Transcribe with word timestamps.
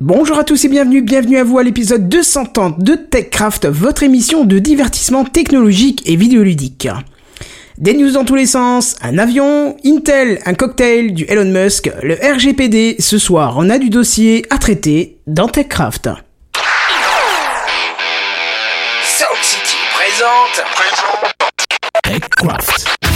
Bonjour 0.00 0.38
à 0.38 0.44
tous 0.44 0.64
et 0.64 0.68
bienvenue, 0.68 1.02
bienvenue 1.02 1.38
à 1.38 1.42
vous 1.42 1.58
à 1.58 1.64
l'épisode 1.64 2.08
230 2.08 2.78
de 2.78 2.94
TechCraft, 2.94 3.66
votre 3.66 4.04
émission 4.04 4.44
de 4.44 4.60
divertissement 4.60 5.24
technologique 5.24 6.08
et 6.08 6.14
vidéoludique. 6.14 6.86
Des 7.78 7.94
news 7.94 8.12
dans 8.12 8.24
tous 8.24 8.36
les 8.36 8.46
sens, 8.46 8.94
un 9.02 9.18
avion, 9.18 9.76
Intel, 9.84 10.38
un 10.46 10.54
cocktail, 10.54 11.14
du 11.14 11.24
Elon 11.24 11.50
Musk, 11.50 11.90
le 12.04 12.14
RGPD, 12.14 12.94
ce 13.00 13.18
soir 13.18 13.56
on 13.58 13.68
a 13.70 13.78
du 13.78 13.90
dossier 13.90 14.46
à 14.50 14.58
traiter 14.58 15.18
dans 15.26 15.48
TechCraft. 15.48 16.10
Sound 19.02 19.42
City 19.42 19.76
présente. 19.96 20.64
TechCraft. 22.04 23.07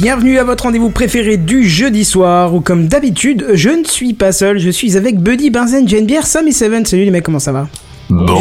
Bienvenue 0.00 0.38
à 0.38 0.44
votre 0.44 0.64
rendez-vous 0.64 0.88
préféré 0.90 1.36
du 1.36 1.68
jeudi 1.68 2.06
soir, 2.06 2.54
où 2.54 2.60
comme 2.62 2.88
d'habitude, 2.88 3.48
je 3.52 3.68
ne 3.68 3.84
suis 3.84 4.14
pas 4.14 4.32
seul, 4.32 4.58
je 4.58 4.70
suis 4.70 4.96
avec 4.96 5.18
Buddy, 5.20 5.50
Benzen, 5.50 5.86
Geneviève, 5.86 6.24
Sam 6.24 6.48
et 6.48 6.52
Seven. 6.52 6.86
Salut 6.86 7.04
les 7.04 7.10
mecs, 7.10 7.22
comment 7.24 7.38
ça 7.38 7.52
va? 7.52 7.66
Bonsoir. 8.08 8.40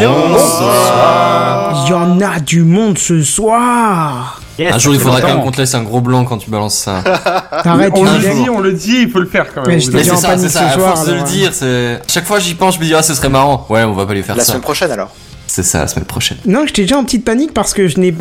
Il 1.85 1.89
y 1.89 1.93
en 1.93 2.21
a 2.21 2.39
du 2.39 2.61
monde 2.63 2.97
ce 2.97 3.21
soir 3.23 4.41
Un 4.57 4.79
jour, 4.79 4.93
il 4.93 4.99
faudra 5.01 5.19
quand 5.19 5.27
même 5.27 5.41
qu'on 5.43 5.51
te 5.51 5.57
laisse 5.57 5.75
un 5.75 5.83
gros 5.83 5.99
blanc 6.01 6.23
quand 6.23 6.37
tu 6.37 6.49
balances 6.49 6.77
ça. 6.77 7.03
Arrête, 7.51 7.91
on 7.95 8.05
le 8.05 8.19
dit, 8.19 8.49
on 8.49 8.61
le 8.61 8.71
dit, 8.71 9.01
il 9.01 9.09
faut 9.11 9.19
le 9.19 9.27
faire 9.27 9.53
quand 9.53 9.67
même. 9.67 9.81
Mais 9.91 10.03
c'est 10.03 10.15
ça, 10.15 10.37
c'est 10.37 10.47
ça. 10.49 10.61
ce 10.61 10.65
À 10.65 10.71
soir, 10.71 10.95
force 10.95 11.07
de 11.07 11.13
le 11.13 11.23
dire, 11.23 11.53
c'est. 11.53 11.99
Chaque 12.07 12.25
fois, 12.25 12.39
j'y 12.39 12.53
pense, 12.55 12.75
je 12.75 12.79
me 12.79 12.85
dis, 12.85 12.93
ah, 12.95 13.03
ce 13.03 13.13
serait 13.13 13.27
marrant. 13.29 13.65
Ouais, 13.69 13.83
on 13.83 13.91
va 13.93 14.05
pas 14.05 14.13
lui 14.13 14.23
faire 14.23 14.37
La 14.37 14.43
ça. 14.43 14.53
semaine 14.53 14.61
prochaine 14.61 14.91
alors. 14.91 15.11
C'est 15.61 15.71
ça, 15.71 15.79
la 15.79 15.87
semaine 15.87 16.05
prochaine. 16.05 16.37
Non, 16.45 16.65
j'étais 16.65 16.83
déjà 16.83 16.97
en 16.97 17.03
petite 17.03 17.25
panique 17.25 17.53
parce 17.53 17.73
que 17.73 17.87
je 17.87 17.99
n'ai. 17.99 18.13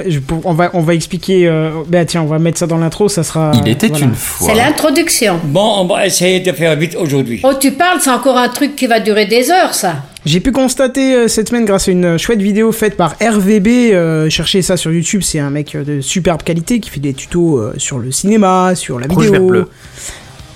on 0.44 0.54
va, 0.54 0.70
on 0.74 0.80
va 0.80 0.94
expliquer. 0.94 1.46
euh, 1.46 1.70
bah 1.86 2.04
tiens, 2.04 2.22
on 2.22 2.26
va 2.26 2.38
mettre 2.40 2.58
ça 2.58 2.66
dans 2.66 2.78
l'intro, 2.78 3.08
ça 3.08 3.22
sera. 3.22 3.52
Il 3.64 3.68
était 3.70 3.86
voilà. 3.88 4.06
une 4.06 4.14
fois. 4.14 4.48
C'est 4.48 4.56
l'introduction. 4.56 5.38
Bon, 5.44 5.74
on 5.78 5.84
va 5.86 6.06
essayer 6.06 6.40
de 6.40 6.50
faire 6.52 6.74
vite 6.76 6.96
aujourd'hui. 6.98 7.40
Oh, 7.44 7.52
tu 7.58 7.70
parles, 7.72 8.00
c'est 8.00 8.10
encore 8.10 8.36
un 8.36 8.48
truc 8.48 8.74
qui 8.74 8.88
va 8.88 8.98
durer 8.98 9.26
des 9.26 9.50
heures, 9.52 9.72
ça. 9.74 10.02
J'ai 10.26 10.40
pu 10.40 10.50
constater 10.50 11.14
euh, 11.14 11.28
cette 11.28 11.48
semaine 11.48 11.64
grâce 11.64 11.86
à 11.88 11.92
une 11.92 12.04
euh, 12.04 12.18
chouette 12.18 12.42
vidéo 12.42 12.72
faite 12.72 12.96
par 12.96 13.14
RVB, 13.20 13.68
euh, 13.92 14.28
cherchez 14.28 14.62
ça 14.62 14.76
sur 14.76 14.90
YouTube, 14.92 15.22
c'est 15.22 15.38
un 15.38 15.50
mec 15.50 15.76
de 15.76 16.00
superbe 16.00 16.42
qualité 16.42 16.80
qui 16.80 16.90
fait 16.90 17.00
des 17.00 17.14
tutos 17.14 17.58
euh, 17.58 17.74
sur 17.78 17.98
le 18.00 18.10
cinéma, 18.10 18.74
sur 18.74 18.98
la 18.98 19.06
Rouge, 19.06 19.26
vidéo. 19.26 19.32
vert, 19.32 19.42
bleu. 19.48 19.68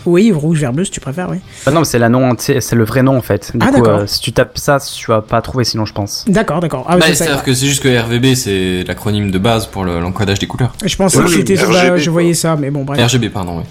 Oui, 0.07 0.33
rouge, 0.33 0.61
vert, 0.61 0.73
bleu 0.73 0.85
si 0.85 0.91
tu 0.91 1.01
préfères, 1.01 1.29
oui. 1.31 1.39
Ah 1.67 1.71
non, 1.71 1.81
mais 1.81 1.85
c'est 1.85 1.99
la 1.99 2.09
nom 2.09 2.29
entier- 2.31 2.61
c'est 2.61 2.77
le 2.77 2.85
vrai 2.85 3.03
nom 3.03 3.17
en 3.17 3.23
fait. 3.23 3.53
Du 3.55 3.65
Ah, 3.67 3.73
coup, 3.73 3.85
euh, 3.87 4.07
si 4.07 4.21
tu 4.21 4.33
tapes 4.33 4.59
ça, 4.59 4.79
tu 4.81 5.07
vas 5.07 5.23
pas 5.23 5.41
trouver 5.43 5.65
sinon, 5.65 5.85
je 5.85 5.93
pense. 5.93 6.25
D'accord, 6.29 6.61
d'accord. 6.61 6.85
Ah, 6.89 6.97
Bah, 6.97 7.07
C'est-à-dire 7.13 7.43
que 7.43 7.55
c'est 7.55 7.67
juste 7.67 7.83
que 7.83 7.89
RVB, 7.89 8.35
c'est 8.35 8.85
l'acronyme 8.87 9.31
de 9.31 9.39
base 9.39 9.67
pour 9.67 9.85
le- 9.85 10.01
l'encodage 10.01 10.39
des 10.39 10.47
couleurs. 10.47 10.73
je 10.85 10.97
pensais 10.97 11.19
Oui, 11.19 11.25
que 11.25 11.31
c'était 11.31 11.57
je 11.57 12.11
voyais 12.11 12.35
ça, 12.35 12.57
mais 12.57 12.71
bon, 12.71 12.85
bref. 12.85 13.01
RGB, 13.05 13.29
pardon, 13.31 13.59
oui. 13.59 13.65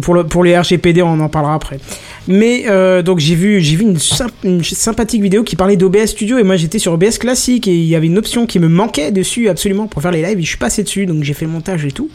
Pour, 0.00 0.14
le, 0.14 0.24
pour 0.24 0.44
les 0.44 0.56
RGPD, 0.58 1.02
on 1.02 1.20
en 1.20 1.28
parlera 1.28 1.54
après. 1.54 1.78
Mais 2.28 2.64
euh, 2.68 3.02
donc 3.02 3.18
j'ai 3.20 3.34
vu, 3.36 3.60
j'ai 3.60 3.76
vu 3.76 3.82
une, 3.84 3.98
symp- 3.98 4.32
une 4.42 4.64
sympathique 4.64 5.22
vidéo 5.22 5.44
qui 5.44 5.54
parlait 5.54 5.76
d'OBS 5.76 6.06
Studio 6.06 6.38
et 6.38 6.42
moi 6.42 6.56
j'étais 6.56 6.78
sur 6.80 6.92
OBS 6.92 7.18
classique 7.18 7.68
et 7.68 7.74
il 7.76 7.84
y 7.84 7.94
avait 7.94 8.06
une 8.08 8.18
option 8.18 8.46
qui 8.46 8.58
me 8.58 8.68
manquait 8.68 9.12
dessus 9.12 9.48
absolument 9.48 9.86
pour 9.86 10.02
faire 10.02 10.10
les 10.10 10.22
lives 10.22 10.38
et 10.38 10.42
je 10.42 10.48
suis 10.48 10.56
passé 10.58 10.82
dessus 10.82 11.06
donc 11.06 11.22
j'ai 11.22 11.34
fait 11.34 11.44
le 11.44 11.52
montage 11.52 11.84
et 11.84 11.92
tout 11.92 12.08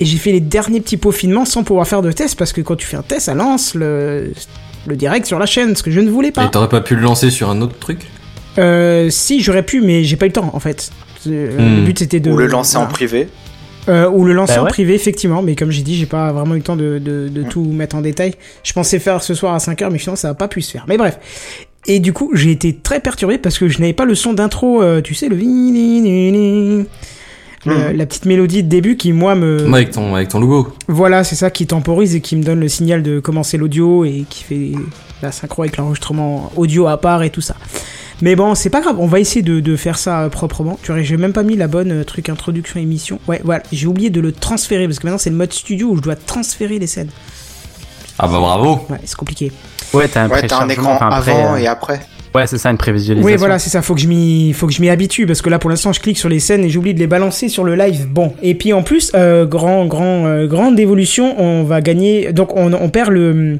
et 0.00 0.04
j'ai 0.04 0.16
fait 0.16 0.32
les 0.32 0.40
derniers 0.40 0.80
petits 0.80 0.96
peaufinements 0.96 1.44
sans 1.44 1.62
pouvoir 1.62 1.86
faire 1.86 2.02
de 2.02 2.10
test 2.10 2.36
parce 2.36 2.52
que 2.52 2.60
quand 2.60 2.74
tu 2.74 2.86
fais 2.88 2.96
un 2.96 3.02
test 3.02 3.26
ça 3.26 3.34
lance 3.34 3.76
le, 3.76 4.32
le 4.86 4.96
direct 4.96 5.26
sur 5.26 5.38
la 5.38 5.46
chaîne 5.46 5.76
ce 5.76 5.84
que 5.84 5.92
je 5.92 6.00
ne 6.00 6.10
voulais 6.10 6.32
pas. 6.32 6.46
Et 6.46 6.50
t'aurais 6.50 6.68
pas 6.68 6.80
pu 6.80 6.96
le 6.96 7.02
lancer 7.02 7.30
sur 7.30 7.48
un 7.48 7.60
autre 7.60 7.78
truc? 7.78 8.00
Euh, 8.58 9.10
si 9.10 9.40
j'aurais 9.40 9.62
pu 9.62 9.80
mais 9.80 10.02
j'ai 10.02 10.16
pas 10.16 10.26
eu 10.26 10.30
le 10.30 10.34
temps 10.34 10.50
en 10.52 10.60
fait. 10.60 10.90
Euh, 11.28 11.56
Hmm. 11.56 11.76
Le 11.76 11.82
but 11.82 12.00
c'était 12.00 12.18
de 12.18 12.32
Ou 12.32 12.36
le 12.36 12.46
lancer 12.48 12.78
en 12.78 12.86
privé. 12.86 13.28
Euh, 13.88 14.08
ou 14.08 14.24
le 14.24 14.32
lancer 14.32 14.54
Bah 14.56 14.62
en 14.62 14.66
privé, 14.66 14.94
effectivement, 14.94 15.42
mais 15.42 15.56
comme 15.56 15.70
j'ai 15.70 15.82
dit, 15.82 15.96
j'ai 15.96 16.06
pas 16.06 16.32
vraiment 16.32 16.54
eu 16.54 16.58
le 16.58 16.62
temps 16.64 16.76
de, 16.76 16.98
de, 16.98 17.28
de 17.28 17.42
tout 17.42 17.64
mettre 17.64 17.96
en 17.96 18.00
détail. 18.00 18.34
Je 18.62 18.72
pensais 18.72 18.98
faire 19.00 19.22
ce 19.22 19.34
soir 19.34 19.54
à 19.54 19.58
5h, 19.58 19.90
mais 19.90 19.98
finalement, 19.98 20.16
ça 20.16 20.28
a 20.30 20.34
pas 20.34 20.46
pu 20.48 20.62
se 20.62 20.70
faire. 20.70 20.84
Mais 20.88 20.96
bref. 20.96 21.18
Et 21.88 21.98
du 21.98 22.12
coup, 22.12 22.30
j'ai 22.32 22.52
été 22.52 22.76
très 22.76 23.00
perturbé 23.00 23.38
parce 23.38 23.58
que 23.58 23.66
je 23.68 23.80
n'avais 23.80 23.92
pas 23.92 24.04
le 24.04 24.14
son 24.14 24.34
d'intro, 24.34 24.82
euh, 24.82 25.00
tu 25.00 25.14
sais, 25.14 25.28
le... 25.28 25.34
le- 25.36 26.84
La 27.92 28.06
petite 28.06 28.24
mélodie 28.26 28.62
de 28.62 28.68
début 28.68 28.96
qui, 28.96 29.12
moi, 29.12 29.34
me... 29.34 29.66
Avec 29.72 29.90
ton, 29.90 30.14
avec 30.14 30.28
ton 30.28 30.40
logo. 30.40 30.68
Voilà, 30.88 31.24
c'est 31.24 31.36
ça 31.36 31.50
qui 31.50 31.66
temporise 31.66 32.14
et 32.14 32.20
qui 32.20 32.36
me 32.36 32.42
donne 32.44 32.60
le 32.60 32.68
signal 32.68 33.02
de 33.02 33.18
commencer 33.20 33.56
l'audio 33.56 34.04
et 34.04 34.24
qui 34.28 34.44
fait 34.44 34.72
la 35.22 35.32
synchro 35.32 35.62
avec 35.62 35.76
l'enregistrement 35.76 36.52
audio 36.56 36.86
à 36.86 37.00
part 37.00 37.22
et 37.22 37.30
tout 37.30 37.40
ça. 37.40 37.56
Mais 38.20 38.36
bon, 38.36 38.54
c'est 38.54 38.70
pas 38.70 38.80
grave, 38.80 38.96
on 39.00 39.06
va 39.06 39.18
essayer 39.18 39.42
de, 39.42 39.58
de 39.58 39.76
faire 39.76 39.98
ça 39.98 40.22
euh, 40.22 40.28
proprement. 40.28 40.78
Tu 40.82 40.92
vois, 40.92 41.02
j'ai 41.02 41.16
même 41.16 41.32
pas 41.32 41.42
mis 41.42 41.56
la 41.56 41.66
bonne 41.66 41.90
euh, 41.90 42.04
truc 42.04 42.28
introduction 42.28 42.78
émission. 42.78 43.18
Ouais, 43.26 43.40
voilà, 43.42 43.64
j'ai 43.72 43.86
oublié 43.88 44.10
de 44.10 44.20
le 44.20 44.30
transférer 44.32 44.86
parce 44.86 45.00
que 45.00 45.06
maintenant 45.06 45.18
c'est 45.18 45.30
le 45.30 45.36
mode 45.36 45.52
studio 45.52 45.88
où 45.88 45.96
je 45.96 46.02
dois 46.02 46.14
transférer 46.14 46.78
les 46.78 46.86
scènes. 46.86 47.10
Ah 48.18 48.28
bah 48.28 48.38
bravo. 48.38 48.86
Ouais, 48.90 49.00
c'est 49.04 49.16
compliqué. 49.16 49.50
Ouais, 49.92 50.06
t'as 50.06 50.22
un 50.22 50.28
Ouais, 50.28 50.46
t'as 50.46 50.60
un 50.62 50.66
préchargement, 50.66 50.72
écran 50.72 50.94
enfin, 50.94 51.08
après, 51.10 51.32
avant 51.32 51.54
euh, 51.54 51.58
et 51.58 51.66
après. 51.66 52.00
Ouais, 52.34 52.46
c'est 52.46 52.58
ça, 52.58 52.70
une 52.70 52.78
prévisualisation. 52.78 53.26
Oui, 53.26 53.36
voilà, 53.36 53.58
c'est 53.58 53.68
ça. 53.68 53.82
Faut 53.82 53.94
que 53.94 54.00
je 54.00 54.06
m'y, 54.08 54.52
faut 54.54 54.66
que 54.66 54.72
je 54.72 54.80
m'y 54.80 54.88
habitue 54.88 55.26
parce 55.26 55.42
que 55.42 55.50
là, 55.50 55.58
pour 55.58 55.68
l'instant, 55.68 55.92
je 55.92 56.00
clique 56.00 56.16
sur 56.16 56.28
les 56.30 56.40
scènes 56.40 56.64
et 56.64 56.70
j'oublie 56.70 56.94
de 56.94 56.98
les 56.98 57.06
balancer 57.06 57.48
sur 57.48 57.64
le 57.64 57.74
live. 57.74 58.06
Bon, 58.08 58.34
et 58.40 58.54
puis 58.54 58.72
en 58.72 58.82
plus, 58.82 59.10
euh, 59.14 59.44
grand, 59.44 59.84
grand, 59.84 60.26
euh, 60.26 60.46
grande 60.46 60.78
évolution, 60.80 61.38
on 61.38 61.64
va 61.64 61.82
gagner. 61.82 62.32
Donc, 62.32 62.56
on, 62.56 62.72
on 62.72 62.88
perd 62.88 63.10
le 63.10 63.58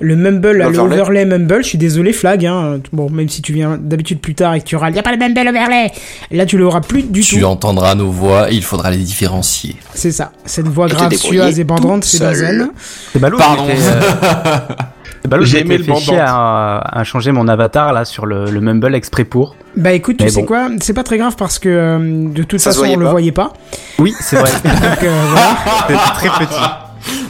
le 0.00 0.16
mumble, 0.16 0.50
le 0.52 0.58
L'overlay. 0.64 1.00
overlay 1.00 1.24
mumble. 1.24 1.62
Je 1.62 1.68
suis 1.68 1.78
désolé, 1.78 2.12
flag. 2.12 2.44
Hein. 2.46 2.80
Bon, 2.92 3.08
même 3.10 3.28
si 3.28 3.42
tu 3.42 3.52
viens 3.52 3.78
d'habitude 3.80 4.20
plus 4.20 4.34
tard 4.34 4.54
et 4.54 4.60
que 4.60 4.64
tu 4.66 4.76
râles, 4.76 4.94
y 4.94 4.98
a 4.98 5.02
pas 5.02 5.12
le 5.12 5.18
mumble 5.18 5.46
overlay. 5.48 5.90
Là, 6.30 6.46
tu 6.46 6.58
l'auras 6.58 6.80
plus 6.80 7.02
du 7.04 7.20
Tu 7.22 7.40
tout. 7.40 7.44
entendras 7.46 7.94
nos 7.94 8.10
voix 8.10 8.50
et 8.50 8.54
il 8.54 8.64
faudra 8.64 8.90
les 8.90 8.96
différencier. 8.98 9.76
C'est 9.94 10.12
ça. 10.12 10.32
Cette 10.44 10.68
voix 10.68 10.88
Tu 10.88 11.16
suave 11.16 11.58
et 11.58 11.64
bandante, 11.64 12.04
c'est. 12.04 12.20
Benzen. 12.20 12.70
C'est 13.12 13.18
ballot. 13.18 13.38
Pardon. 13.38 13.66
euh, 13.68 15.40
J'ai 15.40 15.60
aimé 15.60 15.78
le 15.78 15.84
fait 15.84 16.18
à, 16.18 16.78
à 16.78 17.02
changer 17.04 17.32
mon 17.32 17.48
avatar 17.48 17.92
là 17.94 18.04
sur 18.04 18.26
le, 18.26 18.44
le 18.50 18.60
Mumble 18.60 18.94
exprès 18.94 19.24
pour. 19.24 19.56
Bah 19.74 19.92
écoute, 19.92 20.18
tu 20.18 20.24
Mais 20.24 20.30
sais 20.30 20.40
bon. 20.40 20.46
quoi? 20.46 20.68
C'est 20.80 20.92
pas 20.92 21.02
très 21.02 21.16
grave 21.16 21.34
parce 21.36 21.58
que 21.58 21.68
euh, 21.70 22.28
de 22.28 22.42
toute 22.42 22.60
Ça 22.60 22.70
façon, 22.70 22.84
on 22.86 22.96
le 22.96 23.08
voyait 23.08 23.32
pas. 23.32 23.54
Oui, 23.98 24.14
c'est 24.20 24.36
vrai. 24.36 24.50
Donc 24.64 25.02
euh, 25.02 25.22
voilà. 25.30 25.56
C'était 25.88 26.28
très 26.28 26.46
petit. 26.46 26.60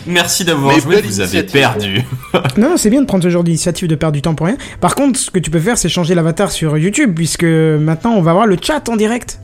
Merci 0.07 0.45
d'avoir 0.45 0.79
joué, 0.79 1.01
vous 1.01 1.21
avez 1.21 1.43
perdu. 1.43 2.03
Non, 2.35 2.41
non, 2.71 2.77
c'est 2.77 2.91
bien 2.91 3.01
de 3.01 3.07
prendre 3.07 3.25
ce 3.25 3.31
genre 3.31 3.45
d'initiative 3.45 3.89
de 3.89 3.95
perdre 3.95 4.15
du 4.15 4.23
temps 4.23 4.35
pour 4.35 4.47
rien. 4.47 4.57
Par 4.81 4.95
contre, 4.95 5.19
ce 5.19 5.31
que 5.31 5.39
tu 5.39 5.51
peux 5.51 5.61
faire, 5.61 5.79
c'est 5.79 5.89
changer 5.89 6.15
l'avatar 6.15 6.53
sur 6.53 6.77
YouTube, 6.77 7.13
puisque 7.15 7.45
maintenant, 7.45 8.13
on 8.15 8.21
va 8.23 8.33
voir 8.33 8.47
le 8.47 8.57
chat 8.61 8.87
en 8.89 8.97
direct. 8.97 9.41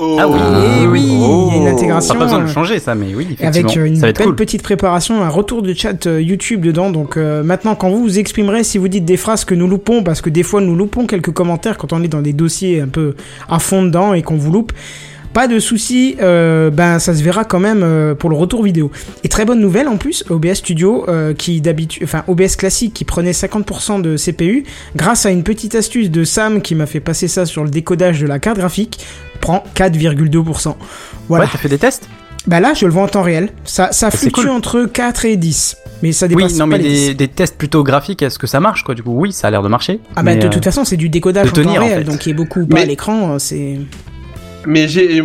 Ah 0.00 0.28
oui. 0.28 0.38
Eh 0.82 0.86
oui, 0.86 1.02
il 1.02 1.54
y 1.54 1.54
a 1.54 1.56
une 1.56 1.64
Ça 1.64 1.70
intégration. 1.72 2.14
pas 2.14 2.24
besoin 2.26 2.38
de 2.38 2.44
euh, 2.44 2.52
changer 2.52 2.78
ça, 2.78 2.94
mais 2.94 3.16
oui, 3.16 3.26
effectivement. 3.32 3.48
Avec 3.68 3.76
euh, 3.78 3.84
une 3.86 3.96
ça 3.96 4.02
va 4.02 4.08
être 4.10 4.18
belle 4.18 4.26
cool. 4.28 4.36
petite 4.36 4.62
préparation, 4.62 5.20
un 5.24 5.28
retour 5.28 5.60
de 5.60 5.74
chat 5.74 6.06
euh, 6.06 6.22
YouTube 6.22 6.60
dedans. 6.64 6.90
Donc 6.90 7.16
euh, 7.16 7.42
maintenant, 7.42 7.74
quand 7.74 7.90
vous 7.90 8.02
vous 8.02 8.18
exprimerez, 8.20 8.62
si 8.62 8.78
vous 8.78 8.86
dites 8.86 9.04
des 9.04 9.16
phrases 9.16 9.44
que 9.44 9.56
nous 9.56 9.66
loupons, 9.66 10.04
parce 10.04 10.20
que 10.20 10.30
des 10.30 10.44
fois 10.44 10.60
nous 10.60 10.76
loupons 10.76 11.06
quelques 11.08 11.32
commentaires 11.32 11.76
quand 11.78 11.92
on 11.92 12.00
est 12.04 12.08
dans 12.08 12.22
des 12.22 12.32
dossiers 12.32 12.80
un 12.80 12.86
peu 12.86 13.16
à 13.48 13.58
fond 13.58 13.82
dedans 13.82 14.14
et 14.14 14.22
qu'on 14.22 14.36
vous 14.36 14.52
loupe, 14.52 14.72
pas 15.32 15.46
de 15.48 15.58
souci, 15.58 16.16
euh, 16.20 16.70
ben 16.70 16.98
ça 16.98 17.14
se 17.14 17.22
verra 17.22 17.44
quand 17.44 17.60
même 17.60 17.82
euh, 17.82 18.14
pour 18.14 18.30
le 18.30 18.36
retour 18.36 18.62
vidéo. 18.62 18.90
Et 19.24 19.28
très 19.28 19.44
bonne 19.44 19.60
nouvelle 19.60 19.86
en 19.88 19.96
plus, 19.96 20.24
OBS 20.30 20.54
Studio 20.54 21.04
euh, 21.08 21.34
qui 21.34 21.60
d'habitude, 21.60 22.02
enfin 22.04 22.24
OBS 22.28 22.56
classique 22.56 22.94
qui 22.94 23.04
prenait 23.04 23.32
50% 23.32 24.00
de 24.02 24.16
CPU, 24.16 24.64
grâce 24.96 25.26
à 25.26 25.30
une 25.30 25.42
petite 25.42 25.74
astuce 25.74 26.10
de 26.10 26.24
Sam 26.24 26.62
qui 26.62 26.74
m'a 26.74 26.86
fait 26.86 27.00
passer 27.00 27.28
ça 27.28 27.46
sur 27.46 27.62
le 27.64 27.70
décodage 27.70 28.20
de 28.20 28.26
la 28.26 28.38
carte 28.38 28.58
graphique, 28.58 28.98
prend 29.40 29.62
4,2%. 29.76 30.74
Voilà. 31.28 31.44
Ouais, 31.44 31.50
t'as 31.52 31.58
fait 31.58 31.68
des 31.68 31.78
tests? 31.78 32.08
Bah 32.46 32.60
là, 32.60 32.72
je 32.74 32.86
le 32.86 32.92
vois 32.92 33.02
en 33.02 33.08
temps 33.08 33.22
réel. 33.22 33.50
Ça, 33.64 33.92
ça 33.92 34.10
c'est 34.10 34.18
fluctue 34.18 34.40
cool. 34.42 34.50
entre 34.50 34.84
4 34.84 35.26
et 35.26 35.36
10. 35.36 35.76
Mais 36.02 36.12
ça 36.12 36.28
dépasse 36.28 36.52
Oui, 36.52 36.58
non, 36.58 36.68
pas 36.68 36.78
mais 36.78 36.82
les 36.82 36.88
10. 36.90 37.06
des, 37.08 37.14
des 37.14 37.28
tests 37.28 37.58
plutôt 37.58 37.82
graphiques, 37.84 38.22
est-ce 38.22 38.38
que 38.38 38.46
ça 38.46 38.60
marche 38.60 38.84
quoi? 38.84 38.94
Du 38.94 39.02
coup, 39.02 39.12
oui, 39.14 39.32
ça 39.32 39.48
a 39.48 39.50
l'air 39.50 39.62
de 39.62 39.68
marcher. 39.68 40.00
Ah 40.16 40.22
bah 40.22 40.34
de 40.34 40.46
euh, 40.46 40.48
toute 40.48 40.64
façon, 40.64 40.84
c'est 40.84 40.96
du 40.96 41.08
décodage 41.10 41.52
de 41.52 41.60
en 41.60 41.64
temps 41.64 41.70
en 41.76 41.80
réel, 41.80 41.98
fait. 41.98 42.04
donc 42.04 42.18
qui 42.20 42.30
est 42.30 42.34
beaucoup 42.34 42.64
pas 42.66 42.76
Mais- 42.76 42.82
à 42.82 42.86
l'écran, 42.86 43.38
c'est... 43.38 43.78
Mais 44.70 44.86
j'ai, 44.86 45.22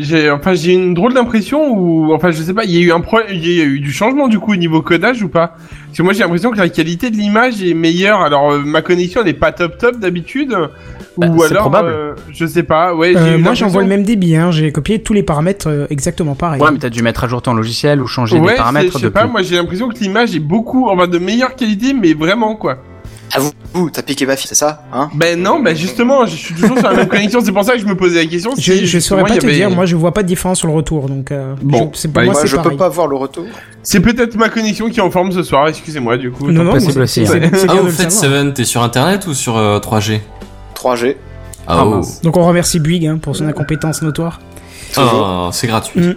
j'ai, 0.00 0.30
enfin, 0.30 0.54
j'ai 0.54 0.72
une 0.72 0.94
drôle 0.94 1.12
d'impression 1.12 1.68
où, 1.70 2.14
enfin, 2.14 2.30
je 2.30 2.40
sais 2.42 2.54
pas, 2.54 2.64
il 2.64 2.70
y 2.70 2.78
a 2.78 2.80
eu 2.80 2.92
un 2.92 3.00
pro, 3.00 3.18
il 3.30 3.46
y 3.46 3.60
a 3.60 3.64
eu 3.64 3.78
du 3.78 3.92
changement 3.92 4.26
du 4.26 4.38
coup 4.38 4.52
au 4.52 4.56
niveau 4.56 4.80
codage 4.80 5.22
ou 5.22 5.28
pas? 5.28 5.48
Parce 5.86 5.98
que 5.98 6.02
moi 6.02 6.12
j'ai 6.14 6.20
l'impression 6.20 6.50
que 6.50 6.56
la 6.58 6.68
qualité 6.70 7.10
de 7.10 7.16
l'image 7.16 7.62
est 7.62 7.74
meilleure. 7.74 8.20
Alors 8.22 8.52
euh, 8.52 8.62
ma 8.64 8.80
connexion 8.80 9.20
elle 9.22 9.28
est 9.28 9.34
pas 9.34 9.52
top 9.52 9.76
top 9.76 9.98
d'habitude, 9.98 10.56
Bah, 11.18 11.26
ou 11.28 11.40
c'est 11.40 11.50
alors, 11.50 11.62
probable. 11.64 11.88
euh, 11.90 12.14
je 12.32 12.46
sais 12.46 12.62
pas. 12.62 12.94
Ouais, 12.94 13.12
j'ai 13.12 13.18
Euh, 13.18 13.36
eu 13.38 13.42
moi 13.42 13.52
j'envoie 13.54 13.82
le 13.82 13.88
même 13.88 14.02
débit, 14.02 14.34
hein. 14.34 14.50
j'ai 14.50 14.72
copié 14.72 15.02
tous 15.02 15.12
les 15.12 15.22
paramètres 15.22 15.68
euh, 15.68 15.86
exactement 15.90 16.34
pareil. 16.34 16.60
Ouais, 16.62 16.70
mais 16.72 16.78
t'as 16.78 16.88
dû 16.90 17.02
mettre 17.02 17.24
à 17.24 17.28
jour 17.28 17.42
ton 17.42 17.52
logiciel 17.54 18.00
ou 18.00 18.06
changer 18.06 18.38
Ouais, 18.38 18.52
les 18.52 18.56
paramètres 18.56 18.86
je 18.94 18.98
sais 18.98 19.04
depuis. 19.04 19.12
pas. 19.12 19.26
Moi 19.26 19.42
j'ai 19.42 19.56
l'impression 19.56 19.88
que 19.90 19.98
l'image 19.98 20.34
est 20.34 20.38
beaucoup, 20.40 20.88
enfin, 20.88 21.06
de 21.06 21.18
meilleure 21.18 21.54
qualité, 21.54 21.92
mais 21.92 22.14
vraiment 22.14 22.56
quoi. 22.56 22.78
Ah 23.34 23.40
vous, 23.40 23.50
vous 23.72 23.90
t'as 23.90 24.02
piqué 24.02 24.24
ma 24.24 24.36
fille, 24.36 24.46
c'est 24.48 24.54
ça 24.54 24.84
hein 24.92 25.10
Ben 25.14 25.40
non, 25.40 25.60
ben 25.60 25.74
justement, 25.76 26.24
je 26.26 26.36
suis 26.36 26.54
toujours 26.54 26.78
sur 26.78 26.88
la 26.88 26.94
même 26.96 27.08
connexion. 27.08 27.40
C'est 27.44 27.52
pour 27.52 27.64
ça 27.64 27.72
que 27.74 27.80
je 27.80 27.86
me 27.86 27.96
posais 27.96 28.22
la 28.24 28.26
question. 28.30 28.52
Je, 28.56 28.60
si, 28.62 28.78
je 28.80 28.84
justement, 28.86 29.20
saurais 29.20 29.30
pas 29.34 29.38
te 29.38 29.44
avait- 29.46 29.54
dire, 29.54 29.70
moi 29.70 29.84
je 29.84 29.96
vois 29.96 30.12
pas 30.12 30.22
de 30.22 30.28
différence 30.28 30.58
sur 30.58 30.68
le 30.68 30.74
retour, 30.74 31.08
donc 31.08 31.30
euh, 31.32 31.54
Bon, 31.60 31.90
je- 31.92 31.98
c'est 31.98 32.08
pour 32.08 32.14
bah, 32.14 32.24
moi 32.24 32.32
Moi, 32.32 32.40
c'est 32.42 32.46
je 32.48 32.56
pareil. 32.56 32.70
peux 32.72 32.76
pas 32.76 32.88
voir 32.88 33.08
le 33.08 33.16
retour. 33.16 33.44
C'est 33.82 34.00
peut-être 34.00 34.36
ma 34.36 34.48
connexion 34.48 34.88
qui 34.88 35.00
est 35.00 35.02
en 35.02 35.10
forme 35.10 35.32
ce 35.32 35.42
soir. 35.42 35.66
Excusez-moi 35.68 36.16
du 36.18 36.30
coup. 36.30 36.50
Non, 36.50 36.62
non, 36.64 36.72
possible 36.72 37.06
c'est- 37.08 37.26
c'est- 37.26 37.50
c'est 37.56 37.66
Ah, 37.68 37.72
bien 37.72 37.82
au 37.82 37.88
fait. 37.88 38.10
Seven, 38.10 38.52
t'es 38.54 38.64
sur 38.64 38.82
internet 38.82 39.26
ou 39.26 39.34
sur 39.34 39.56
euh, 39.56 39.78
3G 39.80 40.20
3G. 40.74 41.16
Ah, 41.66 41.78
Ah, 41.80 41.82
oh. 41.84 41.90
mince. 41.96 42.20
Donc 42.22 42.36
on 42.36 42.46
remercie 42.46 42.78
Bouygues 42.78 43.06
hein, 43.08 43.18
pour 43.20 43.34
son 43.34 43.46
incompétence 43.48 44.02
notoire. 44.02 44.40
Ah, 44.96 45.48
c'est 45.52 45.66
gratuit. 45.66 46.00
Mm. 46.00 46.14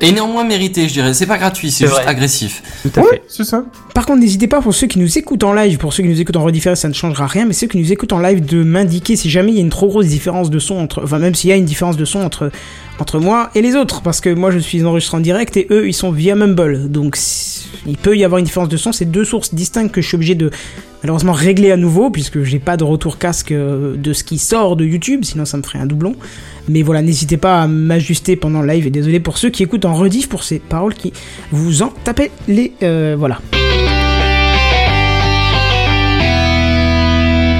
Et 0.00 0.12
néanmoins 0.12 0.44
mérité, 0.44 0.86
je 0.88 0.92
dirais. 0.92 1.12
C'est 1.14 1.26
pas 1.26 1.38
gratuit, 1.38 1.70
c'est 1.70 1.84
juste 1.86 1.96
vrai. 2.00 2.06
agressif. 2.06 2.62
Tout 2.82 2.90
à 3.00 3.02
Ouais, 3.02 3.08
fait. 3.10 3.22
c'est 3.28 3.44
ça. 3.44 3.64
Par 3.94 4.06
contre, 4.06 4.20
n'hésitez 4.20 4.46
pas 4.46 4.60
pour 4.60 4.72
ceux 4.74 4.86
qui 4.86 4.98
nous 5.00 5.18
écoutent 5.18 5.42
en 5.42 5.52
live, 5.52 5.76
pour 5.78 5.92
ceux 5.92 6.04
qui 6.04 6.08
nous 6.08 6.20
écoutent 6.20 6.36
en 6.36 6.44
redifféré, 6.44 6.76
ça 6.76 6.88
ne 6.88 6.94
changera 6.94 7.26
rien, 7.26 7.46
mais 7.46 7.52
ceux 7.52 7.66
qui 7.66 7.78
nous 7.78 7.90
écoutent 7.92 8.12
en 8.12 8.20
live, 8.20 8.44
de 8.44 8.62
m'indiquer 8.62 9.16
si 9.16 9.28
jamais 9.28 9.50
il 9.50 9.54
y 9.56 9.58
a 9.58 9.62
une 9.62 9.70
trop 9.70 9.88
grosse 9.88 10.06
différence 10.06 10.50
de 10.50 10.58
son 10.60 10.76
entre, 10.76 11.02
enfin 11.02 11.18
même 11.18 11.34
s'il 11.34 11.50
y 11.50 11.52
a 11.52 11.56
une 11.56 11.64
différence 11.64 11.96
de 11.96 12.04
son 12.04 12.20
entre 12.20 12.52
entre 13.00 13.18
moi 13.18 13.50
et 13.54 13.62
les 13.62 13.76
autres, 13.76 14.02
parce 14.02 14.20
que 14.20 14.32
moi 14.32 14.50
je 14.50 14.58
suis 14.58 14.84
enregistré 14.84 15.16
en 15.16 15.20
direct 15.20 15.56
et 15.56 15.66
eux 15.70 15.88
ils 15.88 15.92
sont 15.92 16.10
via 16.10 16.34
Mumble, 16.34 16.90
donc 16.90 17.16
il 17.86 17.96
peut 17.96 18.16
y 18.16 18.24
avoir 18.24 18.38
une 18.38 18.44
différence 18.44 18.68
de 18.68 18.76
son. 18.76 18.92
C'est 18.92 19.04
deux 19.04 19.24
sources 19.24 19.54
distinctes 19.54 19.92
que 19.92 20.00
je 20.00 20.08
suis 20.08 20.16
obligé 20.16 20.34
de 20.34 20.50
malheureusement 21.02 21.32
régler 21.32 21.70
à 21.70 21.76
nouveau 21.76 22.10
puisque 22.10 22.42
j'ai 22.42 22.58
pas 22.58 22.76
de 22.76 22.84
retour 22.84 23.18
casque 23.18 23.52
euh, 23.52 23.96
de 23.96 24.12
ce 24.12 24.24
qui 24.24 24.38
sort 24.38 24.76
de 24.76 24.84
YouTube, 24.84 25.24
sinon 25.24 25.44
ça 25.44 25.56
me 25.56 25.62
ferait 25.62 25.78
un 25.78 25.86
doublon. 25.86 26.16
Mais 26.68 26.82
voilà, 26.82 27.02
n'hésitez 27.02 27.36
pas 27.36 27.62
à 27.62 27.66
m'ajuster 27.66 28.36
pendant 28.36 28.62
le 28.62 28.68
live 28.68 28.86
et 28.86 28.90
désolé 28.90 29.20
pour 29.20 29.38
ceux 29.38 29.50
qui 29.50 29.62
écoutent 29.62 29.84
en 29.84 29.94
rediff 29.94 30.28
pour 30.28 30.42
ces 30.42 30.58
paroles 30.58 30.94
qui 30.94 31.12
vous 31.50 31.82
en 31.82 31.92
tapez 32.04 32.30
les 32.46 32.72
euh, 32.82 33.16
voilà. 33.18 33.40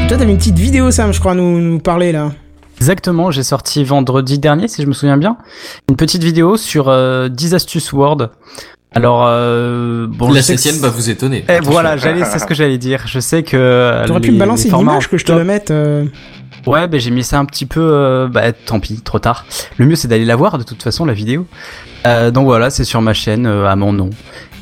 Toi, 0.08 0.16
t'avais 0.16 0.32
une 0.32 0.38
petite 0.38 0.58
vidéo, 0.58 0.90
Sam, 0.90 1.12
je 1.12 1.20
crois, 1.20 1.34
nous, 1.34 1.60
nous 1.60 1.80
parler 1.80 2.12
là. 2.12 2.32
Exactement, 2.78 3.30
j'ai 3.30 3.42
sorti 3.42 3.82
vendredi 3.84 4.38
dernier, 4.38 4.68
si 4.68 4.82
je 4.82 4.86
me 4.86 4.92
souviens 4.92 5.16
bien, 5.16 5.36
une 5.88 5.96
petite 5.96 6.22
vidéo 6.22 6.56
sur 6.56 6.88
euh, 6.88 7.28
10 7.28 7.54
astuces 7.54 7.92
Word. 7.92 8.28
Alors, 8.94 9.24
euh, 9.28 10.06
bon, 10.08 10.32
la 10.32 10.40
septième 10.42 10.76
va 10.76 10.88
vous 10.88 11.10
étonner. 11.10 11.44
Eh, 11.48 11.58
voilà, 11.62 11.96
j'allais, 11.96 12.24
c'est 12.24 12.38
ce 12.38 12.46
que 12.46 12.54
j'allais 12.54 12.78
dire. 12.78 13.02
Je 13.06 13.20
sais 13.20 13.42
que. 13.42 13.56
euh, 13.56 14.04
T'aurais 14.06 14.20
pu 14.20 14.30
me 14.32 14.38
balancer 14.38 14.70
une 14.70 14.78
image 14.80 15.08
que 15.10 15.18
je 15.18 15.24
te 15.24 15.32
le 15.32 15.44
mette. 15.44 15.70
euh, 15.70 16.04
Ouais, 16.66 16.88
ben 16.88 16.98
j'ai 16.98 17.10
mis 17.10 17.22
ça 17.22 17.38
un 17.38 17.44
petit 17.44 17.66
peu. 17.66 17.80
euh, 17.80 18.28
bah 18.28 18.52
tant 18.52 18.80
pis, 18.80 19.00
trop 19.02 19.18
tard. 19.18 19.44
Le 19.76 19.86
mieux 19.86 19.94
c'est 19.96 20.08
d'aller 20.08 20.24
la 20.24 20.36
voir 20.36 20.58
de 20.58 20.62
toute 20.64 20.82
façon 20.82 21.04
la 21.04 21.12
vidéo. 21.12 21.46
Euh, 22.06 22.30
donc 22.30 22.44
voilà, 22.46 22.70
c'est 22.70 22.84
sur 22.84 23.00
ma 23.02 23.12
chaîne 23.12 23.46
euh, 23.46 23.66
à 23.68 23.76
mon 23.76 23.92
nom. 23.92 24.10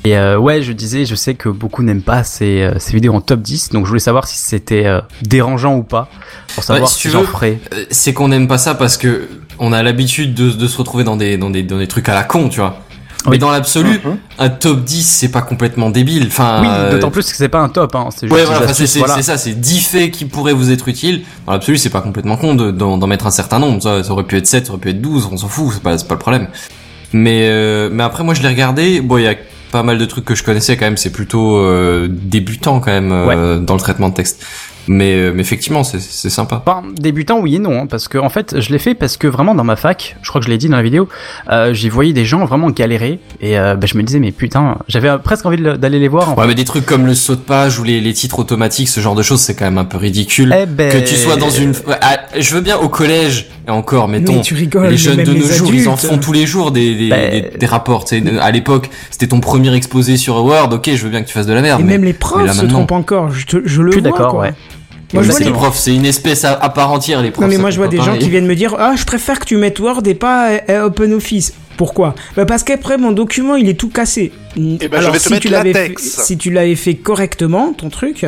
Et 0.06 0.17
euh, 0.17 0.38
ouais, 0.38 0.62
je 0.62 0.70
disais, 0.73 1.05
je 1.05 1.17
sais 1.17 1.35
que 1.35 1.49
beaucoup 1.49 1.82
n'aiment 1.82 2.00
pas 2.03 2.23
ces, 2.23 2.62
euh, 2.62 2.75
ces 2.79 2.93
vidéos 2.93 3.12
en 3.14 3.20
top 3.20 3.41
10, 3.41 3.70
donc 3.70 3.85
je 3.87 3.88
voulais 3.88 3.99
savoir 3.99 4.29
si 4.29 4.38
c'était 4.38 4.87
euh, 4.87 5.00
dérangeant 5.23 5.75
ou 5.75 5.82
pas, 5.82 6.08
pour 6.55 6.62
savoir 6.62 6.82
Ouais, 6.85 6.88
si 6.88 6.94
si, 6.94 7.00
tu 7.03 7.11
j'en 7.11 7.23
veux. 7.23 7.26
ferais. 7.26 7.58
Euh, 7.75 7.85
C'est 7.91 8.12
qu'on 8.12 8.29
n'aime 8.29 8.47
pas 8.47 8.58
ça 8.58 8.76
parce 8.76 8.97
que 8.99 9.29
on 9.58 9.73
a 9.73 9.82
l'habitude 9.82 10.32
de, 10.35 10.50
de 10.50 10.67
se 10.69 10.79
retrouver 10.79 11.03
dans 11.03 11.17
des, 11.17 11.37
dans 11.38 11.50
des, 11.50 11.64
dans 11.64 11.79
des 11.79 11.88
trucs 11.88 12.08
à 12.08 12.14
la 12.14 12.23
con, 12.23 12.49
tu 12.49 12.61
vois. 12.61 12.79
Mais 13.25 13.32
Oui. 13.32 13.38
dans 13.41 13.50
l'absolu, 13.50 14.00
Mhm. 14.05 14.17
un 14.38 14.49
top 14.49 14.85
10, 14.85 15.03
c'est 15.03 15.31
pas 15.32 15.43
complètement 15.43 15.91
débile. 15.91 16.26
Enfin, 16.29 16.61
Oui, 16.61 16.69
euh, 16.70 16.93
d'autant 16.93 17.11
plus 17.11 17.29
que 17.29 17.37
c'est 17.37 17.49
pas 17.49 17.58
un 17.58 17.69
top, 17.69 17.97
hein, 17.97 18.11
c'est 18.14 18.29
juste 18.29 18.32
Ouais, 18.32 18.44
voilà, 18.44 18.73
c'est 18.73 18.99
voilà. 19.00 19.20
ça, 19.23 19.37
c'est 19.37 19.55
10 19.58 19.81
faits 19.81 20.12
qui 20.12 20.26
pourraient 20.26 20.53
vous 20.53 20.70
être 20.70 20.87
utiles. 20.87 21.23
Dans 21.47 21.53
l'absolu, 21.53 21.79
c'est 21.79 21.91
pas 21.91 22.00
complètement 22.03 22.37
con 22.37 22.55
de- 22.55 22.70
d'en 22.70 23.05
mettre 23.08 23.26
un 23.26 23.32
certain 23.32 23.58
nombre. 23.58 23.82
Ça, 23.82 24.05
ça 24.05 24.12
aurait 24.12 24.23
pu 24.23 24.37
être 24.37 24.47
7, 24.47 24.67
ça 24.67 24.73
aurait 24.73 24.81
pu 24.81 24.91
être 24.91 25.00
12, 25.03 25.29
on 25.32 25.37
s'en 25.37 25.49
fout, 25.49 25.70
c'est 25.75 25.82
pas, 25.82 25.99
c'est 25.99 26.06
pas 26.06 26.14
le 26.14 26.20
problème. 26.20 26.47
Mais, 27.12 27.49
euh, 27.49 27.88
mais 27.91 28.05
après, 28.05 28.23
moi, 28.23 28.35
je 28.35 28.43
l'ai 28.43 28.49
regardé. 28.49 29.00
Bon, 29.00 29.17
il 29.19 29.25
y 29.25 29.29
a 29.29 29.35
pas 29.70 29.82
mal 29.82 29.98
de 29.98 30.04
trucs 30.04 30.24
que 30.24 30.34
je 30.34 30.44
connaissais 30.44 30.76
quand 30.76 30.86
même. 30.86 30.96
C'est 30.96 31.12
plutôt 31.12 31.58
euh, 31.58 32.08
débutant 32.10 32.80
quand 32.80 32.92
même 32.92 33.12
euh, 33.12 33.58
dans 33.58 33.74
le 33.74 33.80
traitement 33.80 34.08
de 34.08 34.14
texte. 34.14 34.44
Mais, 34.88 35.16
euh, 35.16 35.32
mais 35.34 35.40
effectivement, 35.40 35.82
c'est 35.82 35.98
sympa. 36.30 36.62
Enfin, 36.64 36.84
débutant, 36.94 37.40
oui 37.40 37.56
et 37.56 37.58
non, 37.58 37.82
hein, 37.82 37.86
parce 37.86 38.06
que 38.06 38.18
en 38.18 38.28
fait, 38.28 38.60
je 38.60 38.70
l'ai 38.70 38.78
fait 38.78 38.94
parce 38.94 39.16
que 39.16 39.26
vraiment 39.26 39.56
dans 39.56 39.64
ma 39.64 39.74
fac, 39.74 40.16
je 40.22 40.28
crois 40.28 40.40
que 40.40 40.44
je 40.44 40.50
l'ai 40.50 40.58
dit 40.58 40.68
dans 40.68 40.76
la 40.76 40.82
vidéo, 40.84 41.08
euh, 41.50 41.74
j'y 41.74 41.88
voyais 41.88 42.12
des 42.12 42.24
gens 42.24 42.44
vraiment 42.44 42.70
galérer 42.70 43.18
et 43.40 43.56
bah, 43.56 43.80
je 43.84 43.96
me 43.98 44.04
disais 44.04 44.20
mais 44.20 44.30
putain, 44.30 44.78
j'avais 44.86 45.10
presque 45.18 45.44
envie 45.44 45.60
d'aller 45.60 45.98
les 45.98 46.06
voir. 46.06 46.30
En 46.30 46.34
Ouais, 46.36 46.46
mais 46.46 46.54
des 46.54 46.64
trucs 46.64 46.86
comme 46.86 47.04
le 47.04 47.14
saut 47.14 47.34
de 47.34 47.40
page 47.40 47.80
ou 47.80 47.82
les, 47.82 48.00
les 48.00 48.12
titres 48.12 48.38
automatiques, 48.38 48.88
ce 48.88 49.00
genre 49.00 49.16
de 49.16 49.22
choses, 49.22 49.40
c'est 49.40 49.56
quand 49.56 49.64
même 49.64 49.78
un 49.78 49.84
peu 49.84 49.96
ridicule. 49.96 50.54
Eh 50.56 50.66
ben, 50.66 50.92
Que 50.92 51.04
tu 51.04 51.16
sois 51.16 51.34
dans 51.34 51.50
une... 51.50 51.72
Je 52.38 52.54
veux 52.54 52.60
bien 52.60 52.78
au 52.78 52.88
collège, 52.88 53.48
et 53.66 53.70
encore, 53.70 54.08
mettons... 54.08 54.34
Mais 54.36 54.40
tu 54.42 54.54
rigoles, 54.54 54.88
les 54.88 54.96
jeunes 54.96 55.24
de 55.24 55.32
nos 55.32 55.46
jours, 55.46 55.74
ils 55.74 55.88
en 55.88 55.96
font 55.96 56.18
tous 56.18 56.32
les 56.32 56.46
jours 56.46 56.70
des, 56.70 56.94
des, 56.94 57.08
Ben- 57.08 57.30
des, 57.52 57.58
des 57.58 57.66
rapports. 57.66 58.04
tu 58.04 58.20
sais. 58.22 58.38
À 58.40 58.50
l'époque, 58.50 58.90
c'était 59.10 59.26
ton 59.28 59.40
premier 59.40 59.74
exposé 59.74 60.16
sur 60.16 60.36
Word. 60.44 60.72
Ok, 60.72 60.88
je 60.94 61.02
veux 61.04 61.10
bien 61.10 61.22
que 61.22 61.26
tu 61.28 61.32
fasses 61.32 61.46
de 61.46 61.52
la 61.52 61.62
merde. 61.62 61.80
Et 61.80 61.84
mais, 61.84 61.92
même 61.94 62.02
les 62.04 62.08
mais 62.12 62.18
profs 62.18 62.46
là, 62.46 62.52
se 62.52 62.64
trompent 62.66 62.92
encore, 62.92 63.30
je, 63.32 63.46
te- 63.46 63.62
je 63.64 63.82
le 63.82 63.90
Je 63.92 63.96
suis 63.98 64.02
vois. 64.02 64.10
d'accord, 64.12 64.30
quoi. 64.32 64.40
ouais. 64.42 64.54
Moi, 65.14 65.22
je 65.22 65.30
vois 65.30 65.38
les 65.40 65.50
profs, 65.52 65.76
c'est 65.78 65.94
une 65.94 66.04
espèce 66.04 66.44
à, 66.44 66.52
à 66.54 66.68
part 66.68 66.90
entière, 66.92 67.22
les 67.22 67.30
profs. 67.30 67.44
Non 67.44 67.48
mais 67.48 67.58
moi 67.58 67.70
je 67.70 67.76
vois 67.76 67.86
des 67.86 67.98
gens 67.98 68.16
qui 68.18 68.28
viennent 68.28 68.46
me 68.46 68.56
dire 68.56 68.74
ah 68.76 68.94
je 68.96 69.04
préfère 69.04 69.38
que 69.38 69.44
tu 69.44 69.56
mettes 69.56 69.78
Word 69.78 70.02
et 70.04 70.14
pas 70.14 70.48
euh, 70.69 70.86
OpenOffice. 70.86 71.52
Pourquoi? 71.76 72.16
Bah 72.36 72.44
Parce 72.44 72.64
qu'après 72.64 72.98
mon 72.98 73.12
document 73.12 73.54
il 73.54 73.69
est 73.69 73.74
tout 73.78 73.88
cassé. 73.88 74.32
Eh 74.56 74.60
ben, 74.60 74.88
je 74.90 74.96
Alors 74.96 75.12
vais 75.12 75.19
te 75.19 75.22
si 75.24 75.30
mettre 75.30 75.42
tu 75.42 75.48
l'avais 75.48 75.72
fait, 75.72 75.82
latex. 75.90 76.02
si 76.24 76.36
tu 76.36 76.50
l'avais 76.50 76.74
fait 76.74 76.94
correctement 76.94 77.72
ton 77.72 77.88
truc, 77.88 78.26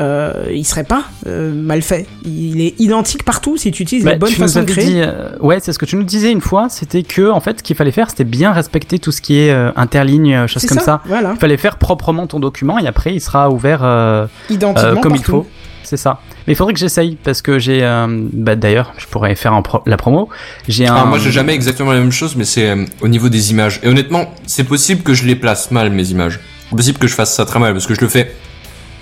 euh, 0.00 0.46
il 0.52 0.64
serait 0.64 0.84
pas 0.84 1.04
euh, 1.26 1.52
mal 1.52 1.82
fait. 1.82 2.06
Il 2.24 2.60
est 2.60 2.74
identique 2.80 3.24
partout 3.24 3.56
si 3.56 3.70
tu 3.70 3.82
utilises 3.82 4.04
Bah, 4.04 4.12
la 4.12 4.18
bonne 4.18 4.30
façon 4.32 4.60
de 4.60 4.64
créer. 4.64 4.84
dit, 4.84 5.00
euh, 5.00 5.30
ouais, 5.40 5.58
c'est 5.60 5.72
ce 5.72 5.78
que 5.78 5.84
tu 5.84 5.96
nous 5.96 6.04
disais 6.04 6.30
une 6.32 6.40
fois, 6.40 6.68
c'était 6.70 7.02
que 7.02 7.30
en 7.30 7.40
fait, 7.40 7.58
ce 7.58 7.62
qu'il 7.62 7.76
fallait 7.76 7.90
faire, 7.92 8.08
c'était 8.10 8.24
bien 8.24 8.52
respecter 8.52 8.98
tout 8.98 9.12
ce 9.12 9.20
qui 9.20 9.38
est 9.38 9.50
euh, 9.50 9.70
interligne, 9.76 10.46
choses 10.46 10.64
comme 10.66 10.78
ça. 10.78 11.02
Voilà. 11.06 11.32
Il 11.34 11.38
fallait 11.40 11.56
faire 11.56 11.76
proprement 11.76 12.26
ton 12.26 12.40
document 12.40 12.78
et 12.78 12.86
après, 12.86 13.14
il 13.14 13.20
sera 13.20 13.50
ouvert 13.50 13.80
euh, 13.82 14.26
Identiquement 14.48 14.90
euh, 14.90 14.96
comme 14.96 15.16
il 15.16 15.22
faut. 15.24 15.46
C'est 15.82 15.96
ça. 15.96 16.20
Mais 16.46 16.52
il 16.52 16.56
faudrait 16.56 16.72
que 16.72 16.78
j'essaye 16.78 17.16
parce 17.22 17.42
que 17.42 17.58
j'ai, 17.58 17.82
euh, 17.82 18.06
bah, 18.32 18.54
d'ailleurs, 18.54 18.92
je 18.96 19.06
pourrais 19.06 19.34
faire 19.34 19.52
un 19.54 19.62
pro- 19.62 19.82
la 19.86 19.96
promo. 19.96 20.28
J'ai 20.68 20.86
un. 20.86 20.94
Alors, 20.94 21.06
moi, 21.08 21.18
j'ai 21.18 21.32
jamais 21.32 21.52
exactement 21.54 21.90
la 21.92 21.98
même 21.98 22.12
chose, 22.12 22.36
mais 22.36 22.44
c'est 22.44 22.70
euh, 22.70 22.84
au 23.00 23.08
niveau 23.08 23.28
des 23.28 23.50
images. 23.50 23.80
Et 23.82 23.88
honnêtement, 23.88 24.32
c'est 24.46 24.64
possible 24.64 25.02
que 25.02 25.14
je 25.14 25.24
les 25.26 25.34
place 25.34 25.70
mal, 25.72 25.90
mes 25.90 26.08
images. 26.10 26.38
C'est 26.70 26.76
possible 26.76 26.98
que 26.98 27.08
je 27.08 27.14
fasse 27.14 27.34
ça 27.34 27.44
très 27.44 27.58
mal, 27.58 27.72
parce 27.72 27.86
que 27.86 27.94
je 27.94 28.00
le 28.00 28.08
fais. 28.08 28.32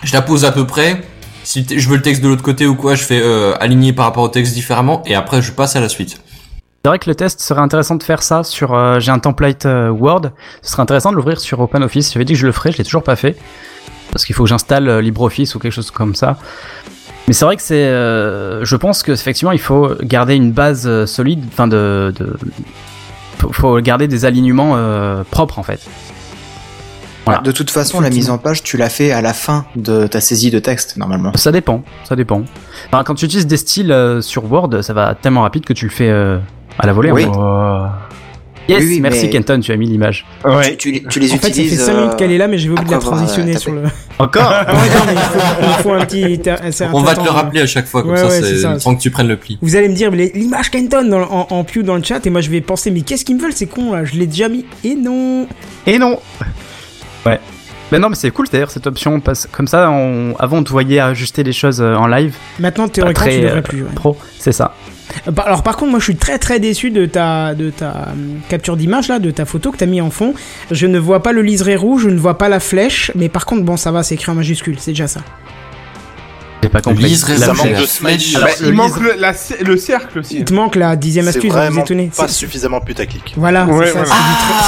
Je 0.02 0.12
la 0.12 0.22
pose 0.22 0.44
à 0.44 0.52
peu 0.52 0.66
près. 0.66 1.02
Si 1.44 1.66
je 1.68 1.88
veux 1.88 1.96
le 1.96 2.02
texte 2.02 2.22
de 2.22 2.28
l'autre 2.28 2.42
côté 2.42 2.66
ou 2.66 2.74
quoi, 2.74 2.94
je 2.94 3.02
fais 3.02 3.20
euh, 3.22 3.54
aligner 3.58 3.92
par 3.92 4.04
rapport 4.04 4.22
au 4.22 4.28
texte 4.28 4.54
différemment, 4.54 5.02
et 5.06 5.14
après, 5.14 5.40
je 5.40 5.50
passe 5.50 5.76
à 5.76 5.80
la 5.80 5.88
suite. 5.88 6.20
C'est 6.84 6.88
vrai 6.88 6.98
que 6.98 7.08
le 7.08 7.14
test 7.14 7.40
serait 7.40 7.60
intéressant 7.60 7.96
de 7.96 8.02
faire 8.02 8.22
ça 8.22 8.44
sur. 8.44 8.74
euh, 8.74 9.00
j'ai 9.00 9.10
un 9.10 9.18
template 9.18 9.66
euh, 9.66 9.88
Word. 9.88 10.30
Ce 10.62 10.72
serait 10.72 10.82
intéressant 10.82 11.10
de 11.10 11.16
l'ouvrir 11.16 11.40
sur 11.40 11.60
OpenOffice. 11.60 12.12
J'avais 12.12 12.24
dit 12.24 12.34
que 12.34 12.38
je 12.38 12.46
le 12.46 12.52
ferais, 12.52 12.70
je 12.70 12.78
l'ai 12.78 12.84
toujours 12.84 13.02
pas 13.02 13.16
fait 13.16 13.36
parce 14.12 14.24
qu'il 14.24 14.34
faut 14.34 14.44
que 14.44 14.48
j'installe 14.48 15.00
LibreOffice 15.00 15.54
ou 15.54 15.58
quelque 15.58 15.72
chose 15.72 15.90
comme 15.90 16.14
ça. 16.14 16.38
Mais 17.26 17.34
c'est 17.34 17.44
vrai 17.44 17.56
que 17.56 17.62
c'est. 17.62 17.84
je 17.84 18.76
pense 18.76 19.02
que 19.02 19.12
effectivement, 19.12 19.52
il 19.52 19.60
faut 19.60 19.90
garder 20.02 20.34
une 20.34 20.52
base 20.52 21.04
solide. 21.06 21.44
Enfin, 21.48 21.66
de. 21.68 22.14
de 22.16 22.36
faut, 23.52 23.80
garder 23.80 24.08
des 24.08 24.24
alignements 24.24 24.78
propres 25.30 25.58
en 25.58 25.62
fait. 25.62 25.80
Voilà. 27.30 27.42
De 27.42 27.52
toute 27.52 27.70
façon, 27.70 28.00
la 28.00 28.10
mise 28.10 28.30
en 28.30 28.38
page, 28.38 28.62
tu 28.62 28.76
l'as 28.76 28.88
fait 28.90 29.10
à 29.12 29.20
la 29.20 29.32
fin 29.34 29.66
de 29.76 30.06
ta 30.06 30.20
saisie 30.20 30.50
de 30.50 30.58
texte, 30.58 30.96
normalement. 30.96 31.32
Ça 31.34 31.52
dépend, 31.52 31.82
ça 32.08 32.16
dépend. 32.16 32.42
Enfin, 32.92 33.04
quand 33.04 33.14
tu 33.14 33.24
utilises 33.26 33.46
des 33.46 33.56
styles 33.56 33.92
euh, 33.92 34.20
sur 34.20 34.50
Word, 34.50 34.82
ça 34.82 34.92
va 34.92 35.14
tellement 35.14 35.42
rapide 35.42 35.64
que 35.64 35.72
tu 35.72 35.84
le 35.84 35.90
fais 35.90 36.08
euh, 36.08 36.38
à 36.78 36.86
la 36.86 36.92
volée. 36.92 37.10
Oui. 37.12 37.24
en 37.26 37.32
fait. 37.32 37.88
Yes, 38.70 38.80
Oui, 38.82 38.86
oui, 38.90 39.00
merci 39.00 39.24
mais- 39.24 39.30
Kenton, 39.30 39.60
tu 39.60 39.72
as 39.72 39.76
mis 39.76 39.86
l'image. 39.86 40.26
Ouais. 40.44 40.72
Tu, 40.72 40.76
tu 40.76 40.90
les- 40.92 41.02
tu 41.04 41.20
les 41.20 41.32
En 41.32 41.36
fait, 41.38 41.48
ça 41.48 41.54
fait 41.54 41.60
utilises. 41.62 41.80
5 41.86 41.94
minutes 41.94 42.12
euh, 42.12 42.16
qu'elle 42.16 42.32
est 42.32 42.36
là, 42.36 42.48
mais 42.48 42.58
j'avais 42.58 42.72
oublié 42.72 42.86
de 42.86 42.92
la 42.92 42.98
transitionner 42.98 43.56
sur 43.56 43.72
le. 43.72 43.84
Encore 44.18 44.50
Ouais, 44.50 44.74
non, 44.74 45.04
mais 45.06 45.12
il 45.14 45.18
faut, 45.18 45.38
il 45.62 45.82
faut 45.84 45.92
un 45.94 46.04
petit. 46.04 46.40
c'est 46.72 46.84
un 46.84 46.90
On 46.92 47.00
va 47.00 47.14
te 47.14 47.22
le 47.22 47.30
hein. 47.30 47.32
rappeler 47.32 47.62
à 47.62 47.66
chaque 47.66 47.86
fois, 47.86 48.02
comme 48.02 48.10
Ouais, 48.10 48.18
ça, 48.18 48.30
c'est 48.30 48.78
sans 48.78 48.94
que 48.94 49.00
tu 49.00 49.10
prennes 49.10 49.28
le 49.28 49.38
pli. 49.38 49.58
Vous 49.62 49.74
allez 49.74 49.88
me 49.88 49.94
dire, 49.94 50.10
mais 50.12 50.30
l'image 50.34 50.70
Kenton 50.70 51.08
dans, 51.08 51.22
en, 51.22 51.46
en 51.48 51.64
pew 51.64 51.82
dans 51.82 51.96
le 51.96 52.02
chat, 52.02 52.26
et 52.26 52.30
moi 52.30 52.42
je 52.42 52.50
vais 52.50 52.60
penser, 52.60 52.90
mais 52.90 53.00
qu'est-ce 53.00 53.24
qu'ils 53.24 53.36
me 53.36 53.40
veulent, 53.40 53.54
c'est 53.54 53.64
con 53.68 53.94
là, 53.94 54.04
je 54.04 54.16
l'ai 54.16 54.26
déjà 54.26 54.50
mis. 54.50 54.66
Et 54.84 54.94
non 54.94 55.46
Et 55.86 55.98
non 55.98 56.18
Ouais. 57.28 57.40
Ben 57.90 58.00
non, 58.02 58.10
mais 58.10 58.16
c'est 58.16 58.30
cool 58.30 58.46
d'ailleurs 58.52 58.70
cette 58.70 58.86
option, 58.86 59.18
parce 59.20 59.46
comme 59.50 59.66
ça, 59.66 59.90
on... 59.90 60.34
avant 60.38 60.58
on 60.58 60.62
te 60.62 60.70
voyait 60.70 61.00
ajuster 61.00 61.42
les 61.42 61.52
choses 61.54 61.80
euh, 61.80 61.94
en 61.94 62.06
live. 62.06 62.34
Maintenant, 62.58 62.86
théoriquement, 62.86 63.24
tu 63.26 63.40
devrais 63.40 63.58
euh, 63.58 63.62
plus. 63.62 63.82
ouais. 63.82 63.88
Pro, 63.94 64.18
c'est 64.38 64.52
ça. 64.52 64.74
Euh, 65.26 65.32
par- 65.32 65.46
Alors, 65.46 65.62
par 65.62 65.76
contre, 65.78 65.92
moi 65.92 65.98
je 65.98 66.04
suis 66.04 66.16
très 66.16 66.38
très 66.38 66.60
déçu 66.60 66.90
de 66.90 67.06
ta, 67.06 67.54
de 67.54 67.70
ta 67.70 68.08
hum, 68.12 68.40
capture 68.50 68.76
d'image 68.76 69.08
là, 69.08 69.18
de 69.18 69.30
ta 69.30 69.46
photo 69.46 69.72
que 69.72 69.78
t'as 69.78 69.86
mis 69.86 70.02
en 70.02 70.10
fond. 70.10 70.34
Je 70.70 70.86
ne 70.86 70.98
vois 70.98 71.22
pas 71.22 71.32
le 71.32 71.40
liseré 71.40 71.76
rouge, 71.76 72.02
je 72.02 72.10
ne 72.10 72.18
vois 72.18 72.36
pas 72.36 72.50
la 72.50 72.60
flèche, 72.60 73.10
mais 73.14 73.30
par 73.30 73.46
contre, 73.46 73.62
bon, 73.64 73.78
ça 73.78 73.90
va, 73.90 74.02
c'est 74.02 74.16
écrit 74.16 74.30
en 74.30 74.34
majuscule, 74.34 74.76
c'est 74.78 74.90
déjà 74.90 75.06
ça. 75.06 75.20
J'ai 76.62 76.68
pas 76.68 76.80
compris. 76.80 77.04
Lise, 77.04 77.22
raison, 77.24 77.54
manque 77.54 77.68
de 77.70 77.74
flèche. 77.76 77.88
smiley. 77.88 78.18
Bah, 78.34 78.40
Alors, 78.40 78.56
il 78.68 78.72
manque 78.72 79.00
le, 79.00 79.12
la- 79.18 79.32
le 79.64 79.76
cercle 79.76 80.18
aussi. 80.18 80.38
Il 80.38 80.44
te 80.44 80.52
manque 80.52 80.74
la 80.74 80.96
dixième 80.96 81.28
astuce, 81.28 81.44
vous 81.44 81.50
vous 81.50 81.54
vraiment 81.54 81.82
étonnez. 81.82 82.10
pas 82.16 82.26
suffisamment 82.28 82.80
putaclic. 82.80 83.34
Voilà, 83.36 83.64
Ouais, 83.66 83.86
c'est 83.86 83.92
ça. 83.92 84.04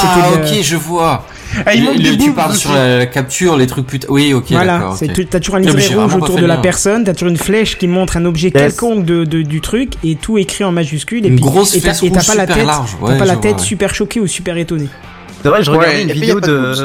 c'était 0.00 0.28
du 0.28 0.52
Ah, 0.52 0.56
ok, 0.59 0.62
je 0.62 0.76
vois. 0.76 1.26
Ah, 1.66 1.75
il 1.75 1.82
manque 1.85 1.97
Le- 1.97 2.16
des 2.16 2.18
tu 2.18 2.30
parles 2.32 2.54
sur 2.54 2.73
la, 2.73 3.06
capture, 3.06 3.56
les 3.56 3.66
trucs 3.66 3.87
putain. 3.88 4.06
Oui, 4.09 4.32
ok, 4.32 4.44
Voilà, 4.52 4.78
d'accord. 4.78 4.97
c'est 4.97 5.06
ok. 5.09 5.14
tu- 5.14 5.26
t'as 5.26 5.40
toujours 5.40 5.56
un 5.56 5.62
j'ai 5.62 5.94
rouge 5.94 6.14
autour 6.14 6.37
de 6.38 6.47
la 6.47 6.59
personne, 6.59 7.02
t'as 7.02 7.12
toujours 7.12 7.28
une 7.28 7.37
flèche 7.37 7.76
qui 7.76 7.88
montre 7.88 8.16
un 8.16 8.25
objet 8.25 8.50
Yes. 8.54 8.62
quelconque 8.62 9.04
de, 9.04 9.25
de- 9.25 9.42
du 9.42 9.61
truc 9.61 9.94
et 10.04 10.14
tout 10.14 10.38
écrit 10.38 10.62
en 10.62 10.70
majuscule. 10.70 11.25
Et 11.26 11.28
Une 11.28 11.35
puis, 11.35 11.44
grosse 11.44 11.75
et 11.75 11.80
t'as 11.80 11.88
pas 11.92 12.35
la 12.37 12.42
super 12.44 12.47
tête, 12.56 12.66
large. 12.66 12.90
t'as 13.00 13.06
Ouais, 13.06 13.18
pas 13.18 13.25
la 13.25 13.37
tête 13.37 13.56
ouais. 13.59 13.62
super 13.64 13.92
choquée 13.94 14.20
ou 14.20 14.28
super 14.28 14.56
étonnée. 14.56 14.88
C'est 15.42 15.49
vrai, 15.49 15.62
je 15.62 15.70
regardais 15.70 16.02
une 16.02 16.12
vidéo 16.12 16.40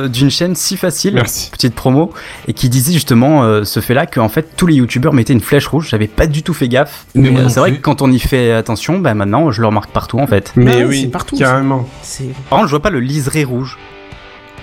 d'une 0.07 0.29
chaîne 0.29 0.55
si 0.55 0.77
facile, 0.77 1.15
Merci. 1.15 1.49
petite 1.51 1.75
promo, 1.75 2.13
et 2.47 2.53
qui 2.53 2.69
disait 2.69 2.93
justement 2.93 3.43
euh, 3.43 3.63
ce 3.63 3.79
fait-là 3.79 4.05
qu'en 4.05 4.29
fait 4.29 4.55
tous 4.55 4.67
les 4.67 4.75
youtubeurs 4.75 5.13
mettaient 5.13 5.33
une 5.33 5.41
flèche 5.41 5.67
rouge. 5.67 5.89
J'avais 5.89 6.07
pas 6.07 6.27
du 6.27 6.43
tout 6.43 6.53
fait 6.53 6.67
gaffe. 6.69 7.05
Mais 7.15 7.35
euh, 7.37 7.49
c'est 7.49 7.59
vrai 7.59 7.73
que 7.75 7.81
quand 7.81 8.01
on 8.01 8.11
y 8.11 8.19
fait 8.19 8.51
attention, 8.51 8.99
bah 8.99 9.13
maintenant 9.13 9.51
je 9.51 9.61
le 9.61 9.67
remarque 9.67 9.91
partout 9.91 10.19
en 10.19 10.27
fait. 10.27 10.53
Mais 10.55 10.75
Ouais, 10.75 10.83
oui, 10.83 11.01
c'est 11.03 11.07
partout, 11.07 11.37
carrément. 11.37 11.87
C'est 12.01 12.29
Par 12.49 12.59
contre, 12.59 12.67
je 12.67 12.71
vois 12.71 12.81
pas 12.81 12.89
le 12.89 12.99
liseré 12.99 13.43
rouge. 13.43 13.77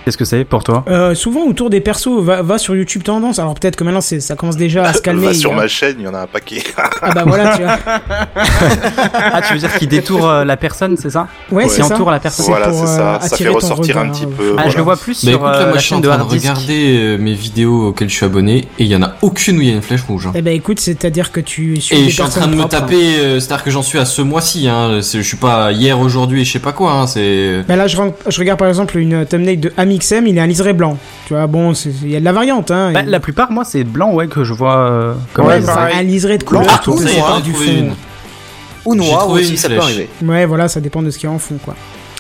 Qu'est-ce 0.05 0.17
que 0.19 0.25
c'est 0.25 0.45
pour 0.45 0.65
toi? 0.65 0.85
Euh, 0.89 1.15
souvent 1.15 1.45
autour 1.47 1.71
des 1.71 1.81
persos, 1.81 2.21
va, 2.23 2.43
va 2.43 2.59
sur 2.59 2.75
YouTube 2.75 3.03
Tendance. 3.05 3.39
Alors 3.39 3.55
peut-être 3.55 3.77
que 3.77 3.85
maintenant 3.85 4.01
ça 4.01 4.35
commence 4.37 4.57
déjà 4.57 4.85
à 4.85 4.93
se 4.93 5.01
calmer. 5.03 5.27
Va 5.27 5.35
sur 5.35 5.53
hein. 5.53 5.57
ma 5.57 5.69
chaîne, 5.69 5.97
il 5.99 6.05
y 6.05 6.09
en 6.09 6.15
a 6.15 6.21
un 6.23 6.27
paquet. 6.27 6.63
Ah 7.01 7.13
bah 7.15 7.25
voilà, 7.27 7.57
tu 7.57 7.63
vois. 7.63 7.79
Ah, 9.15 9.41
tu 9.43 9.55
veux 9.55 9.59
dire 9.61 9.73
qu'il 9.79 9.89
détourne 9.89 10.29
euh, 10.29 10.45
la 10.45 10.57
personne, 10.57 10.97
c'est 10.97 11.11
ça? 11.11 11.29
Ouais, 11.51 11.69
c'est 11.69 11.83
ça. 11.83 11.95
entoure 11.95 12.11
la 12.11 12.21
personne. 12.21 12.47
voilà, 12.47 12.73
c'est 12.73 12.83
euh, 12.83 12.87
ça. 12.87 13.21
Ça 13.21 13.37
fait 13.37 13.49
ressortir 13.49 13.99
un 13.99 14.09
petit 14.11 14.27
peu. 14.27 14.51
Ah, 14.51 14.53
voilà. 14.55 14.71
je 14.71 14.77
le 14.77 14.83
vois 14.83 14.97
plus 14.97 15.25
Bah 15.25 15.31
sur 15.31 15.41
écoute, 15.41 15.53
là, 15.53 15.61
moi 15.65 15.73
la 15.75 15.79
je 15.79 15.85
suis 15.87 15.95
en 15.95 16.01
de 16.01 16.09
regarder 16.09 17.17
mes 17.19 17.35
vidéos 17.35 17.89
auxquelles 17.89 18.09
je 18.11 18.15
suis 18.15 18.27
abonné 18.27 18.59
et 18.79 18.85
il 18.85 18.87
y 18.87 18.97
en 18.97 19.03
a 19.03 19.15
aucune 19.23 19.59
où 19.59 19.61
il 19.63 19.69
y 19.69 19.71
a 19.71 19.75
une 19.75 19.83
flèche 19.83 20.03
rouge. 20.03 20.27
hein. 20.27 20.33
Eh 20.35 20.43
ben 20.43 20.53
écoute, 20.55 20.81
c'est-à-dire 20.81 21.31
que 21.33 21.41
tu 21.41 21.81
suis 21.81 21.97
Et 21.97 22.05
je 22.05 22.11
suis 22.11 22.23
en 22.23 22.29
train 22.29 22.47
de 22.47 22.53
me 22.53 22.59
propres. 22.59 22.71
taper, 22.81 23.41
c'est-à-dire 23.41 23.65
que 23.65 23.71
j'en 23.71 23.83
suis 23.83 23.99
à 23.99 24.05
ce 24.05 24.23
mois-ci, 24.23 24.69
hein. 24.69 25.01
je 25.01 25.21
suis 25.21 25.37
pas 25.37 25.73
hier, 25.73 25.99
aujourd'hui 26.01 26.43
et 26.43 26.45
je 26.45 26.53
sais 26.53 26.59
pas 26.59 26.73
quoi, 26.73 26.93
hein. 26.93 27.07
c'est... 27.07 27.63
Bah 27.69 27.77
là, 27.77 27.87
je, 27.87 27.97
regarde 28.39 28.59
par 28.59 28.69
exemple 28.69 28.99
une 28.99 29.25
thumbnail 29.27 29.57
de 29.59 29.73
Amixem, 29.93 30.27
il 30.27 30.37
est 30.37 30.41
un 30.41 30.47
liseré 30.47 30.73
blanc. 30.73 30.97
Tu 31.27 31.35
vois, 31.35 31.47
bon, 31.47 31.75
c'est- 31.75 31.91
il 32.03 32.11
y 32.11 32.17
a 32.17 32.21
de 32.21 32.25
la 32.25 32.33
variante, 32.33 32.71
hein. 32.71 32.93
Bah, 32.93 33.03
la 33.03 33.21
plupart, 33.21 33.51
moi, 33.53 33.65
c'est 33.65 33.85
blanc, 33.85 34.13
ouais, 34.15 34.27
que 34.27 34.43
je 34.43 34.55
vois. 34.55 34.77
euh, 34.79 35.15
comme 35.35 35.47
Ouais, 35.47 35.61
un 35.95 36.03
liseré 36.03 36.39
de 36.39 36.45
couleur, 36.45 36.65
Ah, 36.69 36.81
tout 36.83 36.95
pas 36.97 37.37
as 37.37 37.41
du 37.43 37.53
fond. 37.53 37.61
une. 37.71 37.93
Ou 38.85 38.95
J'ai 38.95 38.99
noir 39.11 39.21
trouvé 39.25 39.43
aussi, 39.43 39.57
ça 39.57 39.69
peut 39.69 39.79
arriver. 39.79 40.09
Ouais, 40.25 40.45
voilà, 40.47 40.67
ça 40.69 40.81
dépend 40.81 41.03
de 41.03 41.11
ce 41.11 41.19
qu'il 41.19 41.29
y 41.29 41.33
a 41.33 41.35
en 41.35 41.39
fond, 41.39 41.57
quoi. 41.63 41.75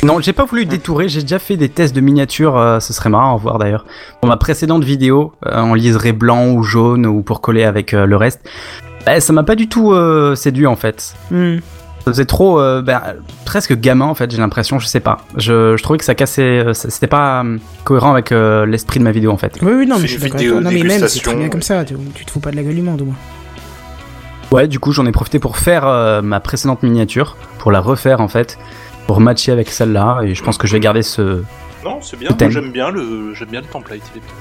Non, 0.05 0.21
j'ai 0.21 0.33
pas 0.33 0.45
voulu 0.45 0.64
détourer, 0.67 1.09
j'ai 1.09 1.23
déjà 1.23 1.38
fait 1.38 1.57
des 1.57 1.69
tests 1.69 1.95
de 1.95 2.00
miniatures, 2.00 2.57
euh, 2.59 2.79
ce 2.81 2.93
serait 2.93 3.09
marrant 3.11 3.35
à 3.35 3.38
voir 3.38 3.59
d'ailleurs. 3.59 3.85
Pour 4.21 4.29
ma 4.29 4.37
précédente 4.37 4.83
vidéo, 4.85 5.33
euh, 5.47 5.61
en 5.61 5.75
liseré 5.75 6.12
blanc 6.12 6.50
ou 6.50 6.62
jaune 6.62 7.07
ou 7.07 7.23
pour 7.23 7.41
coller 7.41 7.64
avec 7.64 7.95
euh, 7.95 8.05
le 8.05 8.17
reste, 8.17 8.41
bah, 9.07 9.21
ça 9.21 9.33
m'a 9.33 9.45
pas 9.45 9.55
du 9.55 9.69
tout 9.69 9.93
euh, 9.93 10.35
séduit 10.35 10.67
en 10.67 10.76
fait. 10.76 11.14
Hmm. 11.31 11.57
Ça 12.04 12.11
faisait 12.11 12.25
trop, 12.25 12.59
euh, 12.61 12.82
bah, 12.82 13.14
presque 13.44 13.78
gamin 13.78 14.06
en 14.06 14.14
fait, 14.14 14.30
j'ai 14.30 14.38
l'impression, 14.38 14.78
je 14.80 14.87
sais 14.87 14.99
pas. 15.00 15.18
Je, 15.37 15.76
je 15.76 15.82
trouvais 15.82 15.99
que 15.99 16.04
ça 16.04 16.16
cassait, 16.16 16.42
euh, 16.42 16.73
c'était 16.75 17.06
pas 17.06 17.44
euh, 17.44 17.59
cohérent 17.85 18.12
avec 18.12 18.32
euh, 18.32 18.66
l'esprit 18.66 18.99
de 18.99 19.04
ma 19.04 19.12
vidéo 19.12 19.30
en 19.30 19.37
fait. 19.37 19.56
Oui, 19.62 19.73
oui, 19.73 19.87
non, 19.87 19.97
mais 20.00 20.09
je 20.09 20.18
suis 20.18 20.30
vidéo. 20.30 20.61
Non, 20.61 20.71
mais 20.73 20.82
même, 20.82 21.06
c'est 21.06 21.21
très 21.21 21.37
bien 21.37 21.49
comme 21.49 21.62
ça. 21.62 21.85
Tu, 21.85 21.94
tu 22.14 22.25
te 22.25 22.30
fous 22.30 22.40
pas 22.40 22.50
de 22.50 22.56
la 22.56 22.62
gueule 22.64 22.75
du 22.75 22.82
monde, 22.82 23.00
au 23.02 23.04
moins. 23.04 23.14
Ouais, 24.50 24.68
du 24.68 24.78
coup, 24.78 24.92
j'en 24.92 25.06
ai 25.06 25.12
profité 25.12 25.38
pour 25.38 25.56
faire 25.56 25.87
euh, 25.87 26.21
ma 26.23 26.40
précédente 26.40 26.82
miniature, 26.82 27.37
pour 27.59 27.73
la 27.73 27.80
refaire 27.80 28.21
en 28.21 28.28
fait, 28.28 28.59
pour 29.06 29.21
matcher 29.21 29.52
avec 29.52 29.71
celle-là, 29.71 30.21
et 30.25 30.35
je 30.35 30.42
pense 30.42 30.59
que 30.59 30.66
je 30.66 30.73
vais 30.75 30.80
garder 30.80 31.02
ce, 31.02 31.42
Non, 31.85 32.00
c'est 32.02 32.18
bien. 32.18 32.30
Moi, 32.38 32.50
j'aime 32.50 32.71
bien 32.73 32.90
le, 32.90 33.32
j'aime 33.35 33.49
bien 33.49 33.61
le 33.62 33.66
template. 33.66 34.00
il 34.14 34.18
est 34.18 34.21
bien. 34.21 34.35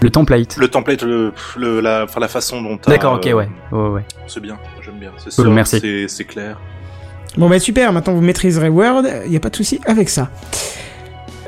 Le 0.00 0.10
template. 0.10 0.56
Le 0.56 0.68
template, 0.68 1.02
le, 1.02 1.32
le- 1.56 1.80
la, 1.80 2.04
enfin, 2.04 2.20
la 2.20 2.28
façon 2.28 2.62
dont. 2.62 2.78
D'accord, 2.86 3.14
ok, 3.14 3.26
euh, 3.26 3.32
ouais, 3.32 3.48
ouais, 3.72 3.88
ouais. 3.88 4.02
C'est 4.26 4.40
bien. 4.40 4.58
J'aime 4.84 4.98
bien. 4.98 5.10
C'est 5.18 5.34
Cool, 5.34 5.44
sûr, 5.46 5.52
merci. 5.52 5.80
C'est, 5.80 6.08
c'est 6.08 6.24
clair. 6.24 6.58
Bon, 7.36 7.48
bah 7.48 7.58
super, 7.60 7.92
maintenant 7.92 8.14
vous 8.14 8.20
maîtriserez 8.22 8.68
Word, 8.68 9.02
y 9.26 9.36
a 9.36 9.40
pas 9.40 9.50
de 9.50 9.56
souci 9.56 9.80
avec 9.86 10.08
ça. 10.08 10.30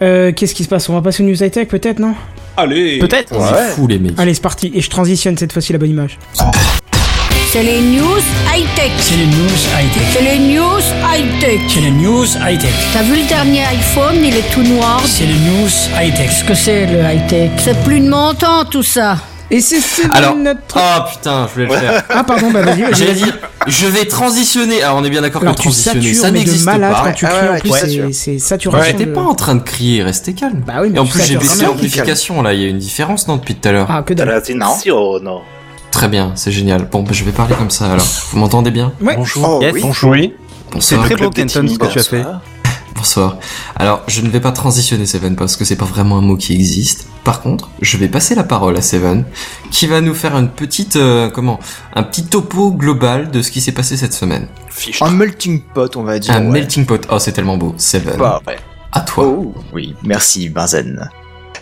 Euh, 0.03 0.33
Qu'est-ce 0.33 0.55
qui 0.55 0.65
se 0.65 0.69
passe? 0.69 0.89
On 0.89 0.95
va 0.95 1.03
passer 1.03 1.23
aux 1.23 1.27
news 1.27 1.43
high-tech, 1.43 1.69
peut-être, 1.69 1.99
non? 1.99 2.15
Allez. 2.57 2.99
Peut-être. 2.99 3.33
On 3.35 3.45
est 3.47 3.69
fous 3.71 3.87
les 3.87 3.99
mecs. 3.99 4.19
Allez, 4.19 4.35
c'est 4.35 4.43
parti. 4.43 4.71
Et 4.75 4.81
je 4.81 4.91
transitionne 4.91 5.37
cette 5.37 5.53
fois-ci 5.53 5.73
la 5.73 5.79
bonne 5.79 5.91
image. 5.91 6.19
C'est 7.53 7.63
les 7.65 7.81
news 7.81 8.05
high-tech. 8.55 8.93
C'est 8.99 9.17
les 9.17 9.27
news 9.27 9.59
high-tech. 9.77 10.03
C'est 10.13 10.23
les 10.23 10.39
news 10.39 10.81
high-tech. 11.13 11.61
C'est 11.69 11.81
les 11.81 11.91
news 11.91 12.25
high-tech. 12.25 12.71
T'as 12.93 13.03
vu 13.03 13.17
le 13.17 13.29
dernier 13.29 13.65
iPhone, 13.65 14.17
il 14.25 14.37
est 14.37 14.49
tout 14.53 14.63
noir. 14.63 15.01
C'est 15.05 15.25
les 15.27 15.35
news 15.35 15.69
high-tech. 16.01 16.29
Qu'est-ce 16.29 16.45
que 16.45 16.55
c'est 16.55 16.87
le 16.87 17.01
high-tech 17.01 17.51
C'est 17.59 17.83
plus 17.83 18.01
de 18.01 18.09
mon 18.09 18.35
temps 18.35 18.65
tout 18.65 18.83
ça. 18.85 19.17
Et 19.51 19.61
c'est 19.61 19.79
Alors, 20.13 20.37
notre... 20.37 20.61
oh 20.77 21.01
putain, 21.11 21.49
je 21.49 21.55
voulais 21.55 21.67
le 21.75 21.81
faire. 21.81 22.05
Ah, 22.11 22.23
pardon, 22.23 22.53
bah 22.53 22.63
vas-y, 22.63 22.83
vas-y. 22.83 22.95
J'allais 22.95 23.15
dire, 23.15 23.37
je 23.67 23.87
vais 23.87 24.05
transitionner. 24.05 24.81
Alors 24.85 24.99
on 24.99 25.05
est 25.05 25.11
bien 25.11 25.23
d'accord 25.23 25.41
que 25.43 25.47
transitionner, 25.51 26.15
ça 26.15 26.31
n'existe 26.31 26.65
pas. 26.65 26.79
quand 26.79 27.13
tu 27.13 27.27
Ah 27.27 27.31
cries, 27.31 27.71
ouais, 27.71 27.89
en 27.89 28.05
plus, 28.07 28.13
c'est- 28.13 28.39
saturation. 28.39 28.93
J'étais 28.93 29.07
de- 29.11 29.13
pas 29.15 29.23
en 29.23 29.35
train 29.35 29.57
de 29.57 29.63
crier, 29.63 30.05
restez 30.05 30.35
calme. 30.35 30.63
Bah 30.65 30.75
oui, 30.83 30.91
mais 30.91 30.99
Et 30.99 31.01
en 31.01 31.07
plus 31.07 31.25
j'ai 31.27 31.37
baissé 31.37 31.65
l'amplification 31.65 32.43
là, 32.43 32.55
il 32.55 32.61
y 32.63 32.65
a 32.65 32.69
une 32.69 32.79
différence 32.79 33.27
non 33.27 33.37
depuis 33.39 33.57
tout 33.57 33.69
à 33.69 33.73
l'heure. 33.73 33.87
Ah, 33.91 34.03
que 34.07 34.15
dalle. 34.15 34.31
Attenzione. 34.31 35.29
Très 36.01 36.09
bien, 36.09 36.33
c'est 36.35 36.51
génial. 36.51 36.89
Bon, 36.91 37.03
bah, 37.03 37.11
je 37.13 37.25
vais 37.25 37.31
parler 37.31 37.55
comme 37.57 37.69
ça 37.69 37.93
alors. 37.93 38.07
Vous 38.31 38.39
m'entendez 38.39 38.71
bien 38.71 38.91
Ouais. 39.03 39.17
Bonjour. 39.17 39.47
Oh 39.47 39.63
Yes. 39.63 39.75
oui. 39.75 39.81
Bonjour. 39.83 40.11
Oui. 40.13 40.33
C'est 40.79 40.97
Bonsoir. 40.97 41.05
très 41.05 41.17
beau, 41.17 41.29
Kenton, 41.29 41.69
ce 41.69 41.79
que 41.79 41.93
tu 41.93 41.99
as 41.99 42.03
fait. 42.03 42.25
Bonsoir. 42.97 43.37
Alors, 43.77 44.03
je 44.07 44.23
ne 44.23 44.31
vais 44.31 44.41
pas 44.41 44.51
transitionner 44.53 45.05
Seven 45.05 45.37
parce 45.37 45.57
que 45.57 45.67
c'est 45.67 45.77
pas 45.77 45.85
vraiment 45.85 46.17
un 46.17 46.23
mot 46.23 46.39
qui 46.39 46.55
existe. 46.55 47.07
Par 47.23 47.43
contre, 47.43 47.69
je 47.83 47.99
vais 47.99 48.09
passer 48.09 48.35
la 48.35 48.45
parole 48.45 48.79
à 48.79 48.81
Seven, 48.81 49.27
qui 49.71 49.87
va 49.87 50.01
nous 50.01 50.15
faire 50.15 50.35
une 50.39 50.49
petite, 50.49 50.97
euh, 50.97 51.29
comment, 51.29 51.61
un 51.95 52.03
petit 52.03 52.25
topo 52.25 52.73
global 52.73 53.31
de 53.31 53.43
ce 53.43 53.51
qui 53.51 53.61
s'est 53.61 53.73
passé 53.73 53.99
cette 53.99 54.15
semaine. 54.15 54.49
Fiche. 54.71 55.03
Un 55.03 55.11
melting 55.11 55.61
pot, 55.61 55.95
on 55.97 56.03
va 56.03 56.19
dire. 56.19 56.33
un 56.35 56.39
ouais. 56.47 56.51
melting 56.51 56.87
pot. 56.87 57.07
Oh, 57.11 57.19
c'est 57.19 57.33
tellement 57.33 57.59
beau. 57.59 57.75
Seven. 57.77 58.17
Bah, 58.17 58.41
ouais. 58.47 58.57
À 58.93 59.03
toi. 59.03 59.27
Oh, 59.27 59.53
oui, 59.75 59.95
merci 60.03 60.49
Benzen. 60.49 61.11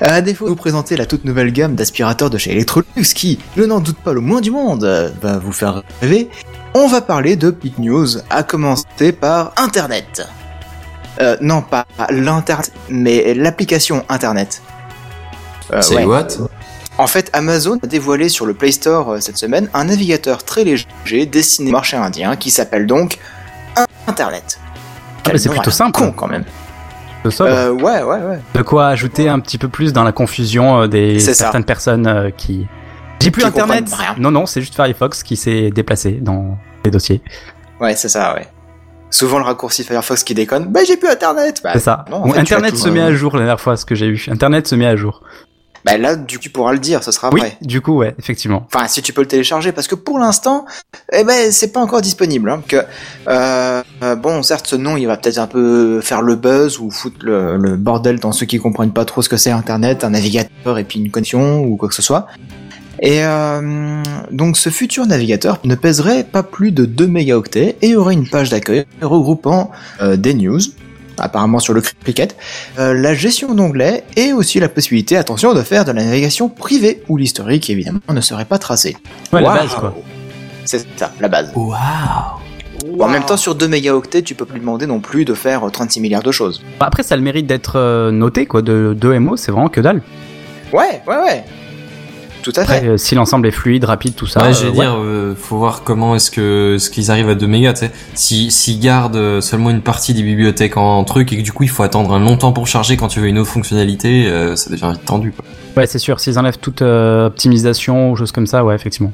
À 0.00 0.20
défaut 0.20 0.44
de 0.44 0.50
vous 0.50 0.56
présenter 0.56 0.96
la 0.96 1.06
toute 1.06 1.24
nouvelle 1.24 1.52
gamme 1.52 1.74
d'aspirateurs 1.74 2.30
de 2.30 2.38
chez 2.38 2.52
Electrolux 2.52 2.86
qui, 3.14 3.38
je 3.56 3.64
n'en 3.64 3.80
doute 3.80 3.98
pas 3.98 4.12
le 4.12 4.20
moins 4.20 4.40
du 4.40 4.52
monde, 4.52 4.84
euh, 4.84 5.10
va 5.20 5.38
vous 5.38 5.52
faire 5.52 5.82
rêver, 6.00 6.28
on 6.74 6.86
va 6.86 7.00
parler 7.00 7.34
de 7.34 7.50
Big 7.50 7.78
News, 7.78 8.06
à 8.30 8.44
commencer 8.44 9.12
par 9.12 9.52
Internet. 9.56 10.28
Euh, 11.20 11.36
non, 11.40 11.62
pas 11.62 11.86
l'Internet, 12.10 12.72
mais 12.88 13.34
l'application 13.34 14.04
Internet. 14.08 14.62
Euh, 15.72 15.82
c'est 15.82 15.96
ouais. 15.96 16.04
what? 16.04 16.28
En 16.98 17.06
fait, 17.06 17.30
Amazon 17.32 17.78
a 17.82 17.86
dévoilé 17.86 18.28
sur 18.28 18.46
le 18.46 18.54
Play 18.54 18.72
Store 18.72 19.10
euh, 19.10 19.20
cette 19.20 19.38
semaine 19.38 19.68
un 19.74 19.84
navigateur 19.84 20.44
très 20.44 20.64
léger 20.64 21.26
destiné 21.26 21.70
au 21.70 21.72
marché 21.72 21.96
indien 21.96 22.36
qui 22.36 22.50
s'appelle 22.50 22.86
donc 22.86 23.18
Internet. 24.06 24.60
Ah, 25.24 25.30
mais 25.32 25.38
c'est 25.38 25.48
Quel 25.48 25.56
nom 25.56 25.62
plutôt 25.62 25.70
simple. 25.70 25.92
Con 25.92 26.12
quand 26.12 26.28
même. 26.28 26.44
Euh, 27.40 27.70
ouais, 27.72 28.02
ouais, 28.02 28.22
ouais. 28.22 28.40
De 28.54 28.62
quoi 28.62 28.88
ajouter 28.88 29.28
un 29.28 29.40
petit 29.40 29.58
peu 29.58 29.68
plus 29.68 29.92
dans 29.92 30.04
la 30.04 30.12
confusion 30.12 30.82
euh, 30.82 30.86
des 30.86 31.18
ça. 31.20 31.34
certaines 31.34 31.64
personnes 31.64 32.06
euh, 32.06 32.30
qui. 32.30 32.66
J'ai 33.20 33.30
plus 33.30 33.42
Qui 33.42 33.48
internet. 33.48 33.90
Non, 34.18 34.30
non, 34.30 34.46
c'est 34.46 34.60
juste 34.60 34.74
Firefox 34.74 35.22
qui 35.22 35.36
s'est 35.36 35.70
déplacé 35.70 36.12
dans 36.12 36.56
les 36.84 36.90
dossiers. 36.90 37.20
Ouais, 37.80 37.96
c'est 37.96 38.08
ça, 38.08 38.34
ouais. 38.34 38.46
Souvent 39.10 39.38
le 39.38 39.44
raccourci 39.44 39.84
Firefox 39.84 40.22
qui 40.22 40.34
déconne. 40.34 40.66
Bah 40.66 40.80
j'ai 40.86 40.96
plus 40.96 41.08
internet. 41.08 41.60
Bah, 41.64 41.70
C'est 41.72 41.80
ça. 41.80 42.04
non, 42.10 42.18
en 42.24 42.32
fait, 42.32 42.38
internet 42.38 42.76
se 42.76 42.88
met 42.88 43.00
à 43.00 43.12
jour 43.12 43.34
la 43.34 43.40
dernière 43.40 43.60
fois, 43.60 43.76
ce 43.76 43.84
que 43.84 43.94
j'ai 43.94 44.06
eu. 44.06 44.26
Internet 44.30 44.66
se 44.68 44.74
met 44.74 44.86
à 44.86 44.96
jour. 44.96 45.22
Bah 45.84 45.96
là, 45.98 46.16
du 46.16 46.36
coup, 46.38 46.42
tu 46.42 46.50
pourras 46.50 46.72
le 46.72 46.78
dire, 46.78 47.02
ce 47.02 47.12
sera 47.12 47.30
Oui, 47.32 47.40
après. 47.40 47.56
du 47.62 47.80
coup, 47.80 47.96
ouais, 47.98 48.14
effectivement. 48.18 48.66
Enfin, 48.72 48.88
si 48.88 49.02
tu 49.02 49.12
peux 49.12 49.20
le 49.20 49.28
télécharger, 49.28 49.72
parce 49.72 49.86
que 49.86 49.94
pour 49.94 50.18
l'instant, 50.18 50.66
eh 51.12 51.24
ben, 51.24 51.52
c'est 51.52 51.72
pas 51.72 51.80
encore 51.80 52.00
disponible. 52.00 52.50
Hein, 52.50 52.62
que, 52.66 52.76
euh, 53.28 53.82
euh, 54.02 54.14
bon, 54.16 54.42
certes, 54.42 54.66
ce 54.66 54.76
nom, 54.76 54.96
il 54.96 55.06
va 55.06 55.16
peut-être 55.16 55.38
un 55.38 55.46
peu 55.46 56.00
faire 56.00 56.22
le 56.22 56.34
buzz 56.36 56.78
ou 56.78 56.90
foutre 56.90 57.24
le, 57.24 57.56
le 57.56 57.76
bordel 57.76 58.18
dans 58.18 58.32
ceux 58.32 58.46
qui 58.46 58.58
comprennent 58.58 58.92
pas 58.92 59.04
trop 59.04 59.22
ce 59.22 59.28
que 59.28 59.36
c'est 59.36 59.50
Internet, 59.50 60.04
un 60.04 60.10
navigateur 60.10 60.78
et 60.78 60.84
puis 60.84 60.98
une 61.00 61.10
connexion 61.10 61.60
ou 61.64 61.76
quoi 61.76 61.88
que 61.88 61.94
ce 61.94 62.02
soit. 62.02 62.26
Et 63.00 63.24
euh, 63.24 64.02
donc, 64.32 64.56
ce 64.56 64.70
futur 64.70 65.06
navigateur 65.06 65.60
ne 65.62 65.76
pèserait 65.76 66.24
pas 66.24 66.42
plus 66.42 66.72
de 66.72 66.84
2 66.84 67.06
mégaoctets 67.06 67.76
et 67.80 67.94
aurait 67.94 68.14
une 68.14 68.28
page 68.28 68.50
d'accueil 68.50 68.86
regroupant 69.00 69.70
euh, 70.02 70.16
des 70.16 70.34
news, 70.34 70.58
apparemment 71.20 71.58
sur 71.58 71.74
le 71.74 71.80
cricket, 71.80 72.36
euh, 72.78 72.94
la 72.94 73.14
gestion 73.14 73.54
d'onglets 73.54 74.04
et 74.16 74.32
aussi 74.32 74.60
la 74.60 74.68
possibilité, 74.68 75.16
attention, 75.16 75.54
de 75.54 75.62
faire 75.62 75.84
de 75.84 75.92
la 75.92 76.04
navigation 76.04 76.48
privée 76.48 77.02
où 77.08 77.16
l'historique 77.16 77.70
évidemment 77.70 78.00
ne 78.08 78.20
serait 78.20 78.44
pas 78.44 78.58
tracé. 78.58 78.96
Ouais, 79.32 79.42
la 79.42 79.54
base, 79.54 79.74
quoi. 79.74 79.94
C'est 80.64 80.86
ça, 80.96 81.12
la 81.20 81.28
base. 81.28 81.52
Waouh 81.54 82.38
en 83.00 83.08
même 83.08 83.24
temps, 83.24 83.36
sur 83.36 83.54
2 83.54 83.68
mégaoctets, 83.68 84.22
tu 84.22 84.34
peux 84.34 84.44
plus 84.44 84.60
demander 84.60 84.86
non 84.86 85.00
plus 85.00 85.24
de 85.24 85.34
faire 85.34 85.66
euh, 85.66 85.70
36 85.70 86.00
milliards 86.00 86.22
de 86.22 86.32
choses. 86.32 86.62
Bah, 86.78 86.86
Après, 86.86 87.02
ça 87.02 87.14
a 87.14 87.16
le 87.16 87.22
mérite 87.22 87.46
d'être 87.46 87.76
euh, 87.76 88.10
noté, 88.10 88.46
quoi. 88.46 88.62
De 88.62 88.94
2 88.96 89.18
MO, 89.18 89.36
c'est 89.36 89.52
vraiment 89.52 89.68
que 89.68 89.80
dalle. 89.80 90.02
Ouais, 90.72 91.02
ouais, 91.06 91.16
ouais. 91.16 91.44
Tout 92.42 92.52
à 92.56 92.60
Après, 92.60 92.80
fait. 92.80 92.86
euh, 92.86 92.96
si 92.96 93.14
l'ensemble 93.14 93.46
est 93.48 93.50
fluide, 93.52 93.84
rapide, 93.84 94.14
tout 94.14 94.26
ça. 94.26 94.40
Ouais, 94.40 94.48
euh, 94.48 94.52
je 94.52 94.66
vais 94.66 94.72
dire, 94.72 94.94
euh, 94.96 95.34
faut 95.36 95.58
voir 95.58 95.82
comment 95.84 96.14
est-ce 96.14 96.30
que 96.30 96.76
ce 96.78 96.88
qu'ils 96.88 97.10
arrivent 97.10 97.28
à 97.28 97.34
2 97.34 97.46
mégas, 97.46 97.72
tu 97.74 97.80
sais. 97.80 97.90
Si 98.14 98.50
s'ils 98.50 98.80
gardent 98.80 99.16
euh, 99.16 99.40
seulement 99.40 99.70
une 99.70 99.82
partie 99.82 100.14
des 100.14 100.22
bibliothèques 100.22 100.76
en 100.76 101.02
truc 101.04 101.32
et 101.32 101.36
que 101.38 101.42
du 101.42 101.52
coup 101.52 101.64
il 101.64 101.68
faut 101.68 101.82
attendre 101.82 102.12
un 102.14 102.20
long 102.20 102.36
temps 102.36 102.52
pour 102.52 102.66
charger 102.66 102.96
quand 102.96 103.08
tu 103.08 103.20
veux 103.20 103.26
une 103.26 103.38
autre 103.38 103.50
fonctionnalité, 103.50 104.26
euh, 104.28 104.56
ça 104.56 104.70
devient 104.70 104.90
vite 104.92 105.04
tendu. 105.04 105.32
Quoi. 105.32 105.44
Ouais, 105.76 105.86
c'est 105.86 105.98
sûr. 105.98 106.20
S'ils 106.20 106.38
enlèvent 106.38 106.58
toute 106.58 106.80
euh, 106.82 107.26
optimisation 107.26 108.10
ou 108.12 108.16
choses 108.16 108.32
comme 108.32 108.46
ça, 108.46 108.64
ouais, 108.64 108.74
effectivement. 108.74 109.12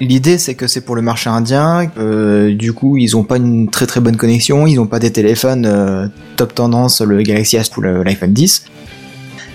L'idée, 0.00 0.36
c'est 0.38 0.54
que 0.54 0.66
c'est 0.66 0.80
pour 0.80 0.96
le 0.96 1.02
marché 1.02 1.30
indien. 1.30 1.88
euh, 1.98 2.52
du 2.54 2.72
coup, 2.72 2.96
ils 2.96 3.16
ont 3.16 3.22
pas 3.22 3.36
une 3.36 3.70
très 3.70 3.86
très 3.86 4.00
bonne 4.00 4.16
connexion. 4.16 4.66
Ils 4.66 4.78
ont 4.80 4.86
pas 4.86 4.98
des 4.98 5.12
téléphones 5.12 5.64
euh, 5.64 6.08
top 6.36 6.54
tendance, 6.54 7.00
le 7.02 7.22
Galaxy 7.22 7.56
S 7.56 7.70
ou 7.76 7.80
le- 7.80 8.02
l'iPhone 8.02 8.32
10. 8.32 8.64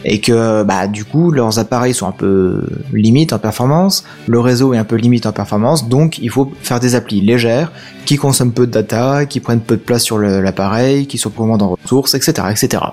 Et 0.03 0.19
que, 0.19 0.63
bah, 0.63 0.87
du 0.87 1.05
coup, 1.05 1.31
leurs 1.31 1.59
appareils 1.59 1.93
sont 1.93 2.07
un 2.07 2.11
peu 2.11 2.65
limite 2.91 3.33
en 3.33 3.39
performance. 3.39 4.03
Le 4.27 4.39
réseau 4.39 4.73
est 4.73 4.77
un 4.77 4.83
peu 4.83 4.95
limite 4.95 5.25
en 5.25 5.31
performance. 5.31 5.87
Donc, 5.87 6.17
il 6.17 6.29
faut 6.29 6.51
faire 6.61 6.79
des 6.79 6.95
applis 6.95 7.21
légères, 7.21 7.71
qui 8.05 8.17
consomment 8.17 8.53
peu 8.53 8.65
de 8.65 8.71
data, 8.71 9.25
qui 9.25 9.39
prennent 9.39 9.61
peu 9.61 9.77
de 9.77 9.81
place 9.81 10.03
sur 10.03 10.17
l'appareil, 10.17 11.07
qui 11.07 11.17
sont 11.17 11.29
gourmandes 11.29 11.61
en 11.61 11.75
ressources, 11.75 12.15
etc., 12.15 12.47
etc. 12.49 12.83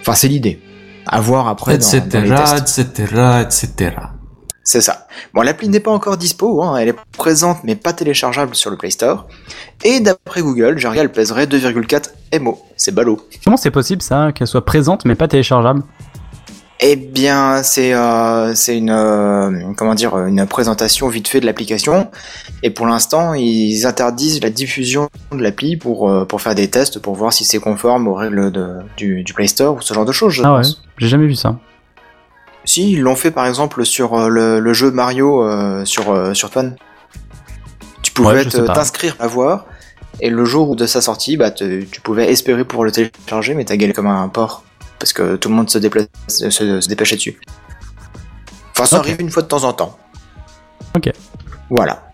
Enfin, 0.00 0.14
c'est 0.14 0.28
l'idée. 0.28 0.60
À 1.06 1.20
voir 1.20 1.48
après 1.48 1.78
dans, 1.78 1.86
etc. 1.86 2.02
dans 2.10 2.20
les 2.20 2.28
tests. 2.30 2.78
etc. 2.78 3.42
etc. 3.42 3.96
C'est 4.64 4.80
ça. 4.80 5.08
Bon, 5.34 5.42
l'appli 5.42 5.68
n'est 5.68 5.80
pas 5.80 5.90
encore 5.90 6.16
dispo, 6.16 6.62
hein, 6.62 6.76
elle 6.76 6.88
est 6.88 6.96
présente 7.16 7.58
mais 7.64 7.74
pas 7.74 7.92
téléchargeable 7.92 8.54
sur 8.54 8.70
le 8.70 8.76
Play 8.76 8.90
Store. 8.90 9.26
Et 9.84 9.98
d'après 9.98 10.40
Google, 10.40 10.76
regarde, 10.76 10.98
elle 10.98 11.10
pèserait 11.10 11.46
2,4 11.46 12.40
MO. 12.40 12.60
C'est 12.76 12.94
ballot. 12.94 13.20
Comment 13.44 13.56
c'est 13.56 13.72
possible, 13.72 14.02
ça, 14.02 14.30
qu'elle 14.32 14.46
soit 14.46 14.64
présente 14.64 15.04
mais 15.04 15.16
pas 15.16 15.26
téléchargeable? 15.26 15.82
Eh 16.80 16.96
bien, 16.96 17.62
c'est 17.62 17.94
euh, 17.94 18.54
c'est 18.56 18.76
une 18.76 18.90
euh, 18.90 19.72
comment 19.76 19.94
dire 19.94 20.16
une 20.18 20.46
présentation 20.46 21.08
vite 21.08 21.28
fait 21.28 21.38
de 21.40 21.46
l'application. 21.46 22.10
Et 22.64 22.70
pour 22.70 22.86
l'instant, 22.86 23.34
ils 23.34 23.86
interdisent 23.86 24.42
la 24.42 24.50
diffusion 24.50 25.08
de 25.30 25.40
l'appli 25.40 25.76
pour 25.76 26.10
euh, 26.10 26.24
pour 26.24 26.40
faire 26.40 26.56
des 26.56 26.68
tests 26.68 26.98
pour 26.98 27.14
voir 27.14 27.32
si 27.32 27.44
c'est 27.44 27.60
conforme 27.60 28.08
aux 28.08 28.14
règles 28.14 28.50
de, 28.50 28.78
du, 28.96 29.22
du 29.22 29.32
Play 29.32 29.46
Store 29.46 29.76
ou 29.76 29.80
ce 29.80 29.94
genre 29.94 30.04
de 30.04 30.10
choses. 30.12 30.32
Je 30.34 30.42
Ah 30.42 30.54
ouais, 30.56 30.62
j'ai 30.98 31.06
jamais 31.08 31.26
vu 31.26 31.36
ça. 31.36 31.56
Si, 32.64 32.92
ils 32.92 33.00
l'ont 33.00 33.16
fait 33.16 33.30
par 33.30 33.46
exemple 33.46 33.84
sur 33.84 34.14
euh, 34.14 34.28
le, 34.28 34.58
le 34.60 34.72
jeu 34.72 34.90
Mario 34.90 35.44
euh, 35.44 35.84
sur, 35.84 36.10
euh, 36.12 36.34
sur 36.34 36.50
Fun. 36.50 36.72
Tu 38.02 38.12
pouvais 38.12 38.34
Ouais, 38.34 38.44
t'inscrire 38.74 39.16
à 39.20 39.26
voir, 39.28 39.66
et 40.20 40.30
le 40.30 40.44
jour 40.44 40.74
de 40.76 40.86
sa 40.86 41.00
sortie, 41.00 41.36
bah, 41.36 41.50
te- 41.50 41.82
tu 41.84 42.00
pouvais 42.00 42.30
espérer 42.30 42.64
pour 42.64 42.84
le 42.84 42.90
télécharger, 42.92 43.54
mais 43.54 43.64
t'as 43.64 43.76
galéré 43.76 43.92
comme 43.94 44.06
un 44.08 44.28
porc. 44.28 44.64
Parce 45.02 45.12
que 45.12 45.34
tout 45.34 45.48
le 45.48 45.56
monde 45.56 45.68
se, 45.68 45.78
déplace, 45.78 46.06
se, 46.28 46.48
se 46.48 46.88
dépêchait 46.88 47.16
dessus. 47.16 47.40
Enfin, 48.70 48.86
ça 48.86 48.98
arrive 48.98 49.20
une 49.20 49.30
fois 49.30 49.42
de 49.42 49.48
temps 49.48 49.64
en 49.64 49.72
temps. 49.72 49.98
Ok. 50.94 51.10
Voilà. 51.70 52.04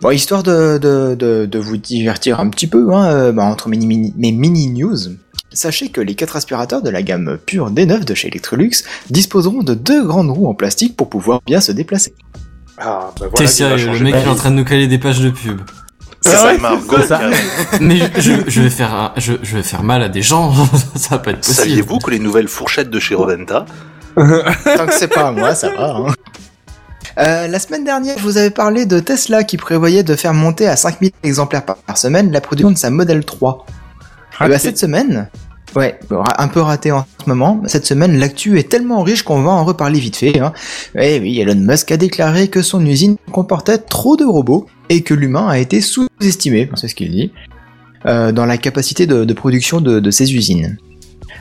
Bon, 0.00 0.12
histoire 0.12 0.44
de, 0.44 0.78
de, 0.78 1.16
de, 1.16 1.46
de 1.46 1.58
vous 1.58 1.76
divertir 1.76 2.38
un 2.38 2.48
petit 2.48 2.68
peu, 2.68 2.94
hein, 2.94 3.06
euh, 3.06 3.32
bah, 3.32 3.42
entre 3.42 3.68
mes 3.68 3.76
mini, 3.76 4.14
mes 4.16 4.30
mini 4.30 4.68
news, 4.68 4.96
sachez 5.52 5.88
que 5.88 6.00
les 6.00 6.14
quatre 6.14 6.36
aspirateurs 6.36 6.80
de 6.80 6.90
la 6.90 7.02
gamme 7.02 7.38
pure 7.44 7.72
D9 7.72 8.04
de 8.04 8.14
chez 8.14 8.28
Electrolux 8.28 8.84
disposeront 9.10 9.64
de 9.64 9.74
deux 9.74 10.06
grandes 10.06 10.30
roues 10.30 10.46
en 10.46 10.54
plastique 10.54 10.96
pour 10.96 11.10
pouvoir 11.10 11.40
bien 11.44 11.60
se 11.60 11.72
déplacer. 11.72 12.14
Ah, 12.78 13.10
bah 13.18 13.26
voilà. 13.32 13.34
T'es 13.34 13.46
sérieux, 13.48 13.90
le 13.90 13.98
mec 13.98 14.14
est 14.14 14.28
en 14.28 14.36
train 14.36 14.52
de 14.52 14.56
nous 14.56 14.64
caler 14.64 14.86
des 14.86 14.98
pages 14.98 15.18
de 15.18 15.30
pub. 15.30 15.60
C'est 16.24 16.34
Ah 16.34 16.38
ça, 16.38 16.46
ouais, 16.46 16.58
Margot. 16.58 17.02
ça. 17.02 17.20
Mais 17.80 17.98
je, 18.18 18.60
vais 18.60 18.70
faire 18.70 18.94
un- 18.94 19.12
je, 19.16 19.32
je 19.42 19.56
vais 19.56 19.62
faire 19.62 19.82
mal 19.82 20.02
à 20.02 20.08
des 20.08 20.22
gens, 20.22 20.52
ça 20.94 21.16
va 21.16 21.18
pas 21.18 21.30
être 21.32 21.38
possible. 21.38 21.56
Saviez-vous 21.56 21.98
que 21.98 22.10
les 22.10 22.18
nouvelles 22.20 22.48
fourchettes 22.48 22.90
de 22.90 22.98
chez 23.00 23.14
Roventa 23.14 23.64
Tant 24.14 24.86
que 24.86 24.92
c'est 24.92 25.08
pas 25.08 25.28
à 25.28 25.32
moi, 25.32 25.54
ça 25.54 25.70
va. 25.70 25.94
hein. 25.96 26.06
Euh, 27.18 27.46
la 27.48 27.58
semaine 27.58 27.84
dernière, 27.84 28.16
je 28.18 28.22
vous 28.22 28.38
avais 28.38 28.50
parlé 28.50 28.86
de 28.86 28.98
Tesla 29.00 29.44
qui 29.44 29.56
prévoyait 29.58 30.02
de 30.02 30.14
faire 30.16 30.32
monter 30.32 30.66
à 30.68 30.76
5000 30.76 31.10
exemplaires 31.22 31.64
par, 31.64 31.76
par 31.76 31.98
semaine 31.98 32.30
la 32.32 32.40
production 32.40 32.70
de 32.70 32.78
sa 32.78 32.88
Model 32.90 33.24
3. 33.24 33.66
Et 34.44 34.48
bah, 34.48 34.58
cette 34.58 34.78
semaine, 34.78 35.28
ouais, 35.76 35.98
un 36.38 36.48
peu 36.48 36.60
raté 36.60 36.92
en 36.92 37.06
ce 37.22 37.28
moment, 37.28 37.62
cette 37.66 37.86
semaine, 37.86 38.18
l'actu 38.18 38.58
est 38.58 38.68
tellement 38.68 39.02
riche 39.02 39.22
qu'on 39.22 39.42
va 39.42 39.50
en 39.50 39.64
reparler 39.64 40.00
vite 40.00 40.16
fait. 40.16 40.38
Hein. 40.38 40.52
Et 40.98 41.20
oui, 41.20 41.38
Elon 41.40 41.56
Musk 41.56 41.92
a 41.92 41.96
déclaré 41.96 42.48
que 42.48 42.62
son 42.62 42.84
usine 42.84 43.16
comportait 43.32 43.78
trop 43.78 44.16
de 44.16 44.24
robots 44.24 44.66
et 44.88 45.02
que 45.02 45.14
l'humain 45.14 45.48
a 45.48 45.58
été 45.58 45.80
sous-estimé, 45.80 46.70
c'est 46.74 46.88
ce 46.88 46.94
qu'il 46.94 47.10
dit, 47.10 47.32
euh, 48.06 48.32
dans 48.32 48.46
la 48.46 48.58
capacité 48.58 49.06
de, 49.06 49.24
de 49.24 49.32
production 49.32 49.80
de, 49.80 50.00
de 50.00 50.10
ses 50.10 50.34
usines. 50.34 50.76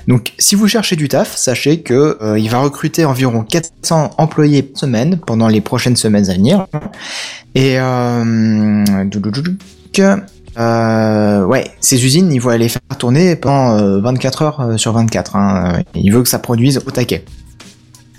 Donc, 0.07 0.33
si 0.39 0.55
vous 0.55 0.67
cherchez 0.67 0.95
du 0.95 1.07
taf, 1.07 1.35
sachez 1.35 1.81
que 1.81 2.17
euh, 2.21 2.39
il 2.39 2.49
va 2.49 2.59
recruter 2.59 3.05
environ 3.05 3.43
400 3.43 4.11
employés 4.17 4.63
par 4.63 4.79
semaine 4.79 5.19
pendant 5.25 5.47
les 5.47 5.61
prochaines 5.61 5.95
semaines 5.95 6.29
à 6.29 6.33
venir. 6.33 6.67
Et 7.55 7.79
euh, 7.79 8.83
euh, 10.57 11.45
ouais, 11.45 11.65
ces 11.79 12.03
usines, 12.03 12.31
ils 12.31 12.39
vont 12.39 12.49
aller 12.49 12.69
faire 12.69 12.81
tourner 12.97 13.35
pendant 13.35 13.77
euh, 13.77 14.01
24 14.01 14.41
heures 14.41 14.59
euh, 14.61 14.77
sur 14.77 14.93
24. 14.93 15.35
Hein. 15.35 15.83
Il 15.95 16.11
veut 16.11 16.23
que 16.23 16.29
ça 16.29 16.39
produise 16.39 16.81
au 16.85 16.91
taquet. 16.91 17.23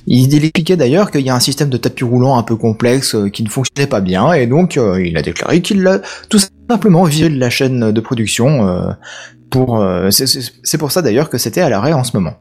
Il 0.07 0.35
expliquait 0.35 0.77
d'ailleurs 0.77 1.11
qu'il 1.11 1.21
y 1.21 1.31
a 1.31 1.35
un 1.35 1.41
système 1.41 1.69
de 1.69 1.77
tapis 1.77 2.05
roulant 2.05 2.37
un 2.37 2.43
peu 2.43 2.57
complexe 2.57 3.15
euh, 3.15 3.29
qui 3.29 3.45
ne 3.45 3.49
fonctionnait 3.49 3.87
pas 3.87 4.01
bien, 4.01 4.33
et 4.33 4.47
donc 4.47 4.77
euh, 4.77 5.05
il 5.05 5.17
a 5.17 5.23
déclaré 5.23 5.61
qu'il 5.63 5.83
l'a 5.83 6.01
tout 6.29 6.41
simplement 6.69 7.05
viré 7.05 7.29
de 7.29 7.39
la 7.39 7.51
chaîne 7.51 7.93
de 7.93 8.01
production. 8.01 8.95
pour, 9.51 9.85
c'est 10.11 10.79
pour 10.79 10.91
ça 10.91 11.03
d'ailleurs 11.03 11.29
que 11.29 11.39
c'était 11.39 11.61
à 11.61 11.69
l'arrêt 11.69 11.93
en 11.93 12.03
ce 12.03 12.17
moment. 12.17 12.35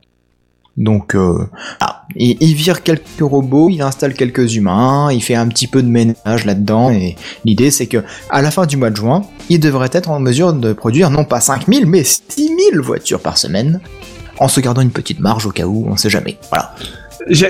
Donc, 0.78 1.16
euh, 1.16 1.38
ah, 1.82 2.06
il, 2.16 2.38
il 2.40 2.54
vire 2.56 2.82
quelques 2.82 3.04
robots, 3.20 3.70
il 3.70 3.82
installe 3.82 4.14
quelques 4.14 4.56
humains, 4.56 5.12
il 5.12 5.22
fait 5.22 5.36
un 5.36 5.48
petit 5.48 5.68
peu 5.68 5.84
de 5.84 5.88
ménage 5.90 6.46
là-dedans, 6.46 6.92
et 6.92 7.18
l'idée 7.44 7.72
c'est 7.72 7.88
que 7.88 8.04
à 8.30 8.42
la 8.42 8.52
fin 8.52 8.66
du 8.66 8.78
mois 8.78 8.90
de 8.90 8.96
juin, 8.96 9.22
il 9.50 9.60
devrait 9.60 9.90
être 9.92 10.10
en 10.10 10.20
mesure 10.20 10.54
de 10.54 10.72
produire 10.74 11.10
non 11.10 11.26
pas 11.26 11.42
5000 11.42 11.86
mais 11.88 12.04
6000 12.04 12.80
voitures 12.80 13.20
par 13.20 13.38
semaine, 13.38 13.82
en 14.40 14.48
se 14.48 14.60
gardant 14.62 14.82
une 14.82 14.92
petite 14.92 15.20
marge 15.20 15.46
au 15.46 15.52
cas 15.52 15.66
où, 15.66 15.86
on 15.90 15.98
sait 15.98 16.10
jamais. 16.10 16.38
Voilà. 16.50 16.74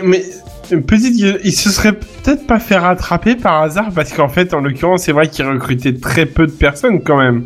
Mais 0.03 0.25
une 0.71 0.83
petite, 0.83 1.13
il 1.43 1.53
se 1.53 1.69
serait 1.69 1.93
peut-être 1.93 2.47
pas 2.47 2.59
fait 2.59 2.77
rattraper 2.77 3.35
par 3.35 3.61
hasard 3.61 3.91
parce 3.93 4.11
qu'en 4.13 4.29
fait, 4.29 4.53
en 4.53 4.61
l'occurrence, 4.61 5.03
c'est 5.03 5.11
vrai 5.11 5.29
qu'il 5.29 5.45
recrutait 5.45 5.93
très 5.93 6.25
peu 6.25 6.47
de 6.47 6.51
personnes 6.51 7.01
quand 7.03 7.17
même 7.17 7.45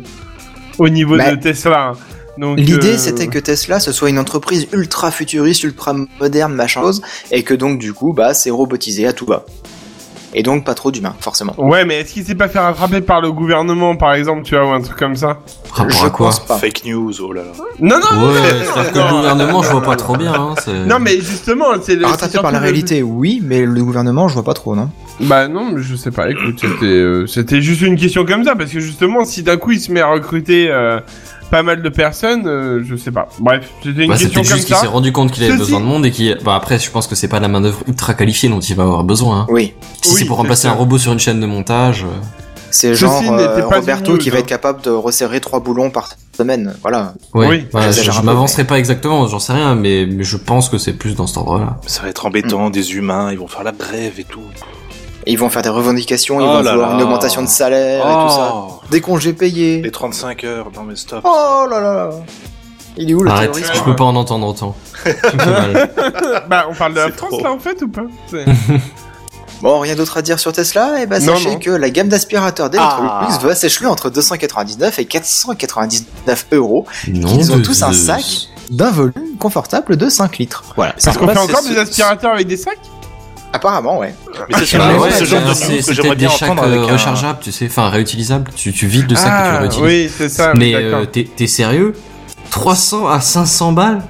au 0.78 0.88
niveau 0.88 1.16
Bah, 1.16 1.34
de 1.34 1.40
Tesla. 1.40 1.92
Donc 2.38 2.58
L'idée 2.58 2.94
euh, 2.94 2.98
c'était 2.98 3.28
que 3.28 3.38
Tesla 3.38 3.80
ce 3.80 3.92
soit 3.92 4.10
une 4.10 4.18
entreprise 4.18 4.66
ultra 4.72 5.10
futuriste, 5.10 5.62
ultra 5.64 5.94
moderne, 6.20 6.54
machin 6.54 6.80
chose, 6.82 7.02
et 7.30 7.42
que 7.42 7.54
donc 7.54 7.78
du 7.78 7.92
coup 7.92 8.12
bah 8.12 8.34
c'est 8.34 8.50
robotisé 8.50 9.06
à 9.06 9.12
tout 9.12 9.26
va. 9.26 9.44
Et 10.34 10.42
donc 10.42 10.66
pas 10.66 10.74
trop 10.74 10.90
d'humains, 10.90 11.14
forcément. 11.18 11.54
Ouais, 11.56 11.86
mais 11.86 12.00
est-ce 12.00 12.12
qu'il 12.12 12.22
s'est 12.24 12.34
pas 12.34 12.48
fait 12.48 12.58
rattraper 12.58 13.00
par 13.00 13.22
le 13.22 13.32
gouvernement, 13.32 13.96
par 13.96 14.12
exemple, 14.12 14.42
tu 14.42 14.54
vois, 14.54 14.66
ou 14.66 14.72
un 14.72 14.82
truc 14.82 14.98
comme 14.98 15.16
ça? 15.16 15.38
Rapport 15.70 15.98
Je 15.98 16.04
à 16.04 16.10
quoi 16.10 16.26
pense 16.26 16.40
pas. 16.40 16.58
Fake 16.58 16.84
news, 16.84 17.10
oh 17.22 17.32
là 17.32 17.42
là. 17.42 17.52
Non, 17.80 17.96
non, 17.98 18.20
non, 18.20 18.26
Ouais, 18.34 18.40
c'est-à-dire 18.62 18.92
que 18.92 18.98
le 18.98 19.10
gouvernement, 19.16 19.62
je 19.62 19.70
vois 19.70 19.82
pas 19.82 19.96
trop 19.96 20.14
bien. 20.14 20.34
Hein, 20.34 20.54
c'est- 20.62 20.84
Non, 20.84 20.98
mais 20.98 21.16
justement, 21.22 21.66
c'est 21.80 21.94
le. 21.94 22.02
c'est 22.02 22.06
Rattrapé 22.10 22.38
par 22.42 22.52
la 22.52 22.58
le- 22.58 22.64
réalité, 22.64 23.02
oui, 23.02 23.40
mais 23.42 23.64
le 23.64 23.82
gouvernement 23.82 24.28
je 24.28 24.34
vois 24.34 24.44
pas 24.44 24.52
trop, 24.52 24.76
non? 24.76 24.90
Bah 25.20 25.48
non, 25.48 25.70
mais 25.72 25.80
je 25.82 25.96
sais 25.96 26.10
pas. 26.10 26.28
Écoute, 26.28 26.58
c'était 26.60 26.84
euh, 26.84 27.26
c'était 27.26 27.62
juste 27.62 27.80
une 27.80 27.96
question 27.96 28.26
comme 28.26 28.44
ça 28.44 28.54
parce 28.56 28.70
que 28.72 28.80
justement, 28.80 29.24
si 29.24 29.42
d'un 29.42 29.56
coup 29.56 29.70
il 29.72 29.80
se 29.80 29.90
met 29.90 30.02
à 30.02 30.08
recruter 30.08 30.68
euh, 30.70 31.00
pas 31.50 31.62
mal 31.62 31.82
de 31.82 31.88
personnes, 31.88 32.46
euh, 32.46 32.82
je 32.84 32.96
sais 32.96 33.10
pas. 33.12 33.28
Bref, 33.38 33.68
c'était 33.82 34.02
une 34.02 34.08
Bah, 34.08 34.14
question 34.14 34.28
c'était 34.28 34.34
comme 34.48 34.56
juste 34.56 34.66
qu'il 34.66 34.76
s'est 34.76 34.86
rendu 34.86 35.12
compte 35.12 35.30
qu'il 35.32 35.42
avait 35.44 35.52
Ceci- 35.52 35.58
besoin 35.58 35.80
de 35.80 35.84
monde 35.84 36.06
et 36.06 36.10
qui. 36.10 36.34
Bah 36.44 36.54
après, 36.56 36.78
je 36.78 36.90
pense 36.90 37.06
que 37.06 37.14
c'est 37.14 37.28
pas 37.28 37.40
la 37.40 37.48
main 37.48 37.60
d'œuvre 37.60 37.82
ultra 37.86 38.14
qualifiée 38.14 38.48
dont 38.48 38.60
il 38.60 38.74
va 38.76 38.82
avoir 38.84 39.04
besoin. 39.04 39.40
Hein. 39.40 39.46
Oui. 39.50 39.74
Si 40.02 40.12
Oui, 40.12 40.18
c'est 40.20 40.24
pour 40.26 40.36
remplacer 40.38 40.62
ça. 40.62 40.70
un 40.70 40.74
robot 40.74 40.98
sur 40.98 41.12
une 41.12 41.18
chaîne 41.20 41.40
de 41.40 41.46
montage. 41.46 42.04
euh, 42.04 42.08
C'est 42.70 42.94
genre 42.94 43.22
euh, 43.32 43.68
pas 43.68 43.76
Roberto 43.78 44.18
qui 44.18 44.28
va 44.30 44.36
hein. 44.36 44.40
être 44.40 44.46
capable 44.46 44.82
de 44.82 44.90
resserrer 44.90 45.40
trois 45.40 45.60
boulons 45.60 45.90
par 45.90 46.08
semaine, 46.36 46.74
voilà. 46.82 47.14
Oui, 47.32 47.64
je, 47.72 48.20
m'avancerai 48.22 48.64
pas 48.64 48.78
exactement, 48.78 49.26
j'en 49.26 49.38
sais 49.38 49.54
rien, 49.54 49.74
mais, 49.74 50.06
mais 50.06 50.22
je 50.24 50.36
pense 50.36 50.68
que 50.68 50.76
c'est 50.76 50.92
plus 50.92 51.14
dans 51.14 51.26
cet 51.26 51.38
ordre-là. 51.38 51.78
Ça 51.86 52.02
va 52.02 52.08
être 52.08 52.26
embêtant, 52.26 52.68
des 52.68 52.94
humains, 52.94 53.32
ils 53.32 53.38
vont 53.38 53.48
faire 53.48 53.64
la 53.64 53.72
grève 53.72 54.14
et 54.18 54.24
tout. 54.24 54.40
Et 55.26 55.32
ils 55.32 55.38
vont 55.38 55.48
faire 55.48 55.62
des 55.62 55.68
revendications, 55.68 56.40
ils 56.40 56.44
Oh 56.44 56.46
vont 56.58 56.62
là 56.62 56.70
vouloir 56.72 56.90
là. 56.90 56.94
une 56.96 57.02
augmentation 57.02 57.42
de 57.42 57.48
salaire 57.48 58.00
et 58.06 58.12
tout 58.28 58.34
ça. 58.34 58.52
Oh, 58.54 58.80
Des 58.90 59.00
congés 59.00 59.32
payés. 59.32 59.82
Les 59.82 59.90
35 59.90 60.44
heures, 60.44 60.68
non 60.74 60.82
mais 60.84 60.94
stop. 60.96 61.20
Oh 61.24 61.66
là 61.68 61.80
là 61.80 61.94
là. 61.94 62.10
Il 62.96 63.10
est 63.10 63.14
où 63.14 63.22
le 63.22 63.30
Arrête, 63.30 63.50
terrorisme 63.52 63.72
je 63.74 63.82
peux 63.82 63.96
pas 63.96 64.04
en 64.04 64.16
entendre 64.16 64.46
autant. 64.46 64.74
Bah, 66.48 66.66
on 66.70 66.74
parle 66.74 66.94
de 66.94 67.00
la 67.00 67.10
France 67.12 67.30
trop. 67.30 67.42
là 67.42 67.52
en 67.52 67.58
fait 67.58 67.82
ou 67.82 67.88
pas 67.88 68.02
Bon, 69.62 69.80
rien 69.80 69.94
d'autre 69.96 70.18
à 70.18 70.22
dire 70.22 70.38
sur 70.38 70.52
Tesla 70.52 71.00
Et 71.02 71.06
ben 71.06 71.22
Non, 71.24 71.34
sachez 71.36 71.52
non. 71.52 71.58
que 71.58 71.70
la 71.70 71.88
gamme 71.90 72.08
d'aspirateurs 72.08 72.68
d'Electrolux 72.70 73.08
Ah. 73.10 73.38
va 73.42 73.54
s'écheler 73.54 73.86
entre 73.86 74.10
299 74.10 74.98
et 74.98 75.06
499 75.06 76.46
euros. 76.52 76.86
Non, 77.08 77.28
Ils 77.38 77.52
ont 77.52 77.62
tous 77.62 77.82
un 77.82 77.92
sac 77.92 78.22
d'un 78.70 78.90
volume 78.90 79.36
confortable 79.40 79.96
de 79.96 80.08
5 80.10 80.38
litres. 80.38 80.62
Voilà. 80.76 80.94
Parce 81.02 81.16
qu'on 81.16 81.24
Bah, 81.26 81.32
fait 81.34 81.38
encore 81.40 81.62
des 81.62 81.78
aspirateurs 81.78 82.32
avec 82.34 82.46
des 82.46 82.56
sacs 82.58 82.78
Apparemment, 83.52 83.98
ouais. 83.98 84.14
Mais 84.50 84.56
c'est 84.64 84.76
Ah 84.78 84.90
ce- 84.94 84.98
ouais, 85.00 85.10
ce 85.12 85.24
genre 85.24 85.40
de 85.48 85.54
c'est- 85.54 85.68
news 85.68 85.76
que 85.78 85.82
c'est 85.82 85.94
j'aimerais 85.94 86.08
peut-être 86.10 86.18
bien 86.18 86.28
des 86.28 86.34
sacs 86.34 86.50
entendre 86.50 86.68
euh, 86.68 86.76
avec 86.78 86.90
un... 86.90 86.92
rechargeables, 86.92 87.38
tu 87.40 87.52
sais, 87.52 87.66
enfin 87.66 87.88
réutilisables. 87.88 88.50
Tu, 88.54 88.72
tu 88.72 88.86
vides 88.86 89.08
le 89.08 89.16
sac 89.16 89.26
et 89.26 89.30
tu 89.30 89.50
le 89.50 89.56
Ah, 89.56 89.60
réutilises. 89.60 89.82
oui, 89.84 90.10
c'est 90.14 90.28
ça. 90.28 90.52
Mais 90.54 90.74
euh, 90.74 91.04
t'es 91.06 91.46
sérieux? 91.46 91.94
300 92.50 93.08
à 93.08 93.20
500 93.20 93.72
balles? 93.72 94.02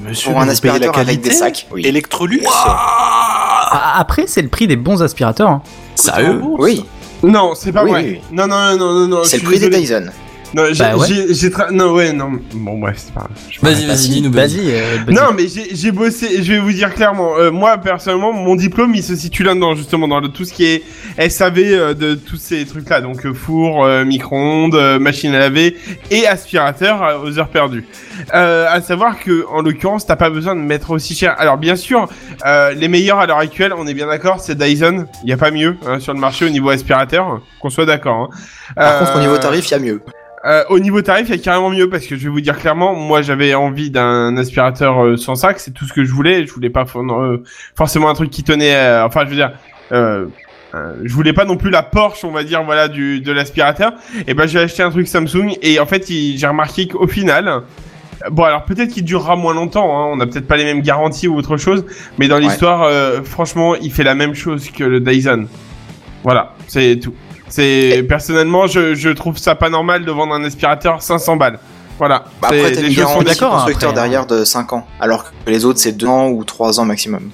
Mais 0.00 0.10
Monsieur, 0.10 0.30
Pour 0.30 0.38
un 0.38 0.42
payez 0.42 0.46
la 0.46 0.52
aspirateur 0.52 0.98
avec 0.98 1.20
des 1.20 1.30
sacs, 1.30 1.66
oui. 1.72 1.82
Electrolux? 1.86 2.42
Ah, 2.46 3.94
Après, 3.98 4.26
c'est 4.26 4.42
le 4.42 4.48
prix 4.48 4.66
des 4.66 4.76
bons 4.76 5.02
aspirateurs. 5.02 5.48
hein. 5.50 5.62
Sérieux? 5.94 6.40
Oui, 6.58 6.84
Non, 7.22 7.54
c'est 7.54 7.72
pas 7.72 7.84
Oui, 7.84 7.90
vrai. 7.90 8.04
oui. 8.04 8.20
Non, 8.32 8.46
non, 8.46 8.76
non, 8.76 8.92
non, 8.92 9.08
non. 9.08 9.24
c'est 9.24 9.38
le 9.38 9.44
prix 9.44 9.58
des. 9.58 9.70
Dyson. 9.70 10.10
Non, 10.54 10.62
j'ai, 10.70 10.84
Bah 10.84 10.96
ouais. 10.96 11.06
j'ai, 11.08 11.34
j'ai 11.34 11.48
tra- 11.50 11.72
non, 11.72 11.92
ouais, 11.92 12.12
non. 12.12 12.32
Bon, 12.54 12.78
bref, 12.78 12.96
c'est 12.98 13.12
pas 13.14 13.28
Vas-y, 13.62 13.86
vas-y, 13.86 14.08
dis-nous. 14.08 14.30
vas-y. 14.32 14.60
Euh. 14.72 14.98
Non, 15.08 15.32
mais 15.36 15.48
j'ai, 15.48 15.74
j'ai 15.74 15.90
bossé, 15.90 16.42
je 16.42 16.52
vais 16.52 16.60
vous 16.60 16.72
dire 16.72 16.94
clairement, 16.94 17.36
euh, 17.38 17.50
moi, 17.50 17.76
personnellement, 17.78 18.32
mon 18.32 18.54
diplôme, 18.54 18.94
il 18.94 19.02
se 19.02 19.16
situe 19.16 19.42
là-dedans, 19.42 19.74
justement, 19.74 20.06
dans 20.06 20.20
le- 20.20 20.28
tout 20.28 20.44
ce 20.44 20.52
qui 20.52 20.64
est 20.66 20.82
SAV 21.28 21.58
euh, 21.58 21.94
de 21.94 22.14
tous 22.14 22.36
ces 22.36 22.64
trucs-là. 22.66 23.00
Donc, 23.00 23.26
euh, 23.26 23.34
four, 23.34 23.84
euh, 23.84 24.04
micro-ondes, 24.04 24.74
euh, 24.76 24.98
machine 25.00 25.34
à 25.34 25.40
laver 25.40 25.76
et 26.10 26.26
aspirateur 26.26 27.02
euh, 27.02 27.18
aux 27.24 27.38
heures 27.38 27.48
perdues. 27.48 27.84
Euh, 28.34 28.66
à 28.70 28.80
savoir 28.80 29.18
que, 29.18 29.44
en 29.50 29.60
l'occurrence, 29.62 30.06
t'as 30.06 30.14
pas 30.16 30.30
besoin 30.30 30.54
de 30.54 30.60
mettre 30.60 30.90
aussi 30.92 31.14
cher. 31.16 31.34
Alors, 31.38 31.56
bien 31.58 31.74
sûr, 31.74 32.08
euh, 32.46 32.72
les 32.74 32.86
meilleurs 32.88 33.18
à 33.18 33.26
l'heure 33.26 33.38
actuelle, 33.38 33.72
on 33.76 33.86
est 33.88 33.94
bien 33.94 34.06
d'accord, 34.06 34.38
c'est 34.40 34.56
Dyson. 34.56 35.06
Il 35.24 35.30
y 35.30 35.32
a 35.32 35.36
pas 35.36 35.50
mieux 35.50 35.76
hein, 35.86 35.98
sur 35.98 36.14
le 36.14 36.20
marché 36.20 36.44
au 36.44 36.48
niveau 36.50 36.70
aspirateur, 36.70 37.40
qu'on 37.60 37.70
soit 37.70 37.86
d'accord. 37.86 38.30
hein. 38.32 38.36
Par 38.76 38.98
contre, 39.00 39.16
au 39.16 39.20
niveau 39.20 39.36
tarif, 39.38 39.66
il 39.68 39.72
y 39.72 39.74
a 39.74 39.78
mieux. 39.80 40.00
Euh, 40.44 40.62
au 40.68 40.78
niveau 40.78 41.00
tarif, 41.02 41.28
il 41.28 41.36
y 41.36 41.38
a 41.38 41.42
carrément 41.42 41.70
mieux 41.70 41.88
parce 41.88 42.06
que 42.06 42.16
je 42.16 42.24
vais 42.24 42.28
vous 42.28 42.40
dire 42.40 42.58
clairement, 42.58 42.94
moi 42.94 43.22
j'avais 43.22 43.54
envie 43.54 43.90
d'un 43.90 44.36
aspirateur 44.36 45.02
euh, 45.02 45.16
sans 45.16 45.34
sac, 45.36 45.58
c'est 45.58 45.72
tout 45.72 45.86
ce 45.86 45.92
que 45.92 46.04
je 46.04 46.12
voulais. 46.12 46.46
Je 46.46 46.52
voulais 46.52 46.70
pas 46.70 46.84
euh, 46.96 47.38
forcément 47.74 48.10
un 48.10 48.14
truc 48.14 48.30
qui 48.30 48.44
tenait. 48.44 48.74
euh, 48.74 49.04
enfin, 49.06 49.24
je 49.24 49.30
veux 49.30 49.36
dire, 49.36 49.52
je 49.92 51.14
voulais 51.14 51.32
pas 51.32 51.44
non 51.44 51.56
plus 51.56 51.70
la 51.70 51.82
Porsche, 51.82 52.24
on 52.24 52.32
va 52.32 52.42
dire, 52.44 52.62
voilà, 52.64 52.88
du 52.88 53.20
de 53.20 53.32
l'aspirateur. 53.32 53.92
Et 54.26 54.34
ben 54.34 54.46
j'ai 54.46 54.58
acheté 54.58 54.82
un 54.82 54.90
truc 54.90 55.06
Samsung 55.06 55.56
et 55.62 55.78
en 55.78 55.86
fait, 55.86 56.06
j'ai 56.08 56.46
remarqué 56.46 56.88
qu'au 56.88 57.06
final. 57.06 57.62
Bon 58.30 58.44
alors 58.44 58.64
peut-être 58.64 58.90
qu'il 58.90 59.04
durera 59.04 59.36
moins 59.36 59.54
longtemps, 59.54 59.98
hein, 59.98 60.10
on 60.12 60.16
n'a 60.16 60.26
peut-être 60.26 60.46
pas 60.46 60.56
les 60.56 60.64
mêmes 60.64 60.80
garanties 60.80 61.28
ou 61.28 61.36
autre 61.36 61.56
chose, 61.56 61.84
mais 62.18 62.26
dans 62.28 62.38
l'histoire, 62.38 62.82
euh, 62.82 63.22
franchement, 63.22 63.74
il 63.74 63.92
fait 63.92 64.04
la 64.04 64.14
même 64.14 64.34
chose 64.34 64.70
que 64.70 64.84
le 64.84 65.00
Dyson. 65.00 65.46
Voilà, 66.22 66.54
c'est 66.66 66.98
tout. 67.00 67.12
C'est 67.48 68.04
personnellement, 68.08 68.66
je, 68.66 68.94
je 68.94 69.10
trouve 69.10 69.36
ça 69.38 69.54
pas 69.54 69.68
normal 69.70 70.04
de 70.04 70.10
vendre 70.10 70.34
un 70.34 70.44
aspirateur 70.44 71.02
500 71.02 71.36
balles. 71.36 71.58
Voilà. 71.98 72.24
Bah, 72.40 72.48
après, 72.48 72.72
t'as 72.72 72.80
les 72.80 72.88
une 72.88 72.94
garantie 72.94 73.24
d'accord, 73.24 73.52
constructeur 73.52 73.90
après, 73.90 74.00
hein. 74.00 74.04
derrière 74.04 74.26
de 74.26 74.44
5 74.44 74.72
ans. 74.72 74.86
Alors 74.98 75.24
que 75.24 75.50
les 75.50 75.64
autres, 75.64 75.78
c'est 75.78 75.92
2 75.92 76.06
ans 76.06 76.28
ou 76.30 76.42
3 76.44 76.80
ans 76.80 76.84
maximum. 76.84 77.30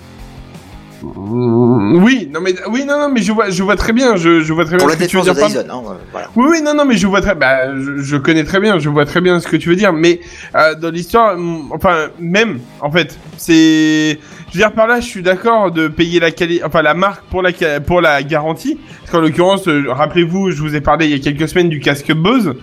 Mm, 1.03 2.03
Oui, 2.03 2.29
non 2.31 2.41
mais 2.41 2.55
oui, 2.69 2.85
non 2.85 2.99
non 2.99 3.09
mais 3.09 3.23
je 3.23 3.33
vois, 3.33 3.49
je 3.49 3.63
vois 3.63 3.77
très 3.77 3.93
bien, 3.95 4.17
je, 4.17 4.41
je 4.41 4.53
vois 4.53 4.65
très 4.65 4.77
bien. 4.77 4.85
Pour 4.85 4.89
la 4.89 4.97
ce 4.97 5.01
que 5.01 5.07
tu 5.07 5.17
veux 5.17 5.23
dire. 5.23 5.35
Dyson, 5.35 5.65
hein, 5.71 5.83
euh, 5.89 5.95
voilà. 6.13 6.29
Oui, 6.37 6.47
oui, 6.51 6.63
non, 6.63 6.75
non, 6.75 6.85
mais 6.85 6.97
je 6.97 7.07
vois 7.07 7.21
très, 7.23 7.35
bah, 7.35 7.75
je, 7.75 7.99
je 8.03 8.17
connais 8.17 8.45
très 8.45 8.61
bien, 8.61 8.79
je 8.79 8.89
vois 8.89 9.07
très 9.07 9.21
bien 9.21 9.41
ce 9.41 9.49
que 9.49 9.57
tu 9.57 9.71
veux 9.71 9.77
dire, 9.77 9.93
mais 9.93 10.21
euh, 10.55 10.75
dans 10.75 10.91
l'histoire, 10.91 11.37
enfin, 11.71 12.09
même, 12.19 12.61
en 12.81 12.91
fait, 12.91 13.19
c'est, 13.39 14.19
je 14.51 14.55
veux 14.55 14.59
dire 14.65 14.73
par 14.73 14.87
là, 14.87 15.01
je 15.01 15.07
suis 15.07 15.23
d'accord 15.23 15.71
de 15.71 15.89
payer 15.89 16.21
la 16.21 16.31
qualité, 16.31 16.65
enfin 16.65 16.83
la 16.83 16.95
marque 16.95 17.23
pour 17.25 17.43
la 17.43 17.53
ca- 17.53 17.81
pour 17.81 18.01
la 18.01 18.23
garantie, 18.23 18.79
parce 19.01 19.11
qu'en 19.13 19.21
l'occurrence, 19.21 19.67
euh, 19.69 19.85
rappelez-vous, 19.89 20.51
je 20.51 20.61
vous 20.61 20.75
ai 20.75 20.81
parlé 20.81 21.07
il 21.07 21.13
y 21.13 21.15
a 21.15 21.19
quelques 21.19 21.49
semaines 21.49 21.69
du 21.69 21.81
casque 21.81 22.13
Bose. 22.13 22.55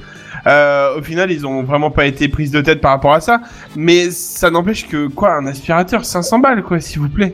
Euh, 0.45 0.97
au 0.97 1.01
final, 1.01 1.31
ils 1.31 1.45
ont 1.45 1.63
vraiment 1.63 1.91
pas 1.91 2.05
été 2.05 2.27
prises 2.29 2.51
de 2.51 2.61
tête 2.61 2.79
par 2.79 2.91
rapport 2.91 3.13
à 3.13 3.19
ça, 3.19 3.41
mais 3.75 4.11
ça 4.11 4.49
n'empêche 4.49 4.87
que 4.87 5.07
quoi, 5.07 5.33
un 5.33 5.45
aspirateur 5.45 6.05
500 6.05 6.39
balles, 6.39 6.63
quoi, 6.63 6.79
s'il 6.79 6.99
vous 6.99 7.09
plaît. 7.09 7.33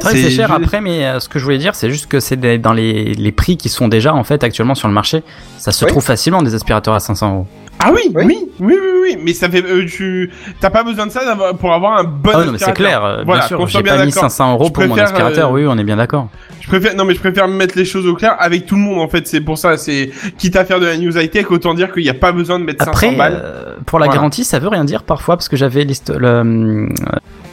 Que 0.00 0.08
c'est 0.10 0.30
cher 0.30 0.52
après, 0.52 0.80
mais 0.82 1.06
euh, 1.06 1.18
ce 1.20 1.28
que 1.30 1.38
je 1.38 1.44
voulais 1.44 1.56
dire, 1.58 1.74
c'est 1.74 1.88
juste 1.90 2.06
que 2.06 2.20
c'est 2.20 2.36
dans 2.58 2.74
les, 2.74 3.14
les 3.14 3.32
prix 3.32 3.56
qui 3.56 3.70
sont 3.70 3.88
déjà 3.88 4.14
en 4.14 4.22
fait 4.22 4.44
actuellement 4.44 4.74
sur 4.74 4.86
le 4.86 4.92
marché. 4.94 5.22
Ça 5.56 5.72
se 5.72 5.84
Oui. 5.86 5.90
trouve 5.90 6.04
facilement 6.04 6.42
des 6.42 6.54
aspirateurs 6.54 6.92
à 6.94 7.00
500 7.00 7.32
euros. 7.34 7.46
Ah 7.80 7.90
oui, 7.94 8.10
Oui. 8.14 8.24
oui, 8.26 8.48
oui, 8.60 8.74
oui, 8.80 8.90
oui, 9.02 9.18
mais 9.24 9.32
ça 9.32 9.48
fait, 9.48 9.64
euh, 9.64 9.86
tu, 9.86 10.30
t'as 10.60 10.70
pas 10.70 10.82
besoin 10.82 11.06
de 11.06 11.12
ça 11.12 11.20
pour 11.60 11.72
avoir 11.72 11.98
un 11.98 12.04
bon 12.04 12.30
Ah 12.34 12.38
oui, 12.40 12.46
non, 12.46 12.52
mais 12.52 12.58
c'est 12.58 12.72
clair, 12.72 13.04
euh, 13.04 13.22
Voilà, 13.24 13.40
bien 13.42 13.48
sûr. 13.48 13.66
J'ai 13.68 13.82
pas 13.84 13.92
mis 14.04 14.06
d'accord. 14.10 14.22
500 14.30 14.52
euros 14.54 14.70
pour 14.70 14.84
mon 14.86 14.98
aspirateur, 14.98 15.50
euh, 15.50 15.52
oui, 15.52 15.64
on 15.68 15.78
est 15.78 15.84
bien 15.84 15.96
d'accord. 15.96 16.28
Je 16.60 16.66
préfère, 16.66 16.94
non 16.96 17.04
mais 17.06 17.14
je 17.14 17.20
préfère 17.20 17.48
mettre 17.48 17.78
les 17.78 17.84
choses 17.86 18.06
au 18.06 18.14
clair 18.14 18.36
avec 18.40 18.66
tout 18.66 18.74
le 18.74 18.82
monde 18.82 18.98
en 19.00 19.08
fait. 19.08 19.26
C'est 19.26 19.40
pour 19.40 19.56
ça, 19.56 19.76
c'est 19.78 20.10
quitte 20.36 20.54
à 20.56 20.64
faire 20.66 20.80
de 20.80 20.86
la 20.86 20.98
news 20.98 21.16
high 21.16 21.30
tech, 21.30 21.50
autant 21.50 21.72
dire 21.72 21.92
qu'il 21.92 22.02
n'y 22.02 22.10
a 22.10 22.14
pas 22.14 22.32
besoin 22.32 22.58
de 22.58 22.64
mettre 22.64 22.84
500 22.84 22.90
Après, 22.90 23.10
balles. 23.16 23.40
euh, 23.42 23.74
pour 23.86 23.98
la 23.98 24.04
Voilà. 24.06 24.16
garantie, 24.18 24.44
ça 24.44 24.58
veut 24.58 24.68
rien 24.68 24.84
dire 24.84 25.02
parfois 25.04 25.36
parce 25.36 25.48
que 25.48 25.56
j'avais 25.56 25.84
l'hist- 25.84 26.12
le, 26.14 26.88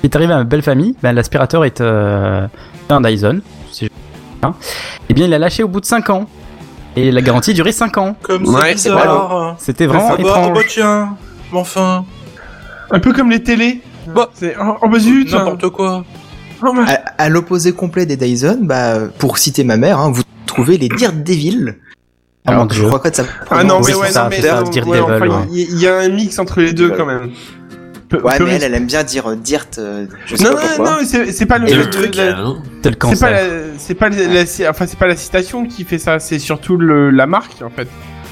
il 0.04 0.06
est 0.08 0.16
arrivé 0.16 0.34
à 0.34 0.38
ma 0.40 0.44
belle 0.44 0.64
famille, 0.64 0.96
ben, 1.02 1.14
l'aspirateur 1.14 1.64
est 1.64 1.80
euh, 1.82 2.46
un 2.90 3.00
Dyson, 3.02 3.40
si 3.72 3.86
je- 3.86 3.92
hein. 4.48 4.54
et 5.08 5.14
bien 5.14 5.28
il 5.28 5.34
a 5.34 5.40
lâché 5.40 5.64
au 5.64 5.70
bout 5.70 5.80
de 5.80 5.86
5 5.86 6.10
ans 6.10 6.26
et 6.95 7.12
la 7.12 7.21
garantie 7.21 7.53
durait 7.53 7.71
5 7.71 7.97
ans. 7.97 8.15
Comme 8.21 8.45
Ouais, 8.47 8.75
c'est 8.77 8.89
bizarre. 8.89 9.55
C'était 9.60 9.86
vraiment 9.86 10.15
Ah 10.17 10.21
étrange. 10.21 10.53
bah 10.53 10.62
tiens, 10.67 11.17
mais 11.51 11.60
enfin, 11.60 12.05
Un 12.91 12.99
peu 12.99 13.13
comme 13.13 13.29
les 13.31 13.43
télés. 13.43 13.81
Bah, 14.13 14.29
c'est 14.34 14.55
oh, 14.62 14.77
oh 14.81 14.88
bah 14.88 14.99
zut. 14.99 15.31
n'importe 15.34 15.69
quoi. 15.69 16.03
À, 16.88 16.93
à 17.23 17.29
l'opposé 17.29 17.73
complet 17.73 18.05
des 18.05 18.15
Dyson, 18.17 18.60
bah, 18.62 18.99
pour 19.19 19.38
citer 19.38 19.63
ma 19.63 19.77
mère, 19.77 19.99
hein, 19.99 20.12
vous 20.12 20.23
trouvez 20.45 20.77
les 20.77 20.88
Daredevil. 20.88 21.75
Oh 22.47 22.51
Alors 22.51 22.67
que 22.67 22.75
je 22.75 22.86
crois 22.86 22.99
que 22.99 23.13
ça. 23.13 23.23
Ah 23.49 23.63
non, 23.63 23.79
Oui, 23.81 23.88
mais 23.89 23.95
ouais, 23.95 24.12
ça, 24.12 24.23
non, 24.23 24.29
mais 24.29 24.84
ouais, 24.84 24.99
ouais. 25.01 25.29
il 25.51 25.79
y, 25.79 25.88
a 25.88 25.97
un 25.97 26.10
mix 26.10 26.38
entre 26.39 26.62
les 26.62 26.73
deux 26.73 26.91
quand 26.91 27.05
même. 27.05 27.31
Ouais, 28.13 28.39
mais 28.39 28.56
elle, 28.56 28.63
elle 28.63 28.74
aime 28.76 28.86
bien 28.86 29.04
dire 29.04 29.28
euh, 29.32 29.36
Dirt. 29.36 29.78
euh, 29.78 30.06
je 30.26 30.36
sais 30.36 30.44
Non, 30.44 30.52
pas 30.56 30.62
non, 30.62 30.68
pourquoi. 30.76 30.91
non, 30.91 30.98
c'est 31.06 31.32
c'est 31.32 31.46
pas 31.46 31.58
le, 31.58 31.68
Et 31.70 31.74
le- 31.74 31.84
le 31.84 31.89
truc, 31.89 32.15
la- 32.15 32.36
Tel 32.82 32.94
C'est 32.94 33.00
pas, 33.00 33.08
cancer. 33.08 33.32
la, 33.32 33.39
c'est 33.78 33.96
pas 33.96 34.10
la, 34.10 34.28
la- 34.28 34.70
enfin 34.70 34.86
c'est 34.88 35.00
pas 35.00 35.08
la 35.08 35.15
citation 35.15 35.65
qui 35.65 35.84
fait 35.84 35.98
ça, 35.98 36.20
c'est 36.20 36.39
surtout 36.39 36.78
le, 36.78 37.10
la 37.10 37.26
marque 37.26 37.62
en 37.63 37.70
fait. 37.70 37.88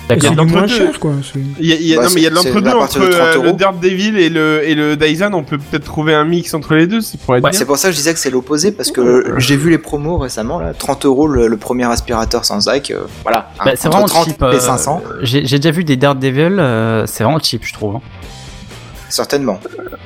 Il 0.09 0.21
y 0.21 0.27
a 0.27 0.31
de 0.31 0.97
quoi. 0.99 1.11
c'est- 1.23 1.39
Il 1.61 1.65
y 1.65 1.71
a, 1.71 1.75
il 1.75 1.87
y 1.87 1.93
a- 1.93 1.97
Bah, 1.97 2.03
non 2.03 2.09
mais 2.13 2.19
il 2.19 2.23
y 2.23 2.27
a 2.27 2.29
de 2.29 2.35
l'entre-deux 2.35 2.69
à 2.71 2.77
entre 2.77 2.99
de 2.99 3.07
30 3.07 3.21
euh, 3.21 3.43
le. 3.43 3.53
Daredevil 3.53 4.17
et 4.19 4.29
le 4.29 4.61
et 4.63 4.75
le 4.75 4.97
Dyson, 4.97 5.31
on 5.33 5.43
peut 5.43 5.57
peut-être 5.57 5.85
trouver 5.85 6.13
un 6.13 6.25
mix 6.25 6.53
entre 6.53 6.75
les 6.75 6.87
deux, 6.87 6.99
c'est 6.99 7.17
pour 7.19 7.35
être 7.37 7.43
Ouais, 7.43 7.49
bien. 7.51 7.57
C'est 7.57 7.65
pour 7.65 7.77
ça 7.77 7.87
que 7.87 7.93
je 7.93 7.97
disais 7.97 8.13
que 8.13 8.19
c'est 8.19 8.29
l'opposé 8.29 8.73
parce 8.73 8.91
que 8.91 9.33
j'ai 9.37 9.55
vu 9.55 9.69
les 9.69 9.77
promos 9.77 10.17
récemment 10.17 10.59
là, 10.59 10.73
30 10.77 11.05
euros 11.05 11.25
le, 11.27 11.47
le 11.47 11.57
premier 11.57 11.85
aspirateur 11.89 12.43
sans 12.43 12.59
sac, 12.59 12.91
euh, 12.91 12.99
voilà. 13.23 13.49
hein, 13.59 13.63
Bah, 13.65 13.71
c'est 13.75 13.87
vraiment 13.87 14.05
30 14.05 14.25
cheap. 14.27 14.43
euh, 14.43 14.59
500, 14.59 15.01
J'ai 15.21 15.41
déjà 15.43 15.71
vu 15.71 15.85
des 15.85 15.95
Daredevil, 15.95 16.57
euh, 16.59 17.05
c'est 17.07 17.23
vraiment 17.23 17.39
cheap, 17.39 17.61
je 17.63 17.73
trouve. 17.73 17.95
hein. 17.95 18.01
Certainement. 19.09 19.59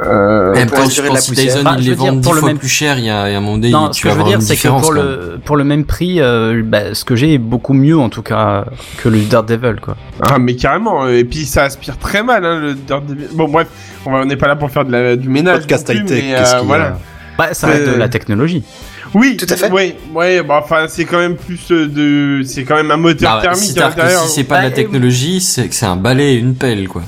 Euh, 0.04 0.52
En 0.52 0.56
même 0.56 0.68
pour 0.68 0.78
temps, 0.78 0.84
aspirer 0.86 1.08
je 1.08 1.12
la 1.14 1.16
pense 1.20 1.26
que 1.30 1.36
poussière. 1.36 1.56
Dyson, 1.56 1.70
ils 1.78 1.84
je 1.84 1.90
les 1.90 1.96
pour 1.96 2.12
10 2.12 2.30
le 2.32 2.40
fois 2.40 2.50
même- 2.50 2.58
plus 2.60 2.68
cher, 2.70 3.00
il 3.00 3.06
y 3.06 3.10
a, 3.10 3.28
il 3.30 3.32
y 3.32 3.36
a 3.36 3.38
un 3.38 3.42
moment 3.42 3.58
donné, 3.58 3.72
Non, 3.72 3.90
tu 3.90 3.98
ce 4.00 4.04
que 4.04 4.08
vas 4.08 4.14
je 4.14 4.16
veux 4.16 4.22
avoir 4.22 4.28
dire, 4.28 4.40
une 4.40 4.46
c'est 4.46 4.56
que 4.58 4.68
pour 4.80 4.92
le, 4.92 5.40
pour 5.44 5.56
le 5.58 5.64
même 5.64 5.86
prix, 5.86 6.22
euh, 6.22 6.62
bah, 6.66 6.94
ce 6.94 7.04
que 7.06 7.16
j'ai 7.16 7.34
est 7.34 7.38
beaucoup 7.40 7.74
mieux 7.74 7.98
en 7.98 8.10
tout 8.10 8.22
cas 8.22 8.66
que 8.98 9.10
le 9.10 9.20
Daredevil, 9.22 9.80
quoi. 9.82 9.96
Ah 10.22 10.38
mais 10.40 10.56
carrément, 10.56 11.06
euh, 11.06 11.18
et 11.18 11.24
puis 11.24 11.46
ça 11.46 11.64
aspire 11.64 11.98
très 11.98 12.22
mal 12.24 12.46
hein, 12.46 12.60
le 12.60 12.74
Daredevil. 12.76 13.30
Bon 13.34 13.48
bref, 13.48 13.68
on 14.06 14.26
n'est 14.26 14.38
pas 14.38 14.48
là 14.48 14.56
pour 14.56 14.70
faire 14.72 14.86
de 14.86 14.92
la, 14.92 15.16
du 15.16 15.30
ménage. 15.30 15.60
Podcast 15.62 15.90
high-tech, 15.90 16.24
euh, 16.30 16.62
voilà. 16.66 16.98
Bah, 17.38 17.50
ça 17.54 17.68
reste 17.68 17.88
Euh, 17.88 17.94
de 17.94 18.00
la 18.00 18.10
technologie. 18.10 18.64
Oui, 19.14 19.38
Tout 19.38 19.46
à 19.50 19.56
fait. 19.56 19.72
Oui, 19.72 19.94
ouais, 20.14 20.44
bah 20.44 20.62
enfin 20.64 20.86
c'est 20.88 21.06
quand 21.06 21.18
même 21.18 21.36
plus 21.36 21.60
euh, 21.72 21.88
de, 21.88 22.44
c'est 22.46 22.64
quand 22.64 22.76
même 22.76 22.92
un 22.92 22.98
moteur 22.98 23.36
Bah, 23.38 23.42
thermique 23.42 23.62
si, 23.62 23.80
à 23.80 23.84
que 23.92 24.00
l'intérieur. 24.00 24.24
si 24.24 24.30
c'est 24.36 24.44
pas 24.44 24.58
de 24.60 24.64
la 24.64 24.70
Bah, 24.70 24.76
technologie, 24.76 25.42
c'est 25.42 25.68
que 25.68 25.76
c'est 25.76 25.86
un 25.86 25.96
balai 25.96 26.34
et 26.34 26.36
une 26.38 26.56
pelle, 26.56 26.88
quoi. 26.88 27.02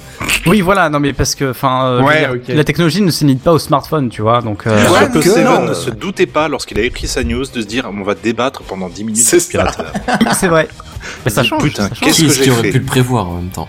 Oui, 0.46 0.62
voilà, 0.62 0.90
non 0.90 1.00
mais 1.00 1.14
parce 1.14 1.36
que, 1.36 1.52
enfin, 1.52 1.86
euh, 1.86 2.02
Ouais, 2.02 2.28
la 2.48 2.64
technologie 2.64 3.02
ne 3.02 3.12
se 3.12 3.24
limite 3.26 3.44
pas 3.44 3.52
au 3.52 3.60
smartphone, 3.60 4.10
tu 4.10 4.22
vois, 4.22 4.42
donc. 4.42 4.66
euh, 4.68 4.86
Je 4.86 4.92
Ouais, 4.92 5.10
que 5.12 5.20
que 5.20 5.30
Seven 5.30 5.44
non. 5.44 5.66
ne 5.68 5.74
se 5.74 5.90
doutait 5.90 6.26
pas 6.26 6.48
lorsqu'il 6.48 6.80
a 6.80 6.84
écrit 6.84 7.08
sa 7.08 7.24
news 7.24 7.46
de 7.54 7.62
se 7.62 7.68
dire 7.68 7.90
on 7.94 8.04
va 8.04 8.16
débattre 8.16 8.62
pendant 8.64 8.88
10 8.90 9.04
minutes 9.04 9.22
C'est 9.22 9.40
c'est 10.34 10.48
vrai. 10.48 10.68
Mais 11.26 11.32
ça 11.32 11.44
change. 11.44 11.64
Putain. 11.64 11.90
Qu'est-ce 11.90 12.16
Qui 12.18 12.26
que 12.26 12.30
est-ce 12.32 12.38
qui 12.40 12.46
j'ai 12.46 12.52
aurait 12.52 12.62
fait 12.64 12.72
pu 12.72 12.80
le 12.80 12.86
prévoir 12.86 13.30
en 13.30 13.36
même 13.36 13.50
temps? 13.50 13.68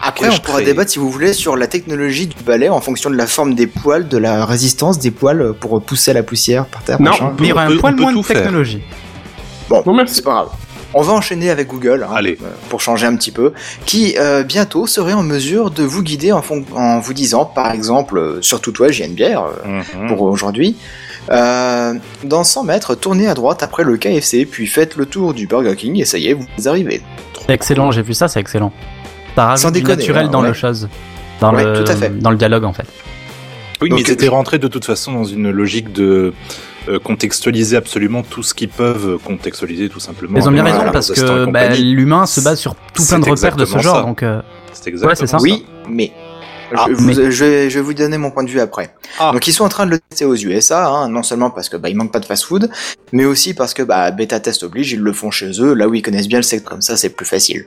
Après, 0.00 0.28
on 0.28 0.38
pourra 0.38 0.62
débattre 0.62 0.90
si 0.92 0.98
vous 0.98 1.10
voulez 1.10 1.32
sur 1.32 1.56
la 1.56 1.66
technologie 1.66 2.26
du 2.28 2.42
balai 2.44 2.68
en 2.68 2.80
fonction 2.80 3.10
de 3.10 3.16
la 3.16 3.26
forme 3.26 3.54
des 3.54 3.66
poils, 3.66 4.06
de 4.08 4.16
la 4.16 4.44
résistance 4.46 4.98
des 4.98 5.10
poils 5.10 5.54
pour 5.58 5.82
pousser 5.82 6.12
la 6.12 6.22
poussière 6.22 6.66
par 6.66 6.82
terre. 6.82 7.00
Non. 7.02 7.10
machin. 7.10 7.32
Mais 7.40 7.46
il 7.46 7.48
y 7.48 7.52
aura 7.52 7.64
un 7.64 7.68
peut- 7.68 7.78
poil 7.78 7.96
moins 7.96 8.12
de 8.12 8.16
tout 8.16 8.22
faire. 8.22 8.36
technologie. 8.42 8.82
Bon 9.68 9.82
merci. 9.94 10.14
C'est 10.16 10.22
pas 10.24 10.30
grave. 10.32 10.48
On 10.94 11.02
va 11.02 11.12
enchaîner 11.12 11.50
avec 11.50 11.68
Google, 11.68 12.06
hein, 12.08 12.14
Allez. 12.14 12.38
euh, 12.42 12.46
pour 12.70 12.80
changer 12.80 13.06
un 13.06 13.14
petit 13.14 13.30
peu, 13.30 13.52
qui 13.84 14.14
euh, 14.18 14.42
bientôt 14.42 14.86
serait 14.86 15.12
en 15.12 15.22
mesure 15.22 15.70
de 15.70 15.82
vous 15.82 16.02
guider 16.02 16.32
en, 16.32 16.40
fon- 16.40 16.64
en 16.74 16.98
vous 17.00 17.12
disant, 17.12 17.44
par 17.44 17.72
exemple, 17.72 18.16
euh, 18.16 18.38
surtout 18.40 18.72
toi, 18.72 18.90
j'ai 18.90 19.04
une 19.04 19.12
bière 19.14 19.42
euh, 19.66 19.82
Mhm. 20.00 20.06
pour 20.08 20.22
aujourd'hui, 20.22 20.76
euh, 21.30 21.92
dans 22.24 22.42
100 22.42 22.64
mètres, 22.64 22.94
tournez 22.94 23.26
à 23.26 23.34
droite 23.34 23.62
après 23.62 23.84
le 23.84 23.98
KFC, 23.98 24.46
puis 24.46 24.66
faites 24.66 24.96
le 24.96 25.04
tour 25.04 25.34
du 25.34 25.46
Burger 25.46 25.76
King 25.76 26.00
et 26.00 26.06
ça 26.06 26.16
y 26.16 26.28
est, 26.28 26.34
vous 26.34 26.68
arrivez. 26.68 27.02
C'est 27.46 27.52
excellent, 27.52 27.90
j'ai 27.90 28.02
vu 28.02 28.14
ça, 28.14 28.28
c'est 28.28 28.40
excellent. 28.40 28.72
Du 29.46 29.80
déconner, 29.80 29.96
naturel 29.96 30.28
dans 30.30 30.42
ouais. 30.42 30.48
le 30.48 30.54
chose. 30.54 30.88
Dans, 31.40 31.54
Ouais, 31.54 31.64
le, 31.64 31.84
tout 31.84 31.90
à 31.90 31.94
fait. 31.94 32.10
dans 32.18 32.30
le 32.30 32.36
dialogue, 32.36 32.64
en 32.64 32.72
fait. 32.72 32.86
Oui, 33.80 33.88
Donc, 33.90 33.98
mais 34.00 34.04
ils 34.04 34.10
étaient 34.10 34.26
rentrés 34.28 34.58
de 34.58 34.66
toute 34.66 34.84
façon 34.84 35.12
dans 35.12 35.24
une 35.24 35.50
logique 35.52 35.92
de 35.92 36.32
euh, 36.88 36.98
contextualiser 36.98 37.76
absolument 37.76 38.22
tout 38.24 38.42
ce 38.42 38.52
qu'ils 38.52 38.68
peuvent 38.70 39.18
contextualiser 39.24 39.88
tout 39.88 40.00
simplement. 40.00 40.36
Ils 40.36 40.48
ont 40.48 40.52
bien 40.52 40.64
raison 40.64 40.90
parce 40.92 41.12
que 41.12 41.44
bah, 41.50 41.68
l'humain 41.76 42.26
se 42.26 42.40
base 42.40 42.58
sur 42.58 42.74
tout 42.92 43.04
plein 43.06 43.20
de 43.20 43.30
repères 43.30 43.54
de 43.54 43.64
ce 43.64 43.78
genre. 43.78 43.96
ça. 43.96 44.02
Donc, 44.02 44.22
euh, 44.24 44.40
C'est 44.72 44.88
exactement 44.90 45.14
c'est 45.14 45.26
ça. 45.28 45.38
Oui, 45.40 45.64
mais. 45.88 46.12
Ah, 46.76 46.84
je, 46.88 46.92
vous- 46.94 47.04
mais- 47.06 47.14
je 47.14 47.44
vais, 47.44 47.70
je 47.70 47.78
vais 47.78 47.84
vous 47.84 47.94
donner 47.94 48.18
mon 48.18 48.30
point 48.30 48.42
de 48.44 48.50
vue 48.50 48.60
après. 48.60 48.92
Ah. 49.18 49.30
Donc 49.32 49.46
ils 49.46 49.52
sont 49.52 49.64
en 49.64 49.70
train 49.70 49.86
de 49.86 49.90
le 49.92 50.00
tester 50.00 50.24
aux 50.26 50.34
USA, 50.36 50.86
hein, 50.88 51.08
non 51.08 51.22
seulement 51.22 51.50
parce 51.50 51.68
que 51.70 51.78
bah, 51.78 51.88
il 51.88 51.96
manque 51.96 52.12
pas 52.12 52.20
de 52.20 52.26
fast-food, 52.26 52.68
mais 53.12 53.24
aussi 53.24 53.54
parce 53.54 53.72
que 53.72 53.82
bah, 53.82 54.10
bêta 54.10 54.38
test 54.38 54.64
oblige, 54.64 54.92
ils 54.92 55.00
le 55.00 55.12
font 55.14 55.30
chez 55.30 55.50
eux, 55.62 55.72
là 55.72 55.88
où 55.88 55.94
ils 55.94 56.02
connaissent 56.02 56.28
bien 56.28 56.40
le 56.40 56.42
secteur 56.42 56.70
comme 56.72 56.82
ça, 56.82 56.96
c'est 56.98 57.08
plus 57.10 57.24
facile. 57.24 57.64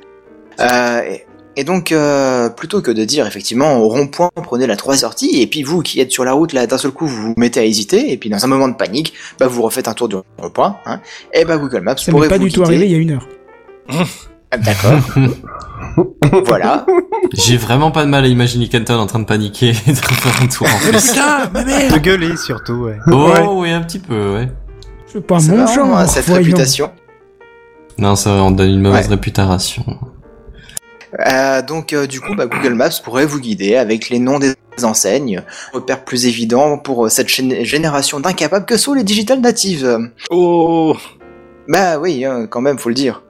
Euh, 0.59 0.99
et, 1.01 1.25
et 1.57 1.63
donc 1.63 1.91
euh, 1.91 2.49
plutôt 2.49 2.81
que 2.81 2.91
de 2.91 3.03
dire 3.03 3.27
effectivement 3.27 3.77
au 3.77 3.87
rond-point 3.89 4.29
prenez 4.43 4.67
la 4.67 4.75
3 4.77 4.97
sorties 4.97 5.41
et 5.41 5.47
puis 5.47 5.63
vous 5.63 5.81
qui 5.81 5.99
êtes 5.99 6.11
sur 6.11 6.23
la 6.23 6.31
route 6.33 6.53
là 6.53 6.65
d'un 6.65 6.77
seul 6.77 6.91
coup 6.91 7.05
vous 7.07 7.21
vous 7.29 7.33
mettez 7.37 7.59
à 7.59 7.65
hésiter 7.65 8.11
et 8.11 8.17
puis 8.17 8.29
dans 8.29 8.43
un 8.43 8.47
moment 8.47 8.67
de 8.69 8.75
panique 8.75 9.13
bah 9.39 9.47
vous 9.47 9.61
refaites 9.61 9.87
un 9.89 9.93
tour 9.93 10.07
du 10.07 10.15
rond-point 10.37 10.77
hein, 10.85 11.01
et 11.33 11.43
bah 11.43 11.57
Google 11.57 11.81
Maps 11.81 11.97
Ça 11.97 12.11
pourrait 12.11 12.29
pas 12.29 12.37
vous 12.37 12.45
du 12.45 12.51
tout 12.51 12.61
guider. 12.63 12.75
arrivé 12.75 12.85
il 12.87 12.91
y 12.91 12.95
a 12.95 12.97
une 12.99 13.11
heure. 13.11 13.27
Ah, 14.53 14.57
D'accord. 14.57 14.99
voilà. 16.45 16.85
J'ai 17.33 17.55
vraiment 17.57 17.91
pas 17.91 18.03
de 18.03 18.09
mal 18.09 18.23
à 18.25 18.27
imaginer 18.27 18.67
Kenton 18.67 18.95
en 18.99 19.05
train 19.07 19.19
de 19.19 19.25
paniquer 19.25 19.69
et 19.87 19.91
de 19.91 19.95
faire 19.95 20.41
un 20.41 20.47
tour 20.47 20.67
en 20.67 20.77
plus. 20.79 20.91
de 21.93 21.97
gueuler 21.99 22.35
surtout. 22.37 22.73
Ouais. 22.85 22.97
Oh 23.07 23.29
Ouais. 23.31 23.47
oui, 23.47 23.71
un 23.71 23.81
petit 23.81 23.99
peu, 23.99 24.33
ouais. 24.33 24.49
C'est 25.07 25.25
pas 25.25 25.39
mon 25.39 25.67
genre. 25.67 25.97
hein, 25.97 26.05
cette 26.07 26.25
voyons. 26.27 26.43
réputation. 26.43 26.91
Non, 27.97 28.15
ça 28.15 28.31
on 28.43 28.51
donne 28.51 28.69
une 28.71 28.81
mauvaise 28.81 29.05
Ouais. 29.07 29.15
réputation. 29.15 29.83
Euh, 31.19 31.61
donc 31.61 31.93
euh, 31.93 32.07
du 32.07 32.21
coup, 32.21 32.35
bah, 32.35 32.45
Google 32.47 32.73
Maps 32.73 32.89
pourrait 33.03 33.25
vous 33.25 33.39
guider 33.39 33.75
avec 33.75 34.09
les 34.09 34.19
noms 34.19 34.39
des 34.39 34.53
enseignes, 34.83 35.43
repères 35.73 36.03
plus 36.05 36.25
évidents 36.25 36.77
pour 36.77 37.05
euh, 37.05 37.09
cette 37.09 37.27
gén- 37.27 37.63
génération 37.65 38.19
d'incapables 38.19 38.65
que 38.65 38.77
sont 38.77 38.93
les 38.93 39.03
digital 39.03 39.41
natives. 39.41 39.99
Oh 40.29 40.95
Bah 41.67 41.99
oui, 41.99 42.23
hein, 42.25 42.47
quand 42.49 42.61
même, 42.61 42.77
faut 42.77 42.89
le 42.89 42.95
dire. 42.95 43.23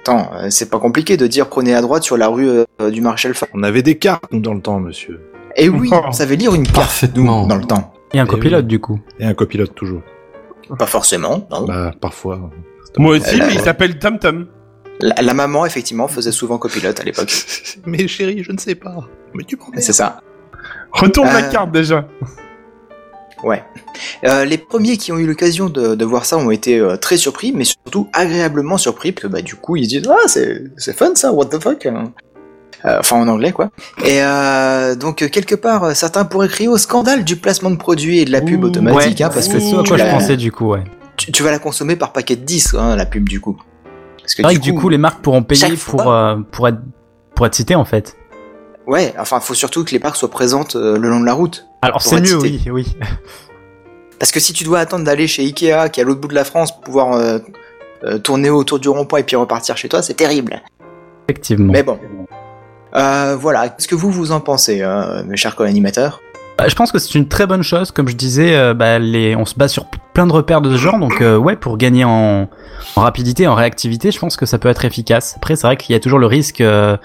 Attends, 0.00 0.30
euh, 0.34 0.48
c'est 0.50 0.68
pas 0.68 0.78
compliqué 0.78 1.16
de 1.16 1.26
dire 1.26 1.48
prenez 1.48 1.74
à 1.74 1.80
droite 1.80 2.02
sur 2.02 2.18
la 2.18 2.28
rue 2.28 2.48
euh, 2.48 2.90
du 2.90 3.00
Marshall 3.00 3.34
Farm. 3.34 3.50
On 3.54 3.62
avait 3.62 3.82
des 3.82 3.96
cartes 3.96 4.24
nous 4.30 4.40
dans 4.40 4.52
le 4.54 4.60
temps, 4.60 4.78
monsieur. 4.78 5.20
Et 5.56 5.68
oui, 5.70 5.88
Oh. 5.92 6.00
on 6.06 6.12
savait 6.12 6.36
lire 6.36 6.54
une 6.54 6.64
carte 6.64 6.76
Parfaitement. 6.76 7.42
nous, 7.42 7.48
dans 7.48 7.56
le 7.56 7.64
temps. 7.64 7.94
Et 8.12 8.20
un 8.20 8.26
Eh 8.26 8.28
copilote 8.28 8.64
oui. 8.64 8.68
du 8.68 8.80
coup. 8.80 9.00
Et 9.18 9.24
un 9.24 9.34
copilote 9.34 9.74
toujours. 9.74 10.02
Pas 10.78 10.86
forcément, 10.86 11.46
non. 11.50 11.64
Bah 11.66 11.92
parfois. 12.00 12.50
Moi 12.98 13.16
aussi, 13.16 13.40
Euh, 13.40 13.44
mais 13.46 13.54
il 13.54 13.60
s'appelle 13.60 13.98
Tom 13.98 14.18
Tom. 14.18 14.46
La, 15.00 15.14
la 15.20 15.34
maman, 15.34 15.66
effectivement, 15.66 16.06
faisait 16.08 16.32
souvent 16.32 16.58
copilote 16.58 16.98
à 17.00 17.02
l'époque. 17.02 17.32
mais 17.86 18.06
chérie, 18.08 18.42
je 18.42 18.52
ne 18.52 18.58
sais 18.58 18.74
pas. 18.74 18.94
Mais 19.34 19.44
tu 19.44 19.56
m'emmerdes. 19.56 19.80
C'est 19.82 19.92
ça. 19.92 20.20
Retourne 20.92 21.26
la 21.28 21.38
Euh, 21.46 21.50
carte 21.50 21.72
déjà. 21.72 22.06
Ouais. 23.42 23.62
Euh, 24.24 24.44
les 24.44 24.56
premiers 24.56 24.96
qui 24.96 25.12
ont 25.12 25.18
eu 25.18 25.26
l'occasion 25.26 25.68
de, 25.68 25.94
de 25.94 26.04
voir 26.04 26.24
ça 26.24 26.38
ont 26.38 26.50
été 26.50 26.78
euh, 26.78 26.96
très 26.96 27.16
surpris, 27.18 27.52
mais 27.52 27.64
surtout 27.64 28.08
agréablement 28.14 28.78
surpris, 28.78 29.12
parce 29.12 29.24
que 29.24 29.28
bah, 29.28 29.42
du 29.42 29.54
coup 29.56 29.76
ils 29.76 29.84
se 29.84 29.88
disent 29.98 30.08
ah 30.08 30.16
c'est 30.28 30.62
c'est 30.78 30.96
fun 30.96 31.14
ça, 31.14 31.30
what 31.32 31.46
the 31.46 31.60
fuck. 31.62 31.84
Euh, 31.86 32.04
Enfin 33.00 33.16
en 33.16 33.28
anglais 33.28 33.52
quoi. 33.52 33.70
Et 34.04 34.22
euh, 34.22 34.94
donc 34.94 35.16
quelque 35.30 35.54
part 35.54 35.94
certains 35.96 36.24
pourraient 36.24 36.48
crier 36.48 36.68
au 36.68 36.78
scandale 36.78 37.24
du 37.24 37.36
placement 37.36 37.70
de 37.70 37.76
produits 37.76 38.20
et 38.20 38.24
de 38.24 38.30
la 38.32 38.40
pub 38.40 38.62
Ouh, 38.62 38.68
automatique, 38.68 39.18
ouais, 39.18 39.22
hein, 39.24 39.30
parce 39.32 39.46
c'est 39.46 39.52
que 39.54 39.60
ce 39.60 39.76
à 39.76 39.82
tu, 39.82 39.88
quoi 39.88 39.98
je 39.98 40.04
pensais 40.04 40.36
du 40.36 40.50
coup. 40.52 40.70
Ouais. 40.72 40.84
tu, 41.16 41.30
tu 41.32 41.42
vas 41.42 41.50
la 41.50 41.58
consommer 41.58 41.96
par 41.96 42.12
paquet 42.12 42.36
de 42.36 42.44
10 42.44 42.74
hein, 42.78 42.96
la 42.96 43.04
pub 43.06 43.28
du 43.28 43.40
coup. 43.40 43.58
Parce 44.24 44.34
que 44.34 44.42
C'est 44.42 44.42
vrai 44.42 44.54
que 44.54 44.60
du 44.60 44.72
coup 44.74 44.88
les 44.88 44.96
marques 44.96 45.20
pourront 45.22 45.42
payer 45.42 45.68
pour 45.76 46.02
fois- 46.02 46.14
euh, 46.32 46.36
pour 46.50 46.66
être 46.66 46.78
pour 47.34 47.44
être 47.46 47.54
citées 47.54 47.74
en 47.74 47.84
fait. 47.84 48.16
ouais, 48.86 49.12
enfin 49.18 49.38
faut 49.38 49.52
surtout 49.52 49.84
que 49.84 49.90
les 49.90 49.98
marques 49.98 50.16
soient 50.16 50.30
présentes 50.30 50.76
euh, 50.76 50.96
le 50.96 51.10
long 51.10 51.20
de 51.20 51.26
la 51.26 51.34
route. 51.34 51.66
Alors 51.82 52.00
c'est 52.00 52.20
mieux, 52.22 52.38
oui, 52.38 52.62
oui. 52.72 52.96
Parce 54.18 54.32
que 54.32 54.40
si 54.40 54.54
tu 54.54 54.64
dois 54.64 54.78
attendre 54.78 55.04
d'aller 55.04 55.26
chez 55.26 55.42
Ikea, 55.42 55.90
qui 55.92 56.00
est 56.00 56.02
à 56.02 56.06
l'autre 56.06 56.20
bout 56.22 56.28
de 56.28 56.34
la 56.34 56.44
France, 56.44 56.72
pour 56.72 56.80
pouvoir 56.80 57.12
euh, 57.14 57.38
tourner 58.22 58.48
autour 58.48 58.78
du 58.78 58.88
rond-point 58.88 59.18
et 59.18 59.22
puis 59.24 59.36
repartir 59.36 59.76
chez 59.76 59.88
toi, 59.90 60.00
c'est 60.00 60.14
terrible. 60.14 60.62
Effectivement. 61.28 61.72
Mais 61.72 61.82
bon. 61.82 61.98
Euh, 62.94 63.36
voilà, 63.38 63.68
qu'est-ce 63.68 63.88
que 63.88 63.94
vous 63.94 64.10
vous 64.10 64.32
en 64.32 64.40
pensez, 64.40 64.82
mes 65.26 65.36
chers 65.36 65.56
co-animateurs? 65.56 66.20
Bah, 66.56 66.68
je 66.68 66.74
pense 66.76 66.92
que 66.92 66.98
c'est 66.98 67.14
une 67.16 67.26
très 67.28 67.46
bonne 67.46 67.62
chose. 67.62 67.90
Comme 67.90 68.08
je 68.08 68.14
disais, 68.14 68.54
euh, 68.54 68.74
bah, 68.74 68.98
les, 69.00 69.34
on 69.34 69.44
se 69.44 69.54
base 69.56 69.72
sur 69.72 69.86
plein 69.86 70.26
de 70.26 70.32
repères 70.32 70.60
de 70.60 70.70
ce 70.70 70.76
genre. 70.76 70.98
Donc, 70.98 71.20
euh, 71.20 71.36
ouais, 71.36 71.56
pour 71.56 71.76
gagner 71.78 72.04
en, 72.04 72.48
en 72.96 73.00
rapidité, 73.00 73.46
en 73.48 73.54
réactivité, 73.56 74.12
je 74.12 74.18
pense 74.20 74.36
que 74.36 74.46
ça 74.46 74.58
peut 74.58 74.68
être 74.68 74.84
efficace. 74.84 75.34
Après, 75.36 75.56
c'est 75.56 75.66
vrai 75.66 75.76
qu'il 75.76 75.92
y 75.92 75.96
a 75.96 76.00
toujours 76.00 76.20
le 76.20 76.26
risque 76.26 76.60
euh, 76.60 76.96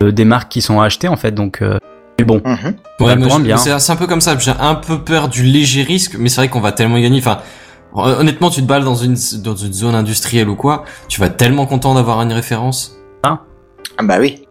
de- 0.00 0.10
des 0.10 0.24
marques 0.26 0.50
qui 0.50 0.60
sont 0.60 0.80
achetées, 0.80 1.08
en 1.08 1.16
fait. 1.16 1.32
Donc, 1.32 1.62
euh, 1.62 1.78
mais 2.18 2.26
bon, 2.26 2.42
Mhm. 2.44 2.74
Ouais, 3.00 3.16
mais 3.16 3.30
je- 3.56 3.78
c'est 3.78 3.92
un 3.92 3.96
peu 3.96 4.06
comme 4.06 4.20
ça. 4.20 4.36
J'ai 4.38 4.52
un 4.60 4.74
peu 4.74 4.98
peur 4.98 5.28
du 5.28 5.44
léger 5.44 5.82
risque, 5.82 6.16
mais 6.18 6.28
c'est 6.28 6.36
vrai 6.42 6.48
qu'on 6.48 6.60
va 6.60 6.72
tellement 6.72 6.98
y 6.98 7.02
gagner. 7.02 7.20
Enfin, 7.20 7.38
hon- 7.94 8.02
honnêtement, 8.04 8.50
tu 8.50 8.60
te 8.60 8.66
balles 8.66 8.84
dans 8.84 8.94
une 8.96 9.16
dans 9.42 9.56
une 9.56 9.72
zone 9.72 9.94
industrielle 9.94 10.50
ou 10.50 10.56
quoi, 10.56 10.84
tu 11.08 11.18
vas 11.20 11.30
tellement 11.30 11.64
content 11.64 11.94
d'avoir 11.94 12.20
une 12.20 12.32
référence. 12.34 12.98
Ah 13.22 13.38
bah 14.02 14.16
oui. 14.20 14.46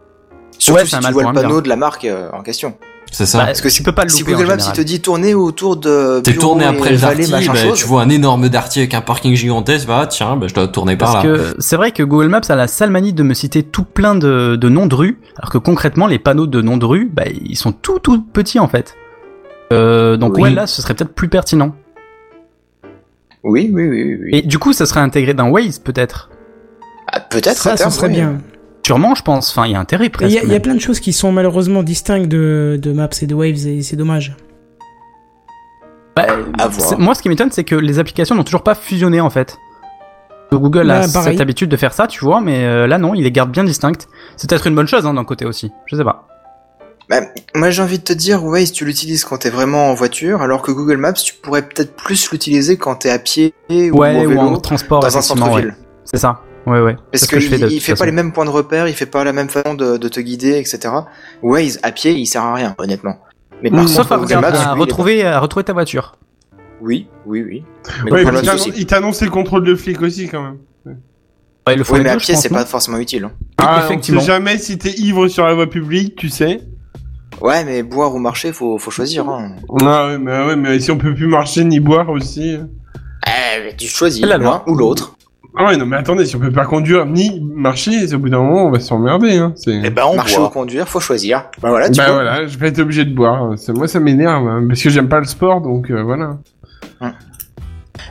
Surtout 0.58 0.80
Ouais, 0.80 0.86
si 0.86 0.98
tu 0.98 1.12
vois 1.12 1.22
le 1.22 1.28
un 1.28 1.32
panneau 1.32 1.48
bien. 1.54 1.60
de 1.62 1.68
la 1.68 1.76
marque 1.76 2.04
euh, 2.04 2.28
en 2.32 2.42
question. 2.42 2.74
C'est 3.12 3.26
ça. 3.26 3.38
Bah, 3.38 3.46
Parce 3.46 3.60
que 3.60 3.68
tu 3.68 3.74
si, 3.74 3.82
peux 3.82 3.92
pas 3.92 4.04
le 4.04 4.08
si 4.08 4.20
louper 4.20 4.34
en 4.34 4.38
Google 4.38 4.48
Maps 4.50 4.64
il 4.68 4.72
te 4.72 4.80
dit 4.80 5.00
tourner 5.00 5.34
autour 5.34 5.76
de 5.76 6.20
T'es 6.20 6.34
tourné 6.34 6.64
après 6.64 6.92
le 6.92 6.96
Darty, 6.98 7.30
machin 7.30 7.52
bah, 7.52 7.58
chose. 7.58 7.78
tu 7.78 7.84
vois 7.86 8.02
un 8.02 8.08
énorme 8.08 8.48
Darty 8.48 8.78
avec 8.80 8.94
un 8.94 9.00
parking 9.00 9.34
gigantesque, 9.34 9.86
bah 9.88 10.06
tiens, 10.08 10.36
bah, 10.36 10.46
je 10.48 10.54
dois 10.54 10.68
tourner 10.68 10.96
par 10.96 11.14
Parce 11.14 11.24
là. 11.26 11.32
que 11.36 11.56
c'est 11.58 11.76
vrai 11.76 11.90
que 11.90 12.02
Google 12.04 12.28
Maps 12.28 12.40
a 12.48 12.54
la 12.54 12.68
sale 12.68 12.90
manie 12.90 13.12
de 13.12 13.22
me 13.24 13.34
citer 13.34 13.62
tout 13.64 13.82
plein 13.84 14.14
de, 14.14 14.54
de 14.56 14.68
noms 14.68 14.86
de 14.86 14.94
rues, 14.94 15.18
alors 15.38 15.50
que 15.50 15.58
concrètement, 15.58 16.06
les 16.06 16.18
panneaux 16.20 16.46
de 16.46 16.62
noms 16.62 16.76
de 16.76 16.84
rues, 16.86 17.10
bah, 17.12 17.24
ils 17.44 17.56
sont 17.56 17.72
tout 17.72 17.98
tout 17.98 18.22
petits 18.22 18.60
en 18.60 18.68
fait. 18.68 18.94
Euh, 19.72 20.16
donc 20.16 20.34
Oui. 20.36 20.42
ouais, 20.42 20.50
là, 20.50 20.66
ce 20.68 20.80
serait 20.80 20.94
peut-être 20.94 21.14
plus 21.14 21.28
pertinent. 21.28 21.74
Oui, 23.42 23.70
oui, 23.72 23.88
oui, 23.88 24.18
oui. 24.20 24.30
Et 24.32 24.42
du 24.42 24.58
coup, 24.58 24.72
ça 24.72 24.84
serait 24.86 25.00
intégré 25.00 25.32
dans 25.34 25.48
Waze 25.48 25.78
peut-être? 25.78 26.28
Ah, 27.12 27.20
Peut-être. 27.20 27.56
Ça, 27.56 27.76
ça 27.76 27.90
serait 27.90 28.06
oui. 28.08 28.14
bien. 28.14 28.38
Sûrement, 28.90 29.14
je 29.14 29.22
pense. 29.22 29.50
Enfin, 29.50 29.66
il 29.66 29.72
y 29.72 29.74
a 29.76 29.78
intérêt 29.78 30.08
presque. 30.08 30.36
il 30.42 30.50
y 30.50 30.54
a 30.56 30.58
plein 30.58 30.74
de 30.74 30.80
choses 30.80 30.98
qui 30.98 31.12
sont 31.12 31.30
malheureusement 31.30 31.84
distinctes 31.84 32.26
de, 32.26 32.76
de 32.82 32.92
Maps 32.92 33.08
et 33.22 33.26
de 33.26 33.34
Waves 33.36 33.66
et 33.68 33.82
c'est 33.82 33.94
dommage. 33.94 34.34
Bah, 36.16 36.26
moi, 36.98 37.14
ce 37.14 37.22
qui 37.22 37.28
m'étonne, 37.28 37.52
c'est 37.52 37.62
que 37.62 37.76
les 37.76 38.00
applications 38.00 38.34
n'ont 38.34 38.42
toujours 38.42 38.64
pas 38.64 38.74
fusionné 38.74 39.20
en 39.20 39.30
fait. 39.30 39.56
Google 40.50 40.88
Bah, 40.88 41.02
a 41.02 41.08
pareil. 41.08 41.34
cette 41.34 41.40
habitude 41.40 41.70
de 41.70 41.76
faire 41.76 41.92
ça, 41.92 42.08
tu 42.08 42.24
vois, 42.24 42.40
mais 42.40 42.64
euh, 42.64 42.88
là 42.88 42.98
non, 42.98 43.14
il 43.14 43.22
les 43.22 43.30
garde 43.30 43.52
bien 43.52 43.62
distinctes. 43.62 44.08
C'est 44.36 44.50
peut-être 44.50 44.66
une 44.66 44.74
bonne 44.74 44.88
chose 44.88 45.06
hein, 45.06 45.14
d'un 45.14 45.24
côté 45.24 45.44
aussi. 45.46 45.70
Je 45.86 45.94
sais 45.94 46.02
pas. 46.02 46.26
Bah, 47.08 47.20
moi 47.54 47.70
j'ai 47.70 47.82
envie 47.82 47.98
de 48.00 48.02
te 48.04 48.12
dire, 48.12 48.42
Waze 48.44 48.72
tu 48.72 48.84
l'utilises 48.84 49.24
quand 49.24 49.38
t'es 49.38 49.50
vraiment 49.50 49.90
en 49.90 49.94
voiture, 49.94 50.42
alors 50.42 50.62
que 50.62 50.72
Google 50.72 50.96
Maps 50.96 51.12
tu 51.12 51.34
pourrais 51.34 51.62
peut-être 51.62 51.94
plus 51.94 52.32
l'utiliser 52.32 52.76
quand 52.76 52.96
t'es 52.96 53.10
à 53.10 53.20
pied 53.20 53.54
ou 53.70 53.74
Ouais, 53.98 54.16
en 54.16 54.24
ou 54.24 54.28
vélo 54.30 54.40
en 54.40 54.56
transport, 54.58 55.00
dans 55.00 55.16
un 55.16 55.20
centre-ville. 55.22 55.66
ouais. 55.68 55.74
C'est 56.04 56.18
ça. 56.18 56.40
Ouais, 56.66 56.80
ouais. 56.80 56.96
Parce 57.10 57.26
que 57.26 57.36
qu'il 57.36 57.58
de 57.58 57.68
il 57.68 57.80
fait 57.80 57.94
pas 57.94 58.04
les 58.06 58.12
mêmes 58.12 58.32
points 58.32 58.44
de 58.44 58.50
repère, 58.50 58.86
il 58.86 58.94
fait 58.94 59.06
pas 59.06 59.24
la 59.24 59.32
même 59.32 59.48
façon 59.48 59.74
de, 59.74 59.96
de 59.96 60.08
te 60.08 60.20
guider, 60.20 60.58
etc. 60.58 60.90
Waze 61.42 61.78
à 61.82 61.90
pied, 61.92 62.12
il 62.12 62.26
sert 62.26 62.42
à 62.42 62.54
rien, 62.54 62.74
honnêtement. 62.78 63.18
Mais 63.62 63.70
par 63.70 63.82
Mmh, 63.84 63.88
Sauf 63.88 64.08
contre, 64.08 64.32
à, 64.36 64.40
Maps, 64.40 64.48
à 64.48 64.74
lui, 64.74 64.80
retrouver, 64.80 65.24
à 65.24 65.38
retrouver 65.40 65.64
ta 65.64 65.72
voiture. 65.72 66.16
Oui, 66.80 67.08
oui, 67.26 67.42
oui. 67.42 67.64
Mais 68.04 68.12
Ouais, 68.12 68.24
le 68.24 68.32
mais 68.32 68.40
il 68.76 68.86
t'annonce 68.86 69.20
les 69.20 69.28
contrôles 69.28 69.64
de 69.64 69.74
flic 69.74 70.00
aussi 70.02 70.28
quand 70.28 70.42
même. 70.42 70.58
Ouais, 71.66 71.76
le 71.76 71.82
Oui, 71.90 72.00
mais 72.02 72.08
à 72.10 72.16
pied, 72.16 72.34
c'est 72.36 72.48
pas 72.48 72.64
forcément 72.64 72.98
utile. 72.98 73.24
hein. 73.24 73.32
Ah, 73.58 73.82
effectivement. 73.84 74.20
on 74.20 74.24
sait 74.24 74.28
jamais 74.32 74.56
si 74.58 74.78
t'es 74.78 74.92
ivre 74.92 75.28
sur 75.28 75.46
la 75.46 75.54
voie 75.54 75.68
publique, 75.68 76.16
tu 76.16 76.28
sais. 76.30 76.60
Ouais, 77.40 77.64
mais 77.64 77.82
boire 77.82 78.14
ou 78.14 78.18
marcher, 78.18 78.52
faut, 78.52 78.78
faut 78.78 78.90
choisir. 78.90 79.28
Hein. 79.28 79.56
Ah 79.82 80.08
ouais, 80.08 80.18
mais 80.18 80.44
ouais, 80.44 80.56
mais 80.56 80.80
si 80.80 80.90
on 80.90 80.98
peut 80.98 81.14
plus 81.14 81.26
marcher 81.26 81.64
ni 81.64 81.80
boire 81.80 82.08
aussi. 82.10 82.56
Eh, 83.26 83.62
mais 83.62 83.76
tu 83.76 83.86
choisis 83.88 84.24
La 84.24 84.36
l'un 84.38 84.44
loi. 84.44 84.64
ou 84.66 84.74
l'autre. 84.74 85.16
Ah 85.56 85.64
ouais, 85.66 85.76
non 85.76 85.84
mais 85.86 85.96
attendez, 85.96 86.24
si 86.26 86.36
on 86.36 86.38
peut 86.38 86.52
pas 86.52 86.64
conduire 86.64 87.06
ni 87.06 87.40
marcher, 87.40 88.12
au 88.14 88.18
bout 88.18 88.28
d'un 88.28 88.38
moment, 88.38 88.66
on 88.66 88.70
va 88.70 88.78
s'emmerder. 88.80 89.36
Hein. 89.36 89.52
C'est... 89.56 89.80
Eh 89.84 89.90
ben, 89.90 90.04
on 90.06 90.16
Marcher 90.16 90.38
ou 90.38 90.48
conduire, 90.48 90.88
faut 90.88 91.00
choisir. 91.00 91.44
Bah 91.60 91.70
voilà, 91.70 91.90
tu 91.90 91.98
bah 91.98 92.06
vois. 92.06 92.14
voilà, 92.22 92.46
je 92.46 92.56
vais 92.56 92.68
être 92.68 92.78
obligé 92.78 93.04
de 93.04 93.12
boire. 93.14 93.54
C'est- 93.58 93.72
Moi, 93.72 93.88
ça 93.88 93.98
m'énerve 94.00 94.46
hein, 94.46 94.64
parce 94.68 94.82
que 94.82 94.90
j'aime 94.90 95.08
pas 95.08 95.18
le 95.18 95.26
sport, 95.26 95.60
donc 95.60 95.90
euh, 95.90 96.02
voilà. 96.02 96.38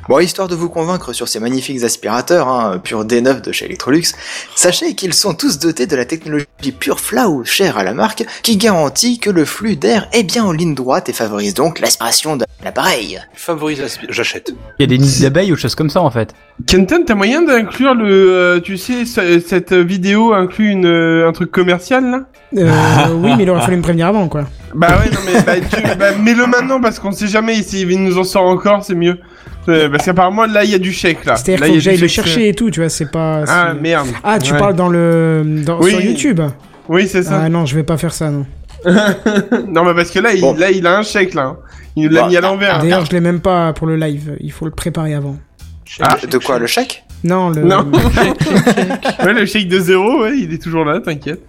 Bon, 0.09 0.17
histoire 0.17 0.47
de 0.47 0.55
vous 0.55 0.69
convaincre 0.69 1.13
sur 1.13 1.27
ces 1.27 1.39
magnifiques 1.39 1.83
aspirateurs, 1.83 2.47
hein, 2.47 2.79
pur 2.83 3.05
D9 3.05 3.41
de 3.43 3.51
chez 3.51 3.65
Electrolux, 3.65 4.01
sachez 4.55 4.95
qu'ils 4.95 5.13
sont 5.13 5.35
tous 5.35 5.59
dotés 5.59 5.85
de 5.85 5.95
la 5.95 6.03
technologie 6.03 6.47
Pure 6.79 6.99
Flow, 6.99 7.43
chère 7.45 7.77
à 7.77 7.83
la 7.83 7.93
marque, 7.93 8.25
qui 8.41 8.57
garantit 8.57 9.19
que 9.19 9.29
le 9.29 9.45
flux 9.45 9.75
d'air 9.75 10.07
est 10.11 10.23
bien 10.23 10.43
en 10.45 10.51
ligne 10.51 10.73
droite 10.73 11.09
et 11.09 11.13
favorise 11.13 11.53
donc 11.53 11.79
l'aspiration 11.79 12.37
de 12.37 12.45
l'appareil. 12.63 13.19
Favorise 13.35 13.81
l'aspi- 13.81 14.07
J'achète. 14.09 14.51
Il 14.79 14.81
y 14.81 14.83
a 14.83 14.87
des 14.87 14.97
nids 14.97 15.19
d'abeilles 15.21 15.51
ou 15.53 15.55
choses 15.55 15.75
comme 15.75 15.91
ça 15.91 16.01
en 16.01 16.09
fait. 16.09 16.33
Kenton, 16.65 17.03
t'as 17.05 17.13
moyen 17.13 17.43
d'inclure 17.43 17.93
le, 17.93 18.07
euh, 18.31 18.59
tu 18.61 18.77
sais, 18.77 19.05
ce- 19.05 19.39
cette 19.39 19.73
vidéo 19.73 20.33
inclut 20.33 20.71
une, 20.71 20.87
euh, 20.87 21.29
un 21.29 21.33
truc 21.33 21.51
commercial 21.51 22.03
là? 22.09 22.21
Euh, 22.57 23.13
oui, 23.13 23.33
mais 23.37 23.43
il 23.43 23.49
aurait 23.51 23.61
fallu 23.61 23.77
me 23.77 23.83
prévenir 23.83 24.07
avant, 24.07 24.27
quoi. 24.27 24.45
Bah 24.73 24.99
ouais, 24.99 25.11
non 25.11 25.19
mais 25.25 25.41
bah, 25.43 25.53
tu, 25.59 25.81
bah, 25.97 26.11
mets-le 26.15 26.45
maintenant 26.47 26.81
parce 26.81 26.97
qu'on 26.99 27.11
sait 27.11 27.27
jamais 27.27 27.61
s'il 27.61 27.87
nous 28.03 28.17
en 28.17 28.23
sort 28.23 28.45
encore, 28.45 28.83
c'est 28.83 28.95
mieux. 28.95 29.19
Euh, 29.69 29.89
parce 29.89 30.05
qu'apparemment 30.05 30.45
là, 30.45 30.63
il 30.63 30.71
y 30.71 30.75
a 30.75 30.79
du 30.79 30.91
chèque 30.91 31.25
là. 31.25 31.35
C'est-à-dire 31.35 31.61
Là, 31.61 31.67
qu'il 31.67 31.75
il 31.75 31.79
faut 31.81 31.85
que 31.85 31.91
j'aille 31.91 31.97
le 32.01 32.07
chèque, 32.07 32.25
chercher 32.25 32.47
et 32.49 32.53
tout, 32.53 32.69
tu 32.71 32.79
vois, 32.79 32.89
c'est 32.89 33.09
pas... 33.11 33.43
Ah 33.47 33.73
merde. 33.73 34.07
Ah, 34.23 34.39
tu 34.39 34.53
Ouais. 34.53 34.59
parles 34.59 34.75
dans 34.75 34.89
le... 34.89 35.61
Dans, 35.65 35.79
Oui. 35.79 35.91
sur 35.91 36.01
YouTube 36.01 36.41
Oui, 36.87 37.07
c'est 37.07 37.23
ça. 37.23 37.41
Ah 37.43 37.49
non, 37.49 37.65
je 37.65 37.75
vais 37.75 37.83
pas 37.83 37.97
faire 37.97 38.13
ça, 38.13 38.29
non. 38.31 38.45
non 39.67 39.83
mais 39.83 39.93
parce 39.93 40.09
que 40.11 40.19
là, 40.19 40.33
il, 40.33 40.41
là, 40.57 40.71
il 40.71 40.87
a 40.87 40.97
un 40.97 41.03
chèque 41.03 41.33
là. 41.33 41.57
Il 41.95 42.03
nous 42.05 42.09
l'a 42.13 42.21
Bah, 42.21 42.27
mis 42.29 42.37
à 42.37 42.41
l'envers. 42.41 42.79
D'ailleurs, 42.79 43.05
je 43.05 43.11
l'ai 43.11 43.19
même 43.19 43.41
pas 43.41 43.73
pour 43.73 43.87
le 43.87 43.97
live. 43.97 44.37
Il 44.39 44.51
faut 44.51 44.65
le 44.65 44.71
préparer 44.71 45.13
avant. 45.13 45.35
Ah, 45.99 46.17
De 46.29 46.37
quoi, 46.37 46.59
le 46.59 46.67
chèque? 46.67 47.03
Non, 47.23 47.49
le. 47.49 47.63
Non. 47.63 47.85
ouais, 49.25 49.33
le 49.33 49.45
shake 49.45 49.67
de 49.67 49.79
zéro, 49.79 50.21
ouais, 50.21 50.37
il 50.37 50.53
est 50.53 50.61
toujours 50.61 50.85
là, 50.85 50.99
t'inquiète. 51.01 51.41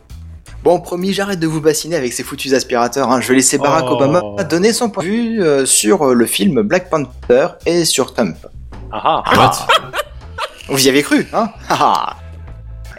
Bon, 0.62 0.78
promis, 0.78 1.12
j'arrête 1.14 1.40
de 1.40 1.46
vous 1.46 1.60
bassiner 1.62 1.96
avec 1.96 2.12
ces 2.12 2.22
foutus 2.22 2.52
aspirateurs. 2.52 3.10
hein. 3.10 3.20
Je 3.20 3.28
vais 3.28 3.36
laisser 3.36 3.56
Barack 3.56 3.84
Oh. 3.88 3.94
Obama 3.94 4.44
donner 4.44 4.72
son 4.74 4.90
point 4.90 5.02
de 5.04 5.08
vue 5.08 5.42
euh, 5.42 5.64
sur 5.64 6.02
euh, 6.08 6.14
le 6.14 6.26
film 6.26 6.60
Black 6.62 6.90
Panther 6.90 7.48
et 7.64 7.84
sur 7.86 8.12
Trump. 8.12 8.36
Ah 8.92 9.22
ah. 9.24 9.36
What? 9.36 9.66
Vous 10.68 10.86
y 10.86 10.88
avez 10.90 11.02
cru, 11.02 11.26
hein? 11.32 11.48
Haha. 11.68 12.16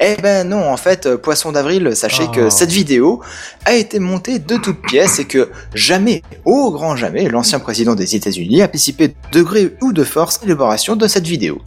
Eh 0.04 0.16
ben 0.20 0.50
non, 0.50 0.68
en 0.68 0.78
fait, 0.78 1.06
euh, 1.06 1.18
Poisson 1.18 1.52
d'avril, 1.52 1.96
sachez 1.96 2.24
Oh. 2.28 2.32
que 2.32 2.50
cette 2.50 2.72
vidéo 2.72 3.22
a 3.66 3.76
été 3.76 4.00
montée 4.00 4.40
de 4.40 4.58
toutes 4.58 4.82
pièces 4.82 5.20
et 5.20 5.26
que 5.26 5.52
jamais, 5.76 6.24
au 6.44 6.72
grand 6.72 6.96
jamais, 6.96 7.30
l'ancien 7.30 7.60
président 7.60 7.94
des 7.94 8.16
États-Unis 8.16 8.64
a 8.64 8.68
participé 8.68 9.10
de 9.10 9.14
degré 9.32 9.76
ou 9.82 9.94
de 9.94 10.04
force 10.04 10.38
à 10.42 10.46
l'élaboration 10.46 10.96
de 10.96 11.06
cette 11.08 11.28
vidéo. 11.28 11.62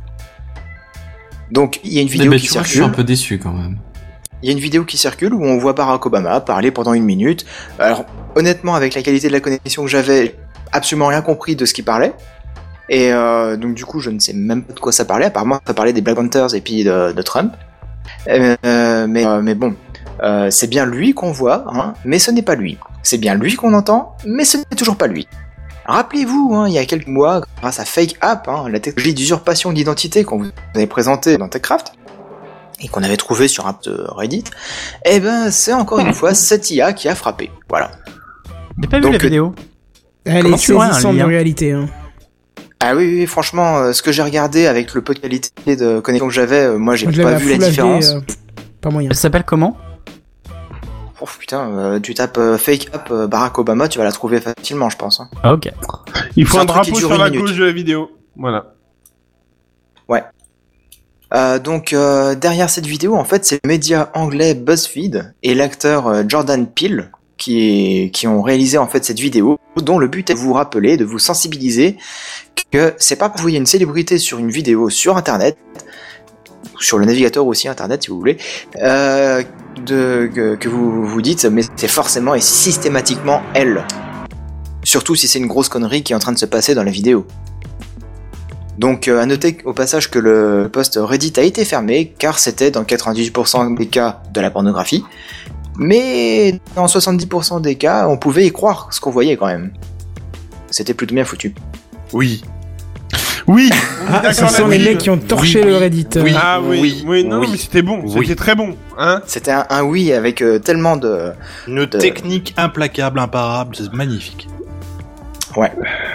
Donc, 1.52 1.78
il 1.84 1.92
y 1.94 1.98
a 2.00 2.02
une 2.02 2.08
vidéo 2.08 2.32
qui 2.32 2.48
tu 2.48 2.52
vois, 2.54 2.62
je 2.64 2.68
suis 2.68 2.78
un 2.80 2.82
circule. 2.86 2.96
peu 2.96 3.04
déçu 3.04 3.38
quand 3.38 3.52
même. 3.52 3.78
Il 4.42 4.46
y 4.46 4.48
a 4.50 4.52
une 4.52 4.60
vidéo 4.60 4.84
qui 4.84 4.96
circule 4.96 5.32
où 5.32 5.44
on 5.44 5.58
voit 5.58 5.72
Barack 5.72 6.04
Obama 6.06 6.40
parler 6.40 6.70
pendant 6.70 6.92
une 6.92 7.04
minute. 7.04 7.46
Alors, 7.78 8.04
honnêtement, 8.34 8.74
avec 8.74 8.94
la 8.94 9.02
qualité 9.02 9.28
de 9.28 9.32
la 9.32 9.40
connexion 9.40 9.84
que 9.84 9.88
j'avais, 9.88 10.36
absolument 10.72 11.06
rien 11.06 11.22
compris 11.22 11.56
de 11.56 11.64
ce 11.64 11.72
qu'il 11.72 11.84
parlait. 11.84 12.12
Et 12.88 13.12
euh, 13.12 13.56
donc, 13.56 13.74
du 13.74 13.84
coup, 13.84 14.00
je 14.00 14.10
ne 14.10 14.18
sais 14.18 14.34
même 14.34 14.62
pas 14.62 14.74
de 14.74 14.80
quoi 14.80 14.92
ça 14.92 15.04
parlait. 15.04 15.26
Apparemment, 15.26 15.60
ça 15.66 15.74
parlait 15.74 15.92
des 15.92 16.02
Black 16.02 16.16
Panthers 16.16 16.54
et 16.54 16.60
puis 16.60 16.84
de, 16.84 17.22
Trump. 17.22 17.54
Euh, 18.28 18.56
mais, 19.08 19.24
euh, 19.24 19.40
mais 19.40 19.54
bon, 19.54 19.74
c'est 20.50 20.68
bien 20.68 20.84
lui 20.84 21.14
qu'on 21.14 21.32
voit, 21.32 21.64
hein, 21.68 21.94
mais 22.04 22.18
ce 22.18 22.30
n'est 22.30 22.42
pas 22.42 22.54
lui. 22.54 22.78
C'est 23.02 23.18
bien 23.18 23.34
lui 23.34 23.54
qu'on 23.56 23.72
entend, 23.72 24.16
mais 24.26 24.44
ce 24.44 24.58
n'est 24.58 24.64
toujours 24.76 24.96
pas 24.96 25.06
lui. 25.06 25.26
Rappelez-vous, 25.86 26.54
hein, 26.54 26.66
il 26.66 26.74
y 26.74 26.78
a 26.78 26.86
quelques 26.86 27.08
mois, 27.08 27.42
grâce 27.60 27.78
à 27.78 27.84
Fake 27.84 28.16
App, 28.22 28.48
hein, 28.48 28.66
la 28.70 28.80
technologie 28.80 29.12
d'usurpation 29.12 29.72
d'identité 29.72 30.24
qu'on 30.24 30.38
vous 30.38 30.50
avait 30.74 30.86
présentée 30.86 31.36
dans 31.36 31.48
TechCraft, 31.48 31.92
et 32.84 32.88
qu'on 32.88 33.02
avait 33.02 33.16
trouvé 33.16 33.48
sur 33.48 33.66
un 33.66 33.76
de 33.84 34.04
Reddit, 34.08 34.44
eh 35.06 35.18
ben 35.18 35.50
c'est 35.50 35.72
encore 35.72 35.98
une 36.00 36.12
fois 36.12 36.34
cette 36.34 36.70
IA 36.70 36.92
qui 36.92 37.08
a 37.08 37.14
frappé. 37.14 37.50
Voilà. 37.68 37.90
J'ai 38.80 38.88
pas 38.88 38.98
vu 38.98 39.02
Donc, 39.04 39.12
la 39.12 39.18
euh, 39.18 39.22
vidéo. 39.22 39.54
Elle 40.26 40.42
Comment 40.44 40.54
est 40.54 40.58
saisissante 40.58 41.16
lien 41.16 41.26
réalité. 41.26 41.72
Hein. 41.72 41.88
Ah 42.80 42.94
oui, 42.94 43.06
oui, 43.20 43.26
franchement, 43.26 43.78
euh, 43.78 43.92
ce 43.92 44.02
que 44.02 44.12
j'ai 44.12 44.22
regardé 44.22 44.66
avec 44.66 44.92
le 44.94 45.00
peu 45.00 45.14
de 45.14 45.18
qualité 45.20 45.76
de 45.76 46.00
connexion 46.00 46.28
que 46.28 46.34
j'avais, 46.34 46.64
euh, 46.64 46.78
moi 46.78 46.96
j'ai 46.96 47.06
pas 47.06 47.34
vu 47.34 47.56
la 47.56 47.68
différence. 47.68 48.10
euh, 48.10 48.20
pas 48.82 48.90
moyen. 48.90 49.08
Elle 49.10 49.16
s'appelle 49.16 49.44
comment? 49.44 49.76
Oh 51.20 51.26
putain, 51.38 51.70
euh, 51.70 52.00
tu 52.00 52.12
tapes 52.12 52.36
euh, 52.36 52.58
Fake 52.58 52.88
App 52.92 53.08
euh, 53.10 53.26
Barack 53.26 53.58
Obama, 53.58 53.88
tu 53.88 53.96
vas 53.98 54.04
la 54.04 54.12
trouver 54.12 54.40
facilement, 54.40 54.90
je 54.90 54.96
pense. 54.98 55.20
hein. 55.20 55.30
Ah 55.42 55.54
ok. 55.54 55.70
Il 56.36 56.44
faut 56.44 56.58
un 56.58 56.62
un 56.62 56.64
drapeau 56.66 56.94
sur 56.94 57.16
la 57.16 57.30
gauche 57.30 57.54
de 57.54 57.64
la 57.64 57.72
vidéo. 57.72 58.10
Voilà. 58.36 58.74
Euh, 61.34 61.58
donc 61.58 61.92
euh, 61.92 62.34
derrière 62.34 62.70
cette 62.70 62.86
vidéo, 62.86 63.16
en 63.16 63.24
fait, 63.24 63.44
c'est 63.44 63.58
le 63.64 63.68
média 63.68 64.10
anglais 64.14 64.54
BuzzFeed 64.54 65.34
et 65.42 65.54
l'acteur 65.54 66.06
euh, 66.06 66.22
Jordan 66.28 66.66
Peele 66.66 67.10
qui, 67.38 67.58
est- 68.04 68.10
qui 68.10 68.26
ont 68.28 68.40
réalisé 68.42 68.78
en 68.78 68.86
fait 68.86 69.04
cette 69.04 69.18
vidéo, 69.18 69.58
dont 69.76 69.98
le 69.98 70.06
but 70.06 70.30
est 70.30 70.34
de 70.34 70.38
vous 70.38 70.52
rappeler, 70.52 70.96
de 70.96 71.04
vous 71.04 71.18
sensibiliser 71.18 71.96
que 72.70 72.94
c'est 72.98 73.16
pas 73.16 73.28
pour 73.28 73.38
vous 73.38 73.42
voyez 73.42 73.58
une 73.58 73.66
célébrité 73.66 74.18
sur 74.18 74.38
une 74.38 74.50
vidéo 74.50 74.90
sur 74.90 75.16
Internet, 75.16 75.56
sur 76.80 76.98
le 76.98 77.04
navigateur 77.04 77.46
aussi 77.46 77.66
Internet 77.68 78.04
si 78.04 78.10
vous 78.10 78.18
voulez, 78.18 78.36
euh, 78.82 79.42
de, 79.84 80.30
que, 80.32 80.54
que 80.54 80.68
vous 80.68 81.04
vous 81.06 81.22
dites 81.22 81.44
mais 81.46 81.62
c'est 81.76 81.88
forcément 81.88 82.34
et 82.36 82.40
systématiquement 82.40 83.42
elle. 83.54 83.84
Surtout 84.84 85.14
si 85.16 85.26
c'est 85.28 85.38
une 85.38 85.46
grosse 85.46 85.68
connerie 85.68 86.02
qui 86.04 86.12
est 86.12 86.16
en 86.16 86.20
train 86.20 86.32
de 86.32 86.38
se 86.38 86.46
passer 86.46 86.74
dans 86.74 86.84
la 86.84 86.90
vidéo. 86.90 87.26
Donc 88.78 89.06
euh, 89.08 89.20
à 89.22 89.26
noter 89.26 89.58
au 89.64 89.72
passage 89.72 90.10
que 90.10 90.18
le 90.18 90.68
post 90.72 90.98
Reddit 91.00 91.32
a 91.36 91.42
été 91.42 91.64
fermé 91.64 92.12
car 92.18 92.38
c'était 92.38 92.70
dans 92.70 92.82
98% 92.82 93.76
des 93.76 93.86
cas 93.86 94.20
de 94.32 94.40
la 94.40 94.50
pornographie, 94.50 95.04
mais 95.78 96.58
dans 96.74 96.86
70% 96.86 97.60
des 97.60 97.76
cas 97.76 98.08
on 98.08 98.16
pouvait 98.16 98.46
y 98.46 98.50
croire 98.52 98.88
ce 98.90 99.00
qu'on 99.00 99.10
voyait 99.10 99.36
quand 99.36 99.46
même. 99.46 99.72
C'était 100.70 100.94
plutôt 100.94 101.14
bien 101.14 101.24
foutu. 101.24 101.54
Oui. 102.12 102.42
Oui. 103.46 103.70
Ah, 104.08 104.20
d'accord, 104.20 104.48
ce 104.50 104.56
sont 104.56 104.66
les 104.68 104.78
mecs 104.78 104.98
qui 104.98 105.10
ont 105.10 105.18
torché 105.18 105.60
Oui, 105.62 105.68
le 105.68 105.76
Reddit. 105.76 106.06
euh. 106.16 106.22
oui. 106.22 106.32
Ah 106.34 106.60
oui, 106.62 106.78
oui, 106.80 107.04
Oui, 107.06 107.24
non, 107.24 107.40
oui. 107.40 107.48
mais 107.52 107.58
c'était 107.58 107.82
bon, 107.82 108.00
Oui. 108.02 108.12
c'était 108.22 108.34
très 108.34 108.54
bon, 108.54 108.74
hein. 108.98 109.20
C'était 109.26 109.50
un, 109.52 109.66
un 109.68 109.82
oui 109.82 110.12
avec 110.12 110.40
euh, 110.40 110.58
tellement 110.58 110.96
de... 110.96 111.30
Une 111.68 111.86
technique 111.86 112.54
implacable, 112.56 113.18
imparable, 113.20 113.76
c'est 113.76 113.92
magnifique. 113.92 114.48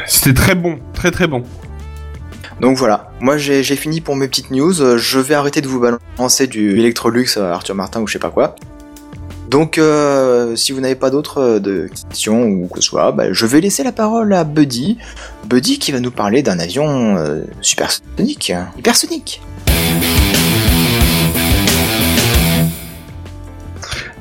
C'était 0.08 0.34
très 0.34 0.56
bon, 0.56 0.80
très 0.94 1.12
très 1.12 1.28
bon. 1.28 1.44
Donc 2.62 2.76
voilà, 2.78 3.10
moi 3.22 3.38
j'ai 3.38 3.64
fini 3.64 4.02
pour 4.02 4.16
mes 4.18 4.28
petites 4.28 4.52
news, 4.52 4.82
Euh, 4.82 4.98
je 4.98 5.20
vais 5.20 5.34
arrêter 5.36 5.62
de 5.62 5.68
vous 5.68 5.80
balancer 5.80 6.46
du 6.48 6.78
Electrolux 6.78 7.26
à 7.38 7.54
Arthur 7.54 7.74
Martin 7.76 8.02
ou 8.02 8.08
je 8.08 8.14
sais 8.14 8.20
pas 8.20 8.30
quoi. 8.32 8.56
Donc 9.50 9.78
euh, 9.78 10.56
si 10.58 10.74
vous 10.74 10.82
n'avez 10.82 10.96
pas 10.96 11.10
d'autres 11.10 11.42
euh, 11.66 11.88
questions 12.10 12.44
ou 12.44 12.68
que 12.68 12.82
ce 12.82 12.86
soit, 12.88 13.12
bah, 13.14 13.32
je 13.32 13.46
vais 13.46 13.62
laisser 13.62 13.84
la 13.84 13.92
parole 13.94 14.34
à 14.34 14.44
Buddy. 14.44 14.98
Buddy 15.50 15.80
qui 15.80 15.92
va 15.94 16.00
nous 16.02 16.12
parler 16.12 16.44
d'un 16.44 16.60
avion 16.60 17.16
euh, 17.18 17.42
supersonique, 17.62 18.54
hypersonique. 18.78 19.42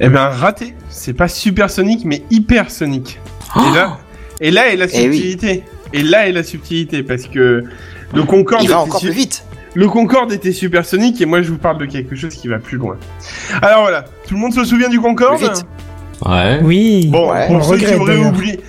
Eh 0.01 0.09
ben 0.09 0.29
raté. 0.29 0.75
C'est 0.91 1.13
pas 1.13 1.29
supersonique, 1.29 2.05
mais 2.05 2.23
hypersonique. 2.31 3.19
Et 3.57 3.75
là, 3.75 3.99
et 4.41 4.51
là 4.53 4.69
est 4.73 4.77
la 4.77 4.87
Eh 4.93 5.09
oui. 5.09 5.17
subtilité. 5.17 5.65
Et 5.93 6.03
là 6.03 6.29
est 6.29 6.33
la 6.33 6.43
subtilité 6.45 7.03
parce 7.03 7.25
que 7.25 7.65
le 8.15 8.23
Concorde. 8.25 8.63
Il 8.63 8.69
va 8.69 8.75
était 8.77 8.83
encore 8.83 9.01
su- 9.01 9.07
plus 9.07 9.15
vite. 9.17 9.45
Le 9.75 9.87
Concorde 9.89 10.33
était 10.33 10.53
supersonique 10.53 11.21
et 11.21 11.27
moi 11.27 11.43
je 11.43 11.51
vous 11.51 11.59
parle 11.59 11.79
de 11.79 11.87
quelque 11.87 12.17
chose 12.17 12.35
qui 12.35 12.49
va 12.49 12.59
plus 12.59 12.79
loin. 12.79 12.97
Alors 13.63 13.83
voilà, 13.83 14.05
tout 14.27 14.35
le 14.35 14.41
monde 14.41 14.53
se 14.53 14.65
souvient 14.65 14.89
du 14.89 15.01
Concorde 15.01 15.39
vite. 15.41 15.65
Ouais. 16.27 16.59
Oui. 16.63 17.09
Bon, 17.11 17.31
Ouais. 17.33 17.47
Pour, 17.47 17.65
ceux 17.65 17.77
qui 17.77 17.95
auraient 17.95 18.17
oublié, 18.17 18.61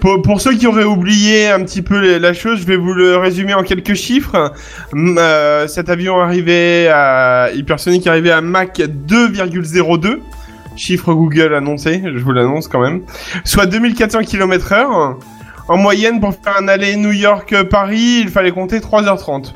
pour, 0.00 0.20
pour 0.20 0.40
ceux 0.40 0.54
qui 0.54 0.66
auraient 0.66 0.84
oublié 0.84 1.48
un 1.48 1.62
petit 1.64 1.80
peu 1.80 2.18
la 2.18 2.32
chose, 2.34 2.60
je 2.60 2.66
vais 2.66 2.76
vous 2.76 2.92
le 2.92 3.16
résumer 3.16 3.54
en 3.54 3.62
quelques 3.62 3.94
chiffres. 3.94 4.52
Euh, 4.94 5.66
cet 5.68 5.88
avion 5.88 6.20
arrivait 6.20 6.88
à 6.88 7.48
hypersonique 7.54 8.06
arrivait 8.06 8.30
à 8.32 8.40
Mach 8.40 8.78
2,02, 8.78 10.18
chiffre 10.76 11.14
Google 11.14 11.54
annoncé, 11.54 12.02
je 12.04 12.18
vous 12.22 12.32
l'annonce 12.32 12.68
quand 12.68 12.80
même, 12.80 13.02
soit 13.44 13.66
2400 13.66 14.20
km 14.24 14.72
heure. 14.72 15.18
En 15.68 15.76
moyenne, 15.76 16.20
pour 16.20 16.32
faire 16.34 16.56
un 16.58 16.68
aller 16.68 16.96
New 16.96 17.12
York-Paris, 17.12 18.20
il 18.22 18.28
fallait 18.28 18.52
compter 18.52 18.78
3h30. 18.80 19.52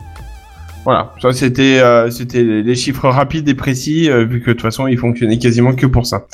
Voilà, 0.84 1.12
ça 1.22 1.32
c'était 1.32 1.78
euh, 1.80 2.10
c'était 2.10 2.42
les 2.42 2.74
chiffres 2.74 3.08
rapides 3.08 3.48
et 3.48 3.54
précis, 3.54 4.10
euh, 4.10 4.24
vu 4.24 4.40
que 4.40 4.46
de 4.46 4.52
toute 4.54 4.62
façon 4.62 4.88
il 4.88 4.98
fonctionnait 4.98 5.38
quasiment 5.38 5.74
que 5.74 5.86
pour 5.86 6.06
ça. 6.06 6.26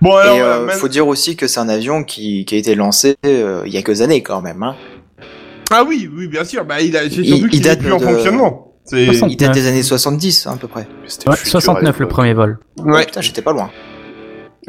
Bon 0.00 0.16
alors, 0.16 0.36
Et 0.36 0.40
euh, 0.40 0.64
maintenant- 0.64 0.80
faut 0.80 0.88
dire 0.88 1.06
aussi 1.06 1.36
que 1.36 1.46
c'est 1.46 1.60
un 1.60 1.68
avion 1.68 2.02
qui, 2.02 2.46
qui 2.46 2.54
a 2.54 2.58
été 2.58 2.74
lancé 2.76 3.14
euh, 3.26 3.62
il 3.66 3.74
y 3.74 3.76
a 3.76 3.82
quelques 3.82 4.00
années 4.00 4.22
quand 4.22 4.40
même. 4.40 4.62
Hein. 4.62 4.74
Ah 5.70 5.84
oui, 5.86 6.08
oui, 6.16 6.28
bien 6.28 6.44
sûr. 6.44 6.64
Bah, 6.64 6.80
il 6.80 6.96
a, 6.96 7.04
Il- 7.04 7.48
il 7.52 7.60
date 7.60 7.80
plus 7.80 7.92
en 7.92 7.98
fonctionnement. 7.98 8.72
C'est, 8.86 9.04
60. 9.04 9.30
Il 9.32 9.36
date 9.36 9.52
des 9.52 9.66
années 9.66 9.82
70 9.82 10.46
à 10.46 10.56
peu 10.56 10.66
près. 10.68 10.86
C'était 11.06 11.28
Ouais, 11.28 11.36
futur 11.36 11.58
à 11.58 11.60
69 11.60 11.98
le 12.00 12.08
premier 12.08 12.32
vol. 12.32 12.58
ouais. 12.78 13.04
Putain, 13.04 13.20
j'étais 13.20 13.42
pas 13.42 13.52
loin. 13.52 13.70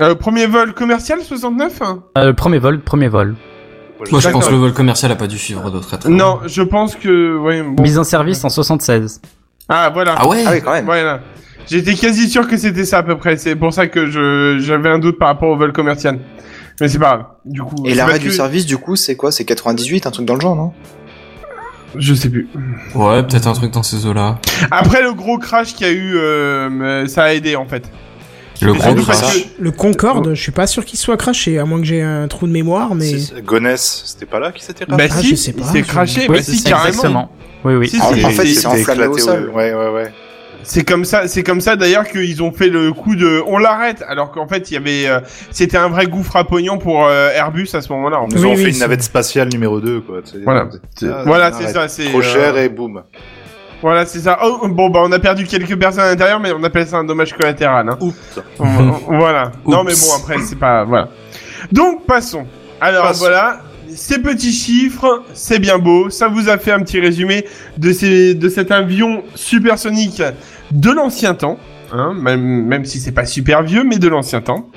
Euh, 0.01 0.13
premier 0.15 0.45
vol 0.45 0.73
commercial, 0.73 1.21
69? 1.21 1.81
hein 1.81 2.03
Euh, 2.17 2.25
le 2.25 2.33
premier 2.33 2.59
vol, 2.59 2.81
premier 2.81 3.07
vol. 3.07 3.35
Moi, 4.11 4.19
je 4.19 4.29
pense 4.29 4.45
que 4.47 4.51
le 4.51 4.57
vol 4.57 4.73
commercial 4.73 5.11
a 5.11 5.15
pas 5.15 5.27
dû 5.27 5.37
suivre 5.37 5.71
de 5.71 5.79
très. 5.79 5.97
Non, 6.09 6.39
je 6.45 6.61
pense 6.61 6.95
que, 6.95 7.37
ouais, 7.37 7.61
bon. 7.63 7.81
Mise 7.81 7.97
en 7.97 8.03
service 8.03 8.43
en 8.43 8.49
76. 8.49 9.21
Ah, 9.69 9.89
voilà. 9.93 10.15
Ah 10.17 10.27
ouais 10.27 10.43
Ah 10.45 10.51
oui, 10.53 10.61
quand 10.61 10.71
même. 10.73 10.85
Voilà. 10.85 11.21
J'étais 11.67 11.95
quasi 11.95 12.29
sûr 12.29 12.47
que 12.47 12.57
c'était 12.57 12.85
ça 12.85 12.99
à 12.99 13.03
peu 13.03 13.17
près. 13.17 13.37
C'est 13.37 13.55
pour 13.55 13.73
ça 13.73 13.87
que 13.87 14.05
je, 14.05 14.57
j'avais 14.59 14.89
un 14.89 14.99
doute 14.99 15.17
par 15.17 15.29
rapport 15.29 15.49
au 15.49 15.55
vol 15.57 15.71
commercial. 15.73 16.19
Mais 16.79 16.87
c'est 16.89 16.99
pas 16.99 17.05
grave. 17.15 17.25
Du 17.45 17.61
coup. 17.63 17.75
Et 17.85 17.95
l'arrêt 17.95 18.19
du 18.19 18.27
que- 18.27 18.33
service, 18.33 18.65
du 18.65 18.77
coup, 18.77 18.95
c'est 18.95 19.15
quoi? 19.15 19.31
C'est 19.31 19.45
98, 19.45 20.05
un 20.05 20.11
truc 20.11 20.25
dans 20.25 20.35
le 20.35 20.41
genre, 20.41 20.55
non? 20.55 20.73
Je 21.97 22.13
sais 22.13 22.29
plus. 22.29 22.49
Ouais, 22.93 23.23
peut-être 23.23 23.47
un 23.47 23.53
truc 23.53 23.71
dans 23.71 23.81
ces 23.83 24.05
eaux-là. 24.05 24.37
Après 24.69 25.01
le 25.01 25.13
gros 25.13 25.37
crash 25.37 25.73
qu'il 25.73 25.87
y 25.87 25.89
a 25.89 25.93
eu, 25.93 26.13
euh, 26.17 26.69
mais 26.69 27.07
ça 27.07 27.23
a 27.23 27.33
aidé 27.33 27.55
en 27.55 27.65
fait. 27.65 27.89
Le 28.61 28.73
que- 28.73 29.61
Le 29.63 29.71
Concorde, 29.71 30.33
je 30.33 30.41
suis 30.41 30.51
pas 30.51 30.67
sûr 30.67 30.85
qu'il 30.85 30.97
soit 30.99 31.17
craché, 31.17 31.59
à 31.59 31.65
moins 31.65 31.79
que 31.79 31.85
j'ai 31.85 32.01
un 32.01 32.27
trou 32.27 32.47
de 32.47 32.51
mémoire, 32.51 32.95
mais. 32.95 33.17
C'est- 33.19 33.41
Gonesse, 33.43 34.03
c'était 34.05 34.25
pas 34.25 34.39
là 34.39 34.51
qui 34.51 34.63
s'était 34.63 34.85
Bah 34.85 34.95
Ah, 34.99 35.09
si, 35.09 35.29
je 35.31 35.35
sais 35.35 35.51
pas, 35.53 35.61
il 35.61 35.71
s'est 35.71 35.79
je- 35.83 35.87
craché. 35.87 36.21
Oui, 36.29 36.37
bah 36.37 36.43
si, 36.43 36.57
c'est 36.57 36.69
carrément. 36.69 36.87
exactement. 36.89 37.31
Oui, 37.63 37.75
oui. 37.75 37.89
Si, 37.89 37.99
En- 38.01 38.13
si, 38.13 38.25
en 38.25 38.29
fait, 38.29 38.45
s'est 38.45 38.65
enflammé 38.67 39.07
au 39.07 39.17
sol. 39.17 39.51
Ouais, 39.53 39.73
ouais, 39.73 39.89
ouais. 39.89 40.11
C'est 40.67 40.83
comme 40.83 41.05
ça, 41.05 41.27
c'est 41.27 41.43
comme 41.43 41.61
ça 41.61 41.75
d'ailleurs 41.75 42.07
qu'ils 42.07 42.41
ont 42.41 42.51
fait 42.51 42.69
le 42.69 42.91
coup 42.91 43.15
de 43.15 43.39
on 43.45 43.59
l'arrête 43.59 44.03
alors 44.07 44.31
qu'en 44.31 44.47
fait 44.47 44.71
il 44.71 44.73
y 44.73 44.77
avait 44.77 45.05
euh, 45.07 45.19
c'était 45.51 45.77
un 45.77 45.89
vrai 45.89 46.07
gouffre 46.07 46.35
à 46.37 46.43
pognon 46.43 46.79
pour 46.79 47.05
euh, 47.05 47.29
Airbus 47.35 47.67
à 47.73 47.81
ce 47.81 47.93
moment-là. 47.93 48.19
en 48.21 48.25
Ils 48.29 48.33
fait. 48.33 48.39
Oui, 48.39 48.45
ont 48.47 48.55
fait 48.55 48.61
oui, 48.63 48.67
une 48.69 48.73
c'est- 48.73 48.79
navette 48.79 49.03
spatiale 49.03 49.49
numéro 49.49 49.79
2, 49.79 50.01
quoi. 50.01 50.21
Voilà. 50.43 50.67
Ah, 51.03 51.21
Voilà, 51.23 51.51
c'est 51.51 51.67
ça, 51.67 51.87
c'est 51.87 52.05
Trop 52.05 52.23
cher 52.23 52.55
euh, 52.55 52.63
et 52.63 52.69
boum. 52.69 53.03
Voilà, 53.85 54.07
c'est 54.07 54.17
ça. 54.17 54.39
Oh, 54.43 54.67
bon 54.67 54.89
bah 54.89 55.01
on 55.03 55.11
a 55.11 55.19
perdu 55.19 55.45
quelques 55.45 55.77
personnes 55.77 56.05
à 56.05 56.07
l'intérieur 56.07 56.39
mais 56.39 56.51
on 56.51 56.63
appelle 56.63 56.87
ça 56.87 56.97
un 56.97 57.03
dommage 57.03 57.33
collatéral 57.33 57.87
hein. 57.87 57.95
Oups. 58.01 58.39
voilà. 58.57 59.51
Non 59.63 59.83
mais 59.83 59.93
bon 59.93 60.15
après 60.19 60.39
c'est 60.39 60.57
pas 60.57 60.83
voilà. 60.85 61.09
Donc 61.71 62.03
passons. 62.07 62.47
Alors 62.81 63.03
Passons. 63.03 63.19
voilà, 63.19 63.61
ces 63.93 64.17
petits 64.23 64.53
chiffres, 64.53 65.21
c'est 65.35 65.59
bien 65.59 65.77
beau. 65.77 66.09
Ça 66.09 66.29
vous 66.29 66.49
a 66.49 66.57
fait 66.57 66.71
un 66.71 66.79
petit 66.79 66.99
résumé 66.99 67.45
de, 67.77 67.93
ces, 67.93 68.33
de 68.33 68.49
cet 68.49 68.71
avion 68.71 69.21
supersonique 69.35 70.23
de 70.71 70.89
l'ancien 70.89 71.35
temps. 71.35 71.59
Hein, 71.93 72.15
même, 72.15 72.65
même 72.65 72.85
si 72.85 72.99
c'est 72.99 73.11
pas 73.11 73.25
super 73.27 73.61
vieux, 73.61 73.83
mais 73.83 73.99
de 73.99 74.07
l'ancien 74.07 74.41
temps. 74.41 74.67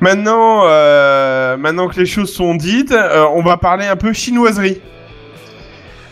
Maintenant, 0.00 0.62
euh, 0.64 1.58
maintenant 1.58 1.88
que 1.88 2.00
les 2.00 2.06
choses 2.06 2.32
sont 2.32 2.54
dites, 2.54 2.92
euh, 2.92 3.26
on 3.34 3.42
va 3.42 3.58
parler 3.58 3.84
un 3.84 3.96
peu 3.96 4.14
chinoiserie. 4.14 4.80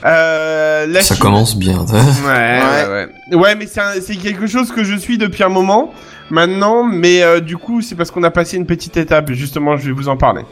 Euh, 0.04 0.86
la 0.86 1.00
Ça 1.02 1.14
Chine- 1.14 1.22
commence 1.22 1.56
bien. 1.56 1.84
Ouais, 1.84 1.92
ouais, 2.30 3.06
ouais. 3.30 3.36
Ouais, 3.36 3.54
mais 3.56 3.66
c'est 3.66 4.16
quelque 4.16 4.46
chose 4.46 4.70
que 4.70 4.84
je 4.84 4.94
suis 4.96 5.18
depuis 5.18 5.42
un 5.42 5.48
moment 5.48 5.92
maintenant, 6.30 6.84
mais 6.84 7.22
euh, 7.22 7.40
du 7.40 7.56
coup, 7.56 7.80
c'est 7.82 7.94
parce 7.94 8.10
qu'on 8.10 8.22
a 8.22 8.30
passé 8.30 8.56
une 8.56 8.66
petite 8.66 8.96
étape. 8.96 9.32
Justement, 9.32 9.76
je 9.76 9.86
vais 9.86 9.92
vous 9.92 10.08
en 10.08 10.16
parler. 10.16 10.42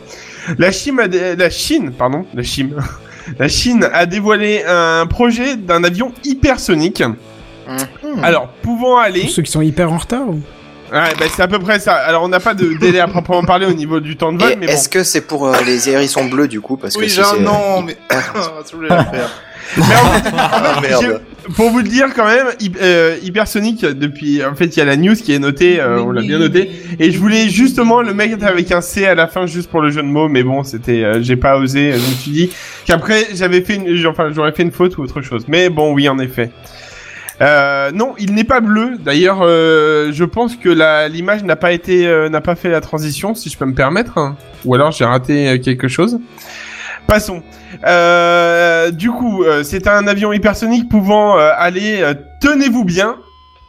La 0.58 0.72
Chine, 0.72 0.98
a 1.00 1.08
dé- 1.08 1.36
la 1.36 1.50
Chine, 1.50 1.92
pardon, 1.92 2.24
la 2.34 2.42
Chine, 2.42 2.74
la 3.38 3.48
Chine 3.48 3.88
a 3.92 4.06
dévoilé 4.06 4.64
un 4.66 5.06
projet 5.06 5.56
d'un 5.56 5.84
avion 5.84 6.12
hypersonique. 6.24 7.02
Mhm. 7.68 8.22
Alors, 8.24 8.48
pouvant 8.62 8.98
aller. 8.98 9.22
Pour 9.22 9.30
ceux 9.30 9.42
qui 9.42 9.50
sont 9.52 9.60
hyper 9.62 9.92
en 9.92 9.98
retard 9.98 10.28
ou... 10.28 10.40
Ouais, 10.92 11.12
bah, 11.18 11.26
c'est 11.34 11.42
à 11.42 11.48
peu 11.48 11.58
près 11.58 11.80
ça. 11.80 11.94
Alors, 11.94 12.22
on 12.22 12.28
n'a 12.28 12.40
pas 12.40 12.54
de 12.54 12.74
délai 12.74 13.00
à 13.00 13.08
proprement 13.08 13.42
parler 13.42 13.66
au 13.66 13.72
niveau 13.72 14.00
du 14.00 14.16
temps 14.16 14.32
de 14.32 14.38
vol, 14.42 14.52
Et 14.52 14.56
mais 14.56 14.66
bon. 14.66 14.72
est-ce 14.72 14.88
que 14.88 15.02
c'est 15.04 15.22
pour 15.22 15.46
euh, 15.48 15.56
les 15.66 15.88
hérissons 15.88 16.26
bleus 16.26 16.48
du 16.48 16.60
coup 16.60 16.76
parce 16.76 16.94
que 16.94 17.00
Oui, 17.00 17.08
si 17.10 17.16
j'ai 17.16 17.22
un 17.22 17.34
c'est- 17.34 17.40
nom, 17.40 17.82
mais. 17.82 17.96
Je 18.70 18.76
voulais 18.76 18.88
le 18.88 18.94
faire. 18.96 19.30
Mais 19.76 19.82
en 19.82 20.12
fait, 20.12 20.30
Ah, 20.38 20.78
merde. 20.80 21.02
j'ai- 21.02 21.52
pour 21.54 21.70
vous 21.70 21.78
le 21.78 21.84
dire 21.88 22.06
quand 22.14 22.24
même, 22.26 22.46
hy- 22.60 22.70
euh, 22.80 23.16
hypersonique 23.22 23.84
depuis. 23.84 24.44
En 24.44 24.54
fait, 24.54 24.66
il 24.66 24.78
y 24.78 24.82
a 24.82 24.84
la 24.84 24.96
news 24.96 25.14
qui 25.16 25.32
est 25.34 25.40
notée, 25.40 25.80
euh, 25.80 25.98
on 26.00 26.12
l'a 26.12 26.22
bien 26.22 26.38
noté. 26.38 26.70
Et 27.00 27.10
je 27.10 27.18
voulais 27.18 27.48
justement 27.48 28.00
le 28.00 28.14
mettre 28.14 28.44
avec 28.46 28.70
un 28.70 28.80
C 28.80 29.06
à 29.06 29.16
la 29.16 29.26
fin 29.26 29.46
juste 29.46 29.68
pour 29.68 29.80
le 29.80 29.90
jeu 29.90 30.02
de 30.02 30.06
mots, 30.06 30.28
mais 30.28 30.44
bon, 30.44 30.62
c'était, 30.62 31.02
euh, 31.02 31.20
j'ai 31.20 31.34
pas 31.36 31.58
osé. 31.58 31.92
Je 31.94 31.96
me 31.98 32.14
suis 32.14 32.30
dit 32.30 32.50
qu'après 32.86 33.26
j'avais 33.34 33.60
fait, 33.62 33.74
une, 33.74 34.06
enfin, 34.06 34.28
j'aurais 34.32 34.52
fait 34.52 34.62
une 34.62 34.70
faute 34.72 34.96
ou 34.98 35.02
autre 35.02 35.20
chose. 35.20 35.44
Mais 35.48 35.68
bon, 35.68 35.92
oui, 35.92 36.08
en 36.08 36.18
effet. 36.20 36.50
Euh, 37.42 37.90
non, 37.92 38.14
il 38.18 38.32
n'est 38.34 38.44
pas 38.44 38.60
bleu. 38.60 38.96
D'ailleurs, 38.98 39.40
euh, 39.42 40.10
je 40.12 40.24
pense 40.24 40.56
que 40.56 40.68
la 40.70 41.08
l'image 41.08 41.42
n'a 41.44 41.56
pas 41.56 41.72
été, 41.72 42.06
euh, 42.06 42.28
n'a 42.30 42.40
pas 42.40 42.54
fait 42.54 42.70
la 42.70 42.80
transition, 42.80 43.34
si 43.34 43.50
je 43.50 43.58
peux 43.58 43.66
me 43.66 43.74
permettre. 43.74 44.16
hein. 44.18 44.36
Ou 44.64 44.74
alors 44.74 44.90
j'ai 44.92 45.04
raté 45.04 45.48
euh, 45.48 45.58
quelque 45.58 45.86
chose. 45.88 46.18
Passons. 47.06 47.42
Euh, 47.86 48.90
du 48.90 49.10
coup, 49.10 49.44
euh, 49.44 49.62
c'est 49.62 49.86
un 49.86 50.06
avion 50.06 50.32
hypersonique 50.32 50.88
pouvant 50.88 51.38
euh, 51.38 51.50
aller, 51.56 51.98
euh, 52.00 52.14
tenez-vous 52.40 52.84
bien, 52.84 53.16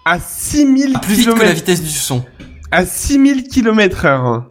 à 0.05 0.17
6000 0.19 0.93
Plus 1.01 1.15
vite 1.15 1.25
que 1.25 1.31
la 1.31 1.37
km. 1.39 1.55
vitesse 1.55 1.83
du 1.83 1.89
son. 1.89 2.23
À 2.71 2.85
6000 2.85 3.47
km 3.49 4.05
heure. 4.05 4.45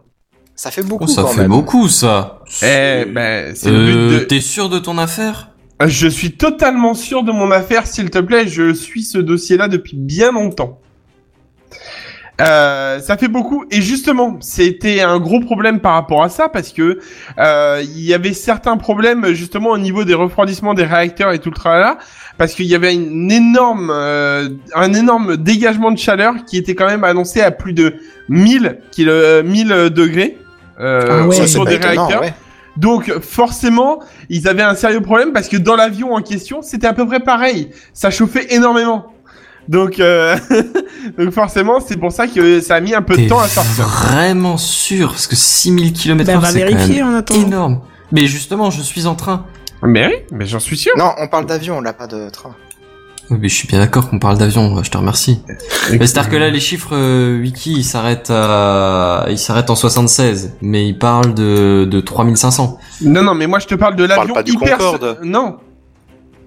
Ça 0.55 0.71
fait 0.71 0.83
beaucoup 0.83 1.03
Oh, 1.03 1.07
ça 1.07 1.23
quand 1.23 1.27
fait 1.29 1.41
même. 1.41 1.49
beaucoup, 1.49 1.87
ça. 1.89 2.39
Eh 2.61 3.05
ben, 3.05 3.53
c'est 3.55 3.69
le 3.71 3.85
but 3.85 3.95
de... 4.13 4.19
T'es 4.19 4.39
sûr 4.41 4.69
de 4.69 4.79
ton 4.79 4.97
affaire? 4.97 5.49
Je 5.85 6.07
suis 6.07 6.31
totalement 6.31 6.93
sûr 6.93 7.23
de 7.23 7.31
mon 7.31 7.51
affaire, 7.51 7.85
s'il 7.85 8.09
te 8.09 8.19
plaît. 8.19 8.47
Je 8.47 8.73
suis 8.73 9.03
ce 9.03 9.17
dossier-là 9.17 9.67
depuis 9.67 9.95
bien 9.95 10.31
longtemps. 10.31 10.79
Euh, 12.39 12.99
ça 12.99 13.17
fait 13.17 13.27
beaucoup 13.27 13.65
et 13.71 13.81
justement 13.81 14.37
c'était 14.41 15.01
un 15.01 15.19
gros 15.19 15.39
problème 15.39 15.79
par 15.79 15.93
rapport 15.93 16.21
à 16.21 16.29
ça 16.29 16.49
parce 16.49 16.71
que 16.71 16.99
euh, 17.39 17.81
il 17.83 18.01
y 18.01 18.13
avait 18.13 18.33
certains 18.33 18.77
problèmes 18.77 19.33
justement 19.33 19.71
au 19.71 19.79
niveau 19.79 20.03
des 20.03 20.13
refroidissements 20.13 20.75
des 20.75 20.83
réacteurs 20.83 21.31
et 21.31 21.39
tout 21.39 21.49
le 21.49 21.55
tralala 21.55 21.97
parce 22.37 22.53
qu'il 22.53 22.67
y 22.67 22.75
avait 22.75 22.93
une 22.93 23.31
énorme 23.31 23.89
euh, 23.91 24.49
un 24.75 24.93
énorme 24.93 25.37
dégagement 25.37 25.89
de 25.89 25.97
chaleur 25.97 26.35
qui 26.45 26.57
était 26.57 26.75
quand 26.75 26.85
même 26.85 27.03
annoncé 27.03 27.41
à 27.41 27.49
plus 27.49 27.73
de 27.73 27.95
1000 28.29 28.81
kilo, 28.91 29.11
euh, 29.11 29.41
1000 29.41 29.69
degrés 29.89 30.37
euh, 30.79 31.07
Ah 31.09 31.27
ouais. 31.27 31.41
Autour 31.41 31.65
des 31.65 31.77
réacteurs. 31.77 32.21
ouais. 32.21 32.35
Donc 32.77 33.11
forcément, 33.21 33.99
ils 34.29 34.47
avaient 34.47 34.61
un 34.63 34.75
sérieux 34.75 35.01
problème 35.01 35.33
parce 35.33 35.47
que 35.47 35.57
dans 35.57 35.75
l'avion 35.75 36.13
en 36.13 36.21
question, 36.21 36.61
c'était 36.61 36.87
à 36.87 36.93
peu 36.93 37.05
près 37.05 37.19
pareil. 37.19 37.69
Ça 37.93 38.09
chauffait 38.11 38.47
énormément. 38.53 39.07
Donc, 39.67 39.99
euh, 39.99 40.37
donc 41.17 41.31
forcément, 41.31 41.79
c'est 41.85 41.97
pour 41.97 42.11
ça 42.11 42.27
que 42.27 42.61
ça 42.61 42.75
a 42.75 42.79
mis 42.79 42.95
un 42.95 43.01
peu 43.01 43.17
de 43.17 43.27
temps 43.27 43.39
à 43.39 43.47
sortir. 43.49 43.85
vraiment 43.87 44.55
sûr? 44.57 45.09
Parce 45.09 45.27
que 45.27 45.35
6000 45.35 45.91
km 45.93 46.25
Bah, 46.25 46.33
heure, 46.35 46.41
va 46.41 46.51
c'est 46.51 46.61
quand 46.61 46.67
vérifier 46.67 47.03
même 47.03 47.13
en 47.13 47.17
attendant. 47.17 47.41
énorme. 47.47 47.81
Mais 48.13 48.27
justement, 48.27 48.71
je 48.71 48.81
suis 48.81 49.07
en 49.07 49.15
train. 49.15 49.45
Mais 49.83 50.07
oui, 50.07 50.13
mais 50.31 50.45
j'en 50.45 50.59
suis 50.59 50.77
sûr. 50.77 50.93
Non, 50.97 51.11
on 51.19 51.27
parle 51.27 51.45
d'avion, 51.45 51.81
là, 51.81 51.91
pas 51.93 52.07
de 52.07 52.29
train. 52.29 52.55
Oui, 53.29 53.37
mais 53.41 53.49
je 53.49 53.55
suis 53.55 53.67
bien 53.67 53.79
d'accord 53.79 54.09
qu'on 54.09 54.19
parle 54.19 54.37
d'avion, 54.37 54.81
je 54.83 54.89
te 54.89 54.97
remercie. 54.97 55.41
Mais 55.91 56.07
c'est-à-dire 56.07 56.29
que 56.31 56.35
là, 56.37 56.49
les 56.49 56.59
chiffres 56.61 56.93
euh, 56.95 57.39
wiki, 57.41 57.73
ils 57.73 57.83
s'arrêtent 57.83 58.31
à... 58.31 59.25
ils 59.29 59.37
s'arrêtent 59.37 59.69
en 59.69 59.75
76, 59.75 60.53
mais 60.61 60.87
ils 60.87 60.97
parlent 60.97 61.33
de, 61.33 61.85
de 61.89 61.99
3500. 61.99 62.77
Non, 63.01 63.23
non, 63.23 63.35
mais 63.35 63.47
moi 63.47 63.59
je 63.59 63.67
te 63.67 63.75
parle 63.75 63.95
de 63.95 64.07
parle 64.07 64.19
l'avion 64.19 64.33
pas 64.33 64.43
du 64.43 64.51
hyper. 64.53 64.77
Concorde. 64.77 65.19
Non. 65.23 65.57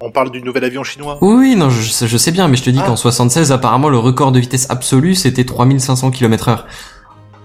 On 0.01 0.11
parle 0.11 0.31
du 0.31 0.43
nouvel 0.43 0.65
avion 0.65 0.83
chinois. 0.83 1.19
Oui, 1.21 1.35
oui, 1.35 1.57
non, 1.57 1.69
je, 1.69 1.83
sais- 1.91 2.09
je 2.09 2.17
sais 2.17 2.33
bien, 2.33 2.49
mais 2.49 2.57
je 2.57 2.63
te 2.63 2.71
dis 2.71 2.81
Ah. 2.83 2.87
qu'en 2.87 2.97
76, 2.97 3.53
apparemment, 3.53 3.91
le 3.91 3.99
record 3.99 4.33
de 4.33 4.41
vitesse 4.41 4.67
absolue, 4.71 5.15
c'était 5.15 5.45
3500 5.45 6.11
km 6.11 6.49
heure. 6.49 6.67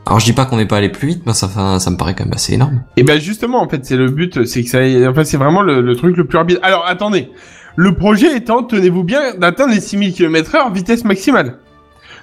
Alors, 0.06 0.20
je 0.20 0.26
dis 0.26 0.32
pas 0.34 0.46
qu'on 0.46 0.56
n'est 0.56 0.68
pas 0.68 0.78
allé 0.78 0.88
plus 0.90 1.08
vite, 1.10 1.24
mais 1.26 1.34
ça, 1.34 1.50
ça 1.80 1.90
me 1.90 1.98
paraît 1.98 2.16
quand 2.16 2.24
même 2.24 2.34
assez 2.34 2.54
énorme. 2.54 2.84
Et 2.96 3.04
ben 3.04 3.20
justement, 3.20 3.62
en 3.62 3.68
fait, 3.68 3.84
c'est 3.86 3.98
le 3.98 4.10
but, 4.10 4.46
c'est 4.46 4.64
que 4.64 4.70
ça, 4.70 4.78
en 4.80 5.14
fait, 5.14 5.26
c'est 5.26 5.36
vraiment 5.36 5.64
le, 5.64 5.82
le 5.82 5.96
truc 5.98 6.16
le 6.16 6.26
plus 6.26 6.38
rapide. 6.38 6.60
Alors, 6.62 6.86
attendez. 6.88 7.30
Le 7.76 7.94
projet 7.94 8.36
étant, 8.38 8.64
tenez-vous 8.64 9.04
bien, 9.04 9.36
d'atteindre 9.36 9.74
les 9.74 9.82
6000 9.82 10.14
km 10.14 10.56
heure 10.56 10.72
vitesse 10.72 11.04
maximale. 11.04 11.58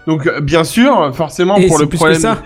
Donc, 0.06 0.26
euh, 0.26 0.40
bien 0.40 0.64
sûr, 0.64 1.14
forcément, 1.14 1.56
Et 1.58 1.66
pour 1.68 1.78
le 1.78 1.86
plus 1.86 1.96
problème. 1.98 2.16
que 2.16 2.22
ça. 2.22 2.42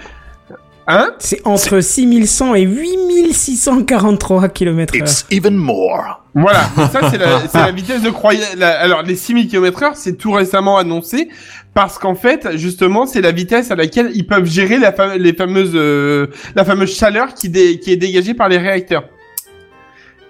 Hein? 0.89 1.11
C'est 1.19 1.41
entre 1.45 1.81
6100 1.81 2.55
et 2.55 2.63
8643 2.63 4.49
km 4.51 4.95
heure. 4.95 5.01
It's 5.03 5.27
even 5.31 5.57
more. 5.57 6.23
Voilà, 6.35 6.69
Donc 6.77 6.91
ça 6.93 7.11
c'est 7.11 7.19
la, 7.19 7.73
vitesse 7.73 8.03
de 8.03 8.11
croisière. 8.11 8.47
la- 8.57 8.79
Alors 8.81 9.03
les 9.03 9.17
6000 9.17 9.49
km 9.49 9.83
heure, 9.83 9.97
c'est 9.97 10.17
tout 10.17 10.31
récemment 10.33 10.79
annoncé 10.79 11.29
parce 11.75 11.99
qu'en 11.99 12.15
fait, 12.15 12.57
justement, 12.57 13.07
c'est 13.07 13.21
la 13.21 13.33
vitesse 13.33 13.71
à 13.71 13.75
laquelle 13.75 14.11
ils 14.15 14.27
peuvent 14.27 14.45
gérer 14.47 14.79
la 14.79 14.93
fame- 14.93 15.17
les 15.19 15.33
fameuses, 15.33 15.73
euh, 15.75 16.29
la 16.55 16.65
fameuse 16.65 16.95
chaleur 16.97 17.35
qui, 17.35 17.49
dé- 17.49 17.79
qui 17.81 17.93
est 17.93 17.97
dégagée 17.97 18.35
par 18.35 18.49
les 18.49 18.59
réacteurs. 18.59 19.05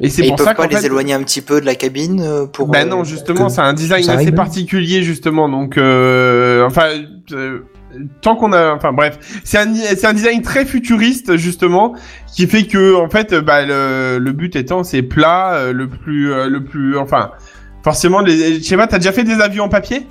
Et 0.01 0.11
c'est 0.11 0.23
Et 0.23 0.25
ils 0.27 0.29
pour 0.29 0.37
peuvent 0.37 0.47
ça 0.49 0.55
pas 0.55 0.67
les 0.67 0.77
fait, 0.77 0.87
éloigner 0.87 1.15
un 1.15 1.23
petit 1.23 1.41
peu 1.41 1.61
de 1.61 1.67
la 1.67 1.75
cabine 1.75 2.21
euh, 2.21 2.47
pour. 2.47 2.69
bah 2.69 2.81
euh, 2.83 2.85
non, 2.85 3.03
justement, 3.05 3.47
que- 3.47 3.53
c'est 3.53 3.63
un 3.63 3.73
design 3.73 4.09
assez 4.11 4.31
particulier 4.33 5.03
justement. 5.03 5.49
Donc, 5.49 5.79
euh, 5.79 6.67
enfin, 6.67 6.89
euh, 7.33 7.61
tant 8.21 8.37
qu'on 8.37 8.53
a, 8.53 8.75
enfin 8.75 8.93
bref, 8.93 9.19
c'est 9.43 9.57
un, 9.57 9.75
c'est 9.75 10.05
un 10.07 10.13
design 10.13 10.43
très 10.43 10.67
futuriste 10.67 11.37
justement, 11.39 11.95
qui 12.31 12.47
fait 12.47 12.65
que 12.67 12.95
en 12.95 13.09
fait, 13.09 13.35
bah 13.37 13.65
le, 13.65 14.19
le 14.19 14.33
but 14.33 14.55
étant 14.55 14.85
c'est 14.85 15.01
plat, 15.03 15.55
euh, 15.55 15.73
le 15.73 15.89
plus, 15.89 16.31
euh, 16.31 16.47
le 16.49 16.63
plus, 16.63 16.99
enfin, 16.99 17.31
forcément, 17.83 18.21
les, 18.21 18.59
je 18.61 18.65
sais 18.65 18.77
pas, 18.77 18.87
t'as 18.87 18.99
déjà 18.99 19.13
fait 19.13 19.25
des 19.25 19.41
avions 19.41 19.65
en 19.65 19.69
papier? 19.71 20.07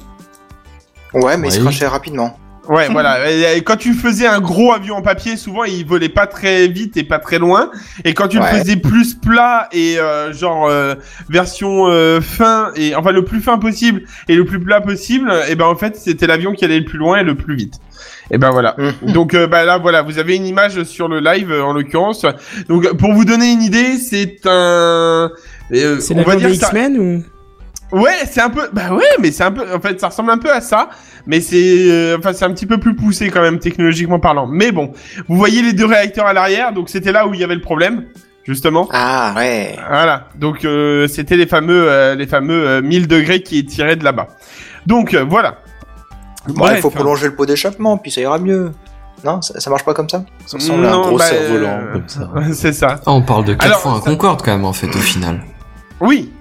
Ouais, 1.13 1.37
mais 1.37 1.49
ils 1.49 1.51
se 1.51 1.57
Oui. 1.57 1.63
crachaient 1.63 1.87
rapidement. 1.87 2.39
Ouais, 2.69 2.87
voilà. 2.89 3.29
Et, 3.55 3.61
quand 3.61 3.75
tu 3.77 3.93
faisais 3.93 4.27
un 4.27 4.39
gros 4.39 4.73
avion 4.73 4.95
en 4.95 5.01
papier, 5.01 5.37
souvent 5.37 5.63
il 5.63 5.85
volait 5.85 6.09
pas 6.09 6.27
très 6.27 6.67
vite 6.67 6.97
et 6.97 7.03
pas 7.03 7.19
très 7.19 7.39
loin. 7.39 7.71
Et 8.03 8.13
quand 8.13 8.27
tu 8.27 8.39
Ouais. 8.39 8.51
le 8.51 8.59
faisais 8.59 8.75
plus 8.75 9.13
plat 9.15 9.67
et 9.71 9.99
euh, 9.99 10.33
genre 10.33 10.67
euh, 10.67 10.95
version 11.29 11.87
euh, 11.87 12.21
fin 12.21 12.71
et 12.75 12.95
enfin 12.95 13.11
le 13.11 13.23
plus 13.23 13.41
fin 13.41 13.57
possible 13.57 14.03
et 14.27 14.35
le 14.35 14.45
plus 14.45 14.59
plat 14.59 14.81
possible, 14.81 15.31
et 15.49 15.55
ben 15.55 15.65
en 15.65 15.75
fait 15.75 15.95
c'était 15.95 16.27
l'avion 16.27 16.53
qui 16.53 16.65
allait 16.65 16.79
le 16.79 16.85
plus 16.85 16.97
loin 16.99 17.17
et 17.19 17.23
le 17.23 17.35
plus 17.35 17.55
vite. 17.55 17.75
Et 18.31 18.37
ben 18.37 18.49
voilà. 18.51 18.75
Mhm. 18.77 19.13
Donc 19.13 19.33
euh, 19.33 19.47
bah 19.47 19.65
là 19.65 19.77
voilà, 19.77 20.01
vous 20.01 20.17
avez 20.19 20.35
une 20.35 20.45
image 20.47 20.83
sur 20.83 21.07
le 21.07 21.19
live 21.19 21.51
euh, 21.51 21.63
en 21.63 21.73
l'occurrence. 21.73 22.25
Donc 22.69 22.91
pour 22.97 23.13
vous 23.13 23.25
donner 23.25 23.51
une 23.51 23.61
idée, 23.61 23.97
c'est 23.97 24.39
un 24.45 25.31
euh, 25.71 25.99
C'est 25.99 26.13
on 26.13 26.17
va 26.23 26.33
l'avion 26.33 26.39
dire 26.39 26.49
des 26.49 26.55
ça- 26.55 26.67
X-Men 26.67 26.99
ou? 26.99 27.23
Ouais, 27.91 28.11
c'est 28.29 28.41
un 28.41 28.49
peu, 28.49 28.67
bah 28.73 28.93
ouais, 28.93 29.03
mais 29.19 29.31
c'est 29.31 29.43
un 29.43 29.51
peu, 29.51 29.63
en 29.73 29.79
fait, 29.79 29.99
ça 30.01 30.07
ressemble 30.07 30.31
un 30.31 30.37
peu 30.39 30.51
à 30.51 30.59
ça, 30.59 30.89
mais 31.27 31.39
c'est, 31.39 31.55
euh, 31.89 32.17
enfin, 32.17 32.33
c'est 32.33 32.43
un 32.45 32.51
petit 32.51 32.65
peu 32.65 32.79
plus 32.79 32.95
poussé 32.95 33.29
quand 33.29 33.41
même 33.41 33.59
technologiquement 33.59 34.19
parlant. 34.19 34.47
Mais 34.47 34.71
bon, 34.71 34.91
vous 35.29 35.37
voyez 35.37 35.61
les 35.61 35.73
deux 35.73 35.85
réacteurs 35.85 36.25
à 36.25 36.33
l'arrière, 36.33 36.73
donc 36.73 36.89
c'était 36.89 37.11
là 37.11 37.27
où 37.27 37.33
il 37.33 37.39
y 37.39 37.43
avait 37.43 37.55
le 37.55 37.61
problème, 37.61 38.05
justement. 38.43 38.87
Ah 38.91 39.33
ouais. 39.37 39.75
Voilà, 39.87 40.27
donc 40.35 40.65
euh, 40.65 41.07
c'était 41.07 41.37
les 41.37 41.45
fameux, 41.45 41.85
euh, 41.89 42.15
les 42.15 42.27
fameux 42.27 42.67
euh, 42.67 42.81
1000 42.81 43.07
degrés 43.07 43.41
qui 43.43 43.63
tiraient 43.65 43.95
de 43.95 44.03
là-bas. 44.03 44.27
Donc 44.87 45.13
euh, 45.13 45.23
voilà. 45.27 45.59
Bon, 46.47 46.53
il 46.53 46.57
Bref. 46.57 46.81
faut 46.81 46.89
prolonger 46.89 47.27
le 47.27 47.35
pot 47.35 47.45
d'échappement, 47.45 47.97
puis 47.97 48.11
ça 48.11 48.21
ira 48.21 48.37
mieux. 48.39 48.71
Non, 49.23 49.41
ça, 49.41 49.59
ça 49.59 49.69
marche 49.69 49.85
pas 49.85 49.93
comme 49.93 50.09
ça? 50.09 50.23
Ça 50.45 50.57
ressemble 50.57 50.85
à 50.85 50.89
un 50.89 50.91
Non, 50.91 51.01
gros 51.07 51.17
bah, 51.17 51.25
cerf-volant, 51.25 51.79
euh, 51.81 51.93
comme 51.93 52.07
ça. 52.07 52.29
c'est 52.53 52.73
ça. 52.73 52.99
Ah, 53.05 53.11
on 53.13 53.21
parle 53.21 53.45
de 53.45 53.53
4 53.53 53.65
Alors, 53.65 53.79
fois 53.79 53.91
un 53.93 53.95
ça- 54.01 54.09
Concorde 54.11 54.41
quand 54.43 54.51
même, 54.51 54.65
en 54.65 54.73
fait, 54.73 54.87
au 54.87 54.99
final. 54.99 55.41
Oui. 56.01 56.31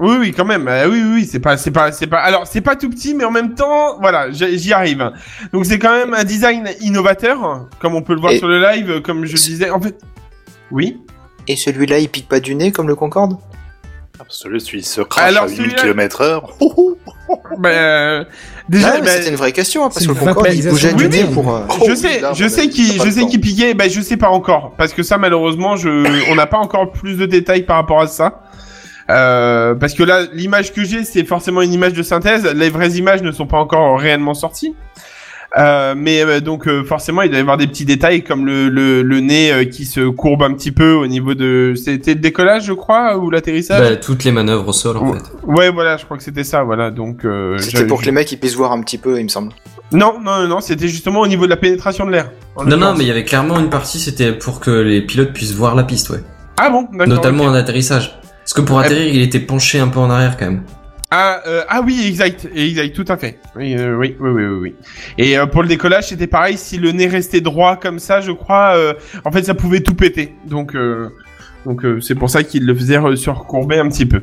Oui, 0.00 0.16
oui, 0.20 0.32
quand 0.32 0.44
même. 0.44 0.68
Euh, 0.68 0.88
oui, 0.88 1.02
oui, 1.02 1.10
oui, 1.14 1.28
c'est 1.30 1.40
pas, 1.40 1.56
c'est 1.56 1.72
pas, 1.72 1.90
c'est 1.92 2.06
pas. 2.06 2.18
Alors, 2.18 2.46
c'est 2.46 2.60
pas 2.60 2.76
tout 2.76 2.88
petit, 2.88 3.14
mais 3.14 3.24
en 3.24 3.30
même 3.32 3.54
temps, 3.54 3.98
voilà, 4.00 4.30
j'y 4.30 4.72
arrive. 4.72 5.10
Donc, 5.52 5.66
c'est 5.66 5.78
quand 5.78 5.90
même 5.92 6.14
un 6.14 6.24
design 6.24 6.68
innovateur, 6.80 7.66
comme 7.80 7.94
on 7.96 8.02
peut 8.02 8.14
le 8.14 8.20
voir 8.20 8.32
Et- 8.32 8.38
sur 8.38 8.46
le 8.48 8.60
live, 8.60 9.00
comme 9.02 9.24
je 9.26 9.34
disais. 9.34 9.70
En 9.70 9.80
fait, 9.80 9.96
oui. 10.70 11.00
Et 11.48 11.56
celui-là, 11.56 11.98
il 11.98 12.08
pique 12.08 12.28
pas 12.28 12.40
du 12.40 12.54
nez 12.54 12.70
comme 12.72 12.86
le 12.88 12.94
Concorde? 12.94 13.38
Ah, 14.20 14.24
parce 14.24 14.42
que 14.42 14.58
celui, 14.58 14.78
il 14.80 14.84
se 14.84 15.00
crache 15.00 15.24
Alors, 15.30 15.44
à 15.44 15.48
8000 15.48 15.58
celui-là- 15.70 15.82
km 15.82 16.20
heure. 16.20 16.48
Bah, 17.58 17.68
euh, 17.68 18.24
déjà, 18.70 18.92
Ah, 18.92 18.94
mais 18.98 19.02
bah, 19.04 19.10
c'était 19.10 19.28
une 19.28 19.36
vraie 19.36 19.52
question, 19.52 19.84
hein, 19.84 19.90
parce 19.92 20.06
que 20.06 20.12
le 20.12 20.18
Concorde, 20.18 20.48
il 20.50 20.66
bougeait 20.66 20.94
Oui, 20.94 21.08
du 21.08 21.08
nez 21.10 21.24
pour... 21.24 21.54
euh, 21.54 21.60
je 21.86 21.92
Oh, 21.92 21.94
sais, 21.94 22.16
oui, 22.16 22.20
là, 22.22 22.32
je 22.34 22.48
sais 22.48 22.68
qui, 22.70 22.96
je 22.98 23.04
le 23.04 23.10
sais 23.10 23.26
qui 23.26 23.38
piquait. 23.38 23.74
Bah, 23.74 23.86
je 23.88 24.00
sais 24.00 24.16
pas 24.16 24.28
encore, 24.30 24.72
parce 24.78 24.94
que 24.94 25.02
ça, 25.02 25.18
malheureusement, 25.18 25.76
je, 25.76 26.30
on 26.30 26.34
n'a 26.36 26.46
pas 26.46 26.56
encore 26.56 26.90
plus 26.90 27.16
de 27.18 27.26
détails 27.26 27.64
par 27.64 27.76
rapport 27.76 28.00
à 28.00 28.06
ça. 28.06 28.40
Euh, 29.10 29.74
parce 29.74 29.94
que 29.94 30.02
là, 30.02 30.22
l'image 30.34 30.72
que 30.72 30.84
j'ai, 30.84 31.04
c'est 31.04 31.24
forcément 31.24 31.62
une 31.62 31.72
image 31.72 31.94
de 31.94 32.02
synthèse. 32.02 32.44
Les 32.54 32.68
vraies 32.70 32.90
images 32.92 33.22
ne 33.22 33.32
sont 33.32 33.46
pas 33.46 33.56
encore 33.58 33.98
réellement 33.98 34.34
sorties. 34.34 34.74
Euh, 35.56 35.94
mais 35.96 36.22
euh, 36.22 36.40
donc 36.40 36.68
euh, 36.68 36.84
forcément, 36.84 37.22
il 37.22 37.30
doit 37.30 37.38
y 37.38 37.40
avoir 37.40 37.56
des 37.56 37.66
petits 37.66 37.86
détails 37.86 38.22
comme 38.22 38.44
le, 38.44 38.68
le, 38.68 39.00
le 39.02 39.20
nez 39.20 39.50
euh, 39.50 39.64
qui 39.64 39.86
se 39.86 40.06
courbe 40.06 40.42
un 40.42 40.52
petit 40.52 40.72
peu 40.72 40.92
au 40.92 41.06
niveau 41.06 41.32
de. 41.32 41.72
C'était 41.74 42.12
le 42.12 42.20
décollage, 42.20 42.64
je 42.66 42.74
crois, 42.74 43.16
ou 43.16 43.30
l'atterrissage? 43.30 43.80
Bah, 43.80 43.96
toutes 43.96 44.24
les 44.24 44.30
manœuvres 44.30 44.68
au 44.68 44.72
sol, 44.74 44.98
en 44.98 45.08
Ouais. 45.10 45.18
fait. 45.18 45.24
Ouais, 45.46 45.70
voilà, 45.70 45.96
je 45.96 46.04
crois 46.04 46.18
que 46.18 46.22
c'était 46.22 46.44
ça, 46.44 46.64
voilà. 46.64 46.90
Donc, 46.90 47.24
euh, 47.24 47.56
C'était 47.56 47.86
pour 47.86 48.00
que 48.00 48.04
les 48.04 48.12
mecs 48.12 48.30
ils 48.30 48.38
puissent 48.38 48.56
voir 48.56 48.72
un 48.72 48.82
petit 48.82 48.98
peu, 48.98 49.18
il 49.18 49.24
me 49.24 49.28
semble. 49.28 49.52
Non, 49.90 50.20
non, 50.22 50.42
non, 50.42 50.48
non, 50.48 50.60
c'était 50.60 50.86
justement 50.86 51.20
au 51.20 51.26
niveau 51.26 51.46
de 51.46 51.50
la 51.50 51.56
pénétration 51.56 52.04
de 52.04 52.10
l'air. 52.10 52.30
Non, 52.66 52.76
non, 52.76 52.92
mais 52.94 53.04
il 53.04 53.08
y 53.08 53.10
avait 53.10 53.24
clairement 53.24 53.58
une 53.58 53.70
partie, 53.70 53.98
c'était 54.00 54.32
pour 54.32 54.60
que 54.60 54.70
les 54.70 55.00
pilotes 55.00 55.32
puissent 55.32 55.54
voir 55.54 55.74
la 55.74 55.84
piste, 55.84 56.10
ouais. 56.10 56.20
Ah 56.58 56.68
bon. 56.68 56.86
Notamment 56.92 57.44
en 57.44 57.54
atterrissage. 57.54 58.18
Parce 58.48 58.54
que 58.54 58.60
pour 58.62 58.80
Eh 58.80 58.86
atterrir, 58.86 59.14
il 59.14 59.20
était 59.20 59.40
penché 59.40 59.78
un 59.78 59.88
peu 59.88 60.00
en 60.00 60.08
arrière, 60.08 60.38
quand 60.38 60.46
même. 60.46 60.62
Ah, 61.10 61.42
euh, 61.46 61.64
ah 61.68 61.82
oui, 61.84 62.06
exact, 62.08 62.48
exact, 62.54 62.96
tout 62.96 63.04
à 63.06 63.18
fait. 63.18 63.38
Oui, 63.54 63.76
euh, 63.76 63.94
oui, 63.94 64.16
oui, 64.18 64.30
oui, 64.30 64.44
oui, 64.46 64.58
oui. 64.62 64.74
Et 65.18 65.36
euh, 65.36 65.44
pour 65.44 65.60
le 65.60 65.68
décollage, 65.68 66.08
c'était 66.08 66.26
pareil. 66.26 66.56
Si 66.56 66.78
le 66.78 66.92
nez 66.92 67.08
restait 67.08 67.42
droit 67.42 67.76
comme 67.76 67.98
ça, 67.98 68.22
je 68.22 68.32
crois, 68.32 68.72
euh, 68.74 68.94
en 69.26 69.32
fait, 69.32 69.42
ça 69.42 69.52
pouvait 69.52 69.80
tout 69.80 69.92
péter. 69.92 70.34
Donc, 70.46 70.74
euh, 70.74 71.10
donc 71.66 71.84
euh, 71.84 72.00
c'est 72.00 72.14
pour 72.14 72.30
ça 72.30 72.42
qu'il 72.42 72.64
le 72.64 72.74
faisait 72.74 72.98
surcourber 73.16 73.78
un 73.78 73.88
petit 73.90 74.06
peu, 74.06 74.22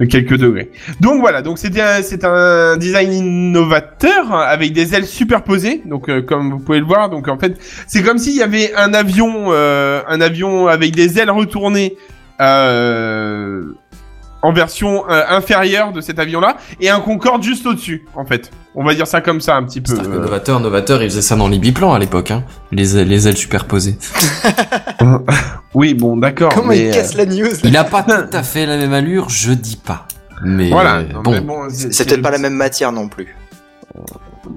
de 0.00 0.04
quelques 0.04 0.36
degrés. 0.36 0.70
Donc 1.00 1.20
voilà, 1.20 1.40
donc 1.40 1.58
c'était 1.58 1.80
un, 1.80 2.02
c'est 2.02 2.24
un 2.24 2.76
design 2.76 3.10
innovateur 3.10 4.34
avec 4.34 4.74
des 4.74 4.94
ailes 4.94 5.06
superposées. 5.06 5.80
Donc 5.86 6.10
euh, 6.10 6.20
comme 6.20 6.50
vous 6.50 6.58
pouvez 6.58 6.80
le 6.80 6.84
voir, 6.84 7.08
donc 7.08 7.26
en 7.28 7.38
fait, 7.38 7.58
c'est 7.86 8.02
comme 8.02 8.18
s'il 8.18 8.36
y 8.36 8.42
avait 8.42 8.74
un 8.74 8.92
avion, 8.92 9.46
euh, 9.48 10.02
un 10.08 10.20
avion 10.20 10.66
avec 10.66 10.94
des 10.94 11.18
ailes 11.18 11.30
retournées. 11.30 11.96
Euh, 12.40 13.62
en 14.42 14.52
version 14.52 15.08
euh, 15.10 15.22
inférieure 15.28 15.92
de 15.92 16.00
cet 16.00 16.18
avion-là 16.20 16.56
et 16.80 16.88
un 16.88 17.00
Concorde 17.00 17.42
juste 17.42 17.66
au-dessus, 17.66 18.04
en 18.14 18.24
fait. 18.24 18.50
On 18.76 18.84
va 18.84 18.94
dire 18.94 19.06
ça 19.06 19.20
comme 19.20 19.40
ça 19.40 19.56
un 19.56 19.64
petit 19.64 19.80
peu. 19.80 19.92
C'est-à-dire 19.92 20.10
que 20.12 20.16
Euh, 20.18 20.20
Novateur, 20.20 20.60
Novateur, 20.60 21.02
il 21.02 21.08
faisait 21.10 21.22
ça 21.22 21.34
dans 21.34 21.48
les 21.48 21.58
biplans 21.58 21.94
à 21.94 21.98
l'époque, 21.98 22.30
hein. 22.30 22.44
Les, 22.70 22.96
ailes- 22.96 23.08
les 23.08 23.26
ailes 23.28 23.36
superposées. 23.36 23.96
Oui, 25.74 25.92
bon, 25.94 26.16
d'accord. 26.16 26.54
Comment 26.54 26.68
mais, 26.68 26.86
il 26.86 26.90
casse 26.90 27.14
la 27.16 27.26
news 27.26 27.44
là 27.44 27.50
Il 27.64 27.76
a 27.76 27.84
pas 27.84 28.02
tout 28.02 28.12
à 28.36 28.42
fait 28.42 28.64
la 28.66 28.76
même 28.78 28.92
allure, 28.94 29.28
je 29.28 29.52
dis 29.52 29.76
pas. 29.76 30.06
Mais 30.42 30.70
Voilà. 30.70 30.96
euh, 30.98 31.04
non, 31.12 31.22
bon. 31.22 31.30
mais 31.32 31.40
bon, 31.40 31.66
C'est 31.68 32.06
peut-être 32.08 32.22
pas 32.22 32.30
la 32.30 32.38
même 32.38 32.54
matière 32.54 32.92
non 32.92 33.08
plus. 33.08 33.36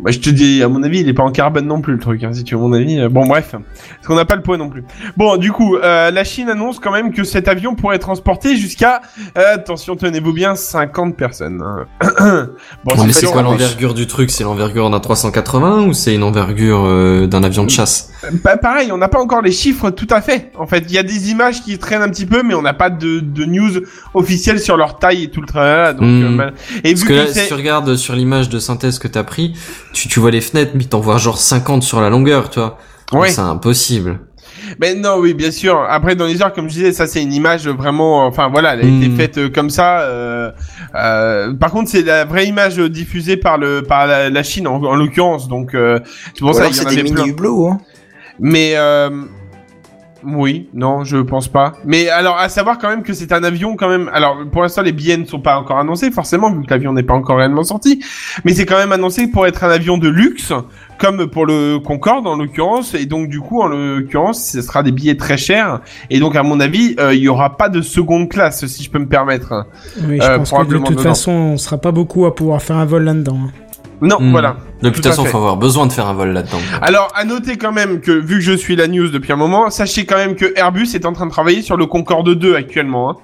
Bah, 0.04 0.12
je 0.12 0.20
te 0.20 0.30
dis, 0.30 0.62
à 0.64 0.68
mon 0.70 0.84
avis, 0.84 1.00
il 1.02 1.10
est 1.10 1.14
pas 1.14 1.24
en 1.24 1.32
carbone 1.32 1.66
non 1.66 1.82
plus 1.82 1.94
le 1.94 2.00
truc, 2.00 2.24
hein, 2.24 2.32
si 2.34 2.44
tu 2.44 2.56
veux 2.56 2.62
mon 2.62 2.74
avis. 2.74 3.00
Euh, 3.00 3.10
Bon, 3.10 3.26
bref, 3.26 3.52
parce 3.52 4.08
qu'on 4.08 4.16
n'a 4.16 4.26
pas 4.26 4.36
le 4.36 4.42
poids 4.42 4.58
non 4.58 4.70
plus. 4.70 4.84
Bon, 5.18 5.38
du 5.38 5.52
coup, 5.52 5.76
euh, 5.78 6.12
la 6.12 6.24
Chine 6.24 6.50
annonce 6.50 6.80
quand 6.80 6.92
même 6.92 7.12
que 7.12 7.24
cet 7.24 7.48
avion 7.48 7.76
pourrait 7.76 8.00
transporter 8.00 8.56
jusqu'à, 8.56 9.02
euh, 9.38 9.56
attention, 9.56 9.96
tenez-vous 9.96 10.32
bien, 10.34 10.56
50 10.56 11.16
personnes. 11.18 11.62
hein. 11.64 11.86
bon, 12.86 13.04
mais 13.06 13.14
c'est 13.14 13.26
quoi 13.26 13.42
l'envergure 13.42 13.94
du 13.94 14.08
truc? 14.08 14.30
C'est 14.32 14.44
l'envergure 14.44 14.90
d'un 14.90 15.00
380 15.00 15.84
ou 15.88 15.94
c'est 15.94 16.14
une 16.16 16.24
envergure 16.24 16.84
euh, 16.86 17.28
d'un 17.28 17.44
avion 17.44 17.64
de 17.64 17.70
chasse? 17.70 18.12
Bah, 18.44 18.58
pareil, 18.58 18.92
on 18.92 18.98
n'a 18.98 19.08
pas 19.08 19.20
encore 19.20 19.42
les 19.42 19.52
chiffres 19.52 19.90
tout 19.90 20.08
à 20.12 20.22
fait. 20.22 20.52
En 20.58 20.68
fait, 20.68 20.84
il 20.88 20.92
y 20.94 20.98
a 20.98 21.04
des 21.04 21.32
images 21.32 21.62
qui 21.64 21.78
traînent 21.78 22.02
un 22.02 22.10
petit 22.10 22.26
peu, 22.26 22.44
mais 22.44 22.54
on 22.54 22.62
n'a 22.62 22.74
pas 22.74 22.90
de, 22.90 23.20
de 23.20 23.46
news 23.46 23.72
officielle 24.14 24.60
sur 24.60 24.78
leur 24.78 24.98
taille 25.00 25.24
et 25.24 25.30
tout 25.30 25.42
le 25.42 25.48
tralala. 25.48 25.94
Donc, 25.94 26.04
euh, 26.04 26.30
mal- 26.30 26.54
et 26.84 26.94
Parce 26.94 27.02
vu 27.02 27.08
que 27.08 27.14
que, 27.14 27.18
là, 27.18 27.28
si 27.28 27.48
tu 27.48 27.54
regardes 27.54 27.96
sur 27.96 28.16
l'image 28.16 28.50
de 28.50 28.60
synthèse 28.60 29.00
que 29.00 29.08
t'as 29.08 29.24
pris, 29.24 29.54
tu, 29.94 30.08
tu 30.08 30.20
vois 30.20 30.32
les 30.32 30.42
fenêtres, 30.42 30.72
mais 30.76 30.84
t'en 30.86 31.00
vois 31.00 31.18
genre 31.18 31.38
50 31.38 31.84
sur 31.84 32.02
la 32.02 32.10
longueur, 32.10 32.50
tu 32.50 32.60
vois. 32.60 32.78
Ouais. 33.14 33.30
C'est 33.30 33.42
impossible. 33.42 34.20
Mais 34.80 34.94
non, 34.94 35.16
oui, 35.18 35.34
bien 35.34 35.52
sûr. 35.52 35.80
Après, 35.90 36.16
dans 36.16 36.26
les 36.26 36.42
heures, 36.42 36.54
comme 36.54 36.68
je 36.70 36.74
disais, 36.74 36.92
ça 36.94 37.08
c'est 37.08 37.24
une 37.24 37.34
image 37.34 37.68
vraiment. 37.68 38.26
Enfin, 38.28 38.50
voilà, 38.52 38.74
elle 38.74 38.82
a 38.82 38.84
été 38.84 39.08
Hmm. 39.08 39.16
faite 39.18 39.38
euh, 39.38 39.50
comme 39.50 39.70
ça. 39.70 40.02
euh, 40.02 40.52
euh, 40.96 41.54
par 41.54 41.72
contre, 41.72 41.90
c'est 41.90 42.02
la 42.04 42.26
vraie 42.26 42.46
image 42.46 42.78
diffusée 42.78 43.38
par 43.38 43.58
le 43.58 43.82
par 43.82 44.06
la, 44.06 44.30
la 44.30 44.44
Chine 44.44 44.68
en, 44.68 44.84
en 44.84 44.96
l'occurrence. 44.96 45.48
Donc, 45.48 45.74
euh, 45.74 46.00
c'est 46.34 46.40
pour 46.42 46.50
Ou 46.50 46.54
ça 46.54 46.62
alors 46.62 46.72
il 46.74 46.78
y 46.78 46.82
en 46.82 46.84
des 46.90 47.00
avait 47.00 47.10
plein. 47.12 47.26
hublots, 47.26 47.68
hein. 47.68 47.80
Mais 48.40 48.74
euh, 48.76 49.10
oui, 50.24 50.70
non, 50.74 51.04
je 51.04 51.18
pense 51.18 51.48
pas. 51.48 51.74
Mais 51.86 52.10
alors, 52.10 52.38
à 52.38 52.50
savoir 52.50 52.78
quand 52.78 52.90
même 52.90 53.04
que 53.04 53.14
c'est 53.14 53.32
un 53.32 53.44
avion 53.44 53.76
quand 53.76 53.90
même. 53.90 54.10
Alors, 54.14 54.38
pour 54.52 54.62
l'instant, 54.62 54.82
les 54.82 54.92
billets 54.92 55.18
ne 55.18 55.26
sont 55.26 55.40
pas 55.40 55.58
encore 55.58 55.78
annoncés, 55.80 56.12
forcément, 56.12 56.52
vu 56.52 56.64
que 56.64 56.70
l'avion 56.70 56.94
n'est 56.94 57.04
pas 57.04 57.14
encore 57.14 57.38
réellement 57.38 57.64
sorti. 57.64 58.04
Mais 58.46 58.54
c'est 58.54 58.66
quand 58.66 58.78
même 58.78 58.92
annoncé 58.92 59.28
pour 59.28 59.48
être 59.48 59.64
un 59.64 59.70
avion 59.70 59.98
de 59.98 60.08
luxe, 60.10 60.52
comme 60.98 61.28
pour 61.28 61.46
le 61.46 61.80
Concorde 61.80 62.28
en 62.28 62.36
l'occurrence. 62.36 62.94
Et 62.94 63.06
donc, 63.06 63.30
du 63.30 63.40
coup, 63.40 63.62
en 63.62 63.68
l'occurrence, 63.68 64.44
ce 64.52 64.62
sera 64.62 64.84
des 64.84 64.92
billets 64.92 65.18
très 65.18 65.38
chers. 65.38 65.80
Et 66.10 66.20
donc, 66.20 66.36
à 66.36 66.44
mon 66.44 66.60
avis, 66.60 66.96
euh, 67.00 67.14
il 67.14 67.22
y 67.22 67.30
aura 67.30 67.56
pas 67.58 67.70
de 67.70 67.82
seconde 67.82 68.30
classe, 68.30 68.66
si 68.66 68.84
je 68.84 68.90
peux 68.92 69.00
me 69.00 69.08
permettre. 69.08 69.66
Oui, 70.08 70.20
je 70.22 70.26
Euh, 70.28 70.38
pense 70.38 70.52
que 70.52 70.64
de 70.66 70.78
toute 70.78 70.90
dedans. 70.92 71.02
façon, 71.04 71.32
on 71.32 71.58
sera 71.58 71.78
pas 71.78 71.92
beaucoup 71.92 72.26
à 72.26 72.36
pouvoir 72.36 72.62
faire 72.62 72.78
un 72.78 72.86
vol 72.86 73.04
là-dedans. 73.04 73.40
Non, 74.02 74.18
Hmm. 74.20 74.32
voilà. 74.32 74.58
De 74.82 74.90
toute 74.90 75.06
façon, 75.06 75.24
fait. 75.26 75.30
faut 75.32 75.38
avoir 75.38 75.58
besoin 75.58 75.86
de 75.88 75.92
faire 75.92 76.08
un 76.08 76.14
vol 76.14 76.30
là-dedans. 76.30 76.58
Alors, 76.82 77.10
à 77.16 77.26
noter 77.26 77.58
quand 77.58 77.72
même 77.74 78.00
que, 78.00 78.12
vu 78.12 78.36
que 78.36 78.42
je 78.42 78.54
suis 78.54 78.76
la 78.76 78.88
news 78.88 79.10
depuis 79.10 79.34
un 79.34 79.36
moment, 79.36 79.70
sachez 79.70 80.06
quand 80.06 80.16
même 80.18 80.36
que 80.36 80.54
Airbus 80.58 80.88
est 80.96 81.06
en 81.06 81.14
train 81.14 81.26
de 81.26 81.32
travailler 81.32 81.62
sur 81.62 81.76
le 81.78 81.86
Concorde 81.86 82.34
2 82.34 82.56
actuellement. 82.56 83.10
Hein. 83.10 83.16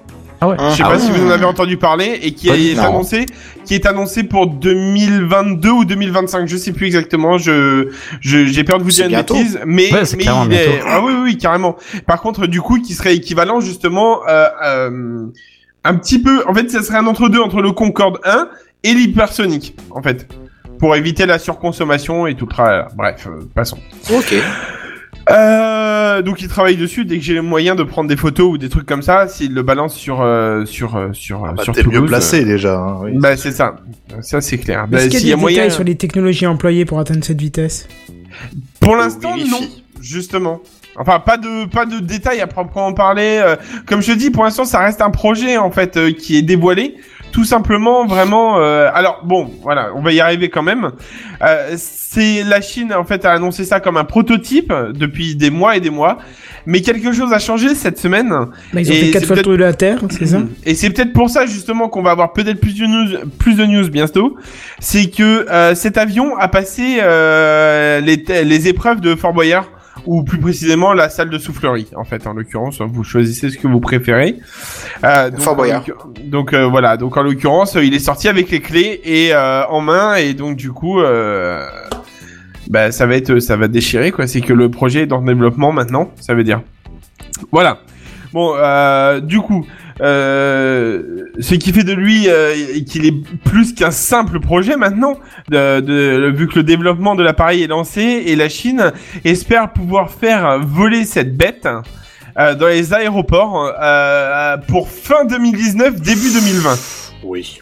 Ah 0.42 0.48
ouais. 0.48 0.56
Je 0.70 0.74
sais 0.76 0.82
Ah 0.84 0.88
pas 0.90 0.96
ouais. 0.96 1.00
si 1.00 1.10
vous 1.10 1.26
en 1.26 1.30
avez 1.30 1.46
entendu 1.46 1.78
parler 1.78 2.18
et 2.22 2.32
qui 2.32 2.50
est 2.50 2.78
annoncé, 2.78 3.24
qui 3.64 3.74
est 3.74 3.86
annoncé 3.86 4.22
pour 4.22 4.48
2022 4.48 5.70
ou 5.70 5.84
2025, 5.86 6.46
je 6.46 6.58
sais 6.58 6.72
plus 6.72 6.84
exactement. 6.86 7.38
Je, 7.38 7.88
je 8.20 8.44
j'ai 8.44 8.62
peur 8.62 8.76
de 8.78 8.84
vous 8.84 8.90
dire 8.90 9.06
une 9.08 9.16
bêtise, 9.16 9.58
mais 9.64 9.90
Ouais, 9.90 10.04
c'est 10.04 10.18
mais 10.18 10.24
il 10.24 10.52
est, 10.52 10.80
ah 10.86 11.00
oui, 11.02 11.12
oui 11.14 11.20
oui 11.22 11.38
carrément. 11.38 11.76
Par 12.06 12.20
contre, 12.20 12.46
du 12.46 12.60
coup, 12.60 12.78
qui 12.82 12.92
serait 12.92 13.16
équivalent 13.16 13.60
justement, 13.60 14.20
euh, 14.28 14.46
euh, 14.62 15.26
un 15.84 15.94
petit 15.94 16.18
peu. 16.20 16.44
En 16.46 16.52
fait, 16.52 16.70
ça 16.70 16.82
serait 16.82 16.98
un 16.98 17.06
entre 17.06 17.30
deux 17.30 17.40
entre 17.40 17.62
le 17.62 17.72
Concorde 17.72 18.18
1 18.24 18.48
et 18.84 18.92
l'hypersonique, 18.92 19.74
en 19.90 20.02
fait, 20.02 20.28
pour 20.78 20.94
éviter 20.96 21.26
la 21.26 21.38
surconsommation 21.38 22.26
et 22.26 22.34
tout 22.34 22.46
le 22.46 22.50
tralala. 22.50 22.88
Bref, 22.96 23.26
euh, 23.28 23.40
passons. 23.54 23.78
Ok. 24.12 24.34
Euh, 25.28 26.22
donc 26.22 26.40
il 26.40 26.48
travaille 26.48 26.76
dessus. 26.76 27.04
Dès 27.04 27.18
que 27.18 27.24
j'ai 27.24 27.34
les 27.34 27.40
moyens 27.40 27.76
de 27.76 27.82
prendre 27.82 28.08
des 28.08 28.16
photos 28.16 28.48
ou 28.52 28.58
des 28.58 28.68
trucs 28.68 28.86
comme 28.86 29.02
ça, 29.02 29.26
s'il 29.26 29.54
le 29.54 29.62
balance 29.62 29.94
sur 29.96 30.22
euh, 30.22 30.64
sur 30.66 30.96
euh, 30.96 31.08
sur 31.12 31.44
Ah 31.44 31.52
bah, 31.52 31.64
sur 31.64 31.74
T'es 31.74 31.82
mieux 31.82 32.04
placé 32.04 32.44
déjà. 32.44 32.76
hein, 32.78 32.98
oui. 33.02 33.10
Bah 33.14 33.36
c'est 33.36 33.50
ça, 33.50 33.76
ça 34.20 34.40
c'est 34.40 34.58
clair. 34.58 34.86
Bah, 34.88 34.98
Est-ce 34.98 35.08
qu'il 35.08 35.18
s'il 35.20 35.28
y 35.28 35.32
a 35.32 35.36
des 35.36 35.40
moyen- 35.40 35.56
détails 35.62 35.72
sur 35.72 35.82
les 35.84 35.96
technologies 35.96 36.46
employées 36.46 36.84
pour 36.84 37.00
atteindre 37.00 37.24
cette 37.24 37.40
vitesse? 37.40 37.88
Pour 38.78 38.94
Le 38.94 39.00
l'instant 39.02 39.34
Wi-Fi. 39.34 39.50
non, 39.50 39.60
justement. 40.00 40.60
Enfin 40.98 41.18
pas 41.18 41.36
de 41.38 41.66
pas 41.66 41.86
de 41.86 41.98
détails 41.98 42.40
à 42.40 42.46
proprement 42.46 42.92
parler. 42.92 43.40
euh, 43.44 43.56
comme 43.86 44.02
je 44.02 44.12
dis, 44.12 44.30
pour 44.30 44.44
l'instant 44.44 44.64
ça 44.64 44.78
reste 44.78 45.02
un 45.02 45.10
projet 45.10 45.56
en 45.58 45.72
fait 45.72 45.96
euh, 45.96 46.12
qui 46.12 46.36
est 46.36 46.42
dévoilé. 46.42 46.94
Tout 47.32 47.44
simplement, 47.44 48.06
vraiment. 48.06 48.58
euh, 48.60 48.88
alors 48.94 49.20
bon, 49.24 49.50
voilà, 49.62 49.90
on 49.94 50.00
va 50.02 50.12
y 50.12 50.20
arriver 50.20 50.48
quand 50.48 50.62
même. 50.62 50.90
Euh, 51.42 51.74
c'est 51.76 52.42
la 52.42 52.62
Chine 52.62 52.94
en 52.94 53.04
fait 53.04 53.26
a 53.26 53.32
annoncé 53.32 53.64
ça 53.64 53.78
comme 53.80 53.98
un 53.98 54.04
prototype 54.04 54.72
depuis 54.94 55.36
des 55.36 55.50
mois 55.50 55.76
et 55.76 55.80
des 55.80 55.90
mois, 55.90 56.16
mais 56.64 56.80
quelque 56.80 57.12
chose 57.12 57.32
a 57.34 57.38
changé 57.38 57.74
cette 57.74 57.98
semaine. 57.98 58.30
Bah, 58.72 58.80
Ils 58.80 58.90
ont 58.90 58.94
Et 58.94 59.00
fait 59.00 59.10
quatre 59.10 59.26
fois 59.26 59.36
le 59.36 59.42
tour 59.42 59.52
de 59.52 59.58
la 59.58 59.74
Terre, 59.74 59.98
c'est 60.08 60.24
ça 60.26 60.38
Et 60.64 60.74
c'est 60.74 60.88
peut-être 60.88 61.12
pour 61.12 61.28
ça 61.28 61.44
justement 61.44 61.88
qu'on 61.90 62.02
va 62.02 62.12
avoir 62.12 62.32
peut-être 62.32 62.58
plus 62.60 62.74
de 62.78 62.86
news, 62.86 63.18
plus 63.38 63.54
de 63.54 63.66
news 63.66 63.88
bientôt. 63.90 64.36
C'est 64.78 65.10
que 65.10 65.46
euh, 65.50 65.74
cet 65.74 65.98
avion 65.98 66.36
a 66.38 66.48
passé 66.48 67.00
euh, 67.02 68.00
les, 68.00 68.16
les 68.44 68.68
épreuves 68.68 69.00
de 69.02 69.14
Fort 69.14 69.34
Boyard 69.34 69.68
ou 70.04 70.22
plus 70.22 70.38
précisément 70.38 70.92
la 70.92 71.08
salle 71.08 71.30
de 71.30 71.38
soufflerie 71.38 71.88
en 71.96 72.04
fait 72.04 72.26
en 72.26 72.32
l'occurrence. 72.34 72.80
Vous 72.80 73.02
choisissez 73.04 73.50
ce 73.50 73.56
que 73.58 73.66
vous 73.66 73.80
préférez. 73.80 74.36
Euh, 75.04 75.30
donc, 75.30 75.40
Fort 75.40 75.52
en 75.54 75.56
Boyard. 75.56 75.80
l'occur- 75.86 76.08
donc 76.24 76.52
euh, 76.52 76.66
voilà. 76.66 76.96
Donc 76.96 77.16
en 77.16 77.22
l'occurrence 77.22 77.76
il 77.80 77.94
est 77.94 77.98
sorti 77.98 78.28
avec 78.28 78.50
les 78.50 78.60
clés 78.60 79.00
et 79.04 79.32
euh, 79.32 79.64
en 79.66 79.80
main. 79.80 80.16
Et 80.16 80.34
donc 80.34 80.56
du 80.56 80.70
coup 80.72 81.00
euh, 81.00 81.66
bah 82.68 82.90
ça 82.92 83.06
va 83.06 83.16
être 83.16 83.38
ça 83.38 83.56
va 83.56 83.68
déchirer 83.68 84.12
quoi. 84.12 84.26
C'est 84.26 84.40
que 84.40 84.52
le 84.52 84.70
projet 84.70 85.02
est 85.02 85.06
dans 85.06 85.20
le 85.20 85.26
développement 85.26 85.72
maintenant 85.72 86.10
ça 86.20 86.34
veut 86.34 86.44
dire. 86.44 86.60
Voilà. 87.52 87.78
Bon 88.32 88.54
euh, 88.56 89.20
du 89.20 89.40
coup 89.40 89.66
euh, 90.00 91.02
ce 91.40 91.54
qui 91.54 91.72
fait 91.72 91.84
de 91.84 91.92
lui 91.92 92.28
euh, 92.28 92.54
qu'il 92.86 93.06
est 93.06 93.14
plus 93.44 93.74
qu'un 93.74 93.90
simple 93.90 94.40
projet 94.40 94.76
maintenant, 94.76 95.14
de, 95.50 95.80
de- 95.80 96.32
vu 96.34 96.48
que 96.48 96.56
le 96.56 96.62
développement 96.62 97.14
de 97.14 97.22
l'appareil 97.22 97.62
est 97.62 97.66
lancé 97.66 98.00
et 98.26 98.36
la 98.36 98.48
Chine 98.48 98.92
espère 99.24 99.72
pouvoir 99.72 100.10
faire 100.10 100.58
voler 100.60 101.04
cette 101.04 101.36
bête 101.36 101.68
euh, 102.38 102.54
dans 102.54 102.66
les 102.66 102.92
aéroports 102.92 103.72
euh, 103.80 104.56
pour 104.68 104.88
fin 104.88 105.24
2019, 105.24 106.00
début 106.00 106.32
2020. 106.32 106.78
Oui. 107.24 107.60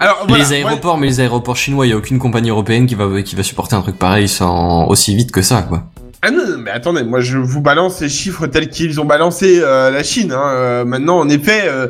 Alors 0.00 0.24
voilà, 0.26 0.42
les 0.42 0.52
aéroports, 0.52 0.98
mais 0.98 1.06
les 1.06 1.20
aéroports 1.20 1.56
chinois, 1.56 1.86
il 1.86 1.90
y 1.90 1.92
a 1.92 1.96
aucune 1.96 2.18
compagnie 2.18 2.50
européenne 2.50 2.86
qui 2.86 2.96
va 2.96 3.22
qui 3.22 3.36
va 3.36 3.42
supporter 3.44 3.76
un 3.76 3.80
truc 3.82 3.96
pareil 3.96 4.26
sans 4.28 4.86
aussi 4.88 5.14
vite 5.14 5.30
que 5.30 5.40
ça, 5.40 5.62
quoi. 5.62 5.84
Ah 6.20 6.32
non, 6.32 6.38
non, 6.48 6.58
mais 6.58 6.72
attendez, 6.72 7.04
moi 7.04 7.20
je 7.20 7.38
vous 7.38 7.60
balance 7.60 8.00
les 8.00 8.08
chiffres 8.08 8.48
tels 8.48 8.68
qu'ils 8.68 9.00
ont 9.00 9.04
balancé 9.04 9.60
euh, 9.62 9.90
la 9.92 10.02
Chine. 10.02 10.32
Hein. 10.32 10.48
Euh, 10.50 10.84
maintenant, 10.84 11.20
en 11.20 11.28
effet, 11.28 11.62
euh, 11.68 11.86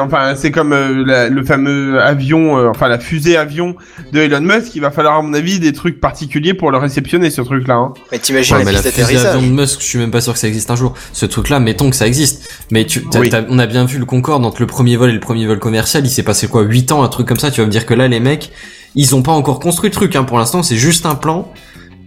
enfin 0.00 0.34
c'est 0.36 0.52
comme 0.52 0.72
euh, 0.72 1.02
la- 1.04 1.28
le 1.28 1.44
fameux 1.44 2.00
avion, 2.00 2.58
euh, 2.58 2.68
enfin 2.68 2.86
la 2.86 3.00
fusée 3.00 3.36
avion 3.36 3.74
de 4.12 4.20
Elon 4.20 4.40
Musk. 4.40 4.76
Il 4.76 4.80
va 4.82 4.92
falloir 4.92 5.16
à 5.18 5.22
mon 5.22 5.34
avis 5.34 5.58
des 5.58 5.72
trucs 5.72 6.00
particuliers 6.00 6.54
pour 6.54 6.70
le 6.70 6.78
réceptionner 6.78 7.28
ce 7.28 7.40
truc-là. 7.42 7.74
Hein. 7.74 7.92
Mais 8.12 8.20
t'imagines 8.20 8.54
Ouais, 8.54 8.60
la 8.62 8.66
mais 8.66 8.72
la 8.76 8.82
piste 8.82 8.94
fusée 9.04 9.26
avion 9.26 9.42
de 9.42 9.60
Musk, 9.60 9.80
je 9.80 9.84
suis 9.84 9.98
même 9.98 10.12
pas 10.12 10.20
sûr 10.20 10.32
que 10.32 10.38
ça 10.38 10.46
existe 10.46 10.70
un 10.70 10.76
jour. 10.76 10.94
Ce 11.12 11.26
truc-là, 11.26 11.58
mettons 11.58 11.90
que 11.90 11.96
ça 11.96 12.06
existe. 12.06 12.48
Mais 12.70 12.86
tu, 12.86 13.04
t'as- 13.06 13.18
Oui. 13.18 13.30
t'as- 13.30 13.42
on 13.48 13.58
a 13.58 13.66
bien 13.66 13.84
vu 13.84 13.98
le 13.98 14.04
Concorde 14.04 14.46
entre 14.46 14.60
le 14.60 14.68
premier 14.68 14.96
vol 14.96 15.10
et 15.10 15.14
le 15.14 15.18
premier 15.20 15.48
vol 15.48 15.58
commercial. 15.58 16.06
Il 16.06 16.10
s'est 16.10 16.22
passé 16.22 16.46
quoi, 16.46 16.62
8 16.62 16.92
ans, 16.92 17.02
un 17.02 17.08
truc 17.08 17.26
comme 17.26 17.38
ça? 17.40 17.50
Tu 17.50 17.60
vas 17.60 17.66
me 17.66 17.72
dire 17.72 17.84
que 17.84 17.94
là, 17.94 18.06
les 18.06 18.20
mecs, 18.20 18.52
ils 18.94 19.16
ont 19.16 19.22
pas 19.22 19.32
encore 19.32 19.58
construit 19.58 19.90
le 19.90 19.94
truc. 19.94 20.14
Hein. 20.14 20.22
Pour 20.22 20.38
l'instant, 20.38 20.62
c'est 20.62 20.76
juste 20.76 21.04
un 21.04 21.16
plan. 21.16 21.52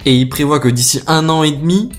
Et 0.06 0.16
ils 0.16 0.28
prévoient 0.30 0.60
que 0.60 0.68
d'ici 0.70 1.02
un 1.08 1.30
an 1.30 1.44
et 1.44 1.52
demi, 1.52 1.90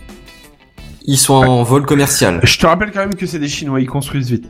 ils 1.07 1.19
soient 1.19 1.39
en 1.39 1.63
vol 1.63 1.87
commercial. 1.87 2.41
Je 2.43 2.59
te 2.59 2.67
rappelle 2.67 2.91
quand 2.93 3.01
même 3.01 3.15
que 3.15 3.27
c'est 3.27 3.39
des 3.39 3.49
Chinois, 3.49 3.81
ils 3.81 3.87
construisent 3.89 4.31
vite. 4.31 4.45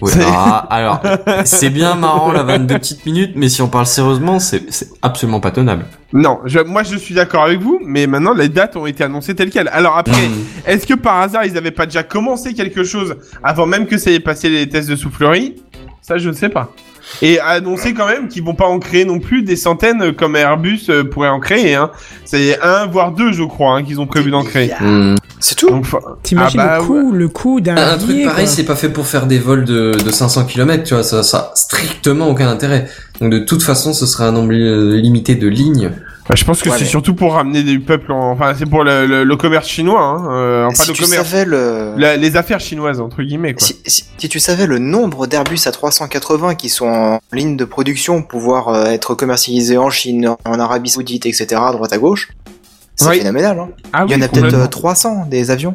Ouais, 0.00 0.12
C'est- 0.12 0.22
ah, 0.24 0.66
alors, 0.70 1.02
c'est 1.44 1.70
bien 1.70 1.94
marrant 1.96 2.30
la 2.30 2.44
22 2.44 2.78
petites 2.78 3.04
minutes, 3.04 3.32
mais 3.34 3.48
si 3.48 3.60
on 3.62 3.68
parle 3.68 3.86
sérieusement, 3.86 4.38
c'est 4.38 4.62
absolument 5.02 5.40
pas 5.40 5.50
tenable. 5.50 5.86
Non, 6.12 6.38
je, 6.44 6.60
moi 6.60 6.84
je 6.84 6.96
suis 6.96 7.14
d'accord 7.14 7.42
avec 7.44 7.60
vous, 7.60 7.80
mais 7.84 8.06
maintenant 8.06 8.32
les 8.32 8.48
dates 8.48 8.76
ont 8.76 8.86
été 8.86 9.02
annoncées 9.04 9.34
telles 9.34 9.50
quelles. 9.50 9.68
Alors 9.68 9.98
après, 9.98 10.28
est-ce 10.66 10.86
que 10.86 10.94
par 10.94 11.20
hasard 11.20 11.44
ils 11.44 11.56
avaient 11.58 11.72
pas 11.72 11.84
déjà 11.84 12.02
commencé 12.04 12.54
quelque 12.54 12.84
chose 12.84 13.16
avant 13.42 13.66
même 13.66 13.86
que 13.86 13.98
ça 13.98 14.10
ait 14.12 14.20
passé 14.20 14.48
les 14.48 14.68
tests 14.68 14.88
de 14.88 14.96
soufflerie? 14.96 15.56
Ça 16.00 16.16
je 16.16 16.28
ne 16.28 16.34
sais 16.34 16.48
pas. 16.48 16.72
Et 17.22 17.40
annoncer 17.40 17.94
quand 17.94 18.06
même 18.06 18.28
qu'ils 18.28 18.44
vont 18.44 18.54
pas 18.54 18.66
en 18.66 18.78
créer 18.78 19.04
non 19.04 19.18
plus 19.18 19.42
des 19.42 19.56
centaines 19.56 20.02
euh, 20.02 20.12
comme 20.12 20.36
Airbus 20.36 20.82
euh, 20.88 21.04
pourrait 21.04 21.28
en 21.28 21.40
créer. 21.40 21.74
Hein. 21.74 21.90
C'est 22.24 22.60
un 22.62 22.86
voire 22.86 23.12
deux 23.12 23.32
je 23.32 23.42
crois 23.44 23.76
hein, 23.76 23.82
qu'ils 23.82 24.00
ont 24.00 24.06
prévu 24.06 24.30
d'en 24.30 24.44
créer. 24.44 24.72
Hmm. 24.80 25.14
C'est 25.40 25.54
tout. 25.54 25.70
Donc, 25.70 25.84
fa- 25.86 25.98
T'imagines 26.22 26.60
Ah 26.60 26.66
bah, 26.66 26.78
le 26.78 26.84
coût, 26.84 27.12
le 27.12 27.28
coût 27.28 27.60
d'un 27.60 27.76
Un 27.76 27.96
truc 27.96 28.10
billet, 28.10 28.24
pareil, 28.24 28.44
quoi. 28.46 28.54
c'est 28.54 28.64
pas 28.64 28.76
fait 28.76 28.88
pour 28.88 29.06
faire 29.06 29.26
des 29.26 29.38
vols 29.38 29.64
de, 29.64 29.92
de 30.04 30.10
500 30.10 30.44
km, 30.46 30.82
tu 30.84 30.94
vois, 30.94 31.02
ça, 31.02 31.22
ça 31.22 31.38
a 31.38 31.56
strictement 31.56 32.28
aucun 32.28 32.48
intérêt. 32.48 32.88
Donc 33.20 33.30
de 33.32 33.38
toute 33.38 33.62
façon, 33.62 33.92
ce 33.92 34.04
sera 34.06 34.26
un 34.26 34.32
nombre 34.32 34.52
limité 34.52 35.34
de 35.34 35.48
lignes. 35.48 35.90
Bah, 36.28 36.34
je 36.36 36.44
pense 36.44 36.60
que 36.62 36.68
Ouais, 36.68 36.76
c'est 36.76 36.84
mais- 36.84 36.90
surtout 36.90 37.14
pour 37.14 37.34
ramener 37.34 37.62
du 37.62 37.80
peuple. 37.80 38.12
En... 38.12 38.32
Enfin, 38.32 38.52
c'est 38.58 38.66
pour 38.68 38.84
le, 38.84 39.06
le- 39.06 39.24
le 39.24 39.36
commerce 39.36 39.66
chinois. 39.68 40.02
Hein. 40.02 40.28
euh, 40.30 40.66
enfin, 40.66 40.82
si 40.84 40.88
le 40.90 40.94
tu 40.94 41.02
commerce, 41.04 41.28
savais 41.28 41.44
le... 41.46 41.94
la- 41.96 42.16
les 42.16 42.36
affaires 42.36 42.60
chinoises 42.60 43.00
entre 43.00 43.22
guillemets 43.22 43.54
quoi. 43.54 43.66
Si, 43.66 43.76
si- 43.86 44.04
si 44.18 44.28
tu 44.28 44.38
savais 44.38 44.66
le 44.66 44.78
nombre 44.78 45.26
d'Airbus 45.26 45.56
A380 45.56 46.56
qui 46.56 46.68
sont 46.68 46.86
en 46.86 47.20
ligne 47.32 47.56
de 47.56 47.64
production 47.64 48.20
pour 48.22 48.28
pouvoir 48.40 48.68
euh, 48.68 48.84
être 48.86 49.14
commercialisés 49.14 49.78
en 49.78 49.90
Chine, 49.90 50.34
en 50.44 50.60
Arabie 50.60 50.90
Saoudite, 50.90 51.24
etc., 51.26 51.46
droite 51.72 51.92
à 51.92 51.98
gauche, 51.98 52.28
c'est 52.94 53.08
Oui. 53.08 53.18
phénoménal. 53.18 53.58
Hein. 53.58 53.68
Ah 53.92 54.04
Il 54.06 54.12
y 54.12 54.14
oui, 54.14 54.20
en 54.20 54.24
a 54.24 54.28
peut-être 54.28 54.42
complètement. 54.44 54.64
euh, 54.64 54.68
300 54.68 55.26
des 55.30 55.50
avions. 55.50 55.74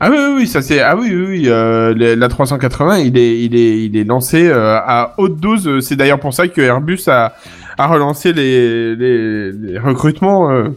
Ah 0.00 0.10
oui, 0.10 0.16
oui, 0.18 0.32
oui, 0.36 0.46
ça 0.46 0.62
c'est 0.62 0.80
ah 0.80 0.94
oui, 0.96 1.08
oui, 1.12 1.24
oui 1.26 1.42
euh, 1.46 1.92
la 2.16 2.28
380, 2.28 2.98
il 2.98 3.18
est, 3.18 3.40
il 3.42 3.56
est, 3.56 3.84
il 3.86 3.96
est 3.96 4.04
lancé 4.04 4.46
euh, 4.46 4.76
à 4.76 5.14
haute 5.18 5.40
dose. 5.40 5.80
C'est 5.84 5.96
d'ailleurs 5.96 6.20
pour 6.20 6.32
ça 6.32 6.46
que 6.46 6.60
Airbus 6.60 7.00
a, 7.08 7.34
a 7.78 7.86
relancé 7.86 8.32
les, 8.32 8.94
les, 8.96 9.52
les 9.52 9.78
recrutements. 9.78 10.50
euh. 10.50 10.68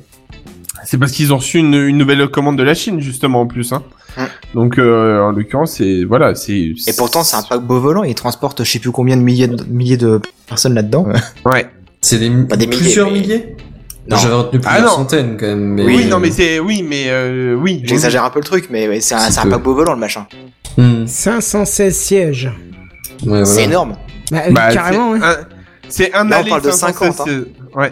C'est 0.85 0.97
parce 0.97 1.11
qu'ils 1.11 1.31
ont 1.33 1.37
reçu 1.37 1.59
une, 1.59 1.73
une 1.75 1.97
nouvelle 1.97 2.27
commande 2.29 2.57
de 2.57 2.63
la 2.63 2.73
Chine 2.73 2.99
justement 3.01 3.41
en 3.41 3.47
plus. 3.47 3.71
Hein. 3.73 3.83
Hum. 4.17 4.25
Donc 4.55 4.77
euh, 4.79 5.21
en 5.21 5.31
l'occurrence, 5.31 5.73
c'est 5.73 6.03
voilà, 6.03 6.33
c'est. 6.35 6.53
Et 6.53 6.93
pourtant, 6.97 7.23
c'est 7.23 7.35
un 7.37 7.43
paquebot 7.43 7.79
volant. 7.79 8.03
Il 8.03 8.15
transporte 8.15 8.63
je 8.63 8.69
sais 8.71 8.79
plus 8.79 8.91
combien 8.91 9.15
de 9.15 9.21
milliers 9.21 9.47
de, 9.47 9.63
milliers 9.65 9.97
de 9.97 10.19
personnes 10.47 10.73
là-dedans. 10.73 11.07
Ouais. 11.45 11.67
C'est 12.01 12.17
des, 12.17 12.29
Pas 12.47 12.55
des 12.57 12.65
milliers, 12.67 12.79
plusieurs 12.81 13.11
mais- 13.11 13.19
milliers? 13.19 13.55
Non. 14.09 14.17
J'avais 14.17 14.33
retenu 14.33 14.59
Ah 14.65 14.69
plusieurs 14.69 14.89
non. 14.91 14.95
centaines 14.97 15.37
quand 15.39 15.45
même. 15.45 15.59
Mais... 15.75 15.85
Oui, 15.85 16.05
non, 16.07 16.19
mais 16.19 16.31
c'est 16.31 16.59
oui, 16.59 16.83
mais 16.87 17.03
euh, 17.09 17.53
oui. 17.53 17.81
J'exagère 17.85 18.23
un 18.25 18.31
peu 18.31 18.39
le 18.39 18.45
truc, 18.45 18.67
mais 18.71 18.99
c'est 18.99 19.13
un, 19.13 19.19
un 19.19 19.43
peu. 19.43 19.49
paquebot 19.51 19.75
volant 19.75 19.93
le 19.93 19.99
machin. 19.99 20.25
Hmm. 20.77 21.05
516 21.05 21.95
sièges. 21.95 22.51
Ouais, 23.27 23.45
C'est 23.45 23.65
énorme. 23.65 23.95
Bah, 24.31 24.39
Bah, 24.49 24.73
carrément, 24.73 25.13
c'est 25.15 25.21
ouais. 25.21 25.27
un- 25.27 25.60
C'est 25.91 26.13
un 26.13 26.23
Là, 26.25 26.41
on 26.45 26.49
parle 26.49 26.61
de 26.61 26.71
516, 26.71 27.15
50, 27.15 27.19
hein. 27.19 27.23
c'est- 27.71 27.77
Ouais. 27.77 27.91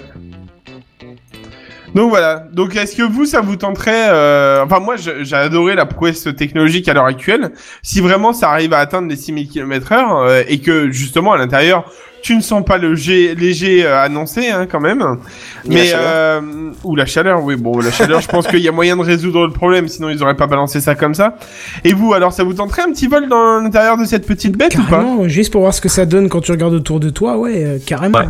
Donc 1.96 2.10
voilà. 2.10 2.44
Donc 2.52 2.76
est-ce 2.76 2.96
que 2.96 3.04
vous, 3.04 3.26
ça 3.26 3.42
vous 3.42 3.56
tenterait 3.56 4.10
euh, 4.10 4.64
Enfin 4.64 4.80
moi, 4.80 4.96
j'ai 4.98 5.36
adoré 5.36 5.76
la 5.76 5.86
prouesse 5.86 6.28
technologique 6.38 6.88
à 6.88 6.94
l'heure 6.94 7.06
actuelle. 7.06 7.52
Si 7.82 8.02
vraiment 8.02 8.34
ça 8.34 8.50
arrive 8.50 8.74
à 8.74 8.80
atteindre 8.80 9.08
les 9.10 9.16
6000 9.16 9.50
km 9.50 9.92
heure 9.92 10.18
euh, 10.18 10.44
et 10.48 10.60
que 10.60 10.92
justement 10.92 11.34
à 11.34 11.38
l'intérieur, 11.38 11.86
tu 12.22 12.36
ne 12.36 12.42
sens 12.42 12.64
pas 12.64 12.78
le 12.78 12.96
jet 12.96 13.36
léger 13.36 13.86
euh, 13.86 14.02
annoncé 14.02 14.50
hein, 14.50 14.68
quand 14.70 14.80
même. 14.80 15.18
Ni 15.66 15.76
Mais 15.76 15.92
euh, 15.94 16.42
ou 16.84 16.96
la 16.96 17.06
chaleur, 17.06 17.44
oui. 17.44 17.56
Bon, 17.56 17.80
la 17.80 17.92
chaleur, 17.92 18.22
je 18.22 18.28
pense 18.28 18.48
qu'il 18.48 18.60
y 18.60 18.68
a 18.68 18.72
moyen 18.72 18.98
de 18.98 19.02
résoudre 19.02 19.46
le 19.46 19.54
problème, 19.54 19.88
sinon 19.88 20.10
ils 20.10 20.22
auraient 20.22 20.36
pas 20.36 20.48
balancé 20.48 20.82
ça 20.82 20.96
comme 20.96 21.14
ça. 21.14 21.38
Et 21.84 21.94
vous, 21.94 22.14
alors, 22.14 22.34
ça 22.34 22.44
vous 22.44 22.54
tenterait 22.54 22.84
un 22.84 22.92
petit 22.92 23.08
vol 23.08 23.28
dans 23.28 23.60
l'intérieur 23.60 23.98
de 23.98 24.06
cette 24.06 24.26
petite 24.26 24.58
bête 24.58 24.78
ou 24.78 24.84
pas? 24.84 25.04
Juste 25.28 25.52
pour 25.52 25.62
voir 25.62 25.74
ce 25.74 25.82
que 25.82 25.90
ça 25.90 26.06
donne 26.06 26.30
quand 26.30 26.42
tu 26.42 26.52
regardes 26.52 26.74
autour 26.74 27.00
de 27.00 27.10
toi, 27.10 27.38
ouais, 27.38 27.64
euh, 27.64 27.78
carrément. 27.86 28.20
Ouais. 28.20 28.26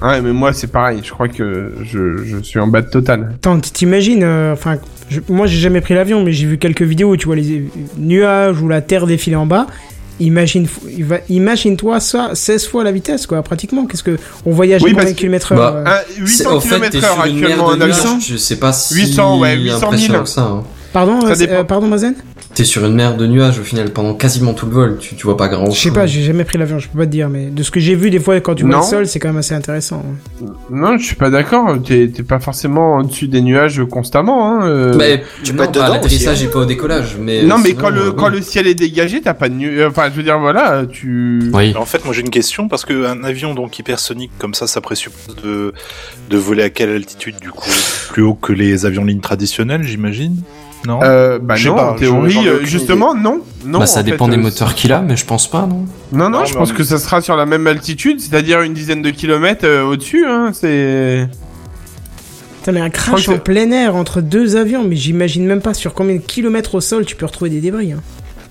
Ouais, 0.00 0.20
mais 0.20 0.32
moi 0.32 0.52
c'est 0.52 0.68
pareil. 0.68 1.00
Je 1.02 1.10
crois 1.10 1.28
que 1.28 1.72
je, 1.82 2.18
je 2.24 2.36
suis 2.42 2.58
en 2.60 2.66
bas 2.68 2.82
de 2.82 2.88
total. 2.90 3.32
Attends, 3.34 3.58
tu 3.58 3.70
t'imagines, 3.70 4.22
euh, 4.22 4.52
enfin, 4.52 4.76
je- 5.10 5.20
moi 5.28 5.46
j'ai 5.46 5.58
jamais 5.58 5.80
pris 5.80 5.94
l'avion, 5.94 6.22
mais 6.22 6.32
j'ai 6.32 6.46
vu 6.46 6.58
quelques 6.58 6.82
vidéos 6.82 7.10
où 7.12 7.16
tu 7.16 7.26
vois 7.26 7.36
les 7.36 7.58
euh, 7.58 7.62
nuages 7.98 8.60
ou 8.62 8.68
la 8.68 8.80
terre 8.80 9.06
défiler 9.06 9.36
en 9.36 9.46
bas. 9.46 9.66
Imagine, 10.20 10.66
imagine-toi 11.28 12.00
ça 12.00 12.30
16 12.34 12.66
fois 12.66 12.82
la 12.84 12.90
vitesse, 12.92 13.26
quoi, 13.26 13.42
pratiquement. 13.42 13.86
Qu'est-ce 13.86 14.02
que 14.02 14.18
on 14.44 14.52
voyage 14.52 14.82
Oui, 14.82 14.90
à 14.90 14.94
parce 14.94 15.04
combien 15.04 15.12
de 15.12 15.14
que- 15.16 15.20
kilomètres 15.20 15.52
heure 15.52 15.58
Bah, 15.58 15.74
euh, 15.76 15.84
Un- 15.86 16.14
C'est- 16.14 16.20
800 16.20 16.56
Au 16.56 16.60
fait, 16.60 16.68
t'es 16.80 16.90
km 16.98 17.04
heure 17.06 17.14
sur 17.14 17.24
une 17.26 17.34
mer 17.40 17.44
actuellement 17.50 17.66
en 17.66 17.80
avion. 17.80 18.20
Je 18.20 18.36
sais 18.36 18.56
pas 18.56 18.72
si 18.72 18.94
800, 18.94 19.38
ouais, 19.40 19.56
800 19.56 19.78
000. 19.78 19.86
impressionnant 19.92 20.22
que 20.24 20.28
ça. 20.28 20.42
hein. 20.42 20.64
Pardon, 20.92 21.18
euh, 21.26 21.34
euh, 21.40 21.64
pardon, 21.64 21.86
Mazen 21.86 22.14
T'es 22.54 22.64
sur 22.64 22.84
une 22.84 22.94
mer 22.94 23.16
de 23.16 23.26
nuages 23.26 23.58
au 23.58 23.62
final 23.62 23.90
pendant 23.90 24.14
quasiment 24.14 24.54
tout 24.54 24.66
le 24.66 24.72
vol. 24.72 24.98
Tu, 24.98 25.14
tu 25.14 25.24
vois 25.24 25.36
pas 25.36 25.48
grand. 25.48 25.70
Je 25.70 25.78
sais 25.78 25.90
pas, 25.92 26.06
j'ai 26.06 26.22
jamais 26.22 26.44
pris 26.44 26.56
l'avion, 26.58 26.78
je 26.78 26.88
peux 26.88 26.98
pas 26.98 27.04
te 27.04 27.10
dire, 27.10 27.28
mais 27.28 27.50
de 27.50 27.62
ce 27.62 27.70
que 27.70 27.78
j'ai 27.78 27.94
vu 27.94 28.10
des 28.10 28.18
fois 28.18 28.40
quand 28.40 28.54
tu 28.54 28.64
vois 28.64 28.72
Non. 28.72 28.78
le 28.80 28.84
sol, 28.86 29.06
c'est 29.06 29.18
quand 29.18 29.28
même 29.28 29.36
assez 29.36 29.54
intéressant. 29.54 30.02
Non, 30.70 30.96
je 30.98 31.04
suis 31.04 31.14
pas 31.14 31.30
d'accord. 31.30 31.76
T'es 31.86 32.08
pas 32.26 32.40
forcément 32.40 32.96
au-dessus 32.96 33.28
des 33.28 33.42
nuages 33.42 33.82
constamment. 33.90 34.48
Hein, 34.62 34.66
euh. 34.66 34.94
Mais 34.96 35.22
Tu 35.44 35.52
non, 35.52 35.58
peux 35.58 35.64
être 35.64 35.72
dedans 35.72 35.92
l'atterrissage 35.92 36.36
aussi, 36.38 36.44
et 36.46 36.48
pas 36.48 36.60
au 36.60 36.64
décollage. 36.64 37.16
Mais 37.20 37.42
non, 37.44 37.56
euh, 37.56 37.58
mais 37.62 37.68
sinon, 37.70 37.80
quand 37.82 37.90
le 37.90 38.12
quand 38.12 38.28
le 38.28 38.40
ciel 38.40 38.66
est 38.66 38.74
dégagé, 38.74 39.20
t'as 39.20 39.34
pas 39.34 39.48
de 39.50 39.54
nu. 39.54 39.78
euh, 39.80 39.88
Enfin, 39.90 40.08
je 40.10 40.16
veux 40.16 40.22
dire, 40.24 40.38
voilà, 40.38 40.84
tu. 40.90 41.50
Oui. 41.52 41.74
En 41.76 41.84
fait, 41.84 42.04
moi 42.06 42.14
j'ai 42.14 42.22
une 42.22 42.30
question 42.30 42.66
parce 42.66 42.84
que 42.86 43.06
un 43.06 43.22
avion 43.24 43.54
donc 43.54 43.78
hypersonique 43.78 44.32
comme 44.38 44.54
ça, 44.54 44.66
ça 44.66 44.80
présuppose 44.80 45.36
de 45.44 45.74
de 46.30 46.36
voler 46.38 46.62
à 46.64 46.70
quelle 46.70 46.90
altitude 46.90 47.36
du 47.40 47.50
coup? 47.50 47.68
Plus 48.08 48.22
haut 48.22 48.34
que 48.34 48.52
les 48.54 48.86
avions 48.86 49.02
de 49.02 49.08
ligne 49.08 49.20
traditionnels, 49.20 49.82
j'imagine? 49.84 50.36
Non. 50.86 51.00
Euh, 51.02 51.38
bah 51.42 51.56
non, 51.64 51.74
pas, 51.74 51.90
en 51.90 51.94
théorie, 51.94 52.48
euh, 52.48 52.64
justement, 52.64 53.14
non. 53.14 53.40
non 53.64 53.80
bah, 53.80 53.86
ça 53.86 54.00
en 54.00 54.04
fait, 54.04 54.10
dépend 54.12 54.28
des 54.28 54.36
euh, 54.36 54.40
moteurs 54.40 54.74
qu'il 54.74 54.92
a, 54.92 55.00
mais 55.00 55.16
je 55.16 55.24
pense 55.26 55.50
pas, 55.50 55.62
non. 55.66 55.84
Non, 56.12 56.30
non, 56.30 56.38
Non, 56.40 56.44
je 56.44 56.54
pense 56.54 56.70
on- 56.70 56.74
que 56.74 56.84
ça 56.84 56.98
sera 56.98 57.20
sur 57.20 57.36
la 57.36 57.46
même 57.46 57.66
altitude, 57.66 58.20
c'est-à-dire 58.20 58.62
une 58.62 58.74
dizaine 58.74 59.02
de 59.02 59.10
kilomètres 59.10 59.64
euh, 59.66 59.82
au-dessus. 59.82 60.24
Hein, 60.26 60.50
c'est. 60.54 61.28
Putain, 62.60 62.72
mais 62.72 62.80
un 62.80 62.90
crash 62.90 63.28
en 63.28 63.38
plein 63.38 63.70
air 63.70 63.96
entre 63.96 64.20
deux 64.20 64.56
avions, 64.56 64.84
mais 64.84 64.96
j'imagine 64.96 65.46
même 65.46 65.60
pas 65.60 65.74
sur 65.74 65.94
combien 65.94 66.16
de 66.16 66.20
kilomètres 66.20 66.74
au 66.76 66.80
sol 66.80 67.04
tu 67.04 67.16
peux 67.16 67.26
retrouver 67.26 67.50
des 67.50 67.60
débris. 67.60 67.92
Hein. 67.92 68.00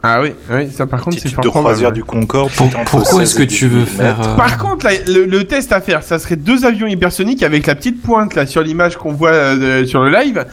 Ah 0.04 0.22
oui, 0.22 0.30
oui, 0.52 0.70
ça 0.72 0.86
par 0.86 1.02
contre 1.02 1.18
c'est 1.20 1.32
probable. 1.34 1.50
croisière 1.50 1.92
du 1.92 2.04
Concorde. 2.04 2.52
Pour- 2.52 2.70
pourquoi 2.70 3.04
16 3.04 3.22
est-ce 3.22 3.36
que 3.36 3.44
tu 3.44 3.68
veux 3.68 3.82
18 3.84 3.98
faire 3.98 4.22
euh, 4.22 4.36
Par 4.36 4.58
contre, 4.60 4.86
là, 4.86 4.92
le, 5.08 5.26
le 5.26 5.44
test 5.46 5.74
à 5.74 5.82
faire, 5.82 6.04
ça 6.04 6.20
serait 6.20 6.36
deux 6.36 6.66
avions 6.66 6.86
hypersoniques 6.88 7.42
avec 7.44 7.66
la 7.66 7.74
petite 7.76 8.02
pointe 8.02 8.36
là 8.36 8.46
sur 8.46 8.62
l'image 8.62 8.96
qu'on 8.96 9.12
voit 9.12 9.32
euh, 9.32 9.86
sur 9.86 10.02
le 10.04 10.12
live, 10.12 10.46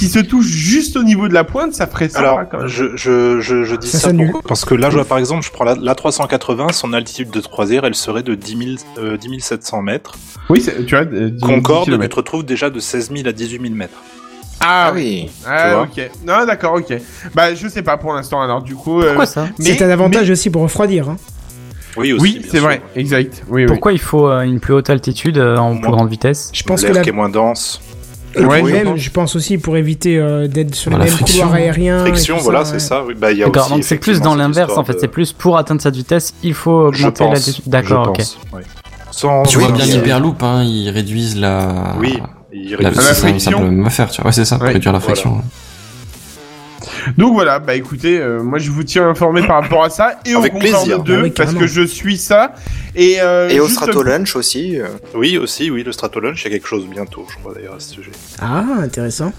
qui 0.00 0.08
se 0.08 0.18
touchent 0.18 0.46
juste 0.46 0.96
au 0.96 1.02
niveau 1.02 1.28
de 1.28 1.34
la 1.34 1.44
pointe, 1.44 1.74
ça 1.74 1.86
ferait 1.86 2.08
ça. 2.08 2.20
Alors, 2.20 2.40
quand 2.50 2.58
même. 2.60 2.66
je, 2.68 2.96
je, 2.96 3.40
je, 3.40 3.64
je 3.64 3.76
dis 3.76 3.86
Ça 3.86 3.98
ça, 3.98 4.12
pourquoi 4.14 4.40
parce 4.48 4.64
que 4.64 4.74
là, 4.74 4.88
je 4.88 4.94
vois 4.96 5.04
par 5.04 5.18
exemple, 5.18 5.44
je 5.44 5.50
prends 5.50 5.64
la, 5.64 5.74
la 5.74 5.94
380, 5.94 6.72
son 6.72 6.92
altitude 6.94 7.30
de 7.30 7.40
croisière, 7.40 7.84
elle 7.84 7.94
serait 7.94 8.22
de 8.22 8.34
10, 8.34 8.56
000, 8.56 8.70
euh, 8.98 9.16
10 9.18 9.40
700 9.40 9.82
mètres. 9.82 10.12
Oui, 10.48 10.64
tu 10.86 10.94
vois. 10.96 11.04
euh, 11.04 11.28
10 11.30 11.40
Concorde, 11.40 12.00
tu 12.00 12.08
te 12.08 12.16
retrouves 12.16 12.44
déjà 12.46 12.70
de 12.70 12.80
16 12.80 13.10
000 13.14 13.28
à 13.28 13.32
18 13.32 13.60
000 13.62 13.74
mètres. 13.74 13.98
Ah 14.58 14.86
Ah 14.88 14.92
oui. 14.94 15.30
Ah 15.46 15.82
ok. 15.82 16.10
Non, 16.26 16.44
d'accord, 16.46 16.74
ok. 16.74 16.94
Bah, 17.34 17.54
je 17.54 17.68
sais 17.68 17.82
pas 17.82 17.96
pour 17.98 18.12
l'instant. 18.14 18.40
Alors, 18.42 18.62
du 18.62 18.74
coup. 18.74 19.00
euh, 19.00 19.08
Pourquoi 19.08 19.26
ça 19.26 19.48
mais- 19.58 19.64
C'est 19.66 19.82
un 19.82 19.90
avantage 19.90 20.26
mais- 20.26 20.32
aussi 20.32 20.48
pour 20.50 20.62
refroidir. 20.62 21.08
Hein. 21.10 21.16
Oui, 21.96 22.12
aussi. 22.12 22.22
Oui, 22.22 22.40
c'est 22.44 22.56
sûr. 22.58 22.60
vrai. 22.62 22.80
Exact. 22.96 23.42
Oui, 23.48 23.66
Pourquoi 23.66 23.92
il 23.92 23.98
faut 23.98 24.28
euh, 24.28 24.42
une 24.42 24.60
plus 24.60 24.72
haute 24.74 24.88
altitude 24.90 25.38
euh, 25.38 25.56
en 25.56 25.76
plus 25.76 25.90
grande 25.90 26.08
vitesse 26.08 26.50
Je 26.54 26.62
pense 26.62 26.80
que 26.82 26.86
L'air 26.86 26.94
la... 26.96 27.02
qui 27.02 27.08
est 27.08 27.12
moins 27.12 27.28
dense. 27.28 27.80
Ouais, 28.38 28.62
même, 28.62 28.84
pense. 28.86 28.98
je 29.00 29.10
pense 29.10 29.36
aussi 29.36 29.58
pour 29.58 29.76
éviter 29.76 30.18
euh, 30.18 30.46
d'être 30.46 30.74
sur 30.74 30.90
Voilà, 30.90 31.04
les 31.04 31.10
mêmes 31.10 31.18
friction. 31.18 31.42
couloirs 31.44 31.54
aériens. 31.60 31.98
Friction, 32.00 32.36
voilà, 32.38 32.60
ouais. 32.60 32.64
c'est 32.64 32.78
ça. 32.78 33.02
Oui, 33.06 33.14
Bah, 33.18 33.34
D'accord, 33.34 33.68
donc 33.70 33.82
c'est 33.84 33.96
plus 33.98 34.20
dans 34.20 34.34
l'inverse 34.34 34.76
en 34.76 34.84
fait, 34.84 34.94
de- 34.94 34.98
c'est 35.00 35.08
plus 35.08 35.32
pour 35.32 35.56
atteindre 35.58 35.80
cette 35.80 35.96
vitesse, 35.96 36.32
il 36.42 36.54
faut 36.54 36.92
Je 36.92 36.98
augmenter 37.00 37.24
pense. 37.24 37.32
l'altitude. 37.34 37.64
D'accord, 37.66 38.08
ok. 38.08 38.16
pense, 38.18 38.38
ouais. 38.52 38.62
Sans 39.10 39.42
Tu 39.42 39.58
vois 39.58 39.72
bien 39.72 39.84
l'hyperloop, 39.84 40.42
hein, 40.42 40.62
ils 40.62 40.88
réduisent 40.90 41.36
la. 41.36 41.96
Oui, 41.98 42.18
il 42.52 42.70
La, 42.70 42.76
réduit- 42.76 42.84
la 42.84 42.90
c'est 42.92 43.00
ça, 43.14 43.14
friction. 43.14 43.50
ça 43.52 43.58
peut 43.58 43.70
même 43.70 43.90
faire, 43.90 44.10
tu 44.10 44.20
vois. 44.22 44.28
Ouais, 44.28 44.32
c'est 44.32 44.44
ça, 44.44 44.56
réduire 44.58 44.92
la 44.92 44.98
voilà. 45.00 45.14
Donc 47.18 47.34
voilà, 47.34 47.58
bah 47.58 47.74
écoutez, 47.74 48.18
euh, 48.20 48.42
moi 48.42 48.58
je 48.58 48.70
vous 48.70 48.82
tiens 48.84 49.08
informé 49.08 49.46
par 49.46 49.62
rapport 49.62 49.84
à 49.84 49.90
ça 49.90 50.18
et 50.26 50.34
Avec 50.34 50.54
au 50.54 50.58
plaisir. 50.58 51.02
2 51.02 51.16
Ah 51.16 51.22
oui, 51.22 51.30
parce 51.30 51.54
que 51.54 51.66
je 51.66 51.82
suis 51.82 52.16
ça 52.16 52.54
et 52.94 53.16
euh, 53.20 53.48
Et 53.48 53.60
au 53.60 53.66
juste- 53.66 53.80
Stratolunch 53.80 54.36
aussi. 54.36 54.78
euh, 54.80 54.88
Oui, 55.14 55.36
aussi, 55.38 55.70
oui, 55.70 55.82
le 55.82 55.92
Stratolunch, 55.92 56.42
il 56.42 56.44
y 56.44 56.48
a 56.48 56.50
quelque 56.58 56.68
chose 56.68 56.86
bientôt, 56.86 57.26
je 57.30 57.36
crois 57.38 57.54
d'ailleurs 57.54 57.74
à 57.74 57.80
ce 57.80 57.94
sujet. 57.94 58.10
Ah, 58.40 58.64
intéressant. 58.82 59.32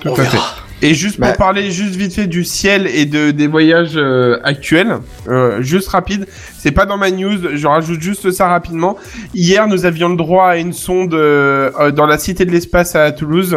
Tout 0.00 0.08
On 0.10 0.14
à 0.14 0.24
fait. 0.24 0.38
Et 0.82 0.92
juste 0.92 1.16
pour 1.18 1.28
Bah. 1.28 1.34
parler 1.36 1.70
juste 1.70 1.96
vite 1.96 2.12
fait 2.12 2.26
du 2.26 2.44
ciel 2.44 2.86
et 2.86 3.06
de 3.06 3.30
des 3.30 3.46
voyages 3.46 3.92
euh, 3.96 4.38
actuels, 4.44 4.98
euh, 5.26 5.62
juste 5.62 5.88
rapide, 5.88 6.26
c'est 6.58 6.70
pas 6.70 6.84
dans 6.84 6.98
ma 6.98 7.10
news, 7.10 7.38
je 7.54 7.66
rajoute 7.66 8.00
juste 8.02 8.30
ça 8.30 8.48
rapidement. 8.48 8.96
Hier, 9.34 9.66
nous 9.68 9.86
avions 9.86 10.10
le 10.10 10.16
droit 10.16 10.48
à 10.48 10.56
une 10.58 10.74
sonde 10.74 11.14
euh, 11.14 11.70
euh, 11.80 11.90
dans 11.92 12.04
la 12.06 12.18
cité 12.18 12.44
de 12.44 12.50
l'espace 12.50 12.94
à 12.94 13.10
Toulouse, 13.12 13.56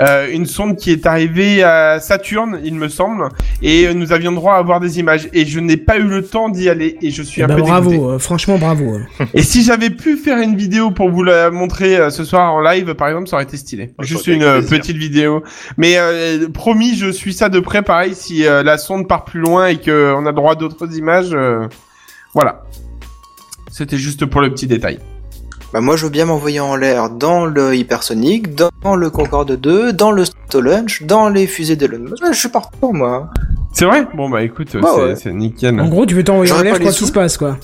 euh, 0.00 0.26
une 0.32 0.46
sonde 0.46 0.76
qui 0.76 0.90
est 0.90 1.06
arrivée 1.06 1.62
à 1.62 2.00
Saturne, 2.00 2.58
il 2.64 2.74
me 2.74 2.88
semble, 2.88 3.28
et 3.62 3.86
euh, 3.86 3.94
nous 3.94 4.12
avions 4.12 4.30
le 4.32 4.36
droit 4.36 4.54
à 4.54 4.58
avoir 4.58 4.80
des 4.80 4.98
images. 4.98 5.28
Et 5.32 5.46
je 5.46 5.60
n'ai 5.60 5.76
pas 5.76 5.98
eu 5.98 6.02
le 6.08 6.22
temps 6.24 6.48
d'y 6.48 6.68
aller, 6.68 6.98
et 7.00 7.10
je 7.12 7.22
suis 7.22 7.42
Eh 7.42 7.44
un 7.44 7.48
ben, 7.48 7.56
peu 7.56 7.62
bravo, 7.62 7.90
dégoûté. 7.90 8.10
euh, 8.14 8.18
franchement 8.18 8.58
bravo. 8.58 8.98
Et 9.34 9.42
si 9.42 9.62
j'avais 9.62 9.90
pu 9.90 10.16
faire 10.16 10.38
une 10.38 10.56
vidéo 10.56 10.90
pour 10.90 11.10
vous 11.10 11.22
la 11.22 11.52
montrer 11.52 11.96
euh, 11.96 12.10
ce 12.10 12.24
soir 12.24 12.52
en 12.52 12.60
live, 12.60 12.94
par 12.94 13.06
exemple, 13.06 13.28
ça 13.28 13.36
aurait 13.36 13.44
été 13.44 13.56
stylé. 13.56 13.92
Ouais, 13.98 14.04
Juste 14.04 14.26
une 14.26 14.40
plaisir. 14.40 14.68
petite 14.68 14.96
vidéo. 14.96 15.44
Mais 15.76 15.94
euh, 15.98 16.48
promis, 16.66 16.96
je 16.96 17.12
suis 17.12 17.32
ça 17.32 17.48
de 17.48 17.60
près. 17.60 17.82
Pareil, 17.82 18.16
si 18.16 18.44
euh, 18.44 18.64
la 18.64 18.76
sonde 18.76 19.06
part 19.06 19.24
plus 19.24 19.38
loin 19.38 19.68
et 19.68 19.76
que 19.76 20.12
on 20.18 20.26
a 20.26 20.32
droit 20.32 20.52
à 20.52 20.54
d'autres 20.56 20.96
images, 20.96 21.30
euh, 21.32 21.68
voilà. 22.34 22.64
C'était 23.70 23.98
juste 23.98 24.26
pour 24.26 24.40
le 24.40 24.50
petit 24.50 24.66
détail. 24.66 24.98
Bah 25.72 25.80
moi 25.80 25.94
je 25.94 26.04
veux 26.06 26.10
bien 26.10 26.24
m'envoyer 26.24 26.58
en 26.58 26.74
l'air 26.74 27.08
dans 27.10 27.44
le 27.46 27.76
hypersonique, 27.76 28.56
dans 28.56 28.96
le 28.96 29.10
Concorde 29.10 29.52
2, 29.52 29.92
dans 29.92 30.10
le 30.10 30.24
Launch, 30.54 31.04
dans 31.04 31.28
les 31.28 31.46
fusées 31.46 31.76
d'Elon 31.76 32.00
Musk. 32.00 32.24
Je 32.32 32.36
suis 32.36 32.48
partout 32.48 32.92
moi. 32.92 33.30
C'est 33.72 33.84
vrai? 33.84 34.04
Bon 34.16 34.28
bah 34.28 34.42
écoute, 34.42 34.74
Ouais, 34.74 35.14
c'est 35.14 35.28
ouais. 35.28 35.34
nickel. 35.36 35.80
En 35.80 35.86
gros, 35.88 36.04
tu 36.04 36.14
veux 36.16 36.24
t'envoyer 36.24 36.50
en 36.50 36.62
l'air 36.62 36.80
qu'il 36.80 36.90
sous. 36.90 37.06
se 37.06 37.12
passe 37.12 37.36
quoi. 37.38 37.58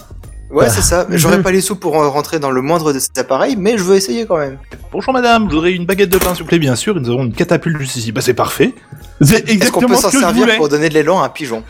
Ouais 0.53 0.69
c'est 0.69 0.83
ça. 0.83 1.07
J'aurais 1.11 1.43
pas 1.43 1.51
les 1.51 1.61
sous 1.63 1.77
pour 1.77 2.01
euh, 2.01 2.09
rentrer 2.09 2.39
dans 2.39 2.51
le 2.51 2.61
moindre 2.61 2.93
de 2.93 2.99
ces 2.99 3.09
appareils, 3.17 3.57
mais 3.57 3.79
je 3.79 3.83
veux 3.83 3.97
essayer 3.97 4.27
quand 4.27 4.37
même. 4.37 4.59
Bonjour 4.93 5.13
madame, 5.15 5.49
je 5.49 5.55
voudrais 5.55 5.73
une 5.73 5.87
baguette 5.87 6.11
de 6.11 6.19
pain 6.19 6.35
s'il 6.35 6.43
vous 6.43 6.49
plaît, 6.49 6.59
bien 6.59 6.77
sûr, 6.77 6.97
et 6.97 7.01
nous 7.01 7.09
avons 7.11 7.25
une 7.25 7.33
catapulte 7.33 7.79
juste 7.79 7.97
ici. 7.97 8.13
Bah 8.13 8.21
c'est 8.21 8.35
parfait. 8.35 8.75
C'est 9.21 9.37
Est-ce 9.37 9.43
qu'on 9.45 9.53
exactement 9.53 9.89
peut 9.89 9.95
ce 9.97 10.03
s'en 10.03 10.09
que 10.11 10.15
je 10.17 10.21
servir 10.21 10.43
voulais. 10.45 10.57
pour 10.57 10.69
donner 10.69 10.89
de 10.91 10.95
l'élan 10.95 11.23
à 11.23 11.27
un 11.27 11.29
pigeon 11.31 11.63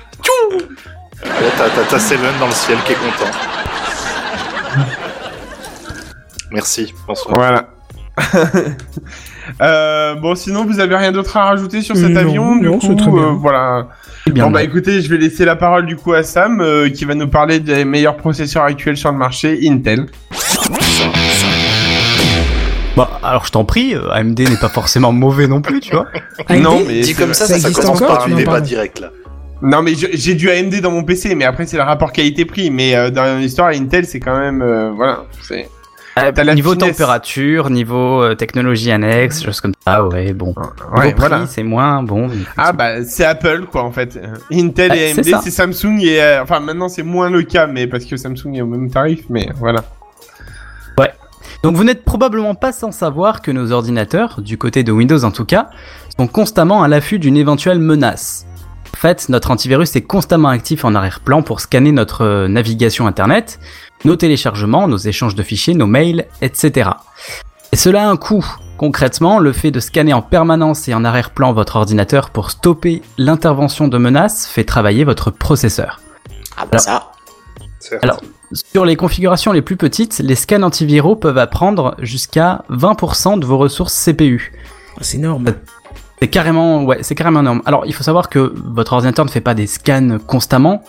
Là, 1.25 1.31
t'as, 1.57 1.69
t'as, 1.71 1.85
t'as 1.89 1.99
Seven 2.01 2.33
dans 2.41 2.49
le 2.49 2.53
ciel 2.53 2.79
qui 2.85 2.93
est 2.93 2.97
content. 2.97 3.31
Merci, 6.51 6.93
bonsoir. 7.07 7.35
Voilà. 7.37 7.69
Euh, 9.61 10.15
bon, 10.15 10.35
sinon, 10.35 10.65
vous 10.65 10.81
avez 10.81 10.95
rien 10.97 11.13
d'autre 11.13 11.37
à 11.37 11.45
rajouter 11.45 11.81
sur 11.83 11.97
cet 11.97 12.11
Non, 12.11 12.21
avion 12.21 12.57
Du 12.57 12.67
non, 12.67 12.79
coup, 12.79 12.87
c'est 12.89 12.97
très 12.97 13.11
bien. 13.11 13.23
euh, 13.23 13.33
voilà. 13.33 13.89
C'est 14.25 14.33
bien. 14.33 14.45
Bon 14.45 14.51
bah 14.53 14.63
écoutez, 14.63 15.01
je 15.03 15.09
vais 15.09 15.19
laisser 15.19 15.45
la 15.45 15.57
parole 15.57 15.85
du 15.87 15.97
coup 15.97 16.13
à 16.13 16.23
Sam 16.23 16.61
euh, 16.61 16.89
qui 16.89 17.05
va 17.05 17.15
nous 17.15 17.27
parler 17.29 17.59
des 17.61 17.85
meilleurs 17.85 18.17
processeurs 18.17 18.63
actuels 18.65 18.97
sur 18.97 19.11
le 19.11 19.19
marché 19.19 19.59
Intel. 19.65 20.07
Bah, 22.97 23.09
alors 23.23 23.47
je 23.47 23.51
t'en 23.51 23.65
prie, 23.65 23.95
euh, 23.95 24.11
AMD 24.13 24.39
n'est 24.39 24.57
pas 24.61 24.69
forcément 24.69 25.13
mauvais 25.13 25.47
non 25.49 25.63
plus, 25.63 25.81
tu 25.81 25.93
vois. 25.93 26.07
AMD, 26.49 26.63
non 26.63 26.83
mais 26.87 27.01
Dit 27.01 27.15
c'est- 27.15 27.21
comme 27.23 27.33
ça, 27.33 27.47
ça 27.47 27.55
ça, 27.55 27.61
ça 27.61 27.69
existe 27.69 27.81
commence 27.87 28.03
encore, 28.03 28.19
par 28.19 28.27
tu 28.27 28.33
un 28.35 28.45
pas 28.45 28.61
direct 28.61 29.01
là. 29.01 29.09
non 29.63 29.81
mais 29.83 29.93
j'ai 29.97 30.35
du 30.35 30.51
AMD 30.51 30.81
dans 30.83 30.91
mon 30.91 31.03
PC, 31.03 31.35
mais 31.35 31.47
après 31.47 31.65
c'est 31.67 31.79
le 31.79 31.83
rapport 31.85 32.13
qualité-prix. 32.13 32.71
Mais 32.71 32.95
euh, 32.95 33.11
dans 33.11 33.39
l'histoire 33.41 33.69
Intel, 33.69 34.05
c'est 34.05 34.21
quand 34.21 34.39
même 34.39 34.61
euh, 34.61 34.91
voilà, 34.95 35.25
c'est 35.41 35.69
La 36.17 36.55
niveau 36.55 36.73
finesse. 36.73 36.97
température, 36.97 37.71
niveau 37.71 38.23
euh, 38.23 38.35
technologie 38.35 38.91
annexe, 38.91 39.43
choses 39.43 39.61
comme 39.61 39.73
ça, 39.87 40.07
ouais, 40.07 40.33
bon. 40.33 40.55
ouais 40.97 41.15
voilà. 41.17 41.47
c'est 41.47 41.63
moins 41.63 42.03
bon. 42.03 42.29
Ah 42.57 42.73
bah 42.73 43.03
c'est 43.05 43.25
Apple 43.25 43.65
quoi 43.71 43.83
en 43.83 43.93
fait. 43.93 44.19
Intel 44.53 44.91
Ah, 44.93 44.97
et 44.97 45.13
AMD 45.13 45.41
c'est 45.43 45.51
Samsung 45.51 46.01
et 46.03 46.23
euh, 46.23 46.43
enfin 46.43 46.61
maintenant 46.61 46.89
c'est 46.89 47.03
moins 47.03 47.31
le 47.31 47.43
cas 47.43 47.67
mais 47.67 47.87
parce 47.87 48.05
que 48.05 48.17
Samsung 48.17 48.55
est 48.55 48.63
au 48.63 48.67
même 48.67 48.91
tarif 48.91 49.25
mais 49.31 49.49
voilà. 49.59 49.83
Donc 51.63 51.77
vous 51.77 51.85
n'êtes 51.85 52.05
probablement 52.05 52.57
pas 52.57 52.73
sans 52.73 52.91
savoir 52.91 53.41
que 53.41 53.53
nos 53.53 53.71
ordinateurs, 53.71 54.41
du 54.41 54.59
côté 54.59 54.83
de 54.83 54.91
Windows 54.91 55.23
en 55.23 55.31
tout 55.31 55.45
cas, 55.45 55.71
sont 56.17 56.27
constamment 56.27 56.83
à 56.83 56.89
l'affût 56.89 57.21
d'une 57.21 57.37
éventuelle 57.37 57.79
menace. 57.79 58.47
En 59.03 59.09
fait, 59.09 59.29
notre 59.29 59.51
antivirus 59.51 59.97
est 59.97 60.03
constamment 60.03 60.51
actif 60.51 60.85
en 60.85 60.95
arrière-plan 60.95 61.43
pour 61.43 61.59
scanner 61.59 61.91
notre 61.91 62.23
euh, 62.23 62.47
navigation 62.47 63.09
internet, 63.09 63.59
nos 64.05 64.15
téléchargements, 64.15 64.87
nos 64.87 64.97
échanges 64.97 65.35
de 65.35 65.43
fichiers, 65.43 65.75
nos 65.75 65.89
mails, 65.89 66.27
etc. 66.41 66.91
Et 67.73 67.77
cela 67.77 68.05
a 68.05 68.07
un 68.07 68.17
coût. 68.17 68.47
Concrètement, 68.77 69.41
le 69.41 69.51
fait 69.51 69.73
de 69.73 69.81
scanner 69.81 70.13
en 70.13 70.23
permanence 70.23 70.87
et 70.87 70.95
en 70.95 71.05
arrière-plan 71.05 71.53
votre 71.53 71.75
ordinateur 71.75 72.31
pour 72.31 72.53
stopper 72.53 73.03
l'intervention 73.19 73.89
de 73.89 73.99
menaces 73.99 74.47
fait 74.47 74.63
travailler 74.63 75.03
votre 75.03 75.33
processeur. 75.33 75.99
Ah 76.57 76.67
bah 76.71 76.79
ça. 76.79 77.11
Alors, 78.03 78.21
sur 78.53 78.85
les 78.85 78.95
configurations 78.95 79.51
les 79.51 79.63
plus 79.63 79.77
petites, 79.77 80.21
les 80.21 80.37
scans 80.37 80.63
antiviraux 80.63 81.17
peuvent 81.17 81.39
apprendre 81.39 81.97
jusqu'à 81.99 82.63
20% 82.71 83.41
de 83.41 83.47
vos 83.47 83.59
ressources 83.59 84.01
CPU. 84.01 84.53
Ah, 84.97 85.01
C'est 85.01 85.17
énorme. 85.17 85.47
C'est 86.23 86.29
carrément, 86.29 86.85
ouais, 86.85 86.99
c'est 87.01 87.17
carrément 87.17 87.41
énorme. 87.41 87.63
Alors, 87.67 87.85
il 87.85 87.93
faut 87.93 88.05
savoir 88.05 88.29
que 88.29 88.55
votre 88.65 88.93
ordinateur 88.93 89.25
ne 89.25 89.31
fait 89.31 89.41
pas 89.41 89.55
des 89.55 89.67
scans 89.67 90.19
constamment 90.25 90.85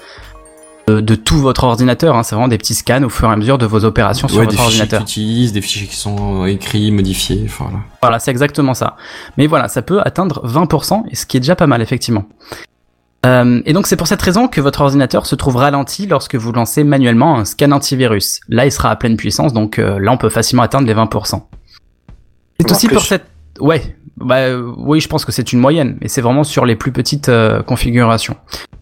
euh, 0.91 1.01
de 1.01 1.15
tout 1.15 1.38
votre 1.39 1.63
ordinateur. 1.63 2.15
Hein. 2.15 2.21
C'est 2.21 2.36
vraiment 2.36 2.49
des 2.49 2.59
petits 2.59 2.75
scans 2.75 3.01
au 3.01 3.09
fur 3.09 3.27
et 3.27 3.34
à 3.34 3.36
mesure 3.36 3.57
de 3.57 3.65
vos 3.65 3.84
opérations 3.84 4.27
sur 4.27 4.38
Ouais, 4.38 4.45
des 4.45 4.55
votre 4.55 4.67
fichiers 4.67 4.81
ordinateur. 4.81 5.05
qu'ils 5.05 5.23
utilisent, 5.23 5.51
des 5.53 5.61
fichiers 5.61 5.88
qui 5.88 5.95
sont 5.95 6.43
euh, 6.43 6.45
écrits, 6.45 6.91
modifiés, 6.91 7.41
enfin 7.47 7.63
voilà. 7.63 7.79
Voilà, 8.03 8.19
c'est 8.19 8.29
exactement 8.29 8.75
ça. 8.75 8.95
Mais 9.39 9.47
voilà, 9.47 9.69
ça 9.69 9.81
peut 9.81 10.01
atteindre 10.01 10.47
20%, 10.47 11.05
et 11.09 11.15
ce 11.15 11.25
qui 11.25 11.38
est 11.38 11.39
déjà 11.39 11.55
pas 11.55 11.65
mal, 11.65 11.81
effectivement. 11.81 12.25
Euh, 13.25 13.59
et 13.65 13.73
donc 13.73 13.88
c'est 13.88 13.95
pour 13.95 14.05
cette 14.05 14.21
raison 14.21 14.47
que 14.47 14.61
votre 14.61 14.81
ordinateur 14.81 15.25
se 15.25 15.34
trouve 15.34 15.55
ralenti 15.55 16.05
lorsque 16.05 16.36
vous 16.36 16.51
lancez 16.51 16.84
manuellement 16.84 17.39
un 17.39 17.45
scan 17.45 17.71
antivirus. 17.71 18.39
Là, 18.49 18.67
il 18.67 18.71
sera 18.71 18.91
à 18.91 18.95
pleine 18.97 19.17
puissance, 19.17 19.51
donc 19.51 19.79
euh, 19.79 19.97
là, 19.97 20.11
on 20.11 20.17
peut 20.17 20.29
facilement 20.29 20.61
atteindre 20.61 20.86
les 20.86 20.93
20%. 20.93 21.41
C'est 22.59 22.71
aussi 22.71 22.86
plus. 22.86 22.93
pour 22.93 23.03
cette... 23.03 23.32
Ouais, 23.60 23.95
bah 24.18 24.58
oui, 24.78 24.99
je 24.99 25.08
pense 25.08 25.26
que 25.26 25.32
c'est 25.32 25.54
une 25.54 25.60
moyenne, 25.60 25.97
mais 26.01 26.08
c'est 26.08 26.22
vraiment 26.22 26.43
sur 26.43 26.66
les 26.66 26.76
plus 26.76 26.91
petites 26.91 27.30
euh, 27.30 27.62
configurations. 27.62 28.36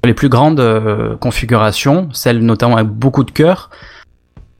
Les 0.03 0.13
plus 0.13 0.29
grandes 0.29 0.59
euh, 0.59 1.15
configurations, 1.17 2.09
celles 2.13 2.39
notamment 2.39 2.77
avec 2.77 2.89
beaucoup 2.89 3.23
de 3.23 3.31
cœurs, 3.31 3.69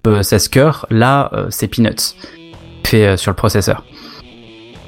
euh, 0.08 0.24
16 0.24 0.48
cœurs, 0.48 0.86
là, 0.90 1.30
euh, 1.34 1.48
c'est 1.50 1.68
peanuts, 1.68 2.16
fait 2.84 3.06
euh, 3.06 3.18
sur 3.18 3.32
le 3.32 3.36
processeur. 3.36 3.84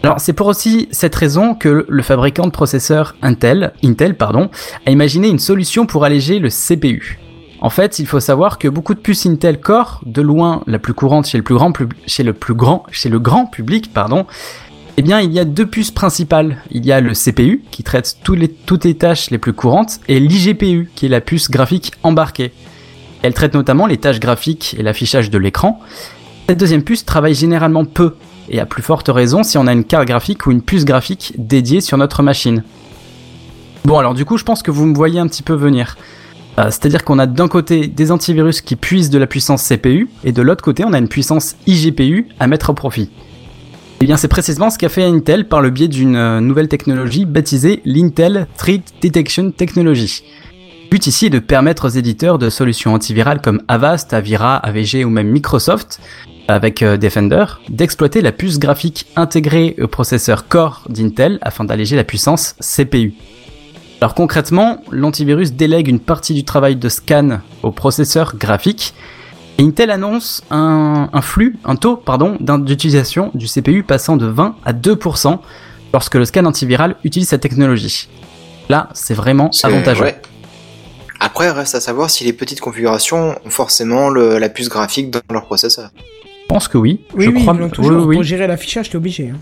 Alors 0.02 0.20
c'est 0.20 0.34
pour 0.34 0.48
aussi 0.48 0.90
cette 0.92 1.16
raison 1.16 1.56
que 1.56 1.86
le 1.88 2.04
fabricant 2.04 2.46
de 2.46 2.52
processeurs 2.52 3.16
Intel, 3.22 3.72
Intel 3.84 4.18
pardon, 4.18 4.50
a 4.86 4.92
imaginé 4.92 5.30
une 5.30 5.40
solution 5.40 5.86
pour 5.86 6.04
alléger 6.04 6.40
le 6.40 6.50
CPU. 6.50 7.20
En 7.62 7.70
fait, 7.70 8.00
il 8.00 8.08
faut 8.08 8.20
savoir 8.20 8.58
que 8.58 8.68
beaucoup 8.68 8.94
de 8.94 9.00
puces 9.00 9.26
Intel 9.26 9.62
Core, 9.62 10.02
de 10.06 10.22
loin 10.22 10.64
la 10.68 10.80
plus 10.80 10.94
courante 10.94 11.28
chez 11.28 11.38
le 11.38 11.44
plus 11.44 11.56
grand, 11.56 11.72
le 11.80 12.34
plus 12.34 12.54
grand, 12.54 12.84
chez 12.92 13.08
le 13.08 13.20
grand 13.20 13.46
public, 13.46 13.94
pardon, 13.94 14.26
eh 14.96 15.02
bien, 15.02 15.22
il 15.22 15.32
y 15.32 15.40
a 15.40 15.46
deux 15.46 15.66
puces 15.66 15.92
principales. 15.92 16.58
Il 16.70 16.86
y 16.86 16.92
a 16.92 17.02
le 17.02 17.14
CPU, 17.14 17.64
qui 17.72 17.84
traite 17.84 18.18
toutes 18.24 18.84
les 18.86 18.94
tâches 18.96 19.32
les 19.32 19.40
plus 19.40 19.54
courantes, 19.54 20.00
et 20.08 20.20
l'IGPU, 20.20 20.92
qui 20.94 21.08
est 21.08 21.10
la 21.10 21.22
puce 21.22 21.50
graphique 21.50 21.94
embarquée. 22.04 22.52
Elle 23.24 23.34
traite 23.34 23.56
notamment 23.56 23.88
les 23.88 23.98
tâches 23.98 24.20
graphiques 24.20 24.76
et 24.78 24.84
l'affichage 24.84 25.30
de 25.32 25.38
l'écran. 25.38 25.80
Cette 26.48 26.60
deuxième 26.60 26.84
puce 26.84 27.06
travaille 27.06 27.34
généralement 27.34 27.86
peu, 27.86 28.16
et 28.50 28.60
à 28.60 28.66
plus 28.66 28.84
forte 28.84 29.08
raison 29.08 29.44
si 29.44 29.58
on 29.58 29.66
a 29.66 29.74
une 29.74 29.86
carte 29.86 30.08
graphique 30.08 30.46
ou 30.46 30.52
une 30.52 30.62
puce 30.62 30.86
graphique 30.86 31.34
dédiée 31.38 31.82
sur 31.82 31.98
notre 31.98 32.22
machine. 32.22 32.64
Bon, 33.86 33.98
alors 33.98 34.14
du 34.14 34.26
coup, 34.26 34.38
je 34.38 34.44
pense 34.44 34.62
que 34.62 34.72
vous 34.72 34.86
me 34.86 34.94
voyez 34.94 35.20
un 35.20 35.28
petit 35.28 35.44
peu 35.44 35.54
venir. 35.54 35.98
Euh, 36.60 36.66
C'est-à-dire 36.66 37.04
qu'on 37.04 37.18
a 37.18 37.26
d'un 37.26 37.48
côté 37.48 37.88
des 37.88 38.12
antivirus 38.12 38.62
qui 38.62 38.76
puisent 38.76 39.10
de 39.10 39.18
la 39.18 39.26
puissance 39.26 39.68
CPU, 39.68 40.08
et 40.24 40.32
de 40.32 40.42
l'autre 40.42 40.64
côté, 40.64 40.84
on 40.86 40.94
a 40.94 41.00
une 41.00 41.08
puissance 41.08 41.56
IGPU 41.66 42.28
à 42.40 42.48
mettre 42.48 42.70
au 42.70 42.74
profit. 42.74 43.10
Eh 44.04 44.06
bien, 44.06 44.18
c'est 44.18 44.28
précisément 44.28 44.70
ce 44.70 44.78
qu'a 44.78 44.90
fait 44.90 45.06
Intel 45.06 45.48
par 45.48 45.62
le 45.62 45.70
biais 45.70 45.88
d'une 45.88 46.18
euh, 46.18 46.42
nouvelle 46.42 46.68
technologie 46.68 47.24
baptisée 47.24 47.82
l'Intel 47.86 48.48
Threat 48.58 48.82
Detection 49.02 49.52
Technology. 49.52 50.26
Le 50.52 50.90
but 50.90 51.08
ici 51.08 51.28
est 51.28 51.30
de 51.30 51.40
permettre 51.40 51.86
aux 51.86 51.92
éditeurs 51.92 52.38
de 52.38 52.50
solutions 52.50 52.94
antivirales 52.94 53.40
comme 53.40 53.62
Avast, 53.70 54.14
Avira, 54.14 54.58
AVG 54.58 55.06
ou 55.06 55.10
même 55.10 55.30
Microsoft, 55.30 56.02
avec 56.50 56.84
euh, 56.84 56.98
Defender, 56.98 57.46
d'exploiter 57.70 58.20
la 58.20 58.34
puce 58.34 58.60
graphique 58.60 59.06
intégrée 59.16 59.78
au 59.80 59.88
processeur 59.88 60.50
Core 60.50 60.84
d'Intel 60.90 61.40
afin 61.42 61.64
d'alléger 61.64 61.96
la 61.96 62.04
puissance 62.04 62.58
CPU. 62.60 63.14
Alors 64.02 64.16
concrètement, 64.16 64.84
l'antivirus 64.92 65.54
délègue 65.54 65.88
une 65.88 66.02
partie 66.02 66.34
du 66.34 66.44
travail 66.44 66.76
de 66.76 66.90
scan 66.90 67.40
au 67.64 67.72
processeur 67.72 68.36
graphique 68.36 68.94
Intel 69.60 69.92
annonce 69.92 70.44
un, 70.50 71.10
un 71.14 71.22
flux, 71.22 71.58
un 71.64 71.76
taux, 71.76 71.96
pardon, 71.96 72.38
d'utilisation 72.40 73.32
du 73.36 73.46
CPU 73.48 73.84
passant 73.84 74.18
de 74.18 74.26
20 74.26 74.56
à 74.66 74.74
2% 74.74 75.40
lorsque 75.94 76.16
le 76.16 76.26
scan 76.26 76.46
antiviral 76.46 76.96
utilise 77.04 77.30
cette 77.30 77.42
technologie. 77.42 78.10
Là, 78.70 78.90
c'est 78.94 79.14
vraiment 79.14 79.52
avantageux. 79.64 80.04
ouais. 80.04 80.22
Après, 81.20 81.52
reste 81.52 81.76
à 81.76 81.80
savoir 81.80 82.10
si 82.10 82.24
les 82.24 82.34
petites 82.34 82.60
configurations 82.62 83.36
ont 83.46 83.50
forcément 83.50 84.10
le- 84.10 84.40
la 84.40 84.50
puce 84.50 84.70
graphique 84.70 85.12
dans 85.12 85.22
leur 85.32 85.46
processeur. 85.46 85.92
Je 85.96 86.48
pense 86.48 86.68
que 86.68 86.78
oui. 86.78 87.02
Oui, 87.14 87.26
je 87.26 87.30
oui, 87.30 87.42
crois 87.42 87.70
toujours. 87.70 87.92
oui, 88.00 88.04
oui, 88.08 88.16
Pour 88.16 88.24
gérer 88.24 88.48
l'affichage, 88.48 88.90
t'es 88.90 88.98
obligé. 88.98 89.30
hein. 89.30 89.38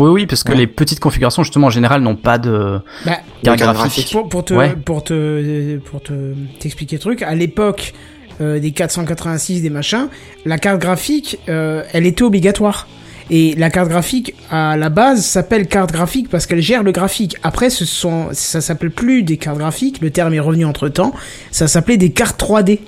Oui, 0.00 0.08
oui, 0.10 0.26
parce 0.26 0.42
que 0.42 0.52
Ouais. 0.52 0.58
les 0.58 0.66
petites 0.66 0.98
configurations, 0.98 1.42
justement, 1.42 1.66
en 1.66 1.70
général, 1.70 2.00
n'ont 2.00 2.16
pas 2.16 2.38
de 2.38 2.80
Bah, 3.04 3.18
carte 3.44 3.60
graphique. 3.60 4.10
pour, 4.10 4.28
pour 4.28 4.44
te, 4.44 4.54
Ouais. 4.54 4.74
pour 4.74 5.04
te, 5.04 5.76
pour 5.78 6.02
te, 6.02 6.12
t'expliquer 6.58 6.96
le 6.96 7.00
truc, 7.00 7.22
à 7.22 7.34
l'époque 7.34 7.92
euh, 8.40 8.58
des 8.58 8.72
486, 8.72 9.62
des 9.62 9.70
machins, 9.70 10.08
la 10.44 10.58
carte 10.58 10.80
graphique, 10.80 11.38
euh, 11.48 11.82
elle 11.92 12.06
était 12.06 12.22
obligatoire. 12.22 12.88
Et 13.32 13.54
la 13.56 13.70
carte 13.70 13.88
graphique, 13.88 14.34
à 14.50 14.76
la 14.76 14.88
base, 14.88 15.24
s'appelle 15.24 15.68
carte 15.68 15.92
graphique 15.92 16.28
parce 16.28 16.46
qu'elle 16.46 16.60
gère 16.60 16.82
le 16.82 16.90
graphique. 16.90 17.36
Après, 17.44 17.70
ce 17.70 17.84
sont, 17.84 18.28
ça 18.32 18.60
s'appelle 18.60 18.90
plus 18.90 19.22
des 19.22 19.36
cartes 19.36 19.58
graphiques. 19.58 20.00
Le 20.00 20.10
terme 20.10 20.34
est 20.34 20.40
revenu 20.40 20.64
entre 20.64 20.88
temps. 20.88 21.12
Ça 21.52 21.68
s'appelait 21.68 21.96
des 21.96 22.10
cartes 22.10 22.42
3D. 22.42 22.80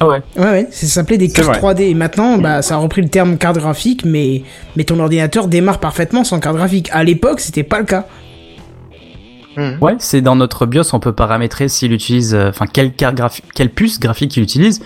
Ah 0.00 0.08
ouais. 0.08 0.22
Ouais, 0.36 0.44
ouais, 0.44 0.68
ça 0.72 0.86
s'appelait 0.88 1.18
des 1.18 1.28
cartes 1.28 1.60
vrai. 1.60 1.74
3D. 1.74 1.82
Et 1.82 1.94
maintenant, 1.94 2.38
bah, 2.38 2.60
ça 2.62 2.74
a 2.74 2.78
repris 2.78 3.02
le 3.02 3.08
terme 3.08 3.38
carte 3.38 3.56
graphique, 3.56 4.04
mais, 4.04 4.42
mais 4.74 4.82
ton 4.82 4.98
ordinateur 4.98 5.46
démarre 5.46 5.78
parfaitement 5.78 6.24
sans 6.24 6.40
carte 6.40 6.56
graphique. 6.56 6.88
À 6.92 7.04
l'époque, 7.04 7.38
c'était 7.38 7.62
pas 7.62 7.78
le 7.78 7.84
cas. 7.84 8.08
Ouais, 9.80 9.94
c'est 9.98 10.20
dans 10.20 10.36
notre 10.36 10.66
BIOS, 10.66 10.94
on 10.94 11.00
peut 11.00 11.12
paramétrer 11.12 11.68
s'il 11.68 11.92
utilise, 11.92 12.34
euh, 12.34 12.48
enfin, 12.50 12.66
quelle 12.66 12.92
carte 12.92 13.14
graphique, 13.14 13.44
quelle 13.54 13.70
puce 13.70 14.00
graphique 14.00 14.36
il 14.36 14.42
utilise, 14.42 14.82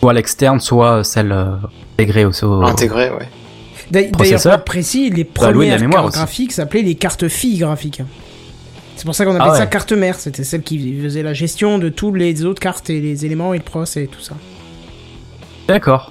soit 0.00 0.12
l'externe, 0.12 0.60
soit 0.60 1.04
celle 1.04 1.32
euh, 1.32 1.46
intégrée 1.94 2.24
au, 2.24 2.32
au- 2.44 2.62
Intégré, 2.64 3.10
ouais. 3.10 3.28
D'a- 3.90 4.00
D'ailleurs, 4.00 4.12
Processeur. 4.12 4.52
pour 4.52 4.58
être 4.60 4.64
précis, 4.64 5.10
les 5.10 5.24
Bah, 5.24 5.30
premières 5.34 5.80
mémoire 5.80 6.02
cartes 6.04 6.14
graphiques 6.16 6.52
s'appelaient 6.52 6.82
les 6.82 6.94
cartes 6.96 7.28
filles 7.28 7.58
graphiques. 7.58 8.02
C'est 8.96 9.04
pour 9.04 9.14
ça 9.14 9.24
qu'on 9.24 9.30
appelait 9.36 9.44
Ah 9.48 9.52
ouais. 9.52 9.58
ça 9.58 9.66
carte 9.66 9.92
mère. 9.92 10.16
C'était 10.18 10.42
celle 10.44 10.62
qui 10.62 11.00
faisait 11.00 11.22
la 11.22 11.32
gestion 11.32 11.78
de 11.78 11.88
tous 11.88 12.12
les 12.12 12.44
autres 12.44 12.60
cartes 12.60 12.90
et 12.90 13.00
les 13.00 13.24
éléments 13.24 13.54
et 13.54 13.58
le 13.58 13.62
pros 13.62 13.84
et 13.84 14.08
tout 14.08 14.20
ça. 14.20 14.34
D'accord. 15.68 16.10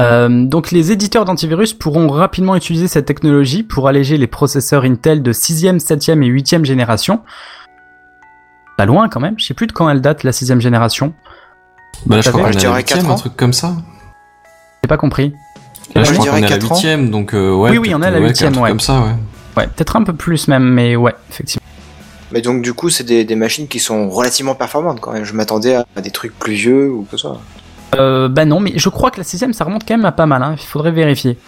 Euh, 0.00 0.44
donc 0.44 0.70
les 0.70 0.92
éditeurs 0.92 1.24
d'antivirus 1.24 1.72
pourront 1.74 2.08
rapidement 2.08 2.54
utiliser 2.54 2.86
cette 2.86 3.06
technologie 3.06 3.64
pour 3.64 3.88
alléger 3.88 4.16
les 4.16 4.28
processeurs 4.28 4.84
Intel 4.84 5.22
de 5.22 5.32
6e, 5.32 5.78
7e 5.80 6.22
et 6.22 6.30
8e 6.30 6.64
génération. 6.64 7.20
Pas 8.76 8.86
loin 8.86 9.08
quand 9.08 9.18
même, 9.20 9.34
je 9.38 9.44
sais 9.46 9.54
plus 9.54 9.66
de 9.66 9.72
quand 9.72 9.90
elle 9.90 10.00
date 10.00 10.22
la 10.22 10.30
6e 10.30 10.60
génération. 10.60 11.14
Bah 12.06 12.16
là, 12.16 12.22
je 12.22 12.30
crois 12.30 12.44
qu'on 12.44 12.52
Je 12.52 12.58
est 12.66 12.76
huitième, 12.76 13.06
un 13.06 13.10
ans. 13.10 13.14
truc 13.16 13.36
comme 13.36 13.52
ça. 13.52 13.74
J'ai 14.84 14.88
pas 14.88 14.96
compris. 14.96 15.32
Là, 15.96 16.04
je 16.04 16.10
je 16.10 16.12
crois 16.12 16.26
qu'on 16.26 16.32
dirais 16.36 16.40
est 16.42 16.44
à 16.44 16.48
la 16.50 16.56
quatre 16.58 16.70
ans. 16.72 16.74
huitième, 16.76 17.10
donc 17.10 17.34
euh, 17.34 17.52
ouais. 17.52 17.70
Oui, 17.70 17.78
oui, 17.78 17.92
on 17.94 18.02
est 18.02 18.06
à 18.06 18.10
la 18.10 18.18
peut-être, 18.18 18.28
huitième, 18.28 18.48
un 18.50 18.52
truc 18.52 18.62
ouais. 18.64 18.68
Comme 18.70 18.80
ça, 18.80 19.00
ouais. 19.00 19.14
Ouais, 19.56 19.66
peut-être 19.66 19.96
un 19.96 20.04
peu 20.04 20.12
plus 20.12 20.46
même, 20.46 20.62
mais 20.62 20.94
ouais, 20.94 21.14
effectivement. 21.30 21.64
Mais 22.30 22.40
donc 22.42 22.62
du 22.62 22.72
coup, 22.74 22.88
c'est 22.90 23.02
des, 23.04 23.24
des 23.24 23.34
machines 23.34 23.66
qui 23.66 23.80
sont 23.80 24.08
relativement 24.10 24.54
performantes 24.54 25.00
quand 25.00 25.12
même. 25.12 25.24
Je 25.24 25.32
m'attendais 25.32 25.74
à, 25.74 25.84
à 25.96 26.00
des 26.00 26.10
trucs 26.12 26.38
plus 26.38 26.52
vieux 26.52 26.90
ou 26.92 27.02
que 27.02 27.12
ce 27.12 27.16
soit. 27.16 27.40
Euh, 27.96 28.28
bah 28.28 28.44
non, 28.44 28.60
mais 28.60 28.72
je 28.76 28.88
crois 28.88 29.10
que 29.10 29.18
la 29.18 29.24
6 29.24 29.52
ça 29.52 29.64
remonte 29.64 29.86
quand 29.86 29.96
même 29.96 30.04
à 30.04 30.12
pas 30.12 30.26
mal, 30.26 30.42
hein. 30.42 30.54
il 30.58 30.66
faudrait 30.66 30.92
vérifier. 30.92 31.38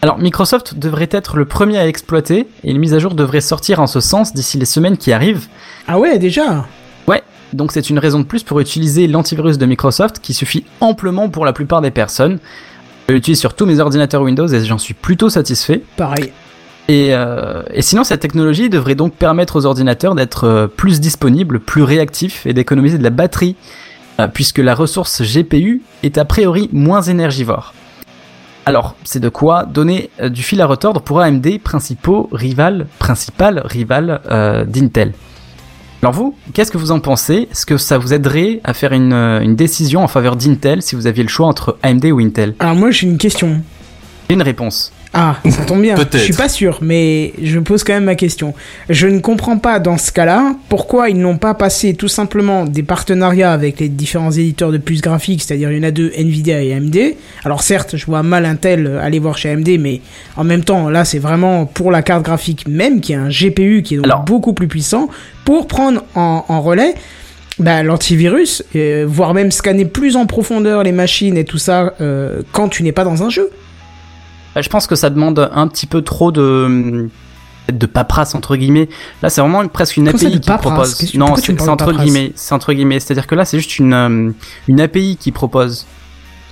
Alors 0.00 0.18
Microsoft 0.18 0.78
devrait 0.78 1.08
être 1.10 1.36
le 1.36 1.44
premier 1.44 1.78
à 1.78 1.86
exploiter, 1.86 2.48
et 2.64 2.70
une 2.70 2.78
mise 2.78 2.94
à 2.94 2.98
jour 2.98 3.14
devrait 3.14 3.40
sortir 3.40 3.80
en 3.80 3.86
ce 3.86 4.00
sens 4.00 4.32
d'ici 4.32 4.58
les 4.58 4.64
semaines 4.64 4.96
qui 4.96 5.12
arrivent. 5.12 5.46
Ah 5.86 5.98
ouais, 5.98 6.18
déjà? 6.18 6.64
Donc 7.52 7.72
c'est 7.72 7.90
une 7.90 7.98
raison 7.98 8.20
de 8.20 8.24
plus 8.24 8.42
pour 8.42 8.60
utiliser 8.60 9.06
l'antivirus 9.06 9.58
de 9.58 9.66
Microsoft 9.66 10.20
qui 10.20 10.34
suffit 10.34 10.64
amplement 10.80 11.28
pour 11.28 11.44
la 11.44 11.52
plupart 11.52 11.80
des 11.80 11.90
personnes. 11.90 12.38
Je 13.08 13.14
l'utilise 13.14 13.40
sur 13.40 13.54
tous 13.54 13.64
mes 13.64 13.80
ordinateurs 13.80 14.22
Windows 14.22 14.46
et 14.46 14.64
j'en 14.64 14.78
suis 14.78 14.94
plutôt 14.94 15.30
satisfait. 15.30 15.82
Pareil. 15.96 16.32
Et, 16.88 17.08
euh, 17.12 17.62
et 17.72 17.82
sinon 17.82 18.04
cette 18.04 18.20
technologie 18.20 18.68
devrait 18.70 18.94
donc 18.94 19.14
permettre 19.14 19.56
aux 19.56 19.66
ordinateurs 19.66 20.14
d'être 20.14 20.44
euh, 20.44 20.66
plus 20.66 21.00
disponibles, 21.00 21.60
plus 21.60 21.82
réactifs 21.82 22.46
et 22.46 22.52
d'économiser 22.52 22.98
de 22.98 23.02
la 23.02 23.10
batterie, 23.10 23.56
puisque 24.26 24.58
la 24.58 24.74
ressource 24.74 25.22
GPU 25.22 25.82
est 26.02 26.18
a 26.18 26.24
priori 26.24 26.68
moins 26.72 27.02
énergivore. 27.02 27.74
Alors, 28.68 28.96
c'est 29.02 29.18
de 29.18 29.30
quoi 29.30 29.64
donner 29.64 30.10
euh, 30.20 30.28
du 30.28 30.42
fil 30.42 30.60
à 30.60 30.66
retordre 30.66 31.00
pour 31.00 31.22
AMD, 31.22 31.58
principaux 31.64 32.28
rival, 32.32 32.86
principal 32.98 33.62
rival 33.64 34.20
euh, 34.30 34.66
d'Intel. 34.66 35.14
Alors 36.02 36.12
vous, 36.12 36.36
qu'est-ce 36.52 36.70
que 36.70 36.76
vous 36.76 36.90
en 36.90 37.00
pensez? 37.00 37.48
Est-ce 37.50 37.64
que 37.64 37.78
ça 37.78 37.96
vous 37.96 38.12
aiderait 38.12 38.60
à 38.64 38.74
faire 38.74 38.92
une, 38.92 39.14
euh, 39.14 39.40
une 39.40 39.56
décision 39.56 40.04
en 40.04 40.06
faveur 40.06 40.36
d'Intel 40.36 40.82
si 40.82 40.96
vous 40.96 41.06
aviez 41.06 41.22
le 41.22 41.30
choix 41.30 41.46
entre 41.46 41.78
AMD 41.82 42.04
ou 42.12 42.18
Intel? 42.20 42.56
Alors 42.58 42.74
moi, 42.74 42.90
j'ai 42.90 43.06
une 43.06 43.16
question. 43.16 43.62
J'ai 44.28 44.34
une 44.34 44.42
réponse. 44.42 44.92
Ah, 45.14 45.36
ça 45.48 45.64
tombe 45.64 45.82
bien. 45.82 45.94
Peut-être. 45.94 46.18
Je 46.18 46.24
suis 46.24 46.34
pas 46.34 46.48
sûr, 46.48 46.78
mais 46.82 47.32
je 47.42 47.58
pose 47.58 47.82
quand 47.82 47.94
même 47.94 48.04
ma 48.04 48.14
question. 48.14 48.54
Je 48.90 49.06
ne 49.06 49.20
comprends 49.20 49.58
pas 49.58 49.78
dans 49.80 49.96
ce 49.96 50.12
cas-là 50.12 50.54
pourquoi 50.68 51.08
ils 51.08 51.18
n'ont 51.18 51.38
pas 51.38 51.54
passé 51.54 51.94
tout 51.94 52.08
simplement 52.08 52.64
des 52.64 52.82
partenariats 52.82 53.52
avec 53.52 53.80
les 53.80 53.88
différents 53.88 54.30
éditeurs 54.30 54.70
de 54.70 54.78
puces 54.78 55.00
graphiques, 55.00 55.42
c'est-à-dire 55.42 55.72
il 55.72 55.78
y 55.78 55.80
en 55.80 55.88
a 55.88 55.90
deux, 55.90 56.12
Nvidia 56.16 56.62
et 56.62 56.74
AMD. 56.74 56.98
Alors 57.44 57.62
certes, 57.62 57.96
je 57.96 58.04
vois 58.06 58.22
mal 58.22 58.44
Intel 58.44 58.98
aller 59.02 59.18
voir 59.18 59.38
chez 59.38 59.50
AMD, 59.50 59.68
mais 59.80 60.00
en 60.36 60.44
même 60.44 60.62
temps, 60.62 60.90
là, 60.90 61.04
c'est 61.04 61.18
vraiment 61.18 61.64
pour 61.64 61.90
la 61.90 62.02
carte 62.02 62.24
graphique 62.24 62.66
même, 62.68 63.00
qui 63.00 63.12
est 63.12 63.16
un 63.16 63.28
GPU 63.28 63.82
qui 63.82 63.94
est 63.94 63.96
donc 63.98 64.06
Alors. 64.06 64.24
beaucoup 64.24 64.52
plus 64.52 64.68
puissant, 64.68 65.08
pour 65.44 65.66
prendre 65.66 66.04
en, 66.14 66.44
en 66.48 66.60
relais 66.60 66.94
bah, 67.58 67.82
l'antivirus, 67.82 68.62
euh, 68.76 69.04
voire 69.08 69.34
même 69.34 69.50
scanner 69.50 69.84
plus 69.84 70.16
en 70.16 70.26
profondeur 70.26 70.82
les 70.82 70.92
machines 70.92 71.36
et 71.36 71.44
tout 71.44 71.58
ça 71.58 71.94
euh, 72.00 72.42
quand 72.52 72.68
tu 72.68 72.82
n'es 72.82 72.92
pas 72.92 73.04
dans 73.04 73.22
un 73.22 73.30
jeu. 73.30 73.50
Bah, 74.58 74.62
Je 74.62 74.68
pense 74.70 74.88
que 74.88 74.96
ça 74.96 75.08
demande 75.08 75.48
un 75.54 75.68
petit 75.68 75.86
peu 75.86 76.02
trop 76.02 76.32
de 76.32 77.08
de 77.72 77.86
paperasse 77.86 78.34
entre 78.34 78.56
guillemets. 78.56 78.88
Là, 79.22 79.30
c'est 79.30 79.40
vraiment 79.40 79.66
presque 79.68 79.98
une 79.98 80.08
API 80.08 80.32
qui 80.32 80.38
paperasse 80.40 80.94
propose. 80.94 80.94
Que- 81.12 81.16
Non, 81.16 81.36
c'est 81.36 81.68
entre 81.68 81.92
guillemets. 81.92 82.32
C'est 82.34 82.54
entre 82.54 82.72
guillemets. 82.72 82.98
C'est-à-dire 82.98 83.28
que 83.28 83.36
là, 83.36 83.44
c'est 83.44 83.58
juste 83.58 83.78
une 83.78 83.92
euh, 83.92 84.30
une 84.66 84.80
API 84.80 85.16
qui 85.16 85.30
propose. 85.30 85.86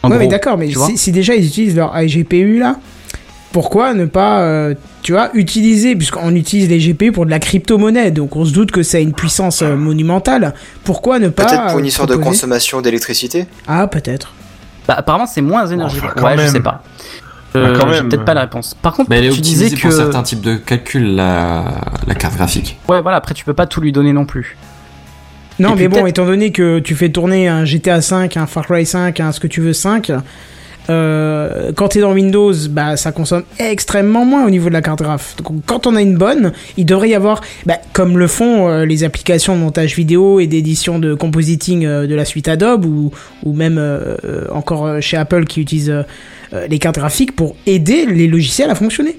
En 0.04 0.10
ouais, 0.10 0.18
mais 0.18 0.24
gros, 0.26 0.30
d'accord, 0.30 0.56
mais 0.56 0.68
tu 0.68 0.78
vois 0.78 0.86
si, 0.86 0.96
si 0.96 1.10
déjà 1.10 1.34
ils 1.34 1.44
utilisent 1.44 1.74
leur 1.74 1.98
iGPU 2.00 2.58
là, 2.60 2.76
pourquoi 3.50 3.92
ne 3.94 4.04
pas, 4.04 4.42
euh, 4.42 4.74
tu 5.02 5.12
vois, 5.12 5.30
utiliser, 5.34 5.96
puisqu'on 5.96 6.32
utilise 6.36 6.68
les 6.68 6.78
GPU 6.78 7.10
pour 7.10 7.24
de 7.26 7.30
la 7.30 7.40
crypto-monnaie, 7.40 8.12
donc 8.12 8.36
on 8.36 8.44
se 8.44 8.52
doute 8.52 8.70
que 8.70 8.84
ça 8.84 8.98
a 8.98 9.00
une 9.00 9.14
puissance 9.14 9.62
euh, 9.62 9.74
monumentale, 9.74 10.54
pourquoi 10.84 11.18
ne 11.18 11.28
pas. 11.28 11.46
Peut-être 11.46 11.66
pour 11.70 11.78
une 11.80 11.86
histoire 11.86 12.06
de 12.06 12.14
consommation 12.14 12.82
d'électricité? 12.82 13.46
Ah, 13.66 13.88
peut-être. 13.88 14.32
Bah, 14.86 14.94
apparemment, 14.98 15.26
c'est 15.26 15.40
moins 15.42 15.66
énergivore. 15.66 16.12
Enfin, 16.14 16.24
ouais, 16.26 16.36
je 16.36 16.42
même. 16.42 16.52
sais 16.52 16.60
pas. 16.60 16.82
Euh, 17.56 17.86
même. 17.86 18.08
peut-être 18.08 18.24
pas 18.24 18.34
la 18.34 18.42
réponse. 18.42 18.74
Par 18.74 18.92
contre, 18.94 19.10
Mais 19.10 19.18
elle 19.18 19.26
est 19.26 19.30
tu 19.30 19.40
disais 19.40 19.70
que 19.70 19.80
pour 19.80 19.92
certains 19.92 20.22
types 20.22 20.40
de 20.40 20.56
calculs, 20.56 21.14
la, 21.14 21.64
la 22.06 22.14
carte 22.14 22.36
graphique. 22.36 22.78
ouais, 22.88 23.00
voilà. 23.02 23.16
Après, 23.18 23.34
tu 23.34 23.44
peux 23.44 23.54
pas 23.54 23.66
tout 23.66 23.80
lui 23.80 23.92
donner 23.92 24.12
non 24.12 24.24
plus. 24.24 24.56
Non, 25.58 25.74
Et 25.74 25.80
mais 25.80 25.88
bon, 25.88 26.04
étant 26.06 26.26
donné 26.26 26.52
que 26.52 26.80
tu 26.80 26.94
fais 26.94 27.08
tourner 27.08 27.48
un 27.48 27.64
GTA 27.64 28.02
5, 28.02 28.36
un 28.36 28.46
Far 28.46 28.66
Cry 28.66 28.84
5, 28.84 29.20
un 29.20 29.32
ce 29.32 29.40
que 29.40 29.46
tu 29.46 29.60
veux 29.62 29.72
5, 29.72 30.12
euh, 30.88 31.72
quand 31.74 31.88
t'es 31.88 32.00
dans 32.00 32.12
Windows, 32.12 32.52
bah 32.70 32.96
ça 32.96 33.12
consomme 33.12 33.44
extrêmement 33.58 34.24
moins 34.24 34.46
au 34.46 34.50
niveau 34.50 34.68
de 34.68 34.74
la 34.74 34.82
carte 34.82 35.02
graph. 35.02 35.36
Donc 35.36 35.64
quand 35.66 35.86
on 35.86 35.96
a 35.96 36.02
une 36.02 36.16
bonne, 36.16 36.52
il 36.76 36.86
devrait 36.86 37.10
y 37.10 37.14
avoir, 37.14 37.40
bah, 37.64 37.78
comme 37.92 38.18
le 38.18 38.26
font 38.26 38.68
euh, 38.68 38.84
les 38.84 39.04
applications 39.04 39.54
de 39.54 39.60
montage 39.60 39.94
vidéo 39.96 40.40
et 40.40 40.46
d'édition 40.46 40.98
de 40.98 41.14
compositing 41.14 41.84
euh, 41.84 42.06
de 42.06 42.14
la 42.14 42.24
suite 42.24 42.48
Adobe 42.48 42.84
ou, 42.84 43.10
ou 43.44 43.52
même 43.52 43.80
encore 44.52 45.00
chez 45.00 45.16
Apple 45.16 45.44
qui 45.44 45.60
utilise 45.60 45.92
les 46.68 46.78
cartes 46.78 46.96
graphiques 46.96 47.34
pour 47.34 47.56
aider 47.66 48.06
les 48.06 48.26
logiciels 48.26 48.70
à 48.70 48.74
fonctionner. 48.74 49.18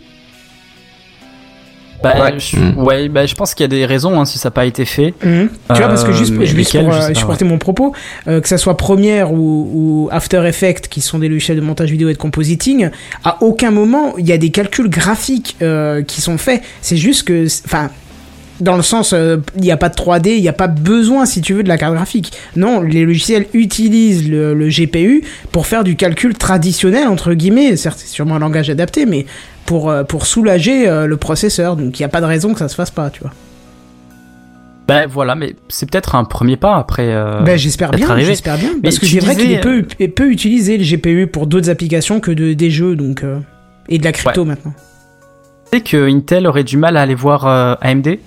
Bah, 2.04 2.14
Ouais. 2.22 2.34
je, 2.38 2.58
Mm. 2.58 2.84
ouais, 2.84 3.10
bah, 3.10 3.26
je 3.26 3.34
pense 3.34 3.54
qu'il 3.56 3.64
y 3.64 3.66
a 3.66 3.68
des 3.70 3.86
raisons 3.86 4.20
hein, 4.20 4.26
si 4.26 4.38
ça 4.38 4.48
n'a 4.50 4.52
pas 4.52 4.66
été 4.66 4.86
fait. 4.86 5.14
Mhm. 5.24 5.50
Tu 5.74 5.78
vois, 5.78 5.88
parce 5.88 6.04
que 6.04 6.12
Euh, 6.12 6.14
juste, 6.14 6.36
pour 6.36 6.46
je 6.46 7.14
supporter 7.16 7.44
mon 7.46 7.58
propos, 7.58 7.94
euh, 8.28 8.40
que 8.40 8.48
ça 8.48 8.58
soit 8.58 8.78
Premiere 8.78 9.32
ou, 9.34 9.72
ou 9.74 10.10
After 10.12 10.44
Effects, 10.48 10.88
qui 10.90 11.02
sont 11.02 11.20
des 11.20 11.28
logiciels 11.30 11.58
de 11.58 11.62
montage 11.62 11.90
vidéo 11.90 12.10
et 12.10 12.14
de 12.14 12.18
compositing, 12.18 12.90
à 13.24 13.38
aucun 13.42 13.72
moment 13.72 14.14
il 14.18 14.28
y 14.28 14.32
a 14.32 14.38
des 14.38 14.50
calculs 14.52 14.90
graphiques 14.90 15.56
euh, 15.62 16.04
qui 16.04 16.22
sont 16.22 16.38
faits. 16.38 16.62
C'est 16.82 16.98
juste 16.98 17.28
que, 17.28 17.46
enfin, 17.66 17.90
dans 18.60 18.76
le 18.76 18.82
sens, 18.84 19.14
euh, 19.14 19.38
il 19.56 19.62
n'y 19.62 19.72
a 19.72 19.78
pas 19.78 19.90
de 19.90 19.96
3D, 19.96 20.30
il 20.36 20.42
n'y 20.42 20.50
a 20.50 20.54
pas 20.54 20.68
besoin, 20.68 21.26
si 21.28 21.42
tu 21.42 21.54
veux, 21.54 21.62
de 21.64 21.68
la 21.70 21.78
carte 21.78 21.94
graphique. 21.94 22.32
Non, 22.56 22.82
les 22.82 23.06
logiciels 23.06 23.46
utilisent 23.54 24.28
le, 24.30 24.54
le 24.56 24.68
GPU 24.70 25.24
pour 25.52 25.68
faire 25.68 25.84
du 25.84 25.96
calcul 25.96 26.34
traditionnel, 26.36 27.08
entre 27.08 27.34
guillemets. 27.34 27.76
Certes, 27.76 27.98
c'est 28.00 28.08
sûrement 28.08 28.36
un 28.36 28.40
langage 28.40 28.70
adapté, 28.72 29.06
mais 29.06 29.26
pour, 29.68 29.92
euh, 29.92 30.04
pour 30.04 30.26
soulager 30.26 30.90
euh, 30.90 31.06
le 31.06 31.18
processeur. 31.18 31.76
Donc, 31.76 32.00
il 32.00 32.02
n'y 32.02 32.06
a 32.06 32.10
pas 32.10 32.22
de 32.22 32.26
raison 32.26 32.54
que 32.54 32.60
ça 32.60 32.68
se 32.68 32.74
fasse 32.76 32.90
pas, 32.90 33.12
tu 33.12 33.22
vois. 33.22 33.32
Bah 34.88 35.06
voilà, 35.06 35.36
mais 35.36 35.54
c'est 35.68 35.90
peut-être 35.92 36.16
un 36.16 36.24
premier 36.24 36.56
pas 36.56 36.78
après. 36.78 37.10
euh, 37.12 37.42
Ben, 37.42 37.58
j'espère 37.58 37.92
bien, 37.92 38.18
j'espère 38.20 38.58
bien. 38.58 38.70
Parce 38.82 38.98
que 39.00 39.06
c'est 39.06 39.20
vrai 39.20 39.36
qu'il 39.36 39.52
est 39.52 39.60
peu, 39.60 39.86
est 40.00 40.08
peu 40.08 40.32
utilisé 40.32 40.78
le 40.78 40.84
GPU 40.86 41.28
pour 41.28 41.46
d'autres 41.46 41.70
applications 41.70 42.22
que 42.22 42.32
de, 42.32 42.54
des 42.54 42.72
jeux, 42.72 42.96
donc 42.96 43.24
euh, 43.24 43.40
et 43.90 43.98
de 44.00 44.04
la 44.06 44.14
crypto 44.14 44.46
maintenant. 44.46 44.74
Tu 45.72 45.78
sais 45.80 45.84
que 45.84 46.10
Intel 46.10 46.48
aurait 46.48 46.64
du 46.64 46.78
mal 46.78 46.96
à 46.96 47.02
aller 47.02 47.16
voir 47.16 47.46
euh, 47.46 47.76
AMD 47.82 48.18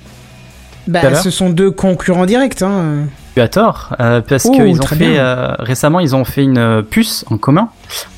Bah, 0.86 1.00
l'heure. 1.02 1.16
ce 1.22 1.30
sont 1.30 1.48
deux 1.48 1.70
concurrents 1.70 2.26
directs. 2.26 2.60
Hein. 2.60 3.04
Tu 3.34 3.40
as 3.40 3.48
tort, 3.48 3.94
euh, 4.00 4.20
parce 4.20 4.44
Oh, 4.46 4.50
qu'ils 4.52 4.80
ont 4.80 4.86
fait 4.86 5.18
euh, 5.18 5.52
récemment, 5.60 6.00
ils 6.00 6.16
ont 6.16 6.24
fait 6.24 6.42
une 6.42 6.58
euh, 6.58 6.82
puce 6.82 7.24
en 7.30 7.38
commun, 7.38 7.68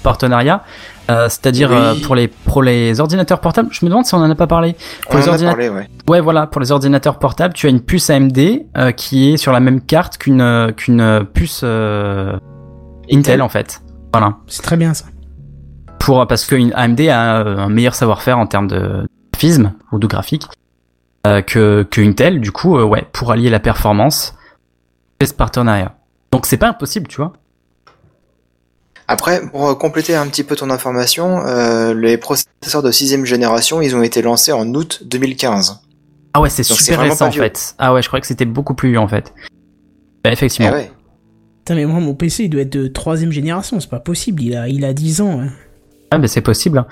partenariat, 0.03 0.63
euh, 1.11 1.29
c'est-à-dire 1.29 1.71
Oui. 1.71 1.77
euh, 1.79 1.95
pour 2.03 2.15
les 2.15 2.29
pour 2.29 2.63
les 2.63 2.99
ordinateurs 2.99 3.41
portables. 3.41 3.69
Je 3.73 3.85
me 3.85 3.91
demande 3.91 4.07
si 4.07 4.15
on 4.15 4.19
en 4.19 4.31
a 4.31 4.35
pas 4.35 4.47
parlé. 4.47 4.75
Pour 5.03 5.17
On 5.17 5.19
les 5.19 5.25
en 5.25 5.27
a 5.27 5.31
ordinateurs, 5.33 5.57
parlé, 5.59 5.69
ouais. 5.69 5.89
ouais, 6.09 6.21
voilà, 6.21 6.47
pour 6.47 6.63
les 6.63 6.73
ordinateurs 6.73 7.19
portables, 7.19 7.53
tu 7.53 7.67
as 7.67 7.71
une 7.71 7.81
puce 7.83 8.09
AMD 8.09 8.39
euh, 8.79 8.93
qui 8.93 9.33
est 9.33 9.37
sur 9.37 9.53
la 9.53 9.61
même 9.61 9.83
carte 9.83 10.17
qu'une 10.17 10.41
euh, 10.41 10.73
qu'une 10.73 11.01
euh, 11.03 11.25
puce 11.25 11.61
euh, 11.63 12.39
Intel 13.13 13.43
en 13.43 13.51
fait. 13.51 13.83
Voilà. 14.15 14.37
C'est 14.47 14.63
très 14.63 14.77
bien 14.79 14.95
ça. 14.95 15.05
Pour 15.99 16.27
parce 16.27 16.47
que 16.47 16.57
AMD 16.75 17.01
a 17.09 17.37
un 17.41 17.69
meilleur 17.69 17.95
savoir-faire 17.95 18.39
en 18.39 18.47
termes 18.47 18.67
de 18.69 19.07
graphisme 19.35 19.73
ou 19.93 19.99
de 19.99 20.07
graphique 20.07 20.47
euh, 21.27 21.43
que 21.43 21.87
que 21.91 22.01
Intel. 22.01 22.41
Du 22.41 22.51
coup, 22.51 22.79
euh, 22.79 22.85
ouais, 22.85 23.05
pour 23.13 23.31
allier 23.31 23.51
la 23.51 23.61
performance, 23.61 24.35
ce 25.27 25.35
partenariat. 25.35 25.95
Donc 26.33 26.47
c'est 26.47 26.57
pas 26.57 26.69
impossible, 26.69 27.09
tu 27.09 27.17
vois. 27.17 27.33
Après, 29.09 29.47
pour 29.49 29.69
euh, 29.69 29.75
compléter 29.75 30.15
un 30.15 30.27
petit 30.29 30.45
peu 30.45 30.57
ton 30.57 30.71
information, 30.71 31.45
euh, 31.47 31.93
les 31.93 32.17
processeurs 32.17 32.83
de 32.83 32.91
sixième 32.91 33.25
génération, 33.27 33.83
ils 33.83 33.95
ont 33.97 34.03
été 34.03 34.23
lancés 34.23 34.53
en 34.53 34.67
août 34.75 35.03
2015. 35.05 35.81
Ah 36.35 36.41
ouais, 36.41 36.49
c'est 36.49 36.63
super 36.63 37.01
récent 37.01 37.27
en 37.27 37.33
fait. 37.33 37.75
Ah 37.79 37.93
ouais, 37.93 38.01
je 38.01 38.07
croyais 38.09 38.21
que 38.23 38.27
c'était 38.27 38.47
beaucoup 38.47 38.75
plus 38.75 38.91
vieux 38.91 38.99
en 39.01 39.09
fait. 39.09 39.35
Bah, 40.25 40.31
Eh 40.31 40.33
effectivement. 40.33 40.71
ouais. 40.73 40.91
Putain, 41.59 41.75
mais 41.75 41.85
moi, 41.85 42.01
mon 42.01 42.15
PC, 42.15 42.45
il 42.45 42.49
doit 42.49 42.63
être 42.63 42.73
de 42.73 42.87
troisième 42.89 43.33
génération, 43.33 43.79
c'est 43.81 43.91
pas 43.91 44.01
possible, 44.01 44.43
il 44.43 44.57
a, 44.57 44.69
il 44.69 44.85
a 44.85 44.93
10 44.95 45.21
ans. 45.21 45.41
hein. 45.43 45.49
Ah 46.11 46.19
bah 46.19 46.29
c'est 46.29 46.41
possible. 46.41 46.79
hein. 46.79 46.87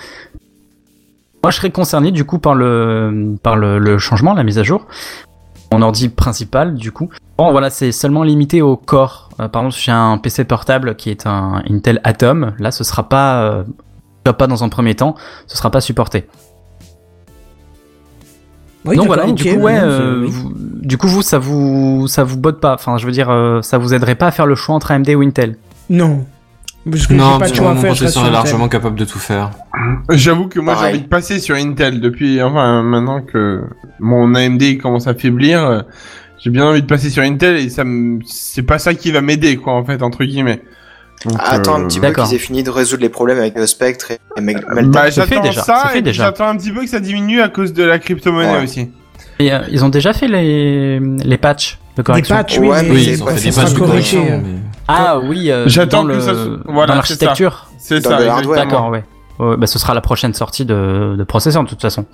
Moi 1.43 1.51
je 1.51 1.57
serais 1.57 1.71
concerné 1.71 2.11
du 2.11 2.25
coup 2.25 2.39
par 2.39 2.55
le 2.55 3.35
par 3.43 3.57
le, 3.57 3.79
le 3.79 3.99
changement, 3.99 4.35
la 4.35 4.43
mise 4.45 4.59
à 4.59 4.63
jour. 4.63 4.87
Mon 5.73 5.83
ordi 5.83 6.09
principal 6.09 6.75
du 6.75 6.91
coup. 6.93 7.09
Bon 7.39 7.53
voilà, 7.53 7.71
c'est 7.71 7.93
seulement 7.93 8.23
limité 8.23 8.61
au 8.63 8.77
corps. 8.77 9.31
Euh, 9.41 9.49
par 9.49 9.63
exemple, 9.63 9.77
j'ai 9.83 9.93
un 9.93 10.19
PC 10.19 10.45
portable 10.45 10.97
qui 10.97 11.11
est 11.11 11.27
un 11.27 11.63
Intel 11.71 12.01
Atom. 12.05 12.53
Là, 12.59 12.71
ce 12.71 12.85
sera 12.85 13.09
pas 13.09 13.43
euh, 13.43 13.65
pas 14.25 14.47
dans 14.47 14.63
un 14.65 14.69
premier 14.69 14.95
temps, 14.95 15.15
ce 15.47 15.57
sera 15.57 15.71
pas 15.71 15.81
supporté. 15.81 16.27
Oui, 18.87 18.97
Donc 18.97 19.07
voilà, 19.07 19.27
et 19.27 19.33
du 19.33 19.45
coup 19.45 19.61
ouais, 19.61 19.79
euh, 19.79 20.25
vous- 20.27 20.53
du 20.57 20.97
coup 20.97 21.07
vous 21.07 21.21
ça 21.23 21.39
vous 21.39 22.07
ça 22.09 22.25
vous 22.25 22.39
botte 22.39 22.61
pas. 22.61 22.75
Enfin, 22.75 22.97
je 22.97 23.05
veux 23.07 23.13
dire 23.13 23.29
euh, 23.31 23.61
ça 23.63 23.77
vous 23.79 23.93
aiderait 23.93 24.15
pas 24.15 24.29
à 24.29 24.31
faire 24.31 24.47
le 24.47 24.55
choix 24.55 24.75
entre 24.75 24.91
AMD 24.91 25.09
ou 25.11 25.21
Intel. 25.23 25.57
Non. 25.91 26.25
Parce 26.89 27.07
que 27.07 27.13
Non, 27.15 27.33
pas 27.33 27.39
parce 27.41 27.53
que 27.53 27.61
mon 27.61 27.75
processeur 27.77 28.23
est 28.23 28.27
Intel. 28.29 28.33
largement 28.33 28.69
capable 28.69 28.97
de 28.99 29.05
tout 29.05 29.19
faire. 29.19 29.51
J'avoue 30.09 30.49
que 30.49 30.61
moi 30.61 30.77
j'ai 30.81 30.89
envie 30.89 31.01
de 31.03 31.07
passer 31.09 31.39
sur 31.39 31.55
Intel 31.57 32.01
depuis, 32.01 32.43
enfin 32.43 32.83
maintenant 32.83 33.21
que 33.21 33.63
mon 33.99 34.35
AMD 34.35 34.79
commence 34.81 35.07
à 35.07 35.15
faiblir, 35.15 35.63
euh, 35.65 35.81
j'ai 36.43 36.49
bien 36.51 36.65
envie 36.65 36.81
de 36.81 36.87
passer 36.87 37.11
sur 37.11 37.23
Intel 37.23 37.57
et 37.57 37.69
ça 37.69 37.85
c'est 38.27 38.63
pas 38.63 38.79
ça 38.79 38.95
qui 38.95 39.11
va 39.13 39.21
m'aider 39.21 39.57
quoi 39.57 39.75
en 39.75 39.85
fait 39.85 40.03
entre 40.03 40.25
guillemets. 40.25 40.63
Donc, 41.27 41.37
Attends 41.39 41.75
un 41.75 41.83
euh, 41.83 41.87
petit 41.87 42.01
peu 42.01 42.13
qu'ils 42.13 42.35
aient 42.35 42.39
fini 42.39 42.63
de 42.63 42.71
résoudre 42.71 43.03
les 43.03 43.11
problèmes 43.11 43.39
avec 43.39 43.55
le 43.57 43.67
Spectre 43.67 44.13
et 44.13 44.41
Meg- 44.41 44.65
Meltdown. 44.73 44.91
Bah 44.91 45.11
fait 45.11 45.35
j'attends 45.53 45.53
ça 45.63 45.89
fait 45.93 46.07
et 46.07 46.13
j'attends 46.15 46.49
un 46.49 46.57
petit 46.57 46.71
peu 46.73 46.81
que 46.81 46.89
ça 46.89 46.99
diminue 46.99 47.43
à 47.43 47.51
cause 47.51 47.75
de 47.75 47.85
la 47.85 47.99
crypto-monnaie 47.99 48.57
Ouais. 48.57 48.65
aussi. 48.65 48.89
Et 49.39 49.53
euh, 49.53 49.59
ils 49.71 49.85
ont 49.85 49.91
déjà 49.91 50.15
fait 50.15 50.29
les 50.29 50.99
les 50.99 51.37
patchs 51.37 51.79
de 51.97 52.01
Des 52.03 52.07
correction. 52.07 52.35
patchs, 52.37 52.59
oui, 52.59 52.69
Ouais, 52.69 52.83
mais 52.85 52.91
Oui, 52.91 53.05
c'est 53.05 53.11
ils 53.13 53.23
ont 53.23 53.27
pas- 53.27 53.33
fait 53.37 53.51
ça 53.51 53.61
des 53.61 53.67
patchs 53.67 53.75
de 53.75 53.79
correction, 53.79 54.25
euh. 54.31 54.39
mais... 54.43 54.59
Ah 54.99 55.19
oui, 55.19 55.51
euh, 55.51 55.65
J'attends 55.69 56.03
que 56.05 56.09
le- 56.13 56.21
ça 56.21 56.33
voilà, 56.67 56.95
l'architecture. 56.95 57.67
C'est 57.79 58.01
ça. 58.03 58.19
D'accord, 58.55 58.89
ouais. 58.91 59.05
Ouais, 59.39 59.57
bah, 59.57 59.67
ce 59.67 59.79
sera 59.79 59.95
la 59.95 60.03
prochaine 60.03 60.35
sortie 60.35 60.67
de, 60.67 61.15
de 61.17 61.25
processeur 61.25 61.65
de 61.65 61.69
toute 61.69 61.81
façon. 61.81 62.05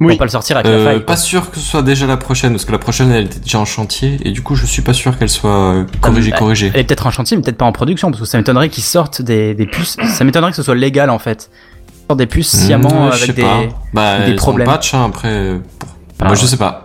Oui. 0.00 0.16
pas 0.16 0.24
le 0.24 0.30
sortir 0.30 0.56
avec 0.56 0.66
la 0.66 0.78
Euh, 0.78 0.84
faille. 0.84 1.04
pas 1.04 1.14
sûr 1.16 1.48
que 1.52 1.58
ce 1.58 1.62
soit 1.62 1.82
déjà 1.82 2.08
la 2.08 2.16
prochaine, 2.16 2.50
parce 2.52 2.64
que 2.64 2.72
la 2.72 2.78
prochaine 2.78 3.12
elle 3.12 3.26
était 3.26 3.38
déjà 3.38 3.60
en 3.60 3.64
chantier, 3.64 4.18
et 4.24 4.32
du 4.32 4.42
coup 4.42 4.56
je 4.56 4.66
suis 4.66 4.82
pas 4.82 4.92
sûr 4.94 5.16
qu'elle 5.16 5.28
soit 5.28 5.84
corrigée, 6.00 6.32
Ah, 6.34 6.38
corrigée. 6.38 6.72
Elle 6.74 6.80
est 6.80 6.84
peut-être 6.84 7.06
en 7.06 7.12
chantier, 7.12 7.36
mais 7.36 7.42
peut-être 7.44 7.58
pas 7.58 7.66
en 7.66 7.72
production, 7.72 8.10
parce 8.10 8.20
que 8.20 8.26
ça 8.26 8.36
m'étonnerait 8.36 8.68
qu'ils 8.68 8.82
sortent 8.82 9.22
des, 9.22 9.54
des 9.54 9.66
puces. 9.66 9.96
Ça 10.08 10.24
m'étonnerait 10.24 10.50
que 10.50 10.56
ce 10.56 10.64
soit 10.64 10.74
légal 10.74 11.08
en 11.08 11.20
fait. 11.20 11.50
Ils 11.88 12.06
sortent 12.08 12.18
des 12.18 12.26
puces 12.26 12.48
sciemment 12.50 12.88
Mmh, 13.06 13.12
avec 13.12 13.34
des. 13.36 13.42
pas. 13.42 13.60
Bah, 13.92 14.18
des 14.26 14.34
problèmes. 14.34 14.66
patch, 14.66 14.92
hein, 14.94 15.04
après. 15.06 15.60
pour- 15.78 15.88
Ah, 16.18 16.24
Moi 16.24 16.32
ouais. 16.32 16.36
je 16.40 16.46
sais 16.46 16.56
pas. 16.56 16.81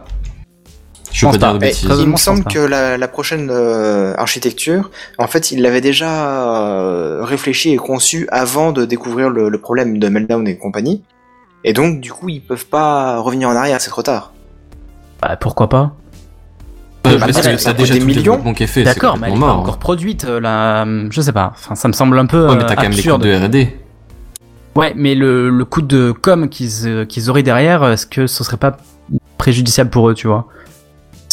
Je 1.18 1.26
pense 1.26 1.34
veux 1.34 1.40
pas 1.40 1.52
dire 1.54 1.60
pas. 1.60 1.66
de 1.68 2.00
Eh, 2.00 2.04
il 2.04 2.10
me 2.10 2.16
semble 2.18 2.44
que 2.44 2.60
la, 2.60 2.98
la 2.98 3.08
prochaine 3.08 3.50
euh, 3.52 4.14
architecture, 4.18 4.92
en 5.18 5.28
fait, 5.28 5.52
il 5.52 5.62
l'avait 5.62 5.82
déjà 5.82 6.30
euh, 6.30 7.24
réfléchi 7.24 7.72
et 7.72 7.78
conçu 7.78 8.28
avant 8.32 8.72
de 8.72 8.86
découvrir 8.86 9.30
le, 9.30 9.50
le 9.50 9.58
problème 9.60 9.98
de 10.00 10.10
Meltdown 10.10 10.48
et 10.48 10.58
compagnie. 10.58 11.04
Et 11.64 11.74
donc, 11.74 12.02
du 12.02 12.12
coup, 12.14 12.30
ils 12.30 12.42
peuvent 12.42 12.68
pas 12.68 13.18
revenir 13.20 13.50
en 13.50 13.56
arrière, 13.56 13.82
c'est 13.82 13.90
trop 13.90 14.04
tard. 14.04 14.32
Bah, 15.22 15.36
pourquoi 15.38 15.68
pas? 15.70 15.94
Euh, 17.08 17.18
bah, 17.18 17.28
parce 17.32 17.48
que 17.48 17.58
ça 17.58 17.72
a 17.72 17.74
déjà 17.74 17.94
des 17.96 18.00
millions. 18.02 18.38
D'accord, 18.84 19.18
mais 19.18 19.28
elle 19.30 19.38
est 19.38 19.40
pas 19.40 19.54
encore 19.54 19.80
produite, 19.80 20.26
euh, 20.26 20.40
la. 20.40 20.86
Je 21.10 21.22
sais 21.22 21.32
pas. 21.32 21.54
Enfin, 21.56 21.74
ça 21.76 21.88
me 21.88 21.94
semble 21.94 22.20
un 22.20 22.26
peu 22.26 22.48
Ouais, 22.48 22.56
mais 22.58 22.66
t'as 22.66 22.76
quand 22.76 22.84
même 22.84 22.92
des 22.94 23.02
coûts 23.02 23.14
absurde. 23.16 23.24
de 23.24 23.46
R&D. 23.46 23.78
Ouais, 24.76 24.94
mais 24.96 25.16
le, 25.16 25.50
le 25.50 25.66
coup 25.66 25.82
de 25.82 26.12
com 26.12 26.50
qu'ils 26.50 27.08
qu'ils 27.08 27.30
auraient 27.32 27.44
derrière, 27.44 27.84
est-ce 27.90 28.06
que 28.06 28.28
ce 28.28 28.44
serait 28.44 28.58
pas 28.58 28.78
préjudiciable 29.40 29.90
pour 29.90 30.10
eux, 30.10 30.14
tu 30.14 30.28
vois? 30.28 30.46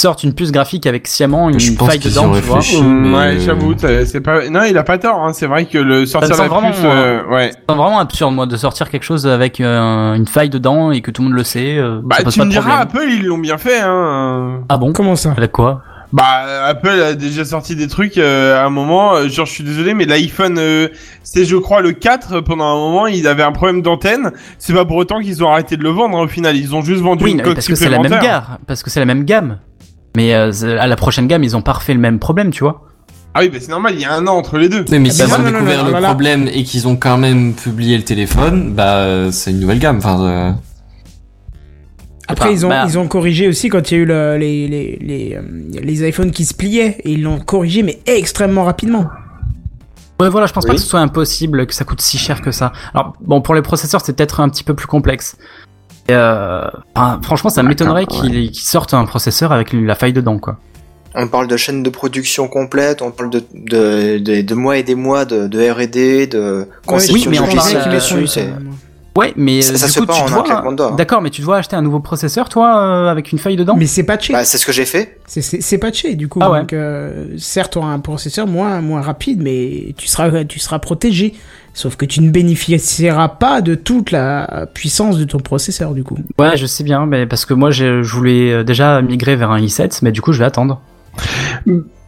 Sortent 0.05 0.23
une 0.23 0.35
puce 0.35 0.53
graphique 0.53 0.87
avec 0.87 1.07
sciemment 1.09 1.49
une 1.51 1.59
Je 1.59 1.73
pense 1.73 1.89
faille 1.89 1.99
dedans, 1.99 2.33
tu 2.35 2.41
vois. 2.41 2.61
mais- 2.83 3.15
Ouais, 3.17 3.41
j'avoue, 3.41 3.75
c'est 3.77 4.05
c'est 4.07 4.21
pas. 4.21 4.49
Non, 4.51 4.63
il 4.69 4.77
a 4.79 4.83
pas 4.85 4.99
tort. 4.99 5.25
Hein. 5.25 5.33
C'est 5.33 5.47
vrai 5.47 5.65
que 5.65 5.79
le 5.79 6.07
sortir 6.07 6.37
la 6.37 6.45
puce, 6.45 6.49
vraiment, 6.53 6.71
euh, 6.85 7.25
ouais. 7.29 7.51
C'est 7.69 7.75
vraiment 7.75 7.99
absurde, 7.99 8.35
moi, 8.35 8.47
de 8.47 8.57
sortir 8.57 8.91
quelque 8.91 9.05
chose 9.05 9.27
avec 9.27 9.61
euh, 9.61 10.15
une 10.15 10.27
faille 10.27 10.51
dedans 10.51 10.91
et 10.93 11.01
que 11.01 11.11
tout 11.11 11.23
le 11.23 11.29
monde 11.29 11.37
le 11.39 11.45
sait. 11.45 11.77
euh, 11.79 12.01
Bah, 12.05 12.17
ça 12.23 12.31
tu 12.31 12.39
pas 12.39 12.45
me 12.45 12.51
de 12.51 12.55
diras. 12.55 12.81
Apple, 12.81 13.03
ils 13.09 13.25
l'ont 13.25 13.39
bien 13.39 13.57
fait, 13.59 13.81
hein. 13.81 14.61
Ah 14.69 14.77
bon 14.77 14.93
Comment 14.93 15.17
ça 15.17 15.33
Avec 15.37 15.53
quoi 15.53 15.83
Bah, 16.13 16.67
Apple 16.67 16.89
a 16.91 17.15
déjà 17.15 17.45
sorti 17.45 17.75
des 17.75 17.89
trucs 17.89 18.19
euh, 18.19 18.61
à 18.61 18.67
un 18.67 18.71
moment. 18.71 19.15
euh, 19.15 19.29
genre, 19.29 19.47
je 19.47 19.53
suis 19.53 19.65
désolé, 19.65 19.95
mais 19.95 20.05
l'iPhone, 20.05 20.57
euh, 20.59 20.89
c'est 21.23 21.45
je 21.45 21.57
crois 21.57 21.81
le 21.81 21.93
4. 21.93 22.35
euh, 22.35 22.43
Pendant 22.43 22.67
un 22.67 22.75
moment, 22.77 23.07
il 23.07 23.27
avait 23.27 23.43
un 23.43 23.53
problème 23.53 23.81
d'antenne. 23.83 24.33
C'est 24.59 24.75
pas 24.75 24.85
pour 24.85 24.97
autant 24.97 25.21
qu'ils 25.21 25.43
ont 25.43 25.51
arrêté 25.51 25.77
de 25.77 25.83
le 25.83 25.91
vendre. 25.91 26.19
hein, 26.19 26.23
au 26.25 26.29
final, 26.29 26.57
ils 26.57 26.75
ont 26.75 26.83
juste 26.83 27.01
vendu 27.03 27.25
Oui, 27.25 27.31
une 27.33 27.39
non, 27.39 27.45
coque 27.45 27.55
parce 27.55 27.67
que 27.69 27.75
c'est 27.75 27.89
la 27.89 27.99
même 27.99 28.21
gare, 28.21 28.59
parce 28.67 28.83
que 28.83 28.91
c'est 28.91 29.01
la 29.01 29.07
même 29.07 29.25
gamme. 29.25 29.59
Mais 30.17 30.35
euh, 30.35 30.51
à 30.79 30.87
la 30.87 30.97
prochaine 30.97 31.27
gamme, 31.27 31.43
ils 31.45 31.57
ont 31.57 31.63
pas 31.63 31.73
refait 31.73 31.95
le 31.95 32.01
même 32.01 32.19
problème, 32.19 32.51
tu 32.51 32.63
vois. 32.63 32.83
Ah 33.35 33.41
oui, 33.41 33.49
bah 33.49 33.59
c'est 33.61 33.71
normal. 33.71 33.95
Il 33.97 34.01
y 34.01 34.05
a 34.05 34.13
un 34.15 34.27
an 34.29 34.35
entre 34.37 34.59
les 34.59 34.69
deux. 34.69 34.85
Oui, 34.91 34.99
mais 35.01 35.09
Ah 35.11 35.13
s'ils 35.13 35.27
bah 35.29 35.35
ont 35.39 35.43
non, 35.43 35.51
découvert 35.51 35.79
non, 35.85 35.91
le 35.91 36.01
non, 36.01 36.03
problème 36.03 36.49
et 36.53 36.63
qu'ils 36.63 36.87
ont 36.87 36.95
quand 36.97 37.19
même 37.19 37.53
publié 37.55 37.97
le 37.97 38.05
téléphone, 38.05 38.73
bah 38.75 38.99
euh, 38.99 39.33
c'est 39.33 39.51
une 39.51 39.59
nouvelle 39.59 39.81
gamme. 39.81 39.97
Enfin, 39.99 40.25
euh, 40.25 40.53
Après, 42.29 42.47
pas, 42.47 42.53
ils 42.53 42.65
ont, 42.65 42.69
bah- 42.69 42.85
ils 42.89 42.97
ont 42.97 43.09
corrigé 43.09 43.49
aussi 43.49 43.69
quand 43.69 43.91
il 43.91 43.95
y 43.95 43.97
a 43.99 44.01
eu 44.03 44.07
le- 44.07 44.37
les, 44.39 44.69
les, 44.69 44.99
les, 45.01 45.39
les 45.83 46.09
iPhones 46.09 46.31
qui 46.31 46.45
se 46.45 46.55
pliaient. 46.55 46.99
Et 47.05 47.13
ils 47.13 47.23
l'ont 47.23 47.41
corrigé, 47.41 47.83
mais 47.83 47.99
extrêmement 48.07 48.63
rapidement. 48.65 49.07
Ouais, 50.21 50.29
voilà, 50.29 50.47
je 50.47 50.53
pense 50.53 50.65
pas 50.65 50.75
que 50.75 50.81
ce 50.81 50.87
soit 50.87 51.01
impossible, 51.01 51.67
que 51.67 51.75
ça 51.75 51.85
coûte 51.85 52.01
si 52.01 52.19
cher 52.19 52.41
que 52.41 52.53
ça. 52.53 52.73
Alors, 52.95 53.15
bon, 53.21 53.41
pour 53.41 53.57
les 53.57 53.63
processeurs, 53.63 54.01
c'est 54.01 54.13
peut-être 54.17 54.39
un 54.39 54.49
petit 54.49 54.63
peu 54.63 54.75
plus 54.75 54.87
complexe. 54.87 55.37
Et, 56.09 56.13
euh, 56.13 56.67
franchement, 57.23 57.51
ça 57.51 57.63
m'étonnerait 57.63 58.07
qu'ils 58.07 58.51
qu'ils 58.51 58.63
sortent 58.63 58.95
un 58.95 59.05
processeur 59.05 59.53
avec 59.53 59.73
la 59.73 59.95
faille 59.95 60.13
dedans, 60.13 60.39
quoi. 60.39 60.59
On 61.17 61.29
parle 61.29 61.47
de 61.47 61.57
chaîne 61.57 61.85
de 61.85 61.91
production 61.91 62.49
complète, 62.49 63.01
on 63.01 63.13
parle 63.13 63.31
de, 63.31 63.45
de, 63.55 64.19
de, 64.19 64.43
de 64.43 64.55
mois 64.55 64.79
et 64.79 64.83
des 64.83 64.97
mois 64.97 65.25
de, 65.25 65.47
de 65.47 65.71
R&D, 65.71 66.27
de 66.27 66.69
conception 66.87 67.31
mais 67.31 67.39
on 67.39 67.45
euh, 67.45 67.95
dessus, 67.95 68.27
c'est... 68.27 68.49
Ouais, 69.17 69.33
mais 69.37 69.63
Ça- 69.63 69.73
euh, 69.73 69.77
ça 69.77 69.87
du 69.87 69.93
se 69.93 70.01
coup, 70.01 70.07
tu 70.07 70.13
en 70.13 70.27
un 70.27 70.31
dois... 70.31 70.43
claquement 70.43 70.73
de 70.73 70.77
doigts, 70.77 70.89
hein. 70.93 70.97
D'accord, 70.97 71.23
mais 71.23 71.31
tu 71.31 71.41
dois 71.43 71.59
acheter 71.59 71.77
un 71.77 71.83
nouveau 71.83 72.01
processeur, 72.01 72.49
toi, 72.49 72.79
euh, 72.81 73.09
avec 73.09 73.31
une 73.31 73.39
faille 73.39 73.55
dedans? 73.57 73.77
Mais 73.77 73.87
c'est 73.87 74.03
patché. 74.03 74.33
Bah, 74.33 74.45
c'est 74.45 74.59
ce 74.59 74.67
que 74.67 74.73
j'ai 74.73 74.85
fait. 74.85 75.19
C'est- 75.27 75.79
patché, 75.79 76.17
du 76.17 76.27
coup. 76.29 76.41
Ah 76.43 76.51
ouais. 76.51 76.61
Donc, 76.61 76.73
euh, 76.73 77.27
certes, 77.39 77.73
tu 77.75 77.79
auras 77.79 77.89
un 77.93 78.01
processeur 78.01 78.47
moins, 78.49 78.81
moins 78.81 79.01
rapide, 79.03 79.41
mais 79.43 79.95
tu 79.97 80.09
seras, 80.09 80.45
tu 80.45 80.59
seras 80.59 80.81
protégé. 80.81 81.35
Sauf 81.75 81.97
que 81.97 82.05
tu 82.05 82.21
ne 82.23 82.31
bénéficieras 82.31 83.29
pas 83.29 83.61
de 83.61 83.75
toute 83.75 84.11
la 84.13 84.67
puissance 84.75 85.17
de 85.19 85.25
ton 85.25 85.39
processeur, 85.39 85.93
du 85.93 86.05
coup. 86.05 86.17
Ouais, 86.39 86.57
je 86.57 86.67
sais 86.67 86.85
bien, 86.85 87.07
mais 87.07 87.27
parce 87.27 87.47
que 87.47 87.55
moi, 87.55 87.71
je 87.73 88.01
voulais 88.03 88.63
déjà 88.65 89.01
migrer 89.03 89.37
vers 89.37 89.51
un 89.51 89.61
i7, 89.61 90.01
mais 90.03 90.11
du 90.13 90.21
coup, 90.23 90.33
je 90.33 90.39
vais 90.41 90.45
attendre. 90.45 90.81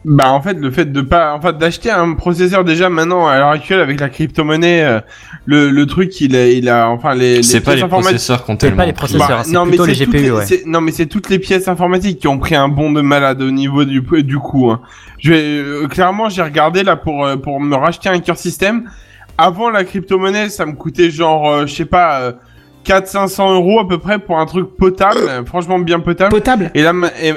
Bah 0.09 0.31
en 0.31 0.41
fait 0.41 0.55
le 0.55 0.71
fait 0.71 0.85
de 0.93 1.01
pas 1.01 1.35
en 1.35 1.41
fait 1.41 1.59
d'acheter 1.59 1.91
un 1.91 2.15
processeur 2.15 2.63
déjà 2.63 2.89
maintenant 2.89 3.27
à 3.27 3.39
l'heure 3.39 3.49
actuelle 3.51 3.81
avec 3.81 3.99
la 3.99 4.09
crypto-monnaie 4.09 4.85
euh, 4.85 5.01
le, 5.47 5.71
le 5.71 5.87
truc 5.87 6.21
il 6.21 6.37
a 6.37 6.47
il 6.47 6.69
a 6.69 6.89
enfin 6.89 7.15
les, 7.17 7.39
les 7.39 7.43
c'est 7.43 7.61
pas 7.61 7.75
les 7.75 7.83
processeurs 7.85 8.45
qui 8.45 8.51
ont 8.53 8.55
C'est 8.55 8.59
tellement 8.69 8.77
pas 8.77 8.87
les 8.87 8.93
processeurs, 8.93 9.45
c'est 9.45 9.51
plutôt 9.69 9.85
les 9.85 9.95
GPU, 9.95 10.31
ouais. 10.31 10.47
c'est- 10.47 10.63
non 10.65 10.81
mais 10.81 10.93
c'est 10.93 11.07
toutes 11.07 11.29
les 11.29 11.41
pièces 11.41 11.67
informatiques 11.67 12.21
qui 12.21 12.29
ont 12.29 12.39
pris 12.39 12.55
un 12.55 12.69
bond 12.69 12.93
de 12.93 13.01
malade 13.01 13.43
au 13.43 13.51
niveau 13.51 13.85
du 13.85 14.01
du 14.23 14.39
coût. 14.39 14.71
Hein. 14.71 14.81
Je 15.19 15.33
vais 15.33 15.43
euh, 15.43 15.89
clairement 15.89 16.29
j'ai 16.29 16.43
regardé 16.43 16.85
là 16.85 16.95
pour 16.95 17.27
euh, 17.27 17.37
pour 17.37 17.61
me 17.61 17.75
racheter 17.75 18.09
un 18.09 18.21
cœur 18.21 18.37
système. 18.37 18.89
Avant 19.39 19.71
la 19.71 19.83
crypto-monnaie, 19.83 20.51
ça 20.51 20.67
me 20.67 20.75
coûtait 20.75 21.11
genre 21.11 21.51
euh, 21.51 21.67
je 21.67 21.75
sais 21.75 21.85
pas 21.85 22.21
euh, 22.21 22.33
4 22.85 23.09
500 23.09 23.55
euros 23.55 23.81
à 23.81 23.89
peu 23.89 23.99
près 23.99 24.21
pour 24.21 24.39
un 24.39 24.47
truc 24.47 24.69
potable, 24.79 25.19
euh, 25.29 25.45
franchement 25.45 25.81
bien 25.81 25.99
potable. 25.99 26.31
Potable. 26.31 26.71
Et 26.77 26.83
là 26.83 26.93
et- 27.21 27.35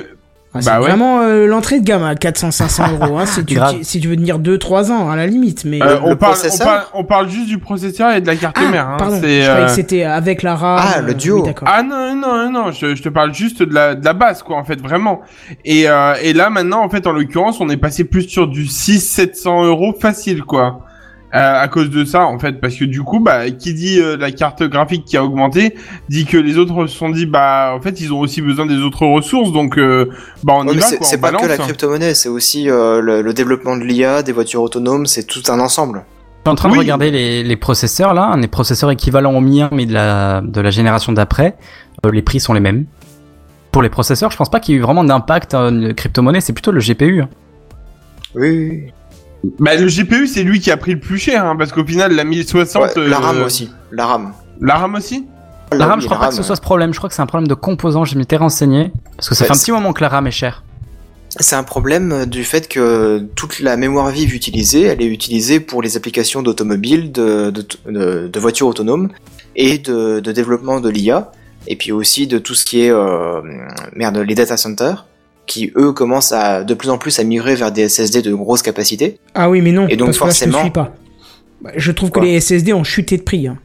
Ah, 0.53 0.61
c'est 0.61 0.69
Bah 0.69 0.79
ouais. 0.81 0.87
vraiment 0.87 1.21
euh, 1.21 1.45
l'entrée 1.45 1.79
de 1.79 1.85
gamme 1.85 2.03
à 2.03 2.15
400-500 2.15 2.93
euros. 3.01 3.19
Hein, 3.19 3.25
si, 3.27 3.45
tu, 3.45 3.55
si 3.83 3.99
tu 3.99 4.07
veux 4.07 4.15
tenir 4.15 4.39
2-3 4.39 4.91
ans, 4.91 5.09
à 5.09 5.15
la 5.15 5.27
limite. 5.27 5.63
Mais... 5.63 5.79
euh, 5.81 5.99
on 6.03 6.09
le 6.09 6.15
parle 6.15 6.35
on 6.51 6.57
parle 6.57 6.83
on 6.95 7.03
parle 7.03 7.29
juste 7.29 7.47
du 7.47 7.59
processeur 7.59 8.11
et 8.13 8.21
de 8.21 8.25
la 8.27 8.35
carte 8.35 8.57
ah, 8.59 8.67
mère. 8.69 8.89
Hein. 8.89 8.97
pardon. 8.97 9.19
C'est, 9.21 9.41
Je 9.41 9.47
croyais 9.47 9.63
euh, 9.63 9.65
que 9.67 9.71
c'était 9.71 10.03
avec 10.03 10.41
la 10.41 10.55
RAM. 10.55 10.79
Ah, 10.81 11.01
le 11.01 11.11
euh, 11.11 11.13
duo. 11.13 11.37
oui, 11.37 11.43
d'accord. 11.43 11.67
Ah 11.71 11.83
non 11.83 12.15
non 12.15 12.49
non 12.51 12.71
je, 12.71 12.95
je 12.95 13.03
te 13.03 13.09
parle 13.09 13.33
juste 13.33 13.61
de 13.61 13.73
la 13.73 13.93
de 13.93 14.03
la 14.03 14.13
base 14.13 14.41
quoi 14.41 14.57
en 14.57 14.63
fait 14.63 14.81
vraiment 14.81 15.21
et 15.65 15.87
euh, 15.87 16.15
et 16.21 16.33
là 16.33 16.49
maintenant 16.49 16.83
en 16.83 16.89
fait 16.89 17.05
en 17.05 17.11
l'occurrence 17.11 17.61
on 17.61 17.69
est 17.69 17.77
passé 17.77 18.03
plus 18.03 18.23
sur 18.27 18.47
du 18.47 18.65
6 18.65 18.99
700 19.01 19.65
euros 19.65 19.93
facile 19.99 20.41
quoi 20.43 20.81
Euh, 20.81 20.88
à 21.32 21.67
cause 21.67 21.89
de 21.91 22.05
ça 22.05 22.25
en 22.25 22.39
fait 22.39 22.59
parce 22.59 22.73
que 22.75 22.86
du 22.86 23.03
coup 23.03 23.19
bah 23.19 23.51
qui 23.51 23.73
dit 23.75 23.99
euh, 23.99 24.17
la 24.17 24.32
carte 24.32 24.63
graphique 24.63 25.05
qui 25.05 25.15
a 25.15 25.23
augmenté 25.23 25.75
dit 26.09 26.25
que 26.25 26.38
les 26.38 26.57
autres 26.57 26.88
se 26.88 26.97
sont 26.97 27.09
dit 27.09 27.25
bah 27.27 27.71
en 27.75 27.82
fait 27.82 28.01
ils 28.01 28.11
ont 28.11 28.19
aussi 28.19 28.41
besoin 28.41 28.65
des 28.65 28.77
autres 28.77 29.05
ressources 29.05 29.51
donc 29.51 29.77
euh, 29.77 30.09
bah 30.43 30.53
on 30.55 30.65
Ouais, 30.67 30.73
y 30.73 30.77
va 30.77 30.86
c'est 31.01 31.17
pas 31.21 31.27
balance 31.32 31.43
que 31.43 31.47
la 31.47 31.57
crypto-monnaie, 31.57 32.13
c'est 32.15 32.30
aussi 32.30 32.69
euh, 32.69 32.99
le, 33.01 33.21
le 33.21 33.34
développement 33.34 33.77
de 33.77 33.84
l'IA, 33.84 34.23
des 34.23 34.32
voitures 34.32 34.61
autonomes, 34.63 35.05
c'est 35.05 35.23
tout 35.25 35.43
un 35.49 35.59
ensemble. 35.59 36.03
Je 36.45 36.49
suis 36.49 36.51
en 36.51 36.55
train 36.55 36.69
Oui. 36.69 36.75
de 36.77 36.80
regarder 36.80 37.11
les, 37.11 37.43
les 37.43 37.55
processeurs 37.57 38.13
là, 38.15 38.36
des 38.38 38.47
processeurs 38.47 38.89
équivalents 38.89 39.36
au 39.36 39.41
mien 39.41 39.69
mais 39.71 39.86
de 39.86 39.93
la, 39.93 40.41
de 40.41 40.61
la 40.61 40.69
génération 40.71 41.11
d'après. 41.11 41.55
Euh, 42.05 42.11
les 42.11 42.21
prix 42.23 42.39
sont 42.39 42.53
les 42.53 42.59
mêmes. 42.59 42.86
Pour 43.71 43.84
les 43.84 43.89
processeurs, 43.89 44.32
je 44.32 44.38
pense 44.38 44.49
pas 44.49 44.59
qu'il 44.59 44.73
y 44.73 44.77
ait 44.77 44.80
eu 44.80 44.84
vraiment 44.84 45.03
d'impact 45.03 45.53
en 45.53 45.93
crypto-monnaie, 45.93 46.41
c'est 46.41 46.53
plutôt 46.53 46.71
le 46.71 46.80
GPU. 46.82 47.21
hein. 47.21 47.30
Oui. 48.36 48.91
Bah, 49.59 49.75
le 49.75 49.87
GPU, 49.87 50.27
c'est 50.27 50.43
lui 50.43 50.59
qui 50.59 50.71
a 50.71 50.77
pris 50.77 50.93
le 50.93 50.99
plus 50.99 51.17
cher, 51.17 51.45
hein, 51.45 51.55
parce 51.55 51.71
qu'au 51.71 51.85
final, 51.85 52.13
la 52.13 52.23
1060. 52.23 52.95
Ouais, 52.95 53.07
la 53.07 53.17
euh, 53.17 53.19
RAM 53.19 53.41
aussi. 53.43 53.69
La 53.91 54.05
RAM. 54.05 54.33
La 54.59 54.75
RAM 54.75 54.95
aussi 54.95 55.25
La 55.71 55.87
RAM, 55.87 55.99
oui, 55.99 56.03
je 56.03 56.07
crois 56.07 56.19
pas 56.19 56.29
que 56.29 56.35
ce 56.35 56.43
soit 56.43 56.55
ce 56.55 56.61
problème. 56.61 56.93
Je 56.93 56.97
crois 56.97 57.09
que 57.09 57.15
c'est 57.15 57.21
un 57.21 57.27
problème 57.27 57.47
de 57.47 57.53
composants. 57.53 58.03
Je 58.03 58.17
m'étais 58.17 58.35
renseigné. 58.35 58.91
Parce 59.15 59.29
que 59.29 59.35
ça 59.35 59.45
fait 59.45 59.51
un 59.51 59.55
petit 59.55 59.71
moment 59.71 59.93
que 59.93 60.01
la 60.01 60.09
RAM 60.09 60.27
est 60.27 60.31
chère. 60.31 60.63
C'est 61.37 61.55
un 61.55 61.63
problème 61.63 62.11
euh, 62.11 62.25
du 62.25 62.43
fait 62.43 62.67
que 62.67 63.19
toute 63.35 63.59
la 63.59 63.77
mémoire 63.77 64.09
vive 64.09 64.33
utilisée, 64.33 64.83
elle 64.83 65.01
est 65.01 65.07
utilisée 65.07 65.59
pour 65.59 65.81
les 65.81 65.95
applications 65.95 66.41
d'automobile, 66.41 67.11
de, 67.11 67.51
de, 67.51 67.65
de, 67.87 68.27
de 68.27 68.39
voitures 68.39 68.67
autonomes 68.67 69.09
et 69.55 69.77
de, 69.77 70.19
de 70.19 70.31
développement 70.31 70.79
de 70.79 70.89
l'IA, 70.89 71.31
et 71.67 71.75
puis 71.75 71.91
aussi 71.91 72.25
de 72.25 72.39
tout 72.39 72.55
ce 72.55 72.65
qui 72.65 72.81
est 72.81 72.89
euh, 72.89 73.41
merde, 73.95 74.17
les 74.17 74.33
data 74.33 74.57
centers, 74.57 75.05
qui 75.49 75.73
eux 75.75 75.91
commencent 75.91 76.31
à 76.31 76.63
de 76.63 76.73
plus 76.73 76.89
en 76.89 76.97
plus 76.97 77.19
à 77.19 77.23
migrer 77.25 77.55
vers 77.55 77.71
des 77.73 77.89
SSD 77.89 78.21
de 78.21 78.33
grosse 78.33 78.61
capacité. 78.61 79.19
Ah 79.35 79.49
oui, 79.49 79.61
mais 79.61 79.71
non, 79.73 79.87
Et 79.89 79.97
donc, 79.97 80.07
parce 80.09 80.17
que 80.19 80.23
là, 80.25 80.29
je 80.31 80.35
forcément- 80.37 80.61
suis 80.61 80.71
pas. 80.71 80.93
Bah, 81.61 81.71
Je 81.75 81.91
trouve 81.91 82.11
que 82.11 82.19
les 82.21 82.39
SSD 82.39 82.71
ont 82.71 82.85
chuté 82.85 83.17
de 83.17 83.23
prix. 83.23 83.47
hein. 83.47 83.57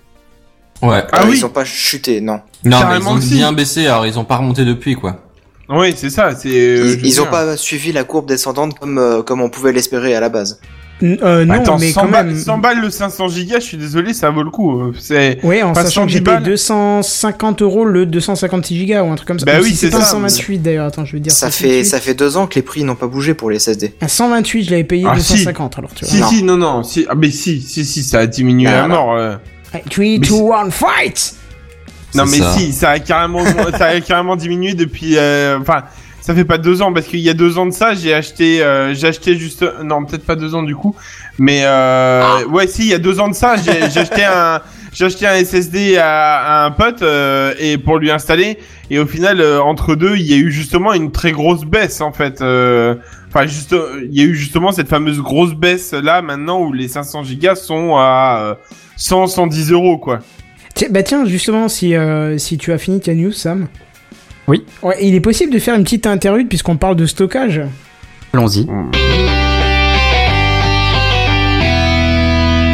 Ouais. 0.83 1.03
Ah 1.13 1.23
Euh, 1.23 1.27
oui. 1.29 1.37
Ils 1.39 1.45
ont 1.47 1.51
pas 1.51 1.65
chuté, 1.65 2.21
non. 2.21 2.41
Non, 2.65 2.79
mais 2.89 2.99
ils 2.99 3.07
ont 3.07 3.21
si. 3.21 3.35
bien 3.35 3.53
baissé, 3.53 3.87
alors 3.87 4.07
ils 4.07 4.19
ont 4.19 4.25
pas 4.25 4.37
remonté 4.39 4.65
depuis, 4.65 4.97
quoi. 4.97 5.21
Oui, 5.69 5.95
c'est 5.97 6.11
ça. 6.11 6.35
C'est. 6.35 6.49
euh, 6.49 6.97
Ils, 6.99 7.07
ils 7.07 7.21
ont 7.23 7.27
pas 7.27 7.57
suivi 7.57 7.93
la 7.93 8.05
courbe 8.05 8.27
descendante 8.27 8.79
comme 8.79 8.99
euh, 8.99 9.23
comme 9.23 9.41
on 9.41 9.49
pouvait 9.49 9.73
l'espérer 9.73 10.15
à 10.15 10.21
la 10.21 10.29
base. 10.29 10.61
Euh, 11.03 11.45
non, 11.45 11.55
Attends, 11.55 11.77
mais 11.79 11.91
100 11.91 12.01
quand 12.03 12.09
balles, 12.09 12.27
même. 12.29 12.37
100 12.39 12.59
balles 12.59 12.81
le 12.81 12.89
500 12.89 13.29
gigas, 13.29 13.59
je 13.59 13.65
suis 13.65 13.77
désolé, 13.77 14.15
ça 14.15 14.31
vaut 14.31 14.43
le 14.45 14.51
coup. 14.51 14.81
euh, 14.81 14.93
C'est. 14.99 15.45
Ouais, 15.45 15.63
en 15.63 15.73
Pas 15.73 15.85
sachant 15.85 16.07
que 16.07 16.13
110 16.13 16.13
j'ai 16.13 16.21
payé 16.21 16.37
balles. 16.37 16.45
250 16.45 17.63
euros 17.63 17.85
le 17.85 18.07
256 18.07 18.87
Go 18.87 18.95
ou 19.01 19.11
un 19.11 19.15
truc 19.17 19.27
comme 19.29 19.39
ça. 19.41 19.45
Bah 19.47 19.59
Ou 19.59 19.65
oui, 19.65 19.71
si 19.71 19.77
c'est 19.77 19.91
pas 19.91 20.01
ça. 20.01 20.13
128 20.13 20.59
d'ailleurs. 20.59 20.87
Attends, 20.87 21.05
je 21.05 21.13
veux 21.15 21.21
dire. 21.21 21.33
Ça 21.33 21.51
128. 21.51 21.69
fait 21.79 21.85
ça 21.85 22.01
fait 22.01 22.15
deux 22.15 22.37
ans 22.37 22.47
que 22.47 22.55
les 22.55 22.63
prix 22.63 22.85
n'ont 22.85 22.95
pas 22.95 23.09
bougé 23.09 23.35
pour 23.35 23.51
les 23.51 23.59
SSD. 23.59 23.93
À 24.01 24.09
128, 24.09 24.65
je 24.65 24.71
l'avais 24.71 24.85
payé 24.85 25.05
Ah, 25.07 25.19
si. 25.19 25.33
250 25.35 25.79
alors 25.79 25.91
tu 25.95 26.05
vois. 26.05 26.15
Si, 26.15 26.21
Non. 26.21 26.29
si, 26.29 26.43
non, 26.45 26.57
non. 26.57 26.83
Si, 26.85 27.05
ah, 27.09 27.15
mais 27.17 27.31
si, 27.31 27.61
si, 27.61 27.85
si, 27.85 28.03
ça 28.05 28.21
a 28.21 28.27
diminué 28.27 28.69
Ah, 28.69 28.85
à 28.85 28.89
mort. 28.89 29.15
euh. 29.15 29.35
3, 29.91 30.05
2, 30.19 30.21
Mais 30.21 30.55
1, 30.67 30.71
fight 30.71 31.35
Non, 32.15 32.25
mais 32.27 32.39
ça. 32.39 32.53
si, 32.57 32.73
ça 32.73 32.91
a 32.91 32.99
carrément, 33.01 33.45
ça 33.77 33.87
a 33.87 34.01
carrément 34.01 34.37
diminué 34.37 34.75
depuis. 34.75 35.17
euh, 35.19 35.59
Enfin, 35.61 35.83
ça 36.25 36.35
fait 36.35 36.47
pas 36.47 36.57
deux 36.57 36.81
ans 36.81 36.91
parce 36.91 37.05
qu'il 37.05 37.21
y 37.21 37.29
a 37.29 37.35
deux 37.35 37.59
ans 37.59 37.67
de 37.67 37.71
ça, 37.71 37.93
j'ai 37.93 38.15
acheté, 38.15 38.63
euh, 38.63 38.95
j'ai 38.95 39.09
acheté 39.09 39.37
juste, 39.37 39.63
non, 39.83 40.07
peut-être 40.07 40.25
pas 40.25 40.37
deux 40.37 40.55
ans 40.55 40.63
du 40.63 40.75
coup, 40.75 40.97
mais 41.39 41.65
euh, 41.65 42.47
ouais, 42.47 42.67
si, 42.67 42.85
il 42.85 42.89
y 42.89 42.95
a 42.95 42.99
deux 42.99 43.21
ans 43.21 43.29
de 43.29 43.35
ça, 43.35 43.57
j'ai 43.57 44.01
acheté 44.01 44.25
un, 44.25 44.63
j'ai 44.95 45.05
acheté 45.05 45.27
un 45.27 45.35
SSD 45.45 45.99
à, 45.99 46.65
un 46.65 46.71
pote 46.71 47.03
euh, 47.03 47.53
et 47.59 47.77
pour 47.77 47.99
lui 47.99 48.11
installer, 48.11 48.57
et 48.89 48.99
au 48.99 49.05
final, 49.05 49.43
euh, 49.43 49.61
entre 49.61 49.97
deux, 49.97 50.17
il 50.17 50.23
y 50.23 50.33
a 50.33 50.39
eu 50.39 50.51
justement 50.51 50.95
une 50.95 51.13
très 51.13 51.33
grosse 51.33 51.67
baisse 51.67 52.01
en 52.01 52.13
fait. 52.13 52.37
Enfin, 52.41 53.47
juste, 53.47 53.77
il 54.11 54.19
y 54.19 54.23
a 54.23 54.25
eu 54.25 54.35
justement 54.35 54.73
cette 54.73 54.89
fameuse 54.89 55.21
grosse 55.21 55.53
baisse 55.53 55.93
là 55.93 56.23
maintenant 56.23 56.63
où 56.63 56.73
les 56.73 56.89
500 56.89 57.25
gigas 57.25 57.57
sont 57.57 57.97
à 57.97 58.39
euh, 58.41 58.55
100, 58.97 59.27
110 59.27 59.73
euros 59.73 59.99
quoi. 59.99 60.21
Tiens, 60.75 60.89
Bah 60.91 61.03
tiens, 61.03 61.27
justement, 61.27 61.69
si, 61.69 61.95
si 62.39 62.57
tu 62.57 62.73
as 62.73 62.79
fini 62.79 63.01
ta 63.01 63.13
news, 63.13 63.33
Sam. 63.33 63.69
Oui. 64.47 64.65
Ouais, 64.83 64.97
il 65.01 65.15
est 65.15 65.21
possible 65.21 65.53
de 65.53 65.59
faire 65.59 65.75
une 65.75 65.85
petite 65.85 66.07
interlude 66.07 66.49
puisqu'on 66.49 66.77
parle 66.77 66.97
de 66.97 67.07
stockage. 67.07 67.63
Allons-y. 68.33 68.67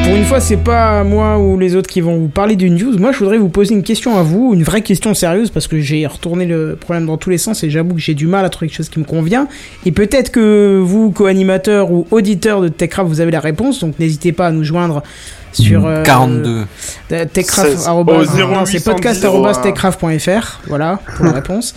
Pour 0.05 0.17
une 0.19 0.25
fois, 0.25 0.41
c'est 0.41 0.57
pas 0.57 1.05
moi 1.05 1.39
ou 1.39 1.57
les 1.57 1.77
autres 1.77 1.89
qui 1.89 2.01
vont 2.01 2.17
vous 2.19 2.29
parler 2.29 2.57
d'une 2.57 2.75
news. 2.75 2.99
Moi, 2.99 3.13
je 3.13 3.19
voudrais 3.19 3.39
vous 3.39 3.49
poser 3.49 3.75
une 3.75 3.85
question 3.85 4.17
à 4.17 4.23
vous, 4.23 4.53
une 4.55 4.65
vraie 4.65 4.81
question 4.81 5.15
sérieuse, 5.15 5.51
parce 5.51 5.69
que 5.69 5.79
j'ai 5.79 6.05
retourné 6.05 6.47
le 6.47 6.75
problème 6.75 7.07
dans 7.07 7.17
tous 7.17 7.31
les 7.31 7.39
sens 7.39 7.63
et 7.63 7.71
j'avoue 7.71 7.95
que 7.95 8.01
j'ai 8.01 8.15
du 8.15 8.27
mal 8.27 8.45
à 8.45 8.49
trouver 8.49 8.69
quelque 8.69 8.79
chose 8.79 8.89
qui 8.89 8.99
me 8.99 9.05
convient. 9.05 9.47
Et 9.87 9.93
peut-être 9.93 10.33
que 10.33 10.81
vous, 10.83 11.13
co-animateurs 11.13 11.93
ou 11.93 12.09
auditeurs 12.11 12.61
de 12.61 12.69
Techcraft, 12.69 13.09
vous 13.09 13.21
avez 13.21 13.31
la 13.31 13.39
réponse, 13.39 13.79
donc 13.79 14.01
n'hésitez 14.01 14.33
pas 14.33 14.49
à 14.49 14.51
nous 14.51 14.65
joindre 14.65 15.05
sur 15.53 15.87
euh, 15.87 16.03
42. 16.03 16.65
euh, 17.13 17.25
techcraft. 17.27 17.69
Seize. 17.71 17.87
arrobas- 17.89 18.13
Au 18.13 18.47
non, 18.47 18.65
c'est 18.67 18.79
0810, 18.79 18.85
podcast.techcraft.fr. 18.85 20.61
Voilà 20.69 20.99
pour 21.17 21.25
la 21.27 21.33
réponse. 21.41 21.75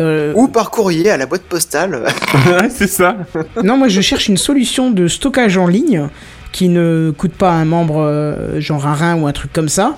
Euh, 0.00 0.32
Ou 0.34 0.48
par 0.48 0.70
courrier 0.70 1.10
à 1.10 1.16
la 1.16 1.26
boîte 1.26 1.42
postale. 1.42 2.02
Ouais, 2.46 2.68
c'est 2.70 2.86
ça. 2.88 3.16
Non, 3.64 3.76
moi 3.78 3.88
je 3.88 4.00
cherche 4.00 4.28
une 4.28 4.36
solution 4.36 4.90
de 4.90 5.08
stockage 5.08 5.56
en 5.56 5.66
ligne 5.66 6.08
qui 6.52 6.68
ne 6.68 7.12
coûte 7.16 7.32
pas 7.32 7.50
un 7.50 7.64
membre 7.64 8.00
euh, 8.02 8.60
genre 8.60 8.86
un 8.86 8.94
rein 8.94 9.16
ou 9.16 9.26
un 9.26 9.32
truc 9.32 9.52
comme 9.52 9.68
ça 9.68 9.96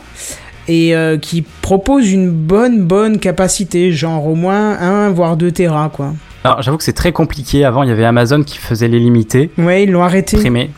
et 0.69 0.95
euh, 0.95 1.19
qui 1.19 1.43
propose 1.63 2.11
une 2.13 2.31
bonne 2.31 2.83
bonne 2.85 3.19
capacité, 3.19 3.91
genre 3.93 4.27
au 4.27 4.35
moins 4.35 4.79
1 4.79 5.11
voire 5.11 5.37
2 5.37 5.51
Tera 5.51 5.91
quoi. 5.93 6.13
Alors, 6.45 6.63
j'avoue 6.63 6.79
que 6.79 6.85
c'est 6.85 6.93
très 6.93 7.11
compliqué. 7.13 7.65
Avant, 7.65 7.83
il 7.83 7.89
y 7.89 7.93
avait 7.93 8.05
Amazon 8.05 8.43
qui 8.45 8.59
faisait 8.59 8.87
les 8.87 9.01
limités, 9.01 9.51
Ouais, 9.59 9.83
ils 9.83 9.91
l'ont 9.91 10.05
arrêté. 10.05 10.37
primés. 10.37 10.71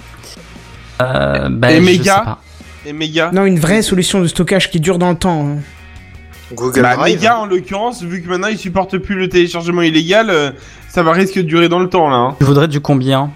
Euh, 1.01 1.49
bah, 1.51 1.73
Et 1.73 1.77
je 1.77 1.81
méga 1.81 2.15
sais 2.19 2.25
pas. 2.25 2.39
Et 2.87 2.93
méga. 2.93 3.31
Non, 3.33 3.45
une 3.45 3.59
vraie 3.59 3.83
solution 3.83 4.21
de 4.21 4.27
stockage 4.27 4.71
qui 4.71 4.81
dure 4.81 4.99
dans 4.99 5.11
le 5.11 5.17
temps. 5.17 5.47
hein. 5.47 5.59
Google 6.55 6.83
Bah, 6.83 6.97
Drive. 6.97 7.15
méga 7.17 7.39
en 7.39 7.47
l'occurrence, 7.47 8.03
vu 8.03 8.23
que 8.23 8.29
maintenant 8.29 8.49
ils 8.49 8.59
supportent 8.59 8.99
plus 8.99 9.15
le 9.17 9.29
téléchargement 9.29 9.83
illégal, 9.83 10.31
euh, 10.31 10.51
ça 10.89 11.03
va 11.03 11.13
risque 11.13 11.37
de 11.37 11.43
durer 11.43 11.69
dans 11.69 11.79
le 11.79 11.89
temps 11.89 12.09
là. 12.11 12.17
hein. 12.17 12.35
Tu 12.39 12.45
voudrais 12.45 12.69
du 12.69 12.81
combien 12.81 13.31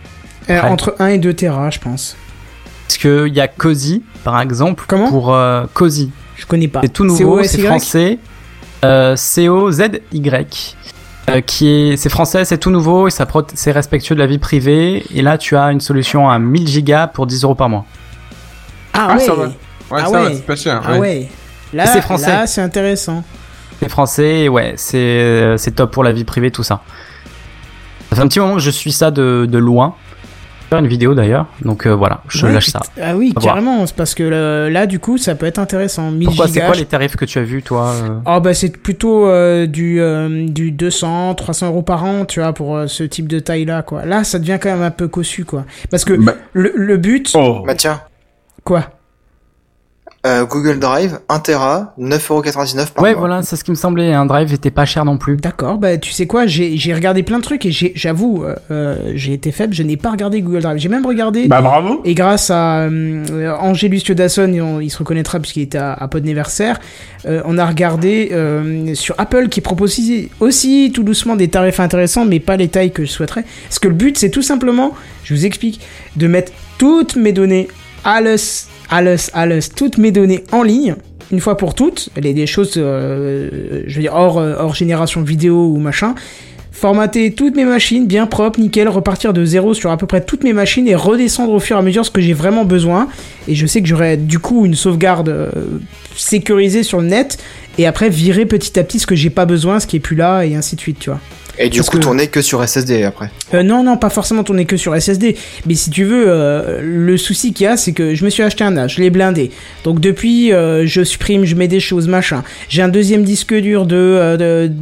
Euh, 0.51 0.61
entre 0.63 0.97
1 0.99 1.07
et 1.09 1.19
2 1.19 1.33
Tera, 1.35 1.71
je 1.71 1.79
pense. 1.79 2.17
Parce 2.87 2.99
qu'il 2.99 3.33
y 3.35 3.41
a 3.41 3.49
Cozy, 3.49 4.03
par 4.25 4.41
exemple. 4.41 4.85
Comment 4.89 5.09
Pour 5.09 5.33
euh, 5.35 5.65
Cozy? 5.73 6.11
Je 6.37 6.45
connais 6.47 6.69
pas. 6.69 6.81
C'est 6.83 6.89
tout 6.93 7.05
nouveau, 7.05 7.43
c'est 7.45 7.63
français. 7.63 8.19
Euh, 8.85 9.15
C-O-Z-Y. 9.17 10.77
Euh, 11.31 11.41
qui 11.41 11.69
est, 11.69 11.97
c'est 11.97 12.11
français, 12.11 12.45
c'est 12.45 12.59
tout 12.59 12.71
nouveau 12.71 13.09
et 13.09 13.11
ça 13.11 13.27
c'est 13.55 13.73
respectueux 13.73 14.15
de 14.15 14.21
la 14.21 14.27
vie 14.27 14.39
privée. 14.39 15.05
Et 15.15 15.23
là, 15.23 15.39
tu 15.39 15.57
as 15.57 15.73
une 15.73 15.81
solution 15.81 16.29
à 16.29 16.39
1000 16.39 16.69
gigas 16.69 17.07
pour 17.07 17.27
10 17.27 17.45
euros 17.45 17.55
par 17.55 17.69
mois. 17.71 17.87
Ah, 18.93 19.09
Ah, 19.11 19.15
ouais. 19.17 19.21
ça 19.21 19.35
va. 19.35 19.45
Ouais, 19.47 19.51
Ah 19.93 19.99
ça 20.05 20.11
ouais. 20.11 20.23
va, 20.25 20.35
c'est 20.35 20.47
pas 20.47 20.57
cher. 20.57 20.83
Ah 20.85 20.93
ouais. 20.93 20.99
ouais. 20.99 21.29
Là, 21.73 21.87
C'est 21.87 22.03
français. 22.03 22.29
là, 22.29 22.47
c'est 22.47 22.61
intéressant. 22.61 23.25
C'est 23.81 23.89
français, 23.89 24.49
ouais, 24.49 24.75
c'est, 24.77 24.97
euh, 24.99 25.57
c'est 25.57 25.73
top 25.73 25.91
pour 25.93 26.05
la 26.05 26.13
vie 26.13 26.25
privée, 26.25 26.51
tout 26.51 26.63
ça. 26.63 26.83
Ça 28.11 28.17
fait 28.17 28.23
un 28.23 28.29
petit 28.29 28.39
moment 28.39 28.55
que 28.55 28.61
je 28.61 28.71
suis 28.71 28.93
ça 28.93 29.11
de, 29.11 29.47
de 29.51 29.59
loin. 29.59 29.95
Je 30.65 30.77
vais 30.77 30.77
faire 30.77 30.79
une 30.79 30.87
vidéo 30.91 31.15
d'ailleurs, 31.15 31.47
donc 31.63 31.87
euh, 31.87 31.95
voilà, 31.95 32.23
je 32.29 32.47
Ouais, 32.47 32.53
lâche 32.53 32.69
ça. 32.69 32.81
Ah 33.01 33.17
oui, 33.17 33.35
carrément, 33.41 33.85
parce 33.97 34.15
que 34.15 34.23
euh, 34.23 34.71
là, 34.71 34.87
du 34.87 34.99
coup, 34.99 35.19
ça 35.19 35.35
peut 35.35 35.47
être 35.47 35.59
intéressant. 35.59 36.11
1000 36.11 36.27
Pourquoi 36.27 36.49
c'est 36.49 36.61
quoi 36.61 36.75
les 36.75 36.87
tarifs 36.87 37.17
que 37.17 37.25
tu 37.27 37.39
as 37.39 37.43
vus, 37.43 37.63
toi 37.63 37.93
Oh 38.27 38.41
bah 38.41 38.55
c'est 38.55 38.77
plutôt 38.77 39.27
euh, 39.29 39.67
du, 39.67 40.01
euh, 40.01 40.47
du 40.49 40.71
200, 40.73 41.35
300 41.35 41.67
euros 41.69 41.83
par 41.83 42.05
an, 42.05 42.25
tu 42.25 42.41
vois, 42.41 42.53
pour 42.53 42.77
euh, 42.77 42.87
ce 42.87 43.05
type 43.05 43.29
de 43.29 43.39
taille-là, 43.39 43.83
quoi. 43.83 44.05
Là, 44.07 44.25
ça 44.25 44.39
devient 44.39 44.59
quand 44.61 44.71
même 44.71 44.83
un 44.83 44.91
peu 44.91 45.07
cossu, 45.09 45.45
quoi. 45.45 45.65
Parce 45.91 46.05
que 46.05 46.15
Bah. 46.15 46.35
le, 46.55 46.73
le 46.75 46.97
but... 46.97 47.31
Oh. 47.35 47.63
Bah 47.67 47.75
tiens, 47.75 48.01
Quoi? 48.65 48.85
Euh, 50.27 50.45
Google 50.47 50.79
Drive, 50.79 51.19
1 51.29 51.39
Tera, 51.41 51.95
9,99€ 51.99 52.93
par 52.93 53.03
Ouais, 53.05 53.11
mois. 53.11 53.19
voilà, 53.21 53.43
c'est 53.43 53.57
ce 53.57 53.65
qui 53.65 53.71
me 53.71 53.77
semblait. 53.77 54.13
Un 54.15 54.25
drive 54.27 54.53
était 54.55 54.71
pas 54.71 54.85
cher 54.87 55.05
non 55.05 55.19
plus. 55.19 55.37
D'accord, 55.37 55.77
bah 55.79 55.99
tu 55.99 56.13
sais 56.13 56.27
quoi, 56.27 56.47
j'ai 56.47 56.95
regardé 56.95 57.23
plein 57.23 57.39
de 57.39 57.43
trucs 57.43 57.67
et 57.67 57.71
j'ai- 57.71 57.93
j'avoue, 57.95 58.43
euh, 58.45 58.55
euh, 58.71 59.13
j'ai 59.15 59.35
été 59.35 59.53
faible, 59.53 59.75
je 59.75 59.83
n'ai 59.83 59.97
pas 59.97 60.11
regardé 60.11 60.41
Google 60.41 60.63
Drive. 60.63 60.79
J'ai 60.79 60.89
même 60.89 61.05
regardé... 61.07 61.47
Bah 61.47 61.61
bravo. 61.61 62.01
Et 62.05 62.15
grâce 62.15 62.51
à 62.51 62.83
euh, 62.85 63.53
Angélus 63.61 64.03
Dasson, 64.11 64.51
on- 64.61 64.81
il 64.81 64.91
se 64.91 64.99
reconnaîtra 64.99 65.41
puisqu'il 65.41 65.63
était 65.63 65.79
à, 65.79 65.93
à 65.93 66.09
Podneversaire, 66.09 66.79
euh, 67.27 67.43
on 67.45 67.59
a 67.59 67.67
regardé 67.67 68.31
euh, 68.33 68.95
sur 68.95 69.15
Apple 69.19 69.49
qui 69.49 69.61
propose 69.61 69.91
aussi, 69.93 70.31
aussi 70.41 70.91
tout 70.95 71.03
doucement 71.03 71.37
des 71.37 71.49
tarifs 71.49 71.81
intéressants, 71.81 72.25
mais 72.25 72.41
pas 72.41 72.57
les 72.57 72.69
tailles 72.69 72.93
que 72.93 73.05
je 73.05 73.11
souhaiterais. 73.11 73.45
Parce 73.69 73.79
que 73.79 73.89
le 73.89 73.95
but, 73.95 74.17
c'est 74.17 74.31
tout 74.31 74.43
simplement, 74.43 74.93
je 75.25 75.35
vous 75.35 75.45
explique, 75.45 75.81
de 76.17 76.27
mettre 76.27 76.53
toutes 76.79 77.17
mes 77.17 77.33
données 77.33 77.69
à 78.05 78.21
l'os, 78.21 78.69
à 78.91 79.03
toutes 79.77 79.99
mes 79.99 80.13
données 80.13 80.45
en 80.53 80.63
ligne. 80.63 80.97
Une 81.33 81.41
fois 81.41 81.57
pour 81.57 81.75
toutes, 81.75 82.11
les, 82.17 82.35
des 82.35 82.47
choses, 82.47 82.75
euh, 82.77 83.83
je 83.87 83.95
veux 83.97 84.03
dire, 84.03 84.15
hors, 84.15 84.39
euh, 84.39 84.57
hors 84.59 84.75
génération 84.75 85.23
vidéo 85.23 85.69
ou 85.69 85.79
machin, 85.79 86.15
formater 86.71 87.33
toutes 87.33 87.57
mes 87.57 87.65
machines 87.65 88.07
bien 88.07 88.27
propres, 88.27 88.61
nickel, 88.61 88.89
repartir 88.89 89.33
de 89.33 89.45
zéro 89.45 89.73
sur 89.73 89.91
à 89.91 89.97
peu 89.97 90.07
près 90.07 90.23
toutes 90.23 90.45
mes 90.45 90.53
machines 90.53 90.87
et 90.87 90.95
redescendre 90.95 91.53
au 91.53 91.61
fur 91.61 91.77
et 91.77 91.79
à 91.79 91.83
mesure 91.83 92.05
ce 92.05 92.11
que 92.11 92.21
j'ai 92.21 92.35
vraiment 92.35 92.65
besoin. 92.65 93.09
Et 93.49 93.55
je 93.55 93.67
sais 93.67 93.81
que 93.81 93.89
j'aurai 93.89 94.17
du 94.17 94.39
coup 94.39 94.67
une 94.67 94.75
sauvegarde 94.75 95.29
euh, 95.29 95.51
sécurisée 96.15 96.83
sur 96.83 97.01
le 97.01 97.07
net 97.07 97.39
et 97.79 97.87
après 97.87 98.09
virer 98.09 98.47
petit 98.47 98.79
à 98.79 98.85
petit 98.85 98.99
ce 98.99 99.07
que 99.07 99.15
j'ai 99.15 99.31
pas 99.31 99.47
besoin, 99.47 99.81
ce 99.81 99.87
qui 99.87 99.97
est 99.97 100.01
plus 100.01 100.17
là 100.17 100.43
et 100.45 100.55
ainsi 100.55 100.77
de 100.77 100.81
suite, 100.81 100.99
tu 100.99 101.11
vois. 101.11 101.21
Et 101.57 101.69
du 101.69 101.79
Parce 101.79 101.91
coup, 101.91 101.99
que- 101.99 102.03
tourner 102.03 102.27
que 102.27 102.43
sur 102.43 102.61
SSD 102.67 103.05
après. 103.05 103.31
Euh, 103.55 103.63
non, 103.63 103.85
non, 103.85 103.97
pas 103.97 104.11
forcément 104.11 104.43
tourner 104.43 104.65
que 104.65 104.77
sur 104.77 104.93
SSD. 104.97 105.37
Mais 105.67 105.75
si 105.77 105.89
tu 105.91 106.03
veux, 106.03 106.25
euh, 106.27 106.81
le 106.83 107.17
souci 107.17 107.53
qu'il 107.53 107.65
y 107.65 107.69
a, 107.69 107.77
c'est 107.77 107.93
que 107.93 108.13
je 108.17 108.25
me 108.25 108.31
suis 108.31 108.43
acheté 108.43 108.65
un 108.65 108.73
NAS, 108.73 108.89
je 108.89 109.01
l'ai 109.01 109.09
blindé. 109.11 109.53
Donc 109.85 110.01
depuis, 110.01 110.53
euh, 110.53 110.85
je 110.85 111.05
supprime, 111.05 111.45
je 111.45 111.55
mets 111.55 111.69
des 111.69 111.79
choses, 111.79 112.09
machin. 112.09 112.43
J'ai 112.69 112.83
un 112.83 112.89
deuxième 112.89 113.23
disque 113.23 113.55
dur 113.55 113.87
de, 113.87 113.95
euh, 113.95 114.37
de 114.67 114.73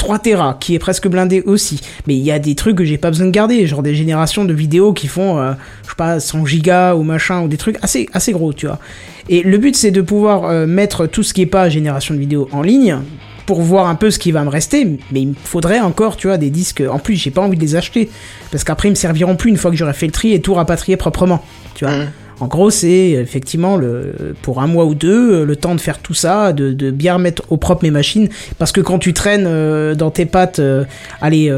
3 0.00 0.18
Tera 0.18 0.56
qui 0.58 0.74
est 0.74 0.78
presque 0.78 1.06
blindé 1.08 1.42
aussi. 1.42 1.80
Mais 2.06 2.14
il 2.16 2.22
y 2.22 2.32
a 2.32 2.38
des 2.38 2.54
trucs 2.54 2.76
que 2.76 2.84
j'ai 2.84 2.96
pas 2.96 3.10
besoin 3.10 3.26
de 3.26 3.30
garder, 3.30 3.66
genre 3.66 3.82
des 3.82 3.94
générations 3.94 4.46
de 4.46 4.54
vidéos 4.54 4.94
qui 4.94 5.06
font, 5.08 5.38
euh, 5.38 5.52
je 5.84 5.90
sais 5.90 5.94
pas, 5.96 6.18
100 6.18 6.46
gigas 6.46 6.94
ou 6.94 7.02
machin, 7.02 7.42
ou 7.42 7.48
des 7.48 7.58
trucs 7.58 7.76
assez, 7.82 8.08
assez 8.14 8.32
gros, 8.32 8.52
tu 8.54 8.66
vois. 8.66 8.78
Et 9.28 9.42
le 9.42 9.58
but, 9.58 9.76
c'est 9.76 9.90
de 9.90 10.00
pouvoir 10.00 10.46
euh, 10.46 10.66
mettre 10.66 11.06
tout 11.06 11.22
ce 11.22 11.34
qui 11.34 11.42
est 11.42 11.46
pas 11.46 11.68
génération 11.68 12.14
de 12.14 12.18
vidéos 12.18 12.48
en 12.50 12.62
ligne 12.62 12.96
pour 13.44 13.60
voir 13.60 13.88
un 13.88 13.94
peu 13.94 14.10
ce 14.10 14.18
qui 14.18 14.32
va 14.32 14.42
me 14.42 14.48
rester, 14.48 14.86
mais 15.12 15.20
il 15.20 15.28
me 15.28 15.34
faudrait 15.34 15.80
encore, 15.80 16.16
tu 16.16 16.28
vois, 16.28 16.38
des 16.38 16.50
disques. 16.50 16.82
En 16.90 16.98
plus, 16.98 17.16
j'ai 17.16 17.30
pas 17.30 17.42
envie 17.42 17.56
de 17.56 17.62
les 17.62 17.76
acheter 17.76 18.08
parce 18.50 18.64
qu'après 18.64 18.88
ils 18.88 18.92
me 18.92 18.96
serviront 18.96 19.36
plus 19.36 19.50
une 19.50 19.58
fois 19.58 19.70
que 19.70 19.76
j'aurai 19.76 19.92
fait 19.92 20.06
le 20.06 20.12
tri 20.12 20.32
et 20.32 20.40
tout 20.40 20.54
rapatrié 20.54 20.96
proprement, 20.96 21.44
tu 21.74 21.84
vois. 21.84 21.94
Mhm. 21.94 22.06
En 22.40 22.46
gros, 22.46 22.70
c'est 22.70 23.10
effectivement 23.10 23.76
le 23.76 24.34
pour 24.42 24.60
un 24.62 24.66
mois 24.66 24.86
ou 24.86 24.94
deux 24.94 25.44
le 25.44 25.56
temps 25.56 25.74
de 25.74 25.80
faire 25.80 25.98
tout 25.98 26.14
ça, 26.14 26.52
de, 26.52 26.72
de 26.72 26.90
bien 26.90 27.14
remettre 27.14 27.42
au 27.50 27.56
propre 27.58 27.84
mes 27.84 27.90
machines, 27.90 28.28
parce 28.58 28.72
que 28.72 28.80
quand 28.80 28.98
tu 28.98 29.12
traînes 29.12 29.44
euh, 29.46 29.94
dans 29.94 30.10
tes 30.10 30.24
pattes, 30.26 30.58
euh, 30.58 30.84
allez, 31.20 31.52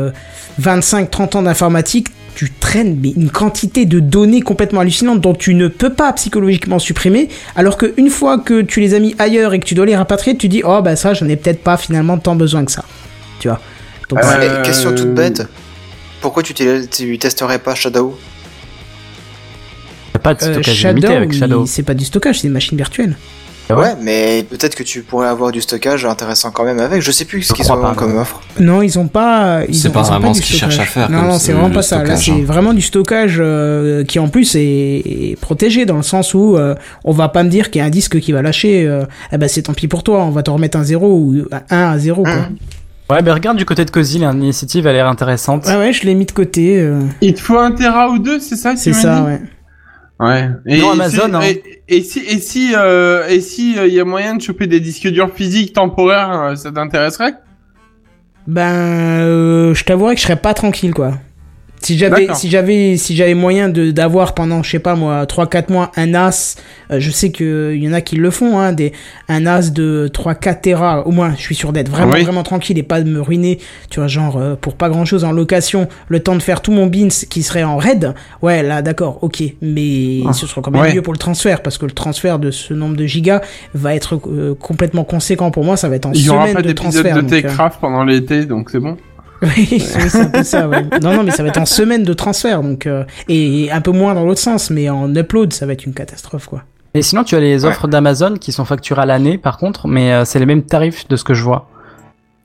25-30 0.61 1.37
ans 1.37 1.43
d'informatique, 1.43 2.09
tu 2.35 2.51
traînes 2.51 2.99
mais 3.01 3.11
une 3.11 3.31
quantité 3.31 3.85
de 3.85 4.01
données 4.01 4.41
complètement 4.41 4.81
hallucinantes 4.81 5.21
dont 5.21 5.35
tu 5.35 5.55
ne 5.55 5.69
peux 5.69 5.93
pas 5.93 6.13
psychologiquement 6.15 6.79
supprimer, 6.79 7.29
alors 7.57 7.77
qu'une 7.77 8.09
fois 8.11 8.39
que 8.39 8.63
tu 8.63 8.81
les 8.81 8.95
as 8.95 8.99
mis 9.01 9.15
ailleurs 9.19 9.53
et 9.55 9.61
que 9.61 9.67
tu 9.67 9.75
dois 9.75 9.87
les 9.87 9.95
rapatrier, 9.97 10.37
tu 10.37 10.49
dis 10.49 10.63
oh 10.65 10.81
bah 10.83 10.97
ça 10.97 11.13
j'en 11.15 11.29
ai 11.29 11.37
peut-être 11.37 11.63
pas 11.63 11.77
finalement 11.77 12.19
tant 12.19 12.35
besoin 12.35 12.65
que 12.65 12.73
ça, 12.73 12.85
tu 13.39 13.49
vois? 13.49 13.61
Donc, 14.09 14.19
Euh, 14.19 14.23
c'est- 14.25 14.61
Et 14.61 14.63
question 14.63 14.95
toute 14.95 15.15
bête. 15.15 15.47
Pourquoi 16.21 16.43
tu, 16.43 16.55
tu 16.55 17.19
testerais 17.19 17.59
pas 17.59 17.75
Shadow? 17.75 18.19
Pas 20.23 20.35
de 20.35 20.43
euh, 20.45 20.53
stockage 20.55 20.87
limité 20.87 21.15
avec 21.15 21.31
mais 21.31 21.37
Shadow. 21.39 21.67
c'est 21.67 21.83
pas 21.83 21.95
du 21.95 22.05
stockage, 22.05 22.41
c'est 22.41 22.47
une 22.47 22.53
machine 22.53 22.77
virtuelle. 22.77 23.17
Ah 23.71 23.77
ouais 23.77 23.83
Ouais, 23.85 23.95
mais 24.03 24.45
peut-être 24.51 24.75
que 24.75 24.83
tu 24.83 25.03
pourrais 25.03 25.29
avoir 25.29 25.53
du 25.53 25.61
stockage 25.61 26.05
intéressant 26.05 26.51
quand 26.51 26.65
même 26.65 26.81
avec. 26.81 27.01
Je 27.01 27.11
sais 27.13 27.25
plus 27.25 27.43
ce 27.43 27.53
qu'ils 27.55 27.71
ont 27.73 27.81
pas, 27.81 27.95
comme 27.95 28.19
offre. 28.19 28.41
Non, 28.59 28.83
ils 28.83 28.99
ont 28.99 29.07
pas. 29.07 29.61
ils 29.69 29.75
C'est 29.75 29.89
ont- 29.89 29.93
pas 29.93 30.01
ils 30.03 30.07
vraiment 30.09 30.33
du 30.33 30.41
ce 30.41 30.45
qu'ils 30.47 30.57
stockage. 30.57 30.77
cherchent 30.77 30.89
à 30.89 30.91
faire 30.93 31.11
Non, 31.11 31.23
non, 31.23 31.39
ce- 31.39 31.47
c'est 31.47 31.53
vraiment 31.53 31.71
pas 31.71 31.81
ça. 31.83 32.03
Là, 32.03 32.17
c'est 32.17 32.33
hein. 32.33 32.43
vraiment 32.45 32.75
du 32.75 32.83
stockage 32.83 33.37
euh, 33.39 34.05
qui 34.05 34.19
en 34.19 34.29
plus 34.29 34.57
est, 34.57 34.61
est 34.61 35.39
protégé 35.41 35.87
dans 35.87 35.97
le 35.97 36.03
sens 36.03 36.35
où 36.35 36.57
euh, 36.57 36.75
on 37.05 37.13
va 37.13 37.29
pas 37.29 37.45
me 37.45 37.49
dire 37.49 37.71
qu'il 37.71 37.79
y 37.79 37.83
a 37.83 37.87
un 37.87 37.91
disque 37.91 38.19
qui 38.19 38.33
va 38.33 38.43
lâcher. 38.43 38.85
euh, 38.87 39.05
eh 39.33 39.39
ben 39.39 39.49
c'est 39.49 39.63
tant 39.63 39.75
pis 39.75 39.87
pour 39.89 40.03
toi. 40.03 40.23
On 40.25 40.31
va 40.31 40.43
te 40.43 40.51
remettre 40.51 40.77
un 40.77 40.85
0 40.85 41.07
ou 41.09 41.45
un 41.53 41.61
1 41.71 41.93
à 41.93 41.99
0 41.99 42.25
quoi. 42.25 42.33
Hum. 42.33 42.57
Ouais, 43.11 43.23
mais 43.23 43.31
regarde 43.31 43.57
du 43.59 43.65
côté 43.65 43.85
de 43.85 43.91
Cozy, 43.91 44.19
l'initiative 44.19 44.87
a 44.87 44.93
l'air 44.93 45.07
intéressante. 45.07 45.67
Ouais, 45.67 45.77
ouais, 45.77 45.93
je 45.93 46.05
l'ai 46.05 46.15
mis 46.15 46.25
de 46.27 46.33
côté. 46.33 46.79
euh, 46.81 47.01
Il 47.21 47.35
te 47.35 47.41
faut 47.41 47.59
un 47.59 47.71
Tera 47.73 48.09
ou 48.11 48.19
deux, 48.19 48.41
c'est 48.41 48.57
ça 48.57 48.75
c'est 48.77 48.93
ça, 48.93 49.21
dit? 49.21 49.47
Ouais. 50.21 50.49
Non, 50.67 50.93
Amazon, 50.93 51.29
si- 51.29 51.35
hein. 51.35 51.41
Et, 51.43 51.97
et 51.97 52.03
si 52.03 52.19
et 52.21 52.39
si 52.39 52.73
euh, 52.77 53.27
et 53.29 53.41
si 53.41 53.75
il 53.77 53.93
y 53.93 54.01
a 54.01 54.05
moyen 54.05 54.37
de 54.37 54.43
choper 54.43 54.67
des 54.67 54.81
disques 54.81 55.09
durs 55.09 55.33
physiques 55.35 55.73
temporaires, 55.73 56.31
euh, 56.33 56.55
ça 56.57 56.71
t'intéresserait? 56.73 57.35
Ben, 58.47 58.73
euh, 59.21 59.75
je 59.75 59.85
t'avouerais 59.85 60.15
que 60.15 60.21
je 60.21 60.27
serais 60.27 60.37
pas 60.37 60.55
tranquille, 60.55 60.93
quoi. 60.95 61.13
Si 61.83 61.99
j'avais, 61.99 62.29
si 62.35 62.49
j'avais, 62.49 62.97
si 62.97 63.17
j'avais 63.17 63.35
moyen 63.35 63.69
de 63.69 63.91
d'avoir 63.91 64.35
pendant, 64.35 64.63
je 64.63 64.71
sais 64.71 64.79
pas 64.79 64.95
moi, 64.95 65.25
3-4 65.27 65.71
mois 65.73 65.91
un 65.97 66.07
NAS, 66.07 66.55
euh, 66.93 67.01
je 67.01 67.11
sais 67.11 67.31
que 67.33 67.73
il 67.75 67.83
y 67.83 67.89
en 67.89 67.93
a 67.93 68.01
qui 68.01 68.15
le 68.17 68.31
font, 68.31 68.59
hein, 68.59 68.73
des 68.73 68.93
un 69.29 69.41
NAS 69.41 69.71
de 69.73 70.09
3-4 70.13 70.61
Tera, 70.61 71.07
au 71.07 71.11
moins, 71.11 71.35
je 71.37 71.41
suis 71.43 71.55
sûr 71.57 71.73
d'être 71.73 71.89
vraiment 71.91 72.13
Oui. 72.13 72.23
vraiment 72.23 72.45
tranquille 72.45 72.79
et 72.79 72.83
pas 72.85 73.01
de 73.03 73.11
me 73.11 73.21
ruiner, 73.21 73.59
tu 73.91 73.99
vois, 73.99 74.07
genre 74.07 74.37
euh, 74.37 74.55
pour 74.55 74.75
pas 74.75 74.89
grand 74.89 75.05
chose 75.05 75.25
en 75.25 75.33
location, 75.33 75.89
le 76.09 76.21
temps 76.21 76.37
de 76.37 76.43
faire 76.43 76.61
tout 76.61 76.71
mon 76.73 76.87
bins 76.87 77.09
qui 77.29 77.43
serait 77.43 77.65
en 77.65 77.77
RAID. 77.79 78.15
Ouais, 78.43 78.63
là, 78.63 78.81
d'accord, 78.83 79.19
ok, 79.23 79.43
mais 79.61 80.21
Ah. 80.29 80.33
ce 80.33 80.47
sera 80.47 80.61
quand 80.63 80.71
même 80.71 80.83
Ouais. 80.83 80.95
mieux 80.95 81.03
pour 81.03 81.13
le 81.13 81.19
transfert 81.19 81.63
parce 81.63 81.79
que 81.79 81.87
le 81.87 81.93
transfert 81.93 82.39
de 82.39 82.51
ce 82.53 82.75
nombre 82.75 82.97
de 82.97 83.07
gigas 83.07 83.41
va 83.75 83.95
être 83.95 84.21
euh, 84.29 84.55
complètement 84.55 85.05
conséquent 85.05 85.51
pour 85.51 85.65
moi, 85.65 85.77
ça 85.77 85.89
va 85.89 85.97
être 85.97 86.07
en 86.07 86.13
Il 86.13 86.25
y 86.25 86.29
aura 86.31 86.43
semaine 86.43 86.55
pas 86.55 86.63
de 86.63 86.73
transfert. 86.73 87.17
de 87.17 87.21
donc, 87.23 87.33
euh, 87.33 87.41
Techcraft 87.43 87.81
pendant 87.81 88.05
l'été, 88.05 88.45
donc 88.47 88.71
c'est 88.71 88.79
bon? 88.81 88.97
Oui, 89.43 89.69
oui, 89.71 89.81
c'est 89.81 90.21
un 90.21 90.27
peu 90.27 90.43
ça, 90.45 90.69
ouais. 90.69 90.83
Non, 91.03 91.15
non, 91.15 91.23
mais 91.25 91.31
ça 91.33 91.43
va 91.43 91.49
être 91.51 91.61
en 91.61 91.67
semaine 91.67 92.05
de 92.05 92.13
transfert, 92.13 92.63
donc, 92.63 92.87
euh, 92.87 93.05
et 93.29 93.71
un 93.73 93.81
peu 93.81 93.91
moins 93.91 94.15
dans 94.15 94.25
l'autre 94.25 94.41
sens, 94.41 94.71
mais 94.71 94.89
en 94.89 95.15
upload, 95.15 95.53
ça 95.53 95.67
va 95.67 95.73
être 95.73 95.85
une 95.85 95.95
catastrophe, 95.95 96.47
quoi. 96.47 96.63
Et 96.95 97.03
sinon, 97.03 97.25
tu 97.25 97.35
as 97.35 97.41
les 97.41 97.65
offres 97.65 97.89
d'Amazon 97.89 98.35
qui 98.35 98.53
sont 98.53 98.65
facturées 98.67 99.03
à 99.03 99.07
l'année, 99.07 99.39
par 99.39 99.57
contre, 99.59 99.89
mais 99.89 100.13
euh, 100.13 100.25
c'est 100.25 100.39
les 100.39 100.47
mêmes 100.47 100.63
tarifs 100.63 101.09
de 101.09 101.17
ce 101.17 101.25
que 101.25 101.35
je 101.35 101.43
vois. 101.43 101.69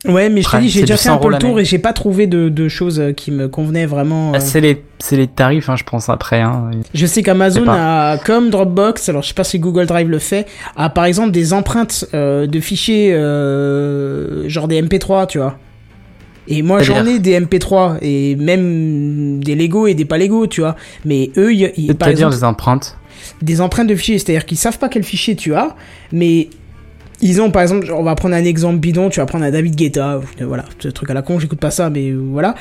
Ouais, 0.08 0.30
mais 0.30 0.42
je 0.44 0.50
te 0.50 0.58
dis, 0.58 0.70
j'ai 0.70 0.82
déjà 0.82 0.96
fait 0.96 1.10
un 1.10 1.14
100 1.16 1.20
peu 1.20 1.30
le 1.32 1.38
tour 1.40 1.60
et 1.60 1.66
j'ai 1.66 1.80
pas 1.80 1.92
trouvé 1.92 2.28
de, 2.28 2.50
de 2.50 2.68
choses 2.70 3.00
euh, 3.00 3.12
qui 3.14 3.32
me 3.32 3.48
convenaient 3.50 3.88
vraiment. 3.88 4.30
euh. 4.30 4.34
Ah, 4.36 4.40
C'est 4.40 4.62
les, 4.62 4.84
c'est 5.00 5.18
les 5.18 5.28
tarifs, 5.28 5.70
hein, 5.70 5.76
je 5.76 5.84
pense 5.84 6.08
après. 6.08 6.40
Hein. 6.40 6.70
Je 6.94 7.06
sais 7.08 7.24
qu'Amazon 7.24 7.66
a, 7.68 8.18
comme 8.20 8.52
Dropbox, 8.52 9.10
alors 9.10 9.24
je 9.24 9.30
sais 9.30 9.34
pas 9.34 9.44
si 9.44 9.58
Google 9.60 9.88
Drive 9.88 10.08
le 10.08 10.20
fait, 10.20 10.46
a 10.78 10.90
par 10.90 11.06
exemple 11.06 11.32
des 11.32 11.52
empreintes 11.52 12.06
euh, 12.14 12.46
de 12.46 12.60
fichiers, 12.60 13.12
euh, 13.14 14.48
genre 14.48 14.68
des 14.68 14.82
MP3, 14.82 15.28
tu 15.28 15.40
vois. 15.40 15.58
Et 16.48 16.62
moi 16.62 16.82
j'en 16.84 17.06
ai 17.06 17.20
des 17.20 17.40
MP3 17.40 17.98
et 18.02 18.36
même 18.36 19.44
des 19.44 19.56
Lego 19.56 19.88
et 19.88 19.94
des 19.94 20.06
pas 20.06 20.18
Lego, 20.18 20.48
tu 20.48 20.62
vois. 20.62 20.76
Mais 21.06 21.32
eux, 21.38 21.54
ils, 21.54 21.72
ils- 21.78 21.96
par 21.96 22.08
exemple, 22.10 22.34
des 22.36 22.44
empreintes. 22.44 22.98
des 23.42 23.62
empreintes 23.62 23.88
de 23.88 23.96
fichiers, 23.96 24.18
c'est-à-dire 24.20 24.46
qu'ils 24.46 24.58
savent 24.58 24.78
pas 24.80 24.90
quel 24.90 25.04
fichier 25.04 25.36
tu 25.36 25.54
as, 25.56 25.76
mais 26.12 26.50
ils 27.22 27.42
ont 27.42 27.50
par 27.52 27.64
exemple, 27.64 27.86
genre, 27.88 28.00
on 28.00 28.04
va 28.04 28.16
prendre 28.16 28.36
un 28.36 28.44
exemple 28.46 28.78
bidon, 28.78 29.10
tu 29.10 29.20
vas 29.20 29.26
prendre 29.26 29.44
un 29.44 29.52
David 29.52 29.76
Guetta, 29.76 30.22
voilà, 30.42 30.66
ce 30.80 30.88
truc 30.88 31.10
à 31.10 31.14
la 31.14 31.22
con, 31.22 31.40
j'écoute 31.40 31.60
pas 31.60 31.72
ça, 31.72 31.90
mais 31.90 32.12
voilà. 32.12 32.56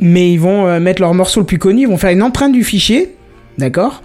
Mais 0.00 0.30
ils 0.30 0.38
vont 0.40 0.66
euh, 0.66 0.78
mettre 0.78 1.00
leur 1.00 1.14
morceau 1.14 1.40
le 1.40 1.46
plus 1.46 1.58
connu, 1.58 1.82
ils 1.82 1.88
vont 1.88 1.96
faire 1.96 2.10
une 2.10 2.22
empreinte 2.22 2.52
du 2.52 2.62
fichier, 2.64 3.14
d'accord? 3.56 4.02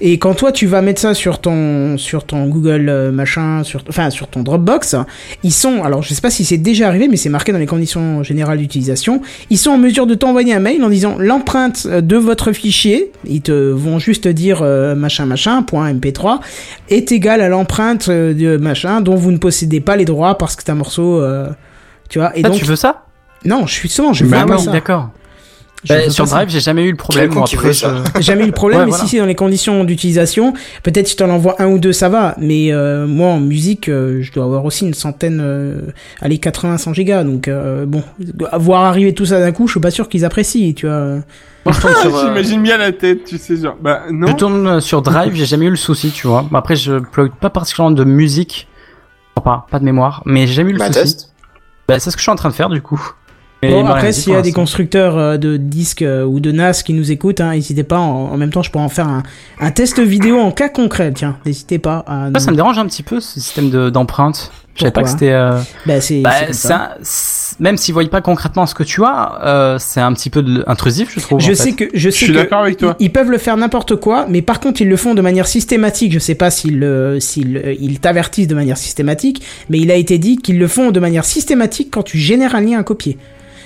Et 0.00 0.18
quand 0.18 0.34
toi 0.34 0.50
tu 0.52 0.66
vas 0.66 0.82
mettre 0.82 1.00
ça 1.00 1.14
sur 1.14 1.38
ton 1.40 1.96
sur 1.98 2.24
ton 2.24 2.46
Google 2.46 2.88
euh, 2.88 3.12
machin, 3.12 3.62
sur 3.62 3.82
enfin 3.88 4.10
sur 4.10 4.26
ton 4.26 4.42
Dropbox, 4.42 4.96
ils 5.44 5.52
sont 5.52 5.84
alors 5.84 6.02
je 6.02 6.12
sais 6.14 6.20
pas 6.20 6.30
si 6.30 6.44
c'est 6.44 6.56
déjà 6.58 6.88
arrivé 6.88 7.08
mais 7.08 7.16
c'est 7.16 7.28
marqué 7.28 7.52
dans 7.52 7.58
les 7.58 7.66
conditions 7.66 8.22
générales 8.22 8.58
d'utilisation, 8.58 9.20
ils 9.50 9.58
sont 9.58 9.70
en 9.70 9.78
mesure 9.78 10.06
de 10.06 10.14
t'envoyer 10.14 10.54
un 10.54 10.60
mail 10.60 10.82
en 10.82 10.88
disant 10.88 11.16
l'empreinte 11.18 11.86
euh, 11.88 12.00
de 12.00 12.16
votre 12.16 12.52
fichier, 12.52 13.12
ils 13.26 13.42
te 13.42 13.52
vont 13.52 13.98
juste 13.98 14.26
dire 14.26 14.62
euh, 14.62 14.94
machin 14.94 15.26
machin 15.26 15.62
point 15.62 15.92
mp3 15.92 16.40
est 16.88 17.12
égale 17.12 17.40
à 17.40 17.48
l'empreinte 17.48 18.08
de 18.10 18.56
machin 18.56 19.02
dont 19.02 19.14
vous 19.14 19.30
ne 19.30 19.38
possédez 19.38 19.80
pas 19.80 19.96
les 19.96 20.04
droits 20.06 20.36
parce 20.38 20.56
que 20.56 20.62
c'est 20.64 20.72
un 20.72 20.76
morceau 20.76 21.20
euh, 21.20 21.48
tu 22.08 22.18
vois 22.18 22.36
et 22.36 22.40
Ah, 22.44 22.48
donc 22.48 22.58
tu 22.58 22.64
veux 22.64 22.76
ça? 22.76 23.04
Non, 23.44 23.66
je 23.66 23.72
suis 23.74 23.88
souvent 23.88 24.12
je 24.12 24.24
Bah 24.24 24.40
veux 24.40 24.46
pas 24.46 24.56
oui, 24.56 24.62
ça. 24.64 24.72
d'accord. 24.72 25.10
Bah, 25.88 26.08
sur. 26.10 26.26
Drive, 26.26 26.48
j'ai 26.48 26.60
jamais 26.60 26.84
eu 26.84 26.90
le 26.92 26.96
problème. 26.96 27.32
Moi, 27.34 27.44
après, 27.52 27.72
je- 27.72 27.86
J'ai 28.16 28.22
jamais 28.22 28.44
eu 28.44 28.46
le 28.46 28.52
problème, 28.52 28.78
Ouais, 28.80 28.84
mais 28.86 28.90
voilà. 28.90 29.04
si 29.04 29.10
c'est 29.10 29.18
dans 29.18 29.26
les 29.26 29.34
conditions 29.34 29.82
d'utilisation, 29.84 30.52
peut-être 30.84 31.08
si 31.08 31.16
tu 31.16 31.22
en 31.24 31.30
envoies 31.30 31.56
un 31.60 31.66
ou 31.66 31.78
deux, 31.78 31.92
ça 31.92 32.08
va. 32.08 32.34
Mais 32.38 32.72
euh, 32.72 33.06
moi, 33.06 33.28
en 33.30 33.40
musique, 33.40 33.88
euh, 33.88 34.22
je 34.22 34.30
dois 34.32 34.44
avoir 34.44 34.64
aussi 34.64 34.86
une 34.86 34.94
centaine, 34.94 35.40
euh, 35.42 35.80
allez, 36.20 36.38
80, 36.38 36.78
100 36.78 36.94
gigas. 36.94 37.24
Donc, 37.24 37.48
euh, 37.48 37.84
bon, 37.86 38.04
voir 38.54 38.84
arriver 38.84 39.12
tout 39.12 39.26
ça 39.26 39.40
d'un 39.40 39.50
coup, 39.52 39.66
je 39.66 39.72
suis 39.72 39.80
pas 39.80 39.90
sûr 39.90 40.08
qu'ils 40.08 40.24
apprécient, 40.24 40.72
tu 40.72 40.86
vois. 40.86 41.16
Moi, 41.64 41.74
je 41.74 41.80
tourne 41.80 41.94
sur, 41.96 42.16
euh, 42.16 42.26
J'imagine 42.28 42.62
bien 42.62 42.76
la 42.78 42.92
tête, 42.92 43.24
tu 43.24 43.38
sais, 43.38 43.56
genre, 43.56 43.76
bah 43.80 44.02
non. 44.10 44.28
je 44.28 44.32
tourne 44.34 44.80
sur 44.80 45.02
Drive, 45.02 45.34
j'ai 45.34 45.46
jamais 45.46 45.66
eu 45.66 45.70
le 45.70 45.76
souci, 45.76 46.10
tu 46.10 46.26
vois. 46.28 46.44
Après, 46.54 46.76
je 46.76 46.98
plug 47.00 47.32
pas 47.40 47.50
particulièrement 47.50 47.94
de 47.96 48.04
musique. 48.04 48.68
Enfin, 49.36 49.50
Pas, 49.50 49.66
pas 49.70 49.78
de 49.80 49.84
mémoire, 49.84 50.22
mais 50.26 50.46
j'ai 50.46 50.52
jamais 50.54 50.70
eu 50.70 50.74
le 50.74 50.78
Bah, 50.78 50.92
souci. 50.92 51.26
Bah, 51.88 51.98
c'est 51.98 52.10
ce 52.10 52.16
que 52.16 52.20
je 52.20 52.24
suis 52.24 52.30
en 52.30 52.36
train 52.36 52.48
de 52.50 52.54
faire, 52.54 52.68
du 52.68 52.80
coup. 52.82 53.00
Mais 53.62 53.70
Bon, 53.70 53.86
après, 53.86 54.12
s'il 54.12 54.32
y 54.32 54.36
a 54.36 54.42
des 54.42 54.50
constructeurs 54.52 55.16
euh, 55.16 55.36
de 55.36 55.56
disques 55.56 56.02
euh, 56.02 56.24
ou 56.24 56.40
de 56.40 56.50
NAS 56.50 56.82
qui 56.84 56.94
nous 56.94 57.12
écoutent, 57.12 57.40
hein, 57.40 57.52
n'hésitez 57.52 57.84
pas. 57.84 57.98
En, 57.98 58.32
en 58.32 58.36
même 58.36 58.50
temps, 58.50 58.62
je 58.64 58.70
pourrais 58.72 58.82
en 58.84 58.88
faire 58.88 59.06
un, 59.06 59.22
un 59.60 59.70
test 59.70 60.00
vidéo 60.00 60.40
en 60.40 60.50
cas 60.50 60.68
concret. 60.68 61.12
Tiens, 61.14 61.36
n'hésitez 61.46 61.78
pas 61.78 62.04
à. 62.08 62.28
Ça 62.40 62.50
me 62.50 62.56
dérange 62.56 62.78
un 62.78 62.86
petit 62.86 63.04
peu, 63.04 63.20
ce 63.20 63.38
système 63.38 63.70
de- 63.70 63.88
d'empreinte. 63.88 64.50
Je 64.74 64.80
savais 64.80 64.90
pas 64.90 65.02
que 65.04 65.10
c'était. 65.10 65.30
euh, 65.30 65.60
Bah, 65.86 66.00
c'est. 66.00 66.22
Bah, 66.22 66.52
ça. 66.52 66.92
un- 66.98 67.04
même 67.60 67.76
s'ils 67.76 67.92
voient 67.94 68.04
pas 68.10 68.20
concrètement 68.22 68.66
ce 68.66 68.74
que 68.74 68.82
tu 68.82 69.04
as, 69.04 69.38
euh, 69.44 69.76
c'est 69.78 70.00
un 70.00 70.12
petit 70.14 70.30
peu 70.30 70.42
de- 70.42 70.64
intrusif, 70.66 71.12
je 71.14 71.20
trouve. 71.20 71.38
Je 71.38 71.52
en 71.52 71.54
sais 71.54 71.70
fait. 71.70 71.72
que 71.72 71.84
je 71.94 72.10
sais 72.10 72.16
suis 72.16 72.26
que 72.28 72.32
d'accord 72.32 72.62
avec 72.62 72.78
toi. 72.78 72.96
Ils, 72.98 73.04
ils 73.06 73.12
peuvent 73.12 73.30
le 73.30 73.38
faire 73.38 73.56
n'importe 73.56 73.94
quoi, 73.96 74.26
mais 74.28 74.42
par 74.42 74.58
contre 74.58 74.80
ils 74.82 74.88
le 74.88 74.96
font 74.96 75.14
de 75.14 75.20
manière 75.22 75.46
systématique. 75.46 76.12
Je 76.12 76.18
sais 76.18 76.34
pas 76.34 76.50
s'ils 76.50 76.84
s'ils 77.20 77.58
euh, 77.58 77.74
ils 77.78 78.00
t'avertissent 78.00 78.48
de 78.48 78.54
manière 78.56 78.78
systématique, 78.78 79.42
mais 79.68 79.78
il 79.78 79.90
a 79.92 79.94
été 79.96 80.18
dit 80.18 80.36
qu'ils 80.38 80.58
le 80.58 80.66
font 80.66 80.90
de 80.90 80.98
manière 80.98 81.24
systématique 81.26 81.90
quand 81.92 82.02
tu 82.02 82.18
génères 82.18 82.54
un 82.56 82.60
lien 82.62 82.80
à 82.80 82.82
copier. 82.82 83.18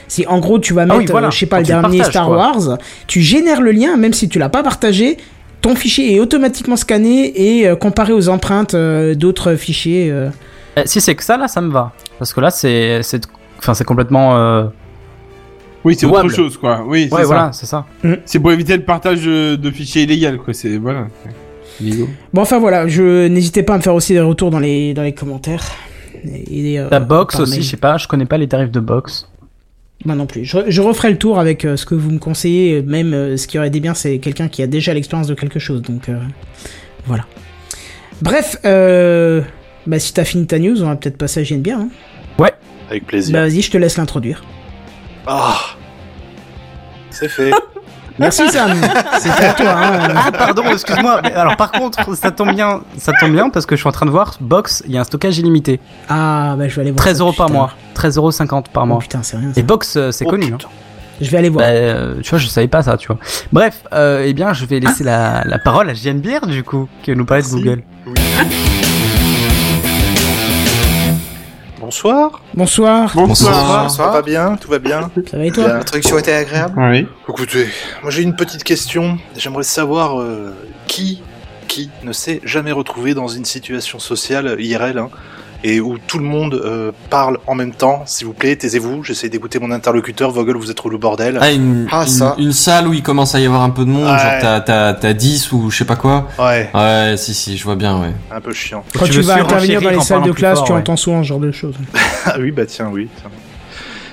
Si 0.08 0.26
en 0.26 0.38
gros 0.38 0.58
tu 0.58 0.72
vas 0.74 0.82
Ah 0.82 0.86
mettre, 0.86 0.98
oui, 1.00 1.06
voilà, 1.10 1.28
euh, 1.28 1.30
je 1.30 1.38
sais 1.38 1.46
pas, 1.46 1.56
quand 1.56 1.62
le 1.62 1.66
dernier 1.66 1.98
partages, 1.98 2.12
Star 2.12 2.26
quoi. 2.26 2.36
Wars, 2.36 2.78
tu 3.06 3.20
génères 3.20 3.60
le 3.60 3.72
lien 3.72 3.96
même 3.96 4.12
si 4.12 4.28
tu 4.28 4.38
l'as 4.38 4.48
pas 4.48 4.62
partagé. 4.62 5.16
Ton 5.62 5.74
fichier 5.74 6.14
est 6.14 6.20
automatiquement 6.20 6.76
scanné 6.76 7.32
et 7.60 7.66
euh, 7.66 7.74
comparé 7.76 8.12
aux 8.12 8.28
empreintes 8.28 8.74
euh, 8.74 9.14
d'autres 9.14 9.54
fichiers. 9.56 10.10
euh. 10.10 10.28
Eh, 10.76 10.82
Si 10.86 11.00
c'est 11.00 11.14
que 11.16 11.24
ça, 11.24 11.36
là, 11.36 11.48
ça 11.48 11.60
me 11.60 11.72
va. 11.72 11.92
Parce 12.18 12.32
que 12.32 12.40
là, 12.40 12.50
c'est, 12.50 13.02
c'est, 13.02 13.22
enfin, 13.58 13.74
c'est 13.74 13.82
complètement. 13.84 14.36
euh, 14.36 14.64
Oui, 15.84 15.96
c'est 15.98 16.06
autre 16.06 16.28
chose, 16.28 16.56
quoi. 16.56 16.84
Oui, 16.86 17.06
c'est 17.08 17.14
Ouais, 17.14 17.22
ça. 17.22 17.26
voilà, 17.26 17.52
c'est 17.52 17.66
ça. 17.66 17.84
C'est 18.26 18.38
pour 18.38 18.52
éviter 18.52 18.76
le 18.76 18.84
partage 18.84 19.24
de, 19.24 19.70
fichiers 19.72 20.02
illégaux, 20.02 20.42
quoi. 20.44 20.54
C'est 20.54 20.76
voilà. 20.76 21.06
Illégal. 21.80 22.06
Bon 22.32 22.42
enfin 22.42 22.58
voilà, 22.58 22.86
je 22.86 23.26
n'hésitez 23.26 23.62
pas 23.62 23.74
à 23.74 23.78
me 23.78 23.82
faire 23.82 23.94
aussi 23.94 24.12
des 24.12 24.20
retours 24.20 24.50
dans 24.50 24.58
les 24.60 24.94
dans 24.94 25.02
les 25.02 25.12
commentaires. 25.14 25.64
Et, 26.24 26.72
et, 26.74 26.78
euh, 26.78 26.88
La 26.90 27.00
box 27.00 27.38
aussi, 27.40 27.62
je 27.62 27.68
sais 27.70 27.76
pas, 27.76 27.96
je 27.98 28.06
connais 28.08 28.24
pas 28.24 28.38
les 28.38 28.48
tarifs 28.48 28.70
de 28.70 28.80
box. 28.80 29.28
Moi 30.04 30.14
non 30.14 30.26
plus. 30.26 30.44
Je, 30.44 30.58
je 30.68 30.82
referai 30.82 31.10
le 31.10 31.18
tour 31.18 31.38
avec 31.38 31.64
euh, 31.64 31.76
ce 31.76 31.86
que 31.86 31.94
vous 31.94 32.10
me 32.10 32.18
conseillez. 32.18 32.82
Même 32.82 33.14
euh, 33.14 33.36
ce 33.36 33.46
qui 33.46 33.58
aurait 33.58 33.68
été 33.68 33.80
bien, 33.80 33.94
c'est 33.94 34.18
quelqu'un 34.18 34.48
qui 34.48 34.62
a 34.62 34.66
déjà 34.66 34.94
l'expérience 34.94 35.26
de 35.26 35.34
quelque 35.34 35.58
chose. 35.58 35.82
Donc 35.82 36.08
euh, 36.08 36.18
voilà. 37.06 37.24
Bref, 38.22 38.56
euh, 38.64 39.42
bah, 39.86 39.98
si 39.98 40.12
t'as 40.12 40.24
fini 40.24 40.46
ta 40.46 40.58
news, 40.58 40.82
on 40.82 40.86
va 40.86 40.96
peut-être 40.96 41.18
passer 41.18 41.40
à 41.40 41.44
JNB. 41.44 41.68
Hein. 41.68 41.88
Avec 42.88 43.06
plaisir. 43.06 43.32
Bah 43.32 43.40
vas-y, 43.42 43.62
je 43.62 43.70
te 43.70 43.76
laisse 43.78 43.96
l'introduire. 43.96 44.44
Ah 45.26 45.58
C'est 47.10 47.28
fait. 47.28 47.50
Merci 48.18 48.48
Sam. 48.50 48.72
C'était 49.18 49.44
à 49.44 49.52
toi. 49.52 49.74
hein. 49.76 50.14
Ah 50.16 50.32
pardon, 50.32 50.62
excuse-moi. 50.72 51.20
Alors 51.34 51.56
par 51.56 51.72
contre, 51.72 52.14
ça 52.16 52.30
tombe 52.30 52.54
bien, 52.54 52.80
ça 52.98 53.12
tombe 53.20 53.32
bien 53.32 53.50
parce 53.50 53.66
que 53.66 53.76
je 53.76 53.80
suis 53.80 53.88
en 53.88 53.92
train 53.92 54.06
de 54.06 54.10
voir 54.10 54.34
Box, 54.40 54.82
il 54.86 54.92
y 54.92 54.98
a 54.98 55.00
un 55.00 55.04
stockage 55.04 55.38
illimité. 55.38 55.80
Ah 56.08 56.54
bah 56.58 56.68
je 56.68 56.74
vais 56.76 56.82
aller 56.82 56.90
voir. 56.92 56.98
13 57.04 57.18
ça, 57.18 57.22
euros 57.24 57.32
par 57.32 57.50
mois, 57.50 57.70
13,50 57.94 58.16
euros 58.18 58.62
par 58.72 58.82
Oh, 58.84 58.86
mois. 58.86 58.98
putain, 58.98 59.20
c'est 59.22 59.36
rien. 59.36 59.52
ça. 59.54 59.60
Et 59.60 59.62
Box, 59.62 59.96
euh, 59.96 60.10
c'est 60.12 60.24
Oh, 60.26 60.30
connu. 60.30 60.52
hein. 60.52 60.58
Je 61.20 61.30
vais 61.30 61.38
aller 61.38 61.48
voir. 61.48 61.64
Bah, 61.64 61.70
euh, 61.72 62.20
tu 62.22 62.28
vois, 62.30 62.38
je 62.38 62.46
savais 62.46 62.68
pas 62.68 62.82
ça, 62.82 62.96
tu 62.98 63.06
vois. 63.06 63.16
Bref, 63.50 63.82
euh, 63.94 64.24
eh 64.26 64.34
bien, 64.34 64.52
je 64.52 64.66
vais 64.66 64.80
laisser 64.80 65.02
la, 65.02 65.42
la 65.46 65.58
parole 65.58 65.88
à 65.88 65.94
JN 65.94 66.18
Bière, 66.20 66.46
du 66.46 66.62
coup, 66.62 66.88
qui 67.02 67.10
va 67.10 67.16
nous 67.16 67.24
parler 67.24 67.42
de. 67.42 67.48
Google. 67.48 67.82
Bonsoir. 71.86 72.42
Bonsoir. 72.52 73.12
Bonsoir. 73.14 73.88
Ça 73.92 74.08
va 74.08 74.20
bien 74.20 74.56
Tout 74.56 74.68
va 74.68 74.80
bien 74.80 75.08
Ça 75.30 75.36
va 75.36 75.44
et 75.44 75.52
toi. 75.52 75.68
L'introduction 75.68 76.18
était 76.18 76.32
agréable. 76.32 76.74
Oui. 76.76 77.06
Écoutez, 77.28 77.68
moi 78.02 78.10
j'ai 78.10 78.22
une 78.22 78.34
petite 78.34 78.64
question. 78.64 79.18
J'aimerais 79.36 79.62
savoir 79.62 80.20
euh, 80.20 80.52
qui, 80.88 81.22
qui 81.68 81.88
ne 82.02 82.12
s'est 82.12 82.40
jamais 82.42 82.72
retrouvé 82.72 83.14
dans 83.14 83.28
une 83.28 83.44
situation 83.44 84.00
sociale 84.00 84.56
IRL 84.58 84.98
hein, 84.98 85.10
et 85.68 85.80
où 85.80 85.98
tout 85.98 86.18
le 86.18 86.24
monde 86.24 86.54
euh, 86.54 86.92
parle 87.10 87.38
en 87.48 87.56
même 87.56 87.72
temps. 87.72 88.04
S'il 88.06 88.28
vous 88.28 88.32
plaît, 88.34 88.54
taisez-vous. 88.54 89.02
J'essaie 89.02 89.28
d'écouter 89.28 89.58
mon 89.58 89.72
interlocuteur. 89.72 90.30
Vogel, 90.30 90.54
vous 90.56 90.70
êtes 90.70 90.76
trop 90.76 90.90
le 90.90 90.96
bordel. 90.96 91.38
Ah, 91.40 91.50
une, 91.50 91.88
Ah, 91.90 92.02
une, 92.02 92.08
ça. 92.08 92.36
une 92.38 92.52
salle 92.52 92.86
où 92.86 92.92
il 92.94 93.02
commence 93.02 93.34
à 93.34 93.40
y 93.40 93.46
avoir 93.46 93.62
un 93.62 93.70
peu 93.70 93.84
de 93.84 93.90
monde, 93.90 94.04
Ouais. 94.04 94.10
genre 94.10 94.38
t'as, 94.40 94.60
t'as, 94.60 94.94
t'as 94.94 95.12
10 95.12 95.50
ou 95.50 95.68
je 95.70 95.78
sais 95.78 95.84
pas 95.84 95.96
quoi. 95.96 96.28
Ouais, 96.38 96.70
Ouais, 96.72 97.16
si, 97.16 97.34
si, 97.34 97.56
je 97.56 97.64
vois 97.64 97.74
bien, 97.74 98.00
ouais. 98.00 98.12
un 98.30 98.40
peu 98.40 98.52
chiant. 98.52 98.84
Quand 98.96 99.06
Tu 99.06 99.20
vas 99.22 99.40
intervenir 99.40 99.82
dans 99.82 99.90
les 99.90 100.00
salles 100.00 100.22
de 100.22 100.30
classe, 100.30 100.58
fort, 100.58 100.66
tu 100.68 100.72
ouais. 100.72 100.78
entends 100.78 100.96
souvent 100.96 101.22
ce 101.24 101.28
genre 101.28 101.40
de 101.40 101.50
choses. 101.50 101.74
Ah 102.26 102.36
oui, 102.38 102.52
bah 102.52 102.66
tiens, 102.66 102.88
oui. 102.92 103.08
tiens. 103.20 103.30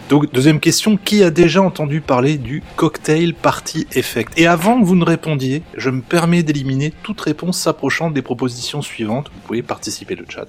Donc, 0.10 0.32
deuxième 0.34 0.60
question, 0.60 0.98
qui 0.98 1.24
a 1.24 1.30
déjà 1.32 1.62
entendu 1.62 2.02
parler 2.02 2.38
du 2.38 2.62
cocktail 2.76 3.34
party 3.34 3.88
effect? 3.96 4.34
Et 4.38 4.46
avant 4.48 4.80
que 4.80 4.86
vous 4.86 4.96
ne 4.96 5.06
répondiez, 5.06 5.64
je 5.78 5.90
me 5.90 6.02
permets 6.02 6.44
d'éliminer 6.44 6.94
toute 7.04 7.22
réponse 7.22 7.58
s'approchant 7.58 8.12
des 8.12 8.22
propositions 8.22 8.82
suivantes. 8.82 9.32
Vous 9.34 9.42
pouvez 9.48 9.62
participer 9.64 10.16
le 10.16 10.26
chat. 10.30 10.46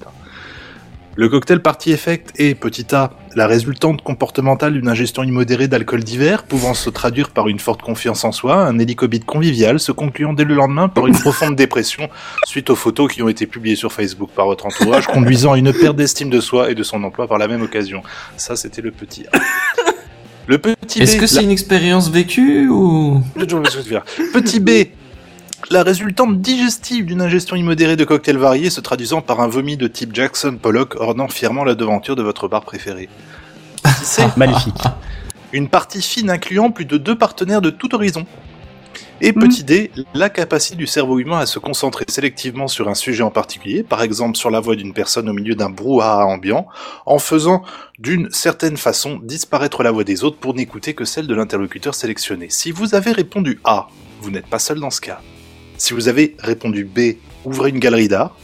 Le 1.16 1.28
cocktail 1.28 1.60
party 1.60 1.92
effect 1.92 2.32
est, 2.40 2.56
petit 2.56 2.92
a, 2.92 3.12
la 3.36 3.46
résultante 3.46 4.02
comportementale 4.02 4.72
d'une 4.72 4.88
ingestion 4.88 5.22
immodérée 5.22 5.68
d'alcool 5.68 6.02
divers, 6.02 6.42
pouvant 6.42 6.74
se 6.74 6.90
traduire 6.90 7.30
par 7.30 7.46
une 7.46 7.60
forte 7.60 7.82
confiance 7.82 8.24
en 8.24 8.32
soi, 8.32 8.56
un 8.66 8.80
hélicobite 8.80 9.24
convivial, 9.24 9.78
se 9.78 9.92
concluant 9.92 10.32
dès 10.32 10.42
le 10.42 10.54
lendemain 10.56 10.88
par 10.88 11.06
une 11.06 11.16
profonde 11.16 11.54
dépression, 11.54 12.08
suite 12.46 12.68
aux 12.68 12.74
photos 12.74 13.12
qui 13.12 13.22
ont 13.22 13.28
été 13.28 13.46
publiées 13.46 13.76
sur 13.76 13.92
Facebook 13.92 14.30
par 14.34 14.46
votre 14.46 14.66
entourage, 14.66 15.06
conduisant 15.06 15.52
à 15.52 15.58
une 15.58 15.72
perte 15.72 15.94
d'estime 15.96 16.30
de 16.30 16.40
soi 16.40 16.70
et 16.72 16.74
de 16.74 16.82
son 16.82 17.02
emploi 17.04 17.28
par 17.28 17.38
la 17.38 17.46
même 17.46 17.62
occasion. 17.62 18.02
Ça, 18.36 18.56
c'était 18.56 18.82
le 18.82 18.90
petit 18.90 19.24
A. 19.32 19.38
Le 20.48 20.58
petit 20.58 21.00
Est-ce 21.00 21.16
que 21.16 21.26
c'est 21.28 21.36
la- 21.36 21.42
une 21.42 21.50
expérience 21.52 22.10
vécue 22.10 22.68
ou... 22.68 23.22
Petit 24.32 24.58
B. 24.60 24.70
La 25.70 25.82
résultante 25.82 26.42
digestive 26.42 27.06
d'une 27.06 27.22
ingestion 27.22 27.56
immodérée 27.56 27.96
de 27.96 28.04
cocktails 28.04 28.36
variés 28.36 28.68
se 28.68 28.80
traduisant 28.80 29.22
par 29.22 29.40
un 29.40 29.48
vomi 29.48 29.78
de 29.78 29.88
type 29.88 30.14
Jackson 30.14 30.58
Pollock 30.60 30.94
ornant 30.96 31.28
fièrement 31.28 31.64
la 31.64 31.74
devanture 31.74 32.16
de 32.16 32.22
votre 32.22 32.48
bar 32.48 32.62
préféré. 32.62 33.08
Petit 33.82 33.92
C. 34.04 34.22
Magnifique. 34.36 34.82
Une 35.52 35.68
partie 35.68 36.02
fine 36.02 36.28
incluant 36.28 36.70
plus 36.70 36.84
de 36.84 36.98
deux 36.98 37.16
partenaires 37.16 37.62
de 37.62 37.70
tout 37.70 37.94
horizon. 37.94 38.26
Et 39.20 39.32
petit 39.32 39.64
D, 39.64 39.90
la 40.12 40.28
capacité 40.28 40.76
du 40.76 40.86
cerveau 40.86 41.18
humain 41.18 41.38
à 41.38 41.46
se 41.46 41.58
concentrer 41.58 42.04
sélectivement 42.08 42.68
sur 42.68 42.88
un 42.88 42.94
sujet 42.94 43.22
en 43.22 43.30
particulier, 43.30 43.82
par 43.82 44.02
exemple 44.02 44.36
sur 44.36 44.50
la 44.50 44.60
voix 44.60 44.76
d'une 44.76 44.92
personne 44.92 45.28
au 45.28 45.32
milieu 45.32 45.54
d'un 45.54 45.70
brouhaha 45.70 46.26
ambiant, 46.26 46.66
en 47.06 47.18
faisant 47.18 47.62
d'une 47.98 48.28
certaine 48.30 48.76
façon 48.76 49.20
disparaître 49.22 49.82
la 49.82 49.92
voix 49.92 50.04
des 50.04 50.24
autres 50.24 50.38
pour 50.38 50.54
n'écouter 50.54 50.94
que 50.94 51.04
celle 51.04 51.26
de 51.26 51.34
l'interlocuteur 51.34 51.94
sélectionné. 51.94 52.48
Si 52.50 52.70
vous 52.70 52.94
avez 52.94 53.12
répondu 53.12 53.60
A, 53.64 53.88
vous 54.20 54.30
n'êtes 54.30 54.46
pas 54.46 54.58
seul 54.58 54.80
dans 54.80 54.90
ce 54.90 55.00
cas. 55.00 55.20
Si 55.84 55.92
vous 55.92 56.08
avez 56.08 56.34
répondu 56.38 56.84
B, 56.84 57.16
ouvrez 57.44 57.68
une 57.68 57.78
galerie 57.78 58.08
d'art. 58.08 58.34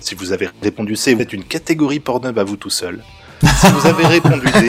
Si 0.00 0.14
vous 0.14 0.32
avez 0.32 0.50
répondu 0.62 0.96
C, 0.96 1.14
vous 1.14 1.22
êtes 1.22 1.32
une 1.32 1.44
catégorie 1.44 1.98
Pornhub 1.98 2.38
à 2.38 2.44
vous 2.44 2.56
tout 2.58 2.68
seul. 2.68 3.02
Si 3.42 3.68
vous 3.72 3.86
avez 3.86 4.04
répondu 4.06 4.44
D, 4.44 4.66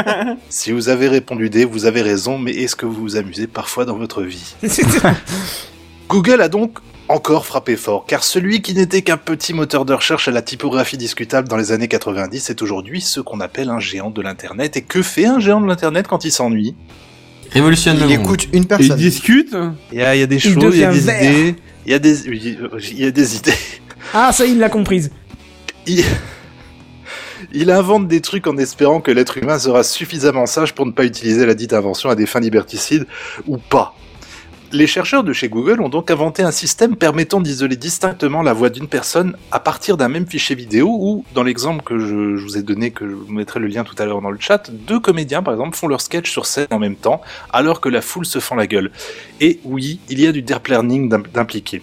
si 0.48 0.72
vous 0.72 0.88
avez 0.88 1.08
répondu 1.08 1.50
D, 1.50 1.66
vous 1.66 1.84
avez 1.84 2.00
raison, 2.00 2.38
mais 2.38 2.52
est-ce 2.52 2.74
que 2.74 2.86
vous 2.86 2.94
vous 3.02 3.16
amusez 3.16 3.46
parfois 3.46 3.84
dans 3.84 3.98
votre 3.98 4.22
vie? 4.22 4.54
Google 6.08 6.40
a 6.40 6.48
donc 6.48 6.78
encore 7.10 7.44
frappé 7.44 7.76
fort, 7.76 8.06
car 8.06 8.24
celui 8.24 8.62
qui 8.62 8.72
n'était 8.72 9.02
qu'un 9.02 9.18
petit 9.18 9.52
moteur 9.52 9.84
de 9.84 9.92
recherche 9.92 10.26
à 10.26 10.30
la 10.30 10.40
typographie 10.40 10.96
discutable 10.96 11.48
dans 11.48 11.58
les 11.58 11.70
années 11.70 11.88
90 11.88 12.48
est 12.48 12.62
aujourd'hui 12.62 13.02
ce 13.02 13.20
qu'on 13.20 13.40
appelle 13.40 13.68
un 13.68 13.78
géant 13.78 14.08
de 14.08 14.22
l'Internet. 14.22 14.78
Et 14.78 14.80
que 14.80 15.02
fait 15.02 15.26
un 15.26 15.38
géant 15.38 15.60
de 15.60 15.66
l'Internet 15.66 16.08
quand 16.08 16.24
il 16.24 16.32
s'ennuie? 16.32 16.74
Révolutionne 17.50 17.98
le 17.98 18.06
Il 18.10 18.16
monde. 18.18 18.24
écoute 18.26 18.48
une 18.54 18.64
personne. 18.64 18.96
discutent. 18.96 19.54
il 19.92 19.98
y, 19.98 20.02
a, 20.02 20.16
il 20.16 20.20
y 20.20 20.22
a 20.22 20.26
des 20.26 20.36
Il 20.36 20.40
choses, 20.54 20.74
il 20.74 20.80
y 20.80 20.84
a 20.84 20.90
des 20.90 20.98
vert. 20.98 21.22
idées, 21.22 21.56
il 21.86 21.92
y 21.92 21.94
a 21.94 21.98
des, 21.98 22.28
oui, 22.28 22.58
il 22.90 23.00
y 23.00 23.04
a 23.04 23.10
des 23.10 23.36
idées. 23.36 23.52
Ah, 24.12 24.32
ça, 24.32 24.46
il 24.46 24.58
l'a 24.58 24.68
comprise. 24.68 25.10
Il... 25.86 26.04
il 27.52 27.70
invente 27.70 28.08
des 28.08 28.20
trucs 28.20 28.46
en 28.46 28.56
espérant 28.56 29.00
que 29.00 29.10
l'être 29.10 29.38
humain 29.38 29.58
sera 29.58 29.82
suffisamment 29.82 30.46
sage 30.46 30.74
pour 30.74 30.86
ne 30.86 30.92
pas 30.92 31.04
utiliser 31.04 31.46
la 31.46 31.54
dite 31.54 31.72
invention 31.72 32.10
à 32.10 32.14
des 32.14 32.26
fins 32.26 32.40
liberticides, 32.40 33.06
ou 33.46 33.58
pas. 33.58 33.94
Les 34.74 34.88
chercheurs 34.88 35.22
de 35.22 35.32
chez 35.32 35.48
Google 35.48 35.80
ont 35.80 35.88
donc 35.88 36.10
inventé 36.10 36.42
un 36.42 36.50
système 36.50 36.96
permettant 36.96 37.40
d'isoler 37.40 37.76
distinctement 37.76 38.42
la 38.42 38.52
voix 38.52 38.70
d'une 38.70 38.88
personne 38.88 39.36
à 39.52 39.60
partir 39.60 39.96
d'un 39.96 40.08
même 40.08 40.26
fichier 40.26 40.56
vidéo 40.56 40.88
où, 40.88 41.24
dans 41.32 41.44
l'exemple 41.44 41.84
que 41.84 42.00
je, 42.00 42.42
vous 42.42 42.58
ai 42.58 42.62
donné, 42.64 42.90
que 42.90 43.08
je 43.08 43.14
vous 43.14 43.32
mettrai 43.32 43.60
le 43.60 43.68
lien 43.68 43.84
tout 43.84 43.94
à 43.98 44.04
l'heure 44.04 44.20
dans 44.20 44.32
le 44.32 44.38
chat, 44.40 44.72
deux 44.72 44.98
comédiens 44.98 45.44
par 45.44 45.54
exemple 45.54 45.76
font 45.76 45.86
leur 45.86 46.00
sketch 46.00 46.28
sur 46.28 46.44
scène 46.44 46.66
en 46.72 46.80
même 46.80 46.96
temps 46.96 47.20
alors 47.52 47.80
que 47.80 47.88
la 47.88 48.00
foule 48.00 48.26
se 48.26 48.40
fend 48.40 48.56
la 48.56 48.66
gueule. 48.66 48.90
Et 49.40 49.60
oui, 49.62 50.00
il 50.08 50.18
y 50.18 50.26
a 50.26 50.32
du 50.32 50.42
deep 50.42 50.66
learning 50.66 51.08
d'im- 51.08 51.22
d'impliqué. 51.32 51.80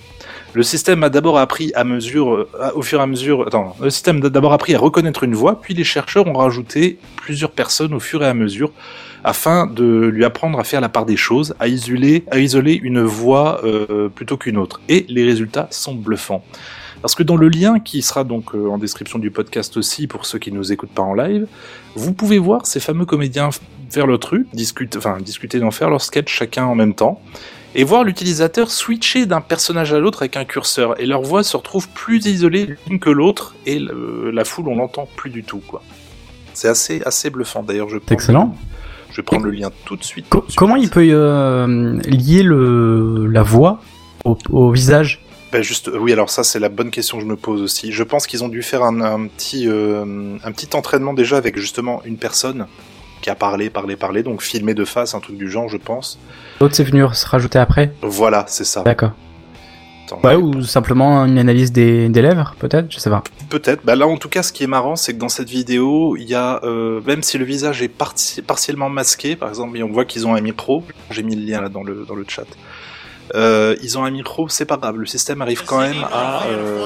Le 0.53 0.63
système 0.63 1.01
a 1.05 1.09
d'abord 1.09 1.39
appris 1.39 1.71
à 1.75 1.85
mesure, 1.85 2.33
euh, 2.33 2.71
au 2.75 2.83
à 2.93 3.07
mesure, 3.07 3.49
système 3.89 4.17
a 4.25 4.29
d'abord 4.29 4.51
appris 4.51 4.75
à 4.75 4.79
reconnaître 4.79 5.23
une 5.23 5.33
voix, 5.33 5.61
puis 5.61 5.73
les 5.73 5.85
chercheurs 5.85 6.27
ont 6.27 6.33
rajouté 6.33 6.99
plusieurs 7.15 7.51
personnes 7.51 7.93
au 7.93 8.01
fur 8.01 8.21
et 8.21 8.27
à 8.27 8.33
mesure 8.33 8.73
afin 9.23 9.67
de 9.67 10.07
lui 10.07 10.25
apprendre 10.25 10.59
à 10.59 10.63
faire 10.63 10.81
la 10.81 10.89
part 10.89 11.05
des 11.05 11.17
choses, 11.17 11.55
à 11.59 11.67
isoler, 11.67 12.25
à 12.31 12.39
isoler 12.39 12.79
une 12.81 13.01
voix 13.01 13.61
euh, 13.63 14.09
plutôt 14.09 14.37
qu'une 14.37 14.57
autre. 14.57 14.81
Et 14.89 15.05
les 15.09 15.23
résultats 15.23 15.67
sont 15.71 15.95
bluffants. 15.95 16.43
Parce 17.01 17.15
que 17.15 17.23
dans 17.23 17.35
le 17.37 17.49
lien 17.49 17.79
qui 17.79 18.01
sera 18.03 18.23
donc 18.23 18.53
euh, 18.53 18.69
en 18.69 18.77
description 18.77 19.17
du 19.17 19.31
podcast 19.31 19.75
aussi 19.77 20.05
pour 20.05 20.25
ceux 20.25 20.37
qui 20.37 20.51
ne 20.51 20.57
nous 20.57 20.71
écoutent 20.71 20.91
pas 20.91 21.01
en 21.01 21.13
live, 21.15 21.47
vous 21.95 22.13
pouvez 22.13 22.37
voir 22.37 22.65
ces 22.65 22.79
fameux 22.79 23.05
comédiens 23.05 23.49
faire 23.89 24.07
le 24.07 24.17
truc, 24.17 24.47
discuter, 24.53 24.97
enfin 24.97 25.17
discuter 25.19 25.59
d'en 25.59 25.71
faire 25.71 25.89
leur 25.89 26.01
sketch 26.01 26.31
chacun 26.31 26.65
en 26.65 26.75
même 26.75 26.93
temps, 26.93 27.21
et 27.73 27.83
voir 27.83 28.03
l'utilisateur 28.03 28.69
switcher 28.69 29.25
d'un 29.25 29.41
personnage 29.41 29.93
à 29.93 29.99
l'autre 29.99 30.21
avec 30.21 30.37
un 30.37 30.45
curseur, 30.45 30.99
et 31.01 31.05
leur 31.05 31.23
voix 31.23 31.43
se 31.43 31.57
retrouve 31.57 31.89
plus 31.89 32.25
isolée 32.25 32.75
l'une 32.87 32.99
que 32.99 33.09
l'autre, 33.09 33.55
et 33.65 33.79
la 33.79 34.45
foule 34.45 34.67
on 34.69 34.75
l'entend 34.75 35.07
plus 35.15 35.29
du 35.29 35.43
tout 35.43 35.61
quoi. 35.67 35.81
C'est 36.53 36.67
assez 36.67 37.01
assez 37.05 37.29
bluffant 37.29 37.63
d'ailleurs. 37.63 37.89
Je 37.89 37.97
prends- 37.97 38.13
excellent. 38.13 38.55
Je 39.11 39.17
vais 39.17 39.23
prendre 39.23 39.45
le 39.45 39.51
lien 39.51 39.69
tout 39.85 39.95
de 39.95 40.03
suite. 40.03 40.25
Co- 40.29 40.45
comment 40.55 40.75
il 40.75 40.89
peut 40.89 41.05
euh, 41.11 41.99
lier 42.07 42.43
le, 42.43 43.27
la 43.27 43.43
voix 43.43 43.79
au, 44.25 44.37
au 44.49 44.71
visage? 44.71 45.21
Ben 45.51 45.61
juste, 45.61 45.89
euh, 45.89 45.97
oui, 45.99 46.13
alors 46.13 46.29
ça 46.29 46.43
c'est 46.43 46.59
la 46.59 46.69
bonne 46.69 46.91
question 46.91 47.17
que 47.17 47.23
je 47.23 47.27
me 47.29 47.35
pose 47.35 47.61
aussi. 47.61 47.91
Je 47.91 48.03
pense 48.03 48.25
qu'ils 48.25 48.43
ont 48.43 48.47
dû 48.47 48.61
faire 48.63 48.83
un, 48.83 49.01
un 49.01 49.27
petit, 49.27 49.67
euh, 49.67 50.37
un 50.43 50.51
petit 50.53 50.69
entraînement 50.75 51.13
déjà 51.13 51.35
avec 51.37 51.57
justement 51.57 52.01
une 52.05 52.17
personne 52.17 52.67
qui 53.21 53.29
a 53.29 53.35
parlé, 53.35 53.69
parlé, 53.69 53.95
parlé, 53.97 54.23
donc 54.23 54.41
filmé 54.41 54.73
de 54.73 54.85
face, 54.85 55.13
un 55.13 55.19
truc 55.19 55.37
du 55.37 55.49
genre, 55.51 55.67
je 55.69 55.77
pense. 55.77 56.17
L'autre, 56.59 56.73
c'est 56.75 56.83
venu 56.83 57.03
se 57.13 57.25
rajouter 57.27 57.59
après? 57.59 57.93
Voilà, 58.01 58.45
c'est 58.47 58.63
ça. 58.63 58.81
D'accord. 58.81 59.11
Ouais, 60.23 60.35
ou 60.35 60.61
simplement 60.63 61.25
une 61.25 61.37
analyse 61.37 61.71
des, 61.71 62.09
des 62.09 62.21
lèvres, 62.21 62.55
peut-être 62.59 62.87
Je 62.91 62.99
sais 62.99 63.09
pas. 63.09 63.23
Peut-être. 63.49 63.81
Bah 63.83 63.95
là, 63.95 64.07
en 64.07 64.17
tout 64.17 64.29
cas, 64.29 64.43
ce 64.43 64.51
qui 64.53 64.63
est 64.63 64.67
marrant, 64.67 64.95
c'est 64.95 65.13
que 65.13 65.19
dans 65.19 65.29
cette 65.29 65.49
vidéo, 65.49 66.15
il 66.17 66.27
y 66.29 66.35
a, 66.35 66.59
euh, 66.63 67.01
même 67.05 67.23
si 67.23 67.37
le 67.37 67.45
visage 67.45 67.81
est 67.81 67.87
parti- 67.87 68.41
partiellement 68.41 68.89
masqué, 68.89 69.35
par 69.35 69.49
exemple, 69.49 69.77
et 69.77 69.83
on 69.83 69.91
voit 69.91 70.05
qu'ils 70.05 70.27
ont 70.27 70.35
un 70.35 70.41
micro. 70.41 70.83
J'ai 71.09 71.23
mis 71.23 71.35
le 71.35 71.43
lien 71.45 71.61
là 71.61 71.69
dans 71.69 71.83
le 71.83 72.05
dans 72.07 72.15
le 72.15 72.25
chat. 72.27 72.45
Euh, 73.33 73.75
ils 73.81 73.97
ont 73.97 74.03
un 74.03 74.11
micro, 74.11 74.49
c'est 74.49 74.65
pas 74.65 74.75
grave. 74.77 74.97
Le 74.97 75.05
système 75.05 75.41
arrive 75.41 75.63
quand 75.65 75.79
même 75.79 76.03
à, 76.11 76.43
euh, 76.47 76.85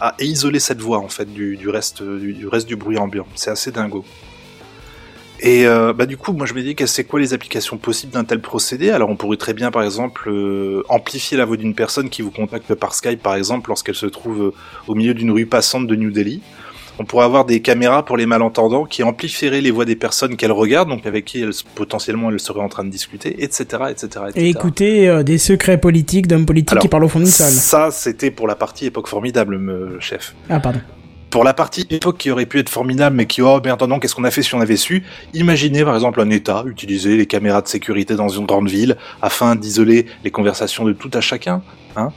à 0.00 0.14
isoler 0.20 0.60
cette 0.60 0.80
voix 0.80 0.98
en 0.98 1.08
fait 1.08 1.24
du, 1.32 1.56
du 1.56 1.68
reste 1.68 2.02
du, 2.04 2.34
du 2.34 2.46
reste 2.46 2.68
du 2.68 2.76
bruit 2.76 2.98
ambiant. 2.98 3.26
C'est 3.34 3.50
assez 3.50 3.72
dingo. 3.72 4.04
Et 5.40 5.66
euh, 5.66 5.92
bah 5.92 6.06
du 6.06 6.16
coup, 6.16 6.32
moi 6.32 6.46
je 6.46 6.54
me 6.54 6.62
dis 6.62 6.74
que 6.74 6.86
c'est 6.86 7.04
quoi 7.04 7.20
les 7.20 7.34
applications 7.34 7.76
possibles 7.76 8.12
d'un 8.12 8.24
tel 8.24 8.40
procédé? 8.40 8.90
Alors 8.90 9.10
on 9.10 9.16
pourrait 9.16 9.36
très 9.36 9.54
bien, 9.54 9.70
par 9.70 9.82
exemple, 9.82 10.28
euh, 10.28 10.82
amplifier 10.88 11.36
la 11.36 11.44
voix 11.44 11.56
d'une 11.56 11.74
personne 11.74 12.08
qui 12.08 12.22
vous 12.22 12.30
contacte 12.30 12.74
par 12.74 12.94
Skype, 12.94 13.22
par 13.22 13.34
exemple, 13.34 13.70
lorsqu'elle 13.70 13.94
se 13.94 14.06
trouve 14.06 14.42
euh, 14.42 14.54
au 14.86 14.94
milieu 14.94 15.14
d'une 15.14 15.30
rue 15.30 15.46
passante 15.46 15.86
de 15.86 15.94
New 15.94 16.10
Delhi. 16.10 16.40
On 16.98 17.04
pourrait 17.04 17.26
avoir 17.26 17.44
des 17.44 17.60
caméras 17.60 18.04
pour 18.04 18.16
les 18.16 18.24
malentendants 18.24 18.84
qui 18.84 19.02
amplifieraient 19.02 19.60
les 19.60 19.70
voix 19.70 19.84
des 19.84 19.96
personnes 19.96 20.36
qu'elle 20.36 20.52
regarde, 20.52 20.88
donc 20.88 21.04
avec 21.04 21.26
qui 21.26 21.42
elle, 21.42 21.50
potentiellement 21.74 22.30
elle 22.30 22.40
serait 22.40 22.60
en 22.60 22.68
train 22.68 22.84
de 22.84 22.90
discuter, 22.90 23.42
etc., 23.42 23.64
etc., 23.90 24.06
etc. 24.28 24.30
Et 24.36 24.48
écouter 24.48 25.08
euh, 25.08 25.22
des 25.22 25.36
secrets 25.36 25.78
politiques 25.78 26.26
d'hommes 26.26 26.46
politiques 26.46 26.72
Alors, 26.72 26.82
qui 26.82 26.88
parlent 26.88 27.04
au 27.04 27.08
fond 27.08 27.18
d'une 27.18 27.28
salle. 27.28 27.52
Ça, 27.52 27.90
c'était 27.90 28.30
pour 28.30 28.46
la 28.46 28.54
partie 28.54 28.86
époque 28.86 29.08
formidable, 29.08 29.58
me, 29.58 29.98
chef. 30.00 30.34
Ah, 30.48 30.58
pardon. 30.58 30.80
Pour 31.30 31.44
la 31.44 31.54
partie 31.54 31.86
époque 31.90 32.18
qui 32.18 32.30
aurait 32.30 32.46
pu 32.46 32.58
être 32.58 32.68
formidable, 32.68 33.16
mais 33.16 33.26
qui, 33.26 33.42
oh, 33.42 33.60
mais 33.64 33.70
attendant, 33.70 33.98
qu'est-ce 33.98 34.14
qu'on 34.14 34.24
a 34.24 34.30
fait 34.30 34.42
si 34.42 34.54
on 34.54 34.60
avait 34.60 34.76
su 34.76 35.04
Imaginez, 35.34 35.84
par 35.84 35.94
exemple, 35.94 36.20
un 36.20 36.30
État 36.30 36.64
utiliser 36.66 37.16
les 37.16 37.26
caméras 37.26 37.62
de 37.62 37.68
sécurité 37.68 38.14
dans 38.14 38.28
une 38.28 38.46
grande 38.46 38.68
ville 38.68 38.96
afin 39.22 39.56
d'isoler 39.56 40.06
les 40.24 40.30
conversations 40.30 40.84
de 40.84 40.92
tout 40.92 41.10
à 41.12 41.20
chacun, 41.20 41.62
hein 41.96 42.10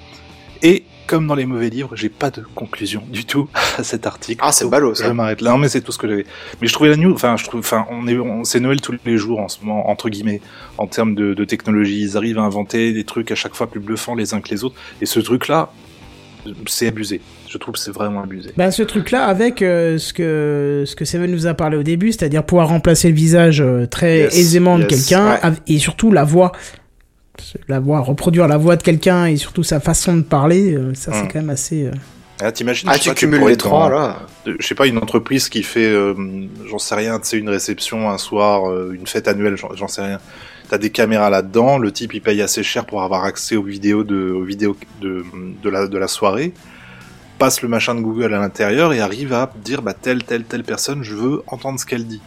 Et, 0.61 0.83
comme 1.07 1.25
dans 1.25 1.33
les 1.33 1.47
mauvais 1.47 1.69
livres, 1.69 1.95
j'ai 1.95 2.09
pas 2.09 2.29
de 2.29 2.43
conclusion 2.53 3.01
du 3.09 3.25
tout 3.25 3.49
à 3.77 3.83
cet 3.83 4.05
article. 4.05 4.41
Ah, 4.45 4.51
c'est 4.51 4.69
ballot, 4.69 4.93
ça. 4.93 5.07
Je 5.07 5.11
m'arrête 5.11 5.41
là. 5.41 5.51
Non, 5.51 5.57
mais 5.57 5.69
c'est 5.69 5.81
tout 5.81 5.91
ce 5.91 5.97
que 5.97 6.07
j'avais. 6.07 6.25
Mais 6.61 6.67
je 6.67 6.73
trouvais 6.73 6.91
la 6.91 6.95
news, 6.95 7.13
enfin, 7.13 7.35
je 7.35 7.45
trouve, 7.45 7.61
enfin, 7.61 7.87
on 7.89 8.07
est, 8.07 8.17
on, 8.17 8.43
c'est 8.43 8.59
Noël 8.59 8.79
tous 8.79 8.95
les 9.03 9.17
jours 9.17 9.39
en 9.39 9.47
ce 9.47 9.59
moment, 9.61 9.89
entre 9.89 10.09
guillemets, 10.09 10.39
en 10.77 10.85
termes 10.85 11.15
de, 11.15 11.33
de 11.33 11.45
technologie. 11.45 12.01
Ils 12.01 12.15
arrivent 12.15 12.37
à 12.37 12.43
inventer 12.43 12.93
des 12.93 13.03
trucs 13.05 13.31
à 13.31 13.35
chaque 13.35 13.55
fois 13.55 13.67
plus 13.67 13.79
bluffants 13.79 14.13
les 14.13 14.35
uns 14.35 14.41
que 14.41 14.49
les 14.49 14.63
autres. 14.63 14.75
Et 15.01 15.07
ce 15.07 15.19
truc-là, 15.19 15.71
c'est 16.67 16.87
abusé. 16.87 17.21
Je 17.51 17.57
trouve 17.57 17.73
que 17.73 17.79
c'est 17.79 17.91
vraiment 17.91 18.21
abusé. 18.23 18.51
Bah, 18.57 18.69
ce 18.69 18.83
truc-là, 18.83 19.25
avec 19.25 19.61
euh, 19.63 19.97
ce 19.97 20.13
que 20.13 20.83
ce 20.85 20.95
que 20.95 21.03
Seven 21.03 21.31
nous 21.31 21.47
a 21.47 21.55
parlé 21.55 21.77
au 21.77 21.83
début, 21.83 22.11
c'est-à-dire 22.11 22.43
pouvoir 22.43 22.67
remplacer 22.67 23.09
le 23.09 23.15
visage 23.15 23.59
euh, 23.61 23.87
très 23.87 24.19
Yes, 24.19 24.37
aisément 24.37 24.77
de 24.77 24.83
quelqu'un, 24.85 25.31
ouais. 25.43 25.53
et 25.67 25.79
surtout 25.79 26.11
la 26.11 26.23
voix, 26.25 26.51
la 27.67 27.79
voix, 27.79 28.01
reproduire 28.01 28.47
la 28.47 28.57
voix 28.57 28.75
de 28.75 28.83
quelqu'un 28.83 29.25
et 29.25 29.37
surtout 29.37 29.63
sa 29.63 29.79
façon 29.79 30.17
de 30.17 30.21
parler, 30.21 30.73
euh, 30.75 30.93
ça 30.93 31.11
c'est 31.13 31.23
Mm. 31.23 31.27
quand 31.27 31.39
même 31.39 31.49
assez. 31.49 31.85
euh, 31.85 31.91
Ah, 32.41 32.51
t'imagines 32.51 32.87
Ah, 32.91 32.97
tu 32.99 33.11
cumules 33.15 33.43
les 33.47 33.57
trois, 33.57 33.89
là. 33.89 34.19
je 34.45 34.65
sais 34.65 34.75
pas, 34.75 34.87
une 34.87 34.97
entreprise 34.97 35.49
qui 35.49 35.61
fait, 35.63 35.87
euh, 35.91 36.13
j'en 36.69 36.77
sais 36.79 36.95
rien, 36.95 37.19
tu 37.19 37.27
sais, 37.27 37.37
une 37.37 37.49
réception 37.49 38.09
un 38.09 38.17
soir, 38.17 38.69
euh, 38.69 38.93
une 38.93 39.07
fête 39.07 39.27
annuelle, 39.27 39.57
j'en 39.57 39.75
j'en 39.75 39.87
sais 39.89 40.01
rien. 40.03 40.19
T'as 40.69 40.77
des 40.77 40.89
caméras 40.91 41.29
là-dedans, 41.31 41.79
le 41.79 41.91
type 41.91 42.13
il 42.13 42.21
paye 42.21 42.41
assez 42.41 42.61
cher 42.63 42.85
pour 42.85 43.01
avoir 43.01 43.23
accès 43.25 43.55
aux 43.55 43.63
vidéos 43.63 44.03
de, 44.03 44.31
aux 44.31 44.43
vidéos 44.43 44.77
de, 45.01 45.25
de 45.63 45.69
la, 45.69 45.87
de 45.87 45.97
la 45.97 46.07
soirée, 46.07 46.53
passe 47.39 47.61
le 47.63 47.67
machin 47.69 47.95
de 47.95 48.01
Google 48.01 48.33
à 48.35 48.39
l'intérieur 48.39 48.93
et 48.93 48.99
arrive 48.99 49.33
à 49.33 49.51
dire, 49.63 49.81
bah, 49.81 49.93
telle, 49.99 50.23
telle, 50.23 50.43
telle 50.43 50.63
personne, 50.63 51.01
je 51.03 51.15
veux 51.15 51.41
entendre 51.47 51.79
ce 51.79 51.85
qu'elle 51.87 52.05
dit. 52.05 52.21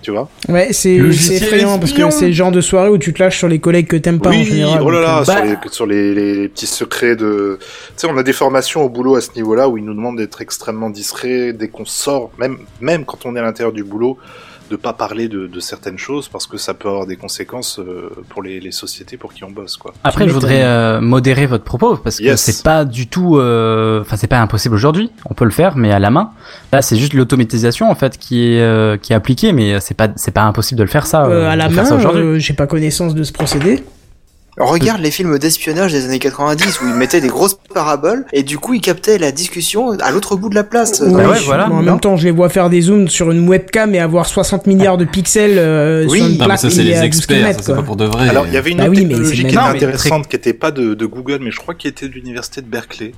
Tu 0.00 0.10
vois? 0.10 0.28
Ouais, 0.50 0.68
c'est 0.72 0.96
effrayant 0.96 1.78
parce 1.78 1.92
que 1.92 2.10
c'est 2.10 2.26
le 2.26 2.32
genre 2.32 2.52
de 2.52 2.60
soirée 2.60 2.90
où 2.90 2.98
tu 2.98 3.14
te 3.14 3.22
lâches 3.22 3.38
sur 3.38 3.48
les 3.48 3.58
collègues 3.58 3.86
que 3.86 3.96
t'aimes 3.96 4.20
pas 4.20 4.28
en 4.30 4.32
général. 4.42 4.82
oh 4.84 4.90
là 4.90 5.00
là, 5.00 5.18
donc, 5.20 5.22
euh, 5.22 5.24
sur, 5.24 5.34
bah- 5.34 5.44
les, 5.46 5.68
sur 5.70 5.86
les, 5.86 6.14
les- 6.14 6.34
les 6.42 6.48
petits 6.50 6.66
secrets 6.66 7.16
de... 7.16 7.58
Tu 7.60 7.66
sais, 7.96 8.06
on 8.06 8.16
a 8.18 8.22
des 8.22 8.34
formations 8.34 8.82
au 8.84 8.90
boulot 8.90 9.16
à 9.16 9.22
ce 9.22 9.30
niveau-là 9.34 9.66
où 9.70 9.78
ils 9.78 9.84
nous 9.84 9.94
demandent 9.94 10.18
d'être 10.18 10.42
extrêmement 10.42 10.90
discrets 10.90 11.54
dès 11.54 11.68
qu'on 11.68 11.86
sort, 11.86 12.30
même, 12.38 12.58
même 12.82 13.06
quand 13.06 13.24
on 13.24 13.34
est 13.34 13.38
à 13.38 13.42
l'intérieur 13.42 13.72
du 13.72 13.82
boulot, 13.82 14.18
de 14.70 14.76
pas 14.76 14.92
parler 14.92 15.28
de, 15.28 15.46
de 15.46 15.60
certaines 15.60 15.98
choses 15.98 16.28
parce 16.28 16.46
que 16.46 16.56
ça 16.56 16.74
peut 16.74 16.88
avoir 16.88 17.06
des 17.06 17.16
conséquences 17.16 17.78
euh, 17.78 18.10
pour 18.30 18.42
les, 18.42 18.60
les 18.60 18.72
sociétés 18.72 19.16
pour 19.16 19.32
qui 19.34 19.44
on 19.44 19.50
bosse, 19.50 19.76
quoi. 19.76 19.92
Après, 20.04 20.26
je 20.28 20.32
voudrais 20.32 20.62
euh, 20.64 21.00
modérer 21.00 21.46
votre 21.46 21.64
propos 21.64 21.96
parce 21.96 22.18
que 22.18 22.24
Yes. 22.24 22.40
c'est 22.40 22.62
pas 22.62 22.84
du 22.84 23.06
tout, 23.06 23.38
euh, 23.38 24.00
enfin 24.00 24.16
c'est 24.16 24.26
pas 24.26 24.40
impossible 24.40 24.74
aujourd'hui. 24.74 25.10
On 25.28 25.34
peut 25.34 25.44
le 25.44 25.50
faire, 25.50 25.76
mais 25.76 25.92
à 25.92 25.98
la 25.98 26.10
main. 26.10 26.30
Là, 26.72 26.80
c'est 26.82 26.96
juste 26.96 27.12
l'automatisation 27.14 27.90
en 27.90 27.94
fait 27.94 28.16
qui 28.18 28.44
est 28.54 28.60
euh, 28.60 28.96
qui 28.96 29.12
est 29.12 29.16
appliquée, 29.16 29.52
mais 29.52 29.80
c'est 29.80 29.94
pas 29.94 30.08
c'est 30.16 30.30
pas 30.32 30.42
impossible 30.42 30.78
de 30.78 30.84
le 30.84 30.90
faire 30.90 31.06
ça. 31.06 31.24
euh, 31.26 31.44
euh, 31.44 31.50
à 31.50 31.56
la 31.56 31.68
main, 31.68 31.82
aujourd'hui. 31.96 32.22
euh, 32.22 32.38
j'ai 32.38 32.54
pas 32.54 32.66
connaissance 32.66 33.14
de 33.14 33.22
ce 33.22 33.32
procédé. 33.32 33.82
Regarde 34.56 35.00
les 35.00 35.10
films 35.10 35.38
d'espionnage 35.38 35.92
des 35.92 36.04
années 36.04 36.18
90 36.20 36.80
où 36.80 36.88
ils 36.88 36.94
mettaient 36.94 37.20
des 37.20 37.28
grosses 37.28 37.56
paraboles 37.74 38.24
et 38.32 38.42
du 38.44 38.58
coup 38.58 38.74
ils 38.74 38.80
captaient 38.80 39.18
la 39.18 39.32
discussion 39.32 39.90
à 40.00 40.10
l'autre 40.12 40.36
bout 40.36 40.48
de 40.48 40.54
la 40.54 40.62
place. 40.62 41.02
Bah 41.02 41.28
ouais, 41.28 41.38
je- 41.38 41.44
voilà. 41.44 41.66
mais 41.68 41.74
en 41.74 41.82
même 41.82 42.00
temps, 42.00 42.16
je 42.16 42.24
les 42.24 42.30
vois 42.30 42.48
faire 42.48 42.70
des 42.70 42.82
zooms 42.82 43.08
sur 43.08 43.30
une 43.32 43.48
webcam 43.48 43.94
et 43.94 43.98
avoir 43.98 44.26
60 44.26 44.66
milliards 44.66 44.96
de 44.96 45.04
pixels 45.04 45.58
euh, 45.58 46.06
Oui. 46.08 46.18
sur 46.18 46.26
une 46.28 46.32
Non, 46.34 46.38
mais 46.40 46.44
plaque 46.46 46.58
ça, 46.60 46.70
c'est 46.70 46.82
les 46.84 46.92
à 46.94 47.00
12 47.00 47.04
experts, 47.06 47.56
c'est 47.60 47.74
pas 47.74 47.82
pour 47.82 47.96
de 47.96 48.04
vrai. 48.04 48.28
Alors, 48.28 48.46
il 48.46 48.52
y 48.52 48.56
avait 48.56 48.70
une 48.70 48.78
Bah 48.78 48.84
autre 48.84 48.92
oui, 48.92 49.04
mais 49.06 49.14
technologie 49.14 49.42
qui 49.42 49.48
était 49.48 49.56
intéressante, 49.58 50.28
qui 50.28 50.36
était 50.36 50.52
pas 50.54 50.70
de, 50.70 50.94
de 50.94 51.06
Google, 51.06 51.38
mais 51.42 51.50
je 51.50 51.58
crois 51.58 51.74
qu'il 51.74 51.90
était 51.90 52.08
de 52.08 52.12
l'université 52.14 52.60
de 52.62 52.66
Berkeley. 52.66 53.12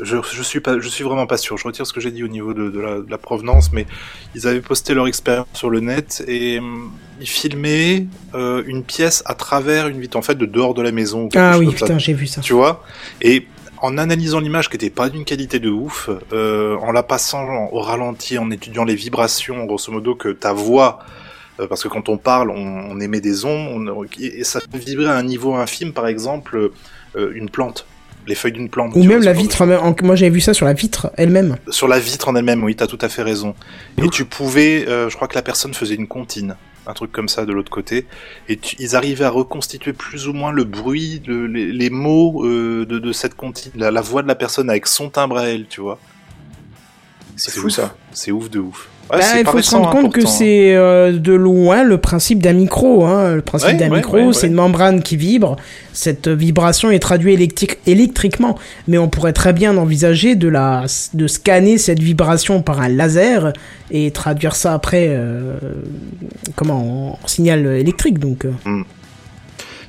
Je, 0.00 0.16
je 0.32 0.42
suis 0.42 0.60
pas, 0.60 0.78
je 0.78 0.88
suis 0.88 1.04
vraiment 1.04 1.26
pas 1.26 1.36
sûr. 1.36 1.56
Je 1.56 1.64
retire 1.64 1.86
ce 1.86 1.92
que 1.92 2.00
j'ai 2.00 2.10
dit 2.10 2.22
au 2.22 2.28
niveau 2.28 2.52
de, 2.54 2.68
de 2.70 2.80
la, 2.80 3.00
de 3.00 3.10
la 3.10 3.18
provenance, 3.18 3.72
mais 3.72 3.86
ils 4.34 4.46
avaient 4.46 4.60
posté 4.60 4.92
leur 4.94 5.06
expérience 5.06 5.46
sur 5.54 5.70
le 5.70 5.80
net 5.80 6.22
et 6.28 6.58
hum, 6.58 6.92
ils 7.20 7.26
filmaient 7.28 8.06
euh, 8.34 8.62
une 8.66 8.84
pièce 8.84 9.22
à 9.26 9.34
travers 9.34 9.88
une 9.88 10.00
vitre, 10.00 10.16
en 10.18 10.22
fait, 10.22 10.34
de 10.34 10.46
dehors 10.46 10.74
de 10.74 10.82
la 10.82 10.92
maison. 10.92 11.28
Ah 11.34 11.58
oui, 11.58 11.66
putain, 11.74 11.98
j'ai 11.98 12.12
vu 12.12 12.26
ça. 12.26 12.40
Tu 12.42 12.52
vois? 12.52 12.84
Et 13.22 13.46
en 13.78 13.98
analysant 13.98 14.40
l'image 14.40 14.68
qui 14.70 14.76
était 14.76 14.90
pas 14.90 15.08
d'une 15.10 15.24
qualité 15.24 15.58
de 15.60 15.70
ouf, 15.70 16.08
euh, 16.32 16.76
en 16.76 16.92
la 16.92 17.02
passant 17.02 17.68
au 17.72 17.80
ralenti, 17.80 18.38
en 18.38 18.50
étudiant 18.50 18.84
les 18.84 18.94
vibrations, 18.94 19.64
grosso 19.64 19.92
modo, 19.92 20.14
que 20.14 20.28
ta 20.30 20.52
voix, 20.52 21.00
euh, 21.60 21.66
parce 21.66 21.82
que 21.82 21.88
quand 21.88 22.08
on 22.08 22.16
parle, 22.18 22.50
on, 22.50 22.56
on 22.90 23.00
émet 23.00 23.20
des 23.20 23.44
ondes, 23.44 23.88
on- 23.88 24.04
et 24.20 24.44
ça 24.44 24.60
peut 24.60 24.78
vibrer 24.78 25.06
à 25.06 25.14
un 25.16 25.22
niveau 25.22 25.54
infime, 25.54 25.92
par 25.92 26.06
exemple, 26.06 26.70
euh, 27.16 27.32
une 27.34 27.48
plante, 27.50 27.86
les 28.26 28.34
feuilles 28.34 28.52
d'une 28.52 28.68
plante. 28.68 28.92
Ou 28.94 29.00
même 29.04 29.18
vois, 29.18 29.24
la 29.26 29.32
vitre, 29.32 29.64
même- 29.66 29.80
en- 29.80 29.94
moi 30.02 30.16
j'avais 30.16 30.30
vu 30.30 30.40
ça 30.40 30.52
sur 30.54 30.66
la 30.66 30.72
vitre 30.72 31.10
elle-même. 31.16 31.56
sur 31.70 31.88
la 31.88 31.98
vitre 31.98 32.28
en 32.28 32.34
elle-même, 32.36 32.62
oui, 32.64 32.74
t'as 32.76 32.86
tout 32.86 32.98
à 33.00 33.08
fait 33.08 33.22
raison. 33.22 33.54
Et 34.02 34.08
tu 34.08 34.24
pouvais, 34.24 34.86
euh, 34.88 35.08
je 35.08 35.16
crois 35.16 35.28
que 35.28 35.34
la 35.34 35.42
personne 35.42 35.74
faisait 35.74 35.94
une 35.94 36.08
comptine, 36.08 36.56
un 36.86 36.92
truc 36.94 37.12
comme 37.12 37.28
ça 37.28 37.44
de 37.46 37.52
l'autre 37.52 37.70
côté, 37.70 38.06
et 38.48 38.56
tu- 38.56 38.76
ils 38.78 38.94
arrivaient 38.96 39.24
à 39.24 39.30
reconstituer 39.30 39.92
plus 39.92 40.28
ou 40.28 40.32
moins 40.32 40.52
le 40.52 40.64
bruit, 40.64 41.22
le- 41.26 41.46
les, 41.46 41.72
les 41.72 41.90
mots 41.90 42.44
euh, 42.44 42.84
de, 42.86 42.98
de 42.98 43.12
cette 43.12 43.34
comptine, 43.34 43.72
la, 43.76 43.90
la 43.90 44.00
voix 44.00 44.22
de 44.22 44.28
la 44.28 44.34
personne 44.34 44.70
avec 44.70 44.86
son 44.86 45.08
timbre 45.10 45.38
à 45.38 45.44
elle, 45.48 45.66
tu 45.68 45.80
vois. 45.80 45.98
C'est 47.36 47.52
fou 47.52 47.66
ouf. 47.66 47.72
ça. 47.72 47.94
C'est 48.12 48.32
ouf 48.32 48.48
de 48.50 48.58
ouf. 48.60 48.88
Ouais, 49.10 49.18
Bah, 49.18 49.24
il 49.38 49.46
faut 49.46 49.62
se 49.62 49.74
rendre 49.74 49.88
hein, 49.88 49.92
compte 49.92 50.12
que 50.12 50.22
hein. 50.22 50.26
c'est 50.26 50.74
euh, 50.74 51.12
de 51.12 51.32
loin 51.32 51.84
le 51.84 51.98
principe 51.98 52.42
d'un 52.42 52.52
micro. 52.52 53.04
Hein. 53.04 53.36
Le 53.36 53.42
principe 53.42 53.70
Ouais, 53.70 53.74
d'un 53.74 53.90
ouais, 53.90 53.98
micro, 53.98 54.32
c'est 54.32 54.48
une 54.48 54.54
membrane 54.54 55.02
qui 55.02 55.16
vibre. 55.16 55.56
Cette 55.92 56.28
vibration 56.28 56.90
est 56.90 56.98
traduite 56.98 57.34
électrique, 57.34 57.78
électriquement. 57.86 58.58
Mais 58.88 58.98
on 58.98 59.08
pourrait 59.08 59.32
très 59.32 59.52
bien 59.52 59.76
envisager 59.76 60.34
de, 60.34 60.48
la, 60.48 60.84
de 61.14 61.26
scanner 61.26 61.78
cette 61.78 62.00
vibration 62.00 62.62
par 62.62 62.80
un 62.80 62.88
laser 62.88 63.52
et 63.90 64.10
traduire 64.10 64.56
ça 64.56 64.74
après 64.74 65.06
euh, 65.08 65.56
comment, 66.56 67.18
en, 67.22 67.26
signal 67.26 67.66
électrique. 67.66 68.18
Donc, 68.18 68.44
euh. 68.44 68.82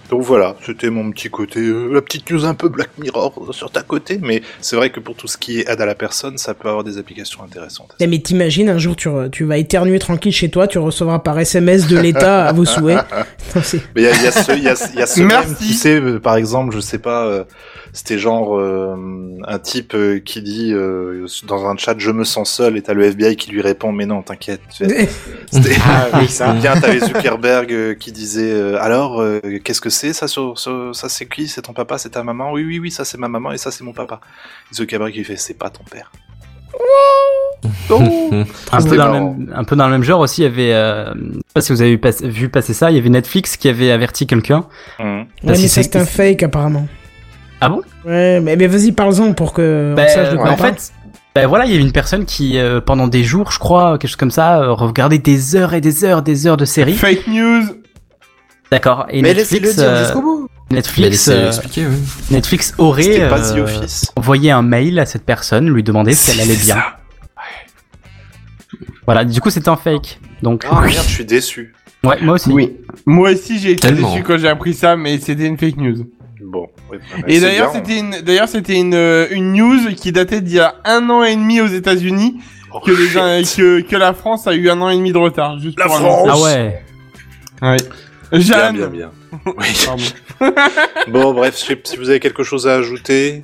Donc 0.10 0.22
voilà, 0.22 0.56
c'était 0.66 0.90
mon 0.90 1.12
petit 1.12 1.30
côté, 1.30 1.60
euh, 1.60 1.90
la 1.94 2.02
petite 2.02 2.32
news 2.32 2.46
un 2.46 2.54
peu 2.54 2.70
Black 2.70 2.92
Mirror 2.98 3.34
euh, 3.50 3.52
sur 3.52 3.70
ta 3.72 3.82
côté, 3.82 4.20
mais 4.22 4.42
c'est 4.62 4.78
vrai 4.78 4.90
que 4.90 5.02
pour 5.02 5.16
tout 5.16 5.28
ce 5.28 5.38
qui 5.38 5.60
est 5.60 5.70
aide 5.70 5.82
à 5.82 5.86
la 5.86 5.96
personne, 5.96 6.38
ça 6.38 6.54
peut 6.54 6.70
avoir 6.70 6.86
des 6.86 6.98
applications 6.98 7.44
intéressantes. 7.44 7.94
Eh, 8.00 8.08
Mais 8.08 8.20
t'imagines, 8.20 8.70
un 8.70 8.78
jour, 8.78 8.96
tu, 8.96 9.10
re- 9.10 9.30
tu 9.30 9.44
vas 9.44 9.58
éternuer 9.58 10.00
tranquille 10.00 10.32
chez 10.32 10.50
toi, 10.50 10.66
tu 10.68 10.78
recevras 10.78 11.20
par 11.20 11.38
SMS 11.38 11.88
de 11.88 11.98
l'État 12.00 12.46
à 12.46 12.54
vos 12.54 12.64
souhaits. 12.66 13.00
Non, 13.56 13.62
c'est- 13.64 13.82
Mais 13.96 14.04
il 14.04 14.06
y 14.06 14.08
a, 14.08 14.16
il 14.16 14.24
y 14.24 14.28
a 14.28 14.32
ce, 14.32 14.52
il 14.54 14.64
y 14.64 14.70
a, 14.70 14.90
il 14.94 15.00
y 15.00 15.02
a 15.02 15.06
ce 15.08 15.22
Merci. 15.24 15.48
même, 15.50 15.58
tu 15.58 15.74
sais, 15.74 16.02
par 16.22 16.36
exemple, 16.38 16.74
je 16.76 16.80
sais 16.80 17.00
pas, 17.00 17.26
euh, 17.26 17.44
c'était 17.98 18.18
genre 18.20 18.58
euh, 18.58 18.96
un 19.46 19.60
type 19.60 19.94
euh, 19.96 20.20
qui 20.20 20.42
dit 20.42 20.72
euh, 20.74 21.26
dans 21.48 21.66
un 21.68 21.76
chat 21.76 21.96
je 21.98 22.12
me 22.12 22.24
sens 22.24 22.50
seul 22.52 22.78
et 22.78 22.82
t'as 22.82 22.94
le 22.94 23.04
FBI 23.06 23.36
qui 23.36 23.52
lui 23.52 23.62
répond 23.62 23.92
mais 23.92 24.06
non 24.06 24.22
t'inquiète. 24.22 24.62
C'était 24.72 25.76
Ah 25.86 26.08
oui, 26.20 26.28
ça. 26.28 26.54
bien 26.54 26.80
t'avais 26.80 27.00
Zuckerberg 27.00 27.98
qui 27.98 28.12
disait 28.12 28.52
euh, 28.54 28.82
alors 28.82 29.20
euh, 29.22 29.40
qu'est-ce 29.64 29.82
que 29.82 29.90
c'est 29.90 30.14
ça 30.14 30.28
sur, 30.28 30.58
sur- 30.60 30.96
ça 30.96 31.10
c'est 31.10 31.26
qui? 31.26 31.48
C'est 31.48 31.64
ton 31.64 31.74
papa 31.74 31.98
c'est 31.98 32.10
ta 32.12 32.24
maman? 32.24 32.52
Oui 32.54 32.64
oui 32.64 32.80
oui 32.80 32.92
ça 32.92 33.04
c'est 33.04 33.18
ma 33.18 33.28
maman 33.28 33.52
et 33.52 33.58
ça 33.58 33.72
c'est 33.72 33.84
mon 33.84 33.94
papa. 33.94 34.20
Zuckerberg 34.74 35.12
qui 35.14 35.24
fait 35.24 35.36
c'est 35.38 35.56
pas 35.58 35.70
ton 35.70 35.84
père. 35.90 36.12
Un 37.90 38.82
peu, 38.84 38.98
dans 38.98 39.08
le 39.08 39.14
même, 39.14 39.54
un 39.56 39.64
peu 39.64 39.76
dans 39.76 39.86
le 39.86 39.92
même 39.92 40.04
genre 40.04 40.20
aussi, 40.20 40.42
il 40.42 40.44
y 40.44 40.48
avait, 40.48 40.74
euh, 40.74 41.14
je 41.16 41.20
sais 41.38 41.54
pas 41.54 41.62
si 41.62 41.72
vous 41.72 41.82
avez 41.82 41.92
vu, 41.92 41.98
passe- 41.98 42.22
vu 42.22 42.50
passer 42.50 42.74
ça, 42.74 42.92
il 42.92 42.98
y 42.98 43.00
avait 43.00 43.10
Netflix 43.10 43.58
qui 43.58 43.68
avait 43.70 43.90
averti 43.92 44.28
quelqu'un. 44.28 44.66
Hum. 45.00 45.20
Ouais, 45.22 45.26
mais 45.44 45.68
ça, 45.68 45.82
c'est 45.82 45.96
un 45.96 46.06
fake, 46.06 46.44
apparemment. 46.44 46.88
Ah 47.62 47.70
bon 47.70 47.82
Ouais, 48.06 48.40
mais, 48.40 48.56
mais 48.56 48.68
vas-y, 48.68 48.92
parle-en 48.92 49.34
pour 49.34 49.54
que 49.54 49.90
on 49.94 49.96
Ben, 49.96 50.08
sache 50.08 50.32
de 50.32 50.38
quoi 50.38 50.50
en 50.52 50.54
on 50.54 50.58
parle. 50.58 50.76
fait, 50.76 50.92
ben 51.36 51.48
voilà, 51.48 51.66
il 51.66 51.72
y 51.72 51.76
avait 51.76 51.84
une 51.84 51.92
personne 51.92 52.26
qui, 52.26 52.58
euh, 52.58 52.82
pendant 52.82 53.08
des 53.08 53.24
jours, 53.24 53.52
je 53.52 53.60
crois, 53.60 53.98
quelque 53.98 54.10
chose 54.10 54.16
comme 54.16 54.32
ça, 54.32 54.60
euh, 54.62 54.74
regardait 54.74 55.18
des 55.20 55.56
heures 55.56 55.74
et 55.74 55.82
des 55.82 56.04
heures, 56.04 56.22
des 56.22 56.48
heures 56.48 56.58
de 56.58 56.66
séries. 56.66 56.96
Fake 56.96 57.28
news. 57.28 57.64
D'accord. 58.72 59.06
Et 59.10 59.22
Mais 59.22 59.34
laissez-le 59.34 59.62
Netflix, 59.68 59.76
dire 59.78 59.90
euh, 59.90 60.04
jusqu'au 60.04 60.22
bout. 60.22 60.50
Netflix, 60.72 61.10
laissez 61.10 61.32
euh, 61.32 61.48
expliquer, 61.48 61.86
oui. 61.88 61.96
Netflix 62.32 62.74
aurait 62.78 63.04
C'était 63.04 63.30
pas 63.30 63.40
The 63.40 63.56
euh, 63.58 63.64
Office. 63.64 64.12
envoyé 64.18 64.52
un 64.52 64.62
mail 64.62 65.00
à 65.00 65.06
cette 65.06 65.24
personne, 65.24 65.70
lui 65.70 65.84
demander 65.84 66.14
si 66.14 66.32
elle 66.32 66.42
allait 66.42 66.54
C'est 66.56 66.66
bien. 66.66 66.76
ça. 66.76 66.98
Voilà, 69.06 69.24
du 69.24 69.40
coup, 69.40 69.50
c'était 69.50 69.70
un 69.70 69.78
fake. 69.78 70.20
Donc, 70.44 70.66
Ah 70.70 70.82
merde 70.82 70.94
je 71.08 71.14
suis 71.14 71.26
déçu. 71.26 71.74
ouais, 72.04 72.18
moi 72.22 72.36
aussi. 72.36 72.50
Oui. 72.52 72.76
Moi 73.06 73.32
aussi, 73.32 73.58
j'ai 73.58 73.72
été 73.72 73.88
Tellement. 73.88 74.12
déçu 74.12 74.24
quand 74.24 74.38
j'ai 74.38 74.50
appris 74.50 74.74
ça, 74.74 74.98
mais 74.98 75.18
c'était 75.20 75.46
une 75.48 75.58
fake 75.58 75.78
news. 75.78 76.06
Bon. 76.50 76.68
bah, 76.90 76.98
Et 77.28 77.40
d'ailleurs, 77.42 77.72
c'était 77.74 78.00
une, 78.00 78.22
d'ailleurs, 78.22 78.48
c'était 78.48 78.76
une, 78.80 78.94
euh, 78.94 79.28
une 79.32 79.52
news 79.54 79.94
qui 79.96 80.12
datait 80.14 80.40
d'il 80.42 80.56
y 80.56 80.60
a 80.60 80.76
un 80.86 81.10
an 81.10 81.24
et 81.24 81.36
demi 81.36 81.60
aux 81.62 81.68
États-Unis 81.68 82.40
Oh, 82.74 82.80
que 82.80 82.92
les, 82.92 83.08
shit. 83.08 83.18
un- 83.18 83.42
que, 83.44 83.82
que 83.82 83.96
la 83.96 84.14
France 84.14 84.48
a 84.48 84.54
eu 84.54 84.70
un 84.70 84.80
an 84.82 84.90
et 84.90 84.96
demi 84.96 85.12
de 85.12 85.18
retard. 85.18 85.60
Juste 85.60 85.78
La 85.80 85.86
pour 85.88 85.96
France 85.98 86.28
Ah 86.32 86.40
ouais. 86.40 86.52
annoncer. 87.62 87.84
Ouais. 87.84 87.90
Bien, 88.32 88.40
Jeanne. 88.42 88.76
bien, 88.78 88.88
bien. 88.88 89.12
Oui. 89.58 89.66
Bon, 91.10 91.34
bref, 91.34 91.56
si 91.56 91.98
vous 91.98 92.10
avez 92.10 92.20
quelque 92.20 92.44
chose 92.44 92.68
à 92.68 92.76
ajouter. 92.76 93.44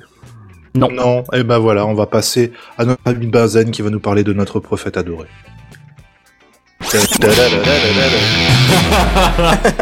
Non. 0.74 0.90
Non. 0.90 1.24
Et 1.32 1.42
ben 1.44 1.58
voilà, 1.58 1.86
on 1.86 1.94
va 1.94 2.06
passer 2.06 2.52
à 2.78 2.84
notre 2.84 3.00
ami 3.06 3.26
Bazen 3.26 3.70
qui 3.70 3.82
va 3.82 3.90
nous 3.90 4.00
parler 4.00 4.24
de 4.24 4.32
notre 4.32 4.60
prophète 4.60 4.96
adoré. 4.96 5.26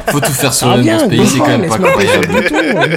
Faut 0.08 0.20
tout 0.20 0.32
faire 0.32 0.52
sur 0.54 0.68
Ah 0.68 0.76
le 0.76 0.82
bien, 0.82 1.08
pays, 1.08 1.26
c'est 1.26 1.38
quand 1.38 1.46
même 1.58 1.68
pas 1.68 1.76
laisse-moi 1.78 1.90
appuyer 1.90 2.10
sur 2.10 2.20
le 2.20 2.28
incroyable. 2.28 2.96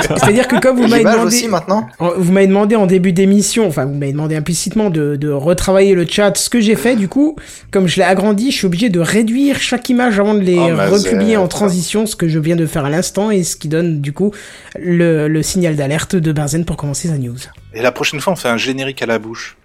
bouton. 0.00 0.16
C'est-à-dire 0.20 0.48
que 0.48 0.56
comme 0.60 0.76
vous 0.80 0.86
m'avez 0.88 1.04
demandé, 1.04 1.26
aussi 1.26 1.48
maintenant. 1.48 1.88
vous 1.98 2.32
m'avez 2.32 2.46
demandé 2.46 2.76
en 2.76 2.86
début 2.86 3.12
d'émission, 3.12 3.66
enfin 3.66 3.84
vous 3.84 3.94
m'avez 3.94 4.12
demandé 4.12 4.36
implicitement 4.36 4.90
de, 4.90 5.16
de 5.16 5.30
retravailler 5.30 5.94
le 5.94 6.06
chat, 6.06 6.36
ce 6.36 6.48
que 6.50 6.60
j'ai 6.60 6.76
fait 6.76 6.96
du 6.96 7.08
coup, 7.08 7.36
comme 7.70 7.86
je 7.86 7.96
l'ai 7.96 8.02
agrandi, 8.02 8.50
je 8.50 8.56
suis 8.56 8.66
obligé 8.66 8.88
de 8.88 9.00
réduire 9.00 9.58
chaque 9.60 9.88
image 9.88 10.18
avant 10.20 10.34
de 10.34 10.40
les 10.40 10.56
Oh, 10.58 10.76
republier 10.90 11.36
en 11.36 11.48
transition, 11.48 12.06
ce 12.06 12.16
que 12.16 12.28
je 12.28 12.38
viens 12.38 12.56
de 12.56 12.66
faire 12.66 12.84
à 12.84 12.90
l'instant 12.90 13.30
et 13.30 13.44
ce 13.44 13.56
qui 13.56 13.68
donne 13.68 14.00
du 14.00 14.12
coup 14.12 14.32
le, 14.78 15.28
le 15.28 15.42
signal 15.42 15.76
d'alerte 15.76 16.16
de 16.16 16.32
Benzen 16.32 16.64
pour 16.64 16.76
commencer 16.76 17.08
sa 17.08 17.18
news. 17.18 17.36
Et 17.74 17.82
la 17.82 17.92
prochaine 17.92 18.20
fois, 18.20 18.32
on 18.32 18.36
fait 18.36 18.48
un 18.48 18.56
générique 18.56 19.02
à 19.02 19.06
la 19.06 19.18
bouche. 19.18 19.56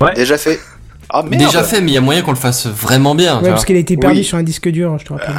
Ouais, 0.00 0.14
Déjà 0.14 0.38
fait. 0.38 0.58
Ah 1.12 1.22
merde 1.22 1.42
Déjà 1.42 1.62
fait, 1.62 1.80
mais 1.80 1.90
il 1.90 1.94
y 1.94 1.98
a 1.98 2.00
moyen 2.00 2.22
qu'on 2.22 2.30
le 2.30 2.36
fasse 2.36 2.66
vraiment 2.66 3.14
bien. 3.14 3.40
ouais 3.42 3.50
parce 3.50 3.64
qu'il 3.64 3.76
a 3.76 3.78
été 3.80 3.96
perdu 3.96 4.18
Oui. 4.18 4.24
sur 4.24 4.38
un 4.38 4.42
disque 4.42 4.68
dur, 4.68 4.96
je 4.98 5.04
te 5.04 5.12
rappelle. 5.12 5.34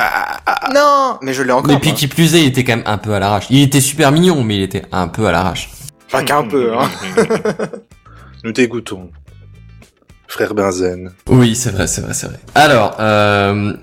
Non, 0.74 1.18
mais 1.22 1.34
je 1.34 1.44
l'ai 1.44 1.52
encore. 1.52 1.68
Mais 1.72 1.80
puis 1.80 1.90
moi. 1.92 1.98
qui 1.98 2.08
plus 2.08 2.36
est, 2.36 2.42
il 2.42 2.48
était 2.48 2.64
quand 2.64 2.76
même 2.78 2.86
un 2.86 2.98
peu 2.98 3.14
à 3.14 3.20
l'arrache. 3.20 3.46
Il 3.50 3.62
était 3.62 3.82
super 3.82 4.12
mignon, 4.12 4.44
mais 4.44 4.58
il 4.58 4.64
était 4.64 4.84
un 4.92 5.08
peu 5.08 5.26
à 5.28 5.32
l'arrache. 5.32 5.70
Pas 6.12 6.24
qu'un 6.24 6.44
peu, 6.44 6.74
hein. 6.78 6.90
Nous 8.44 8.52
t'écoutons. 8.52 9.10
Frère 10.28 10.54
Benzen. 10.54 11.12
Oui, 11.30 11.56
c'est 11.56 11.72
vrai, 11.72 11.88
c'est 11.88 12.02
vrai, 12.02 12.14
c'est 12.14 12.28
vrai. 12.28 12.40
Alors, 12.56 12.96
euh, 13.00 13.74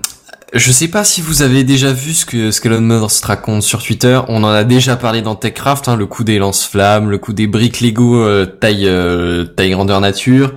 je 0.53 0.71
sais 0.71 0.87
pas 0.87 1.03
si 1.03 1.21
vous 1.21 1.43
avez 1.43 1.63
déjà 1.63 1.93
vu 1.93 2.13
ce 2.13 2.25
que 2.25 2.49
ce 2.51 2.59
qu'Elon 2.59 2.81
Musk 2.81 3.23
raconte 3.25 3.61
sur 3.61 3.83
Twitter. 3.83 4.19
On 4.29 4.43
en 4.43 4.49
a 4.49 4.63
déjà 4.63 4.95
parlé 4.95 5.21
dans 5.21 5.35
TechCraft, 5.35 5.87
hein, 5.87 5.95
le 5.95 6.07
coup 6.07 6.23
des 6.23 6.39
lance-flammes, 6.39 7.09
le 7.09 7.19
coup 7.19 7.33
des 7.33 7.45
briques 7.47 7.81
Lego 7.81 8.15
euh, 8.23 8.45
taille 8.45 8.87
euh, 8.87 9.45
taille 9.45 9.71
grandeur 9.71 10.01
nature. 10.01 10.53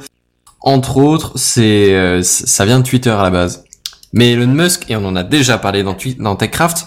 Entre 0.65 0.97
autres, 0.99 1.33
c'est 1.37 1.93
euh, 1.95 2.23
ça 2.23 2.65
vient 2.65 2.79
de 2.81 2.85
Twitter 2.89 3.11
à 3.11 3.23
la 3.23 3.31
base. 3.31 3.65
Mais 4.13 4.33
Elon 4.33 4.47
Musk 4.47 4.85
et 4.91 4.97
on 4.97 5.05
en 5.07 5.17
a 5.17 5.23
déjà 5.25 5.59
parlé 5.59 5.83
dans 5.83 5.97
dans 6.19 6.37
TechCraft. 6.37 6.87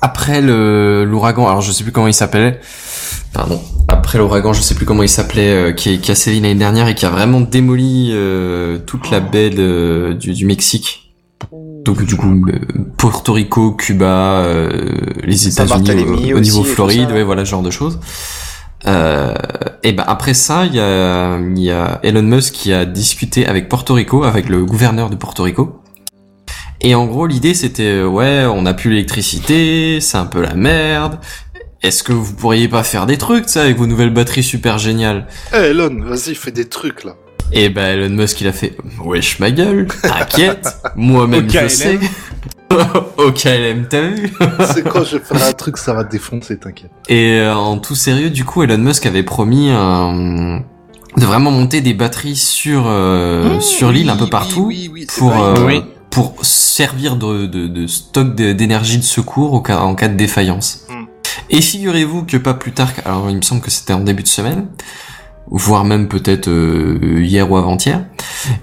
Après 0.00 0.40
le 0.40 1.04
l'ouragan, 1.04 1.46
alors 1.48 1.60
je 1.60 1.72
sais 1.72 1.82
plus 1.82 1.92
comment 1.92 2.06
il 2.06 2.14
s'appelait. 2.14 2.60
Pardon. 3.32 3.60
Après 3.88 4.18
l'ouragan, 4.18 4.52
je 4.52 4.62
sais 4.62 4.74
plus 4.74 4.86
comment 4.86 5.02
il 5.02 5.08
s'appelait, 5.08 5.50
euh, 5.50 5.72
qui, 5.72 5.98
qui 6.00 6.10
a 6.10 6.14
sévi 6.14 6.40
l'année 6.40 6.54
dernière 6.54 6.88
et 6.88 6.94
qui 6.94 7.04
a 7.06 7.10
vraiment 7.10 7.40
démoli 7.40 8.10
euh, 8.12 8.78
toute 8.86 9.10
la 9.10 9.20
baie 9.20 9.50
de- 9.50 10.16
du, 10.18 10.32
du 10.32 10.46
Mexique. 10.46 11.12
Donc 11.84 12.02
du 12.04 12.16
coup, 12.16 12.44
euh, 12.48 12.58
Porto 12.96 13.32
Rico, 13.32 13.72
Cuba, 13.72 14.40
euh, 14.44 14.92
les 15.24 15.36
États-Unis 15.48 15.84
au, 16.04 16.36
au 16.36 16.40
niveau 16.40 16.62
Floride, 16.74 17.10
ouais, 17.12 17.22
voilà 17.24 17.44
ce 17.44 17.50
genre 17.50 17.62
de 17.62 17.70
choses. 17.70 17.98
Euh, 18.86 19.34
et 19.82 19.92
ben 19.92 20.04
après 20.06 20.34
ça, 20.34 20.64
il 20.66 20.74
y 20.74 20.80
a, 20.80 21.38
il 21.38 21.58
y 21.58 21.70
a 21.70 21.98
Elon 22.02 22.22
Musk 22.22 22.54
qui 22.54 22.72
a 22.72 22.84
discuté 22.84 23.46
avec 23.46 23.68
Porto 23.68 23.94
Rico, 23.94 24.24
avec 24.24 24.48
le 24.48 24.64
gouverneur 24.64 25.10
de 25.10 25.16
Porto 25.16 25.42
Rico. 25.42 25.80
Et 26.80 26.94
en 26.94 27.06
gros, 27.06 27.26
l'idée 27.26 27.54
c'était 27.54 27.82
euh, 27.82 28.06
ouais, 28.06 28.44
on 28.44 28.64
a 28.66 28.74
plus 28.74 28.90
l'électricité, 28.90 30.00
c'est 30.00 30.16
un 30.16 30.26
peu 30.26 30.40
la 30.40 30.54
merde. 30.54 31.18
Est-ce 31.82 32.02
que 32.02 32.12
vous 32.12 32.34
pourriez 32.34 32.68
pas 32.68 32.82
faire 32.82 33.06
des 33.06 33.18
trucs, 33.18 33.48
ça, 33.48 33.62
avec 33.62 33.76
vos 33.76 33.86
nouvelles 33.86 34.12
batteries 34.12 34.42
super 34.42 34.78
géniales? 34.78 35.26
Eh 35.52 35.70
Elon, 35.70 36.04
vas-y, 36.04 36.34
fais 36.34 36.52
des 36.52 36.68
trucs 36.68 37.04
là. 37.04 37.14
Et 37.50 37.70
ben 37.70 37.98
Elon 37.98 38.14
Musk 38.14 38.40
il 38.42 38.46
a 38.46 38.52
fait 38.52 38.76
wesh 39.04 39.40
ma 39.40 39.50
gueule, 39.50 39.88
t'inquiète, 40.02 40.68
moi-même 40.94 41.50
je 41.50 41.68
sais. 41.68 41.98
Au 43.16 43.32
KLM, 43.32 43.86
t'as 43.88 44.02
vu 44.02 44.32
C'est 44.74 44.88
quoi, 44.88 45.02
je 45.04 45.18
ferai 45.18 45.42
un 45.42 45.52
truc, 45.52 45.76
ça 45.78 45.92
va 45.92 46.04
te 46.04 46.12
défoncer, 46.12 46.58
t'inquiète. 46.58 46.90
Et 47.08 47.38
euh, 47.38 47.54
en 47.54 47.78
tout 47.78 47.94
sérieux, 47.94 48.30
du 48.30 48.44
coup, 48.44 48.62
Elon 48.62 48.78
Musk 48.78 49.06
avait 49.06 49.22
promis 49.22 49.70
euh, 49.70 50.58
de 51.16 51.24
vraiment 51.24 51.50
monter 51.50 51.80
des 51.80 51.94
batteries 51.94 52.36
sur 52.36 52.84
euh, 52.86 53.60
sur 53.60 53.90
l'île 53.90 54.10
un 54.10 54.16
peu 54.16 54.28
partout 54.28 54.66
Oui, 54.66 54.90
oui, 54.92 55.06
c'est 55.08 55.18
pour 55.18 55.36
euh, 55.42 55.80
pour 56.10 56.34
servir 56.42 57.16
de, 57.16 57.46
de, 57.46 57.66
de 57.66 57.86
stock 57.86 58.34
d'énergie 58.34 58.98
de 58.98 59.04
secours 59.04 59.52
au 59.52 59.60
cas, 59.60 59.78
en 59.78 59.94
cas 59.94 60.08
de 60.08 60.16
défaillance. 60.16 60.86
Hmm. 60.88 61.04
Et 61.50 61.60
figurez-vous 61.60 62.24
que 62.24 62.36
pas 62.36 62.54
plus 62.54 62.72
tard, 62.72 62.90
alors 63.04 63.30
il 63.30 63.36
me 63.36 63.42
semble 63.42 63.60
que 63.60 63.70
c'était 63.70 63.92
en 63.92 64.00
début 64.00 64.22
de 64.22 64.28
semaine, 64.28 64.68
voire 65.50 65.84
même 65.84 66.08
peut-être 66.08 66.48
euh, 66.48 66.98
hier 67.22 67.50
ou 67.50 67.56
avant-hier, 67.56 68.04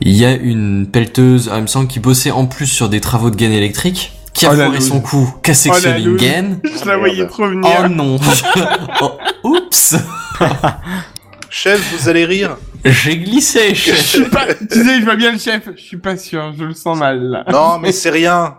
il 0.02 0.12
y 0.14 0.26
a 0.26 0.34
une 0.34 0.88
pelleteuse, 0.92 1.50
ah, 1.52 1.58
il 1.58 1.64
me 1.64 1.68
semble, 1.68 1.88
qui 1.88 2.00
bossait 2.00 2.32
en 2.32 2.46
plus 2.46 2.68
sur 2.68 2.90
des 2.90 3.02
travaux 3.02 3.30
de 3.30 3.36
gaine 3.36 3.52
électrique, 3.52 4.14
qui 4.34 4.46
a 4.46 4.52
Oh 4.52 4.56
foiré 4.56 4.82
son 4.82 5.00
coup, 5.02 5.34
qui 5.44 5.52
a 5.52 5.54
sectionné 5.54 6.00
une 6.02 6.06
loose. 6.12 6.20
gaine. 6.22 6.60
Je 6.82 6.86
la 6.88 6.98
voyais 6.98 7.26
trop 7.28 7.44
Oh 7.46 7.50
venir. 7.50 7.90
non 7.90 8.18
Oh, 9.02 9.12
Oups 9.44 9.96
Chef, 11.50 11.96
vous 11.98 12.10
allez 12.10 12.26
rire 12.26 12.58
J'ai 12.84 13.18
glissé 13.18 13.74
Je 13.74 13.94
suis 13.94 14.26
pas, 14.26 14.46
tu 14.54 14.84
sais, 14.84 15.00
je 15.00 15.06
vois 15.06 15.16
bien 15.16 15.32
le 15.32 15.38
chef. 15.40 15.70
Je 15.76 15.82
suis 15.82 15.98
pas 15.98 16.18
sûr, 16.18 16.54
je 16.58 16.66
le 16.66 16.74
sens 16.74 16.98
mal, 16.98 17.22
là. 17.22 17.46
Non, 17.50 17.80
mais 17.80 17.94
c'est 17.94 18.10
rien. 18.10 18.56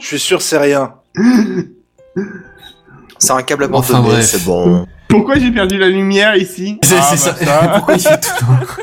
Je 0.00 0.06
suis 0.06 0.20
sûr, 0.20 0.40
c'est 0.40 0.58
rien. 0.58 0.94
C'est 3.18 3.32
un 3.32 3.42
câble 3.42 3.68
Enfin, 3.72 3.94
abandonné, 3.96 4.14
bref. 4.18 4.24
c'est 4.26 4.44
bon. 4.44 4.86
Pourquoi 5.08 5.38
j'ai 5.38 5.50
perdu 5.50 5.78
la 5.78 5.88
lumière 5.88 6.36
ici 6.36 6.78
C'est 6.82 6.96
Ah, 6.98 7.08
bah, 7.10 7.16
ça. 7.16 7.32
Pourquoi 7.74 7.94
il 7.94 8.00
fait 8.00 8.18
tout 8.20 8.44
noir 8.46 8.78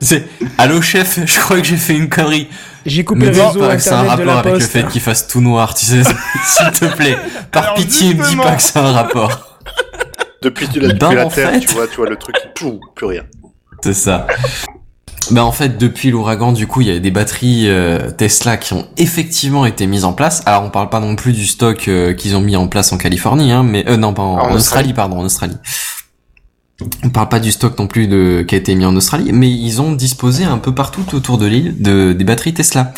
C'est 0.00 0.24
Allô 0.58 0.80
chef, 0.82 1.18
je 1.24 1.40
crois 1.40 1.58
que 1.60 1.64
j'ai 1.66 1.76
fait 1.76 1.94
une 1.96 2.08
connerie. 2.08 2.48
J'ai 2.84 3.02
coupé 3.04 3.26
le 3.26 3.30
dis 3.32 3.40
réseau 3.40 3.60
pas 3.60 3.74
que 3.76 3.82
c'est 3.82 3.90
un 3.90 4.00
internet 4.04 4.18
de 4.18 4.22
rapport 4.28 4.34
la 4.34 4.40
avec 4.50 4.60
le 4.60 4.66
fait 4.66 4.86
qu'il 4.88 5.00
fasse 5.00 5.26
tout 5.26 5.40
noir, 5.40 5.74
tu 5.74 5.86
sais, 5.86 6.02
s'il 6.44 6.70
te 6.70 6.84
plaît. 6.94 7.16
Par 7.50 7.62
Alors, 7.64 7.74
pitié, 7.74 8.14
me 8.14 8.24
dis 8.24 8.36
pas 8.36 8.54
que 8.54 8.62
c'est 8.62 8.78
un 8.78 8.92
rapport. 8.92 9.58
Depuis, 10.42 10.68
tu 10.68 10.78
l'as- 10.78 10.88
depuis 10.88 10.98
Ben, 11.08 11.14
la 11.14 11.24
Terre, 11.26 11.50
fait- 11.50 11.60
tu 11.60 11.68
vois, 11.74 11.88
tu 11.88 11.96
vois 11.96 12.08
le 12.08 12.16
truc, 12.16 12.36
tout, 12.54 12.78
plus 12.94 13.06
rien. 13.06 13.22
C'est 13.82 13.94
ça. 13.94 14.26
Bah 15.30 15.44
en 15.44 15.52
fait, 15.52 15.78
depuis 15.78 16.10
l'ouragan, 16.10 16.52
du 16.52 16.66
coup, 16.66 16.80
il 16.80 16.88
y 16.88 16.90
a 16.90 16.98
des 16.98 17.10
batteries 17.10 17.68
euh, 17.68 18.10
Tesla 18.10 18.56
qui 18.56 18.74
ont 18.74 18.86
effectivement 18.96 19.66
été 19.66 19.86
mises 19.86 20.04
en 20.04 20.12
place. 20.12 20.42
Alors, 20.46 20.62
on 20.64 20.70
parle 20.70 20.88
pas 20.88 21.00
non 21.00 21.16
plus 21.16 21.32
du 21.32 21.46
stock 21.46 21.88
euh, 21.88 22.12
qu'ils 22.14 22.36
ont 22.36 22.40
mis 22.40 22.56
en 22.56 22.68
place 22.68 22.92
en 22.92 22.98
Californie, 22.98 23.52
hein, 23.52 23.62
mais 23.62 23.88
euh, 23.88 23.96
non, 23.96 24.14
pas 24.14 24.22
en, 24.22 24.36
En 24.38 24.50
en 24.50 24.54
Australie, 24.54 24.92
pardon, 24.92 25.18
en 25.20 25.24
Australie. 25.24 25.56
On 27.02 27.08
parle 27.08 27.30
pas 27.30 27.40
du 27.40 27.52
stock 27.52 27.78
non 27.78 27.86
plus 27.86 28.06
de 28.06 28.44
qui 28.46 28.54
a 28.54 28.58
été 28.58 28.74
mis 28.74 28.84
en 28.84 28.94
Australie, 28.94 29.30
mais 29.32 29.50
ils 29.50 29.80
ont 29.80 29.92
disposé 29.92 30.44
un 30.44 30.58
peu 30.58 30.74
partout 30.74 31.06
autour 31.14 31.38
de 31.38 31.46
l'île 31.46 31.80
de 31.80 32.12
des 32.12 32.24
batteries 32.24 32.52
Tesla. 32.52 32.92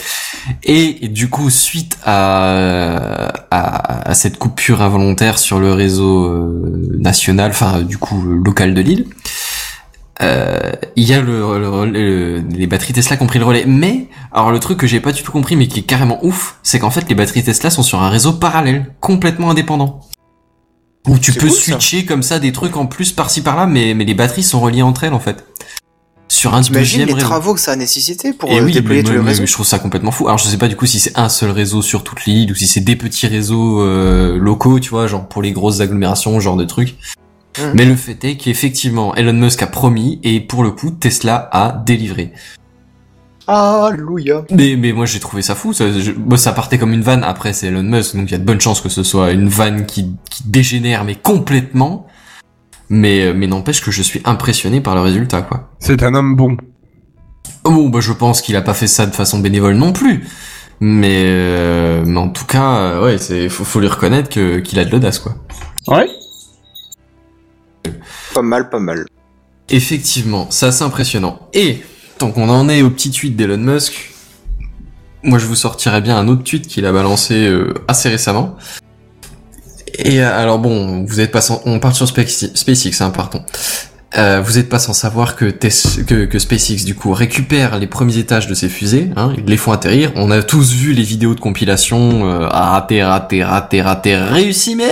Et 0.65 1.07
du 1.09 1.31
coup, 1.31 1.49
suite 1.49 1.97
à, 2.05 3.29
à, 3.53 4.11
à 4.11 4.15
cette 4.15 4.37
coupure 4.37 4.83
involontaire 4.83 5.39
sur 5.39 5.61
le 5.61 5.73
réseau 5.73 6.25
euh, 6.25 6.89
national, 6.99 7.53
enfin 7.53 7.83
du 7.83 7.99
coup 7.99 8.21
local 8.21 8.75
de 8.75 8.81
l'île, 8.81 9.07
euh, 10.21 10.73
il 10.97 11.05
y 11.05 11.15
a 11.15 11.21
le, 11.21 11.59
le- 11.59 11.87
le- 11.87 12.39
les 12.51 12.67
batteries 12.67 12.93
Tesla 12.93 13.17
qui 13.17 13.23
ont 13.23 13.27
pris 13.27 13.39
le 13.39 13.45
relais. 13.45 13.65
Mais, 13.67 14.09
alors 14.33 14.51
le 14.51 14.59
truc 14.59 14.79
que 14.79 14.87
j'ai 14.87 15.01
pas 15.01 15.13
du 15.13 15.23
tout 15.23 15.31
compris, 15.33 15.55
mais 15.57 15.69
qui 15.69 15.81
est 15.81 15.83
carrément 15.85 16.19
ouf, 16.25 16.59
c'est 16.63 16.79
qu'en 16.79 16.91
fait 16.91 17.09
les 17.09 17.15
batteries 17.15 17.45
Tesla 17.45 17.71
sont 17.71 17.83
sur 17.83 18.03
un 18.03 18.09
réseau 18.11 18.33
parallèle, 18.33 18.93
complètement 19.01 19.51
indépendant. 19.51 20.01
Où 21.07 21.19
tu 21.19 21.33
peux 21.33 21.47
cool, 21.47 21.51
ça. 21.51 21.63
switcher 21.73 22.05
comme 22.05 22.23
ça 22.23 22.39
des 22.39 22.53
trucs 22.53 22.77
en 22.77 22.87
plus 22.87 23.13
par-ci 23.13 23.41
par-là, 23.43 23.67
mais, 23.67 23.95
mais 23.95 24.05
les 24.05 24.15
batteries 24.15 24.43
sont 24.43 24.61
reliées 24.61 24.83
entre 24.83 25.05
elles 25.05 25.15
en 25.15 25.21
fait. 25.21 25.45
Sur 26.31 26.55
un 26.55 26.61
deuxième 26.61 27.07
les 27.07 27.15
réseau. 27.15 27.27
travaux 27.27 27.55
que 27.55 27.61
ça 27.61 27.73
a 27.73 27.77
nécessité 27.77 28.35
pour 28.35 28.51
Et 28.51 28.59
euh, 28.59 28.65
oui, 28.65 28.73
déployer 28.73 29.01
mais 29.01 29.05
tout 29.09 29.13
moi- 29.15 29.23
le 29.23 29.27
réseau 29.29 29.47
je 29.47 29.53
trouve 29.53 29.65
ça 29.65 29.79
complètement 29.79 30.11
fou. 30.11 30.27
Alors 30.27 30.37
je 30.37 30.47
sais 30.47 30.59
pas 30.59 30.69
du 30.69 30.77
coup 30.77 30.85
si 30.85 31.01
c'est 31.01 31.17
un 31.19 31.31
seul 31.31 31.51
réseau 31.51 31.81
sur 31.81 32.05
toute 32.05 32.27
l'île 32.27 32.53
ou 32.53 32.55
si 32.55 32.67
c'est 32.67 32.81
des 32.83 32.97
petits 32.97 33.27
réseaux 33.27 33.81
euh, 33.81 34.37
locaux, 34.37 34.79
tu 34.81 34.91
vois, 34.91 35.07
genre 35.07 35.27
pour 35.27 35.41
les 35.41 35.53
grosses 35.53 35.81
agglomérations, 35.81 36.39
genre 36.41 36.57
de 36.57 36.65
trucs. 36.65 36.97
Mhm. 37.63 37.73
Mais 37.75 37.85
le 37.85 37.97
fait 37.97 38.23
est 38.25 38.37
qu'effectivement, 38.37 39.15
Elon 39.15 39.33
Musk 39.33 39.63
a 39.63 39.67
promis 39.67 40.21
et 40.23 40.41
pour 40.41 40.63
le 40.63 40.71
coup, 40.71 40.91
Tesla 40.91 41.49
a 41.53 41.73
délivré. 41.85 42.33
Alléluia. 43.47 44.45
Mais, 44.51 44.77
mais 44.77 44.93
moi 44.93 45.07
j'ai 45.07 45.21
trouvé 45.21 45.41
ça 45.43 45.55
fou. 45.55 45.73
Ça, 45.73 45.91
je- 45.91 46.13
moi, 46.13 46.37
ça 46.37 46.53
partait 46.53 46.77
comme 46.79 46.93
une 46.93 47.01
vanne. 47.03 47.25
Après 47.25 47.53
c'est 47.55 47.69
Elon 47.69 47.83
Musk, 47.83 48.15
donc 48.15 48.29
il 48.29 48.33
y 48.33 48.35
a 48.35 48.39
de 48.39 48.45
bonnes 48.45 48.61
chances 48.61 48.81
que 48.83 48.91
ce 48.91 49.03
soit 49.03 49.33
une 49.33 49.49
vanne 49.49 49.87
qui, 49.87 50.15
qui 50.31 50.43
dégénère 50.47 51.05
mais 51.05 51.15
complètement. 51.15 52.07
Mais, 52.91 53.23
euh, 53.27 53.35
mais 53.37 53.47
n'empêche 53.47 53.83
que 53.83 53.91
je 53.91 54.01
suis 54.03 54.21
impressionné 54.25 54.81
par 54.81 54.95
le 54.95 55.03
résultat, 55.03 55.43
quoi. 55.43 55.71
C'est 55.79 56.03
un 56.03 56.15
homme 56.15 56.37
bon. 56.37 56.57
Oh, 57.65 57.71
Bon, 57.71 57.89
bah, 57.91 58.01
je 58.01 58.13
pense 58.13 58.41
qu'il 58.41 58.57
a 58.57 58.63
pas 58.63 58.73
fait 58.73 58.87
ça 58.87 59.05
de 59.05 59.15
façon 59.15 59.41
bénévole 59.41 59.75
non 59.75 59.93
plus. 59.93 60.25
Mais, 60.81 61.25
euh, 61.27 62.03
mais 62.07 62.19
en 62.19 62.29
tout 62.31 62.47
cas, 62.47 62.77
euh, 62.77 63.05
ouais, 63.05 63.19
c'est, 63.19 63.51
faut, 63.51 63.65
faut 63.65 63.81
lui 63.81 63.89
reconnaître 63.89 64.31
que, 64.31 64.61
qu'il 64.61 64.79
a 64.79 64.87
de 64.87 64.91
l'audace, 64.91 65.19
quoi. 65.19 65.35
Ouais. 65.87 66.09
Pas 68.39 68.43
mal, 68.43 68.71
pas 68.71 68.79
mal. 68.79 69.05
Effectivement, 69.69 70.47
c'est 70.49 70.67
assez 70.67 70.85
impressionnant. 70.85 71.49
Et, 71.55 71.81
tant 72.19 72.31
qu'on 72.31 72.49
en 72.49 72.69
est 72.69 72.83
au 72.83 72.91
petit 72.91 73.11
tweet 73.11 73.35
d'Elon 73.35 73.57
Musk, 73.57 74.15
moi 75.25 75.41
je 75.41 75.47
vous 75.47 75.57
sortirais 75.57 76.01
bien 76.01 76.17
un 76.17 76.29
autre 76.29 76.45
tweet 76.45 76.69
qu'il 76.69 76.87
a 76.87 76.93
balancé 76.93 77.49
euh, 77.49 77.75
assez 77.89 78.09
récemment. 78.09 78.57
Et 79.93 80.23
euh, 80.23 80.41
alors 80.41 80.61
bon, 80.61 81.05
vous 81.05 81.19
êtes 81.19 81.33
pas 81.33 81.41
sans... 81.41 81.61
on 81.65 81.81
part 81.81 81.97
sur 81.97 82.07
Space- 82.07 82.55
SpaceX, 82.55 83.01
hein, 83.01 83.11
pardon. 83.11 83.45
Euh, 84.17 84.41
vous 84.41 84.57
êtes 84.57 84.71
pas 84.71 84.79
sans 84.79 84.95
savoir 84.95 85.37
que, 85.37 85.45
que, 85.45 86.25
que 86.25 86.39
SpaceX 86.39 86.85
du 86.85 86.95
coup 86.95 87.13
récupère 87.13 87.79
les 87.79 87.87
premiers 87.87 88.17
étages 88.17 88.47
de 88.47 88.55
ses 88.55 88.71
fusées, 88.71 89.11
hein, 89.17 89.35
ils 89.37 89.45
les 89.45 89.59
font 89.59 89.71
atterrir. 89.71 90.13
On 90.17 90.31
a 90.31 90.43
tous 90.43 90.73
vu 90.73 90.95
les 90.95 91.03
vidéos 91.03 91.35
de 91.35 91.41
compilation, 91.41 92.27
euh, 92.27 92.49
ah, 92.51 92.71
raté, 92.71 93.05
raté, 93.05 93.45
raté, 93.45 93.83
raté, 93.83 94.17
réussi, 94.17 94.77
mais 94.77 94.91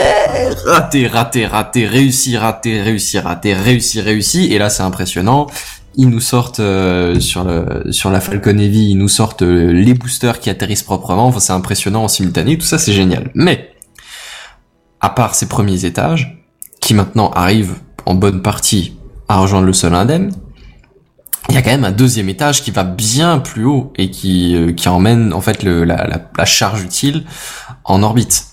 raté, 0.66 1.06
raté, 1.06 1.46
raté, 1.46 1.86
réussi, 1.86 2.36
raté, 2.36 2.82
réussi, 2.82 3.18
raté, 3.18 3.54
réussi, 3.54 4.02
réussi. 4.02 4.52
Et 4.52 4.58
là 4.58 4.68
c'est 4.68 4.82
impressionnant. 4.82 5.46
ils 5.96 6.10
nous 6.10 6.20
sortent 6.20 6.60
euh, 6.60 7.18
sur 7.18 7.42
le 7.44 7.90
sur 7.92 8.10
la 8.10 8.20
Falcon 8.20 8.58
Heavy, 8.58 8.90
ils 8.90 8.98
nous 8.98 9.08
sortent 9.08 9.42
euh, 9.42 9.72
les 9.72 9.94
boosters 9.94 10.40
qui 10.40 10.50
atterrissent 10.50 10.82
proprement. 10.82 11.32
C'est 11.38 11.54
impressionnant 11.54 12.04
en 12.04 12.08
simultané. 12.08 12.58
Tout 12.58 12.66
ça, 12.66 12.76
c'est 12.76 12.92
génial. 12.92 13.30
Mais 13.34 13.70
à 15.00 15.08
part 15.08 15.34
ces 15.34 15.46
premiers 15.46 15.86
étages, 15.86 16.44
qui 16.82 16.92
maintenant 16.92 17.30
arrivent 17.30 17.76
en 18.04 18.14
bonne 18.14 18.42
partie 18.42 18.96
à 19.28 19.38
rejoindre 19.38 19.66
le 19.66 19.72
sol 19.72 19.94
indemne, 19.94 20.32
il 21.48 21.54
y 21.54 21.58
a 21.58 21.62
quand 21.62 21.70
même 21.70 21.84
un 21.84 21.92
deuxième 21.92 22.28
étage 22.28 22.62
qui 22.62 22.70
va 22.70 22.82
bien 22.84 23.38
plus 23.38 23.64
haut 23.64 23.92
et 23.96 24.10
qui 24.10 24.56
euh, 24.56 24.72
qui 24.72 24.88
emmène 24.88 25.32
en 25.32 25.40
fait 25.40 25.62
le, 25.62 25.84
la, 25.84 26.06
la, 26.06 26.20
la 26.36 26.44
charge 26.44 26.82
utile 26.82 27.24
en 27.84 28.02
orbite. 28.02 28.46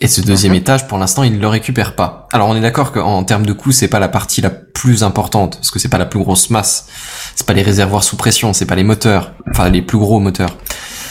Et 0.00 0.08
ce 0.08 0.20
deuxième 0.20 0.54
étage, 0.54 0.88
pour 0.88 0.98
l'instant, 0.98 1.22
il 1.22 1.34
ne 1.34 1.38
le 1.38 1.46
récupère 1.46 1.94
pas. 1.94 2.26
Alors, 2.32 2.48
on 2.48 2.56
est 2.56 2.60
d'accord 2.60 2.90
qu'en 2.90 3.22
termes 3.22 3.46
de 3.46 3.52
coût, 3.52 3.70
c'est 3.70 3.86
pas 3.86 4.00
la 4.00 4.08
partie 4.08 4.40
la 4.40 4.50
plus 4.50 5.04
importante, 5.04 5.58
parce 5.58 5.70
que 5.70 5.78
c'est 5.78 5.88
pas 5.88 5.98
la 5.98 6.06
plus 6.06 6.18
grosse 6.18 6.50
masse. 6.50 6.88
C'est 7.36 7.46
pas 7.46 7.52
les 7.52 7.62
réservoirs 7.62 8.02
sous 8.02 8.16
pression, 8.16 8.52
c'est 8.52 8.66
pas 8.66 8.74
les 8.74 8.82
moteurs, 8.82 9.34
enfin 9.48 9.70
les 9.70 9.80
plus 9.80 9.98
gros 9.98 10.18
moteurs. 10.18 10.56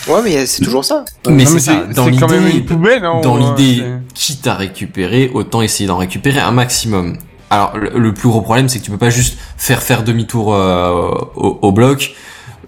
Ouais, 0.10 0.19
mais 0.26 0.45
c'est 0.45 0.61
toujours 0.61 0.84
ça. 0.84 1.06
Mais 1.30 1.45
c'est 1.45 1.61
ça. 1.61 1.85
Dans 1.95 2.03
c'est 2.03 2.18
quand 2.18 2.27
même 2.27 2.45
l'idée, 2.45 2.57
une 2.57 2.65
poubelle, 2.65 3.06
hein, 3.06 3.22
dans 3.23 3.38
l'idée, 3.38 3.81
quitte 4.14 4.45
à 4.48 4.56
récupérer, 4.56 5.31
autant 5.34 5.61
essayer 5.61 5.88
d'en 5.88 5.95
récupérer 5.95 6.41
un 6.41 6.52
maximum. 6.52 7.18
Alors, 7.52 7.78
le, 7.78 8.14
plus 8.14 8.30
gros 8.30 8.40
problème, 8.40 8.69
c'est 8.69 8.80
que 8.80 8.86
tu 8.86 8.91
peux 8.91 8.98
pas 8.98 9.10
juste 9.10 9.38
faire 9.57 9.84
faire 9.84 10.03
demi-tour 10.03 10.56
euh, 10.56 11.11
au, 11.36 11.73
bloc, 11.73 12.15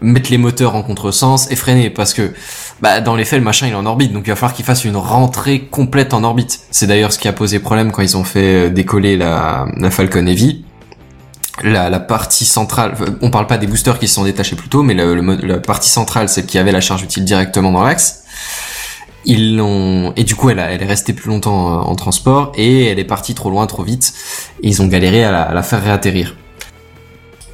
mettre 0.02 0.30
les 0.30 0.38
moteurs 0.38 0.76
en 0.76 0.84
contresens 0.84 1.50
et 1.50 1.56
freiner, 1.56 1.90
parce 1.90 2.14
que 2.14 2.34
bah, 2.82 3.00
dans 3.00 3.16
les 3.16 3.24
faits, 3.24 3.40
le 3.40 3.46
machin 3.46 3.68
il 3.68 3.72
est 3.72 3.78
en 3.78 3.86
orbite, 3.86 4.12
donc 4.12 4.24
il 4.26 4.30
va 4.30 4.36
falloir 4.36 4.54
qu'il 4.54 4.66
fasse 4.66 4.84
une 4.84 4.98
rentrée 4.98 5.62
complète 5.62 6.14
en 6.14 6.26
orbite. 6.26 6.60
C'est 6.70 6.86
d'ailleurs 6.86 7.14
ce 7.14 7.18
qui 7.18 7.30
a 7.30 7.34
posé 7.34 7.60
problème 7.60 7.94
quand 7.94 8.02
ils 8.02 8.18
ont 8.18 8.26
fait 8.26 8.68
euh, 8.68 8.70
décoller 8.70 9.16
la, 9.16 9.68
Falcon 9.90 10.28
Heavy. 10.28 10.66
La, 11.64 11.90
partie 12.02 12.44
centrale, 12.44 12.96
on 13.22 13.30
parle 13.30 13.48
pas 13.48 13.58
des 13.58 13.68
boosters 13.68 14.00
qui 14.00 14.10
se 14.10 14.16
sont 14.16 14.26
détachés 14.26 14.58
plus 14.58 14.68
tôt, 14.68 14.84
mais 14.84 14.96
la 14.96 15.60
partie 15.60 15.90
centrale, 15.90 16.28
celle 16.28 16.46
qui 16.46 16.58
avait 16.58 16.74
la 16.74 16.82
charge 16.82 17.04
utile 17.04 17.24
directement 17.24 17.72
dans 17.72 17.84
l'axe, 17.84 18.23
ils 19.26 19.56
l'ont 19.58 20.14
et 20.16 20.24
du 20.24 20.36
coup 20.36 20.50
elle, 20.50 20.60
a- 20.60 20.72
elle 20.72 20.82
est 20.82 20.88
restée 20.88 21.14
plus 21.14 21.30
longtemps 21.30 21.74
euh, 21.74 21.82
en 21.82 21.96
transport 21.96 22.52
et 22.56 22.86
elle 22.86 23.00
est 23.00 23.04
partie 23.06 23.34
trop 23.36 23.50
loin, 23.50 23.66
trop 23.68 23.84
vite. 23.84 24.14
Et 24.62 24.68
ils 24.68 24.82
ont 24.82 24.88
galéré 24.88 25.24
à 25.24 25.32
la, 25.32 25.42
à 25.44 25.54
la 25.54 25.64
faire 25.64 25.84
réatterrir. 25.84 26.36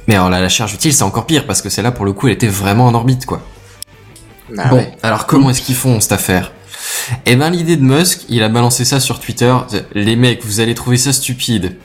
Mais 0.08 0.14
alors 0.14 0.30
la, 0.30 0.40
la 0.40 0.48
charge 0.48 0.74
utile 0.74 0.92
c'est 0.92 1.04
encore 1.04 1.26
pire 1.26 1.46
parce 1.46 1.62
que 1.62 1.68
celle-là 1.68 1.92
pour 1.92 2.04
le 2.04 2.12
coup 2.12 2.28
elle 2.28 2.34
était 2.34 2.48
vraiment 2.48 2.86
en 2.86 2.94
orbite 2.94 3.26
quoi. 3.26 3.40
Ah 4.58 4.68
bon, 4.68 4.76
ouais. 4.76 4.92
alors 5.02 5.26
comment 5.26 5.50
est-ce 5.50 5.62
qu'ils 5.62 5.76
font 5.76 6.00
cette 6.00 6.12
affaire? 6.12 6.52
Eh 7.26 7.36
ben 7.36 7.50
l'idée 7.50 7.76
de 7.76 7.82
Musk, 7.82 8.22
il 8.28 8.42
a 8.42 8.48
balancé 8.48 8.84
ça 8.84 8.98
sur 8.98 9.20
Twitter. 9.20 9.54
Les 9.94 10.16
mecs, 10.16 10.44
vous 10.44 10.60
allez 10.60 10.74
trouver 10.74 10.96
ça 10.96 11.12
stupide. 11.12 11.76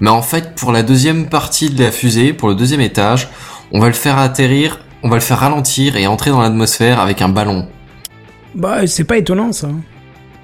Mais 0.00 0.10
en 0.10 0.22
fait, 0.22 0.54
pour 0.54 0.70
la 0.72 0.82
deuxième 0.82 1.28
partie 1.28 1.70
de 1.70 1.82
la 1.82 1.90
fusée, 1.90 2.32
pour 2.32 2.48
le 2.48 2.54
deuxième 2.54 2.80
étage, 2.80 3.28
on 3.72 3.80
va 3.80 3.86
le 3.88 3.94
faire 3.94 4.18
atterrir, 4.18 4.80
on 5.02 5.08
va 5.08 5.16
le 5.16 5.22
faire 5.22 5.38
ralentir 5.38 5.96
et 5.96 6.06
entrer 6.06 6.30
dans 6.30 6.40
l'atmosphère 6.40 7.00
avec 7.00 7.22
un 7.22 7.28
ballon. 7.28 7.68
Bah, 8.58 8.86
c'est 8.86 9.04
pas 9.04 9.16
étonnant 9.16 9.52
ça. 9.52 9.68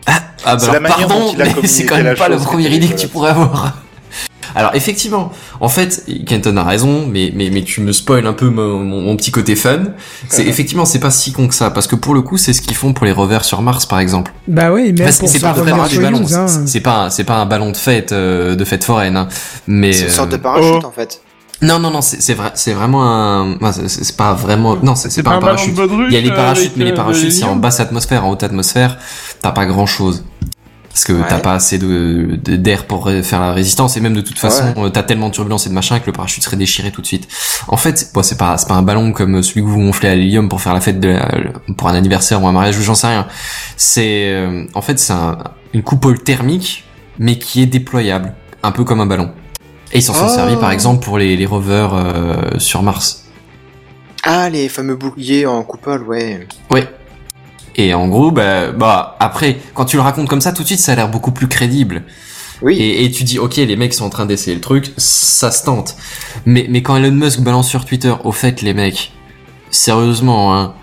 Ah 0.07 0.57
bah 0.57 0.59
C'est 0.59 0.69
alors, 0.71 0.83
pardon, 0.83 1.35
mais 1.39 1.67
c'est 1.67 1.85
quand 1.87 1.97
même 1.97 2.15
pas 2.17 2.29
première 2.37 2.73
était 2.73 2.85
idée 2.85 2.95
que 2.95 3.01
tu 3.01 3.09
pourrais 3.09 3.31
avoir. 3.31 3.79
Alors 4.55 4.73
effectivement, 4.75 5.33
en 5.59 5.69
fait, 5.69 6.05
Kenton 6.27 6.57
a 6.59 6.63
raison, 6.63 7.07
mais 7.11 7.33
mais 7.35 7.51
mais 7.51 7.63
tu 7.65 7.81
me 7.81 7.91
spoil 7.93 8.25
un 8.27 8.35
peu 8.35 8.51
mon, 8.51 8.79
mon- 8.79 9.01
mon 9.01 9.17
petit 9.17 9.33
côté 9.33 9.57
fun. 9.57 9.85
C'est 10.29 10.47
effectivement 10.47 10.85
c'est 10.85 11.01
pas 11.01 11.11
si 11.11 11.33
con 11.33 11.49
que 11.49 11.55
ça 11.55 11.71
parce 11.71 11.89
que 11.89 11.97
pour 11.97 12.15
le 12.15 12.23
coup 12.23 12.37
c'est 12.37 12.53
ce 12.53 12.61
qu'ils 12.63 12.77
font 12.77 12.93
pour 12.93 13.05
les 13.07 13.11
rovers 13.11 13.45
sur 13.45 13.63
Mars 13.63 13.87
par 13.87 13.99
exemple. 13.99 14.33
Bah 14.47 14.71
oui, 14.71 14.95
mais 14.97 15.03
Enfin, 15.05 15.11
c'est 15.13 15.19
pour 15.21 15.29
c'est 15.31 15.41
pas 15.41 15.53
vraiment 15.55 15.89
des 15.89 15.99
ballons, 15.99 16.25
hein. 16.33 16.47
c'est- 16.67 16.81
pas 16.81 17.11
c'est 17.11 17.25
pas 17.25 17.37
un 17.39 17.47
ballon 17.47 17.73
de 17.73 17.77
fête 17.77 18.13
euh, 18.13 18.55
de 18.55 18.65
fête 18.65 18.85
foraine, 18.85 19.17
hein. 19.17 19.29
mais 19.67 19.93
C'est 19.93 20.05
une 20.05 20.11
sorte 20.11 20.29
de 20.31 20.37
euh, 20.37 20.39
parachute 20.39 20.83
oh. 20.85 20.87
en 20.87 20.93
fait. 20.93 21.21
Non 21.63 21.79
non 21.79 21.91
non 21.91 22.01
c'est 22.03 22.21
c'est 22.21 22.35
vrai 22.35 22.51
c'est 22.55 22.73
vraiment 22.73 23.05
un 23.05 23.55
enfin, 23.57 23.73
c'est- 23.87 24.17
pas 24.17 24.35
vraiment 24.35 24.77
non 24.83 24.95
c'est 24.97 25.23
pas, 25.23 25.33
un 25.35 25.39
parachute. 25.41 25.75
baudruche, 25.75 26.09
Il 26.11 26.15
y 26.15 26.19
a 26.19 26.21
les 26.21 26.31
euh, 26.31 26.35
parachutes, 26.35 26.65
avec, 26.67 26.77
mais 26.77 26.85
les 26.85 26.93
euh, 26.93 26.97
parachutes, 26.97 27.33
c'est 27.33 27.45
en 27.45 27.57
basse 27.57 27.81
atmosphère, 27.81 28.25
en 28.27 28.31
haute 28.31 28.43
atmosphère, 28.43 28.99
t'as 29.41 29.53
pas 29.53 29.65
grand 29.67 29.87
chose. 29.87 30.25
Parce 30.91 31.07
que 31.07 31.13
Ouais. 31.13 31.27
t'as 31.29 31.39
pas 31.39 31.55
assez 31.55 31.77
de 31.79 32.39
de- 32.43 32.55
d'air 32.57 32.87
pour 32.87 33.11
faire 33.23 33.41
la 33.41 33.53
résistance, 33.53 33.97
et 33.97 34.01
même 34.01 34.15
de 34.15 34.21
toute 34.21 34.39
façon, 34.39 34.73
euh, 34.79 34.91
t'as 34.91 35.03
tellement 35.03 35.29
de 35.29 35.35
turbulence 35.35 35.67
et 35.67 35.69
de 35.69 35.75
machin 35.75 35.99
que 35.99 36.07
le 36.07 36.13
parachute 36.13 36.43
serait 36.45 36.57
déchiré 36.57 36.93
tout 36.93 37.01
de 37.01 37.07
suite. 37.07 37.27
En 37.67 37.77
fait, 37.77 38.11
bon, 38.15 38.23
c'est 38.23 38.37
pas, 38.39 38.57
c'est 38.59 38.69
pas 38.69 38.75
un 38.75 38.83
ballon 38.83 39.11
comme 39.13 39.43
celui 39.43 39.63
que 39.63 39.67
vous 39.67 39.81
gonflez 39.81 40.09
à 40.09 40.15
l'hélium 40.15 40.49
pour 40.49 40.61
faire 40.61 40.73
la 40.75 40.81
fête 40.81 41.01
de 41.01 41.09
la- 41.09 41.29
pour 41.77 41.89
un 41.89 41.95
anniversaire 41.95 42.41
ou 42.43 42.47
un 42.47 42.53
mariage 42.53 42.79
ou 42.79 42.83
j'en 42.83 42.95
sais 42.95 43.09
rien. 43.09 43.27
C'est, 43.77 44.29
euh, 44.29 44.67
en 44.75 44.83
fait, 44.83 44.99
c'est 45.01 45.13
un- 45.13 45.39
une 45.73 45.83
coupole 45.83 46.21
thermique, 46.23 46.85
mais 47.19 47.39
qui 47.39 47.61
est 47.63 47.67
déployable. 47.67 48.33
Un 48.63 48.71
peu 48.71 48.85
comme 48.85 49.01
un 49.01 49.07
ballon. 49.07 49.33
Et 49.95 49.99
ils 49.99 50.03
s'en 50.03 50.13
sont 50.15 50.27
Oh. 50.29 50.35
servis, 50.35 50.57
par 50.57 50.73
exemple, 50.73 51.03
pour 51.05 51.19
les, 51.19 51.37
les 51.37 51.47
rovers 51.47 51.95
euh, 51.95 52.59
sur 52.59 52.83
Mars. 52.83 53.25
Ah, 54.25 54.51
les 54.51 54.69
fameux 54.69 54.97
boucliers 54.97 55.47
en 55.47 55.63
coupole, 55.63 56.03
ouais. 56.03 56.47
Ouais. 56.71 56.89
Et 57.77 57.95
en 57.95 58.09
gros, 58.09 58.31
bah, 58.31 58.73
bah, 58.73 59.17
après, 59.21 59.59
quand 59.75 59.85
tu 59.85 59.97
le 59.97 60.03
racontes 60.03 60.29
comme 60.29 60.41
ça, 60.41 60.53
tout 60.53 60.63
de 60.63 60.67
suite, 60.67 60.81
ça 60.81 60.93
a 60.93 60.95
l'air 60.97 61.09
beaucoup 61.09 61.31
plus 61.33 61.49
crédible. 61.49 62.03
Oui. 62.63 62.77
Et, 62.77 63.05
et 63.05 63.11
tu 63.11 63.25
dis, 63.25 63.39
ok, 63.39 63.57
les 63.57 63.77
mecs 63.77 63.95
sont 63.95 64.05
en 64.05 64.11
train 64.11 64.27
d'essayer 64.27 64.55
le 64.55 64.61
truc, 64.61 64.93
ça 64.97 65.51
se 65.51 65.65
tente. 65.65 65.97
Mais, 66.47 66.67
mais 66.69 66.83
quand 66.83 66.97
Elon 66.97 67.11
Musk 67.13 67.41
balance 67.41 67.69
sur 67.69 67.85
Twitter, 67.85 68.15
au 68.25 68.33
fait, 68.33 68.63
les 68.63 68.75
mecs, 68.75 69.13
sérieusement, 69.71 70.57
hein, 70.57 70.75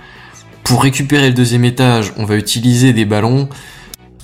pour 0.64 0.84
récupérer 0.84 1.28
le 1.30 1.34
deuxième 1.34 1.66
étage, 1.66 2.14
on 2.18 2.26
va 2.26 2.36
utiliser 2.36 2.94
des 2.94 3.06
ballons. 3.06 3.50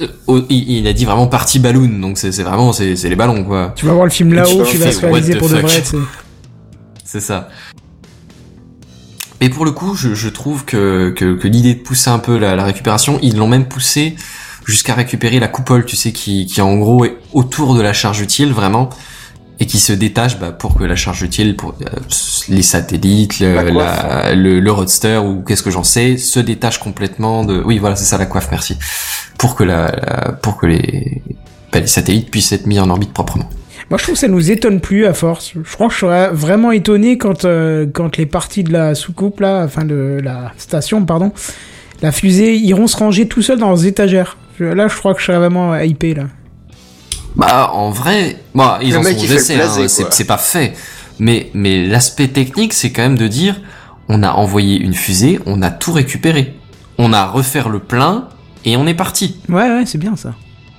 Euh, 0.02 0.08
oh, 0.28 0.42
il, 0.50 0.86
a 0.88 0.94
dit 0.94 1.06
vraiment 1.06 1.28
partie 1.28 1.60
balloon, 1.60 2.00
donc 2.00 2.18
c'est 2.18 2.32
c'est 2.32 2.44
vraiment, 2.44 2.72
c'est 2.74 2.96
c'est 2.96 3.10
les 3.10 3.16
ballons, 3.16 3.44
quoi. 3.44 3.74
Tu 3.76 3.86
vas 3.86 3.94
voir 3.94 4.06
le 4.06 4.12
film 4.12 4.34
là-haut, 4.34 4.64
Tu 4.64 4.72
tu 4.74 4.78
vas 4.78 4.92
se 4.92 5.00
réaliser 5.02 5.36
pour 5.38 5.50
de 5.50 5.56
vrai. 5.56 5.82
c'est- 5.84 5.98
C'est 7.04 7.22
ça. 7.22 7.50
Et 9.40 9.50
pour 9.50 9.66
le 9.66 9.72
coup, 9.72 9.96
je, 9.96 10.14
je 10.16 10.30
trouve 10.30 10.66
que, 10.66 11.12
que, 11.16 11.36
que 11.36 11.48
l'idée 11.48 11.76
de 11.76 11.80
pousser 11.80 12.10
un 12.10 12.20
peu 12.20 12.38
la, 12.38 12.56
la 12.56 12.64
récupération, 12.64 13.20
ils 13.22 13.38
l'ont 13.38 13.48
même 13.48 13.68
poussé 13.68 14.16
jusqu'à 14.66 14.94
récupérer 14.96 15.40
la 15.40 15.48
coupole, 15.48 15.86
tu 15.86 15.96
sais, 15.96 16.12
qui, 16.12 16.46
qui 16.48 16.60
en 16.60 16.76
gros 16.76 17.06
est 17.06 17.18
autour 17.34 17.74
de 17.76 17.82
la 17.82 17.94
charge 17.94 18.20
utile, 18.20 18.52
vraiment, 18.52 18.90
et 19.60 19.66
qui 19.66 19.80
se 19.80 19.92
détache 19.94 20.38
bah, 20.40 20.52
pour 20.52 20.76
que 20.76 20.84
la 20.84 20.96
charge 20.96 21.24
utile, 21.24 21.56
pour 21.56 21.76
euh, 21.82 21.86
les 22.50 22.62
satellites, 22.62 23.40
le, 23.40 23.56
La 23.56 23.64
coiffe. 23.72 24.04
la- 24.06 24.36
le, 24.36 24.60
le 24.60 24.72
roadster 24.72 25.18
ou 25.18 25.42
qu'est-ce 25.42 25.64
que 25.64 25.72
j'en 25.72 25.84
sais, 25.84 26.18
se 26.18 26.40
détache 26.40 26.78
complètement 26.80 27.44
de... 27.44 27.62
Oui, 27.66 27.80
voilà, 27.80 27.96
c'est 27.96 28.06
ça 28.06 28.18
la 28.18 28.26
coiffe, 28.28 28.50
merci. 28.52 28.78
Pour 29.40 29.56
que, 29.56 29.64
la, 29.64 29.88
la- 29.92 30.32
pour 30.34 30.58
que 30.58 30.68
les, 30.68 31.22
bah, 31.72 31.80
les 31.80 31.88
satellites 31.88 32.30
puissent 32.30 32.52
être 32.52 32.68
mis 32.68 32.80
en 32.80 32.90
orbite 32.90 33.14
proprement. 33.14 33.50
Moi, 33.90 33.98
je 33.98 34.04
trouve 34.04 34.16
que 34.16 34.20
ça 34.22 34.28
nous 34.28 34.52
étonne 34.52 34.82
plus 34.82 35.06
à 35.06 35.14
force. 35.14 35.54
Je 35.64 35.74
crois 35.74 35.88
que 35.88 35.94
je 35.94 36.00
serais 36.00 36.30
vraiment 36.30 36.72
étonné 36.72 37.18
quand, 37.18 37.46
euh, 37.46 37.86
quand 37.92 38.18
les 38.18 38.26
parties 38.26 38.64
de 38.64 38.72
la 38.74 38.96
soucoupe, 38.96 39.40
là, 39.40 39.64
enfin 39.64 39.86
de 39.86 40.20
la 40.22 40.52
station, 40.58 41.04
pardon, 41.06 41.32
la 42.02 42.12
fusée, 42.12 42.58
iront 42.58 42.88
se 42.88 42.98
ranger 42.98 43.28
tout 43.28 43.42
seuls 43.42 43.60
dans 43.60 43.70
leurs 43.70 43.86
étagères. 43.86 44.38
Je- 44.60 44.66
Là, 44.66 44.88
je 44.88 44.96
crois 44.98 45.14
que 45.14 45.22
je 45.22 45.26
serais 45.28 45.38
vraiment 45.38 45.76
hypé, 45.80 46.14
là. 46.16 46.24
Bah, 47.38 47.72
en 47.74 47.92
vrai, 47.92 48.38
bah, 48.54 48.80
ils 48.82 48.92
Le 48.92 48.98
en 49.00 49.04
sont 49.04 49.10
blasé, 49.26 49.62
hein, 49.62 49.88
c'est 50.10 50.26
pas 50.26 50.38
fait. 50.38 50.74
Mais, 51.20 51.50
mais 51.54 51.86
l'aspect 51.88 52.28
technique, 52.28 52.74
c'est 52.74 52.92
quand 52.92 53.04
même 53.04 53.18
de 53.18 53.28
dire, 53.28 53.62
on 54.10 54.24
a 54.24 54.32
envoyé 54.32 54.78
une 54.78 54.94
fusée, 54.94 55.40
on 55.46 55.62
a 55.62 55.70
tout 55.72 55.94
récupéré. 55.94 56.56
On 56.98 57.14
a 57.14 57.26
refaire 57.28 57.70
le 57.70 57.80
plein, 57.80 58.28
et 58.66 58.76
on 58.76 58.88
est 58.88 58.94
parti. 58.96 59.40
Ouais, 59.50 59.70
ouais, 59.70 59.84
c'est 59.86 59.98
bien 60.00 60.16
ça. 60.16 60.34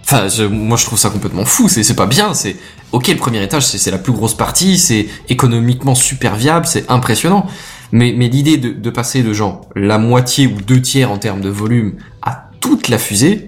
Enfin, 0.05 0.28
je- 0.28 0.44
moi 0.44 0.76
je 0.76 0.85
trouve 0.86 0.98
ça 0.98 1.10
complètement 1.10 1.44
fou, 1.44 1.68
c'est 1.68 1.82
c'est 1.82 1.94
pas 1.94 2.06
bien, 2.06 2.32
c'est... 2.35 2.56
Ok, 2.93 3.09
le 3.09 3.16
premier 3.16 3.43
étage, 3.43 3.66
c'est 3.66 3.76
c'est 3.78 3.90
la 3.90 3.98
plus 3.98 4.12
grosse 4.12 4.35
partie, 4.35 4.78
c'est 4.78 5.06
économiquement 5.28 5.94
super 5.94 6.35
viable, 6.35 6.66
c'est 6.66 6.90
impressionnant. 6.90 7.47
Mais, 7.93 8.14
mais 8.16 8.28
l'idée 8.28 8.56
de, 8.56 8.70
de 8.70 8.90
passer 8.90 9.22
de 9.22 9.32
genre 9.35 9.60
la 9.76 9.98
moitié 9.98 10.47
ou 10.47 10.60
deux 10.62 10.80
tiers 10.80 11.10
en 11.12 11.18
termes 11.18 11.40
de 11.43 11.51
volume 11.51 11.94
à 12.22 12.48
toute 12.60 12.89
la 12.89 12.98
fusée, 12.98 13.48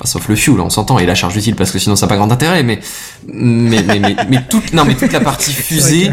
pas 0.00 0.06
sauf 0.06 0.28
le 0.28 0.34
fuel, 0.34 0.60
on 0.60 0.70
s'entend, 0.70 0.98
et 0.98 1.04
la 1.06 1.14
charge 1.14 1.36
utile 1.36 1.54
parce 1.54 1.70
que 1.70 1.78
sinon 1.78 1.94
ça 1.94 2.06
n'a 2.06 2.08
pas 2.08 2.16
grand 2.16 2.32
intérêt, 2.32 2.62
mais 2.62 2.80
mais 3.28 3.82
mais 3.82 3.98
mais, 3.98 4.16
mais 4.28 4.44
toute 4.48 4.72
non 4.72 4.84
mais 4.86 4.94
toute 4.94 5.12
la 5.12 5.20
partie 5.20 5.52
fusée, 5.52 6.10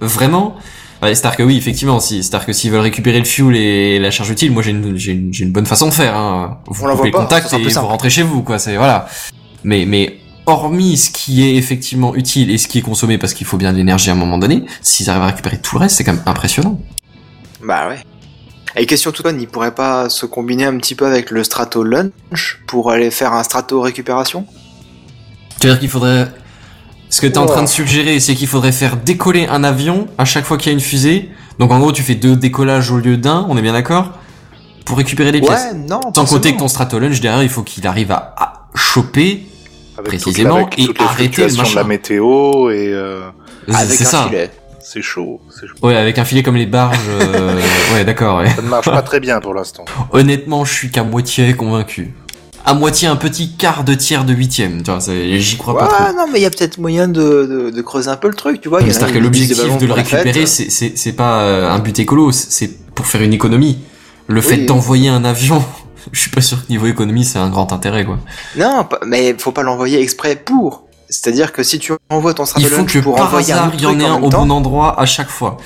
vraiment. 0.00 0.56
Ouais, 1.00 1.14
c'est-à-dire 1.14 1.36
que 1.36 1.42
oui, 1.44 1.56
effectivement, 1.56 2.00
si, 2.00 2.24
c'est-à-dire 2.24 2.46
que 2.46 2.52
s'ils 2.52 2.72
veulent 2.72 2.80
récupérer 2.80 3.20
le 3.20 3.24
fuel 3.24 3.54
et 3.54 4.00
la 4.00 4.10
charge 4.10 4.30
utile, 4.30 4.50
moi 4.50 4.64
j'ai 4.64 4.72
une, 4.72 4.96
j'ai 4.96 5.12
une, 5.12 5.32
j'ai 5.32 5.44
une 5.44 5.52
bonne 5.52 5.66
façon 5.66 5.86
de 5.86 5.92
faire. 5.92 6.16
Hein. 6.16 6.58
Vous 6.66 6.84
On 6.84 6.96
coupez 6.96 7.12
le 7.12 7.16
contact 7.16 7.52
et 7.52 7.68
vous 7.68 7.86
rentrez 7.86 8.10
chez 8.10 8.24
vous, 8.24 8.42
quoi. 8.42 8.58
C'est 8.58 8.76
voilà. 8.76 9.08
Mais 9.62 9.84
mais 9.86 10.18
hormis 10.46 10.96
ce 10.96 11.10
qui 11.10 11.44
est 11.44 11.54
effectivement 11.54 12.16
utile 12.16 12.50
et 12.50 12.58
ce 12.58 12.66
qui 12.66 12.78
est 12.78 12.82
consommé 12.82 13.18
parce 13.18 13.34
qu'il 13.34 13.46
faut 13.46 13.58
bien 13.58 13.72
de 13.72 13.76
l'énergie 13.76 14.10
à 14.10 14.14
un 14.14 14.16
moment 14.16 14.38
donné, 14.38 14.64
s'ils 14.82 15.08
arrivent 15.08 15.22
à 15.22 15.26
récupérer 15.26 15.60
tout 15.60 15.76
le 15.76 15.82
reste, 15.82 15.96
c'est 15.96 16.04
quand 16.04 16.14
même 16.14 16.22
impressionnant. 16.26 16.80
Bah 17.62 17.88
ouais. 17.88 17.98
Et 18.78 18.86
question 18.86 19.10
toute 19.10 19.24
bonne, 19.24 19.40
il 19.40 19.48
pourrait 19.48 19.74
pas 19.74 20.08
se 20.08 20.24
combiner 20.24 20.64
un 20.64 20.76
petit 20.78 20.94
peu 20.94 21.04
avec 21.06 21.30
le 21.30 21.42
strato 21.44 21.82
lunch 21.82 22.60
pour 22.66 22.90
aller 22.90 23.10
faire 23.10 23.32
un 23.32 23.42
strato 23.42 23.80
récupération? 23.80 24.46
Tu 25.60 25.66
veux 25.66 25.72
dire 25.72 25.80
qu'il 25.80 25.88
faudrait 25.88 26.28
ce 27.10 27.20
que 27.20 27.26
t'es 27.26 27.38
en 27.38 27.46
train 27.46 27.62
de 27.62 27.68
suggérer, 27.68 28.20
c'est 28.20 28.34
qu'il 28.34 28.46
faudrait 28.46 28.70
faire 28.72 28.96
décoller 28.96 29.46
un 29.46 29.64
avion 29.64 30.06
à 30.18 30.24
chaque 30.24 30.44
fois 30.44 30.58
qu'il 30.58 30.70
y 30.70 30.70
a 30.70 30.74
une 30.74 30.80
fusée. 30.80 31.30
Donc 31.58 31.72
en 31.72 31.78
gros, 31.80 31.90
tu 31.90 32.02
fais 32.02 32.14
deux 32.14 32.36
décollages 32.36 32.90
au 32.92 32.98
lieu 32.98 33.16
d'un, 33.16 33.46
on 33.48 33.56
est 33.56 33.62
bien 33.62 33.72
d'accord? 33.72 34.12
Pour 34.84 34.96
récupérer 34.98 35.32
les 35.32 35.40
pièces. 35.40 35.72
Ouais, 35.72 35.78
non. 35.78 36.00
Sans 36.14 36.24
compter 36.26 36.54
que 36.54 36.58
ton 36.60 36.68
stratolunge 36.68 37.20
derrière, 37.20 37.42
il 37.42 37.48
faut 37.48 37.62
qu'il 37.62 37.86
arrive 37.86 38.12
à, 38.12 38.34
à 38.36 38.68
choper. 38.74 39.46
Avec 39.98 40.06
Précisément, 40.10 40.64
toute 40.66 40.78
la- 40.78 40.84
avec 40.84 41.00
et 41.00 41.02
arrêter 41.02 41.42
le 41.44 41.50
de 41.50 41.56
la 41.56 41.62
machin. 41.64 41.84
météo 41.84 42.70
et 42.70 42.88
euh, 42.92 43.28
Avec 43.66 43.98
C'est 43.98 44.06
un 44.06 44.08
ça. 44.10 44.24
filet. 44.28 44.50
C'est 44.80 45.02
chaud, 45.02 45.40
c'est 45.50 45.66
chaud. 45.66 45.74
Ouais, 45.82 45.96
avec 45.96 46.18
un 46.18 46.24
filet 46.24 46.42
comme 46.42 46.56
les 46.56 46.66
barges. 46.66 46.98
euh, 47.08 47.60
ouais, 47.94 48.04
d'accord. 48.04 48.38
Ouais. 48.38 48.48
Ça 48.50 48.62
ne 48.62 48.68
marche 48.68 48.86
pas 48.90 49.02
très 49.02 49.20
bien 49.20 49.40
pour 49.40 49.54
l'instant. 49.54 49.84
Honnêtement, 50.12 50.64
je 50.64 50.72
suis 50.72 50.90
qu'à 50.90 51.02
moitié 51.04 51.54
convaincu. 51.54 52.14
À 52.64 52.74
moitié 52.74 53.08
un 53.08 53.16
petit 53.16 53.52
quart 53.56 53.82
de 53.84 53.94
tiers 53.94 54.24
de 54.24 54.34
huitième. 54.34 54.82
Tu 54.82 54.90
vois, 54.90 55.00
c'est- 55.00 55.38
j'y 55.40 55.56
crois 55.56 55.78
pas 55.78 55.86
trop. 55.86 56.16
Non, 56.16 56.26
mais 56.32 56.38
il 56.38 56.42
y 56.42 56.46
a 56.46 56.50
peut-être 56.50 56.78
moyen 56.78 57.08
de, 57.08 57.20
de, 57.46 57.70
de 57.70 57.82
creuser 57.82 58.08
un 58.10 58.16
peu 58.16 58.28
le 58.28 58.34
truc, 58.34 58.60
tu 58.60 58.68
vois. 58.68 58.80
C'est-à-dire 58.82 59.14
que 59.14 59.18
l'objectif 59.18 59.78
de 59.78 59.86
le 59.86 59.92
récupérer, 59.92 60.46
c'est- 60.46 61.12
pas 61.16 61.42
euh, 61.42 61.70
un 61.70 61.78
but 61.78 61.98
écolo, 61.98 62.30
c'est- 62.32 62.78
pour 62.94 63.06
faire 63.06 63.22
une 63.22 63.32
économie. 63.32 63.78
Le 64.26 64.40
fait 64.42 64.56
Oui. 64.56 64.66
d'envoyer 64.66 65.08
un 65.08 65.24
avion, 65.24 65.64
je 66.12 66.20
suis 66.20 66.30
pas 66.30 66.40
sûr 66.42 66.58
que 66.64 66.70
niveau 66.70 66.86
économie, 66.86 67.24
c'est 67.24 67.38
un 67.38 67.48
grand 67.48 67.72
intérêt, 67.72 68.04
quoi. 68.04 68.18
Non, 68.56 68.86
mais 69.06 69.34
faut 69.38 69.52
pas 69.52 69.62
l'envoyer 69.62 70.00
exprès 70.02 70.36
pour. 70.36 70.84
C'est-à-dire 71.10 71.52
que 71.52 71.62
si 71.62 71.78
tu 71.78 71.92
envoies 72.10 72.34
ton 72.34 72.44
Il 72.44 72.48
Straddle 72.48 72.68
faut 72.68 72.84
que 72.84 72.98
pour 72.98 73.14
par 73.16 73.26
envoyer 73.26 73.52
un 73.52 73.56
hasard, 73.56 73.70
il 73.74 73.80
y 73.80 73.86
en 73.86 73.98
ait 74.00 74.04
un 74.04 74.22
au 74.22 74.28
temps, 74.28 74.46
bon 74.46 74.54
endroit 74.54 75.00
à 75.00 75.06
chaque 75.06 75.30
fois. 75.30 75.56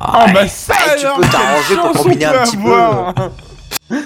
Ah 0.00 0.26
bah 0.34 0.48
ça 0.48 0.74
bah, 0.74 0.94
tu 0.98 1.06
peux 1.16 1.28
t'arranger 1.28 1.76
pour 1.76 1.92
combiner 1.92 2.24
un 2.24 2.42
petit 2.42 2.56
peu. 2.56 3.96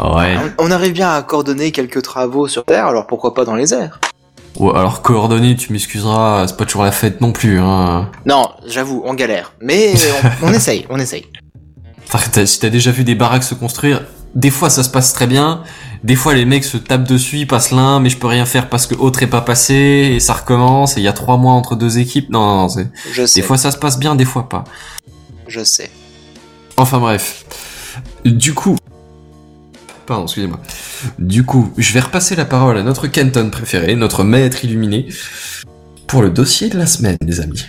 Ouais. 0.00 0.36
on, 0.58 0.66
on 0.66 0.70
arrive 0.70 0.92
bien 0.92 1.12
à 1.12 1.22
coordonner 1.22 1.72
quelques 1.72 2.02
travaux 2.02 2.48
sur 2.48 2.64
Terre, 2.64 2.86
alors 2.86 3.06
pourquoi 3.06 3.34
pas 3.34 3.44
dans 3.44 3.54
les 3.54 3.74
airs 3.74 4.00
Ouais, 4.58 4.72
alors 4.76 5.02
coordonnées, 5.02 5.56
tu 5.56 5.72
m'excuseras, 5.72 6.46
c'est 6.46 6.56
pas 6.56 6.64
toujours 6.64 6.84
la 6.84 6.92
fête 6.92 7.20
non 7.20 7.32
plus, 7.32 7.58
hein. 7.58 8.08
Non, 8.24 8.50
j'avoue, 8.66 9.02
on 9.04 9.14
galère. 9.14 9.52
Mais 9.60 9.94
on, 10.42 10.48
on 10.48 10.52
essaye, 10.52 10.86
on 10.90 10.98
essaye. 10.98 11.26
Si 12.44 12.60
t'as 12.60 12.70
déjà 12.70 12.92
vu 12.92 13.02
des 13.02 13.16
baraques 13.16 13.42
se 13.42 13.54
construire, 13.54 14.02
des 14.36 14.50
fois 14.50 14.70
ça 14.70 14.84
se 14.84 14.88
passe 14.90 15.12
très 15.12 15.26
bien, 15.26 15.62
des 16.04 16.16
fois 16.16 16.34
les 16.34 16.44
mecs 16.44 16.64
se 16.64 16.76
tapent 16.76 17.08
dessus, 17.08 17.38
ils 17.38 17.46
passent 17.46 17.70
l'un, 17.70 17.98
mais 17.98 18.10
je 18.10 18.18
peux 18.18 18.26
rien 18.26 18.44
faire 18.44 18.68
parce 18.68 18.86
que 18.86 18.94
autre 18.94 19.22
est 19.22 19.26
pas 19.26 19.40
passé, 19.40 20.12
et 20.14 20.20
ça 20.20 20.34
recommence, 20.34 20.96
et 20.96 21.00
il 21.00 21.02
y 21.02 21.08
a 21.08 21.14
trois 21.14 21.38
mois 21.38 21.54
entre 21.54 21.76
deux 21.76 21.98
équipes. 21.98 22.28
Non, 22.28 22.40
non, 22.40 22.56
non, 22.56 22.68
c'est... 22.68 22.88
Je 23.10 23.24
sais, 23.24 23.40
Des 23.40 23.46
fois 23.46 23.56
ça 23.56 23.70
se 23.70 23.78
passe 23.78 23.98
bien, 23.98 24.14
des 24.14 24.26
fois 24.26 24.48
pas. 24.48 24.64
je 25.48 25.64
sais. 25.64 25.90
Enfin 26.76 26.98
bref. 26.98 27.44
Du 28.24 28.52
coup... 28.52 28.76
Pardon, 30.04 30.24
excusez-moi. 30.24 30.60
Du 31.18 31.44
coup, 31.46 31.72
je 31.78 31.92
vais 31.94 32.00
repasser 32.00 32.36
la 32.36 32.44
parole 32.44 32.76
à 32.76 32.82
notre 32.82 33.06
Kenton 33.06 33.48
préféré, 33.48 33.96
notre 33.96 34.24
maître 34.24 34.62
illuminé, 34.62 35.08
pour 36.06 36.20
le 36.20 36.28
dossier 36.28 36.68
de 36.68 36.76
la 36.76 36.86
semaine, 36.86 37.16
les 37.22 37.40
amis. 37.40 37.64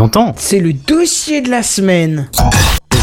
Longtemps. 0.00 0.34
C'est 0.36 0.58
le 0.58 0.72
dossier 0.72 1.40
de 1.42 1.50
la 1.50 1.62
semaine. 1.62 2.28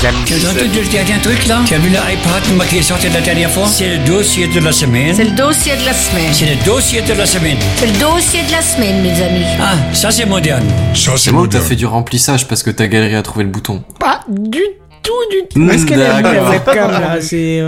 Les 0.01 0.05
amis. 0.07 0.17
Tu 0.25 0.33
as 0.33 0.49
entendu 0.49 0.79
le 0.81 0.91
dernier 0.91 1.21
truc 1.21 1.45
là? 1.47 1.59
Tu 1.65 1.73
as 1.73 1.77
vu 1.77 1.89
l'iPad 1.89 2.67
qui 2.69 2.77
est 2.77 2.81
sorti 2.81 3.09
la 3.09 3.21
dernière 3.21 3.49
fois? 3.49 3.67
C'est 3.67 3.97
le 3.97 4.05
dossier 4.05 4.47
de 4.47 4.59
la 4.59 4.71
semaine. 4.71 5.13
C'est 5.13 5.23
le 5.25 5.31
dossier 5.35 5.73
de 5.75 5.85
la 5.85 5.93
semaine. 5.93 6.33
C'est 6.33 6.45
le 6.45 6.65
dossier 6.65 7.01
de 7.01 7.13
la 7.13 7.25
semaine. 7.25 7.57
C'est 7.75 7.87
le 7.87 7.99
dossier 7.99 8.41
de 8.43 8.51
la 8.51 8.61
semaine, 8.61 9.01
mes 9.01 9.21
amis. 9.21 9.45
Ah, 9.59 9.75
ça 9.93 10.11
c'est 10.11 10.25
moderne. 10.25 10.63
Ça, 10.93 11.11
C'est 11.17 11.31
où 11.31 11.33
t'as 11.33 11.39
moderne. 11.39 11.63
fait 11.65 11.75
du 11.75 11.85
remplissage 11.85 12.47
parce 12.47 12.63
que 12.63 12.69
t'as 12.71 12.87
galéré 12.87 13.15
à 13.15 13.21
trouver 13.23 13.43
le 13.45 13.51
bouton. 13.51 13.83
Pas 13.99 14.21
du 14.29 14.61
tout, 15.03 15.11
du 15.31 15.47
tout. 15.53 15.69
Est-ce 15.69 15.85
qu'elle 15.85 16.01
est 16.01 16.21
la 16.21 16.49
webcam 16.49 16.91
là 16.91 17.17
C'est. 17.21 17.61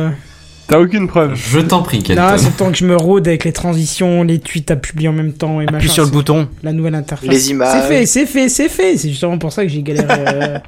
T'as 0.68 0.80
aucune 0.80 1.08
preuve. 1.08 1.34
Je 1.36 1.60
t'en 1.60 1.82
prie, 1.82 2.02
Kenton. 2.02 2.22
Non, 2.22 2.38
c'est 2.38 2.46
le 2.46 2.52
temps 2.52 2.72
que 2.72 2.78
je 2.78 2.86
me 2.86 2.96
rôde 2.96 3.28
avec 3.28 3.44
les 3.44 3.52
transitions, 3.52 4.24
les 4.24 4.40
tweets 4.40 4.72
à 4.72 4.78
publier 4.78 5.10
en 5.10 5.14
même 5.14 5.34
temps 5.34 5.60
et 5.60 5.66
Appuie 5.66 5.74
machin. 5.76 5.90
sur 5.94 6.06
le 6.06 6.12
bouton. 6.12 6.48
La 6.64 6.72
nouvelle 6.72 6.96
interface. 6.96 7.28
Les 7.28 7.50
images. 7.52 7.82
C'est 7.82 7.88
fait, 7.90 8.06
c'est 8.06 8.26
fait, 8.26 8.48
c'est 8.50 8.70
fait. 8.70 8.98
C'est 8.98 9.10
justement 9.10 9.38
pour 9.38 9.52
ça 9.52 9.64
que 9.64 9.70
j'ai 9.70 9.82
galéré. 9.84 10.08
euh, 10.18 10.60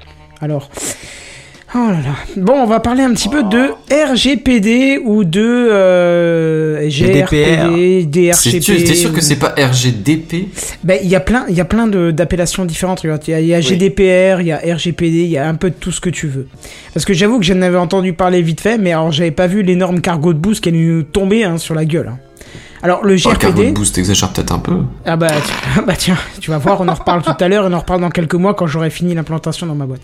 Alors. 0.42 0.70
Oh 1.76 1.88
là 1.88 1.94
là. 1.94 2.16
Bon, 2.38 2.54
on 2.54 2.66
va 2.68 2.80
parler 2.80 3.02
un 3.02 3.12
petit 3.14 3.30
peu 3.30 3.42
de 3.44 3.70
RGPD 3.92 5.00
ou 5.04 5.24
de 5.24 5.42
euh, 5.42 6.88
GRPD, 6.88 8.06
DRGPD. 8.06 8.34
sûr, 8.62 8.76
t'es 8.86 8.94
sûr 8.94 9.12
que 9.12 9.22
c'est 9.22 9.38
pas 9.38 9.56
RGDP 9.58 10.50
Ben, 10.84 11.00
il 11.02 11.10
y 11.10 11.16
a 11.16 11.20
plein, 11.20 11.46
il 11.50 11.56
y 11.56 11.62
a 11.62 11.66
plein 11.66 11.88
d'appellations 11.88 12.66
différentes. 12.66 13.04
Il 13.04 13.10
y 13.28 13.34
a, 13.34 13.40
y 13.42 13.54
a 13.56 13.60
GDPR, 13.60 14.42
il 14.42 14.48
y 14.48 14.52
a 14.52 14.60
RGPD, 14.76 15.18
il 15.24 15.30
y 15.32 15.38
a 15.40 15.48
un 15.50 15.56
peu 15.56 15.72
de 15.72 15.76
tout 15.76 15.92
ce 15.92 16.00
que 16.00 16.12
tu 16.12 16.28
veux. 16.28 16.48
Parce 16.94 17.06
que 17.06 17.14
j'avoue 17.14 17.40
que 17.40 17.46
j'en 17.46 17.62
avais 17.64 17.78
entendu 17.78 18.14
parler 18.14 18.44
vite 18.44 18.62
fait, 18.62 18.78
mais 18.78 18.92
alors 18.92 19.12
j'avais 19.12 19.32
pas 19.32 19.48
vu 19.48 19.64
l'énorme 19.64 20.00
cargo 20.00 20.34
de 20.34 20.38
boost 20.40 20.62
qui 20.64 20.70
allait 20.70 20.78
nous 20.78 21.02
tomber 21.04 21.44
hein, 21.44 21.58
sur 21.58 21.74
la 21.74 21.86
gueule. 21.86 22.10
hein. 22.10 22.20
Alors 22.84 23.04
le 23.04 23.16
Oh, 23.26 23.30
le 23.32 23.36
cargo 23.38 23.58
de 23.58 23.64
GRPD, 23.64 23.72
boost, 23.74 23.96
t'exagères 23.96 24.30
peut-être 24.32 24.52
un 24.52 24.60
peu. 24.60 24.78
ah 25.06 25.16
bah, 25.16 25.30
tu- 25.76 25.82
bah 25.88 25.94
tiens, 25.98 26.18
tu 26.40 26.52
vas 26.52 26.58
voir, 26.60 26.82
on 26.82 26.88
en 26.88 26.94
reparle 26.94 27.24
tout 27.24 27.32
à 27.40 27.48
l'heure, 27.48 27.66
on 27.68 27.74
en 27.74 27.80
reparle 27.80 28.02
dans 28.02 28.10
quelques 28.12 28.36
mois 28.36 28.54
quand 28.54 28.68
j'aurai 28.68 28.90
fini 28.92 29.16
l'implantation 29.16 29.66
dans 29.66 29.74
ma 29.76 29.86
boîte. 29.86 30.02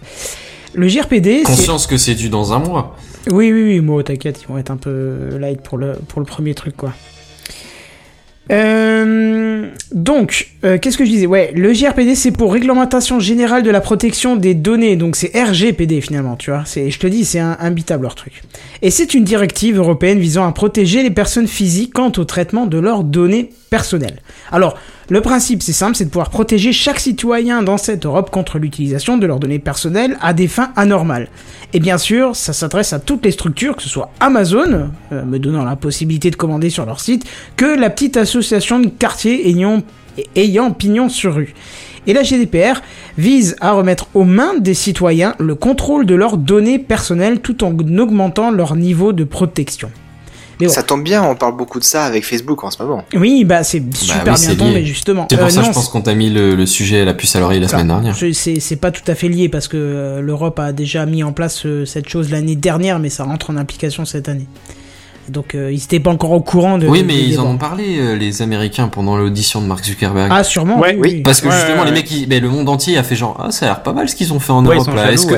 Le 0.74 0.88
GRPD. 0.88 1.44
Conscience 1.44 1.88
que 1.88 1.98
c'est 1.98 2.16
dû 2.16 2.30
dans 2.30 2.54
un 2.54 2.60
mois. 2.60 2.96
Oui, 3.32 3.52
oui, 3.52 3.64
oui, 3.64 3.80
moi, 3.82 4.04
t'inquiète, 4.04 4.42
ils 4.42 4.48
vont 4.48 4.58
être 4.58 4.72
un 4.72 4.78
peu 4.78 5.38
light 5.40 5.62
pour 5.62 5.78
le, 5.78 5.94
pour 6.08 6.20
le 6.20 6.26
premier 6.26 6.54
truc, 6.54 6.76
quoi. 6.78 6.94
Euh, 8.52 9.68
donc, 9.94 10.48
euh, 10.64 10.80
qu'est-ce 10.80 10.98
que 10.98 11.06
je 11.06 11.12
disais? 11.12 11.28
Ouais, 11.28 11.52
le 11.54 11.72
GRPD, 11.72 12.16
c'est 12.16 12.32
pour 12.32 12.52
Réglementation 12.52 13.20
Générale 13.20 13.62
de 13.62 13.70
la 13.70 13.82
Protection 13.82 14.36
des 14.36 14.56
Données, 14.56 14.96
donc 14.96 15.16
c'est 15.16 15.32
RGPD 15.36 16.02
finalement, 16.02 16.36
tu 16.36 16.50
vois. 16.50 16.64
C'est, 16.66 16.90
je 16.90 17.00
te 17.00 17.06
dis, 17.06 17.26
c'est 17.26 17.40
un, 17.40 17.58
imbitable 17.60 18.04
leur 18.04 18.16
truc. 18.16 18.42
Et 18.82 18.90
c'est 18.90 19.14
une 19.14 19.24
directive 19.24 19.78
européenne 19.78 20.20
visant 20.20 20.48
à 20.48 20.52
protéger 20.52 21.04
les 21.04 21.12
personnes 21.12 21.48
physiques 21.48 21.94
quant 21.94 22.12
au 22.18 22.24
traitement 22.24 22.66
de 22.66 22.80
leurs 22.80 23.04
données 23.04 23.52
personnelles. 23.70 24.22
Alors, 24.52 24.78
le 25.10 25.22
principe, 25.22 25.64
c'est 25.64 25.74
simple, 25.74 25.96
c'est 25.96 26.06
de 26.06 26.12
pouvoir 26.12 26.30
protéger 26.30 26.72
chaque 26.72 27.00
citoyen 27.00 27.64
dans 27.64 27.78
cette 27.78 28.06
Europe 28.06 28.30
contre 28.30 28.60
l'utilisation 28.60 29.18
de 29.18 29.26
leurs 29.26 29.40
données 29.40 29.58
personnelles 29.58 30.18
à 30.22 30.34
des 30.34 30.48
fins 30.48 30.72
anormales. 30.76 31.30
Et 31.74 31.80
bien 31.80 31.98
sûr, 31.98 32.36
ça 32.36 32.54
s'adresse 32.54 32.94
à 32.94 33.00
toutes 33.00 33.26
les 33.26 33.32
structures, 33.32 33.76
que 33.76 33.82
ce 33.82 33.90
soit 33.90 34.12
Amazon, 34.20 34.92
euh, 35.12 35.26
me 35.26 35.40
donnant 35.40 35.66
la 35.66 35.76
possibilité 35.76 36.30
de 36.30 36.36
commander 36.36 36.70
sur 36.70 36.86
leur 36.86 37.00
site, 37.00 37.26
que 37.56 37.66
la 37.66 37.90
petite 37.90 38.18
association 38.18 38.80
de 38.80 38.88
quartier 38.88 39.50
ayant, 39.50 39.82
ayant 40.36 40.72
pignon 40.72 41.10
sur 41.10 41.34
rue. 41.34 41.56
Et 42.06 42.14
la 42.14 42.22
GDPR 42.22 42.82
vise 43.18 43.56
à 43.62 43.72
remettre 43.72 44.08
aux 44.14 44.24
mains 44.24 44.58
des 44.60 44.76
citoyens 44.76 45.36
le 45.40 45.56
contrôle 45.56 46.06
de 46.06 46.16
leurs 46.16 46.38
données 46.38 46.80
personnelles 46.80 47.40
tout 47.40 47.64
en 47.64 47.76
augmentant 47.98 48.52
leur 48.52 48.76
niveau 48.76 49.12
de 49.12 49.24
protection. 49.24 49.90
Mais 50.60 50.68
bon. 50.68 50.74
Ça 50.74 50.84
tombe 50.84 51.04
bien, 51.04 51.24
on 51.24 51.36
parle 51.36 51.56
beaucoup 51.56 51.80
de 51.80 51.84
ça 51.86 52.04
avec 52.06 52.26
Facebook 52.26 52.64
en 52.64 52.70
ce 52.72 52.82
moment. 52.84 53.06
Oui, 53.16 53.46
bah 53.46 53.64
c'est 53.64 53.82
super 53.96 54.24
oui, 54.34 54.38
c'est 54.38 54.56
bien 54.56 54.66
tombé 54.66 54.80
lié. 54.82 54.86
justement. 54.86 55.26
C'est 55.30 55.38
pour 55.38 55.46
Euh, 55.48 55.50
ça, 55.50 55.62
non, 55.62 55.68
je 55.68 55.72
pense 55.72 55.88
qu'on 55.90 56.02
t'a 56.02 56.14
mis 56.16 56.30
le, 56.30 56.56
le 56.56 56.66
sujet 56.66 57.02
à 57.02 57.06
la 57.06 57.14
puce 57.14 57.36
à 57.36 57.40
l'oreille 57.40 57.60
la 57.62 57.68
Ça, 57.68 57.78
semaine 57.78 57.88
dernière. 57.88 58.16
c'est 58.34 58.76
pas 58.76 58.92
tout 58.92 59.10
à 59.10 59.16
fait 59.16 59.30
lié 59.30 59.48
parce 59.50 59.68
que 59.68 59.78
euh, 59.78 60.22
l'Europe 60.22 60.60
a 60.60 60.74
déjà 60.74 61.06
mis 61.06 61.24
en 61.24 61.32
place 61.32 61.66
euh, 61.66 61.86
cette 61.86 62.10
chose 62.10 62.30
l'année 62.30 62.56
dernière, 62.58 63.00
mais 63.00 63.10
ça 63.10 63.24
rentre 63.24 63.50
en 63.52 63.58
application 63.58 64.04
cette 64.06 64.28
année. 64.28 64.48
Donc 65.30 65.56
euh, 65.56 65.72
ils 65.72 65.84
étaient 65.84 66.00
pas 66.00 66.10
encore 66.12 66.32
au 66.32 66.42
courant 66.42 66.78
de. 66.78 66.88
Oui, 66.88 67.04
mais 67.06 67.16
ils 67.18 67.40
en 67.40 67.46
ont 67.46 67.58
parlé, 67.58 67.98
euh, 68.00 68.16
les 68.16 68.42
Américains, 68.42 68.88
pendant 68.88 69.16
l'audition 69.18 69.62
de 69.62 69.68
Mark 69.68 69.84
Zuckerberg. 69.86 70.30
Ah 70.32 70.44
sûrement. 70.44 70.80
Ouais, 70.80 70.98
oui. 71.00 71.10
oui. 71.16 71.22
Parce 71.24 71.42
que 71.42 71.48
Ouais, 71.48 71.54
justement, 71.56 71.80
ouais, 71.82 71.86
les 71.86 71.92
mecs, 71.92 72.12
ils- 72.12 72.28
ben, 72.28 72.42
le 72.42 72.50
monde 72.50 72.68
entier 72.70 72.98
a 72.98 73.04
fait 73.04 73.16
genre, 73.16 73.38
ah, 73.44 73.52
ça 73.52 73.66
a 73.66 73.70
l'air 73.70 73.84
pas 73.84 73.94
mal 73.94 74.10
ce 74.10 74.16
qu'ils 74.16 74.34
ont 74.34 74.40
fait 74.40 74.52
en 74.52 74.62
Europe 74.62 74.88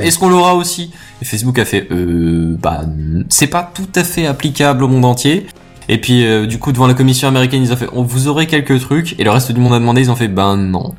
Est-ce 0.01 0.18
qu'on 0.19 0.30
l'aura 0.30 0.55
aussi? 0.55 0.91
Et 1.22 1.26
Facebook 1.26 1.59
a 1.59 1.65
fait, 1.65 1.88
euh, 1.91 2.55
bah, 2.61 2.81
c'est 3.30 3.47
pas 3.47 3.69
tout 3.73 3.88
à 3.95 4.03
fait 4.03 4.26
applicable 4.26 4.84
au 4.84 4.88
monde 4.88 5.05
entier. 5.05 5.45
Et 5.89 5.97
puis, 5.99 6.26
euh, 6.26 6.45
du 6.45 6.57
coup, 6.57 6.72
devant 6.72 6.88
la 6.88 6.93
commission 6.93 7.27
américaine, 7.27 7.61
ils 7.63 7.73
ont 7.73 7.76
fait, 7.76 7.88
on 7.93 8.03
vous 8.03 8.27
aurez 8.27 8.47
quelques 8.47 8.80
trucs. 8.80 9.19
Et 9.19 9.23
le 9.23 9.31
reste 9.31 9.51
du 9.51 9.59
monde 9.59 9.73
a 9.73 9.80
demandé, 9.80 10.01
ils 10.01 10.11
ont 10.11 10.15
fait, 10.15 10.27
ben 10.30 10.55
non. 10.55 10.93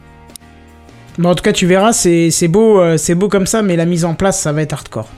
Mais 1.18 1.28
en 1.28 1.34
tout 1.34 1.42
cas, 1.42 1.52
tu 1.52 1.66
verras, 1.66 1.92
c'est 1.92 2.30
c'est 2.30 2.48
beau, 2.48 2.80
euh, 2.80 2.96
c'est 2.96 3.14
beau 3.14 3.28
comme 3.28 3.46
ça, 3.46 3.62
mais 3.62 3.76
la 3.76 3.84
mise 3.84 4.04
en 4.04 4.14
place, 4.14 4.40
ça 4.40 4.52
va 4.52 4.62
être 4.62 4.72
hardcore. 4.72 5.08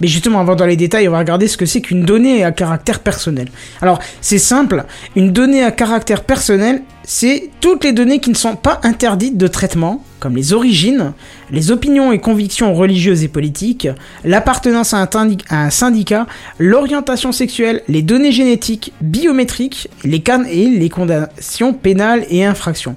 Mais 0.00 0.08
justement, 0.08 0.40
avant 0.40 0.54
dans 0.54 0.66
les 0.66 0.76
détails, 0.76 1.08
on 1.08 1.12
va 1.12 1.18
regarder 1.18 1.48
ce 1.48 1.56
que 1.56 1.66
c'est 1.66 1.80
qu'une 1.80 2.04
donnée 2.04 2.44
à 2.44 2.52
caractère 2.52 3.00
personnel. 3.00 3.48
Alors, 3.82 3.98
c'est 4.20 4.38
simple, 4.38 4.84
une 5.16 5.32
donnée 5.32 5.62
à 5.62 5.70
caractère 5.70 6.24
personnel, 6.24 6.82
c'est 7.04 7.50
toutes 7.60 7.84
les 7.84 7.92
données 7.92 8.20
qui 8.20 8.30
ne 8.30 8.36
sont 8.36 8.56
pas 8.56 8.80
interdites 8.82 9.38
de 9.38 9.46
traitement, 9.46 10.04
comme 10.20 10.36
les 10.36 10.52
origines, 10.52 11.12
les 11.50 11.70
opinions 11.70 12.12
et 12.12 12.18
convictions 12.18 12.74
religieuses 12.74 13.24
et 13.24 13.28
politiques, 13.28 13.88
l'appartenance 14.24 14.94
à 14.94 15.08
à 15.48 15.64
un 15.64 15.70
syndicat, 15.70 16.26
l'orientation 16.58 17.32
sexuelle, 17.32 17.82
les 17.88 18.02
données 18.02 18.32
génétiques, 18.32 18.92
biométriques, 19.00 19.88
les 20.04 20.20
cannes 20.20 20.46
et 20.50 20.66
les 20.66 20.88
condamnations 20.90 21.72
pénales 21.72 22.26
et 22.30 22.44
infractions. 22.44 22.96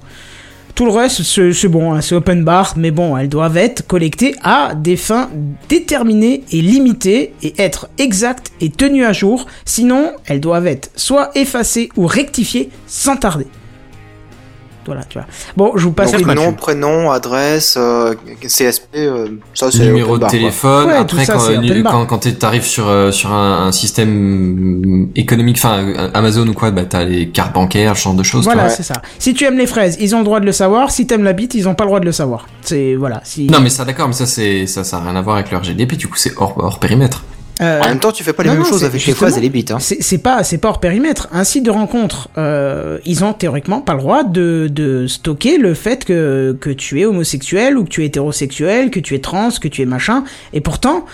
Tout 0.76 0.86
le 0.86 0.92
reste, 0.92 1.22
c'est 1.24 1.68
bon, 1.68 1.94
hein, 1.94 2.02
c'est 2.02 2.16
open 2.16 2.44
bar, 2.44 2.74
mais 2.78 2.92
bon, 2.92 3.18
elles 3.18 3.30
doivent 3.30 3.58
être 3.58 3.86
collectées 3.86 4.36
à 4.42 4.74
des 4.74 4.96
fins 4.96 5.30
déterminées 5.70 6.44
et 6.52 6.62
limitées 6.62 7.34
et 7.44 7.54
être 7.58 7.90
exactes 7.98 8.52
et 8.62 8.70
tenues 8.70 9.06
à 9.06 9.14
jour, 9.14 9.46
sinon 9.66 10.12
elles 10.26 10.40
doivent 10.40 10.68
être 10.68 10.90
soit 10.96 11.32
effacées 11.36 11.90
ou 11.98 12.08
rectifiées 12.08 12.70
sans 12.88 13.18
tarder. 13.18 13.48
Voilà, 14.86 15.04
tu 15.04 15.18
vois. 15.20 15.28
Bon, 15.56 15.74
je 15.76 15.84
vous 15.84 15.92
passe 15.92 16.12
Donc 16.12 16.26
les 16.28 16.34
nom, 16.34 16.54
prénom, 16.54 17.12
adresse, 17.12 17.76
euh, 17.78 18.16
CSP, 18.42 18.86
euh, 18.96 19.28
ça 19.54 19.70
c'est 19.72 19.86
Numéro 19.86 20.18
de 20.18 20.26
téléphone. 20.28 20.88
Ouais, 20.88 20.96
Après, 20.96 21.26
ça, 21.26 21.34
quand, 21.34 21.50
euh, 21.50 21.84
quand, 21.84 22.06
quand 22.08 22.18
t'es- 22.20 22.34
t'arrives 22.34 22.64
sur, 22.66 22.90
sur 23.14 23.32
un, 23.32 23.68
un 23.68 23.72
système 23.72 25.10
économique, 25.16 25.58
enfin, 25.58 26.10
Amazon 26.14 26.48
ou 26.48 26.54
quoi, 26.54 26.72
bah, 26.72 26.84
t'as 26.88 27.04
les 27.04 27.30
cartes 27.30 27.54
bancaires, 27.54 27.98
ce 27.98 28.04
genre 28.04 28.14
de 28.14 28.24
choses. 28.24 28.46
Voilà, 28.46 28.70
c'est 28.70 28.84
ça. 28.84 29.02
Si 29.20 29.34
tu 29.34 29.46
aimes 29.46 29.58
les 29.58 29.68
fraises, 29.68 29.98
ils 30.00 30.16
ont 30.16 30.20
le 30.20 30.26
droit 30.26 30.40
de 30.40 30.46
le 30.46 30.52
savoir. 30.52 30.92
Si 30.92 31.06
t'aimes 31.08 31.24
la 31.24 31.34
bite, 31.34 31.54
ils 31.56 31.68
ont 31.68 31.76
pas 31.76 31.84
le 31.84 31.90
droit 31.90 32.00
de 32.00 32.06
le 32.06 32.12
savoir. 32.12 32.48
C'est 32.62 32.96
voilà. 32.96 33.22
Si... 33.24 33.48
Non, 33.48 33.60
mais 33.62 33.70
ça, 33.70 33.86
d'accord, 33.86 34.08
mais 34.08 34.14
ça, 34.14 34.26
c'est, 34.26 34.66
ça, 34.68 34.84
ça 34.84 34.98
a 34.98 35.02
rien 35.02 35.16
à 35.16 35.22
voir 35.22 35.36
avec 35.38 35.52
le 35.52 35.58
RGDP, 35.58 35.94
du 35.96 36.08
coup, 36.08 36.18
c'est 36.18 36.34
hors, 36.38 36.56
hors 36.58 36.80
périmètre. 36.80 37.24
Euh, 37.62 37.82
En 37.82 37.88
même 37.90 38.00
temps, 38.00 38.12
tu 38.12 38.24
fais 38.24 38.34
pas 38.34 38.44
les 38.44 38.50
non, 38.50 38.56
mêmes 38.56 38.64
non, 38.64 38.70
choses 38.70 38.84
avec 38.84 39.06
les 39.06 39.14
phrases 39.14 39.38
et 39.38 39.42
les 39.42 39.50
bits. 39.50 39.66
Hein. 39.70 39.78
C'est 39.80 40.02
c'est 40.02 40.18
pas, 40.18 40.44
c'est 40.44 40.58
pas 40.58 40.70
hors 40.70 40.80
périmètre. 40.80 41.28
Un 41.32 41.44
site 41.44 41.64
de 41.66 41.72
rencontre, 41.72 42.30
euh, 42.38 42.98
ils 43.06 43.24
ont 43.24 43.34
théoriquement 43.34 43.82
pas 43.82 43.94
le 43.94 44.00
droit 44.00 44.24
de, 44.24 44.68
de 44.72 45.06
stocker 45.08 45.58
le 45.58 45.74
fait 45.74 46.06
que, 46.06 46.58
que 46.60 46.70
tu 46.70 47.02
es 47.02 47.06
homosexuel 47.06 47.78
ou 47.78 47.84
que 47.84 47.90
tu 47.90 48.04
es 48.04 48.06
hétérosexuel, 48.08 48.90
que 48.90 49.00
tu 49.00 49.16
es 49.16 49.20
trans, 49.20 49.50
que 49.60 49.68
tu 49.68 49.82
es 49.82 49.86
machin. 49.86 50.24
Et 50.54 50.62
pourtant, 50.62 51.06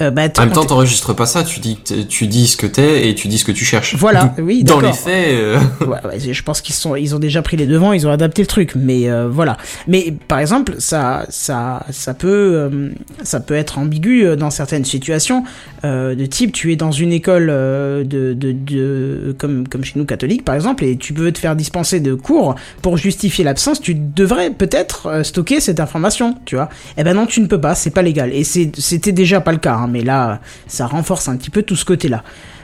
euh, 0.00 0.10
bah, 0.10 0.22
En 0.38 0.42
même 0.44 0.52
temps, 0.52 0.64
t'enregistres 0.64 1.14
pas 1.14 1.26
ça, 1.26 1.42
tu 1.44 1.60
dis, 1.60 1.78
tu 2.08 2.26
dis 2.26 2.46
ce 2.46 2.56
que 2.56 2.66
t'es 2.66 3.08
et 3.08 3.14
tu 3.14 3.28
dis 3.28 3.38
ce 3.38 3.44
que 3.44 3.52
tu 3.52 3.64
cherches. 3.64 3.96
Voilà, 3.96 4.34
oui, 4.38 4.64
Dans 4.64 4.80
les 4.80 4.92
faits, 4.92 5.28
euh, 5.28 5.58
Ouais, 5.80 5.98
ouais, 6.04 6.18
je 6.32 6.42
pense 6.42 6.60
qu'ils 6.60 6.74
sont, 6.74 6.96
ils 6.96 7.14
ont 7.14 7.18
déjà 7.18 7.42
pris 7.42 7.56
les 7.56 7.66
devants, 7.66 7.92
ils 7.92 8.06
ont 8.06 8.10
adapté 8.10 8.42
le 8.42 8.46
truc, 8.46 8.72
mais 8.76 9.08
euh, 9.08 9.28
voilà. 9.28 9.56
Mais 9.88 10.14
par 10.28 10.38
exemple, 10.38 10.74
ça, 10.78 11.24
ça, 11.28 11.84
ça 11.90 12.14
peut, 12.14 12.28
euh, 12.28 12.90
ça 13.22 13.40
peut 13.40 13.54
être 13.54 13.78
ambigu 13.78 14.24
euh, 14.26 14.36
dans 14.36 14.50
certaines 14.50 14.84
situations. 14.84 15.44
euh, 15.84 16.14
de 16.14 16.26
type, 16.26 16.52
tu 16.52 16.72
es 16.72 16.76
dans 16.76 16.90
une 16.92 17.12
école 17.12 17.46
de, 17.46 18.04
de, 18.34 18.52
de, 18.52 19.34
comme, 19.38 19.66
comme 19.68 19.84
chez 19.84 19.98
nous 19.98 20.04
catholiques 20.04 20.44
par 20.44 20.54
exemple, 20.54 20.84
et 20.84 20.96
tu 20.96 21.12
veux 21.12 21.32
te 21.32 21.38
faire 21.38 21.56
dispenser 21.56 22.00
de 22.00 22.14
cours 22.14 22.54
pour 22.82 22.96
justifier 22.96 23.44
l'absence. 23.44 23.80
Tu 23.80 23.94
devrais 23.94 24.50
peut-être 24.50 25.22
stocker 25.24 25.60
cette 25.60 25.80
information, 25.80 26.36
tu 26.44 26.56
vois. 26.56 26.68
Eh 26.96 27.04
ben 27.04 27.14
non, 27.14 27.26
tu 27.26 27.40
ne 27.40 27.46
peux 27.46 27.60
pas, 27.60 27.74
c'est 27.74 27.90
pas 27.90 28.02
légal. 28.02 28.32
Et 28.32 28.44
c'était 28.44 29.12
déjà 29.12 29.40
pas 29.40 29.52
le 29.52 29.58
cas, 29.58 29.74
hein, 29.74 29.85
mais 29.88 30.02
là, 30.02 30.40
ça 30.66 30.86
renforce 30.86 31.28
un 31.28 31.36
petit 31.36 31.50
peu 31.50 31.62
tout 31.62 31.76
ce 31.76 31.84
côté-là. 31.84 32.22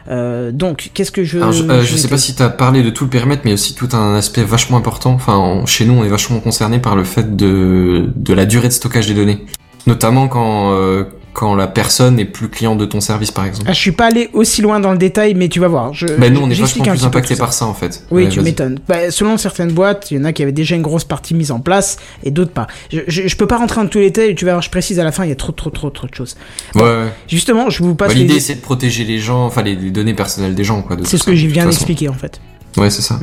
Euh, 0.09 0.51
donc, 0.51 0.91
qu'est-ce 0.95 1.13
que 1.13 1.23
je, 1.23 1.39
alors, 1.39 1.53
je, 1.53 1.63
euh, 1.63 1.83
je 1.83 1.97
sais 1.97 2.09
pas 2.09 2.19
si 2.19 2.35
t'as 2.35 2.49
parlé 2.49 2.83
de 2.83 2.91
tout 2.91 3.05
le 3.05 3.11
périmètre, 3.11 3.43
mais 3.45 3.53
aussi 3.53 3.75
tout 3.75 3.89
un 3.93 4.17
aspect 4.17 4.43
vachement 4.43 4.77
important. 4.77 5.13
Enfin, 5.13 5.37
on- 5.39 5.67
chez 5.67 5.85
nous, 5.85 5.95
on 5.95 6.05
est 6.05 6.09
vachement 6.09 6.41
concerné 6.41 6.79
par 6.81 6.97
le 6.97 7.05
fait 7.05 7.37
de, 7.37 8.11
de 8.17 8.35
la 8.35 8.45
durée 8.47 8.69
de 8.69 8.73
stockage 8.73 9.07
des 9.07 9.15
données. 9.15 9.45
Notamment 9.87 10.27
quand, 10.29 10.73
euh, 10.75 11.05
quand 11.33 11.55
la 11.55 11.67
personne 11.67 12.19
est 12.19 12.25
plus 12.25 12.49
cliente 12.49 12.77
de 12.79 12.85
ton 12.85 13.01
service, 13.01 13.31
par 13.31 13.47
exemple. 13.47 13.65
Ah, 13.69 13.73
je 13.73 13.79
suis 13.81 13.93
pas 13.93 14.07
allé 14.07 14.29
aussi 14.35 14.61
loin 14.63 14.81
dans 14.81 14.93
le 14.93 14.99
détail, 14.99 15.35
mais 15.35 15.49
tu 15.49 15.61
vas 15.61 15.69
voir. 15.69 15.95
Je, 15.95 16.07
Bah, 16.07 16.29
nous, 16.31 16.41
on 16.41 16.51
est 16.51 16.55
vachement 16.55 16.85
plus 16.85 17.05
impacté 17.05 17.37
par 17.37 17.53
ça, 17.53 17.67
en 17.67 17.75
fait. 17.75 18.05
Oui, 18.11 18.25
Ouais, 18.25 18.29
tu 18.29 18.41
m'étonnes. 18.41 18.79
Bah, 18.89 19.11
selon 19.11 19.37
certaines 19.39 19.73
boîtes, 19.73 20.11
il 20.11 20.19
y 20.19 20.21
en 20.21 20.25
a 20.25 20.33
qui 20.33 20.43
avaient 20.43 20.53
déjà 20.53 20.75
une 20.77 20.83
grosse 20.83 21.05
partie 21.05 21.35
mise 21.35 21.51
en 21.51 21.61
place 21.61 21.97
et 22.23 22.31
d'autres 22.31 22.53
pas. 22.53 22.67
Je, 22.93 23.01
je, 23.09 23.27
je 23.29 23.37
peux 23.37 23.47
pas 23.47 23.57
rentrer 23.57 23.81
dans 23.81 23.87
tous 23.89 23.99
les 23.99 24.11
détails, 24.11 24.35
tu 24.35 24.45
vas 24.45 24.53
voir, 24.53 24.63
je 24.63 24.71
précise 24.71 25.01
à 25.01 25.05
la 25.05 25.13
fin, 25.13 25.25
il 25.25 25.29
y 25.31 25.33
a 25.33 25.37
trop, 25.37 25.53
trop, 25.53 25.71
trop, 25.71 25.91
trop 25.91 26.07
de 26.07 26.15
choses. 26.15 26.37
Ouais, 26.75 26.83
ouais. 26.83 27.13
Justement, 27.29 27.71
je 27.71 27.83
vous 27.83 27.95
passe 27.95 28.09
Bah, 28.09 28.15
les- 28.15 28.21
L'idée, 28.21 28.41
c'est 28.41 28.57
de 28.57 28.61
protéger 28.61 29.05
les 29.05 29.19
gens, 29.19 29.45
enfin, 29.47 29.63
les, 29.63 29.75
les 29.75 29.91
données 29.91 30.15
personnelles 30.15 30.55
des 30.55 30.65
gens, 30.65 30.83
quoi. 30.83 30.97
C'est 31.05 31.17
ce 31.19 31.25
que 31.25 31.35
j'y 31.35 31.47
de 31.49 31.53
viens 31.53 31.65
d'expliquer 31.67 32.09
en 32.09 32.15
fait. 32.15 32.41
Ouais, 32.77 32.91
c'est 32.91 33.03
ça. 33.03 33.19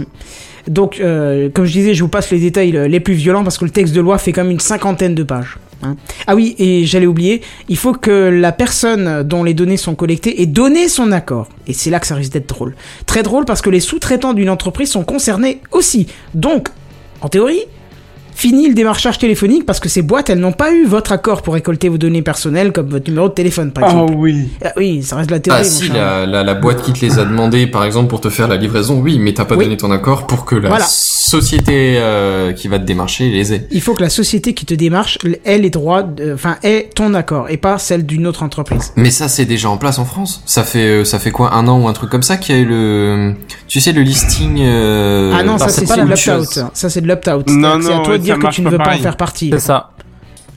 Donc, 0.68 1.00
euh, 1.00 1.50
comme 1.50 1.66
je 1.66 1.72
disais, 1.72 1.94
je 1.94 2.04
vous 2.04 2.10
passe 2.10 2.30
les 2.32 2.40
détails 2.40 2.76
euh, 2.78 2.88
les 2.88 3.00
plus 3.00 3.14
violents 3.14 3.44
parce 3.44 3.58
que 3.58 3.66
le 3.66 3.72
texte 3.72 3.94
de 3.96 4.02
loi 4.02 4.18
fait 4.18 4.32
quand 4.32 4.44
même 4.44 4.52
une 4.52 4.60
cinquantaine 4.60 5.16
de 5.16 5.24
pages. 5.24 5.58
Hein. 5.84 5.96
Ah 6.28 6.36
oui, 6.36 6.56
et 6.60 6.86
j'allais 6.86 7.08
oublier, 7.08 7.42
il 7.68 7.78
faut 7.78 7.94
que 7.94 8.30
la 8.30 8.52
personne 8.52 9.24
dont 9.24 9.44
les 9.44 9.54
données 9.54 9.78
sont 9.78 9.96
collectées 9.96 10.42
ait 10.42 10.46
donné 10.46 10.88
son 10.88 11.12
accord. 11.12 11.50
Et 11.68 11.74
c'est 11.74 11.90
là 11.90 12.00
que 12.00 12.08
ça 12.08 12.16
risque 12.16 12.34
d'être 12.34 12.50
drôle. 12.50 12.76
Très 13.06 13.24
drôle 13.24 13.46
parce 13.46 13.62
que 13.62 13.70
les 13.70 13.80
sous-traitants 13.80 14.34
d'une 14.34 14.50
entreprise 14.50 14.92
sont 14.92 15.04
concernés 15.04 15.62
aussi. 15.72 16.08
Donc, 16.34 16.70
en 17.22 17.30
théorie, 17.30 17.62
fini 18.40 18.70
le 18.70 18.74
démarchage 18.74 19.18
téléphonique 19.18 19.66
parce 19.66 19.82
que 19.82 19.90
ces 19.90 20.02
boîtes, 20.02 20.30
elles 20.30 20.40
n'ont 20.40 20.54
pas 20.54 20.72
eu 20.74 20.86
votre 20.86 21.12
accord 21.12 21.42
pour 21.42 21.56
récolter 21.56 21.90
vos 21.90 21.98
données 21.98 22.22
personnelles 22.22 22.72
comme 22.72 22.88
votre 22.88 23.08
numéro 23.10 23.28
de 23.28 23.34
téléphone, 23.34 23.72
par 23.72 23.84
Oh 23.84 23.88
exemple. 23.88 24.14
oui. 24.18 24.48
Ah 24.64 24.72
oui, 24.78 25.04
ça 25.04 25.18
reste 25.18 25.30
de 25.30 25.36
la 25.36 25.40
théorie. 25.42 25.60
Ah 25.62 25.64
si, 25.66 25.90
la, 25.90 26.26
la, 26.26 26.44
la 26.44 26.54
boîte 26.54 26.82
qui 26.82 26.94
te 26.94 27.02
les 27.06 27.20
a 27.20 27.26
demandé, 27.26 27.68
par 27.68 27.84
exemple, 27.84 28.08
pour 28.08 28.22
te 28.22 28.30
faire 28.30 28.48
la 28.48 28.56
livraison, 28.56 29.00
oui, 29.02 29.20
mais 29.20 29.34
t'as 29.34 29.44
pas 29.46 29.56
Oui. 29.56 29.66
donné 29.66 29.76
ton 29.76 29.92
accord 29.92 30.26
pour 30.26 30.46
que 30.46 30.56
la 30.56 30.70
Voilà. 30.70 30.86
société 30.88 31.98
euh, 32.00 32.54
qui 32.54 32.68
va 32.70 32.80
te 32.80 32.86
démarcher 32.86 33.30
les 33.30 33.54
ait. 33.54 33.68
Il 33.72 33.82
faut 33.82 33.94
que 33.94 34.02
la 34.02 34.10
société 34.10 34.54
qui 34.54 34.66
te 34.66 34.74
démarche 34.74 35.18
ait 35.46 35.58
les 35.58 35.70
droits, 35.70 36.08
enfin, 36.34 36.56
ait 36.64 36.90
ton 36.96 37.14
accord 37.14 37.48
et 37.50 37.58
pas 37.58 37.78
celle 37.78 38.06
d'une 38.06 38.26
autre 38.26 38.42
entreprise. 38.44 38.94
Mais 38.96 39.12
ça, 39.12 39.28
c'est 39.28 39.46
déjà 39.46 39.70
en 39.70 39.78
place 39.78 40.00
en 40.00 40.06
France. 40.06 40.42
Ça 40.46 40.64
fait, 40.64 40.80
euh, 41.02 41.04
ça 41.04 41.20
fait 41.20 41.32
quoi, 41.32 41.54
un 41.54 41.68
an 41.68 41.82
ou 41.82 41.88
un 41.88 41.94
truc 41.94 42.10
comme 42.10 42.24
ça 42.24 42.38
qu'il 42.38 42.56
y 42.56 42.58
a 42.58 42.62
eu 42.62 42.66
le, 42.66 43.34
tu 43.68 43.80
sais, 43.82 43.92
le 43.92 44.02
listing. 44.02 44.60
Euh... 44.62 45.34
ah 45.36 45.44
non, 45.44 45.58
ça 45.58 45.66
alors, 45.66 45.76
c'est 45.76 45.88
pas 45.88 45.98
de 45.98 46.02
l'opt-out. 46.08 46.60
Ça 46.74 46.90
c'est 46.90 47.02
de 47.02 47.08
l'opt-out. 47.08 47.48
Non, 47.50 47.72
à 47.74 47.78
non, 47.78 48.04
toi 48.04 48.14
ouais, 48.14 48.20
de 48.20 48.24
dire 48.38 48.50
que 48.50 48.54
tu 48.56 48.62
ne 48.62 48.70
veux 48.70 48.78
pas 48.78 48.96
en 48.96 49.00
faire 49.00 49.18
partie. 49.18 49.50
C'est 49.52 49.60
ça. 49.60 49.92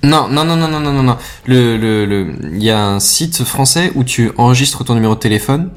Non, 0.05 0.27
non, 0.29 0.45
non, 0.45 0.57
non, 0.57 0.67
non, 0.69 0.81
non, 0.81 0.93
non, 0.93 1.03
non. 1.05 1.17
Le, 1.47 1.77
le, 1.77 2.05
le, 2.07 2.35
il 2.55 2.63
y 2.63 2.71
a 2.71 2.85
un 2.85 2.99
site 2.99 3.45
français 3.45 3.93
où 3.95 4.03
tu 4.03 4.33
enregistres 4.37 4.85
ton 4.85 4.95
numéro 4.95 5.15
de 5.15 5.21
téléphone 5.21 5.71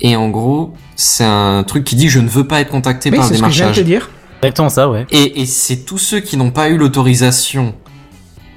et 0.00 0.14
en 0.14 0.28
gros, 0.28 0.74
c'est 0.94 1.24
un 1.24 1.64
truc 1.64 1.82
qui 1.82 1.96
dit 1.96 2.08
je 2.08 2.20
ne 2.20 2.28
veux 2.28 2.46
pas 2.46 2.60
être 2.60 2.70
contacté 2.70 3.10
Oui, 3.10 3.16
par 3.16 3.26
un 3.26 3.28
c'est 3.28 3.34
ce 3.36 3.42
que 3.42 3.50
je 3.50 3.54
viens 3.54 3.70
de 3.70 3.74
te 3.74 3.80
démarchage. 3.80 4.08
dire. 4.08 4.10
Exactement 4.42 4.68
ça, 4.68 4.88
ouais. 4.88 5.06
Et, 5.10 5.40
et 5.40 5.46
c'est 5.46 5.78
tous 5.78 5.98
ceux 5.98 6.20
qui 6.20 6.36
n'ont 6.36 6.50
pas 6.52 6.68
eu 6.68 6.76
l'autorisation 6.76 7.74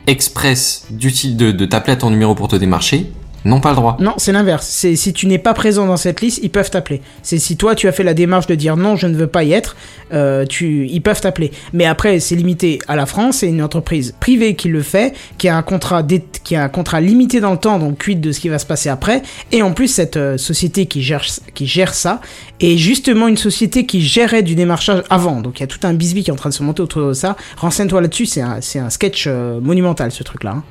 express 0.06 0.86
de, 0.92 1.52
de 1.52 1.66
t'appeler 1.66 1.94
à 1.94 1.96
ton 1.98 2.10
numéro 2.12 2.36
pour 2.36 2.48
te 2.48 2.56
démarcher, 2.56 3.12
n'ont 3.48 3.62
pas 3.62 3.70
le 3.70 3.76
droit. 3.76 3.98
Non, 4.00 4.14
c'est 4.18 4.32
l'inverse. 4.32 4.68
C'est 4.70 4.96
si 4.96 5.14
tu 5.14 5.28
n'es 5.28 5.38
pas 5.38 5.54
présent 5.54 5.86
dans 5.86 5.98
cette 5.98 6.22
liste, 6.22 6.40
ils 6.44 6.50
peuvent 6.50 6.70
t'appeler. 6.70 7.02
C'est 7.24 7.40
si 7.40 7.58
toi 7.58 7.76
tu 7.76 7.88
as 7.88 7.92
fait 7.92 8.04
la 8.04 8.14
démarche 8.14 8.48
de 8.48 8.56
dire 8.56 8.78
non, 8.78 8.96
je 8.96 9.08
ne 9.08 9.16
veux 9.16 9.28
pas 9.28 9.44
y 9.44 9.54
être, 9.54 9.76
euh, 10.14 10.46
tu, 10.46 10.88
ils 10.88 11.02
peuvent 11.02 11.22
t'appeler. 11.22 11.52
Mais 11.74 11.86
après, 11.86 12.20
c'est 12.20 12.36
limité 12.36 12.80
à 12.88 12.96
la 12.96 13.06
France. 13.06 13.38
C'est 13.38 13.48
une 13.48 13.62
entreprise 13.62 14.14
privée 14.20 14.56
qui 14.56 14.70
le 14.70 14.82
fait, 14.82 15.16
qui 15.38 15.48
a 15.48 15.56
un 15.58 15.62
contrat, 15.62 16.04
qui 16.44 16.56
a 16.56 16.64
un 16.64 16.70
contrat 16.70 17.02
limité 17.02 17.40
dans 17.40 17.52
le 17.52 17.58
temps, 17.58 17.80
donc 17.80 18.04
quid 18.04 18.22
de 18.22 18.32
ce 18.32 18.40
qui 18.40 18.50
va 18.50 18.60
se 18.60 18.66
passer 18.66 18.90
après. 18.90 19.22
Et 19.52 19.62
en 19.62 19.74
plus, 19.74 19.88
cette 19.88 20.18
euh, 20.18 20.38
société 20.38 20.86
qui 20.86 21.02
gère, 21.02 21.24
qui 21.54 21.68
gère 21.68 21.94
ça 21.94 22.22
est 22.60 22.78
justement 22.78 23.28
une 23.28 23.38
société 23.38 23.86
qui 23.86 24.02
gérait 24.02 24.44
du 24.44 24.56
démarchage 24.56 25.04
avant. 25.10 25.42
Donc 25.42 25.60
il 25.60 25.62
y 25.62 25.64
a 25.64 25.68
tout 25.68 25.80
un 25.84 25.94
bisbis 25.94 26.24
qui 26.24 26.30
est 26.30 26.34
en 26.34 26.38
train 26.38 26.50
de 26.50 26.54
se 26.54 26.64
monter 26.64 26.82
autour 26.82 27.08
de 27.10 27.14
ça. 27.14 27.36
Renseigne-toi 27.58 28.02
là-dessus. 28.02 28.26
C'est 28.26 28.42
un, 28.42 28.58
c'est 28.62 28.80
un 28.80 28.90
sketch 28.90 29.26
euh, 29.28 29.60
monumental 29.62 30.12
ce 30.12 30.24
truc-là. 30.24 30.52
hein. 30.52 30.64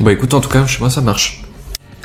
Bah 0.00 0.12
écoute, 0.12 0.32
en 0.34 0.40
tout 0.40 0.48
cas, 0.48 0.66
chez 0.66 0.78
moi, 0.80 0.88
ça 0.90 1.00
marche. 1.00 1.42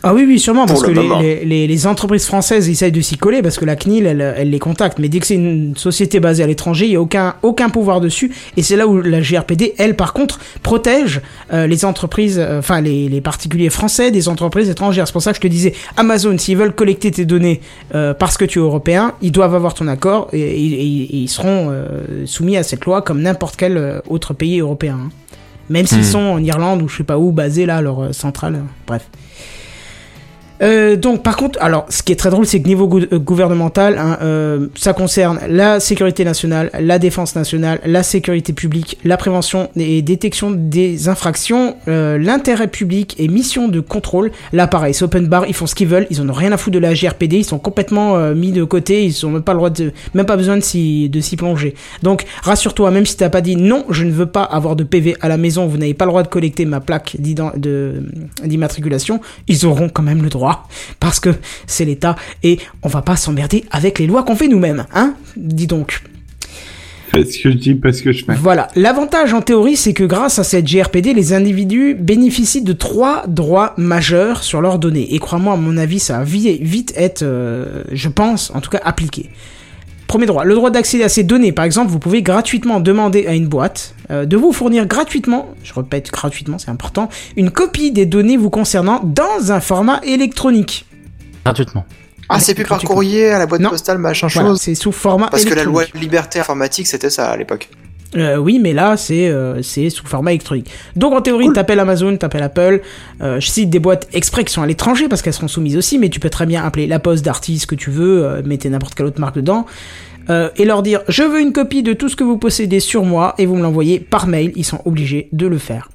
Ah 0.08 0.14
oui, 0.14 0.24
oui, 0.28 0.38
sûrement, 0.40 0.68
parce 0.68 0.84
que 0.84 0.92
le 0.92 1.02
les, 1.02 1.36
les, 1.40 1.46
les, 1.46 1.68
les 1.68 1.88
entreprises 1.88 2.26
françaises 2.28 2.70
essayent 2.70 2.92
de 2.92 3.02
s'y 3.02 3.18
coller 3.18 3.42
parce 3.42 3.58
que 3.58 3.66
la 3.66 3.76
CNIL, 3.76 4.06
elle, 4.06 4.36
elle 4.38 4.52
les 4.52 4.60
contacte. 4.60 5.00
Mais 5.00 5.10
dès 5.10 5.20
que 5.20 5.26
c'est 5.26 5.34
une 5.34 5.76
société 5.76 6.20
basée 6.20 6.44
à 6.44 6.48
l'étranger, 6.48 6.86
il 6.86 6.90
n'y 6.92 6.96
a 6.96 7.02
aucun, 7.02 7.34
aucun 7.42 7.70
pouvoir 7.70 8.02
dessus. 8.02 8.32
Et 8.56 8.62
c'est 8.62 8.76
là 8.76 8.86
où 8.88 9.02
la 9.02 9.22
GRPD, 9.22 9.74
elle, 9.80 9.96
par 9.96 10.14
contre, 10.14 10.40
protège 10.62 11.22
euh, 11.52 11.66
les 11.66 11.86
entreprises, 11.86 12.38
euh, 12.40 12.60
enfin 12.60 12.82
les, 12.82 13.10
les 13.10 13.20
particuliers 13.20 13.72
français 13.72 14.12
des 14.12 14.30
entreprises 14.30 14.70
étrangères. 14.70 15.08
C'est 15.08 15.14
pour 15.14 15.24
ça 15.24 15.32
que 15.32 15.38
je 15.38 15.42
te 15.42 15.48
disais, 15.48 15.74
Amazon, 15.98 16.38
s'ils 16.38 16.56
veulent 16.58 16.76
collecter 16.76 17.10
tes 17.10 17.26
données 17.26 17.62
euh, 17.96 18.14
parce 18.14 18.38
que 18.38 18.46
tu 18.46 18.60
es 18.60 18.62
européen, 18.62 19.14
ils 19.24 19.32
doivent 19.32 19.56
avoir 19.56 19.74
ton 19.74 19.88
accord 19.88 20.28
et, 20.34 20.40
et- 20.40 20.66
et- 20.74 21.02
et 21.04 21.18
ils 21.18 21.30
seront 21.30 21.74
soumis 22.26 22.58
à 22.58 22.64
cette 22.64 22.86
loi 22.86 23.02
comme 23.02 23.22
n'importe 23.22 23.56
quel 23.56 24.02
autre 24.08 24.36
pays 24.36 24.60
européen. 24.60 25.00
hein. 25.06 25.10
Même 25.72 25.88
s'ils 25.88 26.02
Hmm. 26.02 26.04
sont 26.04 26.20
en 26.20 26.44
Irlande 26.44 26.84
ou 26.84 26.88
je 26.88 26.98
sais 26.98 27.04
pas 27.04 27.18
où, 27.18 27.32
basés 27.32 27.66
là, 27.66 27.82
leur 27.82 28.14
centrale, 28.14 28.54
euh, 28.56 28.60
bref. 28.86 29.10
Euh, 30.62 30.96
donc 30.96 31.22
par 31.22 31.36
contre, 31.36 31.62
alors 31.62 31.86
ce 31.90 32.02
qui 32.02 32.12
est 32.12 32.16
très 32.16 32.30
drôle, 32.30 32.46
c'est 32.46 32.62
que 32.62 32.68
niveau 32.68 32.88
gou- 32.88 33.06
gouvernemental, 33.12 33.98
hein, 33.98 34.18
euh, 34.22 34.68
ça 34.76 34.94
concerne 34.94 35.40
la 35.50 35.80
sécurité 35.80 36.24
nationale, 36.24 36.70
la 36.80 36.98
défense 36.98 37.36
nationale, 37.36 37.80
la 37.86 38.04
sécurité 38.04 38.54
publique, 38.54 38.98
la 39.04 39.18
prévention 39.18 39.70
et 39.76 40.02
détection 40.02 40.52
des 40.52 41.10
infractions, 41.10 41.76
euh, 41.88 42.18
l'intérêt 42.18 42.68
public 42.68 43.16
et 43.20 43.28
mission 43.28 43.68
de 43.68 43.82
contrôle. 43.82 44.32
Là 44.54 44.68
pareil, 44.68 44.94
c'est 44.94 45.04
open 45.04 45.28
bar, 45.28 45.46
ils 45.48 45.54
font 45.54 45.68
ce 45.68 45.76
qu'ils 45.76 45.88
veulent, 45.88 46.08
ils 46.10 46.22
en 46.22 46.30
ont 46.30 46.34
rien 46.34 46.52
à 46.54 46.58
foutre 46.58 46.76
de 46.76 46.80
la 46.80 46.94
GRPD, 46.94 47.38
ils 47.38 47.46
sont 47.46 47.60
complètement 47.60 48.16
euh, 48.16 48.34
mis 48.34 48.52
de 48.54 48.64
côté, 48.64 49.04
ils 49.04 49.26
ont 49.26 49.32
même 49.32 49.44
pas 49.44 49.54
le 49.54 49.58
droit 49.58 49.70
de, 49.70 49.92
même 50.14 50.26
pas 50.26 50.38
besoin 50.38 50.56
de 50.56 50.62
s'y, 50.62 51.12
plonger. 51.38 51.76
Donc 52.02 52.24
rassure-toi, 52.44 52.92
même 52.92 53.06
si 53.06 53.18
t'as 53.18 53.30
pas 53.30 53.42
dit 53.42 53.58
non, 53.58 53.84
je 53.90 54.06
ne 54.06 54.12
veux 54.12 54.26
pas 54.26 54.44
avoir 54.44 54.78
de 54.78 54.86
PV 54.86 55.18
à 55.20 55.28
la 55.28 55.36
maison, 55.36 55.66
vous 55.66 55.78
n'avez 55.78 55.94
pas 55.94 56.06
le 56.06 56.12
droit 56.12 56.24
de 56.24 56.30
collecter 56.30 56.64
ma 56.64 56.80
plaque 56.80 57.18
d'immatriculation, 57.20 59.20
ils 59.50 59.66
auront 59.66 59.90
quand 59.90 60.04
même 60.04 60.24
le 60.24 60.30
droit 60.30 60.45
parce 61.00 61.20
que 61.20 61.30
c'est 61.68 61.86
l'État 61.86 62.16
et 62.44 62.60
on 62.84 62.88
va 62.90 63.02
pas 63.02 63.16
s'emmerder 63.16 63.64
avec 63.72 64.00
les 64.00 64.08
lois 64.08 64.24
qu'on 64.24 64.36
fait 64.36 64.48
nous-mêmes, 64.48 64.86
hein 64.94 65.16
Dis 65.38 65.68
donc. 65.68 66.02
Fais 67.14 67.24
ce 67.24 67.40
que 67.44 67.52
je 67.52 67.56
dis, 67.58 67.76
pas 67.76 67.94
ce 67.94 68.02
que 68.02 68.12
je 68.12 68.26
fais. 68.26 68.34
Voilà. 68.34 68.68
L'avantage 68.76 69.32
en 69.34 69.42
théorie, 69.42 69.78
c'est 69.78 69.94
que 69.94 70.04
grâce 70.04 70.40
à 70.40 70.44
cette 70.44 70.66
GRPD, 70.70 71.14
les 71.14 71.34
individus 71.34 71.94
bénéficient 71.94 72.64
de 72.64 72.74
trois 72.74 73.26
droits 73.28 73.74
majeurs 73.78 74.44
sur 74.44 74.60
leurs 74.60 74.80
données. 74.80 75.14
Et 75.14 75.20
crois-moi, 75.20 75.54
à 75.54 75.58
mon 75.58 75.78
avis, 75.78 76.00
ça 76.00 76.18
va 76.18 76.24
vi- 76.24 76.58
vite 76.62 76.94
être, 76.98 77.22
euh, 77.22 77.84
je 77.92 78.10
pense, 78.10 78.52
en 78.56 78.60
tout 78.60 78.72
cas, 78.72 78.82
appliqué. 78.84 79.30
Premier 80.08 80.26
droit, 80.28 80.44
le 80.44 80.56
droit 80.56 80.70
d'accéder 80.70 81.04
à 81.04 81.10
ces 81.10 81.24
données. 81.24 81.52
Par 81.52 81.66
exemple, 81.66 81.92
vous 81.92 82.00
pouvez 82.00 82.22
gratuitement 82.22 82.80
demander 82.80 83.26
à 83.28 83.34
une 83.34 83.48
boîte 83.48 83.96
euh, 84.12 84.26
de 84.26 84.38
vous 84.38 84.54
fournir 84.54 84.86
gratuitement, 84.86 85.50
je 85.64 85.74
répète 85.74 86.12
gratuitement, 86.12 86.58
c'est 86.60 86.70
important, 86.70 87.10
une 87.36 87.50
copie 87.52 87.92
des 87.92 88.06
données 88.06 88.38
vous 88.38 88.50
concernant 88.50 89.02
dans 89.04 89.52
un 89.52 89.60
format 89.60 90.00
électronique. 90.04 90.86
Gratuitement. 91.44 91.86
Ah, 92.30 92.40
c'est 92.40 92.56
plus 92.56 92.66
par 92.66 92.82
courrier, 92.82 93.30
à 93.30 93.40
la 93.40 93.46
boîte 93.46 93.62
Non. 93.62 93.70
postale, 93.70 93.98
machin 94.00 94.28
Voilà, 94.34 94.50
chose. 94.50 94.62
c'est 94.62 94.74
sous 94.76 94.92
format 94.92 95.28
Parce 95.28 95.46
que 95.46 95.54
la 95.54 95.64
loi 95.64 95.84
liberté 95.94 96.40
informatique, 96.40 96.88
c'était 96.88 97.12
ça 97.12 97.30
à 97.30 97.38
l'époque. 97.38 97.70
Euh, 98.16 98.38
oui, 98.38 98.60
mais 98.60 98.74
là, 98.74 98.98
c'est 98.98 99.28
euh, 99.28 99.62
c'est 99.62 99.90
sous 99.90 100.06
format 100.06 100.32
électronique. 100.32 100.70
Donc, 100.96 101.14
en 101.14 101.22
théorie, 101.22 101.52
t'appelles 101.54 101.80
Amazon, 101.80 102.16
t'appelles 102.18 102.44
Apple. 102.44 102.82
Euh, 103.22 103.40
je 103.40 103.48
cite 103.48 103.70
des 103.70 103.80
boîtes 103.80 104.08
exprès 104.14 104.44
qui 104.44 104.54
sont 104.54 104.62
à 104.62 104.68
l'étranger 104.68 105.08
parce 105.08 105.22
qu'elles 105.22 105.34
seront 105.34 105.48
soumises 105.48 105.78
aussi, 105.78 105.98
mais 105.98 106.10
tu 106.10 106.20
peux 106.20 106.30
très 106.30 106.46
bien 106.46 106.64
appeler 106.64 106.88
La 106.88 107.00
Poste, 107.00 107.26
Darty, 107.26 107.60
ce 107.60 107.68
que 107.68 107.76
tu 107.76 107.90
veux, 107.90 108.42
mettez 108.46 108.70
n'importe 108.70 108.96
quelle 108.96 109.06
autre 109.06 109.20
marque 109.20 109.36
dedans. 109.36 109.66
et 110.30 110.66
leur 110.66 110.82
dire 110.82 111.02
je 111.08 111.24
veux 111.24 111.42
une 111.42 111.54
copie 111.54 111.84
de 111.84 111.94
tout 111.94 112.10
ce 112.10 112.16
que 112.16 112.24
vous 112.24 112.38
possédez 112.38 112.80
sur 112.80 113.04
moi 113.04 113.36
et 113.38 113.46
vous 113.46 113.56
me 113.56 113.64
l'envoyez 113.64 114.00
par 114.00 114.28
mail. 114.28 114.52
Ils 114.56 114.66
sont 114.66 114.82
obligés 114.86 115.30
de 115.32 115.48
le 115.48 115.58
faire. 115.58 115.90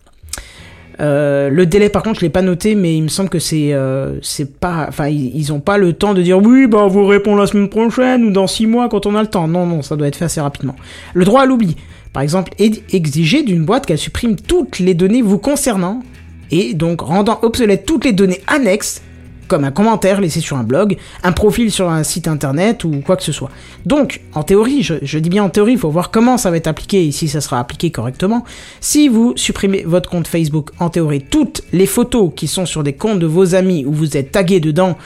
Euh, 1.01 1.49
le 1.49 1.67
délai, 1.67 1.89
par 1.89 2.03
contre, 2.03 2.21
je 2.21 2.25
l'ai 2.25 2.31
pas 2.31 2.43
noté, 2.43 2.75
mais 2.75 2.97
il 2.97 3.03
me 3.03 3.09
semble 3.09 3.31
que 3.31 3.39
c'est 3.39 3.73
euh, 3.73 4.19
c'est 4.23 4.59
pas, 4.59 4.87
enfin, 4.89 5.09
ils, 5.09 5.35
ils 5.35 5.53
ont 5.53 5.61
pas 5.61 5.79
le 5.79 5.95
temps 5.95 6.13
de 6.15 6.21
dire 6.21 6.39
oui, 6.39 6.67
bah 6.67 6.79
on 6.83 6.89
vous 6.89 7.07
répond 7.07 7.37
la 7.37 7.47
semaine 7.47 7.69
prochaine 7.69 8.25
ou 8.25 8.31
dans 8.31 8.47
six 8.47 8.67
mois 8.67 8.89
quand 8.89 9.07
on 9.07 9.15
a 9.15 9.23
le 9.23 9.29
temps. 9.29 9.49
Non, 9.49 9.67
non, 9.67 9.83
ça 9.83 9.97
doit 9.97 10.09
être 10.09 10.17
fait 10.17 10.27
assez 10.27 10.41
rapidement. 10.41 10.77
Le 11.15 11.25
droit 11.25 11.43
à 11.43 11.47
l'oubli, 11.47 11.77
par 12.13 12.23
exemple, 12.23 12.53
exigé 12.59 13.43
d'une 13.43 13.65
boîte 13.65 13.87
qu'elle 13.87 13.99
supprime 13.99 14.37
toutes 14.37 14.79
les 14.79 14.95
données 14.95 15.23
vous 15.23 15.39
concernant 15.39 16.03
et 16.51 16.75
donc 16.75 17.03
rendant 17.03 17.39
obsolètes 17.43 17.87
toutes 17.87 18.05
les 18.05 18.13
données 18.13 18.41
annexes 18.47 19.03
comme 19.51 19.65
un 19.65 19.73
commentaire 19.73 20.21
laissé 20.21 20.39
sur 20.39 20.57
un 20.57 20.63
blog, 20.63 20.97
un 21.25 21.33
profil 21.33 21.73
sur 21.73 21.91
un 21.91 22.05
site 22.05 22.29
internet 22.29 22.85
ou 22.85 23.03
quoi 23.05 23.17
que 23.17 23.25
ce 23.25 23.33
soit. 23.33 23.51
Donc, 23.85 24.21
en 24.33 24.45
théorie, 24.45 24.85
je, 24.85 25.19
dis 25.19 25.29
bien 25.29 25.43
en 25.43 25.49
théorie, 25.49 25.73
il 25.73 25.79
faut 25.79 25.91
voir 25.91 26.13
comment 26.13 26.39
ça 26.39 26.53
va 26.53 26.57
être 26.57 26.69
appliqué 26.69 27.05
et 27.05 27.11
si 27.11 27.27
ça 27.27 27.41
sera 27.41 27.59
appliqué 27.59 27.91
correctement. 27.91 28.45
Si 28.81 29.09
vous 29.09 29.33
supprimez 29.35 29.83
votre 29.85 30.09
compte 30.09 30.29
Facebook, 30.29 30.71
en 30.79 30.89
théorie, 30.89 31.25
toutes 31.29 31.63
les 31.73 31.87
photos 31.87 32.31
qui 32.37 32.47
sont 32.47 32.65
sur 32.65 32.85
des 32.85 32.93
comptes 32.93 33.19
de 33.19 33.27
vos 33.27 33.57
amis 33.57 33.85
où 33.85 33.93
vous 33.93 34.17
êtes 34.17 34.31
tagué 34.31 34.61
dedans 34.61 34.97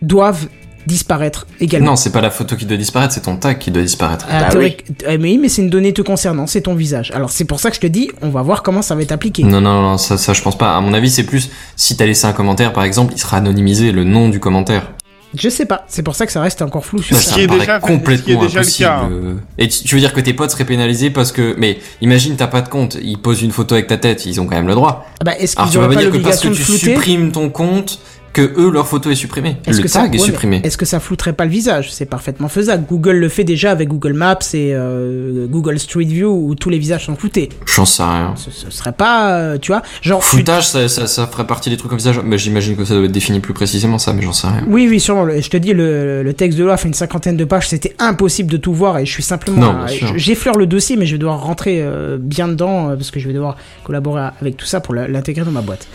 doivent 0.00 0.48
disparaître 0.86 1.46
également. 1.60 1.90
Non, 1.90 1.96
c'est 1.96 2.10
pas 2.12 2.20
la 2.20 2.30
photo 2.30 2.56
qui 2.56 2.66
doit 2.66 2.76
disparaître, 2.76 3.14
c'est 3.14 3.20
ton 3.22 3.36
tag 3.36 3.58
qui 3.58 3.70
doit 3.70 3.82
disparaître. 3.82 4.26
Ah, 4.30 4.42
Bah 4.44 4.48
théorie- 4.50 4.76
eh, 5.08 5.18
mais 5.18 5.30
oui, 5.32 5.38
mais 5.38 5.48
c'est 5.48 5.62
une 5.62 5.70
donnée 5.70 5.92
te 5.92 6.02
concernant, 6.02 6.46
c'est 6.46 6.62
ton 6.62 6.74
visage. 6.74 7.10
Alors 7.14 7.30
c'est 7.30 7.44
pour 7.44 7.60
ça 7.60 7.70
que 7.70 7.76
je 7.76 7.80
te 7.80 7.86
dis, 7.86 8.10
on 8.22 8.28
va 8.30 8.42
voir 8.42 8.62
comment 8.62 8.82
ça 8.82 8.94
va 8.94 9.02
être 9.02 9.12
appliqué. 9.12 9.42
Non, 9.44 9.60
non, 9.60 9.82
non, 9.82 9.98
ça, 9.98 10.18
ça, 10.18 10.32
je 10.32 10.42
pense 10.42 10.58
pas. 10.58 10.76
À 10.76 10.80
mon 10.80 10.92
avis, 10.92 11.10
c'est 11.10 11.24
plus 11.24 11.50
si 11.76 11.96
t'as 11.96 12.06
laissé 12.06 12.26
un 12.26 12.32
commentaire, 12.32 12.72
par 12.72 12.84
exemple, 12.84 13.12
il 13.14 13.18
sera 13.20 13.36
anonymisé 13.38 13.92
le 13.92 14.04
nom 14.04 14.28
du 14.28 14.40
commentaire. 14.40 14.92
Je 15.34 15.48
sais 15.48 15.64
pas, 15.64 15.86
c'est 15.88 16.02
pour 16.02 16.14
ça 16.14 16.26
que 16.26 16.32
ça 16.32 16.42
reste 16.42 16.60
encore 16.60 16.84
flou 16.84 17.00
sur 17.00 17.16
Ça, 17.16 17.22
Ce 17.22 17.28
ça. 17.30 17.34
qui 17.36 17.40
est 17.40 17.46
déjà- 17.46 17.80
ce 17.80 17.86
qui 17.86 17.92
est 17.92 17.96
complètement 17.96 18.42
le 18.42 18.48
impossible. 18.48 18.86
cas, 18.86 18.96
hein. 18.98 19.36
Et 19.56 19.66
tu, 19.66 19.82
tu 19.84 19.94
veux 19.94 20.00
dire 20.02 20.12
que 20.12 20.20
tes 20.20 20.34
potes 20.34 20.50
seraient 20.50 20.66
pénalisés 20.66 21.08
parce 21.08 21.32
que, 21.32 21.54
mais 21.56 21.78
imagine 22.02 22.36
t'as 22.36 22.48
pas 22.48 22.60
de 22.60 22.68
compte, 22.68 22.98
ils 23.02 23.16
posent 23.16 23.40
une 23.40 23.50
photo 23.50 23.74
avec 23.74 23.86
ta 23.86 23.96
tête, 23.96 24.26
ils 24.26 24.38
ont 24.42 24.46
quand 24.46 24.56
même 24.56 24.66
le 24.68 24.74
droit. 24.74 25.06
Ah 25.20 25.24
Bah, 25.24 25.32
est-ce 25.38 25.56
Alors 25.56 25.70
qu'ils 25.70 25.78
tu 25.78 25.82
vas 25.82 25.88
pas 25.88 25.94
pas 25.94 26.00
dire 26.02 26.10
que 26.10 26.18
parce 26.18 26.40
que 26.40 26.48
tu 26.48 26.54
flouter 26.62 26.78
supprimes 26.96 27.32
ton 27.32 27.48
compte, 27.48 27.98
que 28.32 28.40
eux 28.58 28.70
leur 28.70 28.86
photo 28.88 29.10
est 29.10 29.14
supprimée. 29.14 29.56
Est-ce 29.66 29.76
Le 29.78 29.82
que 29.82 29.88
ça, 29.88 30.00
tag 30.00 30.14
est 30.14 30.18
ouais, 30.18 30.24
mais 30.26 30.32
supprimé. 30.32 30.60
Est-ce 30.64 30.76
que 30.78 30.84
ça 30.86 31.00
flouterait 31.00 31.32
pas 31.34 31.44
le 31.44 31.50
visage? 31.50 31.92
C'est 31.92 32.06
parfaitement 32.06 32.48
faisable. 32.48 32.84
Google 32.88 33.16
le 33.16 33.28
fait 33.28 33.44
déjà 33.44 33.70
avec 33.70 33.88
Google 33.88 34.14
Maps 34.14 34.38
et 34.54 34.72
euh, 34.74 35.46
Google 35.48 35.78
Street 35.78 36.04
View 36.04 36.28
où 36.30 36.54
tous 36.54 36.70
les 36.70 36.78
visages 36.78 37.06
sont 37.06 37.14
floutés. 37.16 37.50
J'en 37.66 37.84
sais 37.84 38.02
rien. 38.02 38.34
Ce, 38.36 38.50
ce 38.50 38.70
serait 38.70 38.92
pas, 38.92 39.32
euh, 39.34 39.58
tu 39.58 39.72
vois, 39.72 39.82
genre. 40.00 40.20
tu- 40.20 40.26
Floutage, 40.36 40.66
ça, 40.68 40.88
ça, 40.88 41.06
ça 41.06 41.26
ferait 41.26 41.46
partie 41.46 41.70
des 41.70 41.76
trucs 41.76 41.90
comme 41.90 41.98
visage. 41.98 42.20
Mais 42.24 42.38
j'imagine 42.38 42.76
que 42.76 42.84
ça 42.84 42.94
doit 42.94 43.04
être 43.04 43.12
défini 43.12 43.40
plus 43.40 43.54
précisément 43.54 43.98
ça, 43.98 44.12
mais 44.12 44.22
j'en 44.22 44.32
sais 44.32 44.46
rien. 44.46 44.64
Oui, 44.68 44.86
oui, 44.88 44.98
sûrement. 45.00 45.24
Le- 45.24 45.40
Je 45.40 45.50
te 45.50 45.56
dis, 45.56 45.72
le, 45.74 46.22
le 46.22 46.32
texte 46.32 46.58
de 46.58 46.64
loi 46.64 46.76
fait 46.76 46.88
une 46.88 46.94
cinquantaine 46.94 47.36
de 47.36 47.44
pages. 47.44 47.68
C'était 47.68 47.94
impossible 47.98 48.50
de 48.50 48.56
tout 48.56 48.72
voir 48.74 48.98
et 48.98 49.06
je 49.06 49.10
suis 49.12 49.22
simplement. 49.22 49.86
Sûr. 49.88 50.12
J'effleure 50.16 50.56
le 50.56 50.66
dossier, 50.66 50.96
mais 50.96 51.06
je 51.06 51.12
vais 51.12 51.18
devoir 51.18 51.42
rentrer 51.42 51.80
euh, 51.82 52.16
bien 52.20 52.48
dedans 52.48 52.90
euh, 52.90 52.96
parce 52.96 53.10
que 53.10 53.20
je 53.20 53.26
vais 53.28 53.34
devoir 53.34 53.56
collaborer 53.84 54.28
avec 54.40 54.56
tout 54.56 54.66
ça 54.66 54.80
pour 54.80 54.94
l'intégrer 54.94 55.44
dans 55.44 55.50
ma 55.50 55.60
boîte. 55.60 55.86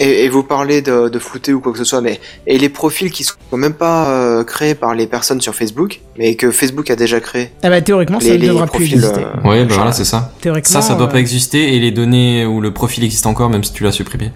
Et, 0.00 0.24
et 0.24 0.28
vous 0.28 0.42
parlez 0.42 0.82
de, 0.82 1.08
de 1.08 1.18
flouter 1.20 1.52
ou 1.52 1.60
quoi 1.60 1.70
que 1.72 1.78
ce 1.78 1.84
soit, 1.84 2.00
mais 2.00 2.20
et 2.46 2.58
les 2.58 2.68
profils 2.68 3.10
qui 3.12 3.22
sont 3.24 3.34
même 3.52 3.74
pas 3.74 4.08
euh, 4.10 4.42
créés 4.44 4.74
par 4.74 4.94
les 4.94 5.06
personnes 5.06 5.40
sur 5.40 5.54
Facebook, 5.54 6.00
mais 6.18 6.34
que 6.34 6.50
Facebook 6.50 6.90
a 6.90 6.96
déjà 6.96 7.20
créé. 7.20 7.50
Ah 7.62 7.70
bah 7.70 7.80
théoriquement, 7.80 8.18
ça 8.18 8.26
Les- 8.28 8.34
ne 8.34 8.38
les 8.42 8.48
devra 8.48 8.66
plus 8.66 8.84
exister. 8.92 9.20
euh, 9.20 9.48
Ouais, 9.48 9.62
bah 9.62 9.68
Genre, 9.68 9.76
voilà, 9.78 9.92
c'est 9.92 10.04
ça. 10.04 10.32
Théoriquement. 10.40 10.80
Ça, 10.80 10.82
ça 10.82 10.94
doit 10.94 11.06
euh, 11.06 11.10
pas 11.10 11.20
exister 11.20 11.74
et 11.76 11.78
les 11.78 11.92
données 11.92 12.44
où 12.44 12.60
le 12.60 12.72
profil 12.72 13.04
existe 13.04 13.26
encore, 13.26 13.50
même 13.50 13.62
si 13.62 13.72
tu 13.72 13.84
l'as 13.84 13.92
supprimé. 13.92 14.32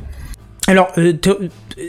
Alors, 0.69 0.89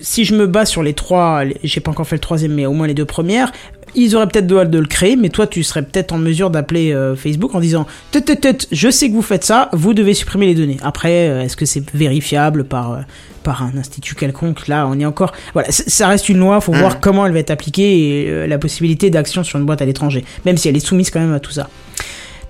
si 0.01 0.23
je 0.25 0.35
me 0.35 0.47
base 0.47 0.69
sur 0.69 0.83
les 0.83 0.93
trois, 0.93 1.41
j'ai 1.63 1.81
pas 1.81 1.91
encore 1.91 2.07
fait 2.07 2.15
le 2.15 2.21
troisième, 2.21 2.53
mais 2.53 2.65
au 2.65 2.71
moins 2.71 2.87
les 2.87 2.93
deux 2.93 3.05
premières, 3.05 3.51
ils 3.95 4.15
auraient 4.15 4.27
peut-être 4.27 4.47
droit 4.47 4.65
de 4.65 4.77
le 4.77 4.85
créer, 4.85 5.15
mais 5.15 5.29
toi, 5.29 5.47
tu 5.47 5.63
serais 5.63 5.81
peut-être 5.81 6.11
en 6.13 6.17
mesure 6.17 6.49
d'appeler 6.49 6.93
euh, 6.93 7.15
Facebook 7.15 7.55
en 7.55 7.59
disant 7.59 7.85
Tut, 8.11 8.23
tut, 8.23 8.39
tut, 8.39 8.67
je 8.71 8.89
sais 8.89 9.09
que 9.09 9.13
vous 9.13 9.21
faites 9.21 9.43
ça, 9.43 9.69
vous 9.73 9.93
devez 9.93 10.13
supprimer 10.13 10.47
les 10.47 10.55
données. 10.55 10.77
Après, 10.81 11.29
euh, 11.29 11.43
est-ce 11.43 11.57
que 11.57 11.65
c'est 11.65 11.89
vérifiable 11.91 12.63
par, 12.63 12.91
euh, 12.91 12.97
par 13.43 13.63
un 13.63 13.77
institut 13.77 14.15
quelconque? 14.15 14.67
Là, 14.67 14.87
on 14.87 14.99
est 14.99 15.05
encore. 15.05 15.33
Voilà, 15.53 15.69
ça 15.71 16.07
reste 16.07 16.29
une 16.29 16.39
loi, 16.39 16.61
faut 16.61 16.73
voir 16.73 16.99
comment 16.99 17.25
elle 17.25 17.33
va 17.33 17.39
être 17.39 17.51
appliquée 17.51 17.79
et 17.79 18.47
la 18.47 18.57
possibilité 18.57 19.09
d'action 19.09 19.43
sur 19.43 19.59
une 19.59 19.65
boîte 19.65 19.81
à 19.81 19.85
l'étranger, 19.85 20.23
même 20.45 20.57
si 20.57 20.67
elle 20.69 20.75
est 20.75 20.81
soumise 20.81 21.09
quand 21.09 21.19
même 21.19 21.33
à 21.33 21.39
tout 21.39 21.51
ça. 21.51 21.69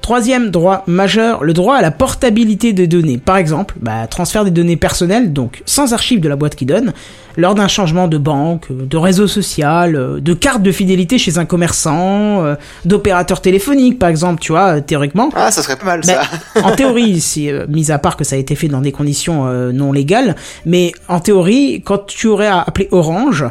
Troisième 0.02 0.50
droit 0.50 0.84
majeur, 0.88 1.44
le 1.44 1.54
droit 1.54 1.76
à 1.76 1.82
la 1.82 1.92
portabilité 1.92 2.74
des 2.74 2.88
données. 2.88 3.18
Par 3.18 3.38
exemple, 3.38 3.76
bah, 3.82 4.08
transfert 4.08 4.46
des 4.46 4.52
données 4.52 4.78
personnelles, 4.78 5.34
donc 5.34 5.62
sans 5.66 5.94
archives 5.94 6.22
de 6.22 6.30
la 6.30 6.36
boîte 6.36 6.56
qui 6.56 6.66
donne, 6.66 6.94
lors 7.40 7.56
d'un 7.56 7.68
changement 7.68 8.08
de 8.08 8.18
banque, 8.18 8.68
de 8.72 8.98
réseau 8.98 9.28
social, 9.28 9.96
euh, 9.96 10.20
de 10.20 10.34
carte 10.34 10.62
de 10.62 10.72
fidélité 10.72 11.18
chez 11.18 11.38
un 11.38 11.46
commerçant, 11.46 12.44
euh, 12.46 12.56
d'opérateur 12.86 13.42
téléphonique, 13.42 13.98
par 13.98 14.10
exemple, 14.10 14.40
tu 14.42 14.52
vois, 14.52 14.76
euh, 14.78 14.82
théoriquement. 14.82 15.30
Ah, 15.36 15.50
ça 15.52 15.62
serait 15.64 15.78
pas 15.78 15.86
mal 15.86 16.02
Bah, 16.06 16.22
ça. 16.54 16.62
en 16.64 16.72
théorie, 16.76 17.24
euh, 17.48 17.66
mis 17.70 17.92
à 17.92 17.98
part 17.98 18.18
que 18.18 18.24
ça 18.24 18.36
a 18.36 18.40
été 18.40 18.56
fait 18.56 18.68
dans 18.68 18.82
des 18.82 18.92
conditions 18.92 19.48
euh, 19.48 19.72
non 19.72 19.92
légales, 19.92 20.36
mais 20.66 20.92
en 21.08 21.20
théorie, 21.20 21.82
quand 21.84 22.06
tu 22.06 22.28
aurais 22.28 22.48
à 22.48 22.62
appeler 22.62 22.88
Orange, 22.92 23.46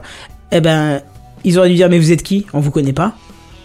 eh 0.53 0.61
ben, 0.61 1.01
ils 1.45 1.59
auraient 1.59 1.69
dû 1.69 1.75
dire 1.77 1.89
mais 1.89 1.99
vous 1.99 2.13
êtes 2.13 2.23
qui? 2.23 2.47
On 2.53 2.61
vous 2.61 2.71
connaît 2.71 2.93
pas. 2.93 3.13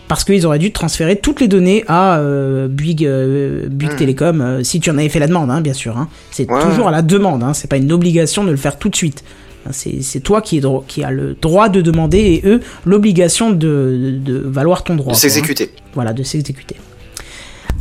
Parce 0.09 0.25
qu'ils 0.25 0.45
auraient 0.45 0.59
dû 0.59 0.71
transférer 0.71 1.15
toutes 1.15 1.39
les 1.41 1.47
données 1.47 1.85
à 1.87 2.17
euh, 2.17 2.67
Bouygues, 2.67 3.05
euh, 3.05 3.67
Bouygues 3.69 3.93
Hmm. 3.93 3.97
Télécom, 3.97 4.41
euh, 4.41 4.63
si 4.63 4.79
tu 4.79 4.91
en 4.91 4.97
avais 4.97 5.09
fait 5.09 5.17
la 5.19 5.27
demande, 5.27 5.49
hein, 5.49 5.61
bien 5.61 5.73
sûr. 5.73 5.97
Hein. 5.97 6.07
C'est 6.29 6.49
Ouais, 6.51 6.61
toujours 6.61 6.87
à 6.89 6.91
la 6.91 7.01
demande, 7.01 7.41
hein. 7.41 7.53
c'est 7.53 7.69
pas 7.69 7.77
une 7.77 7.91
obligation 7.91 8.43
de 8.43 8.51
le 8.51 8.57
faire 8.57 8.77
tout 8.77 8.89
de 8.89 8.95
suite. 8.95 9.23
Hein, 9.65 9.71
C'est 9.73 10.19
toi 10.19 10.41
qui, 10.41 10.57
est 10.57 10.61
dro- 10.61 10.83
qui 10.87 11.03
a 11.03 11.11
le 11.11 11.35
droit 11.41 11.69
de 11.69 11.81
demander 11.81 12.19
et 12.19 12.41
eux 12.45 12.59
l'obligation 12.85 13.51
de, 13.51 13.55
de, 13.57 14.31
de 14.33 14.37
valoir 14.39 14.83
ton 14.83 14.95
droit. 14.95 15.11
De 15.13 15.17
hein. 15.17 15.19
s'exécuter. 15.19 15.71
Voilà, 15.93 16.13
de 16.13 16.23
s'exécuter. 16.23 16.75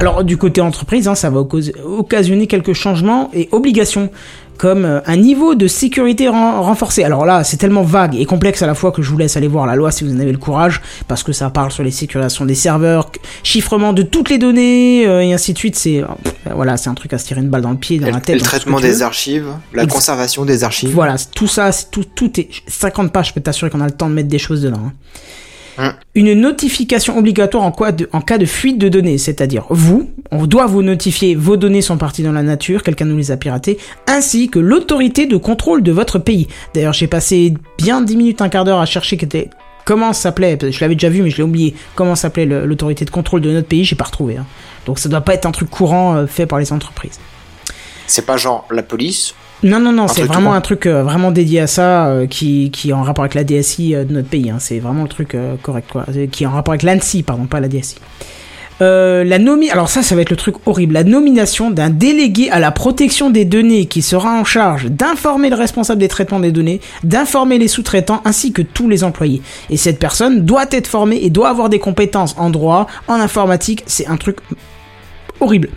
Alors 0.01 0.25
du 0.25 0.37
côté 0.37 0.61
entreprise, 0.61 1.07
hein, 1.07 1.15
ça 1.15 1.31
va 1.31 1.41
occas- 1.41 1.73
occasionner 1.85 2.47
quelques 2.47 2.73
changements 2.73 3.31
et 3.35 3.49
obligations, 3.53 4.11
comme 4.59 4.85
euh, 4.85 5.01
un 5.07 5.17
niveau 5.17 5.55
de 5.55 5.67
sécurité 5.67 6.29
ren- 6.29 6.61
renforcé. 6.61 7.03
Alors 7.05 7.25
là, 7.27 7.43
c'est 7.45 7.57
tellement 7.57 7.83
vague 7.83 8.15
et 8.15 8.25
complexe 8.27 8.63
à 8.63 8.67
la 8.67 8.75
fois 8.75 8.93
que 8.93 9.03
je 9.03 9.11
vous 9.11 9.19
laisse 9.19 9.37
aller 9.37 9.49
voir 9.49 9.67
la 9.67 9.75
loi 9.75 9.91
si 9.91 10.05
vous 10.05 10.15
en 10.15 10.21
avez 10.21 10.31
le 10.33 10.39
courage, 10.39 10.81
parce 11.09 11.23
que 11.23 11.33
ça 11.33 11.51
parle 11.51 11.71
sur 11.73 11.83
les 11.83 11.91
sécurisations 11.91 12.45
des 12.45 12.55
serveurs, 12.55 13.11
chiffrement 13.43 13.93
de 13.93 14.03
toutes 14.03 14.31
les 14.31 14.39
données, 14.39 15.07
euh, 15.07 15.23
et 15.23 15.33
ainsi 15.33 15.53
de 15.53 15.59
suite. 15.59 15.77
C'est 15.77 16.03
euh, 16.03 16.07
pff, 16.23 16.35
voilà, 16.55 16.77
c'est 16.77 16.89
un 16.91 16.95
truc 16.95 17.13
à 17.13 17.19
se 17.19 17.27
tirer 17.27 17.41
une 17.41 17.49
balle 17.49 17.63
dans 17.63 17.71
le 17.73 17.77
pied, 17.77 17.99
dans 17.99 18.07
Et 18.07 18.13
la 18.13 18.21
tête. 18.21 18.37
le 18.37 18.43
traitement 18.43 18.79
des 18.81 19.03
archives, 19.03 19.47
la 19.73 19.85
Ex- 19.85 19.93
conservation 19.93 20.45
des 20.45 20.63
archives. 20.65 20.91
Voilà, 20.93 21.17
tout 21.35 21.49
ça, 21.49 21.71
tout, 21.91 22.05
tout 22.05 22.39
est 22.41 22.49
50 22.69 23.13
pages. 23.13 23.29
Je 23.29 23.35
peux 23.35 23.41
t'assurer 23.41 23.71
qu'on 23.71 23.81
a 23.81 23.87
le 23.87 23.91
temps 23.93 24.09
de 24.09 24.15
mettre 24.15 24.29
des 24.29 24.39
choses 24.39 24.63
dedans. 24.63 24.81
hein. 24.87 24.93
Hein. 25.83 25.97
Une 26.15 26.35
notification 26.35 27.19
obligatoire 27.19 27.65
en, 27.65 27.73
cas 27.73 28.39
de 28.39 28.47
fuite 28.47 28.79
de 28.79 28.89
données, 28.89 29.19
c'est-à-dire 29.19 29.65
vous, 29.69 30.11
on 30.31 30.47
doit 30.47 30.67
vous 30.67 30.81
notifier 30.81 31.35
vos 31.35 31.57
données 31.57 31.83
sont 31.83 31.99
parties 31.99 32.23
dans 32.23 32.31
la 32.31 32.45
nature, 32.45 32.85
quelqu'un 32.85 33.05
nous 33.05 33.17
les 33.17 33.33
a 33.33 33.37
piratées, 33.37 33.79
ainsi 34.07 34.49
que 34.49 34.61
l'autorité 34.61 35.27
de 35.27 35.37
contrôle 35.37 35.83
de 35.83 35.91
votre 35.91 36.21
pays. 36.21 36.47
D'ailleurs, 36.73 36.93
j'ai 36.93 37.09
passé 37.09 37.55
bien 37.79 38.01
10 38.01 38.17
minutes, 38.17 38.43
un 38.43 38.49
quart 38.49 38.65
d'heure 38.65 38.79
à 38.79 38.87
chercher 38.87 39.17
était 39.21 39.51
comment 39.85 40.13
ça 40.13 40.23
s'appelait, 40.23 40.57
je 40.71 40.81
l'avais 40.81 40.95
déjà 40.95 41.09
vu 41.09 41.23
mais 41.23 41.31
je 41.31 41.39
l'ai 41.39 41.43
oublié, 41.43 41.75
comment 41.97 42.15
s'appelait 42.15 42.47
l'autorité 42.47 43.05
de 43.05 43.11
contrôle 43.11 43.41
de 43.41 43.51
notre 43.51 43.67
pays, 43.67 43.85
j'ai 43.85 43.97
pas 43.97 44.05
retrouvé. 44.05 44.37
hein. 44.37 44.47
Donc 44.87 45.01
ça 45.01 45.09
doit 45.09 45.21
pas 45.21 45.35
être 45.35 45.47
un 45.47 45.51
truc 45.53 45.69
courant 45.69 46.15
euh, 46.15 46.27
fait 46.29 46.47
par 46.47 46.61
les 46.61 46.73
entreprises. 46.73 47.19
C'est 48.07 48.27
pas 48.27 48.37
genre 48.37 48.69
la 48.71 48.85
police. 48.85 49.35
Non, 49.63 49.79
non, 49.79 49.93
non, 49.93 50.09
c'est 50.09 50.23
vraiment 50.23 50.55
un 50.55 50.61
truc 50.61 50.87
euh, 50.87 51.03
vraiment 51.03 51.31
dédié 51.31 51.61
à 51.61 51.67
ça, 51.67 52.07
euh, 52.09 52.27
qui, 52.27 52.71
qui 52.73 52.91
est 52.91 52.93
en 52.93 53.03
rapport 53.03 53.25
avec 53.25 53.35
la 53.35 53.45
DSI 53.45 53.95
euh, 53.95 54.05
de 54.05 54.13
notre 54.13 54.29
pays. 54.29 54.51
hein. 54.51 54.57
C'est 54.59 54.81
vraiment 54.81 55.03
le 55.05 55.09
truc 55.09 55.37
correct, 55.63 55.89
quoi. 55.91 56.05
Qui 56.31 56.45
est 56.45 56.47
en 56.47 56.51
rapport 56.53 56.73
avec 56.73 56.83
l'ANSI, 56.83 57.23
pardon, 57.23 57.45
pas 57.47 57.61
la 57.61 57.69
DSI. 57.69 57.97
Euh, 58.81 59.23
la 59.23 59.39
nomi 59.39 59.71
alors 59.71 59.89
ça, 59.89 60.03
ça 60.03 60.17
va 60.17 60.23
être 60.23 60.31
le 60.31 60.37
truc 60.37 60.57
horrible. 60.67 60.95
La 60.95 61.05
nomination 61.05 61.71
d'un 61.71 61.91
délégué 61.91 62.51
à 62.51 62.59
la 62.59 62.73
protection 62.73 63.31
des 63.31 63.45
données 63.45 63.87
qui 63.87 64.03
sera 64.03 64.33
en 64.33 64.45
charge 64.45 64.87
d'informer 64.87 65.51
le 65.51 65.57
responsable 65.57 66.01
des 66.01 66.09
traitements 66.09 66.41
des 66.41 66.51
données, 66.51 66.81
d'informer 67.05 67.59
les 67.59 67.69
sous-traitants 67.69 68.23
ainsi 68.25 68.53
que 68.53 68.63
tous 68.63 68.89
les 68.89 69.05
employés. 69.05 69.41
Et 69.71 69.77
cette 69.77 70.01
personne 70.01 70.41
doit 70.45 70.67
être 70.73 70.89
formée 70.89 71.21
et 71.23 71.31
doit 71.31 71.51
avoir 71.51 71.69
des 71.69 71.79
compétences 71.79 72.35
en 72.39 72.51
droit, 72.51 72.89
en 73.07 73.15
informatique. 73.15 73.85
C'est 73.87 74.09
un 74.09 74.17
truc 74.17 74.39
horrible. 75.39 75.69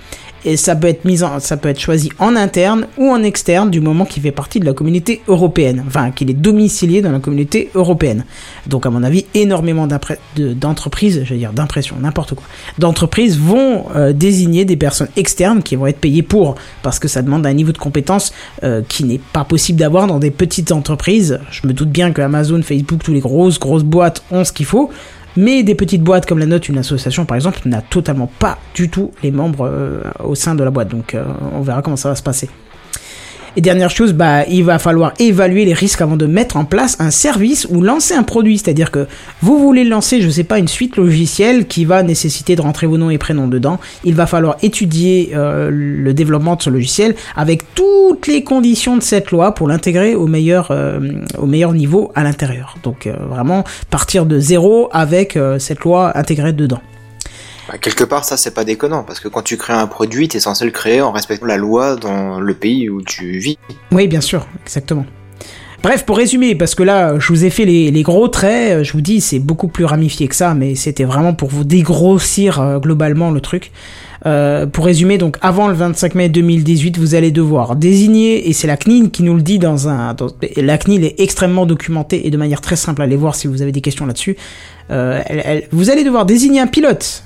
Et 0.46 0.58
ça 0.58 0.76
peut 0.76 0.88
être 0.88 1.06
mis 1.06 1.24
en, 1.24 1.40
ça 1.40 1.58
peut 1.58 1.70
être 1.70 1.80
choisi 1.80 2.10
en 2.20 2.36
interne 2.36 2.86
ou 2.98 3.10
en 3.10 3.24
externe 3.24 3.72
du 3.72 3.82
moment 3.82 4.06
qu'il 4.06 4.22
fait 4.22 4.32
partie 4.32 4.60
de 4.60 4.66
la 4.66 4.74
communauté 4.74 5.22
européenne, 5.28 5.84
enfin 5.88 6.12
qu'il 6.12 6.30
est 6.30 6.36
domicilié 6.36 7.02
dans 7.02 7.12
la 7.12 7.20
communauté 7.20 7.72
européenne. 7.74 8.26
Donc 8.68 8.86
à 8.86 8.92
mon 8.92 9.02
avis, 9.02 9.26
énormément 9.34 9.88
d'entreprises, 9.88 11.24
je 11.26 11.34
veux 11.34 11.40
dire 11.40 11.52
d'impression, 11.52 11.96
n'importe 12.00 12.36
quoi, 12.36 12.46
d'entreprises 12.78 13.40
vont 13.40 13.86
euh, 13.96 14.14
désigner 14.14 14.66
des 14.66 14.78
personnes 14.78 15.10
externes 15.18 15.64
qui 15.64 15.76
vont 15.76 15.88
être 15.88 16.00
payées 16.00 16.24
pour, 16.24 16.56
parce 16.84 17.00
que 17.00 17.08
ça 17.08 17.24
demande 17.24 17.46
un 17.48 17.54
niveau 17.54 17.72
de 17.72 17.80
compétence 17.80 18.32
euh, 18.64 18.84
qui 18.88 19.04
n'est 19.04 19.22
pas 19.34 19.46
possible 19.46 19.80
d'avoir 19.80 20.06
dans 20.06 20.20
des 20.20 20.32
petites 20.32 20.72
entreprises. 20.72 21.40
Je 21.50 21.68
me 21.68 21.74
doute 21.74 21.90
bien 21.90 22.12
que 22.12 22.22
Amazon, 22.22 22.62
Facebook, 22.62 23.02
tous 23.04 23.14
les 23.14 23.20
grosses 23.20 23.60
grosses 23.60 23.84
boîtes 23.84 24.24
ont 24.30 24.44
ce 24.44 24.54
qu'il 24.54 24.68
faut. 24.68 24.92
Mais 25.38 25.64
des 25.64 25.76
petites 25.76 26.02
boîtes 26.02 26.26
comme 26.26 26.40
la 26.40 26.46
note, 26.46 26.70
une 26.70 26.78
association 26.78 27.26
par 27.26 27.36
exemple, 27.36 27.60
n'a 27.66 27.82
totalement 27.82 28.30
pas 28.40 28.58
du 28.74 28.90
tout 28.90 29.12
les 29.24 29.32
membres 29.32 29.68
euh, 29.70 30.02
au 30.24 30.36
sein 30.36 30.56
de 30.56 30.64
la 30.64 30.72
boîte. 30.72 30.90
Donc 30.90 31.14
euh, 31.14 31.24
on 31.54 31.62
verra 31.62 31.82
comment 31.82 31.98
ça 31.98 32.10
va 32.10 32.16
se 32.16 32.24
passer. 32.24 32.50
Et 33.58 33.62
dernière 33.62 33.90
chose, 33.90 34.14
bah, 34.14 34.46
il 34.50 34.66
va 34.66 34.80
falloir 34.80 35.14
évaluer 35.18 35.64
les 35.64 35.74
risques 35.74 36.02
avant 36.02 36.18
de 36.18 36.26
mettre 36.26 36.58
en 36.58 36.66
place 36.66 36.98
un 37.00 37.10
service 37.10 37.66
ou 37.70 37.82
lancer 37.82 38.14
un 38.14 38.24
produit. 38.24 38.58
C'est-à-dire 38.58 38.92
que 38.92 39.08
vous 39.42 39.58
voulez 39.58 39.86
lancer, 39.86 40.22
je 40.22 40.30
sais 40.30 40.44
pas, 40.44 40.60
une 40.60 40.68
suite 40.68 40.98
logicielle 40.98 41.66
qui 41.66 41.86
va 41.86 42.04
nécessiter 42.04 42.58
de 42.58 42.62
rentrer 42.62 42.86
vos 42.86 42.98
noms 42.98 43.10
et 43.10 43.18
prénoms 43.18 43.48
dedans. 43.48 43.80
Il 44.04 44.14
va 44.14 44.26
falloir 44.26 44.58
étudier 44.62 45.32
euh, 45.34 45.70
le 45.72 46.14
développement 46.14 46.58
de 46.58 46.64
ce 46.64 46.70
logiciel 46.70 47.16
avec 47.38 47.74
toutes 47.76 48.28
les 48.28 48.44
conditions 48.44 48.98
de 48.98 49.04
cette 49.04 49.32
loi 49.32 49.54
pour 49.54 49.70
l'intégrer 49.70 50.16
au 50.16 50.28
meilleur, 50.28 50.72
euh, 50.72 51.00
niveau 51.74 52.12
à 52.14 52.24
l'intérieur. 52.24 52.78
Donc 52.84 53.08
euh, 53.08 53.14
vraiment 53.30 53.64
partir 53.90 54.26
de 54.26 54.38
zéro 54.38 54.90
avec 54.92 55.38
cette 55.60 55.80
loi 55.82 56.18
intégrée 56.18 56.54
dedans. 56.54 56.82
Bah, 57.68 57.78
quelque 57.80 58.04
part, 58.04 58.26
ça, 58.26 58.38
c'est 58.38 58.54
pas 58.54 58.64
déconnant, 58.64 59.04
parce 59.04 59.20
que 59.20 59.28
quand 59.28 59.42
tu 59.42 59.58
crées 59.58 59.74
un 59.74 59.88
produit, 59.88 60.28
t'es 60.28 60.40
censé 60.40 60.66
le 60.66 60.72
créer 60.72 61.02
en 61.02 61.12
respectant 61.12 61.48
la 61.48 61.58
loi 61.58 61.96
dans 61.96 62.40
le 62.40 62.54
pays 62.54 62.90
où 62.90 63.02
tu 63.02 63.40
vis. 63.40 63.58
Oui, 63.92 64.08
bien 64.08 64.22
sûr, 64.22 64.46
exactement. 64.64 65.06
Bref, 65.86 66.04
pour 66.04 66.18
résumer, 66.18 66.56
parce 66.56 66.74
que 66.74 66.82
là, 66.82 67.20
je 67.20 67.28
vous 67.28 67.46
ai 67.46 67.52
fait 67.52 67.66
les, 67.66 67.92
les 67.92 68.02
gros 68.02 68.28
traits, 68.28 68.72
euh, 68.72 68.84
je 68.84 68.92
vous 68.94 69.02
dis, 69.02 69.22
c'est 69.22 69.38
beaucoup 69.38 69.68
plus 69.68 69.86
ramifié 69.86 70.28
que 70.28 70.36
ça, 70.36 70.56
mais 70.56 70.74
c'était 70.74 71.04
vraiment 71.04 71.36
pour 71.36 71.50
vous 71.50 71.64
dégrossir 71.64 72.60
euh, 72.60 72.80
globalement 72.80 73.30
le 73.30 73.40
truc. 73.40 73.72
Euh, 74.26 74.66
pour 74.66 74.86
résumer, 74.86 75.20
donc 75.20 75.38
avant 75.42 75.68
le 75.68 75.76
25 75.76 76.16
mai 76.16 76.30
2018, 76.30 76.98
vous 76.98 77.14
allez 77.14 77.30
devoir 77.30 77.76
désigner, 77.76 78.50
et 78.50 78.54
c'est 78.54 78.66
la 78.66 78.78
CNIL 78.78 79.12
qui 79.12 79.22
nous 79.22 79.36
le 79.36 79.44
dit 79.44 79.60
dans 79.60 79.88
un... 79.88 80.16
La 80.56 80.80
CNIL 80.80 81.04
est 81.04 81.20
extrêmement 81.20 81.68
documentée 81.68 82.26
et 82.26 82.32
de 82.32 82.38
manière 82.38 82.62
très 82.62 82.76
simple, 82.76 83.04
allez 83.04 83.16
voir 83.16 83.36
si 83.36 83.46
vous 83.46 83.62
avez 83.62 83.72
des 83.72 83.82
questions 83.82 84.08
là-dessus. 84.08 84.38
Vous 84.90 85.90
allez 85.92 86.04
devoir 86.04 86.26
désigner 86.26 86.62
un 86.62 86.68
pilote. 86.68 87.26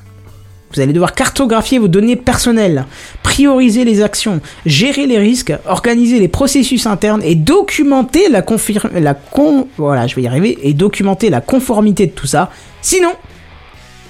Vous 0.73 0.79
allez 0.81 0.93
devoir 0.93 1.13
cartographier 1.15 1.79
vos 1.79 1.87
données 1.87 2.15
personnelles, 2.15 2.85
prioriser 3.23 3.85
les 3.85 4.01
actions, 4.03 4.39
gérer 4.65 5.07
les 5.07 5.17
risques, 5.17 5.53
organiser 5.67 6.19
les 6.19 6.27
processus 6.27 6.85
internes 6.85 7.21
et 7.23 7.35
documenter 7.35 8.29
la 8.29 8.41
confir- 8.41 8.89
la 8.97 9.13
con 9.15 9.67
voilà, 9.77 10.05
je 10.07 10.15
vais 10.15 10.21
y 10.21 10.27
arriver 10.27 10.57
et 10.61 10.73
documenter 10.73 11.29
la 11.29 11.41
conformité 11.41 12.05
de 12.05 12.11
tout 12.11 12.27
ça. 12.27 12.51
Sinon, 12.81 13.11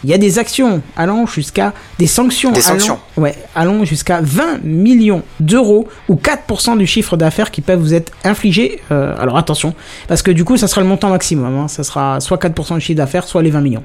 il 0.03 0.09
y 0.09 0.13
a 0.13 0.17
des 0.17 0.39
actions 0.39 0.81
allant 0.95 1.25
jusqu'à 1.25 1.73
des 1.97 2.07
sanctions, 2.07 2.51
Des 2.51 2.59
allant- 2.67 2.79
sanctions. 2.79 2.99
ouais, 3.17 3.35
allant 3.55 3.83
jusqu'à 3.83 4.21
20 4.21 4.63
millions 4.63 5.23
d'euros 5.39 5.87
ou 6.07 6.15
4% 6.15 6.77
du 6.77 6.87
chiffre 6.87 7.17
d'affaires 7.17 7.51
qui 7.51 7.61
peuvent 7.61 7.79
vous 7.79 7.93
être 7.93 8.11
infligés. 8.23 8.79
Euh, 8.91 9.13
alors 9.19 9.37
attention, 9.37 9.73
parce 10.07 10.21
que 10.21 10.31
du 10.31 10.45
coup, 10.45 10.55
ça 10.57 10.67
sera 10.67 10.81
le 10.81 10.87
montant 10.87 11.09
maximum. 11.09 11.57
hein. 11.57 11.67
Ça 11.67 11.83
sera 11.83 12.19
soit 12.19 12.37
4% 12.37 12.75
du 12.75 12.81
chiffre 12.81 12.97
d'affaires, 12.97 13.25
soit 13.27 13.41
les 13.43 13.51
20 13.51 13.61
millions. 13.61 13.83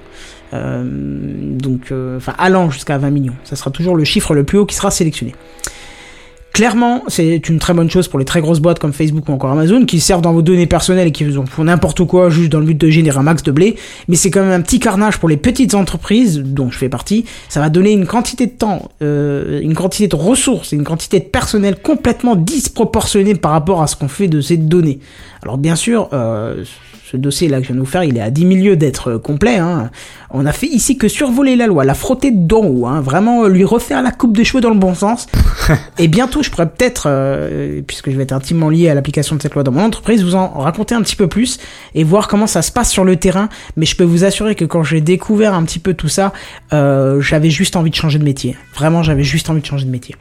Euh, 0.52 0.82
donc, 0.84 1.90
euh, 1.90 2.16
enfin, 2.18 2.34
allant 2.38 2.70
jusqu'à 2.70 2.96
20 2.98 3.10
millions. 3.10 3.34
Ça 3.44 3.56
sera 3.56 3.70
toujours 3.70 3.96
le 3.96 4.04
chiffre 4.04 4.34
le 4.34 4.44
plus 4.44 4.58
haut 4.58 4.66
qui 4.66 4.76
sera 4.76 4.90
sélectionné. 4.90 5.34
Clairement, 6.54 7.02
c'est 7.08 7.48
une 7.48 7.58
très 7.58 7.74
bonne 7.74 7.90
chose 7.90 8.06
pour 8.06 8.20
les 8.20 8.24
très 8.24 8.40
grosses 8.40 8.60
boîtes 8.60 8.78
comme 8.78 8.92
Facebook 8.92 9.28
ou 9.28 9.32
encore 9.32 9.50
Amazon 9.50 9.84
qui 9.86 9.98
servent 9.98 10.20
dans 10.20 10.32
vos 10.32 10.40
données 10.40 10.68
personnelles 10.68 11.08
et 11.08 11.10
qui 11.10 11.24
vous 11.24 11.36
en 11.36 11.46
font 11.46 11.64
n'importe 11.64 12.04
quoi 12.04 12.30
juste 12.30 12.52
dans 12.52 12.60
le 12.60 12.66
but 12.66 12.80
de 12.80 12.88
générer 12.90 13.18
un 13.18 13.24
max 13.24 13.42
de 13.42 13.50
blé. 13.50 13.74
Mais 14.06 14.14
c'est 14.14 14.30
quand 14.30 14.40
même 14.40 14.52
un 14.52 14.60
petit 14.60 14.78
carnage 14.78 15.18
pour 15.18 15.28
les 15.28 15.36
petites 15.36 15.74
entreprises 15.74 16.38
dont 16.38 16.70
je 16.70 16.78
fais 16.78 16.88
partie. 16.88 17.24
Ça 17.48 17.58
va 17.58 17.70
donner 17.70 17.90
une 17.90 18.06
quantité 18.06 18.46
de 18.46 18.52
temps, 18.52 18.88
euh, 19.02 19.60
une 19.62 19.74
quantité 19.74 20.06
de 20.06 20.14
ressources 20.14 20.72
et 20.72 20.76
une 20.76 20.84
quantité 20.84 21.18
de 21.18 21.24
personnel 21.24 21.74
complètement 21.82 22.36
disproportionnée 22.36 23.34
par 23.34 23.50
rapport 23.50 23.82
à 23.82 23.88
ce 23.88 23.96
qu'on 23.96 24.06
fait 24.06 24.28
de 24.28 24.40
ces 24.40 24.56
données. 24.56 25.00
Alors 25.42 25.58
bien 25.58 25.74
sûr, 25.74 26.08
euh, 26.12 26.62
ce 27.14 27.18
dossier 27.18 27.48
là 27.48 27.58
que 27.58 27.62
je 27.62 27.68
viens 27.68 27.76
de 27.76 27.80
vous 27.80 27.86
faire, 27.90 28.02
il 28.02 28.16
est 28.16 28.20
à 28.20 28.30
10 28.30 28.44
milieux 28.44 28.76
d'être 28.76 29.12
euh, 29.12 29.18
complet. 29.18 29.56
Hein. 29.56 29.90
On 30.30 30.46
a 30.46 30.52
fait 30.52 30.66
ici 30.66 30.98
que 30.98 31.06
survoler 31.06 31.54
la 31.54 31.68
loi, 31.68 31.84
la 31.84 31.94
frotter 31.94 32.32
d'en 32.32 32.64
haut, 32.64 32.86
hein. 32.86 33.00
vraiment 33.00 33.44
euh, 33.44 33.48
lui 33.48 33.64
refaire 33.64 34.02
la 34.02 34.10
coupe 34.10 34.36
de 34.36 34.42
cheveux 34.42 34.60
dans 34.60 34.70
le 34.70 34.78
bon 34.78 34.94
sens. 34.94 35.26
Et 35.98 36.08
bientôt, 36.08 36.42
je 36.42 36.50
pourrais 36.50 36.68
peut-être, 36.68 37.04
euh, 37.06 37.82
puisque 37.86 38.10
je 38.10 38.16
vais 38.16 38.24
être 38.24 38.32
intimement 38.32 38.68
lié 38.68 38.88
à 38.88 38.94
l'application 38.94 39.36
de 39.36 39.42
cette 39.42 39.54
loi 39.54 39.62
dans 39.62 39.70
mon 39.70 39.84
entreprise, 39.84 40.24
vous 40.24 40.34
en 40.34 40.48
raconter 40.48 40.96
un 40.96 41.02
petit 41.02 41.16
peu 41.16 41.28
plus 41.28 41.58
et 41.94 42.02
voir 42.02 42.26
comment 42.26 42.48
ça 42.48 42.62
se 42.62 42.72
passe 42.72 42.90
sur 42.90 43.04
le 43.04 43.14
terrain. 43.14 43.48
Mais 43.76 43.86
je 43.86 43.94
peux 43.94 44.04
vous 44.04 44.24
assurer 44.24 44.56
que 44.56 44.64
quand 44.64 44.82
j'ai 44.82 45.00
découvert 45.00 45.54
un 45.54 45.62
petit 45.62 45.78
peu 45.78 45.94
tout 45.94 46.08
ça, 46.08 46.32
euh, 46.72 47.20
j'avais 47.20 47.50
juste 47.50 47.76
envie 47.76 47.90
de 47.90 47.96
changer 47.96 48.18
de 48.18 48.24
métier. 48.24 48.56
Vraiment, 48.74 49.04
j'avais 49.04 49.22
juste 49.22 49.48
envie 49.50 49.60
de 49.60 49.66
changer 49.66 49.84
de 49.84 49.90
métier. 49.90 50.16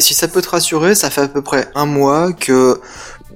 Si 0.00 0.12
ça 0.12 0.28
peut 0.28 0.42
te 0.42 0.50
rassurer, 0.50 0.94
ça 0.94 1.08
fait 1.08 1.22
à 1.22 1.28
peu 1.28 1.40
près 1.40 1.68
un 1.74 1.86
mois 1.86 2.32
que 2.34 2.78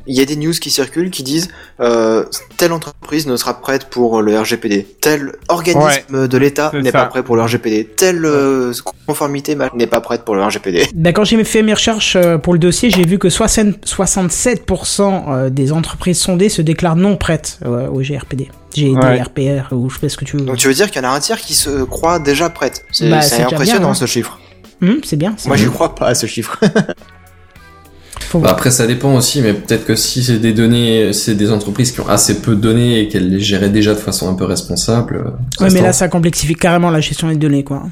il 0.06 0.16
y 0.16 0.20
a 0.20 0.24
des 0.24 0.36
news 0.36 0.52
qui 0.52 0.70
circulent 0.70 1.10
qui 1.10 1.22
disent 1.22 1.48
euh, 1.80 2.24
telle 2.56 2.72
entreprise 2.72 3.26
ne 3.26 3.36
sera 3.36 3.60
prête 3.60 3.86
pour 3.86 4.22
le 4.22 4.38
RGPD, 4.38 4.86
tel 5.00 5.32
organisme 5.48 6.28
de 6.28 6.38
l'État 6.38 6.72
n'est 6.74 6.92
pas 6.92 7.06
prêt 7.06 7.22
pour 7.22 7.36
le 7.36 7.42
RGPD, 7.42 7.84
telle 7.96 8.24
euh, 8.24 8.72
conformité 9.06 9.56
n'est 9.74 9.86
pas 9.86 10.00
prête 10.00 10.24
pour 10.24 10.34
le 10.34 10.42
RGPD. 10.42 10.86
Ben, 10.94 11.12
quand 11.12 11.24
j'ai 11.24 11.42
fait 11.44 11.62
mes 11.62 11.74
recherches 11.74 12.16
euh, 12.16 12.38
pour 12.38 12.52
le 12.52 12.58
dossier, 12.58 12.90
j'ai 12.90 13.04
vu 13.04 13.18
que 13.18 13.28
60 13.28 13.86
67% 13.86 15.24
euh, 15.28 15.50
des 15.50 15.72
entreprises 15.72 16.18
sondées 16.18 16.48
se 16.48 16.62
déclarent 16.62 16.96
non 16.96 17.16
prêtes 17.16 17.58
au 17.64 18.00
GRPD. 18.00 18.50
Ouais. 18.78 19.20
RPR, 19.20 19.72
ou 19.72 19.90
je 19.90 19.98
fais 19.98 20.08
ce 20.08 20.16
que 20.16 20.24
tu 20.24 20.38
veux. 20.38 20.44
Donc 20.44 20.56
tu 20.56 20.66
veux 20.66 20.74
dire 20.74 20.90
qu'il 20.90 21.02
y 21.02 21.04
en 21.04 21.10
a 21.10 21.12
un 21.12 21.20
tiers 21.20 21.38
qui 21.38 21.54
se 21.54 21.84
croit 21.84 22.18
déjà 22.18 22.48
prête. 22.48 22.84
C'est 22.90 23.10
Bah, 23.10 23.18
impressionnant 23.18 23.80
bien, 23.80 23.88
hein. 23.90 23.94
ce 23.94 24.06
chiffre. 24.06 24.40
Hum, 24.80 25.00
c'est 25.04 25.16
bien. 25.16 25.36
Moi 25.46 25.56
j'y 25.56 25.66
crois 25.66 25.94
pas 25.94 26.06
à 26.08 26.14
ce 26.14 26.26
chiffre. 26.26 26.58
Faut 28.32 28.38
Bah 28.38 28.48
après 28.50 28.70
ça 28.70 28.86
dépend 28.86 29.14
aussi, 29.14 29.42
mais 29.42 29.52
peut-être 29.52 29.84
que 29.84 29.94
si 29.94 30.24
c'est 30.24 30.38
des 30.38 30.54
données, 30.54 31.12
c'est 31.12 31.34
des 31.34 31.50
entreprises 31.52 31.92
qui 31.92 32.00
ont 32.00 32.08
assez 32.08 32.40
peu 32.40 32.56
de 32.56 32.62
données 32.62 33.00
et 33.00 33.08
qu'elles 33.08 33.28
les 33.28 33.40
géraient 33.40 33.68
déjà 33.68 33.92
de 33.92 33.98
façon 33.98 34.26
un 34.30 34.32
peu 34.32 34.44
responsable. 34.46 35.16
euh, 35.16 35.62
Ouais, 35.62 35.70
mais 35.70 35.82
là, 35.82 35.92
ça 35.92 36.08
complexifie 36.08 36.54
carrément 36.54 36.90
la 36.90 37.00
gestion 37.02 37.28
des 37.28 37.36
données, 37.36 37.62
quoi. 37.62 37.82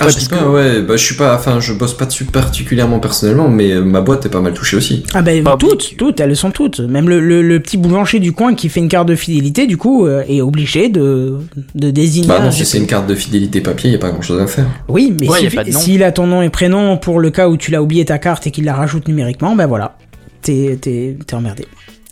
Ah, 0.00 0.06
Ouais, 0.06 0.10
je 0.10 0.18
dis 0.18 0.28
pas, 0.28 0.48
ouais, 0.50 0.82
bah 0.82 0.96
je 0.96 1.04
suis 1.04 1.14
pas, 1.14 1.36
enfin 1.36 1.60
je 1.60 1.72
bosse 1.72 1.96
pas 1.96 2.04
dessus 2.06 2.24
particulièrement 2.24 2.98
personnellement, 2.98 3.48
mais 3.48 3.70
euh, 3.70 3.84
ma 3.84 4.00
boîte 4.00 4.26
est 4.26 4.28
pas 4.28 4.40
mal 4.40 4.52
touchée 4.52 4.76
aussi. 4.76 5.04
Ah 5.14 5.22
ben 5.22 5.44
Pas 5.44 5.56
toutes, 5.56 5.96
toutes, 5.96 6.18
elles 6.18 6.30
le 6.30 6.34
sont 6.34 6.50
toutes. 6.50 6.80
Même 6.80 7.08
le, 7.08 7.20
le, 7.20 7.42
le 7.42 7.60
petit 7.60 7.76
boulanger 7.76 8.18
du 8.18 8.32
coin 8.32 8.56
qui 8.56 8.68
fait 8.68 8.80
une 8.80 8.88
carte 8.88 9.06
de 9.06 9.14
fidélité, 9.14 9.68
du 9.68 9.76
coup, 9.76 10.06
euh, 10.06 10.24
est 10.28 10.40
obligé 10.40 10.88
de, 10.88 11.38
de 11.76 11.90
désigner. 11.92 12.26
Bah 12.26 12.40
non, 12.40 12.50
si 12.50 12.64
c'est 12.64 12.78
une 12.78 12.88
carte 12.88 13.06
de 13.06 13.14
fidélité 13.14 13.60
papier, 13.60 13.90
y 13.90 13.94
a 13.94 13.98
pas 13.98 14.10
grand 14.10 14.20
chose 14.22 14.40
à 14.40 14.48
faire. 14.48 14.66
Oui, 14.88 15.14
mais 15.20 15.28
s'il 15.70 16.02
a 16.02 16.10
ton 16.10 16.26
nom 16.26 16.42
et 16.42 16.50
prénom 16.50 16.96
pour 16.96 17.20
le 17.20 17.30
cas 17.30 17.48
où 17.48 17.56
tu 17.56 17.70
l'as 17.70 17.80
oublié 17.80 18.04
ta 18.04 18.18
carte 18.18 18.48
et 18.48 18.50
qu'il 18.50 18.64
la 18.64 18.74
rajoute 18.74 19.06
numériquement, 19.06 19.54
ben 19.54 19.68
voilà, 19.68 19.96
t'es 20.42 20.76
t'es 20.80 21.16
t'es 21.24 21.34
emmerdé. 21.34 21.66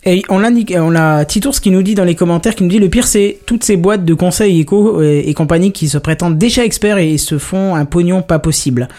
Et 0.05 0.21
on 0.29 0.43
a, 0.43 0.49
on 0.81 0.95
a 0.95 1.25
Titours 1.25 1.61
qui 1.61 1.71
nous 1.71 1.81
dit 1.81 1.95
dans 1.95 2.03
les 2.03 2.15
commentaires, 2.15 2.55
qui 2.55 2.63
nous 2.63 2.69
dit 2.69 2.79
le 2.79 2.89
pire 2.89 3.07
c'est 3.07 3.39
toutes 3.45 3.63
ces 3.63 3.77
boîtes 3.77 4.03
de 4.03 4.13
conseils 4.13 4.59
éco 4.59 5.01
et, 5.01 5.23
et 5.27 5.33
compagnie 5.33 5.71
qui 5.71 5.87
se 5.87 5.97
prétendent 5.97 6.37
déjà 6.37 6.65
experts 6.65 6.97
et 6.97 7.17
se 7.17 7.37
font 7.37 7.75
un 7.75 7.85
pognon 7.85 8.21
pas 8.21 8.39
possible. 8.39 8.89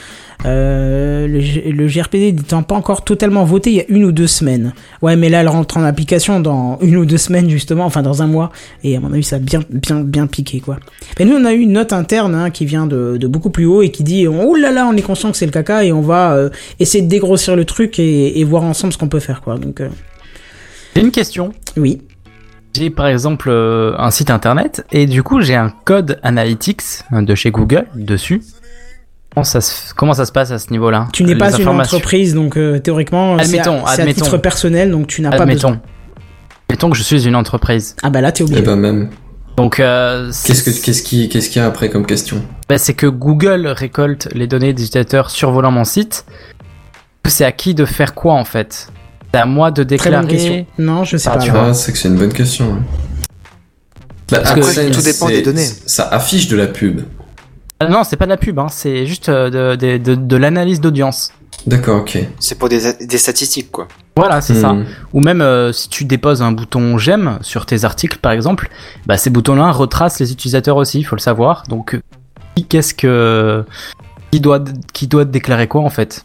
Euh, 0.46 1.26
le, 1.26 1.70
le 1.70 1.86
GRPD 1.86 2.32
n'étant 2.32 2.62
pas 2.62 2.74
encore 2.74 3.02
totalement 3.02 3.44
voté 3.44 3.70
il 3.70 3.76
y 3.76 3.80
a 3.80 3.84
une 3.88 4.04
ou 4.04 4.12
deux 4.12 4.26
semaines. 4.26 4.74
Ouais, 5.00 5.16
mais 5.16 5.28
là 5.28 5.40
elle 5.40 5.48
rentre 5.48 5.76
en 5.76 5.84
application 5.84 6.40
dans 6.40 6.78
une 6.82 6.96
ou 6.96 7.06
deux 7.06 7.18
semaines 7.18 7.48
justement, 7.48 7.84
enfin 7.84 8.02
dans 8.02 8.22
un 8.22 8.26
mois. 8.26 8.50
Et 8.82 8.96
à 8.96 9.00
mon 9.00 9.12
avis 9.12 9.22
ça 9.22 9.36
a 9.36 9.38
bien 9.38 9.60
bien 9.70 10.00
bien 10.00 10.26
piqué 10.26 10.60
quoi. 10.60 10.78
Mais 11.18 11.24
nous 11.24 11.36
on 11.36 11.44
a 11.44 11.52
eu 11.52 11.60
une 11.60 11.72
note 11.72 11.92
interne 11.92 12.34
hein, 12.34 12.50
qui 12.50 12.66
vient 12.66 12.86
de, 12.86 13.16
de 13.16 13.26
beaucoup 13.26 13.50
plus 13.50 13.66
haut 13.66 13.82
et 13.82 13.90
qui 13.90 14.02
dit 14.02 14.26
oh 14.26 14.54
là 14.54 14.70
là 14.70 14.86
on 14.86 14.96
est 14.96 15.02
conscient 15.02 15.30
que 15.30 15.36
c'est 15.36 15.46
le 15.46 15.52
caca 15.52 15.84
et 15.84 15.92
on 15.92 16.02
va 16.02 16.34
euh, 16.34 16.50
essayer 16.80 17.02
de 17.02 17.08
dégrossir 17.08 17.56
le 17.56 17.64
truc 17.64 17.98
et, 17.98 18.40
et 18.40 18.44
voir 18.44 18.64
ensemble 18.64 18.92
ce 18.92 18.98
qu'on 18.98 19.08
peut 19.08 19.20
faire 19.20 19.40
quoi. 19.40 19.56
Donc 19.56 19.80
euh, 19.80 19.88
J'ai 20.94 21.02
une 21.02 21.10
question. 21.10 21.52
oui. 21.76 22.00
J'ai 22.76 22.90
par 22.90 23.06
exemple 23.06 23.50
euh, 23.50 23.94
un 23.98 24.10
site 24.10 24.30
internet 24.30 24.84
et 24.90 25.06
du 25.06 25.22
coup 25.22 25.40
j'ai 25.40 25.54
un 25.54 25.70
code 25.84 26.18
analytics 26.24 26.82
euh, 27.12 27.22
de 27.22 27.34
chez 27.36 27.52
Google 27.52 27.86
dessus. 27.94 28.42
Comment 29.32 29.44
ça 29.44 29.60
se, 29.60 29.94
comment 29.94 30.12
ça 30.12 30.24
se 30.26 30.32
passe 30.32 30.50
à 30.50 30.58
ce 30.58 30.70
niveau-là? 30.72 31.06
Tu 31.12 31.22
n'es 31.22 31.36
pas 31.36 31.56
une 31.56 31.68
entreprise 31.68 32.34
donc 32.34 32.56
euh, 32.56 32.80
théoriquement 32.80 33.38
c'est 33.38 33.58
à, 33.58 33.62
Admettons, 33.62 33.86
c'est 33.86 33.90
à 34.00 34.02
admettons. 34.02 34.24
titre 34.24 34.38
personnel 34.38 34.90
donc 34.90 35.06
tu 35.06 35.22
n'as 35.22 35.30
pas 35.30 35.46
besoin. 35.46 35.70
Admettons. 35.72 35.80
Admettons 36.68 36.90
que 36.90 36.96
je 36.96 37.02
suis 37.04 37.28
une 37.28 37.36
entreprise. 37.36 37.94
Ah 38.02 38.10
bah 38.10 38.20
là 38.20 38.32
t'es 38.32 38.42
Et 38.42 38.46
obligé. 38.46 38.62
bah 38.62 38.74
même. 38.74 39.08
Donc 39.56 39.78
euh, 39.78 40.30
c'est- 40.32 40.48
Qu'est-ce 40.48 40.64
que, 40.64 40.84
qu'est-ce 40.84 41.02
qui, 41.04 41.28
qu'est-ce 41.28 41.50
qu'il 41.50 41.62
y 41.62 41.64
a 41.64 41.68
après 41.68 41.90
comme 41.90 42.06
question? 42.06 42.42
Bah, 42.68 42.78
c'est 42.78 42.94
que 42.94 43.06
Google 43.06 43.68
récolte 43.68 44.28
les 44.34 44.48
données 44.48 44.72
des 44.72 44.82
utilisateurs 44.82 45.30
survolant 45.30 45.70
mon 45.70 45.84
site. 45.84 46.24
C'est 47.28 47.44
à 47.44 47.52
qui 47.52 47.72
de 47.74 47.84
faire 47.84 48.14
quoi 48.16 48.34
en 48.34 48.44
fait? 48.44 48.88
C'est 49.34 49.40
à 49.40 49.46
moi 49.46 49.72
de 49.72 49.82
Très 49.82 49.96
déclarer. 49.96 50.16
bonne 50.18 50.28
question. 50.30 50.66
Non 50.78 51.02
je 51.02 51.16
sais 51.16 51.28
Ah, 51.28 51.32
pas. 51.36 51.38
tu 51.42 51.50
vois. 51.50 51.66
Ah, 51.70 51.74
c'est 51.74 51.90
que 51.90 51.98
c'est 51.98 52.06
une 52.08 52.14
bonne 52.16 52.32
question. 52.32 52.74
hein. 52.74 52.82
Bah, 54.30 54.38
Parce 54.38 54.52
que 54.54 54.60
après, 54.60 54.90
tout 54.92 55.00
dépend 55.02 55.26
c'est- 55.26 55.32
des 55.32 55.42
données. 55.42 55.66
Ça 55.86 56.06
affiche 56.08 56.46
de 56.46 56.56
la 56.56 56.68
pub. 56.68 57.00
Ah, 57.80 57.88
non, 57.88 58.04
c'est 58.04 58.16
pas 58.16 58.26
de 58.26 58.30
la 58.30 58.36
pub, 58.36 58.56
hein, 58.60 58.68
c'est 58.70 59.06
juste 59.06 59.28
euh, 59.28 59.74
de, 59.74 59.76
de, 59.76 59.98
de, 59.98 60.14
de 60.14 60.36
l'analyse 60.36 60.80
d'audience. 60.80 61.32
D'accord, 61.66 62.02
ok. 62.02 62.16
C'est 62.38 62.56
pour 62.56 62.68
des, 62.68 62.80
des 63.00 63.18
statistiques 63.18 63.72
quoi. 63.72 63.88
Voilà, 64.16 64.40
c'est 64.40 64.54
ça. 64.54 64.72
Hmm. 64.74 64.84
Ou 65.12 65.20
même 65.20 65.40
euh, 65.40 65.72
si 65.72 65.88
tu 65.88 66.04
déposes 66.04 66.40
un 66.40 66.52
bouton 66.52 66.96
j'aime 66.96 67.38
sur 67.40 67.66
tes 67.66 67.84
articles 67.84 68.18
par 68.18 68.30
exemple, 68.30 68.70
bah 69.06 69.16
ces 69.16 69.30
boutons-là 69.30 69.72
retracent 69.72 70.20
les 70.20 70.30
utilisateurs 70.30 70.76
aussi, 70.76 71.00
il 71.00 71.04
faut 71.04 71.16
le 71.16 71.20
savoir. 71.20 71.64
Donc 71.68 71.94
euh, 71.96 72.00
qui 72.54 72.64
qu'est-ce 72.66 72.94
que 72.94 73.64
qui 74.30 74.38
doit 74.38 74.62
qui 74.92 75.08
doit 75.08 75.24
déclarer 75.24 75.66
quoi 75.66 75.80
en 75.82 75.90
fait? 75.90 76.24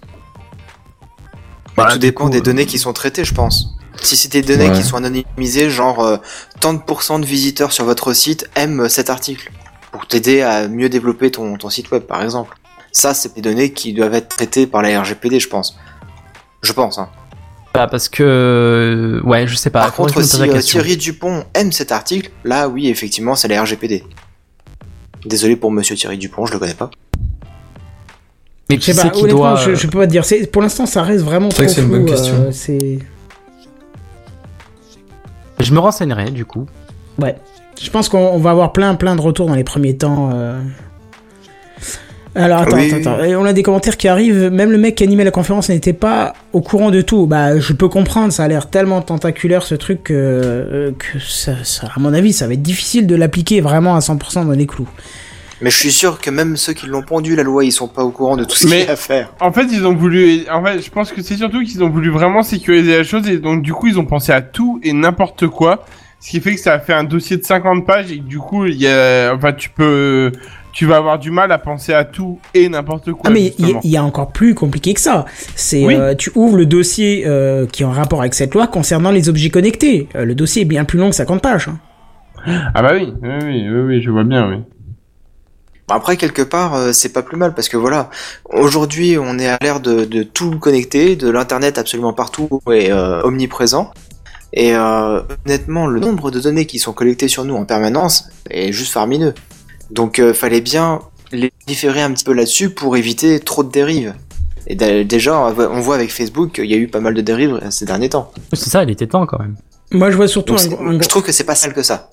Bah, 1.85 1.93
tout 1.93 1.99
dépend 1.99 2.25
coup, 2.25 2.29
des 2.29 2.39
euh, 2.39 2.41
données 2.41 2.65
qui 2.65 2.77
sont 2.79 2.93
traitées, 2.93 3.23
je 3.25 3.33
pense. 3.33 3.75
Si 4.01 4.15
c'est 4.15 4.31
des 4.31 4.41
données 4.41 4.69
Ouais. 4.69 4.75
qui 4.75 4.83
sont 4.83 4.97
anonymisées, 4.97 5.69
genre 5.69 5.99
euh, 6.03 6.17
tant 6.59 6.73
de 6.73 6.79
pourcents 6.79 7.19
de 7.19 7.25
visiteurs 7.25 7.71
sur 7.71 7.85
votre 7.85 8.13
site 8.13 8.49
aiment 8.55 8.87
cet 8.87 9.09
article 9.09 9.51
pour 9.91 10.07
t'aider 10.07 10.41
à 10.41 10.67
mieux 10.67 10.89
développer 10.89 11.31
ton, 11.31 11.57
ton 11.57 11.69
site 11.69 11.91
web, 11.91 12.03
par 12.03 12.21
exemple. 12.23 12.55
Ça, 12.91 13.13
c'est 13.13 13.35
des 13.35 13.41
données 13.41 13.71
qui 13.73 13.93
doivent 13.93 14.13
être 14.13 14.29
traitées 14.29 14.67
par 14.67 14.81
la 14.81 15.01
RGPD, 15.01 15.39
je 15.39 15.47
pense. 15.47 15.77
Je 16.61 16.73
pense, 16.73 16.97
hein. 16.97 17.09
pas, 17.73 17.87
parce 17.87 18.09
que. 18.09 19.21
Ouais, 19.23 19.47
je 19.47 19.55
sais 19.55 19.69
pas. 19.69 19.81
Par 19.81 19.93
contre, 19.93 20.21
si 20.21 20.41
euh. 20.41 20.59
Thierry 20.59 20.97
Dupont 20.97 21.45
aime 21.53 21.71
cet 21.71 21.91
article, 21.91 22.31
là, 22.43 22.67
oui, 22.67 22.89
effectivement, 22.89 23.35
c'est 23.35 23.47
la 23.47 23.61
RGPD. 23.61 24.03
Désolé 25.25 25.55
pour 25.55 25.71
Monsieur 25.71 25.95
Thierry 25.95 26.17
Dupont, 26.17 26.45
je 26.45 26.53
le 26.53 26.59
connais 26.59 26.73
pas. 26.73 26.89
Mais 28.69 28.75
Je 28.75 28.81
qui 28.81 28.85
sais 28.93 28.93
c'est 29.01 29.09
pas, 29.09 29.15
qui 29.15 29.27
doit. 29.27 29.55
je, 29.55 29.73
je 29.75 29.87
peux 29.87 29.97
pas 29.99 30.05
te 30.05 30.11
dire. 30.11 30.23
C'est- 30.25 30.49
Pour 30.51 30.61
l'instant, 30.61 30.85
ça 30.85 31.01
reste 31.03 31.23
vraiment 31.23 31.49
C'est 31.49 31.55
trop 31.55 31.63
vrai 31.63 31.67
que 31.67 31.73
c'est 31.75 31.81
une 31.81 31.89
bonne 31.89 32.07
flou, 32.07 32.15
question. 32.15 32.35
euh, 32.35 32.49
c'est. 32.51 32.99
Je 35.59 35.73
me 35.73 35.79
renseignerai, 35.79 36.31
du 36.31 36.45
coup. 36.45 36.65
Ouais. 37.19 37.35
Je 37.81 37.89
pense 37.89 38.09
qu'on 38.09 38.19
on 38.19 38.37
va 38.37 38.51
avoir 38.51 38.71
plein 38.73 38.95
plein 38.95 39.15
de 39.15 39.21
retours 39.21 39.47
dans 39.47 39.55
les 39.55 39.63
premiers 39.63 39.95
temps. 39.97 40.29
euh. 40.33 40.59
Alors 42.35 42.59
attends, 42.61 42.77
Oui, 42.77 42.93
attends, 42.93 43.13
attends. 43.15 43.23
Et 43.23 43.35
on 43.35 43.43
a 43.43 43.53
des 43.53 43.63
commentaires 43.63 43.97
qui 43.97 44.07
arrivent. 44.07 44.49
Même 44.51 44.71
le 44.71 44.77
mec 44.77 44.95
qui 44.95 45.03
animait 45.03 45.23
la 45.23 45.31
conférence 45.31 45.69
n'était 45.69 45.93
pas 45.93 46.33
au 46.53 46.61
courant 46.61 46.91
de 46.91 47.01
tout. 47.01 47.25
Bah, 47.25 47.59
je 47.59 47.73
peux 47.73 47.89
comprendre. 47.89 48.31
Ça 48.31 48.43
a 48.43 48.47
l'air 48.47 48.69
tellement 48.69 49.01
tentaculaire 49.01 49.63
ce 49.63 49.75
truc 49.75 50.03
que, 50.03 50.13
euh, 50.13 50.91
que 50.97 51.19
ça, 51.19 51.53
ça- 51.63 51.87
à 51.95 51.99
mon 51.99 52.13
avis, 52.13 52.31
ça 52.33 52.47
va 52.47 52.53
être 52.53 52.61
difficile 52.61 53.07
de 53.07 53.15
l'appliquer 53.15 53.61
vraiment 53.61 53.95
à 53.95 53.99
100% 54.01 54.45
dans 54.45 54.51
les 54.51 54.67
clous. 54.67 54.87
Mais 55.61 55.69
je 55.69 55.77
suis 55.77 55.91
sûr 55.91 56.21
que 56.21 56.29
même 56.29 56.55
ceux 56.55 56.73
qui 56.73 56.87
l'ont 56.87 57.01
pondu, 57.01 57.35
la 57.35 57.43
loi, 57.43 57.65
ils 57.65 57.71
sont 57.71 57.87
pas 57.87 58.03
au 58.03 58.11
courant 58.11 58.37
de 58.37 58.45
tout 58.45 58.55
ce 58.55 58.65
qu'il 58.65 58.79
y 58.79 58.83
a 58.87 58.91
à 58.91 58.95
faire. 58.95 59.33
En 59.41 59.51
fait, 59.51 59.65
ils 59.71 59.85
ont 59.85 59.93
voulu. 59.93 60.45
En 60.51 60.63
fait, 60.63 60.81
je 60.81 60.89
pense 60.89 61.11
que 61.11 61.21
c'est 61.21 61.35
surtout 61.35 61.61
qu'ils 61.63 61.83
ont 61.83 61.89
voulu 61.89 62.09
vraiment 62.09 62.43
sécuriser 62.43 62.97
la 62.97 63.03
chose 63.03 63.27
et 63.27 63.37
donc 63.39 63.61
du 63.61 63.73
coup, 63.73 63.87
ils 63.87 63.99
ont 63.99 64.05
pensé 64.05 64.31
à 64.31 64.41
tout 64.41 64.79
et 64.83 64.93
n'importe 64.93 65.47
quoi. 65.47 65.85
Ce 66.21 66.29
qui 66.29 66.41
fait 66.41 66.53
que 66.55 66.59
ça 66.59 66.73
a 66.73 66.79
fait 66.79 66.93
un 66.93 67.05
dossier 67.05 67.37
de 67.37 67.43
50 67.43 67.85
pages 67.85 68.11
et 68.11 68.17
que, 68.19 68.23
du 68.23 68.39
coup, 68.39 68.65
il 68.65 68.75
y 68.75 68.87
a. 68.87 69.33
Enfin, 69.33 69.53
tu 69.53 69.69
peux. 69.69 70.31
Tu 70.71 70.85
vas 70.85 70.97
avoir 70.97 71.17
du 71.17 71.31
mal 71.31 71.51
à 71.51 71.57
penser 71.57 71.93
à 71.93 72.05
tout 72.05 72.39
et 72.53 72.69
n'importe 72.69 73.11
quoi. 73.11 73.23
Ah 73.25 73.29
mais 73.31 73.53
il 73.57 73.91
y, 73.91 73.97
a 73.97 74.03
encore 74.03 74.31
plus 74.31 74.53
compliqué 74.53 74.93
que 74.93 75.01
ça. 75.01 75.25
C'est 75.55 75.83
Oui. 75.83 75.95
euh, 75.95 76.13
tu 76.13 76.31
ouvres 76.35 76.57
le 76.57 76.67
dossier 76.67 77.23
euh, 77.25 77.65
qui 77.65 77.81
est 77.81 77.85
en 77.87 77.91
rapport 77.91 78.21
avec 78.21 78.35
cette 78.35 78.53
loi 78.53 78.67
concernant 78.67 79.09
les 79.11 79.29
objets 79.29 79.49
connectés. 79.49 80.07
Euh, 80.15 80.25
le 80.25 80.35
dossier 80.35 80.61
est 80.61 80.65
bien 80.65 80.85
plus 80.85 80.99
long 80.99 81.09
que 81.09 81.15
50 81.15 81.41
pages. 81.41 81.69
hein. 81.69 81.79
Ah 82.75 82.81
bah 82.83 82.91
oui, 82.93 83.11
oui, 83.21 83.29
oui, 83.43 83.67
oui, 83.69 83.81
oui, 83.81 84.01
je 84.01 84.11
vois 84.11 84.23
bien, 84.23 84.47
oui. 84.49 84.57
Bon, 85.89 85.95
Après, 85.95 86.15
quelque 86.17 86.41
part, 86.43 86.75
euh, 86.75 86.93
c'est 86.93 87.09
pas 87.09 87.23
plus 87.23 87.35
mal 87.37 87.53
parce 87.53 87.67
que 87.67 87.75
voilà, 87.77 88.09
aujourd'hui, 88.51 89.17
on 89.17 89.37
est 89.39 89.47
à 89.47 89.57
l'ère 89.61 89.79
de, 89.79 90.05
de 90.05 90.23
tout 90.23 90.57
connecté, 90.59 91.15
de 91.15 91.29
l'internet 91.29 91.77
absolument 91.77 92.13
partout 92.13 92.61
et 92.71 92.91
euh, 92.91 93.21
omniprésent. 93.23 93.91
Et 94.53 94.75
euh, 94.75 95.21
honnêtement, 95.45 95.87
le 95.87 95.99
nombre 95.99 96.31
de 96.31 96.39
données 96.39 96.65
qui 96.65 96.79
sont 96.79 96.93
collectées 96.93 97.27
sur 97.27 97.43
nous 97.45 97.55
en 97.55 97.65
permanence 97.65 98.29
est 98.49 98.71
juste 98.71 98.93
farmineux. 98.93 99.33
Donc, 99.91 100.19
euh, 100.19 100.33
fallait 100.33 100.61
bien 100.61 100.99
légiférer 101.31 102.01
un 102.01 102.11
petit 102.11 102.23
peu 102.23 102.33
là-dessus 102.33 102.69
pour 102.69 102.95
éviter 102.97 103.39
trop 103.39 103.63
de 103.63 103.71
dérives. 103.71 104.13
Et 104.67 104.75
déjà, 104.75 105.39
on 105.39 105.79
voit- 105.81 105.95
avec 105.95 106.11
Facebook 106.11 106.51
qu'il 106.53 106.65
y 106.65 106.73
a 106.73 106.77
eu 106.77 106.87
pas 106.87 106.99
mal 106.99 107.13
de 107.15 107.21
dérives 107.21 107.59
ces 107.71 107.85
derniers 107.85 108.09
temps. 108.09 108.31
C'est 108.53 108.69
ça, 108.69 108.83
il 108.83 108.89
était 108.91 109.07
temps 109.07 109.25
quand 109.25 109.39
même. 109.39 109.55
Moi 109.91 110.11
je 110.11 110.15
vois 110.17 110.27
surtout 110.27 110.53
Donc, 110.53 110.79
un, 110.79 110.87
un 110.97 111.01
je 111.01 111.07
trouve 111.07 111.23
que 111.23 111.31
c'est 111.31 111.43
pas 111.43 111.55
sale 111.55 111.73
que 111.73 111.81
ça. 111.81 112.11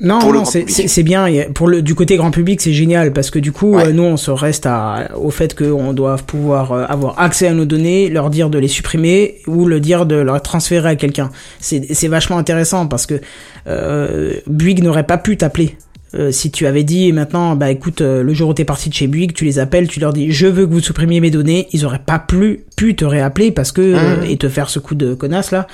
Non, 0.00 0.32
non, 0.32 0.44
c'est 0.44 1.02
bien. 1.02 1.26
Pour 1.54 1.66
le 1.66 1.82
du 1.82 1.94
côté 1.96 2.16
grand 2.16 2.30
public, 2.30 2.60
c'est 2.60 2.72
génial 2.72 3.12
parce 3.12 3.30
que 3.30 3.38
du 3.40 3.50
coup, 3.50 3.74
Ouais. 3.74 3.88
euh, 3.88 3.92
nous, 3.92 4.04
on 4.04 4.16
se 4.16 4.30
reste 4.30 4.64
à, 4.66 5.08
au 5.16 5.30
fait 5.30 5.56
qu'on 5.58 5.92
doit 5.92 6.16
pouvoir 6.18 6.70
euh, 6.72 6.84
avoir 6.88 7.18
accès 7.18 7.48
à 7.48 7.52
nos 7.52 7.64
données, 7.64 8.08
leur 8.08 8.30
dire 8.30 8.48
de 8.48 8.58
les 8.58 8.68
supprimer 8.68 9.36
ou 9.48 9.66
le 9.66 9.80
dire 9.80 10.06
de 10.06 10.14
leur 10.14 10.40
transférer 10.40 10.90
à 10.90 10.94
quelqu'un. 10.96 11.30
C'est 11.58 11.92
c'est 11.94 12.06
vachement 12.08 12.38
intéressant 12.38 12.86
parce 12.86 13.06
que 13.06 13.20
euh, 13.66 14.34
Bouygues 14.46 14.84
n'aurait 14.84 15.02
pas 15.06 15.18
pu 15.18 15.36
t'appeler. 15.36 15.76
Euh, 16.14 16.30
si 16.30 16.50
tu 16.50 16.66
avais 16.66 16.84
dit 16.84 17.12
maintenant, 17.12 17.54
bah 17.56 17.70
écoute, 17.70 18.00
euh, 18.00 18.22
le 18.22 18.32
jour 18.32 18.48
où 18.50 18.54
t'es 18.54 18.64
parti 18.64 18.88
de 18.88 18.94
chez 18.94 19.08
Bouygues, 19.08 19.34
tu 19.34 19.44
les 19.44 19.58
appelles, 19.58 19.88
tu 19.88 20.00
leur 20.00 20.12
dis, 20.14 20.30
je 20.32 20.46
veux 20.46 20.64
que 20.66 20.72
vous 20.72 20.80
supprimiez 20.80 21.20
mes 21.20 21.30
données, 21.30 21.66
ils 21.72 21.84
auraient 21.84 21.98
pas 21.98 22.18
plus 22.18 22.64
pu 22.76 22.94
te 22.96 23.04
réappeler 23.04 23.50
parce 23.50 23.72
que 23.72 23.82
euh, 23.82 24.16
Mhm. 24.18 24.30
et 24.30 24.36
te 24.38 24.48
faire 24.48 24.70
ce 24.70 24.78
coup 24.78 24.94
de 24.94 25.12
connasse 25.12 25.50
là, 25.50 25.66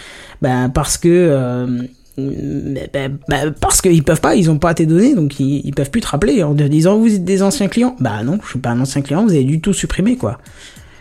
ben 0.43 0.71
parce 0.71 0.97
que 0.99 1.09
euh, 1.11 1.67
ben, 2.17 3.19
ben, 3.29 3.55
parce 3.61 3.81
qu'ils 3.81 4.05
peuvent 4.05 4.21
pas, 4.21 4.35
ils 4.37 4.51
ont 4.51 4.59
pas 4.59 4.75
tes 4.75 4.87
données, 4.87 5.15
donc 5.15 5.41
ils, 5.41 5.61
ils 5.65 5.75
peuvent 5.75 5.91
plus 5.91 6.01
te 6.01 6.07
rappeler 6.09 6.43
en 6.43 6.55
te 6.55 6.63
disant 6.63 6.99
vous 6.99 7.15
êtes 7.15 7.25
des 7.25 7.43
anciens 7.43 7.69
clients. 7.69 7.97
Bah 8.01 8.23
non, 8.23 8.39
je 8.43 8.51
suis 8.51 8.59
pas 8.59 8.71
un 8.71 8.81
ancien 8.81 9.03
client, 9.03 9.25
vous 9.25 9.33
avez 9.33 9.45
du 9.45 9.61
tout 9.61 9.73
supprimé 9.73 10.17
quoi. 10.17 10.39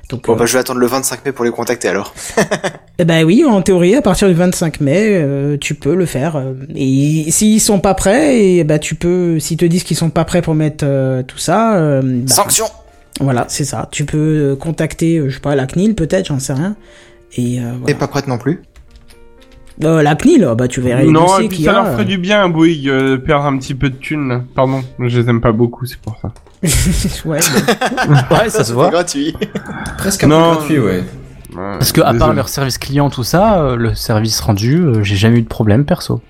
Donc, 0.09 0.25
Bon, 0.25 0.33
euh, 0.33 0.35
bah, 0.35 0.45
je 0.45 0.53
vais 0.53 0.59
attendre 0.59 0.79
le 0.79 0.85
25 0.87 1.25
mai 1.25 1.31
pour 1.31 1.45
les 1.45 1.51
contacter 1.51 1.87
alors. 1.87 2.13
eh 2.99 3.05
ben 3.05 3.23
oui, 3.23 3.45
en 3.45 3.61
théorie, 3.61 3.95
à 3.95 4.01
partir 4.01 4.27
du 4.27 4.33
25 4.33 4.81
mai, 4.81 4.97
euh, 5.21 5.57
tu 5.57 5.75
peux 5.75 5.95
le 5.95 6.05
faire. 6.05 6.35
euh, 6.35 6.53
Et 6.75 7.31
s'ils 7.31 7.61
sont 7.61 7.79
pas 7.79 7.93
prêts, 7.93 8.43
et 8.43 8.63
bah 8.63 8.79
tu 8.79 8.95
peux, 8.95 9.39
s'ils 9.39 9.57
te 9.57 9.65
disent 9.65 9.83
qu'ils 9.83 9.97
sont 9.97 10.09
pas 10.09 10.25
prêts 10.25 10.41
pour 10.41 10.55
mettre 10.55 10.83
euh, 10.87 11.23
tout 11.23 11.37
ça, 11.37 12.01
bah, 12.01 12.07
Sanction 12.27 12.65
voilà, 13.19 13.45
c'est 13.47 13.63
ça. 13.65 13.87
Tu 13.91 14.05
peux 14.05 14.57
contacter, 14.59 15.21
je 15.27 15.35
sais 15.35 15.39
pas, 15.39 15.53
la 15.55 15.67
CNIL 15.67 15.93
peut-être, 15.93 16.25
j'en 16.25 16.39
sais 16.39 16.53
rien. 16.53 16.75
Et 17.37 17.59
voilà. 17.79 17.95
pas 17.95 18.07
prête 18.07 18.27
non 18.27 18.39
plus 18.39 18.61
Euh, 19.83 20.01
la 20.03 20.15
CNIL, 20.15 20.47
bah 20.57 20.67
tu 20.67 20.81
verrais 20.81 21.05
les 21.05 21.11
Non, 21.11 21.39
et 21.39 21.47
puis 21.47 21.63
ça 21.63 21.71
a. 21.71 21.73
leur 21.73 21.91
ferait 21.93 22.05
du 22.05 22.17
bien, 22.17 22.47
Bouygues, 22.49 22.89
euh, 22.89 23.17
perdre 23.17 23.45
un 23.45 23.57
petit 23.57 23.73
peu 23.73 23.89
de 23.89 23.95
thunes. 23.95 24.43
Pardon, 24.55 24.83
je 24.99 25.19
les 25.19 25.29
aime 25.29 25.41
pas 25.41 25.51
beaucoup, 25.51 25.85
c'est 25.85 25.99
pour 25.99 26.15
ça. 26.21 26.31
ouais, 27.25 27.39
Ouais, 28.31 28.49
ça 28.49 28.59
se 28.59 28.63
C'est 28.65 28.73
voit. 28.73 28.89
gratuit. 28.89 29.35
Presque 29.97 30.23
un 30.23 30.27
Non. 30.27 30.51
peu 30.51 30.57
gratuit, 30.57 30.79
ouais. 30.79 31.03
Ouais, 31.55 31.77
Parce 31.77 31.91
que 31.91 32.01
à 32.01 32.13
part 32.13 32.33
leur 32.33 32.49
service 32.49 32.77
client, 32.77 33.09
tout 33.09 33.23
ça, 33.23 33.61
euh, 33.61 33.75
le 33.75 33.93
service 33.95 34.39
rendu, 34.41 34.77
euh, 34.77 35.03
j'ai 35.03 35.15
jamais 35.15 35.39
eu 35.39 35.41
de 35.43 35.47
problème 35.47 35.85
perso. 35.85 36.21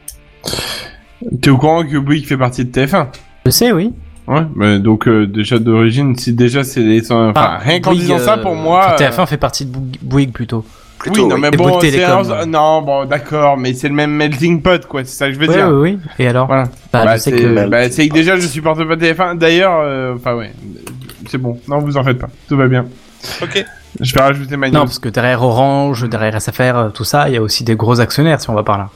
T'es 1.41 1.49
au 1.49 1.57
courant 1.57 1.83
que 1.83 1.97
Bouygues 1.97 2.25
fait 2.27 2.37
partie 2.37 2.65
de 2.65 2.71
TF1 2.71 3.07
Je 3.45 3.51
sais, 3.51 3.71
oui. 3.71 3.91
Ouais, 4.27 4.43
bah, 4.55 4.77
donc 4.79 5.07
euh, 5.07 5.27
déjà 5.27 5.59
d'origine, 5.59 6.15
si 6.17 6.33
déjà 6.33 6.63
c'est 6.63 6.79
les... 6.81 7.01
Enfin, 7.11 7.33
Ah, 7.35 7.57
rien 7.61 7.79
qu'en 7.81 7.93
disant 7.93 8.19
ça, 8.19 8.37
pour 8.37 8.55
moi... 8.55 8.93
enfin, 8.95 9.05
euh, 9.05 9.09
TF1 9.09 9.27
fait 9.27 9.37
partie 9.37 9.65
de 9.65 9.77
Bouygues 10.01 10.31
plutôt. 10.31 10.65
Plutôt, 11.03 11.23
oui, 11.23 11.27
non, 11.27 11.35
oui. 11.35 11.41
mais 11.41 11.51
bon, 11.51 11.79
c'est 11.81 12.03
un-. 12.03 12.45
Non, 12.45 12.81
bon, 12.81 13.05
d'accord, 13.05 13.57
mais 13.57 13.73
c'est 13.73 13.89
le 13.89 13.93
même 13.93 14.11
melting 14.11 14.61
pot, 14.61 14.85
quoi, 14.87 15.03
c'est 15.03 15.15
ça 15.15 15.27
que 15.27 15.33
je 15.33 15.39
veux 15.39 15.47
dire. 15.47 15.67
oui, 15.69 15.97
oui. 15.97 15.99
Et 16.17 16.27
alors 16.27 16.47
Voilà. 16.47 16.63
Bah, 16.91 17.03
Bah, 17.05 17.15
je 17.17 17.21
sais 17.21 17.31
c'est 17.31 17.37
que. 17.37 17.67
bah, 17.67 17.89
c'est 17.89 18.07
que 18.07 18.13
déjà, 18.13 18.37
je 18.37 18.47
supporte 18.47 18.77
pas 18.87 18.95
TF1. 18.95 19.37
D'ailleurs, 19.37 19.79
euh, 19.83 20.15
enfin, 20.15 20.35
ouais, 20.35 20.53
c'est 21.29 21.37
bon. 21.37 21.59
Non, 21.67 21.79
vous 21.79 21.97
en 21.97 22.03
faites 22.03 22.19
pas. 22.19 22.29
Tout 22.47 22.55
va 22.55 22.67
bien. 22.67 22.85
Ok. 23.41 23.65
Je 23.99 24.13
vais 24.13 24.21
rajouter 24.21 24.55
ma 24.57 24.69
news. 24.69 24.73
Non, 24.75 24.81
parce 24.85 24.99
que 24.99 25.09
derrière 25.09 25.43
Orange, 25.43 26.07
derrière 26.09 26.41
SFR, 26.41 26.61
euh, 26.61 26.89
tout 26.89 27.03
ça, 27.03 27.27
il 27.29 27.35
y 27.35 27.37
a 27.37 27.41
aussi 27.41 27.63
des 27.63 27.75
gros 27.75 27.99
actionnaires 27.99 28.39
si 28.41 28.49
on 28.49 28.53
va 28.55 28.63
par 28.63 28.77
là. 28.77 28.89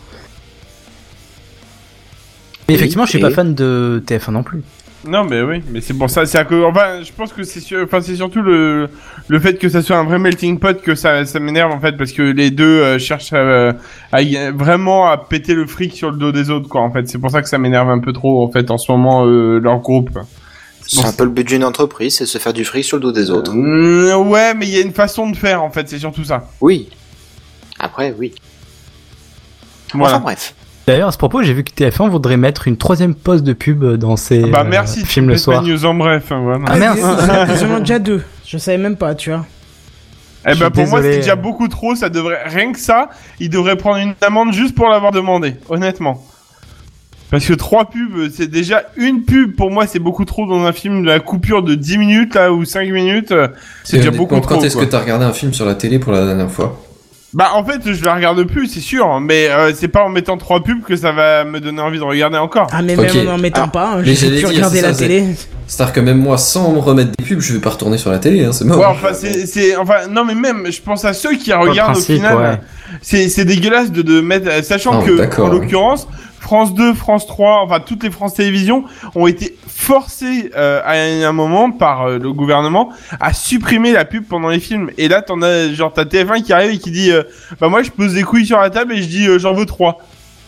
Mais 2.68 2.76
effectivement, 2.76 3.06
je 3.06 3.12
suis 3.12 3.20
pas 3.20 3.32
fan 3.32 3.54
de 3.54 4.04
TF1 4.06 4.32
non 4.32 4.44
plus. 4.44 4.62
Non, 5.08 5.24
mais 5.24 5.42
oui, 5.42 5.64
mais 5.72 5.82
c'est 5.82 5.94
pour 5.94 6.10
ça. 6.10 6.26
C'est 6.26 6.38
à 6.38 6.44
cause. 6.46 6.64
Enfin, 6.66 7.02
je 7.02 7.12
pense 7.12 7.32
que 7.34 7.44
c'est 7.44 7.60
sûr. 7.60 7.82
Enfin, 7.84 8.02
c'est 8.02 8.16
surtout 8.16 8.42
le 8.42 8.90
le 9.28 9.40
fait 9.40 9.56
que 9.58 9.70
ça 9.70 9.82
soit 9.82 9.98
un 9.98 10.04
vrai 10.04 10.20
melting 10.20 10.60
pot 10.60 10.82
que 10.82 10.96
ça 10.96 11.26
ça 11.26 11.40
m'énerve 11.40 11.72
en 11.72 11.80
fait 11.80 11.98
parce 11.98 12.12
que 12.12 12.22
les 12.22 12.52
deux 12.52 12.64
euh, 12.82 13.00
cherchent 13.00 13.34
à, 13.34 13.74
à 14.12 14.22
y- 14.22 14.52
vraiment 14.54 15.08
à 15.08 15.18
péter 15.18 15.54
le 15.54 15.66
fric 15.68 15.94
sur 15.94 16.12
le 16.12 16.18
dos 16.18 16.32
des 16.32 16.50
autres 16.50 16.68
quoi. 16.70 16.82
En 16.82 16.92
fait, 16.92 17.08
c'est 17.08 17.18
pour 17.20 17.32
ça 17.32 17.42
que 17.42 17.50
ça 17.50 17.58
m'énerve 17.58 17.90
un 17.90 18.00
peu 18.00 18.14
trop 18.14 18.44
en 18.46 18.52
fait 18.52 18.70
en 18.72 18.78
ce 18.78 18.92
moment 18.92 19.26
euh, 19.26 19.60
leur 19.60 19.80
groupe. 19.80 20.10
C'est 20.90 21.06
un 21.06 21.12
peu 21.12 21.26
le 21.26 21.30
but 21.32 21.46
d'une 21.48 21.64
entreprise, 21.66 22.16
c'est 22.16 22.26
se 22.26 22.38
faire 22.38 22.54
du 22.54 22.64
fric 22.64 22.86
sur 22.86 22.96
le 22.98 23.04
dos 23.04 23.12
des 23.12 23.30
autres. 23.30 23.52
Euh, 23.54 24.16
ouais, 24.16 24.54
mais 24.54 24.66
il 24.68 24.74
y 24.74 24.78
a 24.78 24.82
une 24.82 24.94
façon 24.94 25.30
de 25.30 25.36
faire 25.36 25.62
en 25.64 25.70
fait. 25.70 25.90
C'est 25.90 26.00
surtout 26.00 26.24
ça. 26.24 26.50
Oui. 26.62 26.88
Après, 27.78 28.16
oui. 28.18 28.34
Voilà. 29.94 30.16
Enfin 30.16 30.24
bref. 30.24 30.54
D'ailleurs, 30.88 31.10
à 31.10 31.12
ce 31.12 31.18
propos, 31.18 31.44
j'ai 31.44 31.54
vu 31.54 31.66
que 31.66 31.72
TF1 31.72 32.10
voudrait 32.10 32.38
mettre 32.38 32.70
une 32.70 32.78
troisième 32.78 33.14
pause 33.14 33.44
de 33.44 33.52
pub 33.52 33.84
dans 33.96 34.16
ses 34.16 34.40
bah 34.40 34.62
euh, 34.62 34.70
merci. 34.70 35.02
tu 35.02 35.06
films 35.06 35.28
le 35.28 35.38
soir. 35.38 35.62
news 35.62 35.86
en 35.86 35.94
bref. 35.94 36.32
hein, 36.32 36.40
voilà. 36.42 36.64
Ah, 36.66 36.78
merde. 36.78 36.98
Ils 36.98 37.66
en 37.66 37.76
ont 37.76 37.80
déjà 37.80 38.00
deux. 38.00 38.24
Je 38.46 38.58
savais 38.58 38.78
même 38.78 38.96
pas, 38.96 39.14
tu 39.14 39.30
vois. 39.30 39.46
Eh 40.46 40.52
ben 40.52 40.56
suis 40.56 40.70
pour 40.70 40.88
moi 40.88 41.02
c'est 41.02 41.18
déjà 41.18 41.36
beaucoup 41.36 41.68
trop, 41.68 41.94
ça 41.94 42.08
devrait 42.08 42.44
rien 42.46 42.72
que 42.72 42.80
ça, 42.80 43.10
il 43.42 43.50
devrait 43.50 43.76
prendre 43.76 43.98
une 43.98 44.14
amende 44.22 44.54
juste 44.54 44.76
pour 44.76 44.88
l'avoir 44.88 45.12
demandé, 45.12 45.56
honnêtement. 45.68 46.24
Parce 47.30 47.46
que 47.46 47.54
trois 47.54 47.90
pubs, 47.90 48.30
c'est 48.34 48.48
déjà 48.48 48.84
une 48.96 49.24
pub 49.24 49.58
pour 49.58 49.72
moi 49.72 49.88
c'est 49.88 50.00
beaucoup 50.00 50.24
trop 50.24 50.48
dans 50.48 50.64
un 50.64 50.72
film 50.72 51.04
la 51.04 51.20
coupure 51.20 51.64
de 51.64 51.76
10 51.76 51.98
minutes 51.98 52.36
là 52.36 52.54
ou 52.54 52.64
5 52.64 52.90
minutes, 52.90 53.34
euh, 53.34 53.50
c'est 53.84 53.98
déjà 53.98 54.12
beaucoup 54.12 54.40
trop. 54.40 54.56
Quand 54.56 54.64
est-ce 54.64 54.78
que 54.78 54.86
t'as 54.86 55.02
regardé 55.02 55.26
un 55.26 55.34
film 55.34 55.54
sur 55.54 55.66
la 55.66 55.76
télé 55.76 56.00
pour 56.00 56.14
la 56.14 56.26
dernière 56.26 56.52
fois? 56.52 56.80
Bah 57.38 57.52
en 57.54 57.64
fait, 57.64 57.94
je 57.94 58.04
la 58.04 58.16
regarde 58.16 58.44
plus, 58.46 58.66
c'est 58.66 58.80
sûr, 58.80 59.20
mais 59.20 59.48
euh, 59.48 59.72
c'est 59.76 59.90
pas 59.90 60.04
en 60.04 60.10
mettant 60.10 60.38
trois 60.38 60.64
pubs 60.64 60.82
que 60.82 60.96
ça 60.96 61.12
va 61.12 61.44
me 61.44 61.60
donner 61.60 61.80
envie 61.82 62.00
de 62.00 62.04
regarder 62.04 62.40
encore. 62.40 62.66
Ah, 62.72 62.82
mais 62.82 62.96
même 62.96 63.28
en 63.30 63.38
mettant 63.38 63.66
Ah, 63.66 63.68
pas, 63.68 63.92
hein, 63.98 64.04
j'ai 64.04 64.40
pu 64.40 64.48
regarder 64.48 64.82
la 64.82 64.92
télé. 64.92 65.24
C'est-à-dire 65.68 65.94
que 65.94 66.00
même 66.00 66.18
moi, 66.18 66.40
sans 66.40 66.72
me 66.74 66.80
remettre 66.80 67.12
des 67.16 67.24
pubs, 67.24 67.40
je 67.40 67.54
vais 67.54 67.60
pas 67.60 67.70
retourner 67.70 68.00
sur 68.00 68.10
la 68.10 68.18
télé, 68.18 68.44
hein, 68.44 68.54
c'est 68.54 68.66
mort. 68.66 68.80
Ouais, 68.80 68.86
enfin 68.88 69.10
c'est 69.14 69.76
enfin 69.76 70.08
non 70.10 70.26
mais 70.26 70.34
même 70.34 70.72
je 70.72 70.82
pense 70.82 71.06
à 71.06 71.14
ceux 71.14 71.36
qui 71.36 71.54
regardent 71.54 71.92
principe, 71.92 72.16
au 72.16 72.18
final 72.18 72.38
ouais. 72.38 72.60
c'est 73.04 73.30
c'est 73.30 73.46
dégueulasse 73.46 73.92
de 73.92 74.02
de 74.02 74.20
mettre 74.20 74.64
sachant 74.64 75.00
Ah, 75.02 75.06
que 75.06 75.40
en 75.42 75.44
ouais. 75.46 75.52
l'occurrence 75.60 76.08
France 76.48 76.74
2, 76.74 76.94
France 76.94 77.28
3, 77.28 77.60
enfin 77.66 77.82
toutes 77.82 78.04
les 78.04 78.10
France 78.10 78.36
Télévisions 78.36 78.86
ont 79.16 79.28
été 79.28 79.58
forcées 79.68 80.50
euh, 80.56 80.80
à 80.86 80.94
un 81.28 81.34
moment 81.34 81.72
par 81.72 82.04
euh, 82.08 82.20
le 82.20 82.32
gouvernement 82.32 82.90
à 83.20 83.34
supprimer 83.34 83.92
la 83.92 84.06
pub 84.06 84.24
pendant 84.26 84.48
les 84.48 84.62
films. 84.62 84.90
Et 84.98 85.10
là 85.10 85.22
t'en 85.22 85.42
as 85.42 85.74
genre 85.74 85.92
t'as 85.92 86.06
TF1 86.06 86.44
qui 86.44 86.54
arrive 86.54 86.72
et 86.72 86.78
qui 86.78 86.90
dit 86.92 87.12
euh, 87.12 87.24
bah 87.60 87.68
moi 87.68 87.84
je 87.84 87.92
pose 87.92 88.14
des 88.14 88.24
couilles 88.24 88.46
sur 88.46 88.60
la 88.60 88.70
table 88.70 88.94
et 88.94 89.02
je 89.04 89.10
dis 89.10 89.28
euh, 89.28 89.40
j'en 89.40 89.54
veux 89.54 89.66
trois. 89.66 90.00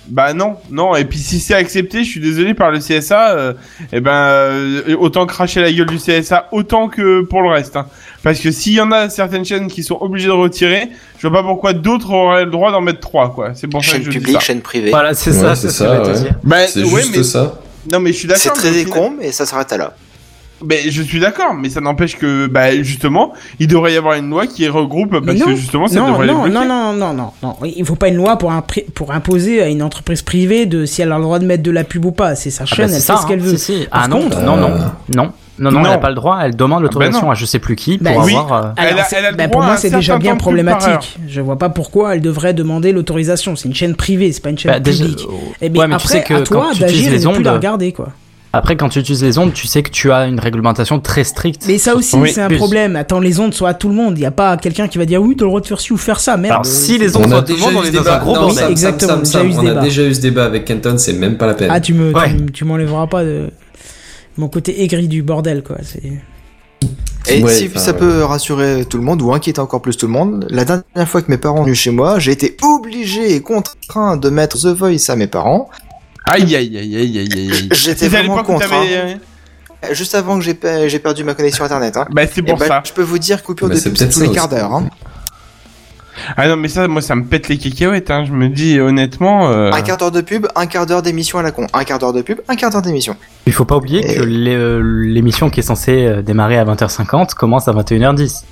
Bah 0.08 0.34
non, 0.34 0.56
non. 0.72 0.96
Et 0.96 1.04
puis 1.06 1.20
si 1.20 1.40
c'est 1.40 1.54
accepté, 1.54 2.04
je 2.06 2.10
suis 2.10 2.20
désolé 2.22 2.54
par 2.54 2.72
le 2.72 2.80
CSA. 2.80 3.32
euh, 3.32 3.54
eh 3.92 4.00
ben 4.00 4.82
autant 4.98 5.26
cracher 5.26 5.62
la 5.62 5.72
gueule 5.72 5.86
du 5.86 5.98
CSA 5.98 6.48
autant 6.54 6.88
que 6.88 7.22
pour 7.22 7.42
le 7.42 7.50
reste. 7.50 7.76
hein. 7.76 7.88
Parce 8.22 8.40
que 8.40 8.52
s'il 8.52 8.74
y 8.74 8.82
en 8.82 8.92
a 8.92 9.10
certaines 9.10 9.46
chaînes 9.46 9.68
qui 9.68 9.82
sont 9.84 9.98
obligées 10.02 10.28
de 10.28 10.32
retirer, 10.34 10.90
je 11.20 11.28
vois 11.28 11.42
pas 11.42 11.48
pourquoi 11.48 11.74
d'autres 11.74 12.12
auraient 12.12 12.44
le 12.46 12.52
droit 12.52 12.72
d'en 12.72 12.82
mettre 12.82 13.00
trois 13.00 13.34
quoi. 13.34 13.52
C'est 13.56 13.68
pour 13.68 13.84
ça 13.84 13.92
Chaîne 13.92 14.00
que 14.02 14.06
je 14.08 14.10
dis 14.12 14.18
publique, 14.18 14.36
ça. 14.36 14.40
chaîne 14.42 14.62
privée. 14.62 14.90
Voilà, 14.90 15.14
c'est 15.14 15.32
Ouais, 15.32 15.38
ça, 15.40 15.56
c'est 15.56 15.70
ça, 15.70 16.02
ouais. 16.02 16.14
Bah, 16.44 16.68
C'est 16.68 16.84
ouais, 16.84 17.02
juste 17.02 17.16
mais 17.16 17.24
ça. 17.24 17.60
non 17.92 18.00
mais 18.02 18.12
je 18.12 18.18
suis 18.18 18.28
d'accord. 18.28 18.42
C'est 18.44 18.50
très 18.72 18.84
con, 18.86 19.14
mais 19.18 19.32
ça 19.32 19.46
s'arrête 19.46 19.72
à 19.72 19.78
là. 19.78 19.94
Mais 20.66 20.90
je 20.90 21.02
suis 21.02 21.20
d'accord, 21.20 21.54
mais 21.54 21.70
ça 21.70 21.80
n'empêche 21.82 22.18
que, 22.18 22.48
bah, 22.48 22.72
justement, 22.84 23.34
il 23.60 23.68
devrait 23.68 23.94
y 23.94 23.98
avoir 23.98 24.16
une 24.16 24.30
loi 24.30 24.46
qui 24.48 24.68
regroupe, 24.68 25.24
parce 25.26 25.38
non, 25.38 25.46
que 25.46 25.56
justement, 25.56 25.88
ça 25.88 26.00
non, 26.00 26.08
devrait 26.12 26.28
les 26.28 26.34
non, 26.34 26.42
bloquer. 26.44 26.54
non, 26.56 26.66
non, 26.66 26.94
non, 26.94 27.14
non, 27.14 27.32
non. 27.44 27.56
Il 27.64 27.86
faut 27.86 27.96
pas 27.96 28.10
une 28.10 28.16
loi 28.18 28.38
pour, 28.38 28.52
impri- 28.52 28.86
pour 28.94 29.12
imposer 29.12 29.62
à 29.62 29.68
une 29.68 29.82
entreprise 29.84 30.22
privée 30.22 30.66
de 30.66 30.86
si 30.86 31.02
elle 31.02 31.12
a 31.12 31.18
le 31.18 31.24
droit 31.24 31.40
de 31.40 31.46
mettre 31.46 31.64
de 31.64 31.72
la 31.72 31.84
pub 31.84 32.04
ou 32.06 32.12
pas. 32.12 32.36
C'est 32.36 32.50
sa 32.50 32.64
Ah 32.64 32.68
chaîne, 32.68 32.78
bah, 32.78 32.84
elle 32.86 32.90
c'est 32.90 32.96
fait 33.14 33.18
ça, 33.18 33.22
ce 33.22 33.28
qu'elle 33.28 33.40
hein. 33.40 33.44
veut. 33.44 33.58
Si, 33.58 33.80
si. 33.82 33.88
Par 33.90 34.02
Ah 34.04 34.08
non, 34.10 34.22
contre, 34.22 34.42
non, 34.42 34.58
non, 34.58 34.68
euh, 34.72 34.78
non, 35.16 35.24
non, 35.26 35.32
non, 35.60 35.72
Non. 35.72 35.80
elle 35.86 35.92
n'a 35.92 35.98
pas 35.98 36.10
le 36.10 36.16
droit. 36.16 36.40
Elle 36.42 36.56
demande 36.56 36.82
l'autorisation 36.84 37.28
non. 37.28 37.32
à 37.32 37.36
je 37.36 37.46
sais 37.46 37.60
plus 37.60 37.76
qui 37.76 37.98
Bah 37.98 38.12
pour 38.14 38.24
oui. 38.26 38.36
avoir. 38.36 38.54
euh, 38.54 38.58
Alors, 38.58 38.74
Elle 38.78 39.00
a- 39.00 39.08
elle 39.18 39.26
a 39.26 39.32
le 39.32 39.38
bah, 39.38 39.48
droit 39.48 39.60
pour 39.60 39.64
moi, 39.66 39.78
c'est 39.78 39.90
déjà 39.90 40.18
bien 40.18 40.36
problématique. 40.36 41.18
Je 41.28 41.42
vois 41.42 41.58
pas 41.58 41.70
pourquoi 41.70 42.16
elle 42.16 42.22
devrait 42.22 42.54
demander 42.54 42.92
l'autorisation. 42.92 43.56
C'est 43.56 43.68
une 43.70 43.76
chaîne 43.76 43.96
privée, 43.96 44.32
c'est 44.32 44.42
pas 44.42 44.50
une 44.50 44.58
chaîne 44.58 44.72
bah, 44.72 44.80
déjà- 44.80 45.04
publique. 45.06 45.26
euh, 45.30 45.36
Et 45.66 45.70
bien 45.70 45.82
ouais, 45.84 45.88
mais 45.88 45.96
après, 45.96 46.08
tu 46.08 46.14
sais 46.14 46.24
que 46.24 46.34
à 46.34 46.42
toi 46.42 46.66
quand 46.70 46.74
tu 46.74 46.80
d'agir 46.82 47.08
et 47.08 47.12
les 47.18 47.24
de 47.26 47.30
plus 47.30 47.44
la 47.44 47.54
regarder, 47.54 47.92
quoi. 47.92 48.10
Après, 48.52 48.76
quand 48.76 48.90
tu 48.90 48.98
utilises 49.00 49.24
les 49.24 49.38
ondes, 49.38 49.54
tu 49.54 49.68
sais 49.68 49.84
que 49.84 49.92
tu 49.92 50.12
as 50.12 50.26
une 50.26 50.40
réglementation 50.40 51.00
très 51.00 51.24
stricte. 51.24 51.66
Mais 51.68 51.78
ça 51.78 51.96
aussi, 51.96 52.16
Oui. 52.16 52.32
c'est 52.34 52.42
un 52.42 52.48
Plus. 52.48 52.58
problème. 52.58 52.96
Attends, 52.96 53.20
les 53.20 53.40
ondes 53.40 53.54
sont 53.54 53.66
à 53.66 53.76
tout 53.76 53.90
le 53.90 53.94
monde. 53.94 54.18
Il 54.18 54.22
y 54.22 54.26
a 54.26 54.32
pas 54.32 54.58
quelqu'un 54.58 54.88
qui 54.88 54.98
va 54.98 55.06
dire 55.06 55.22
oui, 55.22 55.36
t'as 55.38 55.46
le 55.46 55.50
droit 55.50 55.62
de 55.62 55.68
faire 55.68 55.80
ci 55.80 55.94
ou 55.94 55.98
faire 55.98 56.20
ça. 56.20 56.36
Merde. 56.36 56.54
Alors, 56.54 56.66
si 56.66 56.98
les 56.98 57.16
On 57.16 57.20
ondes 57.22 57.30
sont 57.30 57.36
a 57.36 57.40
à 57.40 57.42
tout 57.44 57.54
le 57.54 57.60
monde, 57.60 57.74
on 57.78 57.84
est 57.84 57.92
dans 57.92 58.08
un 58.08 58.18
gros 58.18 58.34
Non, 58.34 58.42
bordel. 58.42 58.56
Sam, 58.56 58.64
Sam, 58.66 58.72
Exactement, 58.72 59.26
Sam, 59.26 59.52
Sam, 59.54 59.66
on 59.66 59.68
a 59.68 59.82
déjà 59.82 60.04
eu 60.04 60.16
ce 60.16 60.22
débat 60.22 60.46
avec 60.46 60.66
Kenton, 60.66 60.98
c'est 60.98 61.14
même 61.14 61.38
pas 61.38 61.46
la 61.46 61.54
peine. 61.54 61.70
Ah, 61.72 61.80
tu 61.80 61.94
me, 61.94 62.12
Ouais. 62.12 62.36
tu, 62.36 62.52
tu 62.52 62.66
m'enlèveras 62.66 63.06
pas 63.06 63.24
de 63.24 63.50
mon 64.38 64.48
côté 64.48 64.82
aigri 64.84 65.08
du 65.08 65.22
bordel, 65.22 65.62
quoi. 65.62 65.78
C'est. 65.84 66.02
Et 67.32 67.44
Ouais, 67.44 67.54
si 67.54 67.68
enfin, 67.68 67.80
ça 67.80 67.92
ouais. 67.92 67.98
peut 68.00 68.24
rassurer 68.24 68.86
tout 68.90 68.98
le 68.98 69.04
monde 69.04 69.22
ou 69.22 69.32
inquiéter 69.32 69.60
encore 69.60 69.82
plus 69.84 69.96
tout 69.96 70.08
le 70.08 70.14
monde, 70.14 70.48
la 70.50 70.66
dernière 70.66 71.08
fois 71.08 71.22
que 71.22 71.30
mes 71.30 71.38
parents 71.38 71.58
sont 71.58 71.64
venus 71.66 71.78
chez 71.78 71.92
moi, 71.92 72.18
j'ai 72.18 72.32
été 72.32 72.58
obligé 72.64 73.36
et 73.36 73.42
contraint 73.42 74.18
de 74.18 74.30
mettre 74.32 74.58
The 74.58 74.76
Voice 74.76 75.10
à 75.10 75.16
mes 75.16 75.28
parents. 75.28 75.70
Aïe, 76.30 76.56
aïe, 76.56 76.78
aïe, 76.78 76.96
aïe, 76.96 77.20
aïe, 77.20 77.52
aïe. 77.52 77.70
J'étais 77.72 78.08
vraiment 78.08 78.40
où 78.40 78.44
contraint. 78.44 78.70
t'avais... 78.70 78.96
Euh, 78.96 79.94
Juste 79.94 80.14
avant 80.14 80.38
que 80.38 80.44
j'ai 80.44 80.54
pe- 80.56 80.88
j'ai 80.90 81.00
perdu 81.00 81.24
ma 81.24 81.34
connexion 81.34 81.64
internet. 81.64 81.96
Hein. 81.96 82.06
Bah, 82.12 82.24
c'est 82.32 82.42
pour 82.42 82.58
bah, 82.58 82.68
ça. 82.68 82.84
je 82.86 82.92
peux 82.92 83.02
vous 83.02 83.18
dire 83.18 83.42
coupure 83.44 83.70
Bah, 83.70 83.76
de 83.76 83.80
c'est 83.80 83.90
pub 83.90 83.98
peut-être 83.98 84.14
tous 84.14 84.22
les 84.22 84.30
quarts 84.32 84.50
d'heure. 84.50 84.74
Hein. 84.74 84.90
Ah 86.36 86.50
non, 86.50 86.58
mais 86.58 86.68
ça, 86.68 86.86
moi, 86.90 87.02
ça 87.02 87.16
me 87.16 87.24
pète 87.24 87.48
les 87.48 87.58
cacahuètes, 87.58 88.12
hein. 88.12 88.26
Je 88.26 88.34
me 88.34 88.50
dis, 88.50 88.78
honnêtement, 88.80 89.50
euh... 89.52 89.72
Un 89.72 89.82
quart 89.82 89.96
d'heure 89.96 90.12
de 90.12 90.20
pub, 90.20 90.48
un 90.54 90.66
quart 90.66 90.86
d'heure 90.86 91.02
d'émission 91.02 91.40
à 91.40 91.44
la 91.44 91.52
con. 91.52 91.66
Un 91.72 91.84
quart 91.86 91.98
d'heure 91.98 92.12
de 92.12 92.22
pub, 92.22 92.40
un 92.50 92.56
quart 92.58 92.70
d'heure 92.72 92.82
d'émission. 92.82 93.16
Il 93.48 93.54
faut 93.54 93.64
pas 93.64 93.78
oublier 93.78 94.00
Et- 94.00 94.16
que 94.16 94.22
euh, 94.24 94.82
l'émission 95.06 95.50
qui 95.50 95.62
est 95.62 95.64
censée 95.64 96.22
démarrer 96.26 96.58
à 96.58 96.66
20h50 96.66 97.34
commence 97.36 97.70
à 97.70 97.72
21h10. 97.72 98.44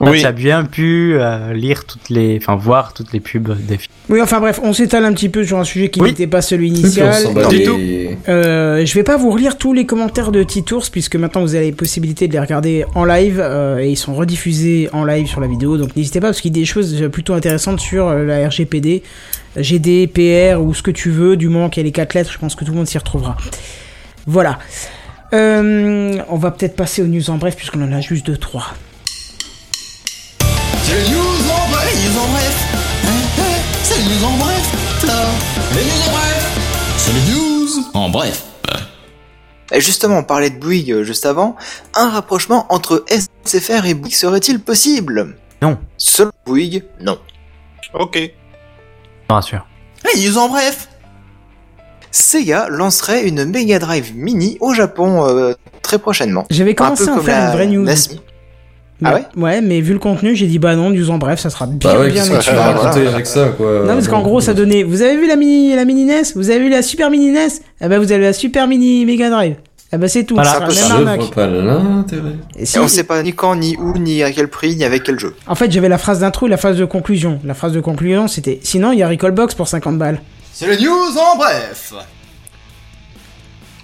Là, 0.00 0.10
oui. 0.12 0.20
Tu 0.20 0.26
as 0.26 0.32
bien 0.32 0.64
pu 0.64 1.14
euh, 1.16 1.52
lire 1.52 1.84
toutes 1.84 2.08
les, 2.08 2.38
enfin 2.40 2.54
voir 2.54 2.92
toutes 2.94 3.12
les 3.12 3.18
pubs 3.18 3.56
des 3.66 3.78
films. 3.78 3.92
Oui, 4.08 4.20
enfin 4.22 4.38
bref, 4.38 4.60
on 4.62 4.72
s'étale 4.72 5.04
un 5.04 5.12
petit 5.12 5.28
peu 5.28 5.42
sur 5.44 5.58
un 5.58 5.64
sujet 5.64 5.88
qui 5.90 6.00
Oui. 6.00 6.10
n'était 6.10 6.28
pas 6.28 6.40
celui 6.40 6.68
initial. 6.68 7.12
du 7.50 7.62
tout. 7.64 7.76
Euh, 8.28 8.86
je 8.86 8.94
vais 8.94 9.02
pas 9.02 9.16
vous 9.16 9.30
relire 9.30 9.58
tous 9.58 9.72
les 9.72 9.86
commentaires 9.86 10.30
de 10.30 10.42
Titours 10.44 10.86
puisque 10.92 11.16
maintenant 11.16 11.40
vous 11.40 11.56
avez 11.56 11.70
la 11.70 11.76
possibilité 11.76 12.28
de 12.28 12.32
les 12.34 12.38
regarder 12.38 12.84
en 12.94 13.04
live 13.04 13.40
euh, 13.42 13.78
et 13.78 13.90
ils 13.90 13.96
sont 13.96 14.14
rediffusés 14.14 14.88
en 14.92 15.04
live 15.04 15.26
sur 15.26 15.40
la 15.40 15.48
vidéo. 15.48 15.76
Donc 15.78 15.96
n'hésitez 15.96 16.20
pas 16.20 16.28
parce 16.28 16.40
qu'il 16.40 16.56
y 16.56 16.58
a 16.58 16.62
des 16.62 16.66
choses 16.66 17.08
plutôt 17.10 17.34
intéressantes 17.34 17.80
sur 17.80 18.06
euh, 18.06 18.24
la 18.24 18.46
RGPD, 18.48 19.02
GD, 19.56 20.06
PR 20.06 20.62
ou 20.62 20.74
ce 20.74 20.82
que 20.82 20.92
tu 20.92 21.10
veux. 21.10 21.36
Du 21.36 21.48
moment 21.48 21.68
qu'il 21.70 21.82
y 21.82 21.84
a 21.84 21.88
les 21.88 21.92
quatre 21.92 22.14
lettres, 22.14 22.30
je 22.32 22.38
pense 22.38 22.54
que 22.54 22.64
tout 22.64 22.70
le 22.70 22.76
monde 22.76 22.86
s'y 22.86 22.98
retrouvera. 22.98 23.36
Voilà. 24.26 24.58
Euh, 25.34 26.14
on 26.28 26.36
va 26.36 26.50
peut-être 26.52 26.76
passer 26.76 27.02
aux 27.02 27.06
news 27.06 27.28
en 27.30 27.36
bref 27.36 27.56
puisqu'on 27.56 27.82
en 27.82 27.92
a 27.92 28.00
juste 28.00 28.24
deux 28.26 28.36
trois. 28.36 28.74
C'est 30.88 30.94
les 31.04 31.10
news 31.10 31.50
en 31.50 31.68
bref, 31.70 31.92
les 31.92 32.08
news 32.08 32.18
en 32.18 32.28
bref. 32.28 32.56
Hein, 33.04 33.08
hein, 33.38 33.42
C'est 33.82 33.98
les 33.98 34.04
news 34.04 34.24
en 34.24 34.36
bref, 34.38 35.04
là. 35.04 35.24
Les 35.74 35.84
news 35.84 36.02
en 36.06 36.10
bref. 36.12 36.58
C'est 36.96 37.12
les 37.12 37.32
news 37.32 37.84
en 37.94 38.08
bref. 38.08 38.44
Et 39.70 39.80
justement, 39.82 40.18
on 40.18 40.22
parlait 40.24 40.48
de 40.48 40.58
Bouygues 40.58 40.92
euh, 40.92 41.04
juste 41.04 41.26
avant. 41.26 41.54
Un 41.94 42.08
rapprochement 42.08 42.64
entre 42.70 43.04
SFR 43.44 43.84
et 43.84 43.92
Bouygues 43.94 44.14
serait-il 44.14 44.60
possible? 44.60 45.36
Non. 45.60 45.76
Selon 45.98 46.30
Bouygues, 46.46 46.84
non. 47.00 47.18
Ok. 47.92 48.18
Rassure. 49.28 49.66
Les 50.14 50.26
news 50.26 50.38
en 50.38 50.48
bref. 50.48 50.88
Sega 52.10 52.68
lancerait 52.70 53.28
une 53.28 53.44
Mega 53.44 53.78
Drive 53.78 54.16
Mini 54.16 54.56
au 54.60 54.72
Japon 54.72 55.26
euh, 55.28 55.52
très 55.82 55.98
prochainement. 55.98 56.46
J'avais 56.48 56.70
Un 56.70 56.74
commencé 56.74 57.04
peu 57.04 57.10
à 57.12 57.14
comme 57.16 57.24
faire 57.26 57.38
la 57.38 57.46
une 57.48 57.52
vraie 57.52 57.66
news. 57.66 57.84
NES. 57.84 58.20
Ah 59.04 59.14
ouais 59.14 59.22
Ouais, 59.36 59.60
mais 59.60 59.80
vu 59.80 59.92
le 59.92 59.98
contenu, 60.00 60.34
j'ai 60.34 60.46
dit 60.46 60.58
bah 60.58 60.74
non, 60.74 60.90
news 60.90 61.10
en 61.10 61.18
bref, 61.18 61.38
ça 61.38 61.50
sera 61.50 61.66
bien 61.66 61.78
Bah 61.92 62.00
ouais, 62.00 62.10
bien 62.10 62.22
qu'est-ce 62.22 62.30
que 62.30 62.42
tu 62.44 62.50
naturel. 62.50 62.56
vas 62.58 62.72
voilà. 62.72 62.80
raconter 62.90 63.06
avec 63.06 63.26
ça, 63.26 63.48
quoi 63.56 63.80
Non, 63.86 63.94
parce 63.94 64.08
qu'en 64.08 64.22
gros, 64.22 64.40
ça 64.40 64.54
donnait. 64.54 64.82
Vous 64.82 65.02
avez 65.02 65.16
vu 65.16 65.26
la 65.28 65.36
mini, 65.36 65.74
la 65.76 65.84
mini 65.84 66.04
NES 66.04 66.22
Vous 66.34 66.50
avez 66.50 66.58
vu 66.58 66.68
la 66.68 66.82
Super 66.82 67.10
Mini 67.10 67.30
NES 67.30 67.48
Eh 67.80 67.88
ben, 67.88 67.98
vous 68.00 68.10
avez 68.10 68.24
la 68.24 68.32
Super 68.32 68.66
Mini 68.66 69.04
Mega 69.06 69.30
Drive. 69.30 69.54
Eh 69.92 69.96
ben, 69.96 70.06
c'est 70.08 70.24
tout. 70.24 70.34
Voilà. 70.34 70.50
ça 70.52 70.66
C'est 70.68 70.82
même 70.88 71.08
arnaque. 71.08 71.30
pas 71.30 71.46
l'intérêt. 71.46 72.32
Et 72.58 72.66
si- 72.66 72.76
Et 72.76 72.80
on 72.80 72.88
sait 72.88 73.04
pas 73.04 73.22
ni 73.22 73.32
quand, 73.32 73.54
ni 73.56 73.76
où, 73.78 73.96
ni 73.96 74.22
à 74.22 74.32
quel 74.32 74.48
prix, 74.48 74.74
ni 74.76 74.84
avec 74.84 75.02
quel 75.04 75.18
jeu. 75.18 75.34
En 75.46 75.54
fait, 75.54 75.70
j'avais 75.70 75.88
la 75.88 75.96
phrase 75.96 76.20
d'intro 76.20 76.46
et 76.46 76.50
la 76.50 76.56
phrase 76.58 76.76
de 76.76 76.84
conclusion. 76.84 77.38
La 77.44 77.54
phrase 77.54 77.72
de 77.72 77.80
conclusion, 77.80 78.26
c'était 78.28 78.58
Sinon, 78.62 78.92
il 78.92 78.98
y 78.98 79.02
a 79.02 79.08
Recallbox 79.08 79.54
pour 79.54 79.68
50 79.68 79.96
balles. 79.96 80.20
C'est 80.52 80.66
les 80.66 80.76
news 80.84 80.90
en 81.16 81.36
bref. 81.38 81.94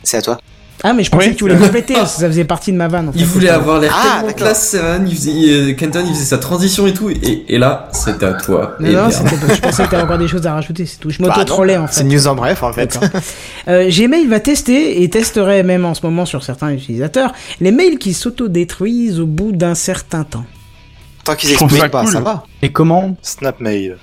C'est 0.03 0.19
à 0.19 0.23
toi. 0.23 0.39
Ah, 0.83 0.93
mais 0.93 1.03
je 1.03 1.11
pensais 1.11 1.29
Oui. 1.29 1.33
que 1.33 1.39
tu 1.39 1.45
voulais 1.45 1.57
compléter, 1.57 1.95
parce 1.95 2.15
que 2.15 2.21
ça 2.21 2.27
faisait 2.27 2.45
partie 2.45 2.71
de 2.73 2.77
ma 2.77 2.89
vanne. 2.89 3.09
en 3.09 3.13
fait. 3.13 3.19
Il 3.19 3.25
voulait 3.25 3.49
avoir 3.49 3.81
l'air 3.81 3.95
Ah, 3.97 4.19
tellement 4.19 4.35
classe, 4.35 4.69
Seven, 4.71 5.09
il 5.09 5.15
faisait, 5.17 5.31
il- 5.31 5.77
Kenton, 5.77 6.03
il 6.07 6.13
faisait 6.13 6.25
sa 6.27 6.37
transition 6.39 6.87
et 6.87 6.93
tout, 6.93 7.09
et, 7.09 7.45
et 7.49 7.59
là, 7.59 7.89
c'était 7.93 8.27
à 8.27 8.35
toi. 8.35 8.77
Non, 8.81 8.89
Et 8.89 8.93
non, 8.93 9.09
pas- 9.09 9.55
je 9.55 9.61
pensais 9.61 9.85
que 9.85 9.91
t'avais 9.91 10.03
encore 10.03 10.19
des 10.19 10.29
choses 10.29 10.47
à 10.47 10.53
rajouter, 10.53 10.85
c'est 10.85 10.99
tout. 10.99 11.09
Je 11.11 11.23
m'auto-trollais 11.23 11.79
en 11.79 11.87
fait. 11.87 11.95
C'est 11.95 12.05
news 12.05 12.27
en 12.27 12.35
bref 12.35 12.63
en 12.63 12.73
fait. 12.73 12.99
Euh, 13.69 13.89
Gmail 13.89 14.27
va 14.27 14.41
tester 14.41 15.03
et 15.03 15.09
testerait 15.09 15.63
même 15.63 15.85
en 15.87 15.95
ce 15.95 16.01
moment 16.05 16.27
sur 16.27 16.45
certains 16.45 16.71
utilisateurs 16.73 17.33
les 17.61 17.73
mails 17.73 17.99
qui 17.99 18.13
s'autodétruisent 18.13 19.21
au 19.21 19.27
bout 19.27 19.53
d'un 19.53 19.75
certain 19.75 20.25
temps. 20.25 20.45
Tant 21.25 21.35
qu'ils 21.35 21.53
expliquent 21.53 21.89
pas, 21.91 22.03
cool. 22.03 22.13
ça 22.13 22.21
va. 22.21 22.45
Et 22.61 22.71
comment? 22.73 23.17
Snapmail. 23.23 23.95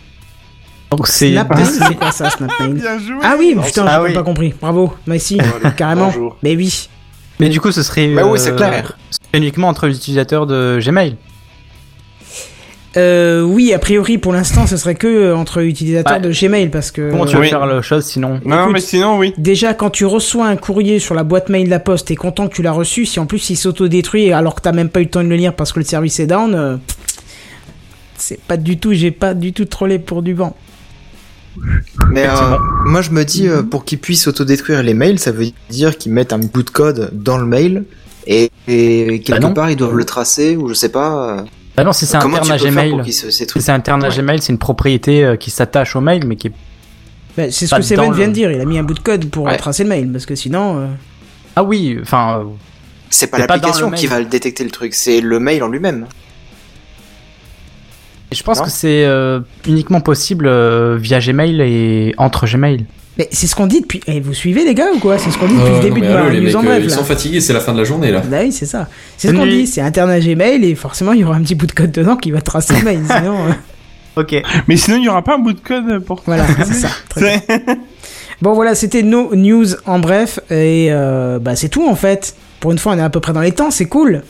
Donc 0.91 1.07
c'est 1.07 1.33
quoi 1.97 2.11
ça, 2.11 2.29
Bien 2.69 2.99
joué. 2.99 3.15
Ah 3.23 3.35
oui, 3.39 3.53
Non, 3.55 3.61
putain, 3.63 3.85
ah 3.87 3.99
j'ai 4.01 4.09
oui. 4.09 4.13
pas 4.13 4.23
compris. 4.23 4.53
Bravo, 4.59 4.93
mais 5.07 5.19
si, 5.19 5.37
Voilà. 5.37 5.71
carrément. 5.71 6.07
Bonjour. 6.07 6.37
Mais 6.43 6.55
oui. 6.55 6.89
Mais 7.39 7.47
du 7.49 7.61
coup, 7.61 7.71
ce 7.71 7.81
serait 7.81 8.07
Bah 8.13 8.25
oui, 8.25 8.37
c'est 8.37 8.51
euh, 8.51 8.55
clair. 8.57 8.97
uniquement 9.33 9.69
entre 9.69 9.87
les 9.87 9.95
utilisateurs 9.95 10.45
de 10.45 10.79
Gmail. 10.83 11.15
Euh, 12.97 13.41
oui, 13.41 13.71
a 13.73 13.79
priori, 13.79 14.17
pour 14.17 14.33
l'instant, 14.33 14.67
ce 14.67 14.75
serait 14.75 14.95
que 14.95 15.07
euh, 15.07 15.35
entre 15.37 15.61
utilisateurs 15.63 16.17
Ouais. 16.17 16.19
de 16.21 16.29
Gmail 16.29 16.67
parce 16.67 16.91
que. 16.91 17.09
Comment 17.09 17.25
tu 17.25 17.37
veux 17.37 17.43
oui. 17.43 17.49
faire 17.49 17.65
la 17.65 17.81
chose 17.81 18.03
sinon 18.03 18.41
Non, 18.43 18.63
Écoute. 18.63 18.73
mais 18.73 18.81
sinon, 18.81 19.17
oui. 19.17 19.33
Déjà, 19.37 19.73
quand 19.73 19.89
tu 19.91 20.05
reçois 20.05 20.47
un 20.47 20.57
courrier 20.57 20.99
sur 20.99 21.15
la 21.15 21.23
boîte 21.23 21.47
mail 21.47 21.65
de 21.65 21.69
la 21.69 21.79
poste, 21.79 22.09
t'es 22.09 22.15
content 22.17 22.49
que 22.49 22.53
tu 22.53 22.61
l'as 22.63 22.73
reçu. 22.73 23.05
Si 23.05 23.17
en 23.21 23.25
plus 23.25 23.49
il 23.49 23.55
s'autodétruit 23.55 24.33
alors 24.33 24.55
que 24.55 24.61
t'as 24.61 24.73
même 24.73 24.89
pas 24.89 24.99
eu 24.99 25.03
le 25.05 25.09
temps 25.09 25.23
de 25.23 25.29
le 25.29 25.37
lire 25.37 25.53
parce 25.55 25.71
que 25.71 25.79
le 25.79 25.85
service 25.85 26.19
est 26.19 26.27
down, 26.27 26.53
euh, 26.53 26.75
c'est 28.17 28.41
pas 28.41 28.57
du 28.57 28.77
tout, 28.77 28.91
j'ai 28.93 29.11
pas 29.11 29.33
du 29.33 29.53
tout 29.53 29.63
trollé 29.65 29.97
pour 29.97 30.21
du 30.21 30.33
vent. 30.33 30.53
Mais 32.11 32.25
euh, 32.27 32.57
moi 32.85 33.01
je 33.01 33.11
me 33.11 33.23
dis, 33.23 33.47
euh, 33.47 33.61
pour 33.63 33.85
qu'ils 33.85 33.99
puissent 33.99 34.27
autodétruire 34.27 34.83
les 34.83 34.93
mails, 34.93 35.19
ça 35.19 35.31
veut 35.31 35.47
dire 35.69 35.97
qu'ils 35.97 36.11
mettent 36.13 36.33
un 36.33 36.39
bout 36.39 36.63
de 36.63 36.69
code 36.69 37.09
dans 37.13 37.37
le 37.37 37.45
mail 37.45 37.83
et, 38.27 38.49
et 38.67 39.19
quelque 39.21 39.41
Bah 39.41 39.49
part 39.51 39.69
ils 39.69 39.75
doivent 39.75 39.95
le 39.97 40.05
tracer 40.05 40.55
ou 40.55 40.67
je 40.69 40.73
sais 40.73 40.89
pas. 40.89 41.39
euh, 41.39 41.41
Bah 41.75 41.83
non, 41.83 41.91
si 41.93 42.05
c'est 42.05 42.17
interne 42.17 42.51
à 42.51 42.57
Gmail. 42.57 43.11
se 43.13 43.29
Si 43.31 43.43
c'est 43.45 43.69
interne 43.71 44.03
à 44.03 44.09
Ouais. 44.09 44.15
Gmail, 44.15 44.41
c'est 44.41 44.51
une 44.53 44.59
propriété 44.59 45.23
euh, 45.23 45.35
qui 45.35 45.51
s'attache 45.51 45.95
au 45.95 46.01
mail, 46.01 46.25
mais 46.25 46.35
qui 46.35 46.47
est... 46.47 46.53
Bah, 47.37 47.43
c'est 47.51 47.65
ce 47.67 47.75
que 47.75 47.81
Seven 47.81 48.13
vient 48.13 48.27
de 48.27 48.33
dire. 48.33 48.51
Il 48.51 48.59
a 48.59 48.65
mis 48.65 48.77
un 48.77 48.83
bout 48.83 48.93
de 48.93 48.99
code 48.99 49.29
pour 49.29 49.45
Ouais. 49.45 49.57
tracer 49.57 49.83
le 49.83 49.89
mail 49.89 50.11
parce 50.11 50.25
que 50.25 50.35
sinon. 50.35 50.77
euh, 50.79 50.87
Ah 51.55 51.63
oui, 51.63 51.97
enfin... 52.01 52.39
euh, 52.39 52.43
C'est 53.09 53.27
pas 53.27 53.39
l'application 53.39 53.89
qui 53.91 54.07
va 54.07 54.19
le 54.19 54.25
détecter 54.25 54.63
le 54.63 54.69
truc, 54.71 54.93
c'est 54.93 55.21
le 55.21 55.39
mail 55.39 55.63
en 55.63 55.67
lui-même. 55.69 56.05
Je 58.31 58.43
pense 58.43 58.59
Non 58.59 58.65
que 58.65 58.69
c'est 58.71 59.03
euh, 59.05 59.39
uniquement 59.67 60.01
possible 60.01 60.47
euh, 60.47 60.97
via 60.99 61.19
Gmail 61.19 61.61
et 61.61 62.15
entre 62.17 62.45
Gmail. 62.47 62.85
Mais 63.17 63.27
c'est 63.31 63.45
ce 63.47 63.55
qu'on 63.55 63.67
dit 63.67 63.81
depuis. 63.81 64.01
Vous 64.21 64.33
suivez 64.33 64.63
les 64.63 64.73
gars 64.73 64.87
ou 64.95 64.99
quoi? 64.99 65.17
C'est 65.17 65.31
ce 65.31 65.37
qu'on 65.37 65.47
dit 65.47 65.55
depuis 65.55 65.69
le 65.69 65.75
non, 65.75 65.81
début 65.81 66.01
mais 66.01 66.07
de 66.07 66.13
ma 66.13 66.29
les 66.29 66.39
news 66.39 66.45
mecs, 66.45 66.55
en 66.55 66.59
euh, 66.59 66.63
bref 66.63 66.79
ils 66.83 66.89
là. 66.89 66.95
sont 66.95 67.03
fatigués, 67.03 67.41
c'est 67.41 67.51
la 67.53 67.59
fin 67.59 67.73
de 67.73 67.77
la 67.79 67.83
journée, 67.83 68.09
là. 68.11 68.21
Bah 68.25 68.37
oui, 68.41 68.51
c'est 68.53 68.65
ça. 68.65 68.87
C'est 69.17 69.27
ce 69.29 69.33
qu'on 69.33 69.45
dit. 69.45 69.67
C'est 69.67 69.81
interne 69.81 70.09
à 70.09 70.19
Gmail 70.19 70.63
et 70.63 70.75
forcément 70.75 71.11
il 71.11 71.19
y 71.19 71.23
aura 71.25 71.35
un 71.35 71.41
petit 71.41 71.55
bout 71.55 71.65
de 71.67 71.73
code 71.73 71.91
dedans 71.91 72.15
qui 72.15 72.31
va 72.31 72.41
tracer 72.41 72.73
le 72.75 72.83
mail. 72.83 73.01
Sinon, 73.05 73.37
euh, 73.47 73.51
Ok. 74.21 74.35
Mais 74.67 74.75
sinon, 74.77 74.97
il 74.97 75.03
y 75.03 75.09
aura 75.09 75.23
pas 75.23 75.35
un 75.35 75.39
bout 75.39 75.53
de 75.53 75.59
code 75.59 75.99
pour 75.99 76.21
voilà, 76.25 76.45
c'est 76.65 76.73
ça. 76.73 76.89
Très 77.09 77.21
bien. 77.47 77.77
Bon 78.41 78.53
voilà, 78.53 78.75
c'était 78.75 79.03
nos 79.03 79.35
news 79.35 79.65
en 79.85 79.99
bref 79.99 80.39
et 80.49 80.87
euh, 80.89 81.37
bah 81.39 81.55
c'est 81.55 81.69
tout 81.69 81.87
en 81.87 81.95
fait. 81.95 82.35
Pour 82.59 82.71
une 82.71 82.77
fois, 82.77 82.93
on 82.93 82.97
est 82.97 83.01
à 83.01 83.09
peu 83.09 83.19
près 83.19 83.33
dans 83.33 83.41
les 83.41 83.51
temps, 83.51 83.71
c'est 83.71 83.85
cool. 83.85 84.23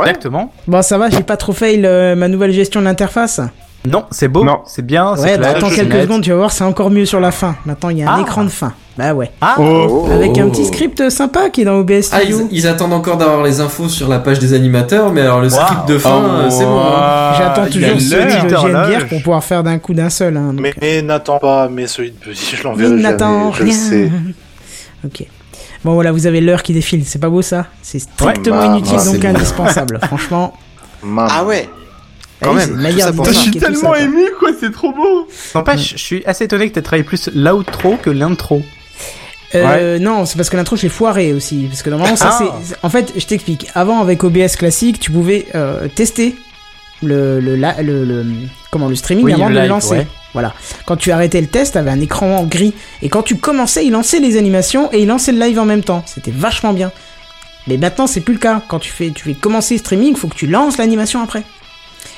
Exactement. 0.00 0.52
Bon, 0.66 0.82
ça 0.82 0.98
va, 0.98 1.10
j'ai 1.10 1.22
pas 1.22 1.36
trop 1.36 1.52
fail 1.52 1.84
euh, 1.84 2.14
ma 2.16 2.28
nouvelle 2.28 2.52
gestion 2.52 2.80
de 2.80 2.86
l'interface. 2.86 3.40
Non, 3.86 4.04
c'est 4.10 4.28
beau, 4.28 4.44
Non. 4.44 4.60
c'est 4.64 4.80
bien, 4.84 5.14
c'est 5.14 5.22
Ouais, 5.24 5.30
bah 5.36 5.48
clair, 5.52 5.56
attends 5.58 5.68
quelques 5.68 5.92
net. 5.92 6.02
secondes, 6.04 6.22
tu 6.22 6.30
vas 6.30 6.36
voir, 6.36 6.52
c'est 6.52 6.64
encore 6.64 6.90
mieux 6.90 7.04
sur 7.04 7.20
la 7.20 7.30
fin. 7.30 7.54
Maintenant, 7.66 7.90
il 7.90 7.98
y 7.98 8.02
a 8.02 8.10
un 8.10 8.16
Ah. 8.16 8.20
écran 8.22 8.42
de 8.42 8.48
fin. 8.48 8.72
Bah 8.96 9.12
ouais. 9.12 9.30
Ah, 9.42 9.56
Oh. 9.58 10.08
Avec 10.10 10.38
un 10.38 10.48
petit 10.48 10.64
script 10.64 11.10
sympa 11.10 11.50
qui 11.50 11.60
est 11.60 11.64
dans 11.66 11.74
OBS 11.80 12.08
Ah, 12.12 12.20
Studio. 12.20 12.48
ils, 12.50 12.60
ils 12.60 12.66
attendent 12.66 12.94
encore 12.94 13.18
d'avoir 13.18 13.42
les 13.42 13.60
infos 13.60 13.90
sur 13.90 14.08
la 14.08 14.20
page 14.20 14.38
des 14.38 14.54
animateurs, 14.54 15.12
mais 15.12 15.20
alors 15.20 15.42
le 15.42 15.50
script 15.50 15.86
de 15.86 15.98
fin, 15.98 16.24
euh, 16.24 16.48
c'est 16.48 16.64
bon. 16.64 16.78
hein. 16.80 17.32
J'attends 17.36 17.64
il 17.74 17.80
y 17.82 17.84
a 17.84 17.92
toujours 17.92 18.00
celui 18.00 18.42
de. 18.50 18.56
GNBR 18.56 19.06
pour 19.08 19.18
pouvoir 19.22 19.44
faire 19.44 19.62
d'un 19.62 19.78
coup 19.78 19.92
d'un 19.92 20.08
seul. 20.08 20.34
Hein, 20.38 20.52
donc. 20.54 20.60
Mais, 20.60 20.72
mais 20.80 21.02
n'attends 21.02 21.38
pas, 21.38 21.68
mais 21.68 21.86
celui 21.86 22.12
de 22.12 22.16
Petit, 22.16 22.56
je 22.56 22.62
Il 22.62 22.64
l'enverrai 22.64 22.94
n'attend 22.94 23.52
jamais, 23.52 23.70
je 23.70 23.76
le 23.76 23.80
sais. 23.90 23.96
rien. 24.04 24.10
Ok. 25.04 25.26
Bon 25.84 25.94
voilà, 25.94 26.12
vous 26.12 26.26
avez 26.26 26.40
l'heure 26.40 26.62
qui 26.62 26.72
défile, 26.72 27.04
c'est 27.04 27.18
pas 27.20 27.28
beau 27.28 27.42
ça? 27.42 27.66
C'est 27.82 27.98
strictement 27.98 28.58
Ouais, 28.60 28.66
bah, 28.68 28.76
inutile 28.78 28.96
bah, 28.96 29.04
donc 29.04 29.24
indispensable. 29.24 29.98
Franchement. 30.06 30.54
Ah 31.18 31.44
ouais 31.44 31.68
Quand 32.42 32.50
oui, 32.50 32.56
même, 32.56 32.92
tout 32.94 32.98
ça 33.00 33.12
pour 33.12 33.24
je 33.26 33.32
suis 33.32 33.50
tellement 33.50 33.92
ça, 33.92 34.00
ému, 34.00 34.22
quoi, 34.38 34.50
c'est 34.58 34.72
trop 34.72 34.92
beau. 34.92 35.28
N'empêche, 35.54 35.92
je 35.92 35.98
suis 35.98 36.24
assez 36.24 36.44
étonné 36.44 36.68
que 36.68 36.72
tu 36.74 36.78
aies 36.78 36.82
travaillé 36.82 37.04
plus 37.04 37.28
l'outro 37.34 37.96
que 38.02 38.08
l'intro. 38.10 38.62
Euh, 39.54 39.98
Non, 40.00 40.24
c'est 40.26 40.36
parce 40.36 40.50
que 40.50 40.56
l'intro 40.56 40.74
je 40.76 40.82
l'ai 40.82 40.88
foiré 40.88 41.32
aussi. 41.32 41.66
Parce 41.68 41.82
que 41.82 41.90
normalement, 41.90 42.16
ça 42.16 42.30
Ah. 42.40 42.52
c'est. 42.64 42.76
En 42.82 42.88
fait, 42.90 43.12
je 43.16 43.24
t'explique. 43.26 43.68
Avant, 43.74 44.00
avec 44.00 44.24
OBS 44.24 44.56
classique, 44.56 44.98
tu 44.98 45.10
pouvais 45.12 45.46
euh, 45.54 45.86
tester 45.94 46.34
le, 47.02 47.38
le, 47.40 47.54
la- 47.56 47.80
le, 47.82 48.04
le- 48.04 48.26
comment, 48.72 48.88
le 48.88 48.96
streaming 48.96 49.24
Oui, 49.26 49.32
avant 49.34 49.48
le 49.48 49.54
de 49.54 49.60
le 49.60 49.66
lancer. 49.66 49.90
ouais. 49.96 50.06
Voilà. 50.34 50.52
Quand 50.84 50.96
tu 50.96 51.10
arrêtais 51.10 51.40
le 51.40 51.46
test, 51.46 51.74
t'avais 51.74 51.90
un 51.90 52.00
écran 52.00 52.36
en 52.36 52.44
gris. 52.44 52.74
Et 53.00 53.08
quand 53.08 53.22
tu 53.22 53.36
commençais, 53.36 53.86
il 53.86 53.92
lançait 53.92 54.20
les 54.20 54.36
animations 54.36 54.92
et 54.92 55.00
il 55.00 55.08
lançait 55.08 55.32
le 55.32 55.40
live 55.40 55.58
en 55.58 55.64
même 55.64 55.82
temps. 55.82 56.02
C'était 56.06 56.32
vachement 56.32 56.74
bien. 56.74 56.92
Mais 57.66 57.78
maintenant, 57.78 58.06
c'est 58.06 58.20
plus 58.20 58.34
le 58.34 58.40
cas. 58.40 58.60
Quand 58.68 58.78
tu 58.78 58.90
fais, 58.90 59.10
tu 59.10 59.24
fais 59.24 59.34
commencer 59.34 59.74
le 59.74 59.78
streaming, 59.78 60.16
faut 60.16 60.28
que 60.28 60.34
tu 60.34 60.46
lances 60.46 60.76
l'animation 60.76 61.22
après. 61.22 61.44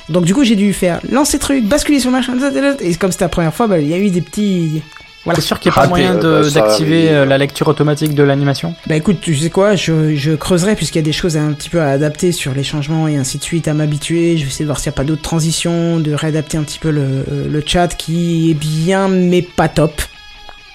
Donc 0.09 0.25
du 0.25 0.33
coup, 0.33 0.43
j'ai 0.43 0.55
dû 0.55 0.73
faire 0.73 0.99
lancer 1.09 1.39
truc, 1.39 1.65
basculer 1.65 1.99
sur 1.99 2.11
machin, 2.11 2.33
et 2.79 2.95
comme 2.95 3.11
c'était 3.11 3.25
la 3.25 3.29
première 3.29 3.53
fois, 3.53 3.67
bah, 3.67 3.79
il 3.79 3.87
y 3.87 3.93
a 3.93 3.97
eu 3.97 4.09
des 4.09 4.21
petits. 4.21 4.81
Voilà. 5.27 5.39
C'est 5.41 5.45
sûr 5.47 5.59
qu'il 5.59 5.69
n'y 5.71 5.73
a 5.73 5.81
pas 5.81 5.85
Ah, 5.85 5.89
moyen 5.89 6.15
euh, 6.23 6.43
bah, 6.43 6.49
d'activer 6.49 7.09
euh, 7.09 7.25
la 7.25 7.37
lecture 7.37 7.67
automatique 7.67 8.15
de 8.15 8.23
l'animation? 8.23 8.73
Bah 8.87 8.95
écoute, 8.95 9.19
tu 9.21 9.35
sais 9.35 9.49
quoi, 9.49 9.75
je, 9.75 10.15
je 10.15 10.31
creuserai 10.31 10.75
puisqu'il 10.75 10.97
y 10.99 11.01
a 11.01 11.05
des 11.05 11.11
choses 11.13 11.37
un 11.37 11.51
petit 11.53 11.69
peu 11.69 11.81
à 11.81 11.89
adapter 11.89 12.31
sur 12.31 12.53
les 12.53 12.63
changements 12.63 13.07
et 13.07 13.17
ainsi 13.17 13.37
de 13.37 13.43
suite, 13.43 13.67
à 13.67 13.73
m'habituer. 13.73 14.37
Je 14.37 14.43
vais 14.43 14.49
essayer 14.49 14.65
de 14.65 14.67
voir 14.69 14.79
s'il 14.79 14.89
n'y 14.89 14.95
a 14.95 14.97
pas 14.97 15.03
d'autres 15.03 15.21
transitions, 15.21 15.99
de 15.99 16.13
réadapter 16.13 16.57
un 16.57 16.63
petit 16.63 16.79
peu 16.79 16.89
le, 16.91 17.23
le 17.49 17.63
chat 17.65 17.89
qui 17.89 18.51
est 18.51 18.53
bien 18.53 19.07
mais 19.09 19.41
pas 19.41 19.67
top. 19.69 20.01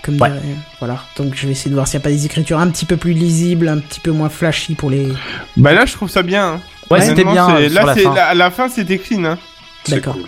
Comme 0.05 0.21
Ouais. 0.21 0.31
voilà. 0.81 1.05
Donc 1.17 1.35
je 1.37 1.47
vais 1.47 1.53
essayer 1.53 1.71
de 1.71 1.75
voir 1.77 1.87
s'il 1.87 1.97
n'y 1.99 2.03
a 2.03 2.05
pas 2.05 2.11
des 2.11 2.27
écritures 2.27 2.59
un 2.59 2.69
petit 2.69 2.85
peu 2.87 2.97
plus 2.97 3.13
lisibles, 3.13 3.69
un 3.69 3.79
petit 3.79 4.01
peu 4.01 4.11
moins 4.11 4.29
flashy 4.29 4.75
pour 4.75 4.91
les. 4.91 5.09
Bah 5.57 5.73
là, 5.73 5.87
je 5.87 5.93
trouve 5.93 6.11
ça 6.11 6.23
bien. 6.23 6.55
hein. 6.55 6.61
Ouais, 6.91 7.01
c'était 7.01 7.25
bien 7.25 7.49
euh, 7.57 7.69
Là, 7.69 7.81
sur 7.81 7.87
la 7.87 7.95
c'est 7.95 8.03
fin. 8.03 8.15
la, 8.15 8.35
la 8.35 8.51
fin, 8.51 8.69
c'était 8.69 8.99
clean. 8.99 9.25
Hein. 9.25 9.39
D'accord. 9.89 10.15
cool. 10.15 10.25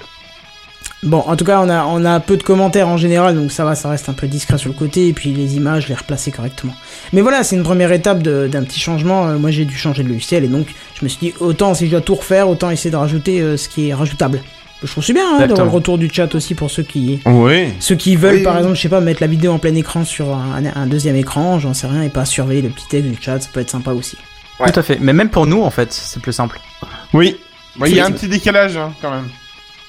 Bon, 1.05 1.19
en 1.27 1.37
tout 1.37 1.45
cas, 1.45 1.61
on 1.61 1.69
a, 1.69 1.85
on 1.85 2.03
a 2.05 2.19
peu 2.19 2.37
de 2.39 2.43
commentaires 2.43 2.89
en 2.89 2.97
général, 2.97 3.35
donc 3.37 3.53
ça 3.53 3.65
va, 3.65 3.75
ça 3.75 3.91
reste 3.91 4.09
un 4.09 4.15
peu 4.15 4.27
discret 4.27 4.57
sur 4.57 4.71
le 4.71 4.75
côté, 4.75 5.09
et 5.09 5.13
puis 5.13 5.33
les 5.35 5.55
images, 5.57 5.87
les 5.89 5.95
replacer 5.95 6.31
correctement. 6.31 6.75
Mais 7.13 7.21
voilà, 7.21 7.45
c'est 7.45 7.57
une 7.57 7.63
première 7.63 7.93
étape 7.93 8.23
d'un 8.23 8.63
petit 8.65 8.81
changement. 8.81 9.29
Euh, 9.29 9.37
moi, 9.39 9.51
j'ai 9.51 9.67
dû 9.67 9.77
changer 9.77 10.03
de 10.03 10.09
logiciel, 10.09 10.45
et 10.45 10.49
donc 10.49 10.67
je 10.99 11.05
me 11.05 11.09
suis 11.11 11.19
dit, 11.21 11.35
autant 11.41 11.75
si 11.75 11.87
je 11.87 11.91
dois 11.91 12.01
tout 12.01 12.15
refaire, 12.15 12.49
autant 12.49 12.71
essayer 12.71 12.91
de 12.91 12.97
rajouter 12.97 13.41
euh, 13.43 13.57
ce 13.59 13.69
qui 13.69 13.89
est 13.91 13.95
rajoutable. 13.95 14.41
Je 14.83 14.91
trouve 14.91 15.05
c'est 15.05 15.13
bien 15.15 15.25
hein, 15.37 15.47
d'avoir 15.47 15.65
le 15.67 15.71
retour 15.71 15.97
du 15.99 16.11
chat 16.13 16.35
aussi 16.35 16.55
pour 16.55 16.71
ceux 16.71 16.83
qui, 16.83 17.21
Oui. 17.27 17.69
ceux 17.81 17.95
qui 17.95 18.17
veulent, 18.17 18.37
Oui, 18.37 18.43
par 18.43 18.57
exemple, 18.59 18.75
je 18.77 18.81
sais 18.83 18.89
pas, 18.89 19.01
mettre 19.01 19.23
la 19.23 19.29
vidéo 19.29 19.53
en 19.53 19.59
plein 19.59 19.75
écran 19.75 20.05
sur 20.05 20.35
un, 20.35 20.63
un 20.75 20.87
deuxième 20.87 21.17
écran, 21.17 21.59
j'en 21.59 21.75
sais 21.75 21.87
rien, 21.87 22.03
et 22.03 22.09
pas 22.11 22.25
surveiller 22.25 22.63
le 22.63 22.69
petit 22.71 22.87
texte 22.89 23.11
du 23.11 23.17
chat, 23.21 23.41
ça 23.41 23.49
peut 23.53 23.61
être 23.61 23.71
sympa 23.71 23.93
aussi. 23.93 24.17
Ouais. 24.61 24.71
Tout 24.71 24.81
à 24.81 24.83
fait. 24.83 24.99
Mais 25.01 25.13
même 25.13 25.29
pour 25.31 25.47
nous, 25.47 25.63
en 25.63 25.71
fait, 25.71 25.93
c'est 25.93 26.21
plus 26.21 26.33
simple. 26.33 26.61
Oui. 27.13 27.37
Il 27.87 27.95
y 27.95 28.01
a 28.01 28.07
un 28.07 28.11
petit 28.11 28.29
décalage, 28.29 28.77
hein, 28.77 28.93
quand 29.03 29.11
même. 29.11 29.29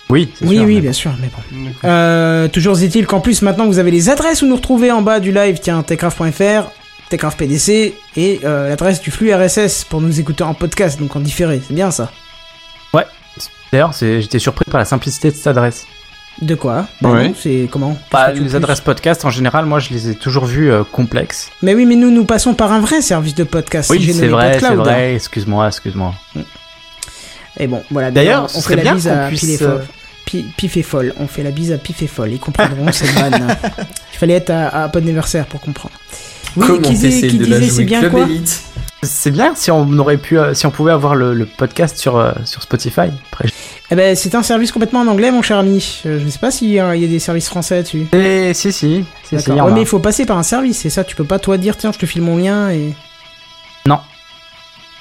Oui, 0.10 0.32
c'est 0.36 0.46
Oui, 0.46 0.58
sûr, 0.58 0.66
oui, 0.66 0.76
mais- 0.76 0.82
bien 0.82 0.94
sûr, 0.94 1.12
mais 1.20 1.30
bon. 1.30 1.72
Euh, 1.84 2.48
toujours 2.48 2.80
est-il 2.82 3.08
qu'en 3.08 3.20
plus 3.22 3.42
maintenant 3.42 3.66
vous 3.66 3.80
avez 3.80 3.92
les 3.92 4.10
adresses 4.10 4.42
où 4.42 4.46
nous 4.48 4.56
retrouver 4.56 4.92
en 4.92 5.02
bas 5.02 5.20
du 5.20 5.32
live, 5.32 5.58
tiens, 5.62 5.82
techcraft.fr, 5.82 6.70
techcraft 7.10 7.38
PDC 7.40 7.96
et 8.16 8.40
euh, 8.44 8.70
l'adresse 8.70 9.02
du 9.02 9.10
flux 9.12 9.34
RSS 9.34 9.84
pour 9.84 10.02
nous 10.02 10.20
écouter 10.20 10.44
en 10.44 10.54
podcast, 10.54 11.00
donc 11.00 11.16
en 11.16 11.20
différé, 11.20 11.62
c'est 11.68 11.74
bien 11.74 11.92
ça. 11.92 12.12
D'ailleurs, 13.72 13.94
c'est- 13.94 14.22
j'étais 14.22 14.40
surpris 14.40 14.64
par 14.72 14.78
la 14.80 14.86
simplicité 14.86 15.32
de 15.32 15.36
cette 15.36 15.48
adresse. 15.48 15.86
De 16.42 16.56
quoi? 16.56 16.88
Bah 17.02 17.10
Ouais. 17.12 17.28
non, 17.30 17.36
c'est 17.38 17.68
comment? 17.70 17.98
Bah, 18.12 18.32
les 18.32 18.40
plus 18.40 18.56
adresses 18.56 18.80
podcast, 18.80 19.26
en 19.26 19.32
général, 19.32 19.66
moi, 19.66 19.80
je 19.80 19.90
les 19.90 20.10
ai 20.12 20.16
toujours 20.16 20.46
vues 20.46 20.72
euh, 20.72 20.84
complexes. 20.90 21.50
Mais 21.62 21.74
oui, 21.74 21.86
mais 21.86 21.96
nous, 21.96 22.12
nous 22.12 22.24
passons 22.26 22.54
par 22.54 22.72
un 22.72 22.80
vrai 22.80 23.02
service 23.02 23.36
de 23.36 23.44
podcast. 23.44 23.90
Oui, 23.90 24.00
j'ai 24.02 24.14
c'est 24.14 24.28
vrai, 24.28 24.60
c'est 24.60 24.76
vrai. 24.76 25.16
Excuse-moi, 25.16 25.68
excuse-moi. 25.68 26.14
Et 27.60 27.68
bon, 27.68 27.84
voilà. 27.92 28.12
D'ailleurs, 28.12 28.48
on 28.56 28.62
fait 28.62 28.76
la 28.76 28.82
bien 28.84 28.96
bise 28.96 29.06
qu'on 29.08 29.14
à 29.14 29.28
puisse, 29.28 29.44
et 29.44 29.64
euh, 29.64 29.80
Pif 30.58 30.78
et 30.78 30.84
folle. 30.84 31.14
On 31.20 31.28
fait 31.28 31.44
la 31.44 31.52
bise 31.52 31.72
à 31.72 31.78
Pif 31.78 32.02
et 32.02 32.08
folle. 32.08 32.32
Ils 32.32 32.40
comprendront 32.40 32.92
cette 32.92 33.12
vanne. 33.12 33.56
Il 34.14 34.18
fallait 34.18 34.34
être 34.34 34.50
à, 34.50 34.86
à 34.86 34.98
Anniversaire 34.98 35.46
pour 35.46 35.62
comprendre. 35.62 35.96
Oui, 36.58 36.68
Comment 36.68 36.80
qui 36.82 36.96
qui 36.98 37.38
de 37.38 37.46
la 37.46 37.60
disait 37.60 37.72
c'est 37.72 37.84
bien 37.84 38.00
Club 38.00 38.12
quoi 38.12 38.28
C'est 39.04 39.32
bien 39.32 39.54
si 39.56 39.72
on 39.72 39.92
aurait 40.00 40.18
pu, 40.18 40.40
euh, 40.40 40.54
si 40.54 40.66
on 40.66 40.72
pouvait 40.72 40.94
avoir 40.94 41.16
le, 41.16 41.34
le 41.34 41.46
podcast 41.46 41.98
sur, 41.98 42.18
euh, 42.18 42.32
sur 42.46 42.62
Spotify. 42.62 43.10
Après, 43.32 43.50
Eh 43.92 43.96
ben, 43.96 44.16
c'est 44.16 44.36
un 44.36 44.44
service 44.44 44.72
complètement 44.72 45.02
en 45.02 45.08
anglais, 45.08 45.32
mon 45.32 45.42
cher 45.42 45.58
ami. 45.58 46.02
Je 46.06 46.12
ne 46.12 46.30
sais 46.30 46.40
pas 46.40 46.52
s'il 46.52 46.70
y 46.70 46.80
a 46.80 46.96
il 46.96 47.02
y 47.02 47.06
a 47.06 47.10
des 47.10 47.20
services 47.20 47.50
français 47.50 47.84
dessus. 47.84 48.08
Et 48.14 48.54
si, 48.54 48.72
si, 48.72 49.06
si, 49.24 49.36
Ouais, 49.36 49.72
mais 49.74 49.82
il 49.82 49.88
faut 49.88 50.00
passer 50.00 50.26
par 50.26 50.38
un 50.38 50.44
service, 50.44 50.78
c'est 50.80 50.90
ça. 50.90 51.04
Tu 51.04 51.16
peux 51.16 51.26
pas 51.26 51.40
toi 51.40 51.58
dire, 51.58 51.76
tiens, 51.78 51.92
je 51.92 52.00
te 52.00 52.06
file 52.06 52.22
mon 52.22 52.38
lien 52.38 52.70
et. 52.70 52.94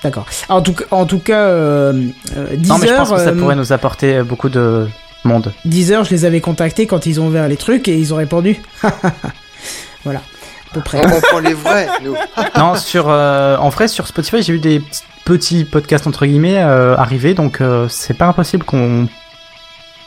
D'accord. 0.04 0.26
En 0.48 0.60
tout 0.62 0.74
cas, 0.74 0.84
en 0.92 1.06
tout 1.06 1.18
cas, 1.18 1.40
euh, 1.40 1.92
euh, 2.36 2.56
Non, 2.66 2.78
mais 2.78 2.86
je 2.86 2.94
pense 2.94 3.10
que 3.10 3.16
ça 3.18 3.30
euh, 3.30 3.36
pourrait 3.36 3.56
nous 3.56 3.72
apporter 3.72 4.22
beaucoup 4.22 4.48
de 4.50 4.86
monde. 5.24 5.52
Deezer, 5.64 6.04
je 6.04 6.10
les 6.10 6.24
avais 6.26 6.40
contactés 6.40 6.86
quand 6.86 7.06
ils 7.06 7.20
ont 7.20 7.26
ouvert 7.26 7.48
les 7.48 7.56
trucs 7.56 7.88
et 7.88 7.96
ils 7.98 8.12
ont 8.14 8.18
répondu. 8.18 8.60
voilà, 10.04 10.20
à 10.70 10.74
peu 10.74 10.80
près. 10.82 11.00
On 11.04 11.10
comprend 11.10 11.38
les 11.38 11.54
vrais, 11.54 11.88
nous. 12.02 12.14
non, 12.58 12.76
sur, 12.76 13.06
euh, 13.08 13.56
en 13.56 13.70
vrai, 13.70 13.88
sur 13.88 14.06
Spotify, 14.06 14.42
j'ai 14.42 14.52
eu 14.52 14.58
des 14.58 14.80
petits- 14.80 15.02
petits 15.24 15.64
podcasts 15.64 16.06
entre 16.06 16.26
guillemets 16.26 16.58
euh, 16.62 16.94
arriver, 16.96 17.32
donc 17.32 17.60
euh, 17.62 17.88
c'est 17.88 18.12
pas 18.14 18.26
impossible 18.26 18.64
qu'on 18.64 19.08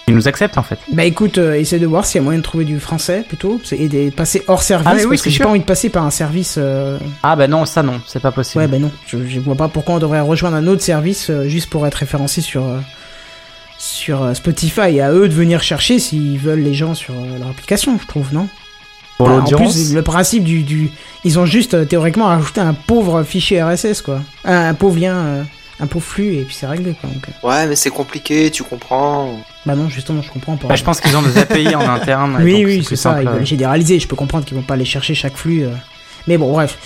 ils 0.08 0.16
nous 0.16 0.28
acceptent 0.28 0.58
en 0.58 0.64
fait. 0.64 0.80
Bah 0.94 1.04
écoute, 1.04 1.38
euh, 1.38 1.56
essaie 1.56 1.80
de 1.80 1.86
voir 1.86 2.06
s'il 2.06 2.20
y 2.20 2.22
a 2.22 2.24
moyen 2.24 2.40
de 2.40 2.44
trouver 2.44 2.64
du 2.66 2.80
français 2.80 3.26
plutôt 3.28 3.60
et 3.72 3.90
de 3.90 4.10
passer 4.10 4.44
hors 4.48 4.64
service 4.64 4.88
Ah, 4.90 4.96
oui, 4.96 5.06
parce 5.10 5.22
que 5.22 5.30
j'ai 5.30 5.44
pas 5.44 5.50
envie 5.50 5.60
de 5.60 5.66
passer 5.66 5.90
par 5.90 6.06
un 6.06 6.12
service. 6.12 6.56
euh, 6.58 6.98
Ah 7.24 7.36
bah 7.36 7.48
non, 7.48 7.66
ça 7.66 7.84
non, 7.84 8.00
c'est 8.08 8.22
pas 8.22 8.32
possible. 8.32 8.62
Ouais, 8.64 8.68
bah 8.70 8.80
non, 8.80 8.92
je, 9.06 9.18
je 9.28 9.40
vois 9.40 9.56
pas 9.56 9.68
pourquoi 9.68 9.96
on 9.96 10.00
devrait 10.00 10.22
rejoindre 10.22 10.56
un 10.56 10.68
autre 10.68 10.82
service 10.82 11.30
euh, 11.30 11.48
juste 11.48 11.70
pour 11.70 11.86
être 11.86 11.96
référencé 11.96 12.40
sur 12.42 12.64
euh, 12.66 12.80
sur 13.78 14.24
euh, 14.24 14.34
Spotify 14.34 14.96
et 14.96 15.02
à 15.02 15.12
eux 15.12 15.28
de 15.28 15.34
venir 15.34 15.62
chercher 15.62 16.00
s'ils 16.00 16.40
veulent 16.40 16.62
les 16.64 16.74
gens 16.74 16.96
sur 16.96 17.14
euh, 17.14 17.38
leur 17.40 17.50
application, 17.50 18.00
je 18.02 18.08
trouve, 18.08 18.34
non? 18.34 18.48
Pour 19.18 19.28
En 19.30 19.38
l'audience. 19.38 19.74
plus, 19.74 19.94
le 19.94 20.02
principe 20.04 20.44
du, 20.44 20.64
du 20.64 20.90
ils 21.26 21.38
ont 21.40 21.46
juste 21.46 21.88
théoriquement 21.88 22.26
rajouté 22.28 22.62
un 22.62 22.74
pauvre 22.74 23.24
fichier 23.24 23.62
RSS 23.64 24.02
quoi, 24.04 24.22
un, 24.46 24.70
un 24.70 24.74
pauvre 24.74 25.00
lien, 25.00 25.44
un 25.80 25.88
pauvre 25.88 26.06
flux 26.06 26.36
et 26.36 26.42
puis 26.44 26.56
c'est 26.56 26.66
réglé 26.68 26.96
quoi. 27.00 27.10
Donc, 27.10 27.24
euh, 27.28 27.48
Ouais, 27.48 27.68
mais 27.68 27.76
c'est 27.76 27.90
compliqué, 27.90 28.50
tu 28.52 28.64
comprends. 28.64 29.40
bah 29.66 29.76
non, 29.76 29.90
justement, 29.90 30.22
je 30.22 30.32
comprends 30.32 30.58
pas. 30.58 30.68
Bah, 30.70 30.76
je 30.76 30.84
pense 30.84 31.00
qu'ils 31.00 31.16
ont 31.16 31.22
des 31.22 31.38
API 31.38 31.76
en 31.76 31.88
interne. 31.88 32.40
Oui, 32.42 32.54
donc 32.54 32.66
oui, 32.66 32.86
c'est 32.88 32.96
ça. 32.96 33.22
Ils 33.22 33.28
euh. 33.28 33.32
veulent 33.32 33.46
généraliser. 33.46 34.00
Je 34.00 34.08
peux 34.08 34.16
comprendre 34.16 34.44
qu'ils 34.46 34.58
vont 34.58 34.64
pas 34.64 34.74
aller 34.76 34.86
chercher 34.86 35.14
chaque 35.16 35.38
flux. 35.38 35.64
euh. 35.66 35.70
Mais 36.28 36.38
bon, 36.38 36.52
bref. 36.52 36.78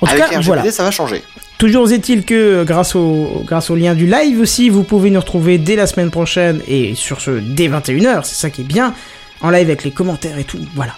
En 0.00 0.06
tout 0.06 0.12
Avec 0.12 0.24
cas, 0.24 0.38
RGPD, 0.38 0.46
voilà. 0.46 0.70
ça 0.72 0.82
va 0.84 0.90
changer. 0.90 1.22
Toujours 1.58 1.90
est-il 1.92 2.24
que 2.24 2.34
euh, 2.34 2.64
grâce 2.64 2.94
au, 2.94 3.42
grâce 3.44 3.68
au 3.68 3.74
lien 3.76 3.94
du 3.94 4.06
live 4.06 4.40
aussi, 4.40 4.70
vous 4.70 4.82
pouvez 4.82 5.10
nous 5.10 5.20
retrouver 5.20 5.58
dès 5.58 5.76
la 5.76 5.86
semaine 5.86 6.10
prochaine 6.10 6.62
et 6.66 6.94
sur 6.94 7.20
ce 7.20 7.32
dès 7.32 7.68
21h, 7.68 8.20
c'est 8.24 8.34
ça 8.36 8.48
qui 8.48 8.62
est 8.62 8.64
bien, 8.64 8.94
en 9.42 9.50
live 9.50 9.66
avec 9.66 9.84
les 9.84 9.90
commentaires 9.90 10.38
et 10.38 10.44
tout, 10.44 10.58
voilà. 10.74 10.94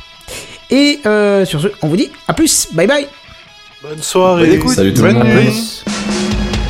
Et 0.70 1.00
euh, 1.04 1.44
sur 1.44 1.60
ce, 1.60 1.66
on 1.82 1.88
vous 1.88 1.96
dit 1.96 2.10
à 2.28 2.34
plus, 2.34 2.68
bye 2.74 2.86
bye 2.86 3.08
Bonne 3.82 4.00
soirée. 4.00 4.46
Bonne 4.46 4.54
écoute. 4.54 4.74
Salut 4.76 4.94
tout 4.94 5.02
le 5.02 5.12
monde. 5.14 6.61